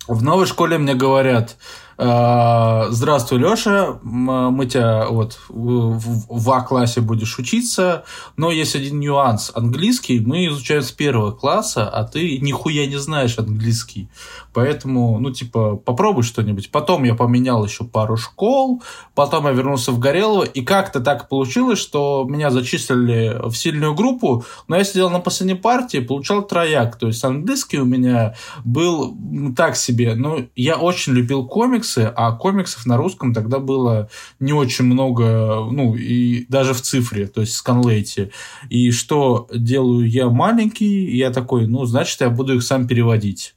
В 0.07 0.23
новой 0.23 0.47
школе 0.47 0.79
мне 0.79 0.95
говорят, 0.95 1.55
здравствуй, 1.97 3.39
Леша, 3.39 3.99
мы 4.03 4.65
тебя 4.65 5.07
вот 5.07 5.39
в 5.47 6.51
А-классе 6.51 7.01
будешь 7.01 7.37
учиться, 7.39 8.03
но 8.37 8.51
есть 8.51 8.75
один 8.75 8.99
нюанс. 8.99 9.51
Английский 9.53 10.19
мы 10.19 10.47
изучаем 10.47 10.81
с 10.81 10.91
первого 10.91 11.31
класса, 11.31 11.87
а 11.89 12.03
ты 12.03 12.39
нихуя 12.39 12.85
не 12.85 12.97
знаешь 12.97 13.37
английский. 13.37 14.09
Поэтому, 14.53 15.19
ну, 15.19 15.31
типа, 15.31 15.77
попробуй 15.77 16.23
что-нибудь. 16.23 16.69
Потом 16.71 17.03
я 17.03 17.15
поменял 17.15 17.65
еще 17.65 17.85
пару 17.85 18.17
школ, 18.17 18.83
потом 19.15 19.47
я 19.47 19.51
вернулся 19.51 19.91
в 19.91 19.99
Горелого, 19.99 20.43
и 20.43 20.61
как-то 20.61 20.99
так 20.99 21.27
получилось, 21.27 21.79
что 21.79 22.25
меня 22.29 22.51
зачислили 22.51 23.39
в 23.43 23.55
сильную 23.55 23.95
группу, 23.95 24.45
но 24.67 24.77
я 24.77 24.83
сидел 24.83 25.09
на 25.09 25.19
последней 25.19 25.55
партии, 25.55 25.97
получал 25.99 26.43
трояк. 26.43 26.97
То 26.97 27.07
есть 27.07 27.23
английский 27.23 27.79
у 27.79 27.85
меня 27.85 28.35
был 28.63 29.15
так 29.55 29.75
себе. 29.75 30.13
Но 30.15 30.41
я 30.55 30.75
очень 30.77 31.13
любил 31.13 31.45
комиксы, 31.83 32.13
а 32.15 32.31
комиксов 32.31 32.85
на 32.85 32.97
русском 32.97 33.33
тогда 33.33 33.59
было 33.59 34.09
не 34.39 34.53
очень 34.53 34.85
много, 34.85 35.67
ну, 35.69 35.95
и 35.95 36.45
даже 36.47 36.73
в 36.73 36.81
цифре, 36.81 37.27
то 37.27 37.41
есть 37.41 37.53
в 37.53 37.57
сканлейте. 37.57 38.31
И 38.69 38.91
что 38.91 39.47
делаю 39.53 40.09
я 40.09 40.29
маленький, 40.29 41.15
я 41.15 41.31
такой, 41.31 41.67
ну, 41.67 41.85
значит, 41.85 42.21
я 42.21 42.29
буду 42.29 42.55
их 42.55 42.63
сам 42.63 42.87
переводить. 42.87 43.55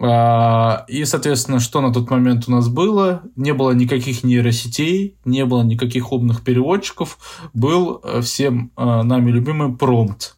А, 0.00 0.84
и, 0.88 1.04
соответственно, 1.04 1.60
что 1.60 1.80
на 1.80 1.92
тот 1.92 2.10
момент 2.10 2.44
у 2.48 2.50
нас 2.50 2.68
было? 2.68 3.22
Не 3.36 3.52
было 3.52 3.72
никаких 3.72 4.24
нейросетей, 4.24 5.16
не 5.24 5.44
было 5.44 5.62
никаких 5.62 6.12
умных 6.12 6.42
переводчиков, 6.42 7.18
был 7.52 8.00
э, 8.02 8.20
всем 8.20 8.72
э, 8.76 9.02
нами 9.02 9.30
любимый 9.30 9.76
промпт. 9.76 10.36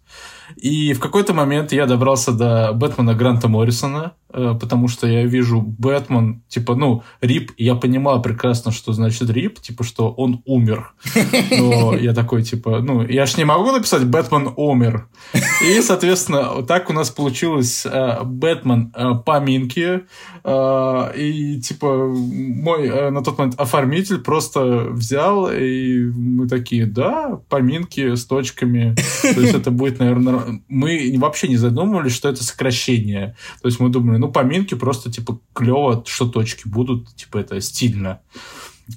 И 0.57 0.93
в 0.93 1.01
какой-то 1.01 1.35
момент 1.35 1.73
я 1.73 1.87
добрался 1.87 2.33
до 2.33 2.73
Бэтмена 2.73 3.15
Гранта 3.15 3.49
Моррисона, 3.49 4.13
потому 4.37 4.89
что 4.89 5.07
я 5.07 5.25
вижу 5.25 5.61
Бэтмен, 5.61 6.43
типа, 6.49 6.75
ну, 6.75 7.03
Рип, 7.21 7.53
я 7.57 7.75
понимаю 7.75 8.21
прекрасно, 8.21 8.71
что 8.73 8.93
значит 8.93 9.31
Рип, 9.31 9.61
типа, 9.61 9.85
что 9.85 10.11
он 10.11 10.43
умер. 10.45 10.95
Но 11.51 11.97
я 11.97 12.15
такой, 12.15 12.43
типа, 12.43 12.81
ну, 12.81 13.03
я 13.03 13.27
ж 13.27 13.37
не 13.37 13.45
могу 13.45 13.73
написать 13.73 14.05
Бэтмен 14.05 14.53
умер. 14.57 15.09
И, 15.65 15.81
соответственно, 15.81 16.63
так 16.63 16.91
у 16.91 16.93
нас 16.93 17.11
получилось 17.11 17.87
э, 17.87 18.23
Бэтмен 18.25 18.93
э, 18.95 19.15
поминки, 19.25 20.03
э, 20.45 21.13
и, 21.17 21.61
типа, 21.61 22.07
мой 22.07 22.89
э, 22.89 23.11
на 23.11 23.23
тот 23.23 23.39
момент 23.39 23.59
оформитель 23.59 24.19
просто 24.19 24.89
взял, 24.91 25.51
и 25.51 26.05
мы 26.15 26.49
такие, 26.49 26.87
да, 26.87 27.41
поминки 27.49 28.15
с 28.15 28.25
точками. 28.25 28.95
То 29.23 29.41
есть 29.41 29.55
это 29.55 29.71
будет, 29.71 29.99
наверное, 29.99 30.61
мы 30.69 31.15
вообще 31.19 31.49
не 31.49 31.57
задумывались, 31.57 32.15
что 32.15 32.29
это 32.29 32.45
сокращение. 32.45 33.37
То 33.63 33.69
есть 33.69 33.81
мы 33.81 33.89
думали, 33.89 34.19
ну, 34.19 34.26
ну, 34.27 34.33
поминки 34.33 34.75
просто, 34.75 35.11
типа, 35.11 35.39
клево, 35.53 36.03
что 36.07 36.27
точки 36.27 36.69
будут, 36.69 37.15
типа, 37.15 37.39
это 37.39 37.61
стильно. 37.61 38.21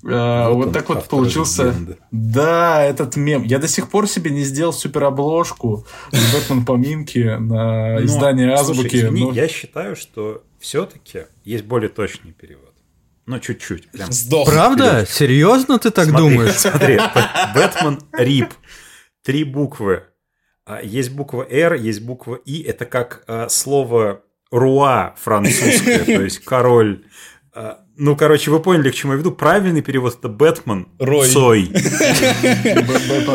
А, 0.06 0.50
вот, 0.50 0.66
вот 0.66 0.74
так 0.74 0.90
вот 0.90 1.08
получился. 1.08 1.66
Легенды. 1.66 1.98
Да, 2.12 2.84
этот 2.84 3.16
мем. 3.16 3.44
Я 3.44 3.60
до 3.60 3.68
сих 3.68 3.90
пор 3.90 4.08
себе 4.08 4.32
не 4.32 4.44
сделал 4.44 4.72
суперобложку 4.72 5.86
Бэтмен 6.12 6.66
поминки 6.66 7.38
на 7.40 8.04
издание 8.04 8.54
Азбуки. 8.54 8.96
Извини. 8.96 9.32
Я 9.34 9.48
считаю, 9.48 9.96
что 9.96 10.44
все-таки 10.60 11.24
есть 11.44 11.64
более 11.64 11.90
точный 11.90 12.34
перевод. 12.34 12.74
Ну, 13.26 13.40
чуть-чуть. 13.40 13.90
Прям. 13.92 14.12
Сдох. 14.12 14.48
Правда? 14.48 15.06
Вперед. 15.06 15.10
Серьезно 15.10 15.80
ты 15.80 15.92
так 15.92 16.10
смотри, 16.10 16.30
думаешь? 16.30 16.54
Смотри, 16.58 17.00
Бэтмен 17.56 18.00
Рип. 18.14 18.54
Три 19.24 19.44
буквы. 19.44 20.04
А, 20.66 20.82
есть 20.84 21.12
буква 21.12 21.48
R, 21.50 21.76
есть 21.76 22.02
буква 22.02 22.36
И. 22.36 22.62
Это 22.62 22.86
как 22.86 23.24
а, 23.28 23.50
слово 23.50 24.24
руа 24.52 25.16
французская, 25.18 26.00
то 26.00 26.22
есть 26.22 26.40
король. 26.40 27.04
А, 27.54 27.80
ну, 27.98 28.16
короче, 28.16 28.52
вы 28.52 28.62
поняли, 28.62 28.92
к 28.92 28.96
чему 28.96 29.14
я 29.14 29.20
веду. 29.20 29.32
Правильный 29.32 29.82
перевод 29.82 30.16
это 30.18 30.30
Бэтмен 30.30 30.88
Рой. 31.00 31.28
Цой. 31.28 31.66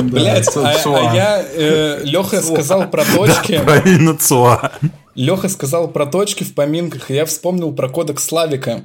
Блять, 0.04 0.48
а, 0.56 0.72
а 0.72 1.14
я... 1.14 1.44
Э, 1.52 2.00
Леха 2.02 2.40
сказал 2.40 2.90
про 2.90 3.04
точки. 3.04 3.60
Правильно, 3.62 4.16
Цуа. 4.16 4.72
Леха 5.14 5.48
сказал 5.48 5.88
про 5.88 6.06
точки 6.06 6.44
в 6.44 6.54
поминках, 6.54 7.10
и 7.10 7.14
я 7.14 7.26
вспомнил 7.26 7.74
про 7.74 7.88
кодекс 7.88 8.24
Славика. 8.24 8.84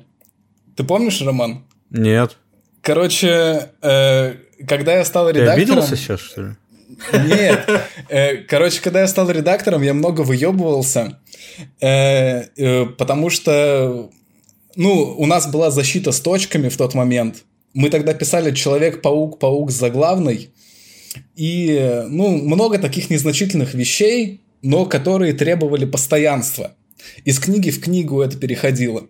Ты 0.75 0.83
помнишь, 0.83 1.22
Роман? 1.22 1.64
Нет. 1.90 2.38
Короче, 2.82 3.72
э, 3.82 4.35
когда 4.67 4.98
я 4.98 5.06
стал 5.06 5.30
редактором... 5.30 5.56
Ты 5.56 5.61
обиделся 5.61 5.95
сейчас, 5.95 6.19
что 6.19 6.41
ли? 6.41 6.49
Нет. 7.13 7.69
Э, 8.09 8.37
короче, 8.37 8.81
когда 8.81 9.01
я 9.01 9.07
стал 9.07 9.29
редактором, 9.29 9.81
я 9.83 9.93
много 9.93 10.21
выебывался, 10.21 11.19
э, 11.79 12.45
э, 12.55 12.85
потому 12.85 13.29
что, 13.29 14.09
ну, 14.75 15.15
у 15.17 15.25
нас 15.25 15.47
была 15.47 15.71
защита 15.71 16.11
с 16.11 16.19
точками 16.19 16.69
в 16.69 16.77
тот 16.77 16.95
момент. 16.95 17.43
Мы 17.73 17.89
тогда 17.89 18.13
писали 18.13 18.53
«Человек-паук, 18.53 19.39
паук 19.39 19.71
заглавный», 19.71 20.49
и, 21.35 22.03
ну, 22.07 22.37
много 22.37 22.77
таких 22.79 23.09
незначительных 23.09 23.73
вещей, 23.73 24.41
но 24.61 24.85
которые 24.85 25.33
требовали 25.33 25.85
постоянства. 25.85 26.75
Из 27.25 27.39
книги 27.39 27.69
в 27.69 27.81
книгу 27.81 28.21
это 28.21 28.37
переходило. 28.37 29.07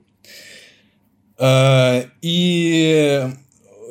И 2.22 3.24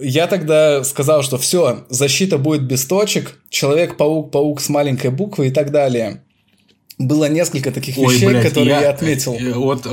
я 0.00 0.26
тогда 0.26 0.84
сказал, 0.84 1.22
что 1.22 1.38
все, 1.38 1.84
защита 1.88 2.38
будет 2.38 2.62
без 2.62 2.84
точек, 2.86 3.38
Человек-паук, 3.50 4.30
паук 4.30 4.60
с 4.60 4.68
маленькой 4.68 5.10
буквы 5.10 5.48
и 5.48 5.50
так 5.50 5.70
далее. 5.70 6.22
было 6.98 7.28
несколько 7.28 7.70
таких 7.70 7.96
Ой, 7.98 8.14
вещей, 8.14 8.28
блядь, 8.28 8.46
которые 8.46 8.68
я, 8.68 8.80
я 8.82 8.90
отметил. 8.90 9.34
Э, 9.34 9.52
вот 9.54 9.86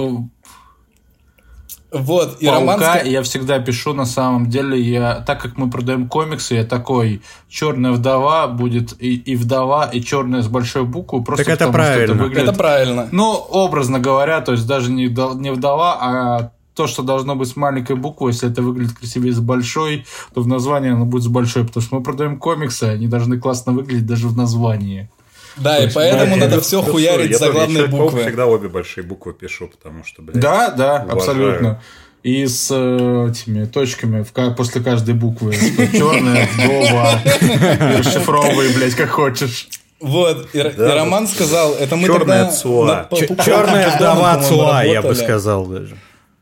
вот, 1.96 2.42
и 2.42 2.48
Паука 2.48 3.00
я 3.04 3.24
всегда 3.24 3.60
пишу, 3.60 3.94
на 3.94 4.06
самом 4.06 4.50
деле, 4.50 4.78
я, 4.78 5.24
так 5.26 5.42
как 5.42 5.58
мы 5.58 5.70
продаем 5.70 6.10
комиксы, 6.10 6.56
я 6.56 6.66
такой, 6.66 7.22
черная 7.48 7.94
вдова 7.94 8.48
будет 8.48 9.02
и, 9.02 9.16
и 9.16 9.38
вдова, 9.38 9.86
и 9.86 10.02
черная 10.02 10.42
с 10.42 10.50
большой 10.50 10.84
буквы, 10.84 11.24
просто 11.24 11.46
так 11.46 11.54
это 11.54 11.68
потому, 11.68 11.74
правильно. 11.74 12.06
что 12.06 12.14
это 12.14 12.24
выглядит... 12.24 12.50
Это 12.50 12.58
правильно. 12.58 13.10
Ну, 13.14 13.32
образно 13.32 14.00
говоря, 14.00 14.42
то 14.42 14.52
есть 14.52 14.68
даже 14.68 14.92
не, 14.92 15.06
не 15.06 15.52
вдова, 15.52 15.98
а 16.02 16.52
то, 16.76 16.88
что 16.88 17.04
должно 17.04 17.36
быть 17.36 17.48
с 17.48 17.56
маленькой 17.56 17.96
буквой, 17.96 18.34
если 18.34 18.52
это 18.52 18.62
выглядит 18.62 18.98
красивее 18.98 19.34
с 19.34 19.40
большой, 19.40 20.06
то 20.34 20.42
в 20.42 20.48
названии 20.48 20.92
оно 20.92 21.06
будет 21.06 21.24
с 21.24 21.28
большой, 21.28 21.66
потому 21.66 21.84
что 21.84 21.96
мы 21.96 22.04
продаем 22.04 22.38
комиксы, 22.38 22.84
они 22.84 23.08
должны 23.08 23.40
классно 23.40 23.72
выглядеть 23.72 24.06
даже 24.06 24.28
в 24.28 24.38
названии. 24.38 25.10
Да, 25.58 25.78
и 25.78 25.90
поэтому 25.92 26.36
надо 26.36 26.60
все 26.60 26.82
хуярить 26.82 27.38
за 27.38 27.52
главные 27.52 27.88
буквы. 27.88 28.20
Я 28.20 28.28
всегда 28.28 28.46
обе 28.46 28.68
большие 28.68 29.04
буквы 29.04 29.34
пишу, 29.34 29.68
потому 29.68 30.04
что, 30.04 30.22
блядь, 30.22 30.40
Да, 30.40 30.72
да, 30.72 30.98
абсолютно. 31.10 31.82
И 32.24 32.48
с 32.48 32.70
э, 32.72 33.30
этими 33.30 33.66
точками 33.66 34.24
в, 34.24 34.56
после 34.56 34.82
каждой 34.82 35.14
буквы. 35.14 35.54
Черная, 35.54 36.50
вдова, 36.54 37.22
расшифровывай, 38.00 38.74
блядь, 38.74 38.96
как 38.96 39.12
хочешь. 39.12 39.70
Вот, 40.02 40.50
и, 40.54 40.62
да, 40.62 40.70
и 40.70 40.98
Роман 40.98 41.28
сказал, 41.28 41.76
это 41.76 41.96
мы 41.96 42.08
Черная 42.08 42.50
цуа. 42.52 43.08
Черная 43.46 43.96
вдова 43.96 44.42
цуа, 44.42 44.84
я 44.84 45.04
бы 45.04 45.14
сказал 45.14 45.68
даже. 45.68 45.96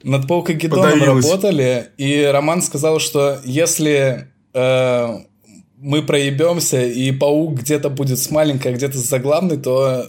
Над 0.04 0.28
Паукагеддоном 0.28 1.02
работали, 1.02 1.88
и 1.98 2.24
Роман 2.24 2.62
сказал, 2.62 3.00
что 3.00 3.40
если 3.46 4.28
э, 4.54 5.20
мы 5.78 6.04
проебемся, 6.04 6.86
и 6.86 7.12
паук 7.12 7.60
где-то 7.60 7.90
будет 7.90 8.20
с 8.20 8.30
маленькой, 8.30 8.74
а 8.74 8.76
где-то 8.76 8.98
с 8.98 9.08
заглавной, 9.08 9.58
то, 9.58 10.06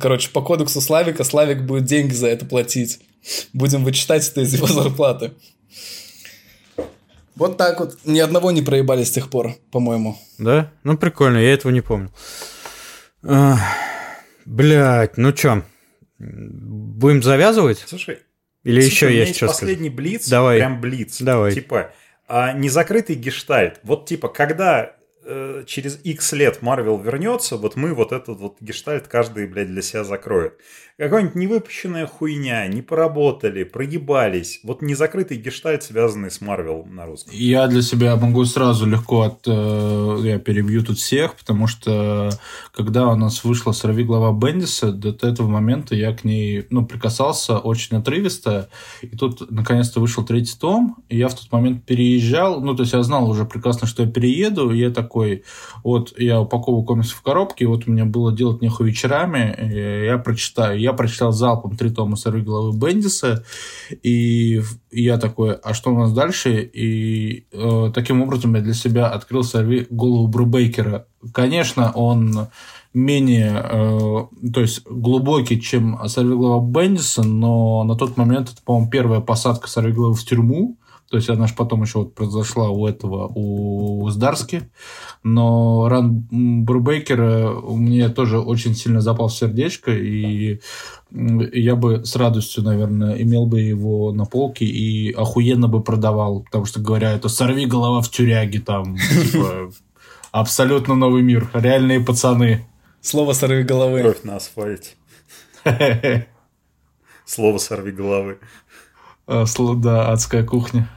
короче, 0.00 0.30
по 0.30 0.42
кодексу 0.42 0.80
Славика 0.80 1.24
Славик 1.24 1.62
будет 1.62 1.84
деньги 1.84 2.14
за 2.14 2.28
это 2.28 2.46
платить. 2.46 3.00
Будем 3.52 3.84
вычитать 3.84 4.28
это 4.28 4.40
из 4.40 4.54
его 4.54 4.66
зарплаты. 4.82 5.32
Вот 7.36 7.56
так 7.56 7.78
вот. 7.78 7.98
Ни 8.04 8.18
одного 8.18 8.50
не 8.50 8.62
проебали 8.62 9.04
с 9.04 9.12
тех 9.12 9.30
пор, 9.30 9.54
по-моему. 9.70 10.18
Да? 10.38 10.72
Ну, 10.82 10.98
прикольно, 10.98 11.38
я 11.38 11.52
этого 11.52 11.70
не 11.70 11.80
помню. 11.80 12.10
Блять, 14.44 15.16
ну 15.16 15.32
чё, 15.32 15.62
будем 16.18 17.22
завязывать? 17.22 17.84
Слушай, 17.86 18.20
или 18.64 18.80
типа, 18.80 18.90
еще 18.90 19.14
есть, 19.14 19.28
есть 19.28 19.36
что 19.36 19.46
последний 19.46 19.88
сказать? 19.88 19.96
блиц, 19.96 20.28
Давай. 20.28 20.58
прям 20.58 20.80
блиц. 20.80 21.20
Давай. 21.20 21.52
Типа, 21.52 21.92
а, 22.26 22.52
незакрытый 22.52 23.16
гештальт. 23.16 23.80
Вот 23.82 24.06
типа, 24.06 24.28
когда 24.28 24.98
Э, 25.30 25.62
через 25.66 26.00
X 26.04 26.32
лет 26.32 26.62
Марвел 26.62 26.96
вернется, 26.98 27.58
вот 27.58 27.76
мы 27.76 27.92
вот 27.92 28.12
этот 28.12 28.38
вот 28.38 28.56
гештальт 28.62 29.08
каждый, 29.08 29.46
блядь, 29.46 29.68
для 29.68 29.82
себя 29.82 30.02
закроет. 30.02 30.58
Какая-нибудь 30.98 31.36
невыпущенная 31.36 32.08
хуйня, 32.08 32.66
не 32.66 32.82
поработали, 32.82 33.62
проебались. 33.62 34.58
Вот 34.64 34.82
незакрытый 34.82 35.36
гештальт, 35.36 35.84
связанный 35.84 36.28
с 36.28 36.40
Марвел 36.40 36.84
на 36.86 37.06
русском. 37.06 37.32
Я 37.32 37.68
для 37.68 37.82
себя 37.82 38.16
могу 38.16 38.44
сразу 38.44 38.84
легко 38.84 39.20
от... 39.20 39.46
Э, 39.46 40.18
я 40.24 40.40
перебью 40.40 40.82
тут 40.82 40.98
всех, 40.98 41.36
потому 41.36 41.68
что 41.68 42.30
когда 42.74 43.06
у 43.06 43.14
нас 43.14 43.44
вышла 43.44 43.70
«Сорви 43.70 44.02
глава 44.02 44.32
Бендиса», 44.32 44.90
до 44.90 45.10
этого 45.24 45.46
момента 45.46 45.94
я 45.94 46.12
к 46.12 46.24
ней, 46.24 46.66
ну, 46.70 46.84
прикасался 46.84 47.58
очень 47.58 47.96
отрывисто. 47.96 48.68
И 49.00 49.06
тут, 49.06 49.52
наконец-то, 49.52 50.00
вышел 50.00 50.24
третий 50.24 50.58
том, 50.58 50.96
и 51.08 51.16
я 51.16 51.28
в 51.28 51.34
тот 51.34 51.52
момент 51.52 51.84
переезжал. 51.84 52.60
Ну, 52.60 52.74
то 52.74 52.82
есть 52.82 52.92
я 52.92 53.04
знал 53.04 53.30
уже 53.30 53.44
прекрасно, 53.44 53.86
что 53.86 54.02
я 54.02 54.10
перееду, 54.10 54.72
и 54.72 54.80
я 54.80 54.90
такой 54.90 55.44
вот 55.84 56.18
я 56.18 56.40
упаковываю 56.40 56.84
комиксы 56.84 57.14
в 57.14 57.22
коробке, 57.22 57.66
вот 57.66 57.86
у 57.86 57.92
меня 57.92 58.04
было 58.04 58.34
делать 58.34 58.62
нехуй 58.62 58.88
вечерами, 58.88 60.04
я 60.04 60.18
прочитаю. 60.18 60.87
Я 60.87 60.87
прочитал 60.92 61.32
залпом 61.32 61.76
три 61.76 61.90
тома 61.90 62.16
«Сорви 62.16 62.42
головы 62.42 62.78
Бендиса», 62.78 63.44
и 64.02 64.62
я 64.90 65.18
такой, 65.18 65.54
а 65.54 65.74
что 65.74 65.90
у 65.90 65.98
нас 65.98 66.12
дальше? 66.12 66.62
И 66.62 67.46
э, 67.52 67.90
таким 67.94 68.22
образом 68.22 68.54
я 68.54 68.60
для 68.60 68.74
себя 68.74 69.08
открыл 69.08 69.44
«Сорви 69.44 69.86
голову 69.90 70.28
Брубейкера». 70.28 71.06
Конечно, 71.32 71.92
он 71.92 72.48
менее, 72.94 73.64
э, 73.64 74.50
то 74.52 74.60
есть 74.60 74.84
глубокий, 74.86 75.60
чем 75.60 75.98
«Сорвиголова 76.06 76.64
Бендиса», 76.64 77.22
но 77.22 77.84
на 77.84 77.96
тот 77.96 78.16
момент 78.16 78.50
это, 78.52 78.62
по-моему, 78.64 78.90
первая 78.90 79.20
посадка 79.20 79.68
«Сорвиголовы» 79.68 80.14
в 80.14 80.24
тюрьму, 80.24 80.78
то 81.10 81.16
есть 81.16 81.30
она 81.30 81.46
же 81.46 81.54
потом 81.54 81.82
еще 81.82 82.00
вот 82.00 82.14
произошла 82.14 82.68
у 82.68 82.86
этого, 82.86 83.32
у 83.34 84.08
Здарски. 84.10 84.70
Но 85.22 85.88
ран 85.88 86.26
Брубейкера 86.30 87.52
мне 87.60 88.10
тоже 88.10 88.38
очень 88.38 88.74
сильно 88.74 89.00
запал 89.00 89.28
в 89.28 89.34
сердечко, 89.34 89.90
и 89.90 90.60
я 91.10 91.76
бы 91.76 92.04
с 92.04 92.14
радостью, 92.14 92.62
наверное, 92.62 93.22
имел 93.22 93.46
бы 93.46 93.60
его 93.60 94.12
на 94.12 94.26
полке 94.26 94.66
и 94.66 95.12
охуенно 95.12 95.66
бы 95.66 95.82
продавал, 95.82 96.40
потому 96.40 96.66
что, 96.66 96.80
говоря, 96.80 97.12
это 97.12 97.30
«сорви 97.30 97.64
голова 97.64 98.02
в 98.02 98.10
тюряге», 98.10 98.60
там, 98.60 98.96
типа, 98.98 99.70
абсолютно 100.30 100.94
новый 100.94 101.22
мир, 101.22 101.48
реальные 101.54 102.00
пацаны. 102.00 102.66
Слово 103.00 103.32
«сорви 103.32 103.62
головы». 103.62 104.02
Кровь 104.02 104.24
на 104.24 104.36
асфальте. 104.36 104.90
Слово 107.24 107.56
«сорви 107.56 107.92
головы». 107.92 108.38
А, 109.26 109.44
да, 109.76 110.10
адская 110.12 110.44
кухня 110.44 110.90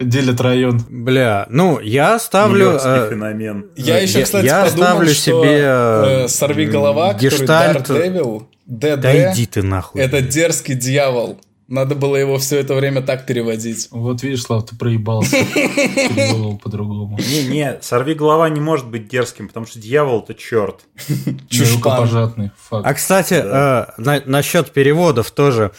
делят 0.00 0.40
район. 0.40 0.84
Бля, 0.88 1.46
ну 1.50 1.78
я 1.80 2.18
ставлю. 2.18 2.78
Э, 2.82 3.08
феномен. 3.10 3.66
Я 3.76 3.98
еще, 3.98 4.22
кстати, 4.22 4.46
я 4.46 4.64
подумал, 4.64 4.86
ставлю 4.86 5.10
что 5.10 5.20
себе 5.20 5.60
э, 5.62 6.28
сорви 6.28 6.66
голова, 6.66 7.14
гештальт... 7.14 7.78
который 7.78 8.08
Daredevil, 8.08 8.46
ДД, 8.66 9.00
да 9.00 9.32
иди 9.32 9.46
ты 9.46 9.62
нахуй. 9.62 10.00
Это 10.00 10.20
дерзкий 10.20 10.74
дьявол. 10.74 11.40
Надо 11.70 11.94
было 11.94 12.16
его 12.16 12.36
все 12.38 12.58
это 12.58 12.74
время 12.74 13.00
так 13.00 13.26
переводить. 13.26 13.86
Вот 13.92 14.24
видишь, 14.24 14.42
Слав, 14.42 14.66
ты 14.68 14.74
проебался. 14.74 15.36
Перевел 15.54 16.58
по-другому. 16.58 17.16
Не, 17.16 17.46
не, 17.46 17.78
сорви 17.80 18.14
голова 18.14 18.48
не 18.48 18.60
может 18.60 18.88
быть 18.88 19.06
дерзким, 19.06 19.46
потому 19.46 19.66
что 19.66 19.78
дьявол 19.78 20.24
это 20.24 20.34
черт. 20.34 20.80
Чушпан. 21.48 22.50
А 22.70 22.94
кстати, 22.94 23.34
э, 23.34 24.20
насчет 24.26 24.72
переводов 24.72 25.30
тоже. 25.30 25.70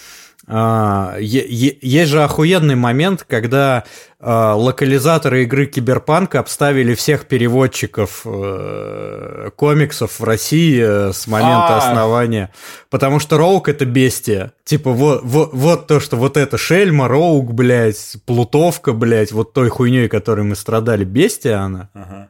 А, 0.48 1.18
есть 1.20 2.10
же 2.10 2.24
охуенный 2.24 2.76
момент, 2.76 3.24
когда 3.28 3.84
а, 4.20 4.56
локализаторы 4.56 5.44
игры 5.44 5.68
Киберпанк 5.68 6.36
обставили 6.36 6.95
всех 6.95 7.28
переводчиков 7.28 8.22
э, 8.26 9.50
комиксов 9.56 10.20
в 10.20 10.24
России 10.24 10.82
э, 10.82 11.14
с 11.14 11.28
момента 11.28 11.78
основания. 11.78 12.52
Потому 12.90 13.20
что 13.20 13.38
Роук 13.38 13.70
это 13.70 13.86
бестия. 13.86 14.53
Типа 14.64 14.92
вот, 14.92 15.22
вот, 15.24 15.53
вот 15.53 15.88
то, 15.88 16.00
что 16.00 16.18
вот 16.18 16.38
это 16.38 16.58
Шельма, 16.58 17.08
Роук, 17.08 17.53
блядь, 17.53 18.18
Плутовка, 18.26 18.94
блядь, 18.94 19.32
вот 19.32 19.53
той 19.53 19.70
хуйней, 19.70 20.08
которой 20.08 20.42
мы 20.44 20.56
страдали, 20.56 21.03
бестия 21.03 21.60
она. 21.60 21.90
Ага. 21.94 22.30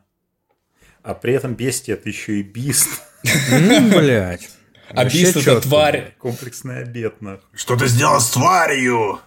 А 1.03 1.13
при 1.13 1.33
этом 1.33 1.55
бестия 1.55 1.95
это 1.95 2.09
еще 2.09 2.39
и 2.39 2.43
бист. 2.43 2.89
Блядь. 3.23 4.49
Бист 4.93 5.37
это 5.37 5.61
тварь. 5.61 6.15
Комплексный 6.19 6.81
обед, 6.83 7.21
нахуй. 7.21 7.43
Что 7.53 7.75
ты 7.75 7.87
сделал 7.87 8.19
с 8.19 8.29
тварью? 8.29 9.19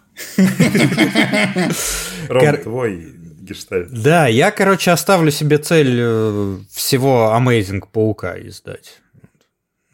Ром, 2.29 2.57
твой 2.63 3.15
гештальт. 3.41 3.91
Да, 3.91 4.27
я, 4.27 4.51
короче, 4.51 4.91
оставлю 4.91 5.31
себе 5.31 5.59
цель 5.59 5.99
э, 6.01 6.59
всего 6.71 7.35
Amazing 7.37 7.85
Паука 7.93 8.39
издать. 8.41 9.01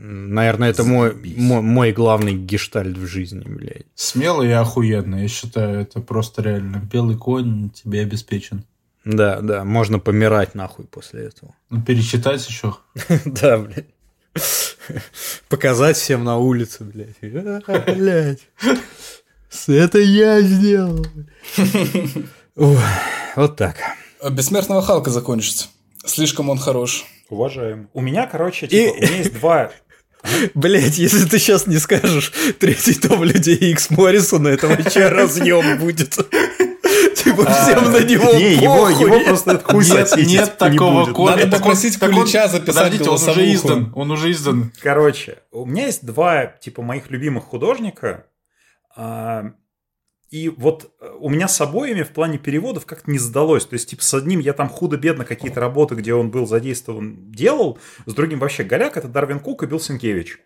Наверное, 0.03 0.71
это 0.71 0.83
мой, 0.83 1.15
мой, 1.37 1.61
мой 1.61 1.93
главный 1.93 2.35
гештальт 2.35 2.97
в 2.97 3.07
жизни, 3.07 3.45
блядь. 3.47 3.85
Смело 3.95 4.43
и 4.43 4.51
охуенно. 4.51 5.17
Я 5.17 5.29
считаю, 5.29 5.81
это 5.81 6.01
просто 6.01 6.41
реально. 6.41 6.77
Белый 6.91 7.19
конь 7.19 7.69
тебе 7.71 8.01
обеспечен. 8.01 8.65
Да, 9.05 9.41
да, 9.41 9.65
можно 9.65 9.99
помирать 9.99 10.55
нахуй 10.55 10.87
после 10.87 11.25
этого. 11.25 11.55
Ну, 11.69 11.83
перечитать 11.83 12.47
еще. 12.49 12.77
Да, 13.27 13.59
блядь. 13.59 13.89
Показать 15.49 15.97
всем 15.97 16.25
на 16.25 16.39
улице, 16.39 16.85
блядь. 16.85 17.17
Блядь. 17.21 18.49
Это 19.67 19.99
я 19.99 20.41
сделал. 20.41 21.07
Вот 23.37 23.57
так. 23.57 23.77
Бессмертного 24.29 24.83
Халка 24.83 25.11
закончится. 25.11 25.69
Слишком 26.05 26.51
он 26.51 26.59
хорош. 26.59 27.07
Уважаем. 27.31 27.89
У 27.95 28.01
меня, 28.01 28.27
короче, 28.27 28.67
типа, 28.67 28.93
у 28.93 28.97
меня 28.97 29.17
есть 29.17 29.33
два 29.35 29.71
Блять, 30.55 30.99
если 30.99 31.25
ты 31.25 31.39
сейчас 31.39 31.67
не 31.67 31.79
скажешь 31.79 32.33
третий 32.59 32.95
том 32.95 33.25
Людей 33.25 33.57
Икс 33.57 33.91
Моррисона, 33.91 34.49
это 34.49 34.69
вообще 34.69 35.09
разъем 35.09 35.79
будет. 35.79 36.19
Типа 37.17 37.45
а, 37.47 37.53
всем 37.53 37.93
на 37.93 38.03
него 38.05 38.33
Не, 38.33 38.55
его, 38.55 39.25
просто 39.25 39.53
от 39.53 39.63
хуй 39.63 39.85
Нет, 39.85 40.17
нет 40.17 40.59
такого 40.59 41.13
кода. 41.13 41.37
Надо 41.37 41.59
попросить 41.59 41.99
Кулича 41.99 42.49
записать 42.49 43.01
он 43.01 43.15
уже 43.15 43.53
издан. 43.53 43.93
Он 43.95 44.11
уже 44.11 44.31
издан. 44.31 44.73
Короче, 44.83 45.39
у 45.51 45.67
меня 45.67 45.87
есть 45.87 46.05
два, 46.05 46.47
типа, 46.47 46.83
моих 46.83 47.11
любимых 47.11 47.45
художника. 47.45 48.27
А, 48.97 49.53
и 50.31 50.49
вот 50.49 50.93
э, 51.01 51.11
у 51.19 51.29
меня 51.29 51.49
с 51.49 51.61
обоими 51.61 52.03
в 52.03 52.11
плане 52.11 52.39
переводов 52.39 52.87
как-то 52.87 53.11
не 53.11 53.19
сдалось. 53.19 53.67
То 53.67 53.75
есть, 53.75 53.91
типа, 53.91 54.03
с 54.03 54.15
одним 54.15 54.41
я 54.41 54.53
там 54.53 54.69
худо-бедно 54.69 55.25
какие-то 55.25 55.61
работы, 55.61 55.97
где 55.97 56.15
он 56.15 56.31
был 56.31 56.47
задействован, 56.47 57.31
делал. 57.33 57.79
С 58.07 58.15
другим 58.15 58.39
вообще 58.39 58.63
голяк, 58.63 58.97
это 58.97 59.09
Дарвин 59.09 59.41
Кук 59.41 59.63
и 59.63 59.67
Билл 59.67 59.81
Сенкевич. 59.81 60.39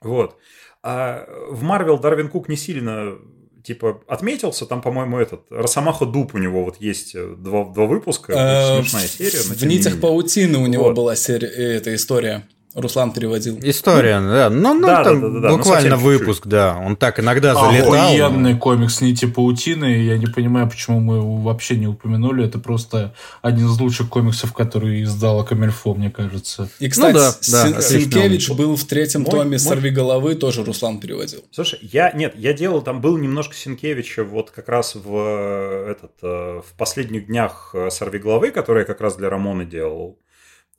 Вот. 0.00 0.38
А 0.82 1.26
в 1.50 1.62
Марвел 1.62 1.98
Дарвин 1.98 2.28
Кук 2.28 2.48
не 2.48 2.56
сильно 2.56 3.16
типа 3.62 4.00
отметился, 4.06 4.66
там, 4.66 4.82
по-моему, 4.82 5.18
этот 5.18 5.42
Росомаха 5.50 6.06
Дуб 6.06 6.34
у 6.34 6.38
него 6.38 6.64
вот 6.64 6.76
есть 6.80 7.14
э, 7.14 7.34
два, 7.36 7.64
два 7.64 7.86
выпуска, 7.86 8.32
э, 8.32 8.82
смешная 8.82 9.06
серия. 9.06 9.40
В 9.42 9.64
нитях 9.64 10.00
паутины 10.00 10.58
у 10.58 10.66
него 10.66 10.92
была 10.92 11.16
серия, 11.16 11.48
эта 11.48 11.94
история. 11.94 12.46
Руслан 12.80 13.12
переводил. 13.12 13.58
История, 13.62 14.20
да. 14.20 14.50
Ну, 14.50 14.74
ну 14.74 14.86
да, 14.86 15.04
там 15.04 15.20
да, 15.20 15.28
да, 15.28 15.40
да, 15.40 15.56
буквально 15.56 15.96
ну, 15.96 16.02
выпуск, 16.02 16.44
чуть-чуть. 16.44 16.50
да. 16.50 16.76
Он 16.84 16.96
так 16.96 17.20
иногда 17.20 17.54
залетал. 17.54 17.94
Охуенный 17.94 18.56
комикс 18.56 19.00
«Нити 19.00 19.26
паутины». 19.26 20.02
Я 20.02 20.18
не 20.18 20.26
понимаю, 20.26 20.68
почему 20.68 21.00
мы 21.00 21.16
его 21.16 21.36
вообще 21.36 21.76
не 21.76 21.86
упомянули. 21.86 22.44
Это 22.46 22.58
просто 22.58 23.14
один 23.42 23.66
из 23.66 23.78
лучших 23.78 24.08
комиксов, 24.08 24.52
который 24.52 25.02
издала 25.02 25.44
Камильфо, 25.44 25.94
мне 25.94 26.10
кажется. 26.10 26.68
И, 26.78 26.84
ну 26.84 26.90
кстати, 26.90 27.14
ну, 27.14 27.18
да, 27.18 27.70
да, 27.70 27.82
Синкевич 27.82 28.50
был 28.50 28.76
в 28.76 28.84
третьем 28.84 29.22
мой, 29.22 29.30
томе 29.30 29.50
мой... 29.50 29.58
«Сорви 29.58 29.90
головы», 29.90 30.34
тоже 30.34 30.64
Руслан 30.64 30.98
переводил. 30.98 31.44
Слушай, 31.50 31.78
я, 31.82 32.12
нет, 32.12 32.34
я 32.36 32.52
делал, 32.52 32.82
там 32.82 33.00
был 33.00 33.16
немножко 33.16 33.54
Синкевича 33.54 34.24
вот 34.24 34.50
как 34.50 34.68
раз 34.68 34.94
в, 34.94 35.14
э, 35.14 35.92
этот, 35.92 36.12
э, 36.22 36.62
в 36.66 36.76
последних 36.76 37.26
днях 37.26 37.70
э, 37.74 37.90
«Сорви 37.90 38.18
головы», 38.18 38.50
который 38.50 38.80
я 38.80 38.84
как 38.84 39.00
раз 39.00 39.16
для 39.16 39.30
Рамона 39.30 39.64
делал. 39.64 40.18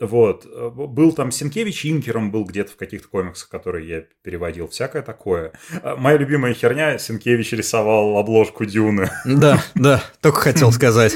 Вот. 0.01 0.47
Был 0.73 1.13
там 1.13 1.31
Синкевич, 1.31 1.85
Инкером 1.85 2.31
был 2.31 2.43
где-то 2.43 2.71
в 2.71 2.75
каких-то 2.75 3.07
комиксах, 3.07 3.49
которые 3.49 3.87
я 3.87 4.03
переводил. 4.23 4.67
Всякое 4.67 5.03
такое. 5.03 5.53
А, 5.83 5.95
моя 5.95 6.17
любимая 6.17 6.55
херня, 6.55 6.97
Синкевич 6.97 7.51
рисовал 7.53 8.17
обложку 8.17 8.65
Дюны. 8.65 9.11
Да, 9.25 9.63
да, 9.75 10.03
только 10.19 10.39
хотел 10.39 10.71
сказать. 10.71 11.13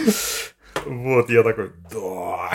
Вот, 0.86 1.32
я 1.32 1.42
такой, 1.42 1.72
да. 1.92 2.52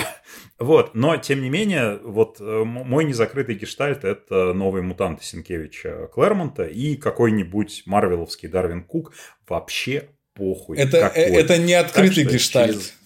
Вот, 0.61 0.95
но 0.95 1.17
тем 1.17 1.43
не 1.43 1.51
менее, 1.51 1.99
вот 2.05 2.37
э, 2.39 2.63
мой 2.65 3.05
незакрытый 3.05 3.57
гештальт– 3.57 4.05
это 4.05 4.53
новые 4.53 4.83
мутанты 4.83 5.25
Синкевича 5.25 6.09
Клэрмонта 6.13 6.65
и 6.65 6.97
какой-нибудь 6.97 7.83
марвеловский 7.87 8.49
Дарвин 8.49 8.85
Кук. 8.85 9.15
Вообще 9.49 10.11
похуй. 10.35 10.79
Это, 10.79 10.99
э, 10.99 11.01
какой. 11.01 11.23
это 11.23 11.59
не 11.59 11.75
открытый 11.75 12.25
гештальт. 12.25 12.73
Через 12.73 13.00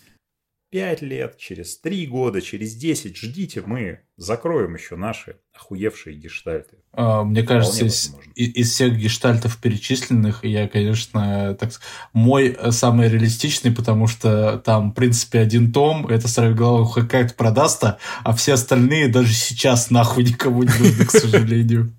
5 0.75 1.03
лет, 1.03 1.39
через 1.39 1.79
3 1.79 2.07
года, 2.09 2.43
через 2.43 2.75
10 2.75 3.17
ждите, 3.17 3.63
мы 3.65 4.01
закроем 4.17 4.75
еще 4.75 4.97
наши 4.97 5.37
охуевшие 5.55 6.17
гештальты. 6.17 6.79
А, 6.93 7.23
мне 7.23 7.45
кажется, 7.45 7.85
из, 7.85 8.13
из 8.35 8.73
всех 8.73 8.99
гештальтов 8.99 9.57
перечисленных, 9.59 10.45
я, 10.45 10.67
конечно, 10.67 11.57
так 11.61 11.71
мой 12.13 12.59
самый 12.71 13.09
реалистичный, 13.09 13.71
потому 13.71 14.09
что 14.09 14.61
там, 14.65 14.91
в 14.91 14.95
принципе, 14.95 15.39
один 15.39 15.73
том, 15.73 16.09
это 16.09 16.27
сорвиголова 16.27 17.07
как-то 17.07 17.35
продаст, 17.35 17.85
а 18.25 18.35
все 18.35 18.55
остальные 18.55 19.07
даже 19.07 19.33
сейчас 19.33 19.91
нахуй 19.91 20.25
никому 20.25 20.65
не 20.65 20.77
нужны, 20.77 21.05
к 21.05 21.11
сожалению. 21.13 21.93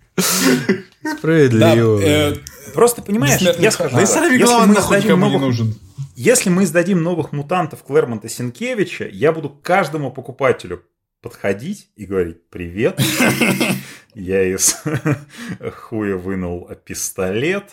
Справедливо. 1.17 2.01
Э, 2.01 2.35
просто 2.73 3.01
понимаешь, 3.01 3.39
я 3.39 3.71
скажу, 3.71 3.95
да 3.95 4.01
и 4.01 4.05
сорвиголова 4.05 4.65
нахуй 4.65 5.01
никому 5.01 5.29
не 5.29 5.37
нужен. 5.39 5.75
Если 6.15 6.49
мы 6.49 6.63
издадим 6.63 7.03
новых 7.03 7.33
мутантов 7.33 7.83
Клэрмонта 7.83 8.29
Синкевича, 8.29 9.05
я 9.05 9.33
буду 9.33 9.49
каждому 9.49 10.11
покупателю 10.11 10.85
подходить 11.21 11.89
и 11.97 12.05
говорить 12.05 12.49
«Привет, 12.49 13.01
я 14.13 14.43
из 14.43 14.81
хуя 15.75 16.15
вынул 16.15 16.69
пистолет». 16.85 17.65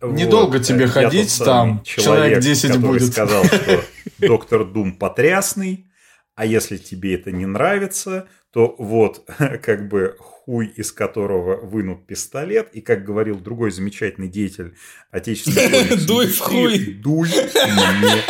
Недолго 0.00 0.56
вот. 0.56 0.66
тебе 0.66 0.86
ходить, 0.86 1.36
там 1.38 1.82
человек, 1.82 2.04
человек 2.04 2.40
10 2.40 2.80
будет. 2.80 3.12
сказал, 3.12 3.44
что 3.44 3.82
доктор 4.20 4.64
Дум 4.64 4.96
потрясный, 4.96 5.86
а 6.34 6.46
если 6.46 6.78
тебе 6.78 7.14
это 7.14 7.30
не 7.30 7.44
нравится, 7.44 8.26
то 8.52 8.74
вот 8.78 9.28
как 9.62 9.88
бы 9.88 10.16
хуй 10.46 10.66
из 10.76 10.92
которого 10.92 11.56
вынут 11.56 12.06
пистолет, 12.06 12.68
и, 12.72 12.80
как 12.80 13.04
говорил 13.04 13.38
другой 13.40 13.72
замечательный 13.72 14.28
деятель 14.28 14.74
отечественной 15.10 15.96
Дуй 16.06 16.28
в 16.28 16.38
хуй! 16.38 16.78
Дуй 16.94 17.28
мне 17.28 18.22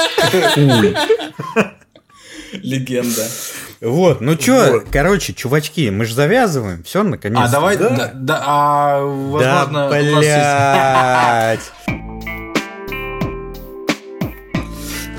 хуй! 0.54 0.96
Легенда. 2.52 3.26
Вот, 3.82 4.22
ну 4.22 4.36
чё, 4.36 4.72
вот. 4.72 4.84
короче, 4.90 5.34
чувачки, 5.34 5.90
мы 5.90 6.06
же 6.06 6.14
завязываем, 6.14 6.82
все, 6.84 7.02
наконец. 7.02 7.38
А 7.42 7.52
давай, 7.52 7.76
да, 7.76 7.90
да, 7.90 8.10
да 8.14 8.42
а, 8.46 9.00
возможно, 9.04 9.90
да, 9.90 10.00
блядь. 10.18 11.72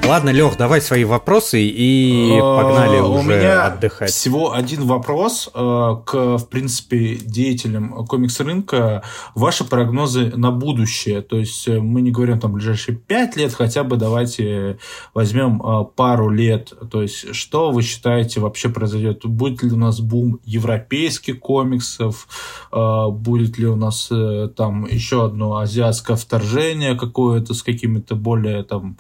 Ладно, 0.08 0.30
Лех, 0.30 0.56
давай 0.56 0.80
свои 0.80 1.04
вопросы 1.04 1.62
и 1.64 2.32
э, 2.34 2.40
погнали 2.40 3.00
уже 3.02 3.20
У 3.20 3.24
меня 3.24 3.66
отдыхать. 3.66 4.10
Всего 4.10 4.54
один 4.54 4.86
вопрос 4.86 5.50
э, 5.54 5.96
к, 6.06 6.38
в 6.38 6.48
принципе, 6.48 7.16
деятелям 7.18 8.06
комикс-рынка. 8.06 9.04
Ваши 9.36 9.66
прогнозы 9.66 10.32
на 10.34 10.52
будущее. 10.52 11.22
То 11.22 11.36
есть 11.36 11.68
э, 11.68 11.82
мы 11.82 12.00
не 12.00 12.12
говорим 12.12 12.40
там 12.40 12.54
ближайшие 12.54 12.96
пять 12.96 13.36
лет, 13.36 13.54
хотя 13.54 13.84
бы 13.84 13.98
давайте 13.98 14.80
возьмем 15.14 15.62
пару 15.98 16.30
лет. 16.30 16.72
То 16.90 17.02
есть 17.02 17.36
что 17.36 17.72
вы 17.72 17.82
считаете 17.82 18.40
вообще 18.40 18.70
произойдет? 18.70 19.26
Будет 19.26 19.62
ли 19.62 19.72
у 19.72 19.78
нас 19.78 20.00
бум 20.00 20.40
европейских 20.46 21.42
комиксов? 21.42 22.30
Будет 22.72 23.58
ли 23.58 23.68
у 23.68 23.76
нас 23.76 24.10
там 24.56 24.86
еще 24.86 25.26
одно 25.26 25.58
азиатское 25.58 26.16
вторжение 26.16 26.96
какое-то 26.96 27.54
с 27.54 27.62
какими-то 27.62 28.16
более 28.16 28.64
там 28.64 28.98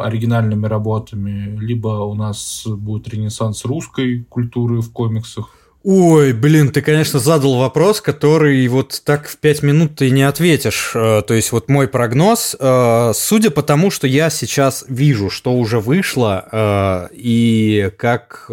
оригинальными 0.00 0.66
работами, 0.66 1.58
либо 1.58 1.88
у 1.88 2.14
нас 2.14 2.64
будет 2.66 3.08
ренессанс 3.08 3.64
русской 3.64 4.24
культуры 4.28 4.80
в 4.80 4.92
комиксах. 4.92 5.50
Ой, 5.84 6.32
блин, 6.32 6.70
ты, 6.70 6.80
конечно, 6.80 7.18
задал 7.18 7.58
вопрос, 7.58 8.00
который 8.00 8.68
вот 8.68 9.02
так 9.04 9.26
в 9.26 9.36
пять 9.38 9.64
минут 9.64 9.96
ты 9.96 10.10
не 10.10 10.22
ответишь. 10.22 10.92
Э, 10.94 11.22
то 11.26 11.34
есть 11.34 11.50
вот 11.50 11.68
мой 11.68 11.88
прогноз, 11.88 12.54
э, 12.58 13.12
судя 13.16 13.50
по 13.50 13.62
тому, 13.62 13.90
что 13.90 14.06
я 14.06 14.30
сейчас 14.30 14.84
вижу, 14.86 15.28
что 15.28 15.52
уже 15.52 15.80
вышло, 15.80 16.46
э, 16.52 17.08
и 17.14 17.90
как 17.96 18.46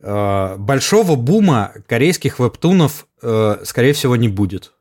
большого 0.00 1.14
бума 1.14 1.72
корейских 1.86 2.40
вебтунов, 2.40 3.06
скорее 3.20 3.92
всего, 3.92 4.16
не 4.16 4.28
будет. 4.28 4.72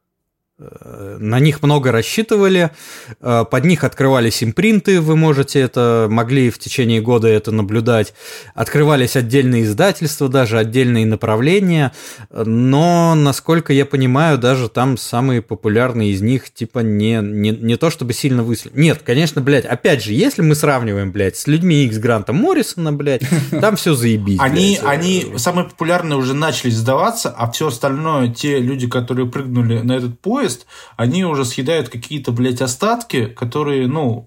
На 1.19 1.39
них 1.39 1.63
много 1.63 1.91
рассчитывали, 1.91 2.71
э, 3.19 3.45
под 3.49 3.65
них 3.65 3.83
открывались 3.83 4.43
импринты, 4.43 5.01
вы 5.01 5.15
можете 5.15 5.59
это, 5.59 6.07
могли 6.09 6.49
в 6.49 6.59
течение 6.59 7.01
года 7.01 7.27
это 7.27 7.51
наблюдать. 7.51 8.13
Открывались 8.53 9.15
отдельные 9.15 9.63
издательства, 9.63 10.29
даже 10.29 10.59
отдельные 10.59 11.05
направления, 11.05 11.91
но, 12.29 13.15
насколько 13.15 13.73
я 13.73 13.85
понимаю, 13.85 14.37
даже 14.37 14.69
там 14.69 14.97
самые 14.97 15.41
популярные 15.41 16.11
из 16.11 16.21
них, 16.21 16.53
типа, 16.53 16.79
не, 16.79 17.19
не, 17.21 17.51
не 17.51 17.75
то 17.75 17.89
чтобы 17.89 18.13
сильно 18.13 18.43
высли. 18.43 18.71
Нет, 18.73 19.01
конечно, 19.03 19.41
блядь, 19.41 19.65
опять 19.65 20.03
же, 20.03 20.13
если 20.13 20.41
мы 20.41 20.55
сравниваем, 20.55 21.11
блядь, 21.11 21.37
с 21.37 21.47
людьми 21.47 21.85
X 21.85 21.97
Гранта 21.97 22.33
Моррисона, 22.33 22.93
блядь, 22.93 23.23
там 23.49 23.75
все 23.75 23.95
заебись. 23.95 24.39
Они, 24.39 24.79
они 24.83 25.33
самые 25.37 25.69
популярные 25.69 26.17
уже 26.17 26.33
начали 26.33 26.69
сдаваться, 26.71 27.33
а 27.35 27.49
все 27.51 27.67
остальное, 27.67 28.29
те 28.29 28.59
люди, 28.59 28.87
которые 28.87 29.27
прыгнули 29.27 29.79
на 29.79 29.93
этот 29.93 30.19
поезд, 30.19 30.50
поезд, 30.51 30.67
они 30.97 31.25
уже 31.25 31.45
съедают 31.45 31.89
какие-то, 31.89 32.31
блядь, 32.31 32.61
остатки, 32.61 33.25
которые, 33.25 33.87
ну, 33.87 34.25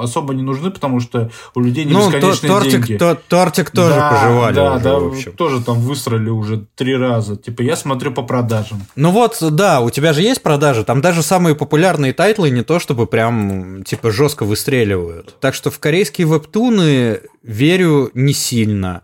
особо 0.00 0.34
не 0.34 0.42
нужны, 0.42 0.70
потому 0.70 1.00
что 1.00 1.30
у 1.54 1.60
людей 1.60 1.84
не 1.84 1.92
ну, 1.92 2.06
бесконечные 2.10 2.50
тортик, 2.50 2.86
деньги. 2.86 2.98
То, 2.98 3.18
тортик 3.28 3.70
тоже 3.70 3.94
да, 3.94 4.10
пожевали 4.10 4.54
Да, 4.54 4.74
уже, 4.74 4.84
да, 4.84 4.98
в 4.98 5.06
общем. 5.08 5.32
тоже 5.32 5.62
там 5.62 5.80
высрали 5.80 6.30
уже 6.30 6.64
три 6.76 6.96
раза. 6.96 7.36
Типа, 7.36 7.62
я 7.62 7.76
смотрю 7.76 8.12
по 8.12 8.22
продажам. 8.22 8.82
Ну 8.96 9.10
вот, 9.10 9.38
да, 9.40 9.80
у 9.80 9.90
тебя 9.90 10.12
же 10.12 10.22
есть 10.22 10.42
продажи, 10.42 10.84
там 10.84 11.00
даже 11.00 11.22
самые 11.22 11.54
популярные 11.54 12.12
тайтлы 12.12 12.50
не 12.50 12.62
то, 12.62 12.78
чтобы 12.78 13.06
прям, 13.06 13.82
типа, 13.84 14.10
жестко 14.10 14.44
выстреливают. 14.44 15.36
Так 15.40 15.54
что 15.54 15.70
в 15.70 15.78
корейские 15.78 16.26
вебтуны 16.26 17.20
верю 17.42 18.10
не 18.14 18.32
сильно. 18.32 19.02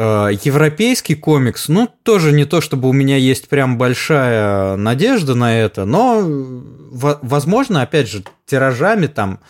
Э, 0.00 0.30
европейский 0.44 1.16
комикс, 1.16 1.66
ну, 1.68 1.88
тоже 2.04 2.30
не 2.30 2.44
то, 2.44 2.60
чтобы 2.60 2.88
у 2.88 2.92
меня 2.92 3.16
есть 3.16 3.48
прям 3.48 3.78
большая 3.78 4.76
надежда 4.76 5.34
на 5.34 5.58
это, 5.58 5.86
но, 5.86 6.22
возможно, 6.22 7.82
опять 7.82 8.08
же, 8.08 8.22
тиражами 8.46 9.08
там 9.08 9.40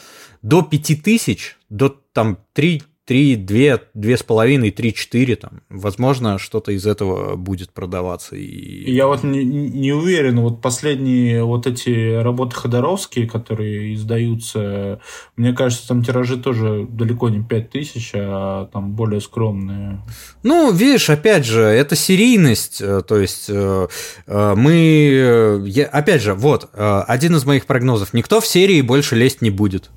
до 0.41 0.63
5000, 0.63 1.59
до 1.69 1.91
там 2.15 2.39
3 2.55 2.83
3, 3.09 3.37
2, 3.37 3.57
2,5, 3.95 4.71
3, 4.71 4.95
4, 4.95 5.37
там, 5.37 5.63
возможно, 5.71 6.39
что-то 6.39 6.73
из 6.73 6.87
этого 6.87 7.37
будет 7.37 7.71
продаваться. 7.71 8.37
И... 8.37 8.93
Я 8.93 9.07
вот 9.07 9.25
не, 9.25 9.43
не 9.45 9.93
уверен, 9.93 10.41
вот 10.41 10.61
последние 10.61 11.43
вот 11.43 11.67
эти 11.67 12.21
работы 12.21 12.55
Ходоровские, 12.55 13.27
которые 13.27 13.95
издаются, 13.95 15.01
мне 15.37 15.55
кажется, 15.55 15.89
там 15.89 16.05
тиражи 16.05 16.37
тоже 16.37 16.87
далеко 16.87 17.31
не 17.31 17.43
5 17.43 17.71
тысяч, 17.71 18.13
а 18.15 18.67
там 18.75 18.93
более 18.93 19.23
скромные. 19.23 20.03
Ну, 20.43 20.71
видишь, 20.71 21.09
опять 21.09 21.47
же, 21.47 21.63
это 21.63 21.97
серийность, 21.97 22.83
э, 22.83 23.01
то 23.09 23.19
есть 23.19 23.47
э, 23.49 23.89
э, 24.27 24.55
мы, 24.55 25.89
опять 25.91 26.21
же, 26.21 26.35
вот, 26.35 26.69
один 26.75 27.37
из 27.37 27.47
моих 27.47 27.65
прогнозов, 27.65 28.13
никто 28.13 28.43
в 28.43 28.47
серии 28.47 28.83
больше 28.83 29.17
лезть 29.17 29.41
не 29.41 29.49
будет. 29.49 29.89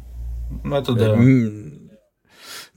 Ну, 0.63 0.77
это 0.77 0.93
да. 0.93 1.17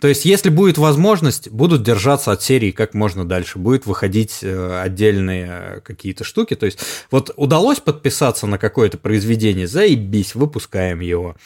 То 0.05 0.09
есть, 0.09 0.27
если 0.27 0.51
будет 0.51 0.77
возможность, 0.77 1.49
будут 1.49 1.83
держаться 1.83 2.31
от 2.31 2.43
серии 2.43 2.73
как 2.73 2.93
можно 2.93 3.25
дальше, 3.25 3.59
будет 3.59 3.87
выходить 3.87 4.41
э, 4.43 4.83
отдельные 4.83 5.81
какие-то 5.83 6.25
штуки. 6.25 6.55
То 6.57 6.67
есть, 6.67 6.79
вот 7.11 7.31
удалось 7.37 7.81
подписаться 7.81 8.47
на 8.47 8.59
какое-то 8.59 8.99
произведение, 8.99 9.67
заебись, 9.67 10.35
выпускаем 10.35 11.01
его. 11.01 11.37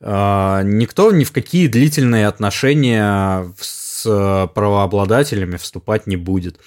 А, 0.00 0.62
никто 0.62 1.12
ни 1.12 1.24
в 1.24 1.32
какие 1.32 1.66
длительные 1.66 2.28
отношения 2.28 3.52
с 3.60 4.50
правообладателями 4.54 5.58
вступать 5.58 6.06
не 6.06 6.16
будет. 6.16 6.60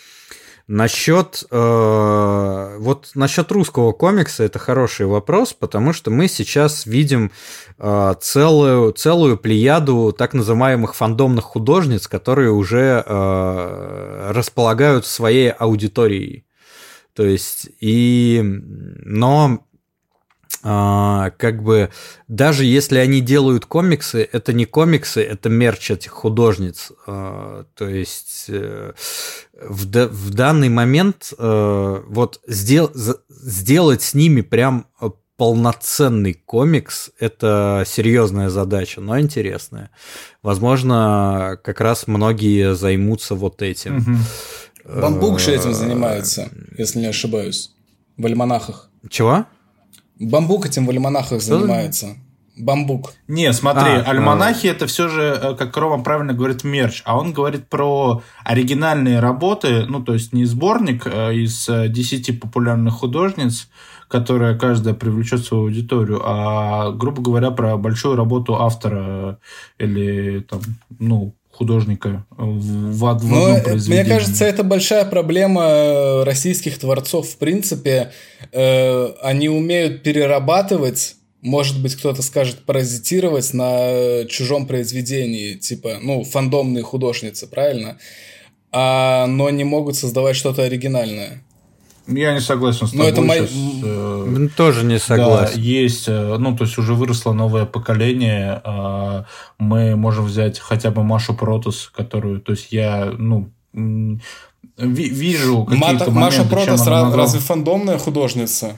Насчет, 0.74 1.44
э, 1.52 2.78
вот 2.80 3.10
насчет 3.14 3.52
русского 3.52 3.92
комикса 3.92 4.46
это 4.46 4.58
хороший 4.58 5.06
вопрос, 5.06 5.52
потому 5.52 5.92
что 5.92 6.12
мы 6.12 6.30
сейчас 6.30 6.86
видим 6.86 7.34
э, 7.78 8.16
целую, 8.22 8.94
целую 8.94 9.36
плеяду 9.36 10.16
так 10.18 10.34
называемых 10.34 10.96
фандомных 10.96 11.44
художниц, 11.44 12.08
которые 12.08 12.52
уже 12.52 13.04
э, 13.06 14.32
располагают 14.32 15.06
своей 15.06 15.50
аудиторией. 15.50 16.46
То 17.16 17.26
есть, 17.26 17.68
и, 17.82 18.40
но 18.42 19.66
а, 20.64 21.32
как 21.38 21.64
бы 21.64 21.90
даже 22.28 22.66
если 22.66 22.98
они 22.98 23.22
делают 23.22 23.66
комиксы, 23.66 24.28
это 24.32 24.54
не 24.54 24.66
комиксы, 24.66 25.22
это 25.22 25.50
мерч 25.50 25.92
этих 25.92 26.12
художниц. 26.12 26.92
А, 27.08 27.66
то 27.76 27.88
есть 27.88 28.46
э, 28.48 28.94
в, 29.54 29.86
в 29.86 30.34
данный 30.34 30.70
момент 30.70 31.34
э, 31.38 32.02
вот 32.08 32.42
сдел, 32.48 32.92
сделать 33.30 34.02
с 34.02 34.14
ними 34.14 34.42
прям 34.42 34.88
полноценный 35.42 36.36
комикс– 36.36 37.10
это 37.20 37.84
серьезная 37.88 38.50
задача, 38.50 39.02
но 39.02 39.20
интересная. 39.20 39.90
Возможно, 40.44 41.60
как 41.64 41.82
раз 41.82 42.06
многие 42.06 42.76
займутся 42.76 43.34
вот 43.34 43.64
этим. 43.64 43.98
Угу. 43.98 45.02
Бамбук 45.02 45.40
же 45.40 45.52
этим 45.52 45.74
занимается, 45.74 46.50
если 46.78 47.00
не 47.00 47.08
ошибаюсь, 47.08 47.72
в 48.18 48.26
альманахах. 48.28 48.92
Чего? 49.10 49.48
Бамбук 50.22 50.68
этим 50.68 50.86
в 50.86 50.90
альманахах 50.92 51.42
занимается. 51.42 52.16
Бамбук. 52.58 53.14
Не, 53.28 53.54
смотри, 53.54 53.92
а, 53.92 54.04
альманахи 54.04 54.68
а... 54.68 54.72
это 54.72 54.86
все 54.86 55.08
же, 55.08 55.22
э, 55.22 55.56
как 55.56 55.76
Рома 55.78 56.04
правильно 56.04 56.34
говорит, 56.34 56.64
мерч, 56.64 57.02
а 57.06 57.18
он 57.18 57.34
говорит 57.34 57.68
про 57.68 58.22
оригинальные 58.44 59.20
работы, 59.20 59.86
ну, 59.88 60.04
то 60.04 60.14
есть 60.14 60.34
не 60.34 60.46
сборник 60.46 61.08
а 61.08 61.32
из 61.32 61.68
10 61.68 62.30
э, 62.30 62.34
популярных 62.34 62.96
художниц, 62.96 63.70
которая 64.08 64.58
каждая 64.60 64.94
привлечет 64.94 65.44
свою 65.44 65.64
аудиторию, 65.64 66.22
а, 66.24 66.92
грубо 66.92 67.22
говоря, 67.22 67.50
про 67.50 67.78
большую 67.78 68.16
работу 68.16 68.62
автора 68.62 69.40
или 69.80 70.42
там, 70.42 70.60
ну, 71.00 71.34
художника 71.62 72.26
в, 72.32 72.98
в 72.98 73.06
одном 73.06 73.54
Но, 73.54 73.62
произведении. 73.62 74.02
Мне 74.02 74.10
кажется, 74.10 74.46
это 74.46 74.64
большая 74.64 75.06
проблема 75.06 76.26
российских 76.26 76.80
творцов. 76.80 77.30
В 77.30 77.38
принципе, 77.38 78.12
э, 78.52 79.14
они 79.22 79.48
умеют 79.48 80.02
перерабатывать 80.02 81.16
может 81.44 81.82
быть, 81.82 81.96
кто-то 81.96 82.22
скажет 82.22 82.66
паразитировать 82.66 83.52
на 83.56 84.26
чужом 84.30 84.68
произведении, 84.68 85.56
типа, 85.56 85.98
ну, 86.00 86.24
фандомные 86.24 86.84
художницы, 86.84 87.48
правильно? 87.48 87.98
А, 88.72 89.26
но 89.26 89.50
не 89.50 89.64
могут 89.64 89.96
создавать 89.96 90.36
что-то 90.36 90.62
оригинальное. 90.62 91.44
Я 92.08 92.34
не 92.34 92.42
согласен 92.42 92.88
с 92.88 92.92
тобой. 92.92 93.06
Но 93.06 93.12
это 93.12 93.22
мой... 93.22 93.50
э, 93.84 94.48
Тоже 94.56 94.86
не 94.86 95.00
согласен. 95.00 95.56
Да, 95.56 95.62
есть, 95.62 96.08
э, 96.08 96.38
ну, 96.38 96.56
то 96.56 96.64
есть 96.64 96.78
уже 96.78 96.94
выросло 96.94 97.34
новое 97.34 97.66
поколение. 97.66 98.62
Э, 98.64 99.24
мы 99.60 99.96
можем 99.96 100.26
взять 100.26 100.60
хотя 100.60 100.92
бы 100.92 101.04
Машу 101.04 101.34
Протус, 101.34 101.92
которую, 101.96 102.42
то 102.42 102.54
есть 102.54 102.72
я, 102.72 103.12
ну, 103.18 103.50
вижу 104.78 105.66
какие-то 105.66 106.12
Маша 106.12 106.44
Протас 106.44 106.86
разве 106.88 107.40
фандомная 107.40 107.98
художница? 107.98 108.78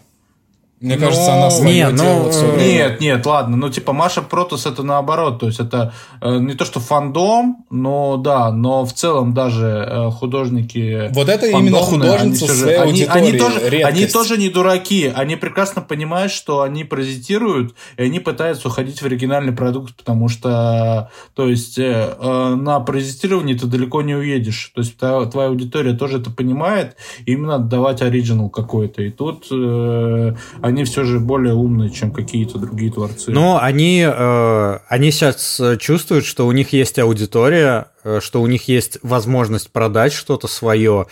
Мне 0.83 0.97
но... 0.97 1.05
кажется, 1.05 1.33
она 1.33 1.49
свое 1.49 1.75
нет, 1.75 1.95
делала 1.95 2.23
ну, 2.23 2.31
все 2.31 2.45
время. 2.51 2.73
Нет, 2.73 2.99
нет, 2.99 3.25
ладно. 3.25 3.55
Ну, 3.55 3.69
типа, 3.69 3.93
Маша 3.93 4.21
Протус 4.21 4.65
это 4.65 4.83
наоборот. 4.83 5.39
То 5.39 5.47
есть, 5.47 5.61
это 5.61 5.93
э, 6.19 6.39
не 6.39 6.55
то, 6.55 6.65
что 6.65 6.81
фандом, 6.81 7.65
но 7.69 8.17
да, 8.17 8.51
но 8.51 8.83
в 8.83 8.91
целом 8.91 9.33
даже 9.33 9.87
э, 9.89 10.11
художники... 10.11 11.09
Вот 11.13 11.29
это 11.29 11.47
именно 11.47 11.77
художница 11.77 12.45
они, 12.45 12.53
своей 12.53 12.77
они, 12.77 13.03
они, 13.05 13.37
тоже, 13.37 13.59
они 13.81 14.05
тоже 14.07 14.37
не 14.37 14.49
дураки. 14.49 15.09
Они 15.15 15.37
прекрасно 15.37 15.81
понимают, 15.81 16.33
что 16.33 16.63
они 16.63 16.83
паразитируют, 16.83 17.75
и 17.95 18.03
они 18.03 18.19
пытаются 18.19 18.67
уходить 18.67 19.01
в 19.01 19.05
оригинальный 19.05 19.53
продукт, 19.53 19.95
потому 19.95 20.27
что, 20.27 21.09
то 21.33 21.47
есть, 21.47 21.79
э, 21.79 22.15
э, 22.19 22.55
на 22.55 22.81
паразитировании 22.81 23.53
ты 23.53 23.67
далеко 23.67 24.01
не 24.01 24.15
уедешь. 24.15 24.71
То 24.75 24.81
есть, 24.81 24.97
твоя, 24.97 25.25
твоя 25.27 25.47
аудитория 25.47 25.93
тоже 25.93 26.19
это 26.19 26.29
понимает, 26.29 26.97
и 27.25 27.31
им 27.31 27.43
надо 27.43 27.63
давать 27.65 28.01
оригинал 28.01 28.49
какой-то. 28.49 29.01
И 29.01 29.09
тут 29.09 29.47
э, 29.49 30.35
они 30.73 30.83
все 30.83 31.03
же 31.03 31.19
более 31.19 31.53
умные, 31.53 31.89
чем 31.89 32.11
какие-то 32.11 32.57
другие 32.57 32.91
творцы. 32.91 33.31
Но 33.31 33.59
они, 33.61 34.03
э, 34.05 34.79
они 34.87 35.11
сейчас 35.11 35.61
чувствуют, 35.79 36.25
что 36.25 36.47
у 36.47 36.51
них 36.51 36.73
есть 36.73 36.99
аудитория, 36.99 37.87
э, 38.03 38.19
что 38.21 38.41
у 38.41 38.47
них 38.47 38.67
есть 38.67 38.97
возможность 39.03 39.71
продать 39.71 40.13
что-то 40.13 40.47
свое, 40.47 41.07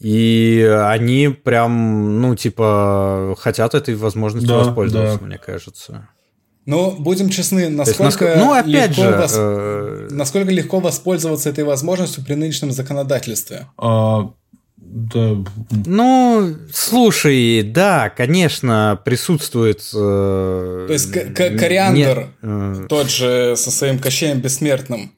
и 0.00 0.68
они 0.86 1.28
прям, 1.28 2.20
ну, 2.20 2.34
типа, 2.34 3.36
хотят 3.38 3.74
этой 3.74 3.94
возможностью 3.94 4.48
да, 4.48 4.58
воспользоваться, 4.58 5.18
да. 5.20 5.26
мне 5.26 5.38
кажется. 5.38 6.08
Ну, 6.66 6.96
будем 6.98 7.30
честны, 7.30 7.68
насколько, 7.68 8.24
есть, 8.26 8.38
ну, 8.38 8.52
опять 8.52 8.90
легко 8.90 9.02
же, 9.02 9.16
вос... 9.16 9.34
э... 9.36 10.08
насколько 10.10 10.50
легко 10.50 10.80
воспользоваться 10.80 11.48
этой 11.48 11.62
возможностью 11.62 12.24
при 12.24 12.34
нынешнем 12.34 12.72
законодательстве? 12.72 13.68
А, 13.78 14.32
да. 14.96 15.36
Ну, 15.84 16.56
слушай, 16.72 17.62
да, 17.62 18.08
конечно, 18.08 18.98
присутствует. 19.04 19.82
Э, 19.94 20.86
То 20.86 20.92
есть 20.92 21.12
кориандр 21.12 22.30
э, 22.40 22.86
тот 22.88 23.10
же 23.10 23.56
со 23.56 23.70
своим 23.70 23.98
кощеем 23.98 24.40
бессмертным. 24.40 25.12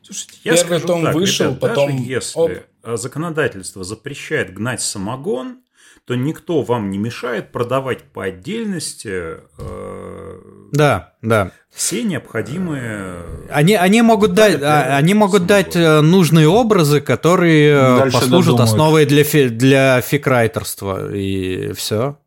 Слушайте, 0.00 0.34
я 0.44 0.54
Первый 0.54 0.80
том 0.80 1.02
так, 1.02 1.14
вышел, 1.16 1.46
ребят, 1.46 1.58
потом. 1.58 1.90
Даже 1.90 2.08
если 2.08 2.38
Оп. 2.38 2.52
законодательство 2.84 3.82
запрещает 3.82 4.54
гнать 4.54 4.80
самогон, 4.80 5.58
то 6.06 6.14
никто 6.14 6.62
вам 6.62 6.90
не 6.90 6.98
мешает 6.98 7.50
продавать 7.50 8.04
по 8.04 8.24
отдельности. 8.24 9.38
Э, 9.58 10.38
да, 10.70 11.14
да. 11.20 11.50
Все 11.74 12.04
необходимые. 12.04 13.16
Они, 13.50 13.74
они 13.74 14.02
могут 14.02 14.32
дать, 14.32 14.62
а, 14.62 14.96
они 14.96 15.14
могут 15.14 15.46
дать 15.46 15.74
э, 15.74 16.00
нужные 16.02 16.46
образы, 16.46 17.00
которые 17.00 17.72
э, 17.72 17.98
Дальше 17.98 18.18
послужат 18.18 18.52
додумают. 18.52 18.70
основой 18.70 19.06
для 19.06 19.24
фи, 19.24 19.48
для 19.48 20.00
фикрайтерства 20.00 21.12
и 21.12 21.72
все. 21.72 22.18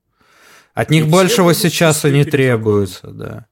От 0.73 0.89
них 0.89 1.05
и 1.05 1.09
большего 1.09 1.53
сейчас 1.53 2.03
и 2.03 2.11
не 2.11 2.25
требуется, 2.25 3.07
да. 3.07 3.45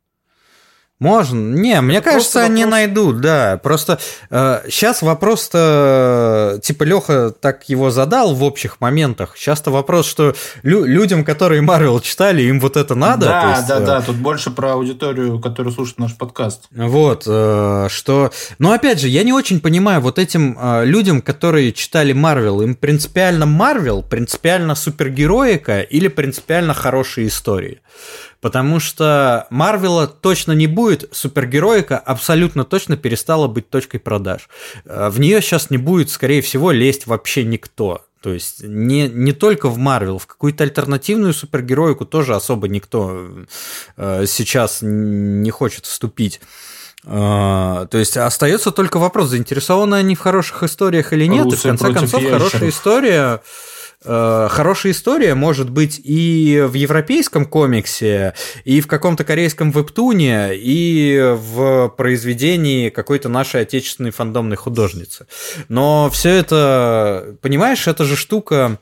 Можно. 1.00 1.56
Не, 1.56 1.80
мне 1.82 1.98
Это 1.98 2.11
кажется, 2.11 2.43
они 2.43 2.64
вопрос... 2.64 2.72
найдут, 2.72 3.22
да. 3.22 3.59
Просто 3.61 4.00
э, 4.32 4.61
сейчас 4.67 5.03
вопрос-то, 5.03 6.59
типа, 6.64 6.84
Леха 6.84 7.32
так 7.40 7.69
его 7.69 7.92
задал 7.92 8.34
в 8.34 8.43
общих 8.43 8.82
моментах. 8.82 9.34
Сейчас-то 9.38 9.69
вопрос, 9.69 10.08
что 10.08 10.34
лю- 10.64 10.85
людям, 10.85 11.24
которые 11.24 11.61
Марвел 11.61 12.00
читали, 12.00 12.42
им 12.42 12.59
вот 12.59 12.77
это 12.77 12.95
надо. 12.95 13.27
Да, 13.27 13.56
есть, 13.58 13.67
да, 13.67 13.77
э... 13.77 13.85
да. 13.85 14.01
Тут 14.01 14.16
больше 14.16 14.50
про 14.50 14.74
аудиторию, 14.74 15.40
которая 15.40 15.72
слушает 15.72 16.00
наш 16.00 16.16
подкаст. 16.17 16.66
Вот, 16.72 17.26
э, 17.27 17.88
что. 17.92 18.32
Но 18.58 18.72
опять 18.72 19.00
же, 19.00 19.08
я 19.08 19.24
не 19.24 19.34
очень 19.34 19.59
понимаю 19.59 20.01
вот 20.01 20.17
этим 20.17 20.58
э, 20.59 20.84
людям, 20.84 21.22
которые 21.22 21.74
читали 21.74 22.14
Марвел, 22.14 22.61
им 22.61 22.74
принципиально 22.74 23.45
Марвел, 23.45 24.01
принципиально 24.01 24.74
супергероика 24.74 25.82
или 25.82 26.08
принципиально 26.08 26.74
хорошие 26.74 27.27
истории. 27.27 27.82
Потому 28.41 28.80
что 28.80 29.48
Марвела 29.49 30.07
точно 30.07 30.51
не 30.51 30.67
будет, 30.67 31.09
супергероика 31.11 31.98
абсолютно 31.98 32.64
точно 32.64 32.95
перестала 32.95 33.48
быть 33.48 33.69
точкой 33.69 33.99
продаж. 33.99 34.49
Э, 34.85 35.09
в 35.09 35.19
нее 35.19 35.41
сейчас 35.41 35.69
не 35.69 35.77
будет, 35.77 36.09
скорее 36.09 36.41
всего, 36.41 36.72
лезть 36.72 37.07
вообще 37.07 37.43
никто. 37.43 38.06
То 38.22 38.33
есть 38.33 38.64
не, 38.64 39.07
не 39.07 39.32
только 39.32 39.69
в 39.69 39.77
Марвел, 39.77 40.17
в 40.19 40.27
какую-то 40.27 40.64
альтернативную 40.64 41.33
супергероику 41.33 42.06
тоже 42.06 42.35
особо 42.35 42.67
никто 42.67 43.27
э, 43.95 44.25
сейчас 44.27 44.80
не 44.82 45.49
хочет 45.51 45.85
вступить. 45.85 46.41
Uh, 47.06 47.88
то 47.88 47.99
есть 47.99 48.17
остается 48.17 48.72
только 48.72 48.98
вопрос, 48.98 49.30
заинтересованы 49.30 49.95
они 49.95 50.16
в 50.16 50.19
хороших 50.19 50.64
историях 50.64 51.14
или 51.14 51.25
нет. 51.25 51.45
Русы 51.45 51.56
и 51.56 51.72
в 51.72 51.77
конце 51.77 51.93
концов, 51.93 52.22
ящеров. 52.22 52.41
хорошая 52.41 52.69
история 52.69 53.41
Э, 54.03 54.48
хорошая 54.50 54.92
история 54.92 55.34
может 55.34 55.69
быть 55.69 56.00
и 56.03 56.64
в 56.67 56.74
европейском 56.76 57.45
комиксе, 57.45 58.35
и 58.64 58.80
в 58.82 58.88
каком-то 58.88 59.24
корейском 59.24 59.72
вебтуне, 59.72 60.51
и 60.53 61.34
в 61.35 61.90
произведении 61.90 62.90
какой-то 62.90 63.27
нашей 63.30 63.61
отечественной 63.61 64.11
фандомной 64.11 64.56
художницы. 64.56 65.27
Но 65.67 66.09
все 66.11 66.30
это, 66.30 67.38
понимаешь, 67.42 67.88
это 67.88 68.03
же 68.03 68.16
штука 68.16 68.80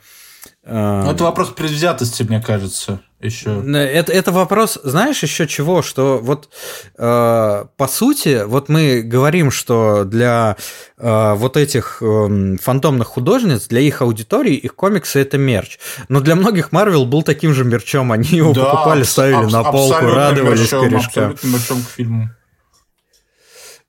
Ну, 0.68 1.12
это 1.12 1.24
вопрос 1.24 1.50
предвзятости, 1.50 2.24
мне 2.24 2.42
кажется, 2.42 3.00
еще. 3.20 3.62
Это, 3.64 4.12
это 4.12 4.32
вопрос, 4.32 4.80
знаешь, 4.84 5.22
еще 5.22 5.48
чего, 5.48 5.84
что 5.84 6.18
вот 6.18 6.50
э, 6.98 7.66
по 7.78 7.88
сути, 7.88 8.44
вот 8.46 8.68
мы 8.68 9.04
говорим, 9.04 9.52
что 9.52 10.06
для 10.06 10.58
э, 10.98 11.34
вот 11.36 11.56
этих 11.56 12.02
э, 12.02 12.56
фантомных 12.60 13.08
художниц, 13.10 13.68
для 13.68 13.82
их 13.82 14.02
аудитории, 14.02 14.56
их 14.56 14.74
комиксы 14.76 15.20
это 15.20 15.38
мерч. 15.38 15.78
Но 16.10 16.20
для 16.20 16.34
многих 16.36 16.72
Марвел 16.72 17.06
был 17.06 17.22
таким 17.22 17.54
же 17.54 17.64
мерчом, 17.64 18.12
они 18.12 18.28
его 18.30 18.52
да, 18.54 18.66
покупали, 18.72 19.04
ставили 19.04 19.46
аб- 19.46 19.52
на 19.52 19.64
полку, 19.64 20.06
радовались 20.08 20.62
мерчом, 20.62 20.84
корешкам. 20.90 21.24
Абсолютно 21.32 21.48
мерчом 21.48 21.84
к 21.84 21.90
фильму. 21.90 22.30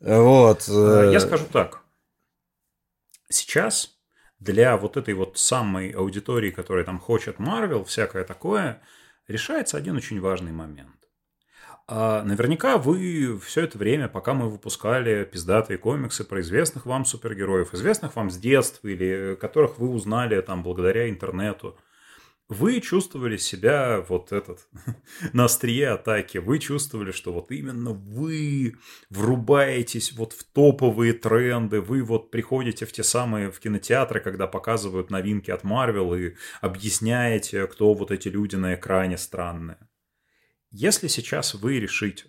Вот. 0.00 0.64
Э, 0.68 1.08
Я 1.10 1.20
скажу 1.20 1.44
так. 1.50 1.80
Сейчас 3.30 3.95
для 4.46 4.76
вот 4.76 4.96
этой 4.96 5.12
вот 5.14 5.36
самой 5.36 5.90
аудитории, 5.90 6.50
которая 6.50 6.84
там 6.84 6.98
хочет 6.98 7.38
Марвел, 7.38 7.84
всякое 7.84 8.24
такое, 8.24 8.80
решается 9.28 9.76
один 9.76 9.96
очень 9.96 10.20
важный 10.20 10.52
момент. 10.52 10.90
А 11.88 12.22
наверняка 12.24 12.78
вы 12.78 13.38
все 13.38 13.62
это 13.62 13.78
время, 13.78 14.08
пока 14.08 14.34
мы 14.34 14.48
выпускали 14.48 15.24
пиздатые 15.24 15.78
комиксы 15.78 16.24
про 16.24 16.40
известных 16.40 16.84
вам 16.86 17.04
супергероев, 17.04 17.74
известных 17.74 18.16
вам 18.16 18.30
с 18.30 18.38
детства 18.38 18.88
или 18.88 19.36
которых 19.36 19.78
вы 19.78 19.90
узнали 19.90 20.40
там 20.40 20.62
благодаря 20.62 21.08
интернету, 21.08 21.78
вы 22.48 22.80
чувствовали 22.80 23.36
себя 23.36 24.00
вот 24.08 24.32
этот 24.32 24.68
на 25.32 25.46
острие 25.46 25.88
атаки, 25.88 26.38
вы 26.38 26.58
чувствовали, 26.58 27.10
что 27.10 27.32
вот 27.32 27.50
именно 27.50 27.92
вы 27.92 28.76
врубаетесь 29.10 30.12
вот 30.12 30.32
в 30.32 30.44
топовые 30.44 31.12
тренды, 31.12 31.80
вы 31.80 32.02
вот 32.02 32.30
приходите 32.30 32.86
в 32.86 32.92
те 32.92 33.02
самые 33.02 33.50
в 33.50 33.58
кинотеатры, 33.58 34.20
когда 34.20 34.46
показывают 34.46 35.10
новинки 35.10 35.50
от 35.50 35.64
Marvel 35.64 36.18
и 36.18 36.36
объясняете, 36.60 37.66
кто 37.66 37.94
вот 37.94 38.10
эти 38.10 38.28
люди 38.28 38.56
на 38.56 38.74
экране 38.74 39.18
странные. 39.18 39.78
Если 40.70 41.08
сейчас 41.08 41.54
вы 41.54 41.80
решите, 41.80 42.26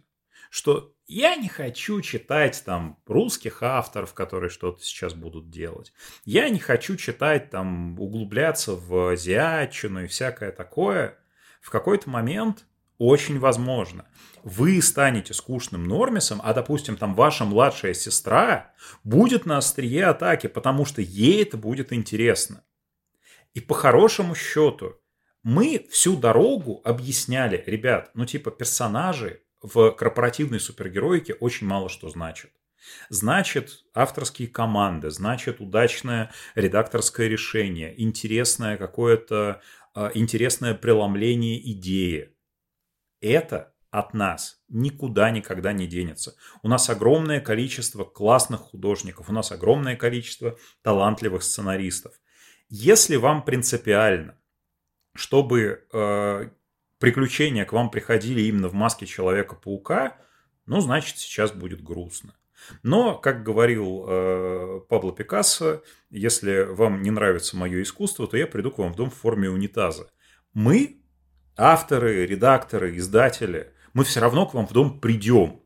что 0.49 0.97
я 1.08 1.36
не 1.38 1.48
хочу 1.48 2.02
читать 2.02 2.61
там 2.66 3.00
русских 3.06 3.64
авторов, 3.64 4.14
которые 4.14 4.50
что-то 4.50 4.84
сейчас 4.84 5.14
будут 5.14 5.50
делать. 5.50 5.94
Я 6.26 6.50
не 6.50 6.60
хочу 6.60 6.98
читать 6.98 7.50
там, 7.50 8.00
углубляться 8.00 8.74
в 8.74 9.14
азиатчину 9.14 10.03
и 10.03 10.08
всякое 10.08 10.52
такое. 10.52 11.18
В 11.61 11.69
какой-то 11.69 12.10
момент 12.10 12.66
очень 12.98 13.40
возможно. 13.40 14.06
Вы 14.44 14.82
станете 14.82 15.34
скучным 15.34 15.86
нормисом, 15.86 16.42
а, 16.44 16.53
допустим, 16.53 16.98
там 16.98 17.16
ваша 17.16 17.45
младшая 17.45 17.94
сестра 17.94 18.74
будет 19.03 19.45
на 19.45 19.58
острие 19.58 20.06
атаки, 20.06 20.48
потому 20.48 20.84
что 20.84 21.02
ей 21.02 21.44
это 21.44 21.58
будет 21.58 21.94
интересно. 21.94 22.64
И 23.53 23.61
по 23.61 23.74
хорошему 23.74 24.36
счету, 24.36 24.95
мы 25.44 25.88
всю 25.90 26.18
дорогу 26.18 26.82
объясняли, 26.84 27.64
ребят, 27.66 28.11
ну 28.14 28.26
типа 28.26 28.52
персонажи 28.52 29.42
в 29.61 29.92
корпоративной 29.92 30.60
супергероике 30.60 31.34
очень 31.34 31.68
мало 31.68 31.90
что 31.90 32.10
значит. 32.10 32.52
Значит, 33.10 33.84
авторские 33.94 34.48
команды, 34.48 35.10
значит, 35.10 35.60
удачное 35.60 36.32
редакторское 36.56 37.27
решение, 37.27 38.00
интересное 38.02 38.77
какое-то 38.77 39.61
э, 39.95 40.11
интересное 40.14 40.74
преломление 40.74 41.60
идеи. 41.74 42.34
Это 43.19 43.74
от 43.90 44.14
нас 44.14 44.61
никуда 44.69 45.32
никогда 45.32 45.74
не 45.74 45.88
денется. 45.88 46.36
У 46.61 46.68
нас 46.68 46.90
огромное 46.90 47.40
количество 47.40 48.03
классных 48.03 48.61
художников, 48.61 49.30
у 49.30 49.34
нас 49.34 49.52
огромное 49.52 49.95
количество 49.95 50.58
талантливых 50.82 51.44
сценаристов. 51.44 52.14
Если 52.69 53.16
вам 53.16 53.44
принципиально, 53.44 54.38
чтобы 55.16 55.88
э, 55.92 56.50
приключения 57.00 57.66
к 57.66 57.74
вам 57.74 57.90
приходили 57.90 58.42
именно 58.42 58.67
в 58.67 58.74
маске 58.74 59.06
Человека-паука, 59.06 60.17
ну, 60.66 60.82
значит, 60.82 61.17
сейчас 61.17 61.51
будет 61.51 61.82
грустно. 61.82 62.34
Но, 62.84 63.16
как 63.17 63.43
говорил 63.43 64.06
э, 64.08 64.82
Пабло 64.90 65.14
Пикассо, 65.14 65.84
если 66.09 66.64
вам 66.64 67.01
не 67.01 67.11
нравится 67.11 67.56
мое 67.56 67.82
искусство, 67.82 68.27
то 68.27 68.35
я 68.35 68.48
приду 68.48 68.72
к 68.72 68.80
вам 68.80 68.93
в 68.93 68.95
дом 68.95 69.09
в 69.09 69.16
форме 69.16 69.50
унитаза. 69.50 70.09
Мы, 70.53 71.01
авторы, 71.56 72.26
редакторы, 72.26 72.98
издатели, 72.98 73.72
мы 73.93 74.03
все 74.03 74.19
равно 74.19 74.45
к 74.45 74.53
вам 74.53 74.67
в 74.67 74.74
дом 74.74 75.00
придем. 75.00 75.61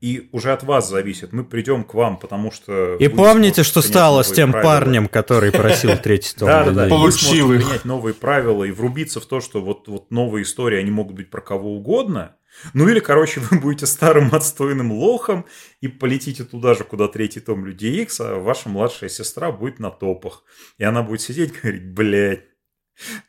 И 0.00 0.28
уже 0.30 0.52
от 0.52 0.62
вас 0.62 0.88
зависит. 0.88 1.32
Мы 1.32 1.44
придем 1.44 1.82
к 1.82 1.94
вам, 1.94 2.18
потому 2.18 2.52
что... 2.52 2.94
И 2.96 3.08
помните, 3.08 3.64
что 3.64 3.82
стало 3.82 4.22
с 4.22 4.30
тем 4.30 4.52
правила. 4.52 4.70
парнем, 4.70 5.08
который 5.08 5.50
просил 5.50 5.96
третий 5.96 6.36
том? 6.36 6.46
Да, 6.46 6.64
да, 6.64 6.72
да. 6.72 6.88
Получил 6.88 7.52
их. 7.52 7.64
принять 7.64 7.84
новые 7.84 8.14
правила 8.14 8.62
и 8.62 8.70
врубиться 8.70 9.20
в 9.20 9.26
то, 9.26 9.40
что 9.40 9.60
вот, 9.60 9.88
вот 9.88 10.12
новые 10.12 10.44
истории, 10.44 10.78
они 10.78 10.92
могут 10.92 11.16
быть 11.16 11.30
про 11.30 11.40
кого 11.40 11.74
угодно. 11.74 12.36
Ну 12.74 12.88
или, 12.88 13.00
короче, 13.00 13.40
вы 13.50 13.58
будете 13.58 13.86
старым 13.86 14.32
отстойным 14.32 14.92
лохом 14.92 15.46
и 15.80 15.88
полетите 15.88 16.44
туда 16.44 16.74
же, 16.74 16.84
куда 16.84 17.08
третий 17.08 17.40
том 17.40 17.64
Людей 17.66 18.02
Икс, 18.02 18.20
а 18.20 18.36
ваша 18.36 18.68
младшая 18.68 19.10
сестра 19.10 19.50
будет 19.50 19.80
на 19.80 19.90
топах. 19.90 20.44
И 20.78 20.84
она 20.84 21.02
будет 21.02 21.22
сидеть 21.22 21.52
и 21.54 21.60
говорить, 21.60 21.92
блядь, 21.92 22.44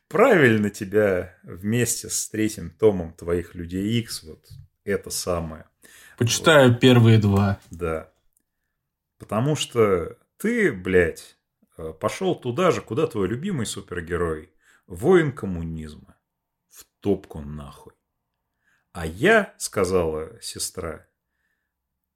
правильно 0.07 0.69
тебя 0.69 1.35
вместе 1.43 2.09
с 2.09 2.29
третьим 2.29 2.69
томом 2.69 3.13
твоих 3.13 3.55
Людей 3.55 3.99
Икс, 3.99 4.23
вот 4.23 4.45
это 4.83 5.09
самое. 5.09 5.65
Почитаю 6.19 6.73
вот. 6.73 6.81
первые 6.81 7.17
два. 7.17 7.59
Да. 7.71 8.11
Потому 9.17 9.55
что 9.55 10.17
ты, 10.37 10.73
блядь, 10.73 11.37
э, 11.77 11.93
пошел 11.93 12.35
туда 12.35 12.71
же, 12.71 12.81
куда 12.81 13.07
твой 13.07 13.29
любимый 13.29 13.65
супергерой. 13.65 14.53
Воин 14.85 15.31
коммунизма. 15.31 16.17
В 16.67 16.85
топку 16.99 17.39
нахуй. 17.39 17.93
А 18.91 19.05
я, 19.05 19.53
сказала 19.57 20.41
сестра, 20.41 21.07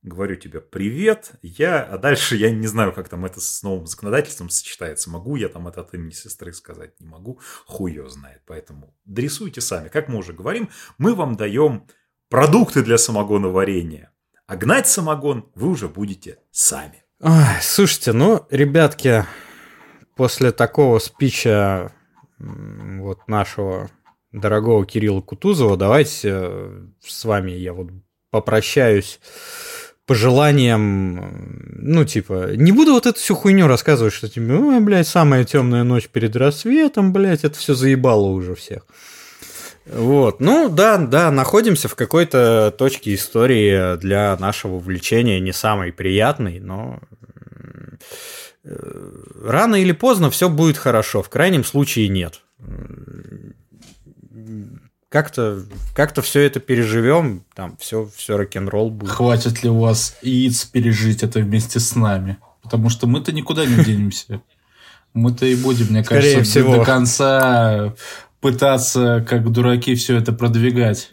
говорю 0.01 0.35
тебе 0.35 0.59
привет, 0.59 1.32
я, 1.41 1.82
а 1.82 1.98
дальше 1.98 2.35
я 2.35 2.51
не 2.51 2.67
знаю, 2.67 2.91
как 2.91 3.07
там 3.07 3.23
это 3.23 3.40
с 3.40 3.64
новым 3.64 3.88
законодательством 3.88 4.49
сочетается, 4.49 5.09
могу 5.09 5.38
я 5.38 5.48
там 5.48 5.67
это 5.69 5.80
от 5.80 5.93
имени 5.93 6.11
сестры 6.11 6.51
сказать, 6.51 6.99
не 6.99 7.07
могу, 7.07 7.40
ее 7.80 8.09
знает, 8.09 8.41
поэтому 8.45 8.98
дрессуйте 9.06 9.61
сами. 9.61 9.88
Как 9.88 10.09
мы 10.09 10.17
уже 10.17 10.33
говорим, 10.33 10.69
мы 10.98 11.15
вам 11.15 11.35
даем 11.38 11.88
продукты 12.34 12.82
для 12.82 12.98
самогона 12.98 13.50
варенья. 13.50 14.10
А 14.48 14.56
гнать 14.56 14.88
самогон 14.88 15.45
вы 15.53 15.70
уже 15.70 15.88
будете 15.88 16.40
сами. 16.50 17.03
Ой, 17.22 17.62
слушайте, 17.62 18.12
ну, 18.12 18.48
ребятки, 18.50 19.24
после 20.16 20.52
такого 20.52 20.98
спича 20.98 21.92
вот 22.40 23.28
нашего 23.28 23.92
дорогого 24.32 24.84
Кирилла 24.84 25.22
Кутузова, 25.22 25.78
давайте 25.78 26.30
э, 26.34 26.88
с 27.06 27.24
вами 27.24 27.52
я 27.52 27.72
вот 27.72 27.92
попрощаюсь 28.32 29.20
пожеланием, 30.08 31.68
ну, 31.76 32.03
типа, 32.03 32.56
не 32.56 32.72
буду 32.72 32.94
вот 32.94 33.06
эту 33.06 33.20
всю 33.20 33.36
хуйню 33.36 33.68
рассказывать, 33.68 34.12
что, 34.12 34.28
типа, 34.28 34.53
ой, 34.53 34.80
блядь, 34.80 35.08
самая 35.08 35.44
темная 35.44 35.84
ночь 35.84 36.10
перед 36.10 36.36
рассветом, 36.36 37.14
блядь, 37.14 37.44
это 37.44 37.56
все 37.60 37.76
заебало 37.76 38.30
уже 38.30 38.56
всех. 38.56 38.88
Вот. 39.86 40.40
Ну 40.40 40.70
да, 40.70 40.98
да, 40.98 41.30
находимся 41.30 41.88
в 41.88 41.95
какой-то 41.95 42.74
точке 42.78 43.16
истории 43.16 43.98
для 43.98 44.38
нашего 44.38 44.76
увлечения, 44.76 45.40
не 45.40 45.52
самой 45.52 45.92
приятной, 45.92 46.60
но 46.60 47.00
э, 48.64 49.12
рано 49.44 49.76
или 49.76 49.92
поздно 49.92 50.30
все 50.30 50.48
будет 50.48 50.78
хорошо, 50.78 51.22
в 51.22 51.30
крайнем 51.30 51.66
случае 51.66 52.08
нет. 52.08 52.42
Как-то 55.10 55.64
как 55.94 56.20
все 56.24 56.42
это 56.42 56.60
переживем, 56.60 57.44
там 57.53 57.78
все, 57.78 58.10
все 58.16 58.38
рок-н-ролл 58.38 58.90
будет. 58.90 59.12
Хватит 59.12 59.64
ли 59.64 59.70
у 59.70 59.80
вас 59.80 60.18
яиц 60.22 60.64
пережить 60.66 61.24
это 61.24 61.40
вместе 61.40 61.80
с 61.80 61.95
нами? 61.95 62.38
Потому 62.64 62.90
что 62.90 63.06
мы-то 63.06 63.32
никуда 63.32 63.66
не 63.66 63.84
денемся. 63.84 64.42
Мы-то 65.14 65.45
и 65.45 65.56
будем, 65.56 65.88
мне 65.92 66.03
Скорее 66.03 66.38
кажется, 66.38 66.52
всего. 66.52 66.78
до 66.78 66.86
конца 66.86 67.94
пытаться, 68.43 69.25
как 69.27 69.51
дураки, 69.51 69.95
все 69.95 70.17
это 70.17 70.33
продвигать. 70.33 71.09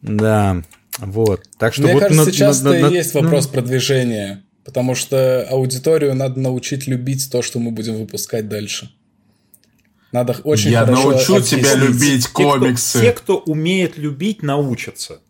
Да, 0.00 0.62
вот. 0.98 1.42
Так 1.58 1.74
что 1.74 1.82
Мне 1.82 1.94
вот 1.94 2.02
кажется, 2.04 2.32
сейчас-то 2.32 2.74
и 2.74 2.94
есть 2.94 3.12
вопрос 3.12 3.46
ну... 3.46 3.52
продвижения. 3.52 4.44
Потому 4.64 4.94
что 4.94 5.44
аудиторию 5.50 6.14
надо 6.14 6.38
научить 6.38 6.86
любить 6.86 7.28
то, 7.30 7.42
что 7.42 7.58
мы 7.58 7.72
будем 7.72 7.96
выпускать 7.96 8.48
дальше. 8.48 8.94
Надо 10.12 10.36
очень 10.44 10.70
Я 10.70 10.84
хорошо 10.84 11.10
научу 11.10 11.34
объяснить. 11.34 11.60
тебя 11.60 11.74
любить 11.74 12.26
комиксы. 12.28 13.00
Те 13.00 13.12
кто, 13.12 13.34
те, 13.38 13.42
кто 13.42 13.52
умеет 13.52 13.98
любить, 13.98 14.42
научатся. 14.42 15.20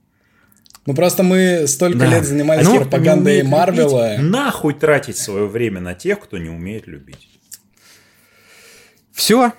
Ну 0.85 0.95
просто 0.95 1.23
мы 1.23 1.67
столько 1.67 2.01
да. 2.01 2.07
лет 2.11 2.27
занимались 2.27 2.67
ну, 2.67 2.77
пропагандой 2.77 3.43
Марвела. 3.43 4.17
Нахуй 4.19 4.75
тратить 4.75 5.17
свое 5.17 5.47
время 5.47 5.81
на 5.81 5.95
тех, 5.95 6.21
кто 6.21 6.37
не 6.37 6.51
умеет 6.51 6.87
любить. 6.87 7.29
Все, 9.13 9.53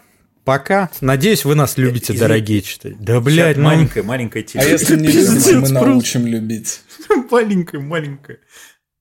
Пока. 0.43 0.91
Надеюсь, 0.99 1.45
вы 1.45 1.55
нас 1.55 1.77
любите, 1.77 2.05
Извините. 2.13 2.19
дорогие 2.19 2.61
читатели. 2.61 2.97
Да, 2.99 3.21
блядь, 3.21 3.57
ну... 3.57 3.63
маленькая, 3.63 4.03
маленькая 4.03 4.43
тема. 4.43 4.63
А 4.63 4.67
если 4.67 4.97
не 4.97 5.07
любите, 5.07 5.57
мы 5.57 5.69
научим 5.69 6.27
любить. 6.27 6.81
Маленькая, 7.31 7.79
маленькая. 7.79 8.39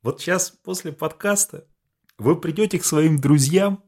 Вот 0.02 0.20
сейчас, 0.20 0.50
после 0.50 0.92
подкаста, 0.92 1.66
вы 2.18 2.40
придете 2.40 2.78
к 2.78 2.84
своим 2.84 3.20
друзьям 3.20 3.84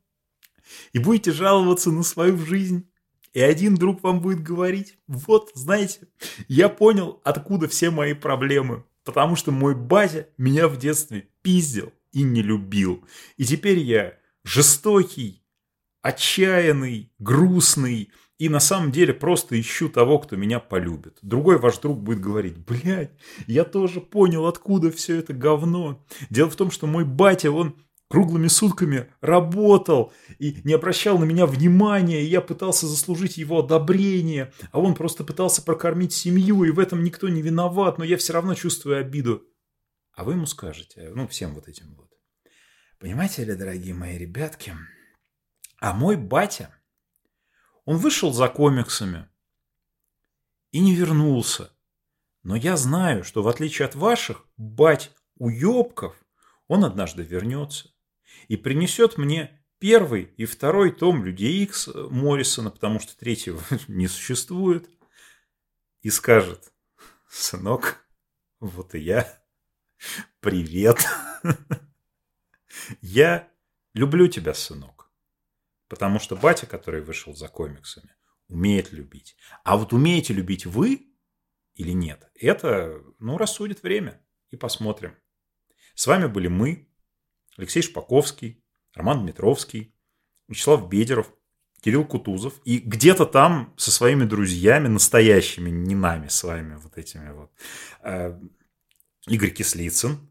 и 0.92 0.98
будете 0.98 1.32
жаловаться 1.32 1.90
на 1.90 2.02
свою 2.02 2.38
жизнь. 2.38 2.88
И 3.32 3.40
один 3.40 3.74
друг 3.74 4.02
вам 4.02 4.20
будет 4.20 4.42
говорить, 4.42 4.96
вот, 5.08 5.50
знаете, 5.54 6.00
я 6.46 6.68
понял, 6.68 7.20
откуда 7.24 7.66
все 7.68 7.90
мои 7.90 8.14
проблемы. 8.14 8.84
Потому 9.02 9.36
что 9.36 9.50
мой 9.50 9.74
батя 9.74 10.28
меня 10.38 10.68
в 10.68 10.78
детстве 10.78 11.28
пиздил 11.42 11.92
и 12.12 12.22
не 12.22 12.42
любил. 12.42 13.04
И 13.36 13.44
теперь 13.44 13.78
я 13.78 14.14
жестокий, 14.44 15.43
отчаянный, 16.04 17.10
грустный, 17.18 18.10
и 18.36 18.50
на 18.50 18.60
самом 18.60 18.92
деле 18.92 19.14
просто 19.14 19.58
ищу 19.58 19.88
того, 19.88 20.18
кто 20.18 20.36
меня 20.36 20.60
полюбит. 20.60 21.16
Другой 21.22 21.58
ваш 21.58 21.78
друг 21.78 21.98
будет 22.02 22.20
говорить, 22.20 22.58
блядь, 22.58 23.12
я 23.46 23.64
тоже 23.64 24.02
понял, 24.02 24.46
откуда 24.46 24.90
все 24.90 25.16
это 25.16 25.32
говно. 25.32 26.04
Дело 26.28 26.50
в 26.50 26.56
том, 26.56 26.70
что 26.70 26.86
мой 26.86 27.06
батя, 27.06 27.50
он 27.50 27.76
круглыми 28.08 28.48
сутками 28.48 29.08
работал 29.22 30.12
и 30.38 30.58
не 30.64 30.74
обращал 30.74 31.18
на 31.18 31.24
меня 31.24 31.46
внимания, 31.46 32.22
и 32.22 32.28
я 32.28 32.42
пытался 32.42 32.86
заслужить 32.86 33.38
его 33.38 33.60
одобрение, 33.60 34.52
а 34.72 34.80
он 34.80 34.94
просто 34.94 35.24
пытался 35.24 35.62
прокормить 35.62 36.12
семью, 36.12 36.64
и 36.64 36.70
в 36.70 36.80
этом 36.80 37.02
никто 37.02 37.30
не 37.30 37.40
виноват, 37.40 37.96
но 37.96 38.04
я 38.04 38.18
все 38.18 38.34
равно 38.34 38.54
чувствую 38.54 38.98
обиду. 38.98 39.42
А 40.12 40.24
вы 40.24 40.34
ему 40.34 40.44
скажете, 40.44 41.10
ну, 41.14 41.26
всем 41.28 41.54
вот 41.54 41.66
этим 41.66 41.94
вот. 41.96 42.10
Понимаете 43.00 43.44
ли, 43.44 43.54
дорогие 43.54 43.94
мои 43.94 44.18
ребятки, 44.18 44.74
а 45.78 45.92
мой 45.92 46.16
батя, 46.16 46.74
он 47.84 47.96
вышел 47.96 48.32
за 48.32 48.48
комиксами 48.48 49.28
и 50.70 50.80
не 50.80 50.94
вернулся. 50.94 51.70
Но 52.42 52.56
я 52.56 52.76
знаю, 52.76 53.24
что 53.24 53.42
в 53.42 53.48
отличие 53.48 53.86
от 53.86 53.94
ваших 53.94 54.46
бать 54.56 55.10
уебков, 55.36 56.16
он 56.68 56.84
однажды 56.84 57.22
вернется 57.22 57.90
и 58.48 58.56
принесет 58.56 59.18
мне 59.18 59.64
первый 59.78 60.32
и 60.36 60.44
второй 60.44 60.92
том 60.92 61.24
Людей 61.24 61.62
Икс 61.62 61.88
Моррисона, 61.92 62.70
потому 62.70 63.00
что 63.00 63.16
третьего 63.16 63.60
не 63.88 64.08
существует, 64.08 64.88
и 66.02 66.10
скажет, 66.10 66.72
сынок, 67.28 68.06
вот 68.60 68.94
и 68.94 69.00
я, 69.00 69.42
привет. 70.40 71.06
Я 73.00 73.48
люблю 73.94 74.28
тебя, 74.28 74.52
сынок, 74.52 74.93
потому 75.94 76.18
что 76.18 76.34
батя, 76.34 76.66
который 76.66 77.02
вышел 77.02 77.36
за 77.36 77.46
комиксами, 77.46 78.16
умеет 78.48 78.90
любить. 78.90 79.36
А 79.62 79.76
вот 79.76 79.92
умеете 79.92 80.34
любить 80.34 80.66
вы 80.66 81.06
или 81.76 81.92
нет, 81.92 82.28
это, 82.34 83.00
ну, 83.20 83.38
рассудит 83.38 83.84
время. 83.84 84.20
И 84.50 84.56
посмотрим. 84.56 85.14
С 85.94 86.08
вами 86.08 86.26
были 86.26 86.48
мы, 86.48 86.88
Алексей 87.56 87.80
Шпаковский, 87.80 88.60
Роман 88.92 89.22
Дмитровский, 89.22 89.94
Вячеслав 90.48 90.88
Бедеров, 90.88 91.32
Кирилл 91.80 92.04
Кутузов. 92.04 92.60
И 92.64 92.78
где-то 92.78 93.24
там 93.24 93.72
со 93.76 93.92
своими 93.92 94.24
друзьями, 94.24 94.88
настоящими, 94.88 95.70
не 95.70 95.94
нами 95.94 96.26
с 96.26 96.42
вами, 96.42 96.74
вот 96.74 96.98
этими 96.98 97.30
вот, 97.30 97.52
э, 98.02 98.36
Игорь 99.28 99.50
Кислицын. 99.50 100.28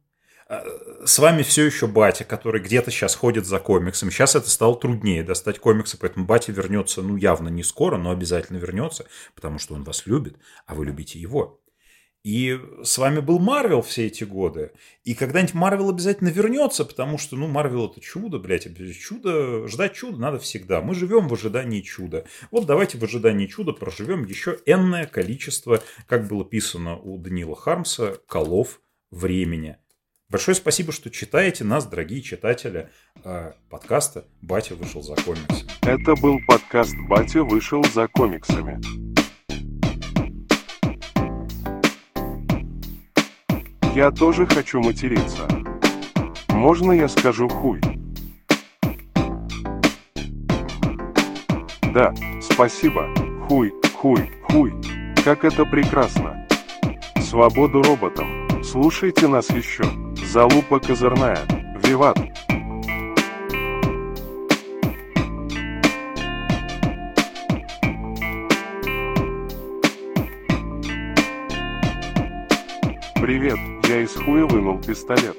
Э, 0.61 1.05
с 1.05 1.19
вами 1.19 1.43
все 1.43 1.65
еще 1.65 1.87
батя, 1.87 2.23
который 2.23 2.61
где-то 2.61 2.91
сейчас 2.91 3.15
ходит 3.15 3.45
за 3.45 3.59
комиксом. 3.59 4.11
Сейчас 4.11 4.35
это 4.35 4.49
стало 4.49 4.75
труднее 4.75 5.23
достать 5.23 5.59
комиксы, 5.59 5.97
поэтому 5.97 6.25
батя 6.25 6.51
вернется, 6.51 7.01
ну, 7.01 7.15
явно 7.15 7.49
не 7.49 7.63
скоро, 7.63 7.97
но 7.97 8.11
обязательно 8.11 8.57
вернется, 8.57 9.05
потому 9.35 9.59
что 9.59 9.73
он 9.73 9.83
вас 9.83 10.05
любит, 10.05 10.37
а 10.65 10.75
вы 10.75 10.85
любите 10.85 11.19
его. 11.19 11.59
И 12.23 12.57
с 12.83 12.97
вами 12.97 13.19
был 13.19 13.37
Марвел 13.37 13.81
все 13.81 14.07
эти 14.07 14.23
годы. 14.23 14.71
И 15.03 15.13
когда-нибудь 15.13 15.55
Марвел 15.55 15.89
обязательно 15.89 16.29
вернется, 16.29 16.85
потому 16.85 17.17
что, 17.17 17.35
ну, 17.35 17.47
Марвел 17.47 17.91
это 17.91 17.99
чудо, 17.99 18.39
блядь, 18.39 18.65
чудо, 18.97 19.67
ждать 19.67 19.93
чуда 19.93 20.17
надо 20.17 20.39
всегда. 20.39 20.79
Мы 20.79 20.95
живем 20.95 21.27
в 21.27 21.33
ожидании 21.33 21.81
чуда. 21.81 22.25
Вот 22.49 22.65
давайте 22.65 22.97
в 22.97 23.03
ожидании 23.03 23.47
чуда 23.47 23.73
проживем 23.73 24.23
еще 24.23 24.57
энное 24.65 25.05
количество, 25.05 25.83
как 26.07 26.29
было 26.29 26.45
писано 26.45 26.97
у 26.97 27.17
Данила 27.17 27.57
Хармса, 27.57 28.15
колов 28.25 28.79
времени. 29.11 29.77
Большое 30.33 30.55
спасибо, 30.55 30.91
что 30.91 31.11
читаете 31.11 31.63
нас, 31.63 31.85
дорогие 31.85 32.19
читатели 32.23 32.89
э, 33.23 33.51
подкаста 33.69 34.25
«Батя 34.41 34.73
вышел 34.73 35.03
за 35.03 35.13
комиксами». 35.13 35.69
Это 35.83 36.15
был 36.15 36.39
подкаст 36.47 36.95
«Батя 37.07 37.43
вышел 37.43 37.83
за 37.93 38.07
комиксами». 38.07 38.81
Я 43.95 44.09
тоже 44.09 44.47
хочу 44.47 44.81
материться. 44.81 45.47
Можно 46.47 46.93
я 46.93 47.07
скажу 47.07 47.47
хуй? 47.47 47.79
Да, 51.93 52.11
спасибо. 52.41 53.07
Хуй, 53.47 53.71
хуй, 53.93 54.31
хуй. 54.49 54.73
Как 55.23 55.45
это 55.45 55.63
прекрасно. 55.65 56.47
Свободу 57.21 57.83
роботам. 57.83 58.63
Слушайте 58.63 59.27
нас 59.27 59.51
еще. 59.51 59.83
Залупа 60.33 60.79
козырная. 60.79 61.37
Виват. 61.83 62.17
Привет, 73.21 73.59
я 73.87 74.01
из 74.01 74.15
хуя 74.15 74.47
вынул 74.47 74.79
пистолет. 74.79 75.37